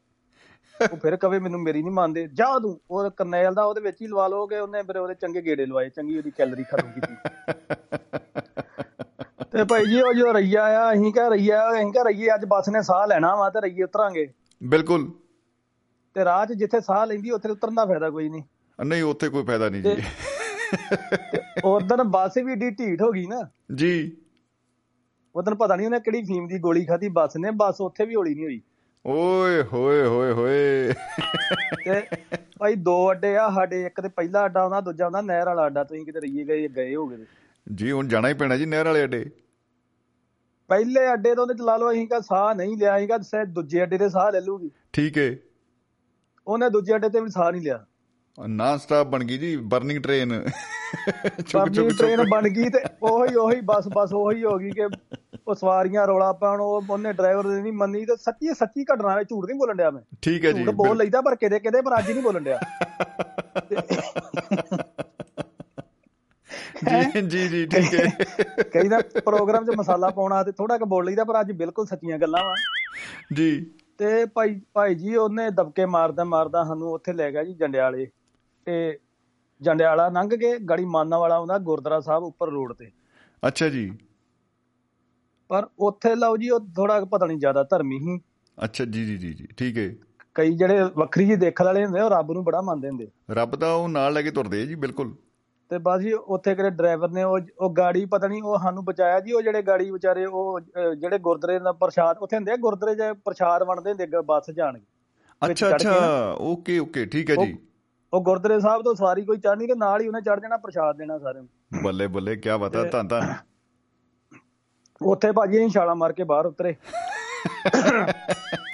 ਉਹ 0.92 0.96
ਫਿਰ 0.96 1.16
ਕਵੇ 1.16 1.38
ਮੈਨੂੰ 1.38 1.60
ਮੇਰੀ 1.60 1.82
ਨਹੀਂ 1.82 1.92
ਮੰਨਦੇ 1.92 2.28
ਜਾ 2.34 2.58
ਤੂੰ। 2.58 2.80
ਉਹ 2.90 3.10
ਕਰਨੈਲ 3.10 3.54
ਦਾ 3.54 3.64
ਉਹਦੇ 3.64 3.80
ਵਿੱਚ 3.80 4.02
ਹੀ 4.02 4.06
ਲਵਾ 4.06 4.28
ਲੋਗੇ 4.28 4.58
ਉਹਨੇ 4.58 4.82
ਫਿਰ 4.82 4.96
ਉਹਦੇ 4.96 5.14
ਚੰਗੇ 5.14 5.40
ਗੇੜੇ 5.40 5.66
ਲਵਾਏ 5.66 5.88
ਚੰਗੀ 5.88 6.18
ਉਹਦੀ 6.18 6.30
ਕੈਲਰੀ 6.30 6.64
ਖਤਮ 6.64 6.90
ਕੀਤੀ। 6.90 7.16
ਤੇ 9.52 9.64
ਭਾਈ 9.64 9.86
ਜੀ 9.86 10.00
ਉਹ 10.00 10.14
ਜੋ 10.14 10.34
ਰਈਆ 10.34 10.64
ਆ 10.64 10.92
ਅਸੀਂ 10.92 11.12
ਕਹ 11.12 11.30
ਰਈਆ 11.30 11.70
ਅਸੀਂ 11.72 11.92
ਕਹ 11.92 12.00
ਰਈਏ 12.08 12.34
ਅੱਜ 12.34 12.44
ਬੱਸ 12.44 12.68
ਨੇ 12.68 12.82
ਸਾਹ 12.82 13.06
ਲੈਣਾ 13.06 13.36
ਵਾ 13.36 13.50
ਤੇ 13.50 13.60
ਰਈਏ 13.60 13.82
ਉਤਰਾਂਗੇ। 13.82 14.32
ਬਿਲਕੁਲ। 14.64 15.10
ਤੇ 16.14 16.24
ਰਾਹ 16.24 16.46
'ਚ 16.46 16.52
ਜਿੱਥੇ 16.52 16.80
ਸਾਹ 16.80 17.06
ਲੈਂਦੀ 17.06 17.30
ਉੱਥੇ 17.30 17.50
ਉਤਰਨ 17.50 17.74
ਦਾ 17.74 17.86
ਫਾਇਦਾ 17.86 18.10
ਕੋਈ 18.10 18.28
ਨਹੀਂ। 18.28 18.42
ਨਹੀਂ 18.84 19.02
ਉੱਥੇ 19.02 19.28
ਕੋਈ 19.28 19.44
ਫਾਇਦਾ 19.44 19.68
ਨਹੀਂ 19.68 19.82
ਜੀ। 19.82 20.02
ਉਧਰ 21.64 22.04
ਬੱਸ 22.04 22.38
ਵੀ 22.38 22.54
ਢੀ 22.54 22.70
ਢੀਠ 22.70 23.02
ਹੋ 23.02 23.10
ਗਈ 23.12 23.26
ਨਾ। 23.26 23.48
ਜੀ। 23.74 24.16
ਉਦੋਂ 25.36 25.56
ਪਤਾ 25.56 25.76
ਨਹੀਂ 25.76 25.86
ਉਹਨੇ 25.86 26.00
ਕਿਹੜੀ 26.00 26.22
ਫੀਮ 26.22 26.46
ਦੀ 26.48 26.58
ਗੋਲੀ 26.58 26.84
ਖਾਧੀ 26.84 27.08
ਬੱਸ 27.08 27.36
ਨੇ 27.36 27.50
ਬੱਸ 27.50 27.80
ਉੱਥੇ 27.80 28.04
ਵੀ 28.04 28.14
ਹੌਲੀ 28.14 28.34
ਨਹੀਂ 28.34 28.44
ਹੋਈ। 28.44 28.60
ਓਏ 29.06 29.62
ਹੋਏ 29.62 30.06
ਹੋਏ 30.06 30.32
ਹੋਏ। 30.32 30.92
ਤੇ 31.84 32.02
ਭਾਈ 32.58 32.74
ਦੋ 32.74 33.12
ਅੱਡੇ 33.12 33.36
ਆ 33.36 33.50
ਸਾਡੇ 33.50 33.82
ਇੱਕ 33.82 34.00
ਤੇ 34.00 34.08
ਪਹਿਲਾ 34.08 34.44
ਅੱਡਾ 34.44 34.60
ਆਉਂਦਾ 34.60 34.80
ਦੂਜਾ 34.80 35.04
ਆਉਂਦਾ 35.04 35.20
ਨਹਿਰ 35.20 35.46
ਵਾਲਾ 35.46 35.66
ਅੱਡਾ 35.66 35.84
ਤੁਸੀਂ 35.84 36.04
ਕਿਤੇ 36.04 36.20
ਰਹੀਏ 36.20 36.44
ਗਏ 36.44 36.68
ਗਏ 36.68 36.94
ਹੋਗੇ 36.96 37.16
ਜੀ 37.74 37.90
ਹੁਣ 37.92 38.08
ਜਾਣਾ 38.08 38.28
ਹੀ 38.28 38.34
ਪੈਣਾ 38.34 38.56
ਜੀ 38.56 38.66
ਨਹਿਰ 38.66 38.86
ਵਾਲੇ 38.86 39.04
ਅੱਡੇ। 39.04 39.30
ਪਹਿਲੇ 40.68 41.12
ਅੱਡੇ 41.12 41.34
ਤੋਂ 41.34 41.46
ਤੇ 41.46 41.54
ਚਲਾ 41.54 41.76
ਲਓ 41.76 41.90
ਅਸੀਂ 41.90 42.08
ਕਾ 42.08 42.20
ਸਾਹ 42.20 42.54
ਨਹੀਂ 42.54 42.76
ਲਿਆ 42.76 42.96
ਅਸੀਂ 42.96 43.08
ਕਾ 43.08 43.44
ਦੂਜੇ 43.44 43.82
ਅੱਡੇ 43.82 43.98
ਤੇ 43.98 44.08
ਸਾਹ 44.08 44.30
ਲੈ 44.32 44.40
ਲੂਗੀ 44.40 44.70
ਠੀਕ 44.92 45.18
ਹੈ 45.18 45.36
ਉਹਨੇ 46.46 46.70
ਦੂਜੇ 46.70 46.94
ਅੱਡੇ 46.94 47.08
ਤੇ 47.08 47.20
ਵੀ 47.20 47.30
ਸਾਹ 47.30 47.52
ਨਹੀਂ 47.52 47.62
ਲਿਆ। 47.62 47.86
ਨਾਨ 48.40 48.78
ਸਟਾਪ 48.78 49.06
ਬਣ 49.06 49.24
ਗਈ 49.24 49.38
ਜੀ 49.38 49.56
ਬਰਨਿੰਗ 49.56 50.02
ਟ੍ਰੇਨ 50.02 50.48
ਬਰਨਿੰਗ 51.54 51.90
ਟ੍ਰੇਨ 51.90 52.22
ਬਣ 52.28 52.48
ਗਈ 52.48 52.68
ਤੇ 52.68 52.78
ਉਹੀ 53.02 53.34
ਉਹੀ 53.34 53.60
ਬਸ 53.64 53.88
ਬਸ 53.94 54.12
ਉਹੀ 54.12 54.44
ਹੋ 54.44 54.58
ਗਈ 54.58 54.70
ਕਿ 54.70 54.88
ਉਹ 55.48 55.54
ਸਵਾਰੀਆਂ 55.54 56.06
ਰੋਲਾ 56.06 56.32
ਪਾਉਣ 56.32 56.60
ਉਹ 56.60 56.82
ਉਹਨੇ 56.90 57.12
ਡਰਾਈਵਰ 57.12 57.46
ਨੇ 57.46 57.62
ਨਹੀਂ 57.62 57.72
ਮੰਨੀ 57.72 58.04
ਤੇ 58.06 58.16
ਸੱਚੀ 58.16 58.54
ਸੱਚੀ 58.54 58.84
ਘਟਨਾ 58.84 59.10
ਹੈ 59.10 59.22
ਝੂਠ 59.22 59.46
ਨਹੀਂ 59.46 59.58
ਬੋਲਣ 59.58 59.74
ਡਿਆ 59.74 59.90
ਮੈਂ। 59.90 60.02
ਠੀਕ 60.22 60.44
ਹੈ 60.44 60.52
ਜੀ 60.52 60.64
ਝੂਠ 60.64 60.74
ਬੋਲ 60.74 60.96
ਲਈਦਾ 60.96 61.20
ਪਰ 61.20 61.36
ਕਿਤੇ 61.36 61.58
ਕਿਤੇ 61.60 61.82
ਪਰ 61.82 61.98
ਅੱਜ 61.98 62.10
ਨਹੀਂ 62.10 62.22
ਬੋਲਣ 62.22 62.40
ਡਿਆ। 62.40 62.58
ਜੀ 66.90 67.20
ਜੀ 67.20 67.48
ਜੀ 67.48 67.66
ਠੀਕ 67.66 67.94
ਹੈ। 67.94 68.06
ਕਈ 68.62 68.88
ਦਾ 68.88 69.00
ਪ੍ਰੋਗਰਾਮ 69.24 69.64
'ਚ 69.64 69.70
ਮਸਾਲਾ 69.76 70.10
ਪਾਉਣਾ 70.10 70.42
ਤੇ 70.42 70.52
ਥੋੜਾ 70.52 70.78
ਕੁ 70.78 70.86
ਬੋਲ 70.86 71.04
ਲਈਦਾ 71.04 71.24
ਪਰ 71.24 71.40
ਅੱਜ 71.40 71.52
ਬਿਲਕੁਲ 71.52 71.86
ਸੱਚੀਆਂ 71.86 72.18
ਗੱਲਾਂ 72.18 72.44
ਵਾ। 72.44 72.54
ਜੀ। 73.32 73.70
ਤੇ 73.98 74.24
ਭਾਈ 74.24 74.60
ਭਾਈ 74.72 74.94
ਜੀ 74.94 75.16
ਉਹਨੇ 75.16 75.50
ਦਬਕੇ 75.50 75.86
ਮਾਰਦਾ 75.86 76.24
ਮਾਰਦਾ 76.24 76.64
ਸਾਨੂੰ 76.64 76.92
ਉੱਥੇ 76.92 77.12
ਲੈ 77.12 77.32
ਗਿਆ 77.32 77.44
ਜੀ 77.44 77.54
ਜੰਡਿਆਲੇ। 77.54 78.08
ਤੇ 78.66 78.98
ਜੰਡਿਆਲਾ 79.60 80.08
ਲੰਘ 80.08 80.28
ਕੇ 80.30 80.58
ਗੜੀ 80.58 80.84
ਮਾਨਾ 80.84 81.18
ਵਾਲਾ 81.18 81.36
ਆਉਂਦਾ 81.36 81.58
ਗੁਰਦੁਆਰਾ 81.58 82.00
ਸਾਹਿਬ 82.00 82.24
ਉੱਪਰ 82.24 82.48
ਰੋਡ 82.48 82.72
ਤੇ। 82.72 82.90
ਅੱਛਾ 83.42 83.68
ਜੀ। 83.68 83.90
ਪਰ 85.50 85.66
ਉੱਥੇ 85.78 86.14
ਲਓ 86.14 86.36
ਜੀ 86.36 86.50
ਉਹ 86.50 86.60
ਥੋੜਾ 86.76 87.04
ਪਤਾ 87.04 87.26
ਨਹੀਂ 87.26 87.38
ਜ਼ਿਆਦਾ 87.38 87.62
ਧਰਮੀ 87.62 87.98
ਸੀ। 87.98 88.18
ਅੱਛਾ 88.58 88.84
ਜੀ 88.84 89.04
ਜੀ 89.06 89.16
ਜੀ 89.16 89.32
ਜੀ 89.32 89.46
ਠੀਕ 89.56 89.78
ਹੈ 89.78 89.90
ਕਈ 90.34 90.52
ਜਿਹੜੇ 90.52 90.82
ਵੱਖਰੀ 90.96 91.26
ਜੀ 91.26 91.36
ਦੇਖਣ 91.36 91.64
ਵਾਲੇ 91.64 91.84
ਹੁੰਦੇ 91.84 92.00
ਉਹ 92.00 92.10
ਰੱਬ 92.10 92.32
ਨੂੰ 92.32 92.44
ਬੜਾ 92.44 92.60
ਮੰਨਦੇ 92.60 92.88
ਹੁੰਦੇ 92.88 93.08
ਰੱਬ 93.30 93.56
ਤਾਂ 93.56 93.72
ਉਹ 93.74 93.88
ਨਾਲ 93.88 94.12
ਲੈ 94.12 94.22
ਕੇ 94.22 94.30
ਤੁਰਦੇ 94.30 94.66
ਜੀ 94.66 94.74
ਬਿਲਕੁਲ। 94.74 95.14
ਤੇ 95.70 95.78
ਬਸ 95.78 96.00
ਜੀ 96.00 96.12
ਉੱਥੇ 96.12 96.54
ਕਿਹੜੇ 96.54 96.70
ਡਰਾਈਵਰ 96.70 97.10
ਨੇ 97.10 97.22
ਉਹ 97.22 97.38
ਉਹ 97.58 97.70
ਗਾੜੀ 97.70 98.04
ਪਤਾ 98.04 98.28
ਨਹੀਂ 98.28 98.42
ਉਹ 98.42 98.58
ਸਾਨੂੰ 98.58 98.84
ਬਚਾਇਆ 98.84 99.20
ਜੀ 99.20 99.32
ਉਹ 99.32 99.42
ਜਿਹੜੇ 99.42 99.62
ਗਾੜੀ 99.62 99.90
ਵਿਚਾਰੇ 99.90 100.24
ਉਹ 100.24 100.60
ਜਿਹੜੇ 100.60 101.18
ਗੁਰਦੁਆਰੇ 101.18 101.58
ਦਾ 101.58 101.72
ਪ੍ਰਸ਼ਾਦ 101.72 102.18
ਉੱਥੇ 102.18 102.36
ਹੁੰਦੇ 102.36 102.56
ਗੁਰਦੁਆਰੇ 102.56 102.94
'ਚ 102.94 103.18
ਪ੍ਰਸ਼ਾਦ 103.24 103.62
ਵੰਡਦੇ 103.62 103.90
ਹੁੰਦੇ 103.90 104.20
ਬੱਸ 104.26 104.50
ਜਾਣ 104.50 104.78
ਕੇ। 104.78 104.84
ਅੱਛਾ 105.42 105.68
ਅੱਛਾ 105.76 106.36
ਓਕੇ 106.40 106.78
ਓਕੇ 106.78 107.06
ਠੀਕ 107.06 107.30
ਹੈ 107.30 107.36
ਜੀ। 107.36 107.56
ਉਹ 108.12 108.20
ਗੁਰਦੁਆਰੇ 108.20 108.58
ਸਾਹਿਬ 108.60 108.82
ਤੋਂ 108.82 108.94
ਸਵਾਰੀ 108.94 109.24
ਕੋਈ 109.24 109.38
ਚੜ੍ਹਨੀ 109.38 109.66
ਤੇ 109.66 109.74
ਨਾਲ 109.74 110.00
ਹੀ 110.00 110.06
ਉਹਨੇ 110.08 110.20
ਚੜ 110.20 110.38
ਜਾਣਾ 110.40 110.56
ਪ੍ਰਸ਼ਾਦ 110.56 110.96
ਦੇਣਾ 110.96 111.18
ਸਾਰਿਆਂ 111.18 111.42
ਨੂੰ। 111.42 111.82
ਬੱਲੇ 111.82 112.06
ਬੱਲੇ 112.06 112.36
ਕੀ 112.36 112.56
ਬਤਾ 112.60 112.84
ਤਾਂ 112.84 113.04
ਤਾਂ 113.04 113.20
ਉੱਥੇ 115.00 115.30
ਭਾਜੀ 115.32 115.58
ਅਸੀਂ 115.58 115.68
ਛਾਲਾ 115.70 115.94
ਮਾਰ 115.94 116.12
ਕੇ 116.12 116.24
ਬਾਹਰ 116.24 116.46
ਉਤਰੇ। 116.46 116.74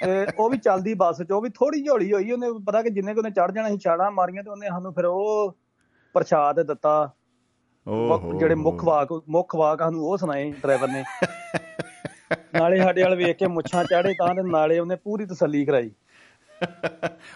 ਤੇ 0.01 0.25
ਉਹ 0.39 0.49
ਵੀ 0.49 0.57
ਚੱਲਦੀ 0.57 0.93
ਬੱਸ 0.93 1.21
'ਚ 1.21 1.31
ਉਹ 1.31 1.41
ਵੀ 1.41 1.49
ਥੋੜੀ 1.49 1.83
ਝੋਲੀ 1.83 2.11
ਹੋਈ 2.13 2.31
ਉਹਨੇ 2.31 2.47
ਪਤਾ 2.65 2.81
ਕਿ 2.81 2.89
ਜਿੰਨੇ 2.89 3.13
ਕੋ 3.13 3.19
ਉਹਨੇ 3.19 3.31
ਚੜ 3.31 3.51
ਜਾਣਾ 3.51 3.69
ਸੀ 3.69 3.77
ਛਾਲਾ 3.77 4.09
ਮਾਰੀਆਂ 4.09 4.43
ਤੇ 4.43 4.49
ਉਹਨੇ 4.49 4.67
ਸਾਨੂੰ 4.67 4.93
ਫਿਰ 4.93 5.05
ਉਹ 5.05 5.55
ਪ੍ਰਸ਼ਾਦ 6.15 6.61
ਦਿੱਤਾ। 6.61 7.13
ਜਿਹੜੇ 8.39 8.55
ਮੁੱਖ 8.55 8.83
ਵਾਕ 8.85 9.13
ਮੁੱਖ 9.29 9.55
ਵਾਕ 9.55 9.79
ਸਾਨੂੰ 9.79 10.05
ਉਹ 10.05 10.17
ਸੁਣਾਏ 10.17 10.51
ਡਰਾਈਵਰ 10.63 10.87
ਨੇ। 10.87 11.03
ਨਾਲੇ 12.53 12.81
ਸਾਡੇ 12.81 13.03
ਵਾਲ 13.03 13.15
ਵੇਖ 13.15 13.37
ਕੇ 13.37 13.47
ਮੁੱਛਾਂ 13.47 13.83
ਚਾੜੇ 13.83 14.13
ਤਾਂ 14.19 14.33
ਤੇ 14.35 14.41
ਨਾਲੇ 14.49 14.79
ਉਹਨੇ 14.79 14.95
ਪੂਰੀ 14.95 15.25
ਤਸੱਲੀ 15.25 15.65
ਕਰਾਈ। 15.65 15.91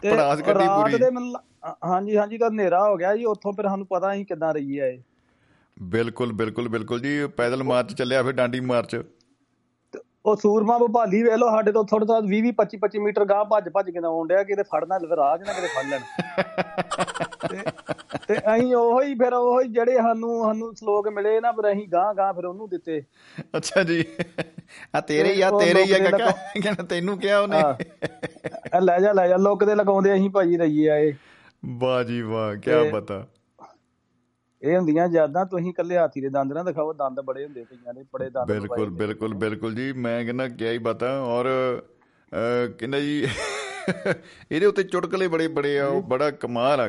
ਤੇ 0.01 0.15
ਰਾਤ 0.15 0.41
ਪੂਰੀ। 0.41 0.97
ਦੇ 0.97 1.09
ਹਾਂਜੀ 1.85 2.17
ਹਾਂਜੀ 2.17 2.37
ਤਾਂ 2.37 2.49
ਹਨੇਰਾ 2.49 2.83
ਹੋ 2.89 2.95
ਗਿਆ 2.97 3.15
ਜੀ 3.15 3.25
ਉੱਥੋਂ 3.25 3.53
ਫਿਰ 3.53 3.67
ਸਾਨੂੰ 3.67 3.85
ਪਤਾ 3.87 4.13
ਨਹੀਂ 4.13 4.25
ਕਿੱਦਾਂ 4.25 4.53
ਰਹੀ 4.53 4.79
ਹੈ 4.79 4.87
ਇਹ। 4.87 4.99
ਬਿਲਕੁਲ 5.77 6.31
ਬਿਲਕੁਲ 6.33 6.67
ਬਿਲਕੁਲ 6.69 6.99
ਜੀ 7.01 7.25
ਪੈਦਲ 7.27 7.63
ਮਾਰਚ 7.63 7.93
ਚੱਲਿਆ 7.93 8.23
ਫਿਰ 8.23 8.33
ਡਾਂਡੀ 8.33 8.59
ਮਾਰਚ। 8.61 8.95
ਉਹ 10.25 10.35
ਸੂਰਮਾ 10.35 10.77
ਭੋਪਾਲੀ 10.77 11.23
ਵੇਖ 11.23 11.33
ਲਓ 11.33 11.49
ਸਾਡੇ 11.49 11.71
ਤੋਂ 11.71 11.83
ਥੋੜਾ 11.83 12.05
ਥੋੜਾ 12.05 12.19
20 12.19 12.41
20 12.41 12.51
25 12.51 12.77
25 12.79 12.99
ਮੀਟਰ 12.99 13.25
ਗਾਹ 13.25 13.45
ਭੱਜ 13.45 13.69
ਭੱਜ 13.69 13.89
ਕੇ 13.89 13.99
ਆਉਣ 14.05 14.27
ਡਿਆ 14.27 14.43
ਕਿਤੇ 14.43 14.63
ਫੜਨਾ 14.63 14.95
ਆ 14.95 15.37
ਜਾਣਾ 15.37 15.53
ਕਿਤੇ 15.53 15.67
ਫੜ 15.67 15.85
ਲੈਣ। 15.85 15.99
ਤੇ 18.27 18.37
ਅਸੀਂ 18.37 18.75
ਉਹੀ 18.75 19.15
ਫਿਰ 19.15 19.33
ਉਹੀ 19.33 19.67
ਜਿਹੜੇ 19.67 19.95
ਸਾਨੂੰ 19.95 20.43
ਸਾਨੂੰ 20.43 20.75
ਸਲੋਕ 20.75 21.07
ਮਿਲੇ 21.07 21.41
ਨਾ 21.41 21.51
ਫਿਰ 21.51 21.71
ਅਸੀਂ 21.71 21.87
ਗਾਹ 21.87 22.13
ਗਾਹ 22.13 22.33
ਫਿਰ 22.33 22.45
ਉਹਨੂੰ 22.45 22.69
ਦਿੱਤੇ। 22.69 23.03
ਅੱਛਾ 23.57 23.83
ਜੀ। 23.83 24.05
ਆ 24.95 25.01
ਤੇਰੇ 25.01 25.33
ਹੀ 25.33 25.41
ਆ 25.41 25.49
ਤੇਰੇ 25.49 25.83
ਹੀ 25.83 25.91
ਆ 25.91 25.99
ਕਾਕਾ। 25.99 26.31
ਕਹਿੰਦਾ 26.31 26.83
ਤੈਨੂੰ 26.83 27.17
ਕਿਹਾ 27.17 27.39
ਉਹਨੇ। 27.39 27.57
ਆ 28.73 28.79
ਲੈ 28.79 28.99
ਜਾ 28.99 29.11
ਲੈ 29.11 29.27
ਜਾ 29.27 29.37
ਲੋਕ 29.37 29.63
ਦੇ 29.63 29.75
ਲਗਾਉਂਦੇ 29.75 30.13
ਅਸੀਂ 30.13 30.29
ਭਾਜੀ 30.29 30.57
ਰਹੀਏ 30.57 30.89
ਆਏ। 30.89 31.13
ਵਾਹ 31.65 32.03
ਜੀ 32.03 32.21
ਵਾਹ 32.21 32.55
ਕੀ 32.55 32.89
ਬਤਾ 32.89 33.27
ਇਹ 34.63 34.77
ਹੁੰਦੀਆਂ 34.77 35.07
ਯਾਦਾਂ 35.07 35.45
ਤੁਸੀਂ 35.45 35.69
ਇਕੱਲੇ 35.69 35.97
ਹਾਥੀ 35.97 36.21
ਦੇ 36.21 36.29
ਦੰਦ 36.29 36.53
ਨਾ 36.53 36.63
ਦਿਖਾਓ 36.63 36.93
ਦੰਦ 36.93 37.21
ਬੜੇ 37.21 37.43
ਹੁੰਦੇ 37.45 37.63
ਪਈਆਂ 37.63 37.93
ਨੇ 37.93 38.03
ਬੜੇ 38.13 38.29
ਦੰਦ 38.29 38.47
ਬਿਲਕੁਲ 38.47 38.89
ਬਿਲਕੁਲ 38.89 39.33
ਬਿਲਕੁਲ 39.33 39.75
ਜੀ 39.75 39.91
ਮੈਂ 39.93 40.23
ਕਹਿੰਦਾ 40.25 40.47
ਕਿਆ 40.47 40.71
ਹੀ 40.71 40.77
ਬਤਾ 40.77 41.19
ਔਰ 41.21 41.45
ਕਹਿੰਦਾ 42.79 42.99
ਜੀ 42.99 43.27
ਇਹਦੇ 44.51 44.65
ਉੱਤੇ 44.65 44.83
ਚੁਟਕਲੇ 44.83 45.27
ਬੜੇ 45.27 45.47
ਬੜੇ 45.47 45.79
ਆ 45.79 45.87
ਉਹ 45.87 46.01
ਬੜਾ 46.03 46.29
ਕਮਾਲ 46.31 46.79
ਆ। 46.79 46.87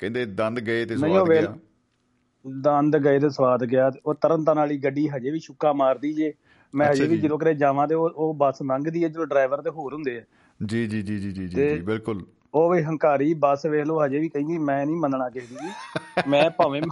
ਕਹਿੰਦੇ 0.00 0.24
ਦੰਦ 0.26 0.60
ਗਏ 0.60 0.84
ਤੇ 0.84 0.96
ਸਵਾਦ 0.96 1.28
ਗਿਆ। 1.28 1.56
ਦੰਦ 2.44 2.96
ਗਏ 2.96 3.18
ਤੇ 3.18 3.28
ਸਵਾਦ 3.28 3.64
ਗਿਆ 3.64 3.90
ਉਹ 4.06 4.14
ਤਰਨਤਨ 4.14 4.54
ਵਾਲੀ 4.54 4.76
ਗੱਡੀ 4.78 5.08
ਹਜੇ 5.08 5.30
ਵੀ 5.30 5.38
ਛੁੱਕਾ 5.38 5.72
ਮਾਰਦੀ 5.72 6.12
ਜੇ। 6.12 6.32
ਮੈਂ 6.74 6.90
ਹਜੇ 6.92 7.06
ਵੀ 7.06 7.18
ਜਦੋਂ 7.18 7.38
ਕਰੇ 7.38 7.54
ਜਾਵਾਂ 7.54 7.88
ਤੇ 7.88 7.94
ਉਹ 7.94 8.10
ਉਹ 8.16 8.34
ਬੱਸ 8.34 8.62
ਲੰਘਦੀ 8.62 9.04
ਹੈ 9.04 9.08
ਜਦੋਂ 9.08 9.26
ਡਰਾਈਵਰ 9.26 9.62
ਤੇ 9.62 9.70
ਹੋਰ 9.70 9.94
ਹੁੰਦੇ 9.94 10.18
ਆ। 10.18 10.22
ਜੀ 10.66 10.86
ਜੀ 10.86 11.02
ਜੀ 11.02 11.18
ਜੀ 11.18 11.32
ਜੀ 11.32 11.46
ਜੀ 11.48 11.78
ਬਿਲਕੁਲ। 11.80 12.24
ਉਹ 12.56 12.68
ਵੀ 12.70 12.82
ਹੰਕਾਰੀ 12.82 13.32
ਬੱਸ 13.36 13.64
ਵੇਖ 13.66 13.84
ਲਓ 13.86 14.04
ਹਜੇ 14.04 14.18
ਵੀ 14.18 14.28
ਕਹਿੰਦੀ 14.28 14.58
ਮੈਂ 14.60 14.84
ਨਹੀਂ 14.86 14.96
ਮੰਨਣਾ 14.96 15.28
ਕਿਸੇ 15.30 15.54
ਦੀ 15.54 15.70
ਮੈਂ 16.28 16.48
ਭਾਵੇਂ 16.50 16.82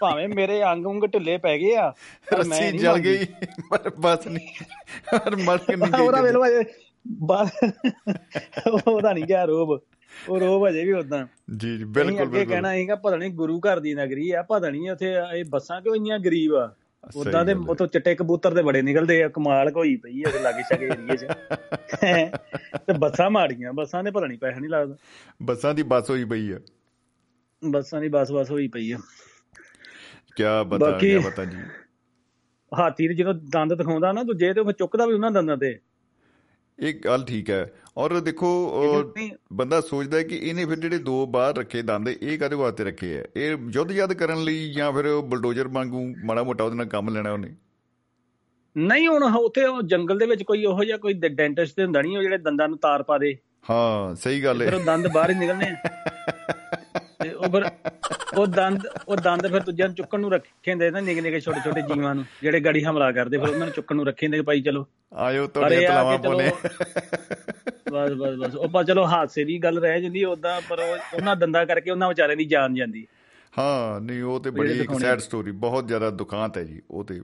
ਭਾਵੇਂ 0.00 0.28
ਮੇਰੇ 0.28 0.62
ਅੰਗ 0.64 0.86
ਉਂਗ 0.86 1.04
ਢਿੱਲੇ 1.04 1.36
ਪੈ 1.38 1.56
ਗਏ 1.58 1.74
ਆ 1.76 1.92
ਰੱਸੀ 2.32 2.78
ਜਲ 2.78 2.98
ਗਈ 2.98 3.26
ਪਰ 3.70 3.90
ਬਸ 4.00 4.26
ਨਹੀਂ 4.26 4.64
ਪਰ 5.12 5.36
ਮਰ 5.36 5.58
ਕੇ 5.58 5.76
ਨਹੀਂ 5.76 5.92
ਗਈ 5.92 6.06
ਉਹਦਾ 6.06 6.20
ਵੇਖ 6.22 6.32
ਲਓ 6.32 6.44
ਹਜੇ 6.44 6.64
ਬਸ 7.22 7.50
ਉਹਦਾ 8.86 9.12
ਨਹੀਂ 9.12 9.24
ਗਿਆ 9.24 9.44
ਰੋਬ। 9.44 9.78
ਉਹ 10.28 10.38
ਰੋਬ 10.40 10.66
ਹਜੇ 10.68 10.84
ਵੀ 10.84 10.92
ਉਦਾਂ 10.92 11.24
ਜੀ 11.56 11.76
ਜੀ 11.78 11.84
ਬਿਲਕੁਲ 11.84 12.12
ਬਿਲਕੁਲ 12.12 12.26
ਅੱਗੇ 12.26 12.44
ਕਹਿਣਾ 12.44 12.72
ਸੀਗਾ 12.74 12.94
ਪਤਾ 12.94 13.16
ਨਹੀਂ 13.16 13.30
ਗੁਰੂ 13.34 13.58
ਘਰ 13.60 13.80
ਦੀ 13.80 13.94
ਨਗਰੀ 13.94 14.30
ਆ 14.30 14.42
ਪਤਾ 14.42 14.70
ਨਹੀਂ 14.70 14.90
ਉੱਥੇ 14.90 15.12
ਇਹ 15.34 15.44
ਬੱਸਾਂ 15.44 15.80
ਕਿਉਂ 15.80 15.94
ਇੰਨੀਆਂ 15.94 16.18
ਗਰੀਬ 16.18 16.54
ਆ? 16.54 16.66
ਉਦਾਂ 17.14 17.44
ਦੇ 17.44 17.52
ਉਤੋਂ 17.52 17.86
ਚਿੱਟੇ 17.86 18.14
ਕਬੂਤਰ 18.14 18.54
ਤੇ 18.54 18.62
ਬੜੇ 18.62 18.82
ਨਿਕਲਦੇ 18.82 19.22
ਆ 19.22 19.28
ਕਮਾਲ 19.28 19.70
ਹੋਈ 19.70 19.96
ਪਈ 19.96 20.22
ਆ 20.26 20.30
ਤੇ 20.30 20.38
ਲਾਗੇ 20.38 20.62
ਛਾਗੇ 20.62 20.86
ਏਰੀਏ 20.86 21.16
'ਚ। 21.16 21.26
ਤੇ 22.86 22.92
ਬੱਸਾਂ 22.98 23.30
ਮਾੜੀਆਂ 23.30 23.72
ਬੱਸਾਂ 23.72 24.04
ਦੇ 24.04 24.10
ਪਤਾ 24.10 24.26
ਨਹੀਂ 24.26 24.38
ਪੈਸਾ 24.38 24.58
ਨਹੀਂ 24.58 24.70
ਲੱਗਦਾ। 24.70 24.96
ਬੱਸਾਂ 25.42 25.74
ਦੀ 25.74 25.82
ਬੱਸ 25.82 26.10
ਹੋਈ 26.10 26.24
ਪਈ 26.24 26.50
ਆ। 26.50 26.58
ਬੱਸਾਂ 27.64 28.00
ਦੀ 28.00 28.08
ਬੱਸ 28.08 28.32
ਬੱਸ 28.32 28.50
ਹੋਈ 28.50 28.68
ਪਈ 28.68 28.92
ਆ। 28.92 28.98
ਕੀ 30.36 30.42
ਬਤਾ 30.66 30.98
ਕੀ 30.98 31.18
ਬਤਾ 31.18 31.44
ਜੀ। 31.44 31.58
ਹਾਥੀ 32.78 33.14
ਜਦੋਂ 33.14 33.34
ਦੰਦ 33.34 33.74
ਦਿਖਾਉਂਦਾ 33.74 34.12
ਨਾ 34.12 34.22
ਦੂਜੇ 34.22 34.54
ਤੇ 34.54 34.60
ਉਹ 34.60 34.72
ਚੁੱਕਦਾ 34.72 35.06
ਵੀ 35.06 35.14
ਉਹਨਾਂ 35.14 35.30
ਦੰਦਾਂ 35.30 35.56
ਤੇ। 35.56 35.78
ਇਹ 36.78 36.94
ਗੱਲ 36.94 37.24
ਠੀਕ 37.24 37.50
ਹੈ। 37.50 37.72
ਔਰ 37.96 38.20
ਦੇਖੋ 38.20 38.48
ਬੰਦਾ 39.52 39.80
ਸੋਚਦਾ 39.80 40.18
ਹੈ 40.18 40.22
ਕਿ 40.22 40.36
ਇਹਨੇ 40.36 40.64
ਫਿਰ 40.64 40.78
ਜਿਹੜੇ 40.78 40.98
ਦੋ 40.98 41.26
ਬਾਹਰ 41.26 41.56
ਰੱਖੇ 41.56 41.82
ਦੰਦ 41.82 42.08
ਇਹ 42.08 42.38
ਕਾਦੇ 42.38 42.56
ਵਾਸਤੇ 42.56 42.84
ਰੱਖੇ 42.84 43.18
ਆ 43.18 43.24
ਇਹ 43.36 43.56
ਯੁੱਧ 43.72 43.90
ਯਾਦ 43.90 44.12
ਕਰਨ 44.12 44.44
ਲਈ 44.44 44.72
ਜਾਂ 44.72 44.92
ਫਿਰ 44.92 45.20
ਬਲਡੋਜ਼ਰ 45.20 45.68
ਵਾਂਗੂ 45.68 46.14
ਮਾੜਾ 46.24 46.42
ਮੋਟਾ 46.42 46.64
ਉਹਦੇ 46.64 46.76
ਨਾਲ 46.76 46.86
ਕੰਮ 46.86 47.08
ਲੈਣਾ 47.08 47.32
ਉਹਨੇ? 47.32 47.54
ਨਹੀਂ 48.76 49.08
ਹੁਣ 49.08 49.22
ਉੱਥੇ 49.22 49.64
ਉਹ 49.64 49.82
ਜੰਗਲ 49.82 50.18
ਦੇ 50.18 50.26
ਵਿੱਚ 50.26 50.42
ਕੋਈ 50.42 50.64
ਉਹੋ 50.64 50.84
ਜਿਹਾ 50.84 50.96
ਕੋਈ 50.96 51.12
ਡੈਂਟਿਸਟ 51.12 51.76
ਤੇ 51.76 51.84
ਹੁੰਦਾ 51.84 52.02
ਨਹੀਂ 52.02 52.16
ਉਹ 52.16 52.22
ਜਿਹੜੇ 52.22 52.38
ਦੰਦਾਂ 52.38 52.68
ਨੂੰ 52.68 52.78
ਤਾਰ 52.78 53.02
ਪਾ 53.02 53.18
ਦੇ। 53.18 53.36
ਹਾਂ 53.70 54.14
ਸਹੀ 54.14 54.44
ਗੱਲ 54.44 54.62
ਹੈ। 54.62 54.70
ਫਿਰ 54.70 54.78
ਦੰਦ 54.78 55.08
ਬਾਹਰ 55.08 55.30
ਹੀ 55.30 55.34
ਨਿਕਲਨੇ 55.34 55.66
ਆ। 55.68 55.74
ਉਹ 57.34 57.48
ਫਿਰ 57.48 57.64
ਉਹ 58.38 58.46
ਦੰਦ 58.46 58.86
ਉਹ 59.08 59.16
ਦੰਦ 59.16 59.46
ਫਿਰ 59.46 59.60
ਦੂਜਿਆਂ 59.60 59.88
ਨੂੰ 59.88 59.94
ਚੁੱਕਣ 59.94 60.20
ਨੂੰ 60.20 60.32
ਰੱਖੇ 60.32 60.70
ਹੁੰਦੇ 60.70 60.90
ਨਾ 60.90 61.00
ਨਿੱਕੇ 61.00 61.20
ਨਿੱਕੇ 61.20 61.40
ਛੋਟੇ 61.40 61.60
ਛੋਟੇ 61.64 61.82
ਜੀਵਾਂ 61.82 62.14
ਨੂੰ 62.14 62.24
ਜਿਹੜੇ 62.42 62.60
ਗਾੜੀ 62.60 62.84
ਹਮਲਾ 62.84 63.12
ਕਰਦੇ 63.12 63.38
ਫਿਰ 63.38 63.48
ਉਹਨਾਂ 63.48 63.66
ਨੂੰ 63.66 63.74
ਚੁੱਕਣ 63.74 63.96
ਨੂੰ 63.96 64.06
ਰੱਖੇ 64.06 64.26
ਹੁੰਦੇ 64.26 64.42
ਭਾਈ 64.42 64.62
ਚਲੋ 64.62 64.86
ਆਇਓ 65.14 65.46
ਤੁਹਾਡੇ 65.46 65.86
ਤਲਾਵਾਂ 65.86 66.18
ਬੋਲੇ। 66.18 66.50
ਬਸ 67.92 68.12
ਬਸ 68.12 68.34
ਬਸ 68.36 68.54
ਉਹ 68.54 68.68
ਪਰ 68.68 68.84
ਚਲੋ 68.84 69.06
ਹਾਦਸੇ 69.06 69.44
ਦੀ 69.44 69.58
ਗੱਲ 69.58 69.78
ਰਹਿ 69.78 70.00
ਜਾਂਦੀ 70.00 70.24
ਉਦਾਂ 70.24 70.60
ਪਰ 70.68 70.80
ਉਹਨਾਂ 71.14 71.36
ਦੰਦਾਂ 71.36 71.66
ਕਰਕੇ 71.66 71.90
ਉਹਨਾਂ 71.90 72.08
ਵਿਚਾਰਿਆਂ 72.08 72.36
ਦੀ 72.36 72.44
ਜਾਨ 72.44 72.74
ਜਾਂਦੀ 72.74 73.06
ਹਾਂ। 73.58 74.00
ਨਹੀਂ 74.00 74.22
ਉਹ 74.22 74.40
ਤੇ 74.40 74.50
ਬੜੀ 74.50 74.80
ਇੱਕ 74.80 74.98
ਸੈਡ 75.00 75.18
ਸਟੋਰੀ 75.18 75.50
ਬਹੁਤ 75.50 75.86
ਜ਼ਿਆਦਾ 75.88 76.10
ਦੁਖਾਂਤ 76.10 76.58
ਹੈ 76.58 76.62
ਜੀ 76.62 76.82
ਉਹ 76.90 77.04
ਤੇ 77.04 77.20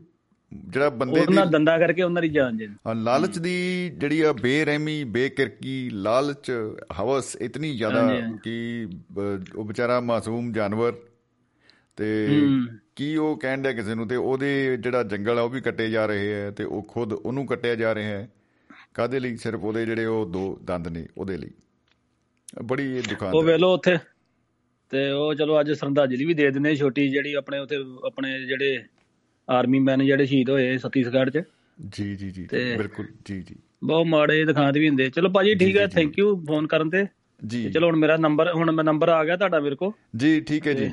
ਜਿਹੜਾ 0.68 0.90
ਬੰਦੇ 0.90 1.20
ਦੀ 1.20 1.26
ਉਹਨਾਂ 1.26 1.46
ਦੰਦਾ 1.46 1.78
ਕਰਕੇ 1.78 2.02
ਉਹਨਾਂ 2.02 2.22
ਦੀ 2.22 2.28
ਜਾਨ 2.28 2.58
ਜਾਂਦੀ 2.58 2.74
ਹਾਂ 2.86 2.94
ਲਾਲਚ 2.94 3.38
ਦੀ 3.38 3.90
ਜਿਹੜੀ 3.90 4.20
ਆ 4.20 4.32
ਬੇਰਹਿਮੀ 4.32 5.04
ਬੇਕਿਰਕੀ 5.04 5.90
ਲਾਲਚ 5.92 6.52
ਹਵਸ 7.00 7.36
ਇਤਨੀ 7.36 7.76
ਜ਼ਿਆਦਾ 7.76 8.20
ਕਿ 8.44 8.86
ਉਹ 9.56 9.64
ਵਿਚਾਰਾ 9.64 10.00
ਮਾਸੂਮ 10.00 10.52
ਜਾਨਵਰ 10.52 10.92
ਤੇ 11.96 12.28
ਕੀ 12.96 13.16
ਉਹ 13.16 13.40
ਡਿਆ 13.56 13.72
ਕਿਸੇ 13.72 13.94
ਨੂੰ 13.94 14.08
ਤੇ 14.08 14.16
ਉਹਦੇ 14.16 14.76
ਜਿਹੜਾ 14.76 15.02
ਜੰਗਲ 15.02 15.38
ਆ 15.38 15.42
ਉਹ 15.42 15.50
ਵੀ 15.50 15.60
ਕੱਟੇ 15.60 15.90
ਜਾ 15.90 16.06
ਰਹੇ 16.06 16.32
ਹੈ 16.32 16.50
ਤੇ 16.50 16.64
ਉਹ 16.64 16.82
ਖੁਦ 16.82 17.12
ਉਹਨੂੰ 17.12 17.46
ਕੱਟਿਆ 17.46 17.74
ਜਾ 17.74 17.94
ਰਿਹਾ 17.94 18.08
ਹੈ। 18.08 18.28
ਕਾਦੇ 18.94 19.20
ਲਈ? 19.20 19.36
ਸਿਰਫ 19.36 19.60
ਉਹਦੇ 19.64 19.86
ਜਿਹੜੇ 19.86 20.04
ਉਹ 20.04 20.26
ਦੋ 20.26 20.60
ਦੰਦ 20.64 20.88
ਨੇ 20.88 21.06
ਉਹਦੇ 21.18 21.36
ਲਈ। 21.36 21.50
ਬੜੀ 22.64 23.02
ਦੁਕਾਨ 23.08 23.34
ਉਹ 23.34 23.42
ਵੇਲੋ 23.42 23.74
ਉੱਥੇ 23.74 23.98
ਤੇ 24.90 25.10
ਉਹ 25.10 25.34
ਚਲੋ 25.34 25.60
ਅੱਜ 25.60 25.72
ਸ਼ਰਧਾਂਜਲੀ 25.72 26.24
ਵੀ 26.24 26.34
ਦੇ 26.34 26.50
ਦਿੰਦੇ 26.50 26.76
ਛੋਟੀ 26.76 27.08
ਜਿਹੜੀ 27.08 27.34
ਆਪਣੇ 27.34 27.58
ਉੱਥੇ 27.58 27.76
ਆਪਣੇ 28.06 28.46
ਜਿਹੜੇ 28.46 28.84
ਆਰਮੀ 29.50 29.78
ਮੈਨ 29.78 30.04
ਜਿਹੜੇ 30.04 30.26
ਸ਼ਹੀਦ 30.26 30.50
ਹੋਏ 30.50 30.78
ਛੱਤੀਸਗੜ੍ਹ 30.78 31.30
'ਚ। 31.30 31.42
ਜੀ 31.98 32.16
ਜੀ 32.16 32.30
ਜੀ 32.30 32.48
ਬਿਲਕੁਲ 32.52 33.06
ਜੀ 33.24 33.40
ਜੀ। 33.42 33.56
ਬਹੁਤ 33.84 34.06
ਮਾੜੇ 34.06 34.44
ਦਿਖਾਂਦੇ 34.44 34.80
ਵੀ 34.80 34.88
ਹੁੰਦੇ। 34.88 35.10
ਚਲੋ 35.10 35.28
ਭਾਜੀ 35.28 35.54
ਠੀਕ 35.54 35.76
ਹੈ 35.76 35.86
ਥੈਂਕ 35.86 36.18
ਯੂ 36.18 36.44
ਫੋਨ 36.46 36.66
ਕਰਨ 36.66 36.90
ਤੇ। 36.90 37.06
ਜੀ। 37.46 37.70
ਚਲੋ 37.70 37.86
ਹੁਣ 37.86 37.96
ਮੇਰਾ 37.96 38.16
ਨੰਬਰ 38.16 38.52
ਹੁਣ 38.54 38.70
ਮੈਂ 38.70 38.84
ਨੰਬਰ 38.84 39.08
ਆ 39.08 39.24
ਗਿਆ 39.24 39.36
ਤੁਹਾਡਾ 39.36 39.60
ਮੇਰੇ 39.60 39.76
ਕੋ 39.76 39.92
ਜੀ 40.16 40.40
ਠੀਕ 40.40 40.66
ਹੈ 40.66 40.72
ਜੀ। 40.72 40.90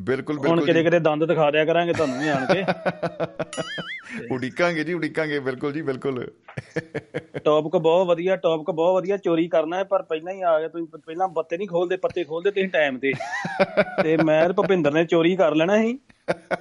ਬਿਲਕੁਲ 0.00 0.38
ਬਿਲਕੁਲ 0.38 0.58
ਹੁਣ 0.58 0.66
ਕਿਤੇ 0.66 0.82
ਕਿਤੇ 0.82 0.98
ਦੰਦ 0.98 1.24
ਦਿਖਾ 1.24 1.50
ਦਿਆ 1.50 1.64
ਕਰਾਂਗੇ 1.64 1.92
ਤੁਹਾਨੂੰ 1.92 2.18
ਵੀ 2.18 2.28
ਆਣ 2.28 2.46
ਕੇ। 2.46 2.64
ਉਡੀਕਾਂਗੇ 4.34 4.84
ਜੀ 4.84 4.92
ਉਡੀਕਾਂਗੇ 4.92 5.38
ਬਿਲਕੁਲ 5.38 5.72
ਜੀ 5.72 5.82
ਬਿਲਕੁਲ। 5.82 6.30
ਟੌਪਿਕ 7.44 7.76
ਬਹੁਤ 7.76 8.06
ਵਧੀਆ 8.06 8.36
ਟੌਪਿਕ 8.36 8.70
ਬਹੁਤ 8.70 8.94
ਵਧੀਆ 8.94 9.16
ਚੋਰੀ 9.16 9.48
ਕਰਨਾ 9.48 9.76
ਹੈ 9.76 9.84
ਪਰ 9.84 10.02
ਪਹਿਲਾਂ 10.02 10.32
ਹੀ 10.32 10.40
ਆ 10.40 10.60
ਗਏ 10.60 10.68
ਤੁਸੀਂ 10.68 10.86
ਪਹਿਲਾਂ 10.86 11.28
ਬੱਤੇ 11.28 11.56
ਨਹੀਂ 11.56 11.68
ਖੋਲਦੇ 11.68 11.96
ਪੱਤੇ 11.96 12.24
ਖੋਲਦੇ 12.24 12.50
ਤੁਸੀਂ 12.50 12.68
ਟਾਈਮ 12.68 12.98
ਤੇ। 12.98 13.12
ਤੇ 14.02 14.16
ਮੈਂ 14.16 14.48
ਭੁਪਿੰਦਰ 14.48 14.92
ਨੇ 14.92 15.04
ਚੋਰੀ 15.04 15.36
ਕਰ 15.36 15.54
ਲੈਣਾ 15.54 15.82
ਸੀ। 15.82 15.98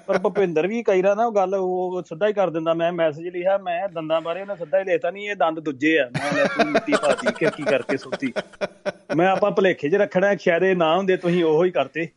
ਪਰ 0.07 0.17
ਭੁਪਿੰਦਰ 0.17 0.67
ਵੀ 0.67 0.83
ਕਈ 0.83 1.03
ਰਾ 1.03 1.15
ਨਾ 1.15 1.29
ਗੱਲ 1.29 1.55
ਉਹ 1.55 2.01
ਸਿੱਧਾ 2.01 2.27
ਹੀ 2.27 2.33
ਕਰ 2.33 2.49
ਦਿੰਦਾ 2.49 2.73
ਮੈਂ 2.73 2.91
ਮੈਸੇਜ 2.91 3.27
ਲਿਖਿਆ 3.27 3.57
ਮੈਂ 3.57 3.89
ਦੰਦਾਂ 3.89 4.21
ਬਾਰੇ 4.21 4.41
ਉਹਨੇ 4.41 4.55
ਸਿੱਧਾ 4.55 4.79
ਹੀ 4.79 4.83
ਲਿਖਤਾ 4.83 5.11
ਨਹੀਂ 5.11 5.29
ਇਹ 5.29 5.35
ਦੰਦ 5.35 5.59
ਦੂਜੇ 5.59 5.99
ਆ। 5.99 6.05
ਮੈਂ 6.05 6.33
ਲੈ 6.33 6.45
ਤੂੰ 6.45 6.71
ਮਿੱਟੀ 6.71 6.93
ਪਾਤੀ 7.01 7.27
ਕਿ 7.39 7.45
ਕੀ 7.57 7.63
ਕਰਕੇ 7.63 7.97
ਸੁੱਤੀ? 7.97 8.33
ਮੈਂ 9.15 9.27
ਆਪਾਂ 9.27 9.51
ਭਲੇਖੇ 9.51 9.89
'ਚ 9.89 9.95
ਰੱਖਣਾ 9.95 10.35
ਸ਼ਾਇਦ 10.35 10.63
ਇਹ 10.63 10.75
ਨਾ 10.75 10.97
ਹੁੰਦੇ 10.97 11.17
ਤੁਸੀਂ 11.17 11.43
ਉਹੋ 11.43 11.63
ਹੀ 11.63 11.71
ਕਰਤੇ 11.71 12.07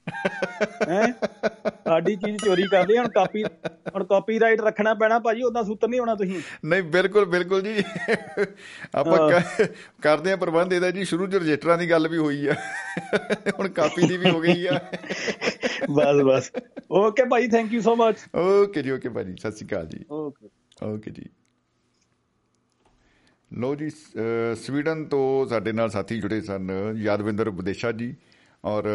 ਹੈ? 0.88 1.14
ਸਾਡੀ 1.68 2.16
ਚੀਜ਼ 2.16 2.44
ਚੋਰੀ 2.44 2.62
ਕਰਦੇ 2.62 2.98
ਹੁਣ 2.98 3.08
ਕਾਪੀ 3.08 3.44
ਹੁਣ 3.94 4.04
ਕਾਪੀਰਾਈਟ 4.04 4.60
ਰੱਖਣਾ 4.60 4.94
ਪੈਣਾ 4.94 5.18
ਭਾਜੀ 5.18 5.42
ਉਦਾਂ 5.42 5.64
ਸੂਤਰ 5.64 5.88
ਨਹੀਂ 5.88 6.00
ਹੋਣਾ 6.00 6.14
ਤੁਸੀਂ। 6.14 6.40
ਨਹੀਂ 6.64 6.82
ਬਿਲਕੁਲ 6.82 7.24
ਬਿਲਕੁਲ 7.24 7.62
ਜੀ। 7.62 7.82
ਆਪਾਂ 8.94 9.30
ਕਰਦੇ 10.02 10.32
ਆ 10.32 10.36
ਪ੍ਰਬੰਧ 10.36 10.72
ਇਹਦਾ 10.72 10.90
ਜੀ 10.90 11.04
ਸ਼ੁਰੂ 11.04 11.26
ਚ 11.26 11.34
ਰਜਿਸਟਰਾਂ 11.34 11.78
ਦੀ 11.78 11.90
ਗੱਲ 11.90 12.08
ਵੀ 12.08 12.18
ਹੋਈ 12.18 12.48
ਆ। 12.48 12.52
ਹੁਣ 13.58 13.68
ਕਾਪੀ 13.68 14.06
ਦੀ 14.06 14.16
ਵੀ 14.16 14.30
ਹੋ 14.30 14.40
ਗਈ 14.40 14.66
ਆ। 14.66 14.80
ਬਸ 15.90 16.22
ਬਸ। 16.24 16.50
Okay 16.90 17.24
Bhai 17.38 17.48
thank 17.48 17.72
you 17.72 17.80
so 17.80 17.94
much 17.96 18.18
okay 18.36 18.82
ਜੀ 18.82 18.90
ਓਕੇ 18.90 19.08
ਭਾਜੀ 19.08 19.34
ਸਤਿ 19.40 19.56
ਸ਼੍ਰੀ 19.56 19.66
ਅਕਾਲ 19.66 19.86
ਜੀ 19.88 19.98
ਓਕੇ 20.10 20.48
ਓਕੇ 20.84 21.10
ਜੀ 21.10 21.24
ਲੋ 23.50 23.74
ਜੀ 23.74 23.90
ਸਵੀਡਨ 24.62 25.04
ਤੋਂ 25.04 25.46
ਸਾਡੇ 25.48 25.72
ਨਾਲ 25.72 25.90
ਸਾਥੀ 25.90 26.18
ਜੁੜੇ 26.20 26.40
ਸਨ 26.40 26.70
ਯਾਦਵਿੰਦਰ 26.96 27.50
ਵਿਦੇਸ਼ਾ 27.50 27.92
ਜੀ 27.92 28.14
ਔਰ 28.64 28.88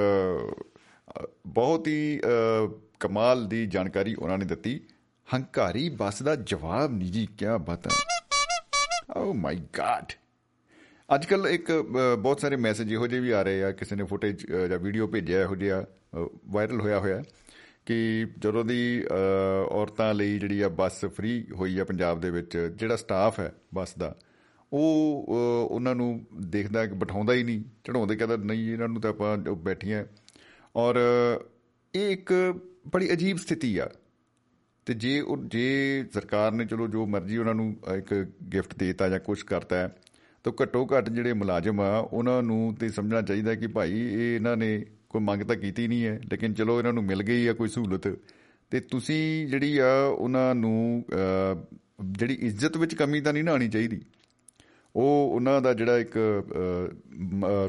ਬਹੁਤ 1.47 1.87
ਹੀ 1.87 2.19
ਕਮਾਲ 2.99 3.45
ਦੀ 3.47 3.65
ਜਾਣਕਾਰੀ 3.67 4.15
ਉਹਨਾਂ 4.15 4.37
ਨੇ 4.37 4.45
ਦਿੱਤੀ। 4.45 4.79
ਹੰਕਾਰੀ 5.27 5.87
ਬੱਸ 5.99 6.21
ਦਾ 6.23 6.35
ਜਵਾਬ 6.51 6.91
ਨਹੀਂ 6.93 7.11
ਜੀ 7.11 7.25
ਕੀ 7.37 7.45
ਬਾਤ 7.67 7.87
ਹੈ। 7.87 7.91
ਓ 9.17 9.33
ਮਾਈ 9.33 9.61
ਗਾਡ 9.77 10.11
ਅੱਜ 11.09 11.25
ਕੱਲ 11.25 11.47
ਇੱਕ 11.47 11.71
ਬਹੁਤ 12.19 12.39
ਸਾਰੇ 12.39 12.55
ਮੈਸੇਜ 12.57 12.91
ਇਹੋ 12.93 13.07
ਜਿਹੇ 13.07 13.21
ਵੀ 13.21 13.31
ਆ 13.31 13.41
ਰਹੇ 13.43 13.63
ਆ। 13.63 13.71
ਕਿਸੇ 13.71 13.95
ਨੇ 13.95 14.03
ਫੁਟੇਜ 14.03 14.45
ਜਾਂ 14.69 14.79
ਵੀਡੀਓ 14.79 15.07
ਭੇਜਿਆ 15.07 15.41
ਇਹੋ 15.41 15.55
ਜਿਹਾ 15.55 15.83
ਵਾਇਰਲ 16.47 16.81
ਹੋਇਆ 16.81 16.99
ਹੋਇਆ। 16.99 17.21
ਕਿ 17.85 18.25
ਜਦੋਂ 18.39 18.63
ਦੀ 18.65 19.03
ਔਰਤਾਂ 19.71 20.13
ਲਈ 20.13 20.37
ਜਿਹੜੀ 20.39 20.59
ਆ 20.61 20.69
ਬੱਸ 20.71 21.03
ਫ੍ਰੀ 21.05 21.45
ਹੋਈ 21.51 21.77
ਆ 21.79 21.83
ਪੰਜਾਬ 21.83 22.19
ਦੇ 22.21 22.29
ਵਿੱਚ, 22.31 22.57
ਜਿਹੜਾ 22.75 22.95
ਸਟਾਫ 22.95 23.39
ਹੈ 23.39 23.51
ਬੱਸ 23.73 23.93
ਦਾ, 23.97 24.15
ਉਹ 24.73 25.25
ਉਹਨਾਂ 25.69 25.95
ਨੂੰ 25.95 26.25
ਦੇਖਦਾ 26.51 26.85
ਕਿ 26.85 26.93
ਬਿਠਾਉਂਦਾ 26.95 27.33
ਹੀ 27.33 27.43
ਨਹੀਂ 27.43 27.63
ਚੜਾਉਂਦੇ 27.83 28.15
ਕਹਿੰਦਾ 28.15 28.37
ਨਹੀਂ, 28.37 28.71
ਇਹਨਾਂ 28.73 28.87
ਨੂੰ 28.89 29.01
ਤਾਂ 29.01 29.09
ਆਪਾਂ 29.09 29.37
ਬੈਠੀਆਂ। 29.37 30.03
ਔਰ 30.75 30.95
ਇਹ 31.93 32.11
ਇੱਕ 32.11 32.33
ਬੜੀ 32.93 33.11
ਅਜੀਬ 33.13 33.37
ਸਥਿਤੀ 33.37 33.77
ਆ। 33.77 33.89
ਤੇ 34.87 34.93
ਜੇ 34.93 35.19
ਉਹ, 35.19 35.37
ਜੇ 35.45 36.05
ਸਰਕਾਰ 36.13 36.51
ਨੇ 36.51 36.65
ਚਲੋ 36.65 36.87
ਜੋ 36.87 37.05
ਮਰਜ਼ੀ 37.05 37.37
ਉਹਨਾਂ 37.37 37.53
ਨੂੰ 37.55 37.75
ਇੱਕ 37.95 38.13
ਗਿਫਟ 38.53 38.73
ਦੇਤਾ 38.77 39.09
ਜਾਂ 39.09 39.19
ਕੁਝ 39.19 39.41
ਕਰਤਾ 39.43 39.77
ਹੈ, 39.77 39.95
ਤਾਂ 40.45 40.53
ਘੱਟੋ 40.61 40.85
ਘੱਟ 40.87 41.09
ਜਿਹੜੇ 41.09 41.33
ਮੁਲਾਜ਼ਮ 41.33 41.79
ਆ, 41.81 41.97
ਉਹਨਾਂ 41.99 42.41
ਨੂੰ 42.43 42.75
ਤੇ 42.79 42.89
ਸਮਝਣਾ 42.89 43.21
ਚਾਹੀਦਾ 43.21 43.55
ਕਿ 43.55 43.67
ਭਾਈ 43.67 43.99
ਇਹ 44.03 44.35
ਇਹਨਾਂ 44.35 44.55
ਨੇ 44.57 44.85
ਕੋਈ 45.13 45.21
ਮੰਗ 45.21 45.41
ਤਾਂ 45.43 45.55
ਕੀਤੀ 45.55 45.87
ਨਹੀਂ 45.87 46.05
ਹੈ, 46.05 46.19
ਲੇਕਿਨ 46.31 46.53
ਚਲੋ 46.53 46.77
ਇਹਨਾਂ 46.77 46.93
ਨੂੰ 46.93 47.03
ਮਿਲ 47.03 47.23
ਗਈ 47.23 47.47
ਆ 47.47 47.53
ਕੋਈ 47.53 47.69
ਸਹੂਲਤ। 47.69 48.07
ਤੇ 48.71 48.79
ਤੁਸੀਂ 48.81 49.47
ਜਿਹੜੀ 49.47 49.77
ਆ, 49.77 49.93
ਉਹਨਾਂ 50.07 50.53
ਨੂੰ 50.55 51.03
ਜਿਹੜੀ 52.01 52.33
ਇੱਜ਼ਤ 52.41 52.77
ਵਿੱਚ 52.77 52.95
ਕਮੀ 52.95 53.21
ਤਾਂ 53.21 53.33
ਨਹੀਂ 53.33 53.43
ਨਾ 53.43 53.51
ਆਣੀ 53.53 53.67
ਚਾਹੀਦੀ। 53.69 54.01
ਉਹ 54.95 55.31
ਉਹਨਾਂ 55.35 55.61
ਦਾ 55.61 55.73
ਜਿਹੜਾ 55.73 55.97
ਇੱਕ 55.97 56.17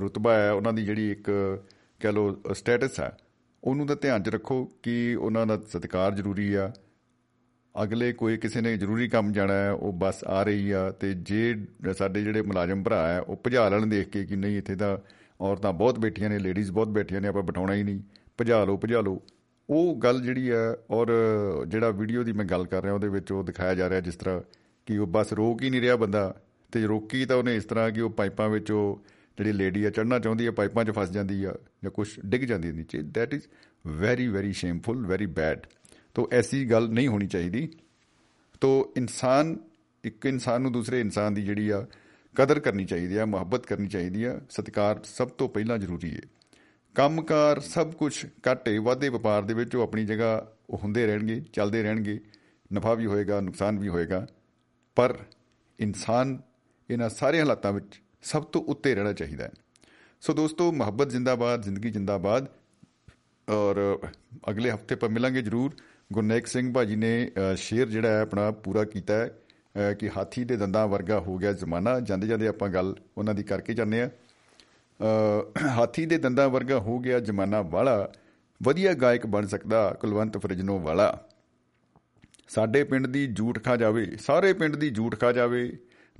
ਰੁਤਬਾ 0.00 0.34
ਹੈ, 0.34 0.50
ਉਹਨਾਂ 0.52 0.72
ਦੀ 0.72 0.84
ਜਿਹੜੀ 0.84 1.10
ਇੱਕ, 1.10 1.30
ਕਹ 2.00 2.12
ਲੋ 2.12 2.54
ਸਟੇਟਸ 2.54 3.00
ਹੈ, 3.00 3.16
ਉਹਨੂੰ 3.62 3.86
ਤਾਂ 3.86 3.96
ਧਿਆਨ 3.96 4.22
'ਚ 4.22 4.28
ਰੱਖੋ 4.28 4.64
ਕਿ 4.82 5.14
ਉਹਨਾਂ 5.14 5.46
ਦਾ 5.46 5.60
ਸਤਿਕਾਰ 5.68 6.14
ਜ਼ਰੂਰੀ 6.14 6.52
ਆ। 6.54 6.72
ਅਗਲੇ 7.74 8.12
ਕੋਈ 8.12 8.36
ਕਿਸੇ 8.36 8.60
ਨੇ 8.60 8.76
ਜ਼ਰੂਰੀ 8.76 9.08
ਕੰਮ 9.08 9.32
ਜਾਣਾ 9.32 9.54
ਹੈ, 9.54 9.70
ਉਹ 9.70 9.92
ਬੱਸ 9.92 10.22
ਆ 10.24 10.42
ਰਹੀ 10.42 10.70
ਆ, 10.70 10.90
ਤੇ 10.90 11.12
ਜੇ 11.22 11.54
ਸਾਡੇ 11.98 12.22
ਜਿਹੜੇ 12.22 12.42
ਮੁਲਾਜ਼ਮ 12.42 12.82
ਭਰਾ 12.82 13.00
ਆ 13.08 13.20
ਉਹ 13.20 13.40
ਭਜਾ 13.46 13.68
ਲੈਣ 13.68 13.86
ਦੇਖ 13.86 14.08
ਕੇ 14.08 14.24
ਕਿ 14.24 14.36
ਨਹੀਂ, 14.36 14.58
ਇੱਥੇ 14.58 14.76
ਤਾਂ 14.76 14.96
ਔਰਤਾਂ 15.40 15.72
ਬਹੁਤ 15.72 15.98
ਬੈਠੀਆਂ 15.98 16.30
ਨੇ 16.30 16.38
ਲੇਡੀਜ਼ 16.38 16.70
ਬਹੁਤ 16.72 16.88
ਬੈਠੀਆਂ 16.88 17.20
ਨੇ, 17.20 17.28
ਆਪਾਂ 17.28 17.42
ਬਿਠਾਉਣਾ 17.42 17.74
ਹੀ 17.74 17.82
ਨਹੀਂ। 17.82 18.00
ਭਜਾ 18.40 18.64
ਲਓ 18.64 18.76
ਭਜਾ 18.84 19.00
ਲਓ। 19.00 19.22
ਉਹ 19.70 19.96
ਗੱਲ 19.96 20.20
ਜਿਹੜੀ 20.22 20.48
ਆ 20.48 20.76
ਔਰ 20.90 21.12
ਜਿਹੜਾ 21.68 21.90
ਵੀਡੀਓ 21.90 22.22
ਦੀ 22.22 22.32
ਮੈਂ 22.32 22.44
ਗੱਲ 22.44 22.66
ਕਰ 22.66 22.82
ਰਿਹਾ, 22.82 22.94
ਉਹਦੇ 22.94 23.08
ਵਿੱਚ 23.08 23.32
ਉਹ 23.32 23.44
ਦਿਖਾਇਆ 23.44 23.74
ਜਾ 23.74 23.88
ਰਿਹਾ 23.88 24.00
ਜਿਸ 24.00 24.16
ਤਰ੍ਹਾਂ 24.16 24.40
ਕਿ 24.86 24.98
ਉਹ 24.98 25.06
ਬੱਸ 25.06 25.32
ਰੋਕ 25.32 25.62
ਹੀ 25.62 25.70
ਨਹੀਂ 25.70 25.80
ਰਿਹਾ 25.80 25.96
ਬੰਦਾ, 25.96 26.34
ਤੇ 26.72 26.86
ਰੋਕੀ 26.86 27.24
ਤਾਂ 27.24 27.36
ਉਹਨੇ 27.36 27.56
ਇਸ 27.56 27.64
ਤਰ੍ਹਾਂ 27.64 27.90
ਕਿ 27.90 28.00
ਉਹ 28.00 28.10
ਪਾਈਪਾਂ 28.10 28.48
ਵਿੱਚ 28.48 28.70
ਉਹ 28.70 29.02
ਜਿਹੜੀ 29.38 29.52
ਲੇਡੀ 29.52 29.84
ਆ 29.84 29.90
ਚੜਨਾ 29.90 30.18
ਚਾਹੁੰਦੀ 30.18 30.46
ਆ, 30.46 30.50
ਪਾਈਪਾਂ 30.50 30.84
'ਚ 30.84 30.90
ਫਸ 30.90 31.10
ਜਾਂਦੀ 31.10 31.44
ਆ, 31.44 31.54
ਜਾਂ 31.84 31.90
ਕੁਝ 31.90 32.08
ਡਿੱਗ 32.26 32.42
ਜਾਂਦੀ 32.42 32.72
ਨੀਚੇ। 32.72 33.02
That 33.14 33.34
is 33.34 33.42
very 33.86 34.28
very 34.28 34.52
shameful 34.52 35.06
very 35.06 35.26
bad 35.26 35.66
ਤੋ 36.14 36.28
ਐਸੀ 36.32 36.64
ਗੱਲ 36.64 36.88
ਨਹੀਂ 36.88 37.08
ਹੋਣੀ 37.08 37.26
ਚਾਹੀਦੀ। 37.26 37.68
ਤੋ 38.60 38.92
ਇਨਸਾਨ, 38.96 39.56
ਇੱਕ 40.04 40.26
ਇਨਸਾਨ 40.26 40.62
ਨੂੰ 40.62 40.72
ਦੂਸਰੇ 40.72 41.00
ਇਨਸਾਨ 41.00 41.34
ਦੀ 41.34 41.42
ਜਿਹੜੀ 41.42 41.68
ਆ 41.70 41.86
ਕਦਰ 42.36 42.60
ਕਰਨੀ 42.60 42.84
ਚਾਹੀਦੀ 42.84 43.16
ਆ 43.16 43.24
ਮੁਹੱਬਤ 43.24 43.66
ਕਰਨੀ 43.66 43.88
ਚਾਹੀਦੀ 43.88 44.24
ਆ 44.24 44.40
ਸਤਿਕਾਰ 44.50 45.00
ਸਭ 45.04 45.28
ਤੋਂ 45.28 45.48
ਪਹਿਲਾਂ 45.48 45.78
ਜ਼ਰੂਰੀ 45.78 46.14
ਹੈ। 46.14 46.20
ਕੰਮਕਾਰ 46.94 47.60
ਸਭ 47.60 47.92
ਕੁਝ 47.92 48.26
ਘਾਟੇ 48.48 48.78
ਵਾਧੇ 48.78 49.08
ਵਪਾਰ 49.08 49.42
ਦੇ 49.42 49.54
ਵਿੱਚ 49.54 49.76
ਉਹ 49.76 49.82
ਆਪਣੀ 49.82 50.04
ਜਗ੍ਹਾ 50.04 50.46
ਉਹ 50.70 50.78
ਹੁੰਦੇ 50.78 51.06
ਰਹਿਣਗੇ, 51.06 51.40
ਚੱਲਦੇ 51.52 51.82
ਰਹਿਣਗੇ, 51.82 52.20
ਨਫਾ 52.74 52.94
ਵੀ 52.94 53.06
ਹੋਏਗਾ, 53.06 53.40
ਨੁਕਸਾਨ 53.40 53.78
ਵੀ 53.78 53.88
ਹੋਏਗਾ। 53.88 54.26
ਪਰ 54.96 55.18
ਇਨਸਾਨ 55.78 56.40
ਇਹਨਾਂ 56.90 57.08
ਸਾਰੇ 57.08 57.40
ਹਾਲਾਤਾਂ 57.40 57.72
ਵਿੱਚ 57.72 58.00
ਸਭ 58.22 58.42
ਤੋਂ 58.42 58.62
ਉੱਤੇ 58.64 58.94
ਰਹਿਣਾ 58.94 59.12
ਚਾਹੀਦਾ 59.12 59.44
ਹੈ। 59.44 59.50
ਸੋ 60.20 60.32
ਦੋਸਤੋ, 60.32 60.72
ਮੁਹੱਬਤ 60.72 61.10
ਜਿੰਦਾਬਾਦ, 61.10 61.62
ਜ਼ਿੰਦਗੀ 61.62 61.90
ਜਿੰਦਾਬਾਦ। 61.90 62.46
ਔਰ 63.48 63.98
ਅਗਲੇ 64.50 64.70
ਹਫ਼ਤੇ 64.70 64.94
ਪਰ 64.94 65.08
ਮਿਲਾਂਗੇ 65.08 65.42
ਜਰੂਰ। 65.42 65.74
ਗੁਰਨੇਕ 66.12 66.46
ਸਿੰਘ 66.46 66.72
ਭਾਜੀ 66.72 66.96
ਨੇ 66.96 67.30
ਸ਼ੇਰ 67.56 67.88
ਜਿਹੜਾ 67.88 68.08
ਹੈ 68.08 68.20
ਆਪਣਾ 68.22 68.50
ਪੂਰਾ 68.50 68.84
ਕੀਤਾ 68.84 69.14
ਹੈ। 69.14 69.30
ਕਿ 69.98 70.10
ਹਾਥੀ 70.16 70.44
ਦੇ 70.44 70.56
ਦੰਦਾਂ 70.56 70.86
ਵਰਗਾ 70.88 71.18
ਹੋ 71.20 71.36
ਗਿਆ 71.38 71.52
ਜ਼ਮਾਨਾ। 71.52 71.98
ਜਾਂਦੇ 72.00 72.26
ਜਾਂਦੇ 72.26 72.48
ਆਪਾਂ 72.48 72.68
ਗੱਲ 72.68 72.94
ਉਹਨਾਂ 73.18 73.34
ਦੀ 73.34 73.42
ਕਰਕੇ 73.42 73.74
ਜਾਂਦੇ 73.74 74.02
ਆ 74.02 74.10
ਹਾਥੀ 75.68 76.04
ਦੇ 76.06 76.18
ਦੰਦਾਂ 76.18 76.48
ਵਰਗਾ 76.48 76.78
ਹੋ 76.78 76.98
ਗਿਆ 76.98 77.18
ਜ਼ਮਾਨਾ 77.20 77.62
ਵਾਲਾ। 77.62 78.12
ਵਧੀਆ 78.60 78.92
ਗਾਇਕ 78.94 79.26
ਬਣ 79.26 79.46
ਸਕਦਾ 79.46 79.88
ਕੁਲਵੰਤ 80.00 80.38
ਫਰਿਜਨੋ 80.38 80.78
ਵਾਲਾ 80.78 81.26
ਸਾਡੇ 82.48 82.82
ਪਿੰਡ 82.84 83.06
ਦੀ 83.06 83.26
ਝੂਠ 83.26 83.58
ਖਾ 83.64 83.76
ਜਾਵੇ, 83.76 84.06
ਸਾਰੇ 84.16 84.52
ਪਿੰਡ 84.52 84.76
ਦੀ 84.76 84.90
ਝੂਠ 84.90 85.14
ਖਾ 85.20 85.32
ਜਾਵੇ। 85.32 85.70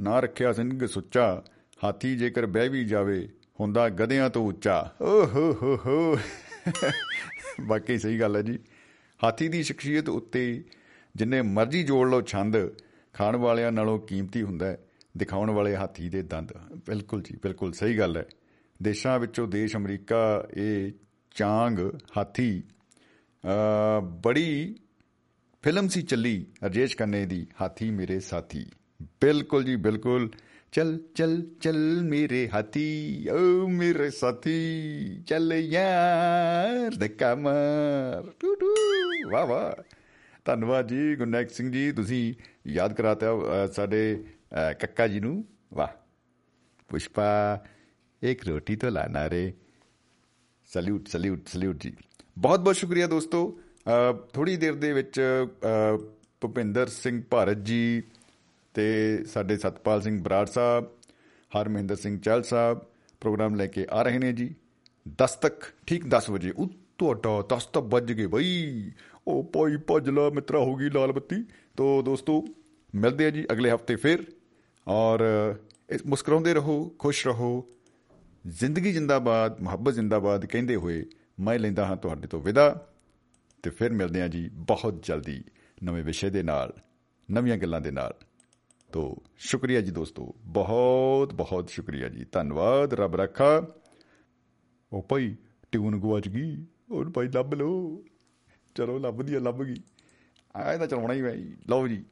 ਨਾ 0.01 0.19
ਰੱਖਿਆ 0.21 0.53
ਸਿੰਘ 0.53 0.87
ਸੁੱਚਾ, 0.87 1.43
ਹਾਥੀ 1.85 2.17
ਜੇਕਰ 2.17 2.47
ਬਹਿ 2.47 2.69
ਵੀ 2.69 2.85
ਜਾਵੇ, 2.85 3.29
ਹੁੰਦਾ 3.61 3.89
ਗਧਿਆਂ 3.91 4.29
ਤੋਂ 4.31 4.47
ਉੱਚਾ। 4.47 4.79
ਓ 5.03 5.25
ਹੋ 5.27 5.53
ਹੋ 5.63 5.77
ਹੋ। 5.87 6.19
ਬਾਕੀ 7.61 7.99
ਸਹੀ 7.99 8.21
ਗੱਲ 8.21 8.37
ਹੈ 8.37 8.43
ਜੀ। 8.43 8.59
ਹਾਥੀ 9.21 9.49
ਦੀ 9.49 9.63
ਸ਼ਖਸੀਅਤ 9.63 10.09
ਉੱਤੇ 10.09 10.63
ਜਿੰਨੇ 11.15 11.43
ਮਰਜ਼ੀ 11.43 11.83
ਜੋੜ 11.83 12.09
ਲਓ 12.09 12.21
ਛੰਦ 12.23 12.57
ਖਾਣ 13.15 13.37
ਵਾਲਿਆਂ 13.37 13.73
ਨਾਲੋਂ 13.73 13.99
ਕੀਮਤੀ 13.99 14.43
ਹੁੰਦਾ 14.43 14.67
ਹੈ, 14.67 14.79
ਦਿਖਾਉਣ 15.17 15.51
ਵਾਲੇ 15.51 15.77
ਹਾਥੀ 15.77 16.09
ਦੇ 16.09 16.23
ਦੰਦ। 16.23 16.53
ਬਿਲਕੁਲ 16.87 17.23
ਜੀ, 17.23 17.37
ਬਿਲਕੁਲ 17.43 17.73
ਸਹੀ 17.73 17.99
ਗੱਲ 17.99 18.17
ਹੈ। 18.17 18.25
ਦੇਸ਼ਾਂ 18.83 19.19
ਵਿੱਚੋਂ 19.19 19.49
ਦੇਸ਼ 19.49 19.77
ਅਮਰੀਕਾ, 19.77 20.49
ਇਹ 20.57 20.93
ਚਾਂਗ 21.31 21.79
ਹਾਥੀ 22.17 22.63
ਬੜੀ 24.03 24.77
ਫਿਲਮ 25.63 25.89
ਸੀ 25.89 26.03
ਚੱਲੀ, 26.03 26.47
ਰਜੇਸ਼ 26.65 26.97
ਕੰਨੇ 26.97 27.27
ਦੀ, 27.27 27.47
ਹਾਥੀ 27.61 27.91
ਮੇਰੇ 27.91 28.21
ਸਾਥੀ। 28.21 28.67
ਬਿਲਕੁਲ 29.03 29.65
ਜੀ, 29.65 29.77
ਬਿਲਕੁਲ। 29.77 30.31
ਚਲ 30.73 30.99
ਚਲ 31.15 31.43
ਚਲ 31.61 32.03
ਮੇਰੇ 32.03 32.49
ਹਾਥੀ, 32.55 33.27
ਓ 33.31 33.67
ਮੇਰੇ 33.69 34.11
ਸਾਥੀ, 34.11 34.59
ਚੱਲ 35.27 35.53
ਯਾਰ 35.53 36.97
ਦੇ 36.99 37.09
ਕਮਰ। 37.09 38.31
ਟੂ 38.41 38.55
ਟੂ, 38.55 38.75
ਵਾਹ 39.31 39.47
ਵਾਹ। 39.47 39.83
ਧੰਨਵਾਦ 40.45 40.89
ਜੀ 40.89 41.17
ਗੁਰਨੈਕ 41.17 41.51
ਸਿੰਘ 41.51 41.71
ਜੀ। 41.73 41.91
ਤੁਸੀਂ 41.93 42.35
ਯਾਦ 42.67 42.93
ਕਰਾਤਾ 42.93 43.27
ਸਾਡੇ 43.73 44.25
ਕੱਕਾ 44.81 45.07
ਜੀ 45.09 45.21
ਨੂੰ। 45.21 45.45
ਵਾਹ। 45.75 45.89
ਪੁਸ਼ਪਾ, 46.89 47.25
ਇੱਕ 48.23 48.47
ਰੋਟੀ 48.49 48.77
ਤੋਂ 48.77 48.91
ਲਾਣਾ 48.91 49.29
ਰੇ। 49.31 49.53
ਸਲੂਟ 50.73 51.09
ਸਲੂਟ 51.09 51.49
ਸਲੂਟ 51.49 51.77
ਜੀ। 51.81 51.93
ਬਹੁਤ 52.39 52.61
ਬਹੁਤ 52.61 52.77
ਸ਼ੁਕਰੀਆ 52.77 53.07
ਦੋਸਤੋ। 53.07 53.59
ਥੋੜੀ 54.35 54.57
ਦੇਰ 54.57 54.75
ਦੇ 54.75 54.93
ਵਿੱਚ 54.93 55.21
ਭੁਪਿੰਦਰ 56.41 56.87
ਸਿੰਘ 56.89 57.23
ਭਾਰਤ 57.31 57.65
ਜੀ 57.65 58.03
ਤੇ 58.75 59.19
ਸਾਡੇ 59.25 59.57
ਸਤਪਾਲ 59.57 60.03
ਸਿੰਘ 60.03 60.23
ਬਰਾੜ 60.23 60.47
ਸਾਹਿਬ 60.47 60.87
ਹਰਮਿੰਦਰ 61.53 61.97
ਸਿੰਘ 61.97 62.19
ਚਲ 62.21 62.43
ਸਾਹਿਬ 62.43 62.81
ਪ੍ਰੋਗਰਾਮ 63.21 63.55
ਲੈ 63.55 63.67
ਕੇ 63.67 63.87
ਆ 63.91 64.03
ਰਹੇ 64.03 64.19
ਨੇ 64.19 64.33
ਜੀ। 64.33 64.55
10 65.23 65.37
ਤੱਕ 65.37 65.65
ਠੀਕ 65.87 66.07
10 66.09 66.31
ਵਜੇ। 66.31 66.51
ਉਹ 66.51 66.69
ਤੁਹਾਡਾ 66.99 67.43
10 67.49 67.67
ਤੱਕ 67.67 67.85
ਵੱਜ 67.85 68.13
ਗਏ 68.13 68.27
ਬਈ। 68.27 68.91
ਉਹ 69.27 69.45
ਭਾਈ 69.45 69.77
ਭੱਜ 69.77 70.11
ਲਾ 70.11 70.31
ਮਿੱਤਰਾ 70.31 70.59
ਹੋ 70.59 70.75
ਗਈ 70.75 70.91
ਲਾਲ 70.91 71.13
ਬੱਤੀ। 71.13 71.45
ਤੋਂ 71.77 72.03
ਦੋਸਤੋ, 72.03 72.45
ਮਿਲਦੇ 72.95 73.27
ਆ 73.27 73.31
ਜੀ 73.31 73.45
ਅਗਲੇ 73.53 73.71
ਹਫ਼ਤੇ 73.71 73.97
ਫਿਰ। 73.97 74.25
ਔਰ 74.89 75.21
ਮੁਸਕਰਾਉਂਦੇ 76.07 76.55
ਰਹੋ, 76.55 76.89
ਖੁਸ਼ 76.99 77.27
ਰਹੋ। 77.27 77.65
ਜ਼ਿੰਦਗੀ 78.47 78.93
ਜਿੰਦਾਬਾਦ, 78.93 79.61
ਮੁਹੱਬਤ 79.61 79.95
ਜਿੰਦਾਬਾਦ 79.95 80.47
ਕਹਿੰਦੇ 80.47 80.77
ਹੋਏ 80.77 81.05
ਮੈਂ 81.41 81.59
ਲੈਂਦਾ 81.59 81.87
ਹਾਂ 81.87 81.97
ਤੁਹਾਡੇ 81.97 82.29
ਤੋਂ 82.29 82.41
ਵਿਦਾ। 82.41 82.89
ਤੇ 83.63 83.71
ਫਿਰ 83.71 83.93
ਮਿਲਦੇ 83.93 84.23
ਆ 84.23 84.29
ਜੀ 84.29 84.51
ਬਹੁਤ 84.53 85.03
ਜਲਦੀ 85.03 85.45
ਨਵੇਂ 85.85 86.05
ਵਿਸ਼ੇ 86.05 86.31
ਦੇ 86.31 86.43
ਨਾਲ, 86.43 86.73
ਨਵੀਆਂ 87.31 87.57
ਗੱਲਾਂ 87.57 87.81
ਦੇ 87.81 87.91
ਨਾਲ। 87.91 88.15
ਤੋ 88.93 89.23
ਸ਼ੁਕਰੀਆ 89.39 89.81
ਜੀ 89.81 89.91
ਦੋਸਤੋ, 89.91 90.35
ਬਹੁਤ 90.47 91.35
ਬਹੁਤ 91.35 91.69
ਸ਼ੁਕਰੀਆ 91.69 92.09
ਜੀ। 92.09 92.25
ਧੰਨਵਾਦ, 92.33 92.95
ਰੱਬ 92.95 93.17
ਰੱਖਾ। 93.17 93.67
ਉਹ 94.93 95.03
ਭਾਈ 95.03 95.37
ਟਿਊਨ 95.73 96.01
ਗਵਾਚ 96.01 96.29
ਗਈ 96.29 96.67
ਉਹ 96.91 97.05
ਭਾਈ 97.05 97.29
ਲੱਭ 97.29 97.55
ਲੋ 97.55 98.05
ਚਲੋ 98.75 98.99
ਲੱਭਦੀ 98.99 99.35
ਆ 99.35 99.41
ਲੱਭ 99.41 99.63
ਗਈ 99.63 99.77
ਆ 100.55 100.73
ਇਹਦਾ 100.73 100.87
ਚਲਾਉਣਾ 100.87 101.15
ਹੀ 101.15 101.23
ਹੈ 101.23 101.35
ਜੀ 101.37 101.57
ਲਓ 101.69 101.89
ਜੀ 101.89 102.05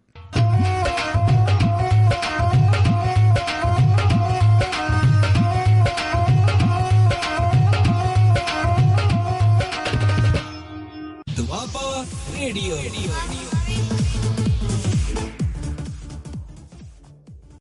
ਦੁਆਬਾ 11.37 12.05
ਰੇਡੀਓ 12.35 12.77